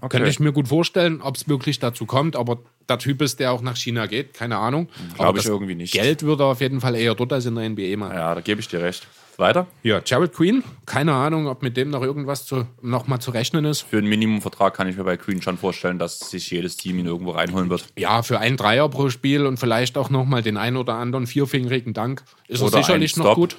Okay. 0.00 0.16
Könnte 0.16 0.30
ich 0.30 0.40
mir 0.40 0.52
gut 0.52 0.68
vorstellen, 0.68 1.20
ob 1.20 1.36
es 1.36 1.48
wirklich 1.48 1.78
dazu 1.78 2.06
kommt, 2.06 2.34
aber 2.34 2.58
der 2.88 2.98
Typ 2.98 3.22
ist, 3.22 3.38
der 3.38 3.52
auch 3.52 3.60
nach 3.60 3.76
China 3.76 4.06
geht, 4.06 4.34
keine 4.34 4.56
Ahnung. 4.56 4.88
Glaube 5.14 5.38
ich 5.38 5.44
irgendwie 5.44 5.74
nicht. 5.74 5.92
Geld 5.92 6.22
würde 6.22 6.44
er 6.44 6.46
auf 6.46 6.60
jeden 6.60 6.80
Fall 6.80 6.96
eher 6.96 7.14
dort 7.14 7.32
als 7.32 7.46
in 7.46 7.54
der 7.54 7.68
NBA 7.68 7.96
machen. 7.96 8.16
Ja, 8.16 8.34
da 8.34 8.40
gebe 8.40 8.60
ich 8.60 8.68
dir 8.68 8.80
recht. 8.80 9.06
Weiter? 9.40 9.66
Ja, 9.82 10.00
Jared 10.04 10.32
Queen. 10.32 10.62
Keine 10.86 11.14
Ahnung, 11.14 11.48
ob 11.48 11.62
mit 11.62 11.76
dem 11.76 11.90
noch 11.90 12.02
irgendwas 12.02 12.46
zu, 12.46 12.66
noch 12.82 13.06
mal 13.06 13.20
zu 13.20 13.30
rechnen 13.30 13.64
ist. 13.64 13.82
Für 13.82 13.98
einen 13.98 14.08
Minimumvertrag 14.08 14.74
kann 14.74 14.88
ich 14.88 14.96
mir 14.96 15.04
bei 15.04 15.16
Queen 15.16 15.42
schon 15.42 15.58
vorstellen, 15.58 15.98
dass 15.98 16.18
sich 16.18 16.50
jedes 16.50 16.76
Team 16.76 16.98
ihn 16.98 17.06
irgendwo 17.06 17.32
reinholen 17.32 17.70
wird. 17.70 17.86
Ja, 17.96 18.22
für 18.22 18.38
einen 18.38 18.56
Dreier 18.56 18.88
pro 18.88 19.10
Spiel 19.10 19.46
und 19.46 19.58
vielleicht 19.58 19.98
auch 19.98 20.10
noch 20.10 20.24
mal 20.24 20.42
den 20.42 20.56
einen 20.56 20.76
oder 20.76 20.94
anderen 20.94 21.26
vierfingerigen 21.26 21.92
Dank 21.92 22.22
ist 22.48 22.62
oder 22.62 22.78
er 22.78 22.82
sicherlich 22.84 23.16
noch 23.16 23.34
gut. 23.34 23.56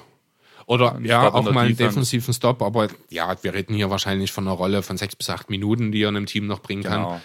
Oder 0.66 0.94
ein 0.94 1.04
ja, 1.04 1.22
Stop 1.22 1.34
auch 1.34 1.52
mal 1.52 1.66
einen 1.66 1.76
defensiven 1.76 2.32
Stop. 2.32 2.62
Aber 2.62 2.88
ja, 3.10 3.36
wir 3.42 3.52
reden 3.52 3.74
hier 3.74 3.90
wahrscheinlich 3.90 4.32
von 4.32 4.46
einer 4.46 4.56
Rolle 4.56 4.82
von 4.82 4.96
sechs 4.96 5.16
bis 5.16 5.28
acht 5.28 5.50
Minuten, 5.50 5.92
die 5.92 6.02
er 6.02 6.08
einem 6.08 6.26
Team 6.26 6.46
noch 6.46 6.60
bringen 6.60 6.82
genau. 6.82 7.10
kann. 7.10 7.20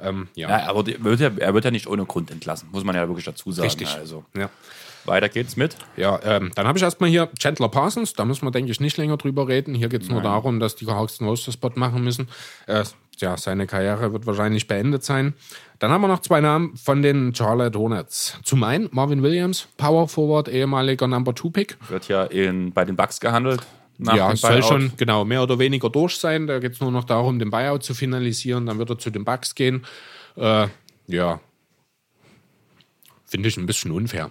Ähm, 0.00 0.28
ja. 0.34 0.48
ja. 0.48 0.68
aber 0.68 0.86
wird 0.86 1.20
ja, 1.20 1.30
er 1.36 1.54
wird 1.54 1.64
ja 1.64 1.70
nicht 1.70 1.86
ohne 1.86 2.04
Grund 2.04 2.30
entlassen, 2.30 2.68
muss 2.72 2.84
man 2.84 2.94
ja 2.96 3.06
wirklich 3.08 3.24
dazu 3.24 3.52
sagen. 3.52 3.66
Richtig. 3.66 3.88
Also. 3.94 4.24
Ja. 4.36 4.50
Weiter 5.04 5.28
geht's 5.28 5.56
mit. 5.56 5.76
Ja, 5.96 6.20
ähm, 6.22 6.52
dann 6.54 6.66
habe 6.66 6.78
ich 6.78 6.84
erstmal 6.84 7.10
hier 7.10 7.28
Chandler 7.38 7.68
Parsons. 7.68 8.12
Da 8.14 8.24
müssen 8.24 8.46
wir, 8.46 8.50
denke 8.50 8.70
ich, 8.70 8.80
nicht 8.80 8.96
länger 8.96 9.16
drüber 9.16 9.48
reden. 9.48 9.74
Hier 9.74 9.88
geht 9.88 10.02
es 10.02 10.08
nur 10.08 10.22
darum, 10.22 10.60
dass 10.60 10.76
die 10.76 10.86
Hawks 10.86 11.20
einen 11.20 11.28
Roster-Spot 11.28 11.72
machen 11.74 12.04
müssen. 12.04 12.28
Äh, 12.66 12.84
ja, 13.18 13.36
seine 13.36 13.66
Karriere 13.66 14.12
wird 14.12 14.26
wahrscheinlich 14.26 14.66
beendet 14.66 15.04
sein. 15.04 15.34
Dann 15.78 15.90
haben 15.90 16.00
wir 16.00 16.08
noch 16.08 16.20
zwei 16.20 16.40
Namen 16.40 16.76
von 16.76 17.02
den 17.02 17.34
Charlotte 17.34 17.78
Hornets. 17.78 18.38
Zum 18.42 18.62
einen 18.64 18.88
Marvin 18.92 19.22
Williams, 19.22 19.68
Power 19.76 20.08
Forward, 20.08 20.48
ehemaliger 20.48 21.06
Number 21.06 21.34
Two 21.34 21.50
Pick. 21.50 21.76
Wird 21.88 22.08
ja 22.08 22.24
in, 22.24 22.72
bei 22.72 22.84
den 22.84 22.96
Bucks 22.96 23.20
gehandelt. 23.20 23.62
ja, 23.98 24.34
soll 24.34 24.62
schon 24.62 24.92
genau 24.96 25.24
mehr 25.24 25.42
oder 25.42 25.58
weniger 25.58 25.90
durch 25.90 26.16
sein. 26.16 26.46
Da 26.46 26.58
geht 26.58 26.72
es 26.72 26.80
nur 26.80 26.90
noch 26.90 27.04
darum, 27.04 27.38
den 27.38 27.50
Buyout 27.50 27.82
zu 27.82 27.94
finalisieren. 27.94 28.66
Dann 28.66 28.78
wird 28.78 28.90
er 28.90 28.98
zu 28.98 29.10
den 29.10 29.24
Bucks 29.24 29.54
gehen. 29.54 29.84
Äh, 30.36 30.68
ja, 31.06 31.40
finde 33.24 33.48
ich 33.48 33.56
ein 33.56 33.66
bisschen 33.66 33.90
unfair. 33.90 34.30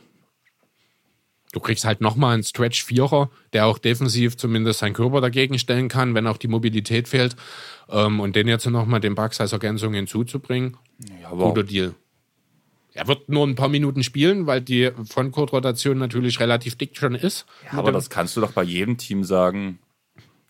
Du 1.52 1.60
kriegst 1.60 1.84
halt 1.84 2.00
nochmal 2.02 2.34
einen 2.34 2.44
Stretch-Vierer, 2.44 3.30
der 3.54 3.66
auch 3.66 3.78
defensiv 3.78 4.38
zumindest 4.38 4.80
seinen 4.80 4.94
Körper 4.94 5.20
dagegen 5.20 5.60
stellen 5.60 5.90
kann, 5.90 6.16
wenn 6.16 6.28
auch 6.28 6.38
die 6.38 6.48
Mobilität 6.48 7.08
fehlt. 7.08 7.36
Ähm, 7.90 8.20
und 8.20 8.36
den 8.36 8.48
jetzt 8.48 8.66
nochmal 8.68 9.02
den 9.02 9.16
Bugs 9.16 9.42
als 9.42 9.52
Ergänzung 9.52 9.94
hinzuzubringen, 9.94 10.78
ja, 11.22 11.30
guter 11.30 11.64
Deal. 11.64 11.94
Er 12.94 13.08
wird 13.08 13.30
nur 13.30 13.48
ein 13.48 13.56
paar 13.56 13.70
Minuten 13.70 14.04
spielen, 14.04 14.48
weil 14.48 14.62
die 14.62 14.92
Frontcourt-Rotation 15.10 15.98
natürlich 15.98 16.40
relativ 16.40 16.76
dick 16.76 16.98
schon 16.98 17.16
ist. 17.16 17.46
Ja, 17.72 17.80
aber 17.80 17.92
das 17.92 18.10
kannst 18.10 18.36
du 18.36 18.42
doch 18.42 18.52
bei 18.52 18.64
jedem 18.64 18.98
Team 18.98 19.24
sagen. 19.24 19.80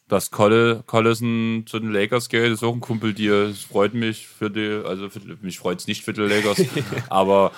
Dass 0.08 0.30
Coll 0.30 0.84
Collison 0.88 1.64
zu 1.68 1.80
den 1.80 1.94
Lakers 1.94 2.28
geht, 2.28 2.52
ist 2.52 2.64
auch 2.64 2.74
ein 2.74 2.82
Kumpel 2.82 3.14
dir. 3.14 3.44
Es 3.44 3.62
freut 3.62 3.94
mich 3.94 4.28
für 4.28 4.50
die, 4.50 4.82
also 4.86 5.10
für, 5.10 5.22
mich 5.42 5.58
freut 5.58 5.80
es 5.80 5.88
nicht 5.88 6.04
für 6.04 6.12
die 6.12 6.22
Lakers, 6.22 6.66
aber 7.10 7.54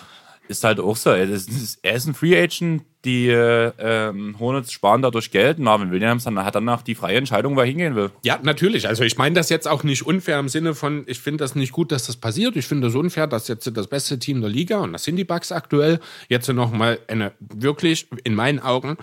ist 0.57 0.63
halt 0.63 0.79
auch 0.79 0.95
so. 0.95 1.09
Er 1.09 1.29
ist, 1.29 1.79
er 1.81 1.93
ist 1.93 2.07
ein 2.07 2.13
Free 2.13 2.37
Agent, 2.37 2.83
die 3.05 3.27
ähm, 3.27 4.35
Hornets 4.39 4.71
sparen 4.71 5.01
dadurch 5.01 5.31
Geld. 5.31 5.59
Marvin 5.59 5.91
Williams 5.91 6.23
dann, 6.23 6.43
hat 6.43 6.55
danach 6.55 6.81
die 6.81 6.95
freie 6.95 7.17
Entscheidung, 7.17 7.55
wo 7.55 7.59
er 7.59 7.65
hingehen 7.65 7.95
will. 7.95 8.11
Ja, 8.23 8.39
natürlich. 8.41 8.87
Also 8.87 9.03
ich 9.03 9.17
meine 9.17 9.35
das 9.35 9.49
jetzt 9.49 9.67
auch 9.67 9.83
nicht 9.83 10.03
unfair 10.03 10.39
im 10.39 10.49
Sinne 10.49 10.73
von, 10.75 11.03
ich 11.07 11.19
finde 11.19 11.43
das 11.43 11.55
nicht 11.55 11.73
gut, 11.73 11.91
dass 11.91 12.07
das 12.07 12.15
passiert. 12.15 12.55
Ich 12.55 12.65
finde 12.65 12.87
das 12.87 12.95
unfair, 12.95 13.27
dass 13.27 13.47
jetzt 13.47 13.69
das 13.75 13.87
beste 13.87 14.19
Team 14.19 14.41
der 14.41 14.49
Liga, 14.49 14.77
und 14.79 14.93
das 14.93 15.03
sind 15.03 15.17
die 15.17 15.25
Bucks 15.25 15.51
aktuell, 15.51 15.99
jetzt 16.29 16.47
nochmal 16.47 16.99
eine 17.07 17.33
wirklich, 17.39 18.07
in 18.23 18.35
meinen 18.35 18.59
Augen, 18.59 18.97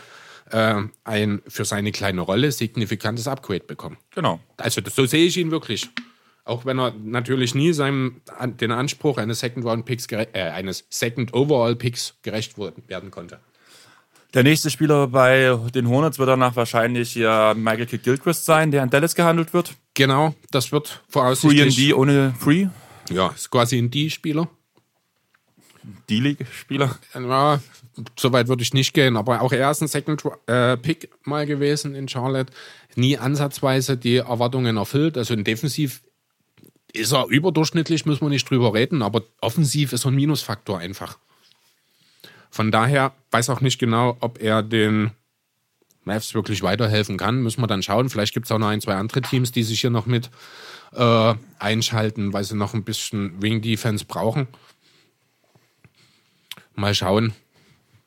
äh, 0.50 0.82
ein 1.04 1.42
für 1.46 1.64
seine 1.64 1.92
kleine 1.92 2.22
Rolle 2.22 2.52
signifikantes 2.52 3.28
Upgrade 3.28 3.64
bekommen. 3.64 3.98
Genau. 4.14 4.40
Also 4.56 4.80
das, 4.80 4.94
so 4.94 5.06
sehe 5.06 5.26
ich 5.26 5.36
ihn 5.36 5.50
wirklich. 5.50 5.88
Auch 6.44 6.64
wenn 6.64 6.78
er 6.78 6.92
natürlich 7.04 7.54
nie 7.54 7.72
seinem 7.72 8.22
den 8.60 8.72
Anspruch 8.72 9.18
eines 9.18 9.40
Second 9.40 9.64
Round 9.64 9.84
Picks 9.84 10.06
äh, 10.10 10.26
eines 10.32 10.84
Second 10.90 11.34
Overall 11.34 11.76
Picks 11.76 12.14
gerecht 12.22 12.56
werden 12.58 13.10
konnte. 13.10 13.40
Der 14.32 14.44
nächste 14.44 14.70
Spieler 14.70 15.08
bei 15.08 15.58
den 15.74 15.88
Hornets 15.88 16.18
wird 16.18 16.28
danach 16.28 16.54
wahrscheinlich 16.54 17.14
ja 17.16 17.52
Michael 17.54 17.86
Kidd 17.86 18.04
Gilchrist 18.04 18.44
sein, 18.44 18.70
der 18.70 18.82
in 18.82 18.90
Dallas 18.90 19.14
gehandelt 19.14 19.52
wird. 19.52 19.74
Genau, 19.94 20.34
das 20.50 20.70
wird 20.70 21.02
voraussichtlich. 21.08 21.74
Free 21.74 21.86
D 21.86 21.94
ohne 21.94 22.34
Free? 22.38 22.68
Ja, 23.10 23.28
ist 23.28 23.50
quasi 23.50 23.76
ein 23.78 23.90
D-Spieler. 23.90 24.48
D-League-Spieler? 26.08 26.96
Ja, 27.14 27.60
so 28.16 28.32
weit 28.32 28.48
würde 28.48 28.62
ich 28.62 28.72
nicht 28.72 28.92
gehen, 28.94 29.16
aber 29.16 29.40
auch 29.42 29.52
er 29.52 29.70
ist 29.70 29.82
ein 29.82 29.88
Second 29.88 30.22
äh, 30.46 30.76
Pick 30.76 31.10
mal 31.24 31.46
gewesen 31.46 31.94
in 31.94 32.06
Charlotte. 32.06 32.52
Nie 32.94 33.18
ansatzweise 33.18 33.96
die 33.96 34.16
Erwartungen 34.16 34.76
erfüllt. 34.76 35.18
Also 35.18 35.34
in 35.34 35.42
defensiv 35.42 36.02
ist 36.92 37.12
er 37.12 37.26
überdurchschnittlich, 37.26 38.06
muss 38.06 38.20
man 38.20 38.30
nicht 38.30 38.48
drüber 38.48 38.74
reden, 38.74 39.02
aber 39.02 39.22
offensiv 39.40 39.92
ist 39.92 40.04
er 40.04 40.10
ein 40.10 40.16
Minusfaktor 40.16 40.78
einfach. 40.78 41.18
Von 42.50 42.70
daher 42.72 43.12
weiß 43.30 43.50
auch 43.50 43.60
nicht 43.60 43.78
genau, 43.78 44.16
ob 44.20 44.42
er 44.42 44.62
den 44.62 45.12
Mavs 46.04 46.34
wirklich 46.34 46.62
weiterhelfen 46.62 47.16
kann. 47.16 47.42
Müssen 47.42 47.60
wir 47.60 47.66
dann 47.66 47.82
schauen. 47.82 48.08
Vielleicht 48.08 48.34
gibt 48.34 48.46
es 48.46 48.52
auch 48.52 48.58
noch 48.58 48.68
ein, 48.68 48.80
zwei 48.80 48.94
andere 48.94 49.22
Teams, 49.22 49.52
die 49.52 49.62
sich 49.62 49.80
hier 49.80 49.90
noch 49.90 50.06
mit 50.06 50.30
äh, 50.92 51.34
einschalten, 51.58 52.32
weil 52.32 52.44
sie 52.44 52.56
noch 52.56 52.74
ein 52.74 52.84
bisschen 52.84 53.40
Wing 53.40 53.62
Defense 53.62 54.04
brauchen. 54.04 54.48
Mal 56.74 56.94
schauen. 56.94 57.34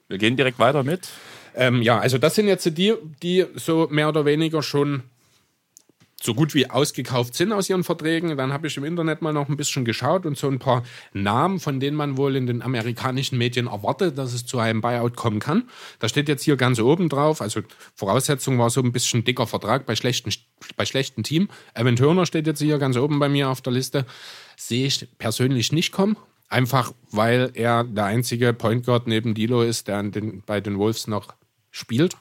Wir 0.07 0.17
gehen 0.17 0.35
direkt 0.35 0.59
weiter 0.59 0.83
mit. 0.83 1.07
Ähm, 1.55 1.81
ja, 1.81 1.99
also 1.99 2.17
das 2.17 2.35
sind 2.35 2.47
jetzt 2.47 2.65
die, 2.77 2.93
die 3.21 3.45
so 3.55 3.87
mehr 3.89 4.09
oder 4.09 4.25
weniger 4.25 4.63
schon 4.63 5.03
so 6.23 6.33
gut 6.33 6.53
wie 6.53 6.69
ausgekauft 6.69 7.35
sind 7.35 7.51
aus 7.51 7.69
ihren 7.69 7.83
Verträgen. 7.83 8.37
Dann 8.37 8.53
habe 8.53 8.67
ich 8.67 8.77
im 8.77 8.85
Internet 8.85 9.21
mal 9.21 9.33
noch 9.33 9.49
ein 9.49 9.57
bisschen 9.57 9.83
geschaut 9.83 10.25
und 10.25 10.37
so 10.37 10.47
ein 10.47 10.59
paar 10.59 10.83
Namen, 11.11 11.59
von 11.59 11.79
denen 11.79 11.97
man 11.97 12.17
wohl 12.17 12.35
in 12.35 12.47
den 12.47 12.61
amerikanischen 12.61 13.37
Medien 13.37 13.67
erwartet, 13.67 14.17
dass 14.17 14.33
es 14.33 14.45
zu 14.45 14.59
einem 14.59 14.79
Buyout 14.79 15.15
kommen 15.15 15.39
kann. 15.39 15.69
Da 15.99 16.07
steht 16.07 16.29
jetzt 16.29 16.43
hier 16.43 16.55
ganz 16.55 16.79
oben 16.79 17.09
drauf. 17.09 17.41
Also 17.41 17.61
Voraussetzung 17.95 18.57
war 18.57 18.69
so 18.69 18.81
ein 18.81 18.93
bisschen 18.93 19.25
dicker 19.25 19.47
Vertrag 19.47 19.85
bei 19.85 19.95
schlechten, 19.95 20.31
bei 20.77 20.85
schlechten 20.85 21.23
Team. 21.23 21.49
Evan 21.73 21.97
Turner 21.97 22.25
steht 22.25 22.47
jetzt 22.47 22.59
hier 22.59 22.77
ganz 22.77 22.95
oben 22.95 23.19
bei 23.19 23.27
mir 23.27 23.49
auf 23.49 23.61
der 23.61 23.73
Liste. 23.73 24.05
Sehe 24.55 24.87
ich 24.87 25.07
persönlich 25.17 25.71
nicht 25.73 25.91
kommen. 25.91 26.15
Einfach 26.47 26.93
weil 27.11 27.51
er 27.55 27.83
der 27.83 28.05
einzige 28.05 28.53
Point 28.53 28.85
Guard 28.85 29.07
neben 29.07 29.33
Dilo 29.33 29.63
ist, 29.63 29.87
der 29.87 30.03
den, 30.03 30.43
bei 30.45 30.61
den 30.61 30.77
Wolves 30.77 31.07
noch 31.07 31.33
spielt. 31.71 32.15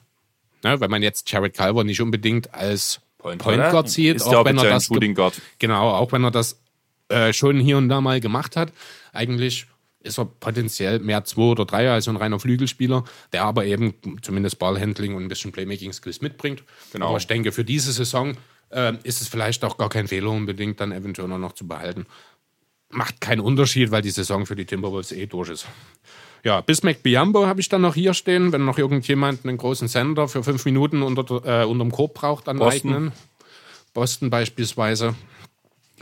Ja, 0.63 0.79
weil 0.79 0.89
man 0.89 1.03
jetzt 1.03 1.29
Jared 1.29 1.55
Culver 1.55 1.83
nicht 1.83 2.01
unbedingt 2.01 2.53
als 2.53 3.01
Point, 3.23 3.41
Point 3.41 3.71
Guard 3.71 3.89
zieht, 3.89 4.17
ist 4.17 4.27
auch 4.27 4.43
wenn 4.45 4.57
er 4.57 4.65
das 4.65 4.85
Shooting 4.85 5.15
Guard. 5.15 5.41
Genau, 5.57 5.91
auch 5.91 6.11
wenn 6.11 6.23
er 6.25 6.31
das 6.31 6.59
äh, 7.07 7.31
schon 7.31 7.57
hier 7.59 7.77
und 7.77 7.87
da 7.87 8.01
mal 8.01 8.19
gemacht 8.19 8.57
hat. 8.57 8.73
Eigentlich 9.13 9.65
ist 10.01 10.17
er 10.17 10.25
potenziell 10.25 10.99
mehr 10.99 11.23
zwei 11.23 11.43
oder 11.43 11.65
drei 11.65 11.89
als 11.89 12.09
ein 12.09 12.17
reiner 12.17 12.37
Flügelspieler, 12.37 13.05
der 13.31 13.45
aber 13.45 13.65
eben 13.65 13.93
zumindest 14.21 14.59
Ballhandling 14.59 15.15
und 15.15 15.23
ein 15.23 15.29
bisschen 15.29 15.53
Playmaking-Skills 15.53 16.19
mitbringt. 16.19 16.63
Genau. 16.91 17.07
Aber 17.07 17.17
ich 17.17 17.27
denke, 17.27 17.53
für 17.53 17.63
diese 17.63 17.93
Saison 17.93 18.35
äh, 18.71 18.93
ist 19.03 19.21
es 19.21 19.29
vielleicht 19.29 19.63
auch 19.63 19.77
gar 19.77 19.87
kein 19.87 20.09
Fehler 20.09 20.31
unbedingt, 20.31 20.81
dann 20.81 20.91
eventuell 20.91 21.29
noch 21.29 21.53
zu 21.53 21.65
behalten. 21.65 22.05
Macht 22.89 23.21
keinen 23.21 23.39
Unterschied, 23.39 23.91
weil 23.91 24.01
die 24.01 24.11
Saison 24.11 24.45
für 24.45 24.57
die 24.57 24.65
Timberwolves 24.65 25.13
eh 25.13 25.27
durch 25.27 25.49
ist. 25.49 25.65
Ja, 26.43 26.59
Bismack 26.59 27.03
Biambo 27.03 27.47
habe 27.47 27.61
ich 27.61 27.69
dann 27.69 27.81
noch 27.81 27.95
hier 27.95 28.13
stehen, 28.13 28.51
wenn 28.51 28.65
noch 28.65 28.77
irgendjemand 28.77 29.45
einen 29.45 29.57
großen 29.57 29.87
Sender 29.87 30.27
für 30.27 30.43
fünf 30.43 30.65
Minuten 30.65 31.01
unter, 31.01 31.61
äh, 31.61 31.65
unterm 31.65 31.91
Korb 31.91 32.15
braucht, 32.15 32.47
dann 32.47 32.57
Boston. 32.57 32.93
eigenen. 32.93 33.11
Boston 33.93 34.29
beispielsweise. 34.29 35.15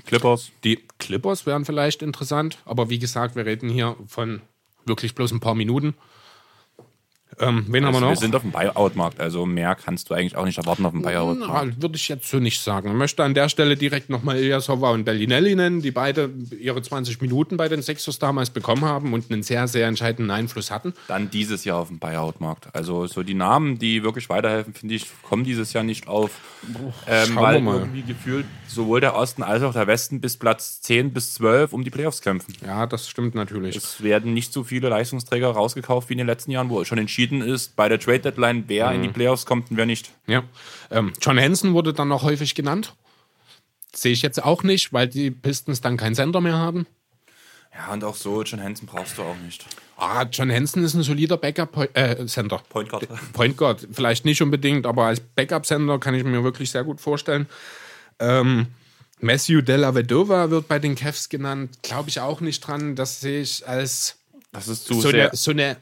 Clippers. 0.05 0.51
Die 0.63 0.79
Clippers 0.97 1.45
wären 1.45 1.63
vielleicht 1.63 2.01
interessant, 2.01 2.57
aber 2.65 2.89
wie 2.89 2.97
gesagt, 2.97 3.35
wir 3.35 3.45
reden 3.45 3.69
hier 3.69 3.95
von 4.07 4.41
wirklich 4.85 5.13
bloß 5.13 5.31
ein 5.31 5.39
paar 5.39 5.53
Minuten. 5.53 5.93
Ähm, 7.39 7.65
wen 7.69 7.85
haben 7.85 7.93
wir 7.93 7.97
Also 7.97 7.99
noch? 8.01 8.09
wir 8.11 8.15
sind 8.17 8.35
auf 8.35 8.41
dem 8.41 8.51
Buyout-Markt, 8.51 9.19
also 9.19 9.45
mehr 9.45 9.75
kannst 9.75 10.09
du 10.09 10.13
eigentlich 10.13 10.35
auch 10.35 10.45
nicht 10.45 10.57
erwarten 10.57 10.85
auf 10.85 10.91
dem 10.91 11.01
Buyout. 11.01 11.37
Na, 11.39 11.65
würde 11.81 11.95
ich 11.95 12.07
jetzt 12.09 12.29
so 12.29 12.37
nicht 12.39 12.61
sagen. 12.61 12.89
Ich 12.89 12.95
möchte 12.95 13.23
an 13.23 13.33
der 13.33 13.49
Stelle 13.49 13.75
direkt 13.77 14.09
nochmal 14.09 14.37
Ilyasova 14.37 14.91
und 14.91 15.03
Bellinelli 15.05 15.55
nennen, 15.55 15.81
die 15.81 15.91
beide 15.91 16.29
ihre 16.59 16.81
20 16.81 17.21
Minuten 17.21 17.57
bei 17.57 17.67
den 17.69 17.81
Sixers 17.81 18.19
damals 18.19 18.49
bekommen 18.49 18.85
haben 18.85 19.13
und 19.13 19.31
einen 19.31 19.43
sehr, 19.43 19.67
sehr 19.67 19.87
entscheidenden 19.87 20.31
Einfluss 20.31 20.71
hatten. 20.71 20.93
Dann 21.07 21.29
dieses 21.29 21.63
Jahr 21.65 21.77
auf 21.77 21.87
dem 21.87 21.99
Buyout-Markt. 21.99 22.75
Also 22.75 23.07
so 23.07 23.23
die 23.23 23.33
Namen, 23.33 23.79
die 23.79 24.03
wirklich 24.03 24.29
weiterhelfen, 24.29 24.73
finde 24.73 24.95
ich, 24.95 25.07
kommen 25.23 25.43
dieses 25.43 25.73
Jahr 25.73 25.83
nicht 25.83 26.07
auf. 26.07 26.31
Ähm, 27.07 27.27
schauen 27.33 27.65
weil 27.65 27.75
irgendwie 27.79 28.03
gefühlt 28.03 28.45
sowohl 28.67 29.01
der 29.01 29.15
Osten 29.15 29.41
als 29.43 29.63
auch 29.63 29.73
der 29.73 29.87
Westen 29.87 30.21
bis 30.21 30.37
Platz 30.37 30.81
10 30.81 31.11
bis 31.11 31.33
12 31.35 31.73
um 31.73 31.83
die 31.83 31.89
Playoffs 31.89 32.21
kämpfen. 32.21 32.53
Ja, 32.65 32.85
das 32.85 33.09
stimmt 33.09 33.35
natürlich. 33.35 33.75
Es 33.75 34.03
werden 34.03 34.33
nicht 34.33 34.53
so 34.53 34.63
viele 34.63 34.89
Leistungsträger 34.89 35.49
rausgekauft 35.49 36.09
wie 36.09 36.13
in 36.13 36.17
den 36.19 36.27
letzten 36.27 36.51
Jahren, 36.51 36.69
wo 36.69 36.83
schon 36.83 36.97
entschieden 36.97 37.20
ist, 37.41 37.75
bei 37.75 37.87
der 37.89 37.99
Trade-Deadline, 37.99 38.65
wer 38.67 38.91
in 38.91 39.03
die 39.03 39.09
Playoffs 39.09 39.45
kommt 39.45 39.69
und 39.71 39.77
wer 39.77 39.85
nicht. 39.85 40.11
Ja. 40.27 40.43
Ähm, 40.89 41.13
John 41.21 41.39
Hansen 41.39 41.73
wurde 41.73 41.93
dann 41.93 42.07
noch 42.07 42.23
häufig 42.23 42.55
genannt. 42.55 42.95
Sehe 43.93 44.13
ich 44.13 44.21
jetzt 44.21 44.43
auch 44.43 44.63
nicht, 44.63 44.93
weil 44.93 45.07
die 45.07 45.31
Pistons 45.31 45.81
dann 45.81 45.97
keinen 45.97 46.15
Sender 46.15 46.41
mehr 46.41 46.57
haben. 46.57 46.87
Ja, 47.73 47.93
und 47.93 48.03
auch 48.03 48.15
so, 48.15 48.43
John 48.43 48.61
Hansen 48.61 48.85
brauchst 48.85 49.17
du 49.17 49.21
auch 49.21 49.35
nicht. 49.45 49.65
Ah, 49.97 50.23
John 50.23 50.51
Hansen 50.51 50.83
ist 50.83 50.93
ein 50.93 51.03
solider 51.03 51.37
Backup-Sender. 51.37 52.63
Point 52.69 52.89
Guard. 52.89 53.07
Point 53.33 53.57
Guard, 53.57 53.87
vielleicht 53.91 54.25
nicht 54.25 54.41
unbedingt, 54.41 54.85
aber 54.85 55.05
als 55.05 55.19
Backup-Sender 55.19 55.99
kann 55.99 56.13
ich 56.15 56.23
mir 56.23 56.43
wirklich 56.43 56.71
sehr 56.71 56.83
gut 56.83 56.99
vorstellen. 56.99 57.47
Ähm, 58.19 58.67
Matthew 59.19 59.61
Della 59.61 59.93
Vedova 59.93 60.49
wird 60.49 60.67
bei 60.67 60.79
den 60.79 60.95
Cavs 60.95 61.29
genannt, 61.29 61.77
glaube 61.83 62.09
ich 62.09 62.19
auch 62.19 62.41
nicht 62.41 62.61
dran. 62.61 62.95
Das 62.95 63.21
sehe 63.21 63.41
ich 63.41 63.67
als 63.67 64.17
Das 64.51 64.67
ist 64.67 64.85
zu 64.85 64.95
so 64.95 65.11
sehr. 65.11 65.29
eine, 65.29 65.37
so 65.37 65.51
eine 65.51 65.77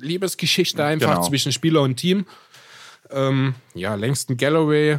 Liebesgeschichte 0.00 0.84
einfach 0.84 1.14
Genau. 1.16 1.26
zwischen 1.26 1.52
Spieler 1.52 1.82
und 1.82 1.96
Team. 1.96 2.26
Ähm, 3.10 3.54
ja, 3.74 3.94
Langston 3.94 4.36
Galloway. 4.36 4.98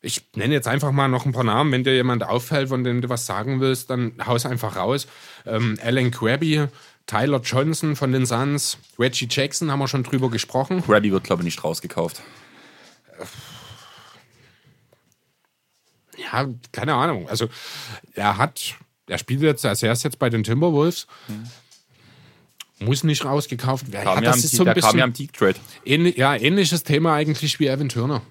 Ich 0.00 0.22
nenne 0.34 0.52
jetzt 0.54 0.68
einfach 0.68 0.92
mal 0.92 1.08
noch 1.08 1.24
ein 1.26 1.32
paar 1.32 1.44
Namen. 1.44 1.72
Wenn 1.72 1.84
dir 1.84 1.94
jemand 1.94 2.24
auffällt, 2.24 2.68
von 2.68 2.84
dem 2.84 3.00
du 3.00 3.08
was 3.08 3.26
sagen 3.26 3.60
willst, 3.60 3.90
dann 3.90 4.12
haus 4.26 4.44
einfach 4.46 4.76
raus. 4.76 5.06
Ähm, 5.46 5.78
Alan 5.82 6.10
Krabby, 6.10 6.66
Tyler 7.06 7.40
Johnson 7.40 7.96
von 7.96 8.12
den 8.12 8.26
Suns, 8.26 8.78
Reggie 8.98 9.26
Jackson 9.30 9.70
haben 9.70 9.78
wir 9.78 9.88
schon 9.88 10.02
drüber 10.02 10.30
gesprochen. 10.30 10.82
Krabby 10.84 11.10
wird, 11.12 11.24
glaube 11.24 11.42
ich, 11.42 11.44
nicht 11.46 11.64
rausgekauft. 11.64 12.22
Ja, 16.16 16.46
keine 16.72 16.94
Ahnung. 16.94 17.28
Also 17.28 17.48
er 18.14 18.38
hat, 18.38 18.74
er 19.08 19.18
spielt 19.18 19.42
jetzt, 19.42 19.64
also 19.66 19.86
er 19.86 19.92
ist 19.92 20.04
jetzt 20.04 20.18
bei 20.18 20.30
den 20.30 20.44
Timberwolves. 20.44 21.06
Muss 22.84 23.04
nicht 23.04 23.24
rausgekauft 23.24 23.92
werden. 23.92 24.06
Ja, 24.06 24.20
das 24.20 24.44
ist 24.44 24.56
so 24.56 24.64
ein 24.64 24.74
bisschen 24.74 24.98
ja 24.98 25.04
am 25.04 25.14
Teague-Trade. 25.14 25.56
ähnlich, 25.84 26.16
ja, 26.16 26.34
ähnliches 26.34 26.82
Thema 26.82 27.14
eigentlich 27.14 27.58
wie 27.60 27.66
Evan 27.66 27.88
Turner. 27.88 28.22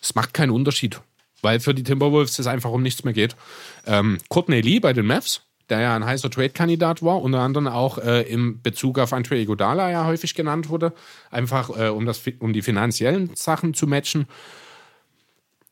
Es 0.00 0.14
macht 0.14 0.34
keinen 0.34 0.50
Unterschied, 0.50 1.00
weil 1.42 1.60
für 1.60 1.74
die 1.74 1.84
Timberwolves 1.84 2.38
es 2.38 2.46
einfach 2.46 2.70
um 2.70 2.82
nichts 2.82 3.04
mehr 3.04 3.14
geht. 3.14 3.36
Ähm, 3.86 4.18
Courtney 4.28 4.60
Lee 4.60 4.80
bei 4.80 4.92
den 4.92 5.06
Mavs, 5.06 5.42
der 5.68 5.80
ja 5.80 5.96
ein 5.96 6.04
heißer 6.04 6.30
Trade-Kandidat 6.30 7.02
war, 7.02 7.22
unter 7.22 7.40
anderem 7.40 7.68
auch 7.68 7.98
äh, 7.98 8.22
im 8.22 8.60
Bezug 8.62 8.98
auf 8.98 9.12
Andre 9.12 9.38
Iguodala 9.38 9.90
ja 9.90 10.04
häufig 10.06 10.34
genannt 10.34 10.68
wurde, 10.68 10.92
einfach 11.30 11.70
äh, 11.70 11.88
um, 11.88 12.04
das, 12.04 12.20
um 12.40 12.52
die 12.52 12.62
finanziellen 12.62 13.30
Sachen 13.34 13.74
zu 13.74 13.86
matchen. 13.86 14.26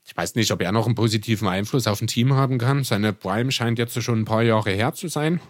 Ich 0.07 0.17
weiß 0.17 0.35
nicht, 0.35 0.51
ob 0.51 0.61
er 0.61 0.73
noch 0.73 0.87
einen 0.87 0.97
positiven 0.97 1.47
Einfluss 1.47 1.87
auf 1.87 2.01
ein 2.01 2.09
Team 2.09 2.35
haben 2.35 2.59
kann. 2.59 2.83
Seine 2.83 3.13
Prime 3.13 3.53
scheint 3.53 3.79
jetzt 3.79 4.01
schon 4.03 4.23
ein 4.23 4.25
paar 4.25 4.43
Jahre 4.43 4.71
her 4.71 4.93
zu 4.93 5.09
sein. 5.09 5.41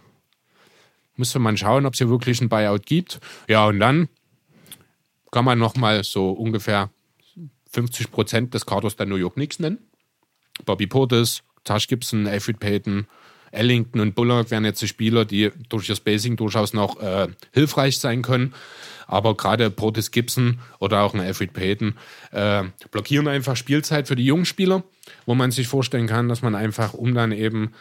Müsste 1.21 1.39
man 1.39 1.59
schauen, 1.59 1.85
ob 1.85 1.93
es 1.93 1.99
hier 1.99 2.09
wirklich 2.09 2.41
ein 2.41 2.49
Buyout 2.49 2.87
gibt. 2.87 3.21
Ja, 3.47 3.67
und 3.67 3.79
dann 3.79 4.09
kann 5.31 5.45
man 5.45 5.59
nochmal 5.59 6.03
so 6.03 6.31
ungefähr 6.31 6.89
50 7.73 8.11
Prozent 8.11 8.55
des 8.55 8.65
Kaders 8.65 8.97
der 8.97 9.05
New 9.05 9.17
York 9.17 9.35
Knicks 9.35 9.59
nennen. 9.59 9.79
Bobby 10.65 10.87
Portis, 10.87 11.43
Tash 11.65 11.89
Gibson, 11.89 12.27
Alfred 12.27 12.59
Payton, 12.59 13.07
Ellington 13.53 14.01
und 14.01 14.15
Bullock 14.15 14.51
wären 14.51 14.65
jetzt 14.65 14.81
die 14.81 14.89
Spieler, 14.89 15.27
die 15.27 15.51
durch 15.69 15.91
ihr 15.91 15.97
Spacing 15.97 16.37
durchaus 16.37 16.73
noch 16.73 16.99
äh, 17.03 17.29
hilfreich 17.53 17.99
sein 17.99 18.23
können. 18.23 18.55
Aber 19.07 19.37
gerade 19.37 19.71
Portis 19.71 20.11
Gibson 20.11 20.61
oder 20.79 21.03
auch 21.03 21.13
ein 21.13 21.21
Alfred 21.21 21.53
Payton 21.53 21.99
äh, 22.33 22.63
blockieren 22.91 23.29
einfach 23.29 23.57
Spielzeit 23.57 24.09
für 24.09 24.17
die 24.17 24.25
jungen 24.25 24.47
Spieler, 24.47 24.85
wo 25.27 25.35
man 25.35 25.51
sich 25.51 25.69
vorstellen 25.69 26.07
kann, 26.07 26.31
dass 26.31 26.41
man 26.41 26.55
einfach, 26.55 26.95
um 26.95 27.13
dann 27.15 27.33
eben 27.33 27.75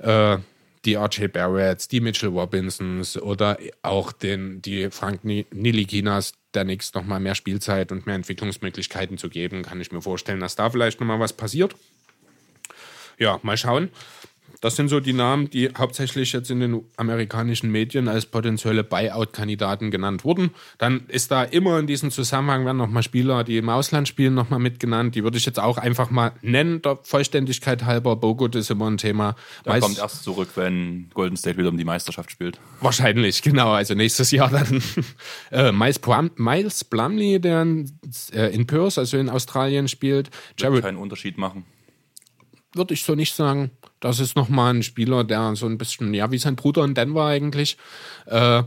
äh, 0.00 0.38
die 0.84 0.94
RJ 0.94 1.28
Barretts, 1.28 1.88
die 1.88 2.00
Mitchell 2.00 2.30
Robinsons 2.30 3.16
oder 3.20 3.58
auch 3.82 4.12
den, 4.12 4.62
die 4.62 4.90
Frank 4.90 5.24
Ni- 5.24 5.46
Nilikinas 5.52 6.32
der 6.54 6.64
Knicks 6.64 6.94
nochmal 6.94 7.20
mehr 7.20 7.34
Spielzeit 7.34 7.92
und 7.92 8.06
mehr 8.06 8.16
Entwicklungsmöglichkeiten 8.16 9.18
zu 9.18 9.28
geben, 9.28 9.62
kann 9.62 9.80
ich 9.80 9.92
mir 9.92 10.02
vorstellen, 10.02 10.40
dass 10.40 10.56
da 10.56 10.70
vielleicht 10.70 11.00
nochmal 11.00 11.20
was 11.20 11.32
passiert. 11.32 11.76
Ja, 13.18 13.38
mal 13.42 13.56
schauen. 13.56 13.90
Das 14.60 14.76
sind 14.76 14.88
so 14.88 15.00
die 15.00 15.14
Namen, 15.14 15.48
die 15.48 15.70
hauptsächlich 15.76 16.32
jetzt 16.32 16.50
in 16.50 16.60
den 16.60 16.82
amerikanischen 16.98 17.70
Medien 17.70 18.08
als 18.08 18.26
potenzielle 18.26 18.84
Buyout-Kandidaten 18.84 19.90
genannt 19.90 20.24
wurden. 20.24 20.50
Dann 20.76 21.06
ist 21.08 21.30
da 21.30 21.44
immer 21.44 21.78
in 21.78 21.86
diesem 21.86 22.10
Zusammenhang 22.10 22.66
werden 22.66 22.76
nochmal 22.76 23.02
Spieler, 23.02 23.42
die 23.42 23.56
im 23.56 23.70
Ausland 23.70 24.06
spielen, 24.06 24.34
nochmal 24.34 24.58
mitgenannt. 24.58 25.14
Die 25.14 25.24
würde 25.24 25.38
ich 25.38 25.46
jetzt 25.46 25.58
auch 25.58 25.78
einfach 25.78 26.10
mal 26.10 26.32
nennen, 26.42 26.82
der 26.82 26.98
Vollständigkeit 27.02 27.84
halber. 27.84 28.16
Bogut 28.16 28.54
ist 28.54 28.70
immer 28.70 28.90
ein 28.90 28.98
Thema. 28.98 29.34
Der 29.64 29.72
Meist- 29.72 29.82
kommt 29.82 29.98
erst 29.98 30.24
zurück, 30.24 30.50
wenn 30.56 31.08
Golden 31.14 31.36
State 31.38 31.56
wieder 31.56 31.70
um 31.70 31.78
die 31.78 31.84
Meisterschaft 31.84 32.30
spielt. 32.30 32.60
Wahrscheinlich, 32.82 33.40
genau. 33.40 33.70
Also 33.72 33.94
nächstes 33.94 34.30
Jahr 34.30 34.50
dann 34.50 34.82
äh, 35.52 35.72
Miles, 35.72 35.98
Plum, 35.98 36.30
Miles 36.36 36.84
Plumley, 36.84 37.40
der 37.40 37.62
in, 37.62 37.90
äh, 38.34 38.54
in 38.54 38.66
Perth, 38.66 38.98
also 38.98 39.16
in 39.16 39.30
Australien 39.30 39.88
spielt. 39.88 40.30
Wird 40.30 40.60
Jared 40.60 40.82
keinen 40.82 40.98
Unterschied 40.98 41.38
machen. 41.38 41.64
Würde 42.74 42.94
ich 42.94 43.04
so 43.04 43.14
nicht 43.14 43.34
sagen. 43.34 43.70
Das 44.00 44.20
ist 44.20 44.36
nochmal 44.36 44.74
ein 44.74 44.82
Spieler, 44.82 45.24
der 45.24 45.56
so 45.56 45.66
ein 45.66 45.78
bisschen, 45.78 46.14
ja, 46.14 46.30
wie 46.30 46.38
sein 46.38 46.56
Bruder 46.56 46.84
in 46.84 46.94
Denver 46.94 47.26
eigentlich, 47.26 47.76
äh, 48.26 48.62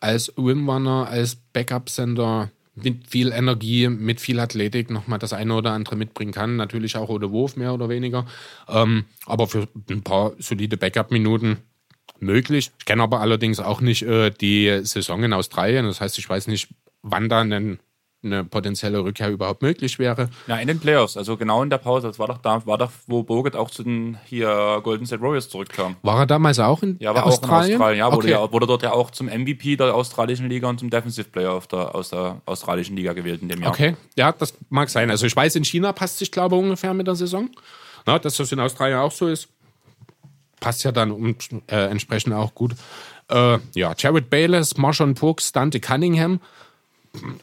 als 0.00 0.32
Rimrunner, 0.36 1.06
als 1.08 1.36
Backup-Sender 1.36 2.50
mit 2.74 3.06
viel 3.08 3.32
Energie, 3.32 3.88
mit 3.88 4.20
viel 4.20 4.40
Athletik 4.40 4.90
nochmal 4.90 5.18
das 5.18 5.32
eine 5.32 5.54
oder 5.54 5.72
andere 5.72 5.96
mitbringen 5.96 6.32
kann. 6.32 6.56
Natürlich 6.56 6.96
auch 6.96 7.08
ohne 7.08 7.30
Wurf, 7.30 7.56
mehr 7.56 7.74
oder 7.74 7.88
weniger. 7.88 8.26
Ähm, 8.68 9.04
aber 9.26 9.46
für 9.46 9.68
ein 9.90 10.02
paar 10.02 10.32
solide 10.38 10.76
Backup-Minuten 10.76 11.58
möglich. 12.18 12.72
Ich 12.78 12.84
kenne 12.84 13.02
aber 13.02 13.20
allerdings 13.20 13.60
auch 13.60 13.80
nicht 13.80 14.02
äh, 14.02 14.30
die 14.30 14.80
Saison 14.84 15.22
in 15.22 15.32
Australien. 15.32 15.84
Das 15.84 16.00
heißt, 16.00 16.18
ich 16.18 16.28
weiß 16.28 16.46
nicht, 16.46 16.68
wann 17.02 17.28
da 17.28 17.40
eine, 17.40 17.78
eine 18.24 18.44
potenzielle 18.44 19.02
Rückkehr 19.02 19.30
überhaupt 19.30 19.62
möglich 19.62 19.98
wäre. 19.98 20.28
Ja, 20.46 20.56
in 20.56 20.68
den 20.68 20.78
Playoffs, 20.78 21.16
also 21.16 21.36
genau 21.36 21.62
in 21.62 21.70
der 21.70 21.78
Pause. 21.78 22.06
Das 22.06 22.18
war 22.18 22.28
doch 22.28 22.38
da, 22.38 22.64
war 22.66 22.78
doch, 22.78 22.90
wo 23.06 23.22
Bogut 23.22 23.56
auch 23.56 23.70
zu 23.70 23.82
den 23.82 24.18
hier 24.26 24.80
Golden 24.82 25.06
State 25.06 25.20
Warriors 25.22 25.48
zurückkam. 25.48 25.96
War 26.02 26.20
er 26.20 26.26
damals 26.26 26.58
auch 26.60 26.82
in 26.82 26.96
Ja, 27.00 27.14
war 27.14 27.26
Australien? 27.26 27.54
auch 27.54 27.66
in 27.66 27.72
Australien. 27.74 27.98
Ja, 27.98 28.06
wurde, 28.12 28.18
okay. 28.18 28.30
ja, 28.30 28.52
wurde 28.52 28.66
dort 28.66 28.82
ja 28.82 28.92
auch 28.92 29.10
zum 29.10 29.26
MVP 29.26 29.76
der 29.76 29.94
australischen 29.94 30.48
Liga 30.48 30.68
und 30.68 30.78
zum 30.78 30.90
Defensive 30.90 31.28
Player 31.30 31.56
of 31.56 31.66
der, 31.66 31.94
aus 31.94 32.10
der 32.10 32.40
australischen 32.46 32.96
Liga 32.96 33.12
gewählt 33.12 33.42
in 33.42 33.48
dem 33.48 33.60
Jahr. 33.60 33.70
Okay, 33.70 33.96
ja, 34.16 34.30
das 34.32 34.54
mag 34.70 34.88
sein. 34.88 35.10
Also 35.10 35.26
ich 35.26 35.34
weiß, 35.34 35.56
in 35.56 35.64
China 35.64 35.92
passt 35.92 36.18
sich, 36.18 36.30
glaube 36.30 36.54
ich, 36.56 36.62
ungefähr 36.62 36.94
mit 36.94 37.06
der 37.06 37.16
Saison. 37.16 37.50
Na, 38.06 38.18
dass 38.18 38.36
das 38.36 38.52
in 38.52 38.60
Australien 38.60 38.98
auch 38.98 39.12
so 39.12 39.26
ist, 39.28 39.48
passt 40.60 40.84
ja 40.84 40.92
dann 40.92 41.10
um, 41.10 41.34
äh, 41.66 41.86
entsprechend 41.90 42.34
auch 42.34 42.54
gut. 42.54 42.72
Äh, 43.28 43.58
ja, 43.74 43.94
Jared 43.96 44.30
Bayless, 44.30 44.76
Marshawn 44.76 45.14
Brooks, 45.14 45.52
Dante 45.52 45.80
Cunningham. 45.80 46.40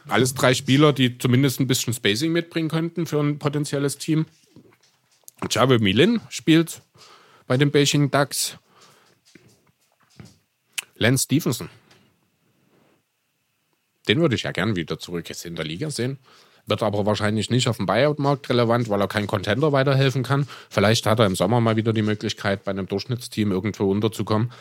Alles 0.08 0.34
drei 0.34 0.54
Spieler, 0.54 0.94
die 0.94 1.18
zumindest 1.18 1.60
ein 1.60 1.68
bisschen 1.68 1.94
Spacing 1.94 2.32
mitbringen 2.32 2.70
könnten 2.70 3.06
für 3.06 3.20
ein 3.20 3.40
potenzielles 3.40 3.98
Team. 3.98 4.26
Jared 5.50 5.82
Milin 5.82 6.22
spielt 6.30 6.82
bei 7.48 7.58
den 7.58 7.72
Beijing 7.72 8.12
Ducks. 8.12 8.58
Lance 10.96 11.24
Stevenson. 11.24 11.70
Den 14.08 14.20
würde 14.20 14.36
ich 14.36 14.44
ja 14.44 14.52
gern 14.52 14.76
wieder 14.76 15.00
zurück 15.00 15.30
jetzt 15.30 15.46
in 15.46 15.56
der 15.56 15.66
Liga 15.66 15.92
sehen. 15.92 16.18
Wird 16.66 16.84
aber 16.84 17.06
wahrscheinlich 17.06 17.50
nicht 17.50 17.68
auf 17.68 17.78
dem 17.78 17.86
Buyout-Markt 17.86 18.50
relevant, 18.50 18.90
weil 18.90 19.02
er 19.02 19.08
kein 19.08 19.28
Contender 19.28 19.72
weiterhelfen 19.72 20.24
kann. 20.24 20.48
Vielleicht 20.70 21.06
hat 21.06 21.20
er 21.20 21.26
im 21.26 21.36
Sommer 21.36 21.62
mal 21.62 21.78
wieder 21.78 21.94
die 21.94 22.02
Möglichkeit, 22.02 22.64
bei 22.64 22.72
einem 22.72 22.88
Durchschnittsteam 22.88 23.52
irgendwo 23.52 23.90
unterzukommen. 23.90 24.52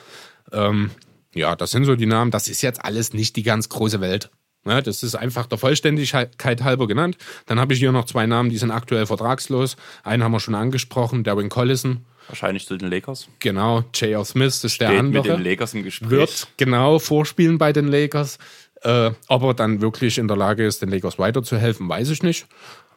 Ähm, 0.52 0.90
Ja, 1.35 1.55
das 1.56 1.70
sind 1.72 1.85
so 1.85 1.94
die 1.97 2.06
Namen. 2.06 2.30
Das 2.30 2.48
ist 2.48 2.62
jetzt 2.62 2.85
alles 2.85 3.12
nicht 3.12 3.36
die 3.36 3.43
ganz 3.43 3.68
große 3.68 4.01
Welt. 4.01 4.30
Ja, 4.66 4.80
das 4.80 5.02
ist 5.02 5.14
einfach 5.14 5.47
der 5.47 5.59
Vollständigkeit 5.59 6.62
halber 6.62 6.86
genannt. 6.86 7.16
Dann 7.47 7.59
habe 7.59 7.72
ich 7.72 7.78
hier 7.78 7.93
noch 7.93 8.05
zwei 8.05 8.26
Namen, 8.26 8.51
die 8.51 8.59
sind 8.59 8.70
aktuell 8.70 9.06
vertragslos. 9.06 9.76
Einen 10.02 10.22
haben 10.22 10.32
wir 10.32 10.40
schon 10.40 10.55
angesprochen, 10.55 11.24
Darwin 11.24 11.48
Collison. 11.48 12.05
Wahrscheinlich 12.28 12.66
zu 12.66 12.76
den 12.76 12.90
Lakers. 12.90 13.28
Genau, 13.39 13.85
J.R. 13.94 14.24
Smith 14.24 14.56
ist 14.56 14.64
der 14.64 14.68
Steht 14.68 14.89
andere. 14.89 15.22
mit 15.22 15.39
den 15.39 15.43
Lakers 15.43 15.72
im 15.72 15.82
Gespräch. 15.82 16.10
Wird 16.10 16.48
genau 16.59 16.98
vorspielen 16.98 17.56
bei 17.56 17.72
den 17.72 17.89
Lakers. 17.89 18.39
Äh, 18.82 19.10
ob 19.28 19.43
er 19.43 19.55
dann 19.55 19.80
wirklich 19.80 20.18
in 20.18 20.28
der 20.28 20.36
Lage 20.36 20.64
ist, 20.64 20.82
den 20.82 20.90
Lakers 20.90 21.18
weiterzuhelfen, 21.18 21.89
weiß 21.89 22.10
ich 22.10 22.22
nicht. 22.22 22.47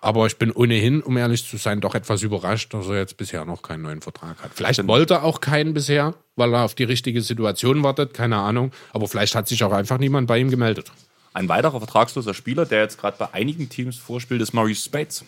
Aber 0.02 0.26
ich 0.26 0.38
bin 0.38 0.52
ohnehin, 0.52 1.02
um 1.02 1.16
ehrlich 1.16 1.48
zu 1.48 1.58
sein, 1.58 1.80
doch 1.80 1.96
etwas 1.96 2.24
überrascht, 2.24 2.74
dass 2.74 2.88
er 2.88 2.98
jetzt 2.98 3.18
bisher 3.18 3.46
noch 3.46 3.62
keinen 3.62 3.84
neuen 3.84 4.02
Vertrag 4.02 4.42
hat. 4.42 4.52
Vielleicht 4.54 4.86
wollte 4.88 5.16
er 5.16 5.24
auch 5.24 5.42
keinen 5.42 5.74
bisher, 5.74 6.16
weil 6.36 6.54
er 6.54 6.64
auf 6.64 6.76
die 6.76 6.84
richtige 6.84 7.22
Situation 7.22 7.84
wartet, 7.84 8.14
keine 8.14 8.38
Ahnung. 8.38 8.72
Aber 8.94 9.08
vielleicht 9.08 9.36
hat 9.36 9.48
sich 9.48 9.64
auch 9.64 9.72
einfach 9.72 10.00
niemand 10.00 10.28
bei 10.28 10.40
ihm 10.40 10.50
gemeldet. 10.50 10.92
Ein 11.34 11.48
weiterer 11.50 11.80
vertragsloser 11.80 12.34
Spieler, 12.34 12.66
der 12.66 12.82
jetzt 12.82 13.00
gerade 13.00 13.18
bei 13.18 13.34
einigen 13.34 13.70
Teams 13.70 13.98
vorspielt, 13.98 14.42
ist 14.42 14.54
Maurice 14.54 14.84
Spates. 14.86 15.24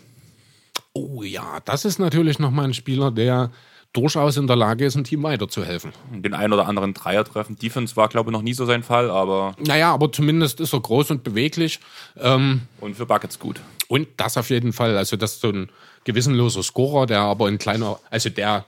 Oh 0.93 1.23
ja, 1.23 1.59
das 1.65 1.85
ist 1.85 1.99
natürlich 1.99 2.39
nochmal 2.39 2.65
ein 2.65 2.73
Spieler, 2.73 3.09
der 3.11 3.51
durchaus 3.93 4.37
in 4.37 4.47
der 4.47 4.55
Lage 4.55 4.85
ist, 4.85 4.95
ein 4.95 5.03
Team 5.03 5.23
weiterzuhelfen. 5.23 5.93
Den 6.11 6.33
einen 6.33 6.51
oder 6.51 6.67
anderen 6.67 6.93
Dreier 6.93 7.23
treffen. 7.23 7.57
Defense 7.57 7.95
war, 7.95 8.09
glaube 8.09 8.29
ich, 8.29 8.33
noch 8.33 8.41
nie 8.41 8.53
so 8.53 8.65
sein 8.65 8.83
Fall, 8.83 9.09
aber. 9.09 9.55
Naja, 9.59 9.93
aber 9.93 10.11
zumindest 10.11 10.59
ist 10.59 10.73
er 10.73 10.81
groß 10.81 11.11
und 11.11 11.23
beweglich. 11.23 11.79
Ähm, 12.17 12.61
und 12.81 12.95
für 12.95 13.05
Buckets 13.05 13.39
gut. 13.39 13.61
Und 13.87 14.07
das 14.17 14.37
auf 14.37 14.49
jeden 14.49 14.73
Fall. 14.73 14.97
Also, 14.97 15.15
das 15.15 15.33
ist 15.33 15.41
so 15.41 15.49
ein 15.49 15.69
gewissenloser 16.03 16.63
Scorer, 16.63 17.05
der 17.05 17.21
aber 17.21 17.47
ein 17.47 17.59
kleiner, 17.59 17.99
also 18.09 18.29
der 18.29 18.65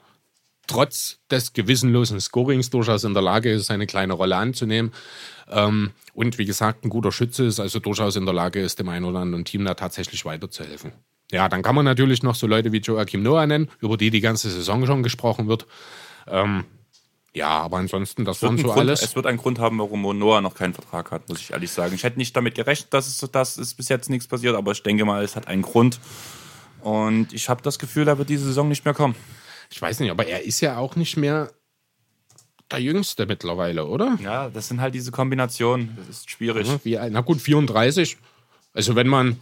trotz 0.68 1.18
des 1.30 1.54
gewissenlosen 1.54 2.20
Scorings 2.20 2.70
durchaus 2.70 3.04
in 3.04 3.14
der 3.14 3.24
Lage 3.24 3.52
ist, 3.52 3.70
eine 3.72 3.88
kleine 3.88 4.14
Rolle 4.14 4.36
anzunehmen. 4.36 4.92
Ähm, 5.50 5.92
und 6.14 6.38
wie 6.38 6.46
gesagt, 6.46 6.86
ein 6.86 6.90
guter 6.90 7.12
Schütze 7.12 7.46
ist, 7.46 7.60
also 7.60 7.80
durchaus 7.80 8.16
in 8.16 8.26
der 8.26 8.34
Lage 8.34 8.62
ist, 8.62 8.80
dem 8.80 8.90
einen 8.90 9.06
oder 9.06 9.20
anderen 9.20 9.46
Team 9.46 9.66
da 9.66 9.74
tatsächlich 9.74 10.26
weiterzuhelfen. 10.26 10.92
Ja, 11.32 11.50
dann 11.50 11.64
kann 11.64 11.76
man 11.76 11.86
natürlich 11.86 12.24
noch 12.24 12.36
so 12.36 12.48
Leute 12.48 12.72
wie 12.72 12.78
Joachim 12.78 13.24
Noah 13.24 13.48
nennen, 13.48 13.70
über 13.80 13.98
die 13.98 14.12
die 14.12 14.22
ganze 14.22 14.50
Saison 14.50 14.86
schon 14.86 15.04
gesprochen 15.04 15.48
wird. 15.48 15.66
Ähm, 16.28 16.66
ja, 17.34 17.50
aber 17.50 17.78
ansonsten, 17.78 18.24
das 18.24 18.42
waren 18.42 18.58
so 18.58 18.68
Grund, 18.68 18.80
alles. 18.80 19.02
Es 19.02 19.16
wird 19.16 19.26
einen 19.26 19.38
Grund 19.38 19.60
haben, 19.60 19.78
warum 19.80 20.02
Noah 20.18 20.40
noch 20.40 20.56
keinen 20.56 20.74
Vertrag 20.74 21.12
hat, 21.12 21.28
muss 21.28 21.42
ich 21.42 21.52
ehrlich 21.52 21.70
sagen. 21.70 21.94
Ich 21.94 22.04
hätte 22.04 22.18
nicht 22.18 22.36
damit 22.36 22.56
gerechnet, 22.56 22.94
dass 22.94 23.08
es 23.08 23.30
das 23.30 23.58
ist 23.58 23.76
bis 23.76 23.90
jetzt 23.90 24.10
nichts 24.10 24.28
passiert, 24.28 24.56
aber 24.56 24.72
ich 24.72 24.82
denke 24.84 25.04
mal, 25.04 25.24
es 25.24 25.36
hat 25.36 25.48
einen 25.48 25.62
Grund. 25.62 26.00
Und 26.82 27.34
ich 27.34 27.50
habe 27.50 27.62
das 27.62 27.78
Gefühl, 27.78 28.08
er 28.08 28.18
wird 28.18 28.30
diese 28.30 28.46
Saison 28.46 28.70
nicht 28.70 28.86
mehr 28.86 28.94
kommen. 28.94 29.16
Ich 29.70 29.82
weiß 29.82 30.00
nicht, 30.00 30.12
aber 30.12 30.28
er 30.28 30.46
ist 30.46 30.62
ja 30.62 30.78
auch 30.78 30.96
nicht 30.96 31.18
mehr 31.18 31.52
der 32.72 32.80
Jüngste 32.82 33.26
mittlerweile, 33.26 33.86
oder? 33.86 34.18
Ja, 34.22 34.50
das 34.50 34.68
sind 34.68 34.82
halt 34.82 34.94
diese 34.96 35.12
Kombinationen. 35.12 35.96
Das 35.98 36.18
ist 36.18 36.30
schwierig. 36.30 36.68
Ja, 36.68 36.80
wie, 36.84 37.10
na 37.12 37.22
gut, 37.22 37.40
34. 37.42 38.18
Also 38.74 38.96
wenn 38.96 39.08
man. 39.08 39.40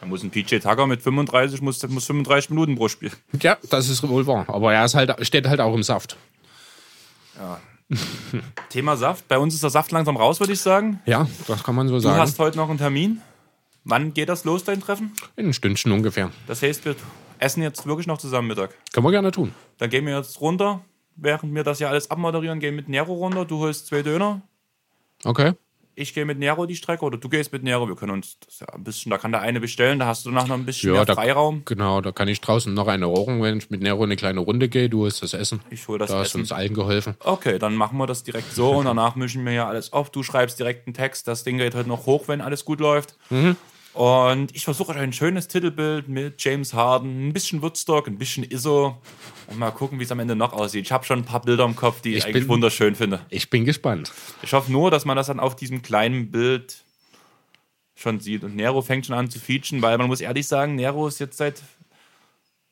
Da 0.00 0.06
muss 0.06 0.22
ein 0.22 0.30
PJ 0.30 0.58
Tucker 0.58 0.86
mit 0.86 1.00
35, 1.00 1.62
muss, 1.62 1.82
muss 1.88 2.04
35 2.06 2.50
Minuten 2.50 2.76
pro 2.76 2.88
Spiel. 2.88 3.10
Ja, 3.40 3.56
das 3.70 3.88
ist 3.88 4.06
wohl 4.06 4.26
wahr. 4.26 4.44
Aber 4.48 4.74
er 4.74 4.84
ist 4.84 4.94
halt, 4.94 5.14
steht 5.26 5.48
halt 5.48 5.58
auch 5.60 5.74
im 5.74 5.82
Saft. 5.82 6.16
Ja. 7.38 7.60
Thema 8.68 8.96
Saft. 8.96 9.26
Bei 9.28 9.38
uns 9.38 9.54
ist 9.54 9.62
der 9.62 9.70
Saft 9.70 9.92
langsam 9.92 10.16
raus, 10.16 10.38
würde 10.40 10.52
ich 10.52 10.60
sagen. 10.60 11.00
Ja, 11.06 11.26
das 11.46 11.62
kann 11.62 11.74
man 11.74 11.88
so 11.88 11.94
Du 11.94 12.00
sagen. 12.00 12.18
hast 12.18 12.38
heute 12.38 12.56
noch 12.58 12.68
einen 12.68 12.78
Termin. 12.78 13.22
Wann 13.84 14.12
geht 14.12 14.28
das 14.28 14.44
los, 14.44 14.64
dein 14.64 14.80
Treffen? 14.80 15.12
In 15.36 15.46
ein 15.46 15.52
Stündchen 15.52 15.92
ungefähr. 15.92 16.30
Das 16.46 16.60
heißt, 16.60 16.84
wir 16.84 16.96
essen 17.38 17.62
jetzt 17.62 17.86
wirklich 17.86 18.06
noch 18.08 18.18
zusammen 18.18 18.48
Mittag. 18.48 18.74
Können 18.92 19.06
wir 19.06 19.12
gerne 19.12 19.30
tun. 19.30 19.54
Dann 19.78 19.88
gehen 19.90 20.04
wir 20.06 20.16
jetzt 20.16 20.40
runter, 20.40 20.80
während 21.16 21.54
wir 21.54 21.64
das 21.64 21.78
ja 21.80 21.88
alles 21.88 22.10
abmoderieren, 22.10 22.60
gehen 22.60 22.76
mit 22.76 22.88
Nero 22.88 23.12
runter. 23.14 23.44
Du 23.44 23.58
holst 23.58 23.86
zwei 23.88 24.02
Döner. 24.02 24.42
Okay. 25.24 25.52
Ich 25.98 26.12
gehe 26.12 26.26
mit 26.26 26.38
Nero 26.38 26.66
die 26.66 26.76
Strecke 26.76 27.06
oder 27.06 27.16
du 27.16 27.26
gehst 27.30 27.52
mit 27.54 27.62
Nero. 27.62 27.88
Wir 27.88 27.96
können 27.96 28.12
uns 28.12 28.36
das 28.44 28.60
ja 28.60 28.66
ein 28.68 28.84
bisschen, 28.84 29.08
da 29.08 29.16
kann 29.16 29.32
der 29.32 29.40
eine 29.40 29.60
bestellen, 29.60 29.98
da 29.98 30.04
hast 30.04 30.26
du 30.26 30.30
noch 30.30 30.50
ein 30.50 30.66
bisschen 30.66 30.90
Ja, 30.90 30.96
mehr 30.96 31.04
da- 31.06 31.14
Freiraum. 31.14 31.62
Genau, 31.64 32.02
da 32.02 32.12
kann 32.12 32.28
ich 32.28 32.42
draußen 32.42 32.74
noch 32.74 32.86
eine 32.86 33.06
rauchen, 33.06 33.40
wenn 33.40 33.56
ich 33.56 33.70
mit 33.70 33.80
Nero 33.80 34.02
eine 34.02 34.16
kleine 34.16 34.40
Runde 34.40 34.68
gehe. 34.68 34.90
Du 34.90 35.06
hast 35.06 35.22
das 35.22 35.32
Essen. 35.32 35.60
Ich 35.70 35.88
hol 35.88 35.98
das 35.98 36.10
da 36.10 36.18
hast 36.18 36.26
Essen. 36.28 36.42
uns 36.42 36.52
allen 36.52 36.74
geholfen. 36.74 37.14
Okay, 37.20 37.58
dann 37.58 37.74
machen 37.76 37.96
wir 37.96 38.06
das 38.06 38.22
direkt 38.24 38.52
so 38.52 38.72
und 38.72 38.84
danach 38.84 39.16
mischen 39.16 39.42
wir 39.46 39.52
ja 39.52 39.66
alles 39.68 39.94
auf. 39.94 40.10
Du 40.10 40.22
schreibst 40.22 40.58
direkt 40.58 40.86
einen 40.86 40.92
Text, 40.92 41.28
das 41.28 41.44
Ding 41.44 41.56
geht 41.56 41.74
heute 41.74 41.88
noch 41.88 42.04
hoch, 42.04 42.28
wenn 42.28 42.42
alles 42.42 42.66
gut 42.66 42.80
läuft. 42.80 43.16
Und 43.96 44.54
ich 44.54 44.64
versuche 44.64 44.92
euch 44.92 44.98
ein 44.98 45.14
schönes 45.14 45.48
Titelbild 45.48 46.06
mit 46.06 46.42
James 46.44 46.74
Harden, 46.74 47.28
ein 47.28 47.32
bisschen 47.32 47.62
Woodstock, 47.62 48.06
ein 48.08 48.18
bisschen 48.18 48.44
ISO 48.44 49.00
und 49.46 49.58
mal 49.58 49.70
gucken, 49.70 49.98
wie 49.98 50.04
es 50.04 50.12
am 50.12 50.18
Ende 50.18 50.36
noch 50.36 50.52
aussieht. 50.52 50.84
Ich 50.84 50.92
habe 50.92 51.04
schon 51.06 51.20
ein 51.20 51.24
paar 51.24 51.40
Bilder 51.40 51.64
im 51.64 51.74
Kopf, 51.76 52.02
die 52.02 52.10
ich, 52.10 52.16
Ich 52.18 52.24
eigentlich 52.26 52.42
bin- 52.42 52.48
wunderschön 52.50 52.94
finde. 52.94 53.20
Ich 53.30 53.48
bin 53.48 53.64
gespannt. 53.64 54.12
Ich 54.42 54.52
hoffe 54.52 54.70
nur, 54.70 54.90
dass 54.90 55.06
man 55.06 55.16
das 55.16 55.28
dann 55.28 55.40
auf 55.40 55.56
diesem 55.56 55.80
kleinen 55.80 56.30
Bild 56.30 56.84
schon 57.94 58.20
sieht. 58.20 58.44
Und 58.44 58.54
Nero 58.54 58.82
fängt 58.82 59.06
schon 59.06 59.16
an 59.16 59.30
zu 59.30 59.38
featuren, 59.38 59.80
weil 59.80 59.96
man 59.96 60.08
muss 60.08 60.20
ehrlich 60.20 60.46
sagen, 60.46 60.74
Nero 60.74 61.08
ist 61.08 61.18
jetzt 61.18 61.38
seit. 61.38 61.62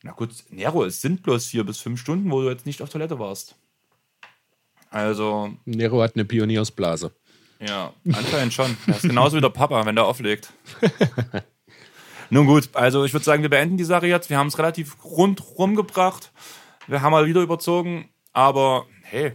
Na 0.02 0.12
gut, 0.12 0.28
Nero, 0.50 0.84
es 0.84 1.00
sind 1.00 1.22
bloß 1.22 1.46
vier 1.46 1.64
bis 1.64 1.78
fünf 1.78 1.98
Stunden, 2.02 2.30
wo 2.30 2.42
du 2.42 2.50
jetzt 2.50 2.66
nicht 2.66 2.82
auf 2.82 2.90
Toilette 2.90 3.18
warst. 3.18 3.54
Also, 4.90 5.54
Nero 5.64 6.02
hat 6.02 6.16
eine 6.16 6.26
Pioniersblase. 6.26 7.12
Ja, 7.66 7.92
anscheinend 8.12 8.52
schon. 8.52 8.76
Das 8.86 8.98
ist 8.98 9.02
genauso 9.08 9.36
wie 9.36 9.40
der 9.40 9.48
Papa, 9.50 9.84
wenn 9.86 9.94
der 9.94 10.04
auflegt. 10.06 10.52
Nun 12.30 12.46
gut, 12.46 12.68
also 12.72 13.04
ich 13.04 13.12
würde 13.12 13.24
sagen, 13.24 13.42
wir 13.42 13.50
beenden 13.50 13.76
die 13.76 13.84
Sache 13.84 14.06
jetzt. 14.06 14.30
Wir 14.30 14.38
haben 14.38 14.48
es 14.48 14.58
relativ 14.58 14.96
rundrum 15.04 15.76
gebracht. 15.76 16.32
Wir 16.86 17.02
haben 17.02 17.12
mal 17.12 17.26
wieder 17.26 17.40
überzogen, 17.42 18.08
aber 18.32 18.86
hey, 19.02 19.32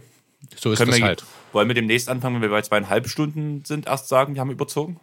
So 0.56 0.72
ist 0.72 0.78
können 0.78 0.90
das 0.90 1.00
wir 1.00 1.06
halt. 1.06 1.24
wollen 1.52 1.68
wir 1.68 1.74
demnächst 1.74 2.08
anfangen, 2.08 2.36
wenn 2.36 2.42
wir 2.42 2.50
bei 2.50 2.62
zweieinhalb 2.62 3.08
Stunden 3.08 3.64
sind, 3.64 3.86
erst 3.86 4.08
sagen, 4.08 4.34
wir 4.34 4.40
haben 4.40 4.50
überzogen? 4.50 5.00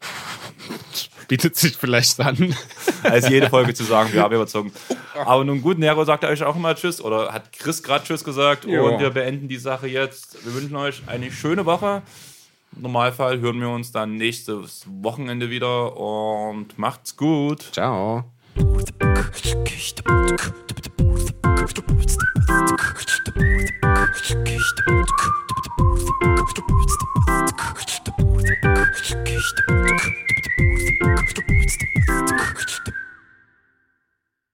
Bietet 1.28 1.56
sich 1.56 1.76
vielleicht 1.76 2.18
an. 2.20 2.54
als 3.04 3.28
jede 3.28 3.48
Folge 3.48 3.72
zu 3.72 3.84
sagen, 3.84 4.12
wir 4.12 4.22
haben 4.22 4.34
überzogen. 4.34 4.72
Aber 5.14 5.44
nun 5.44 5.62
gut, 5.62 5.78
Nero 5.78 6.04
sagt 6.04 6.24
euch 6.24 6.42
auch 6.42 6.56
immer 6.56 6.74
Tschüss 6.74 7.00
oder 7.00 7.32
hat 7.32 7.52
Chris 7.52 7.82
gerade 7.82 8.04
Tschüss 8.04 8.24
gesagt 8.24 8.64
Ja. 8.64 8.80
und 8.82 8.98
wir 8.98 9.10
beenden 9.10 9.46
die 9.48 9.56
Sache 9.58 9.86
jetzt. 9.86 10.44
Wir 10.44 10.54
wünschen 10.54 10.74
euch 10.76 11.02
eine 11.06 11.30
schöne 11.30 11.64
Woche. 11.66 12.02
Im 12.76 12.82
Normalfall 12.82 13.40
hören 13.40 13.60
wir 13.60 13.68
uns 13.68 13.92
dann 13.92 14.16
nächstes 14.16 14.86
Wochenende 14.88 15.50
wieder 15.50 15.96
und 15.96 16.78
macht's 16.78 17.16
gut. 17.16 17.62
Ciao. 17.72 18.24
Thank 18.56 18.98
you. 32.88 33.00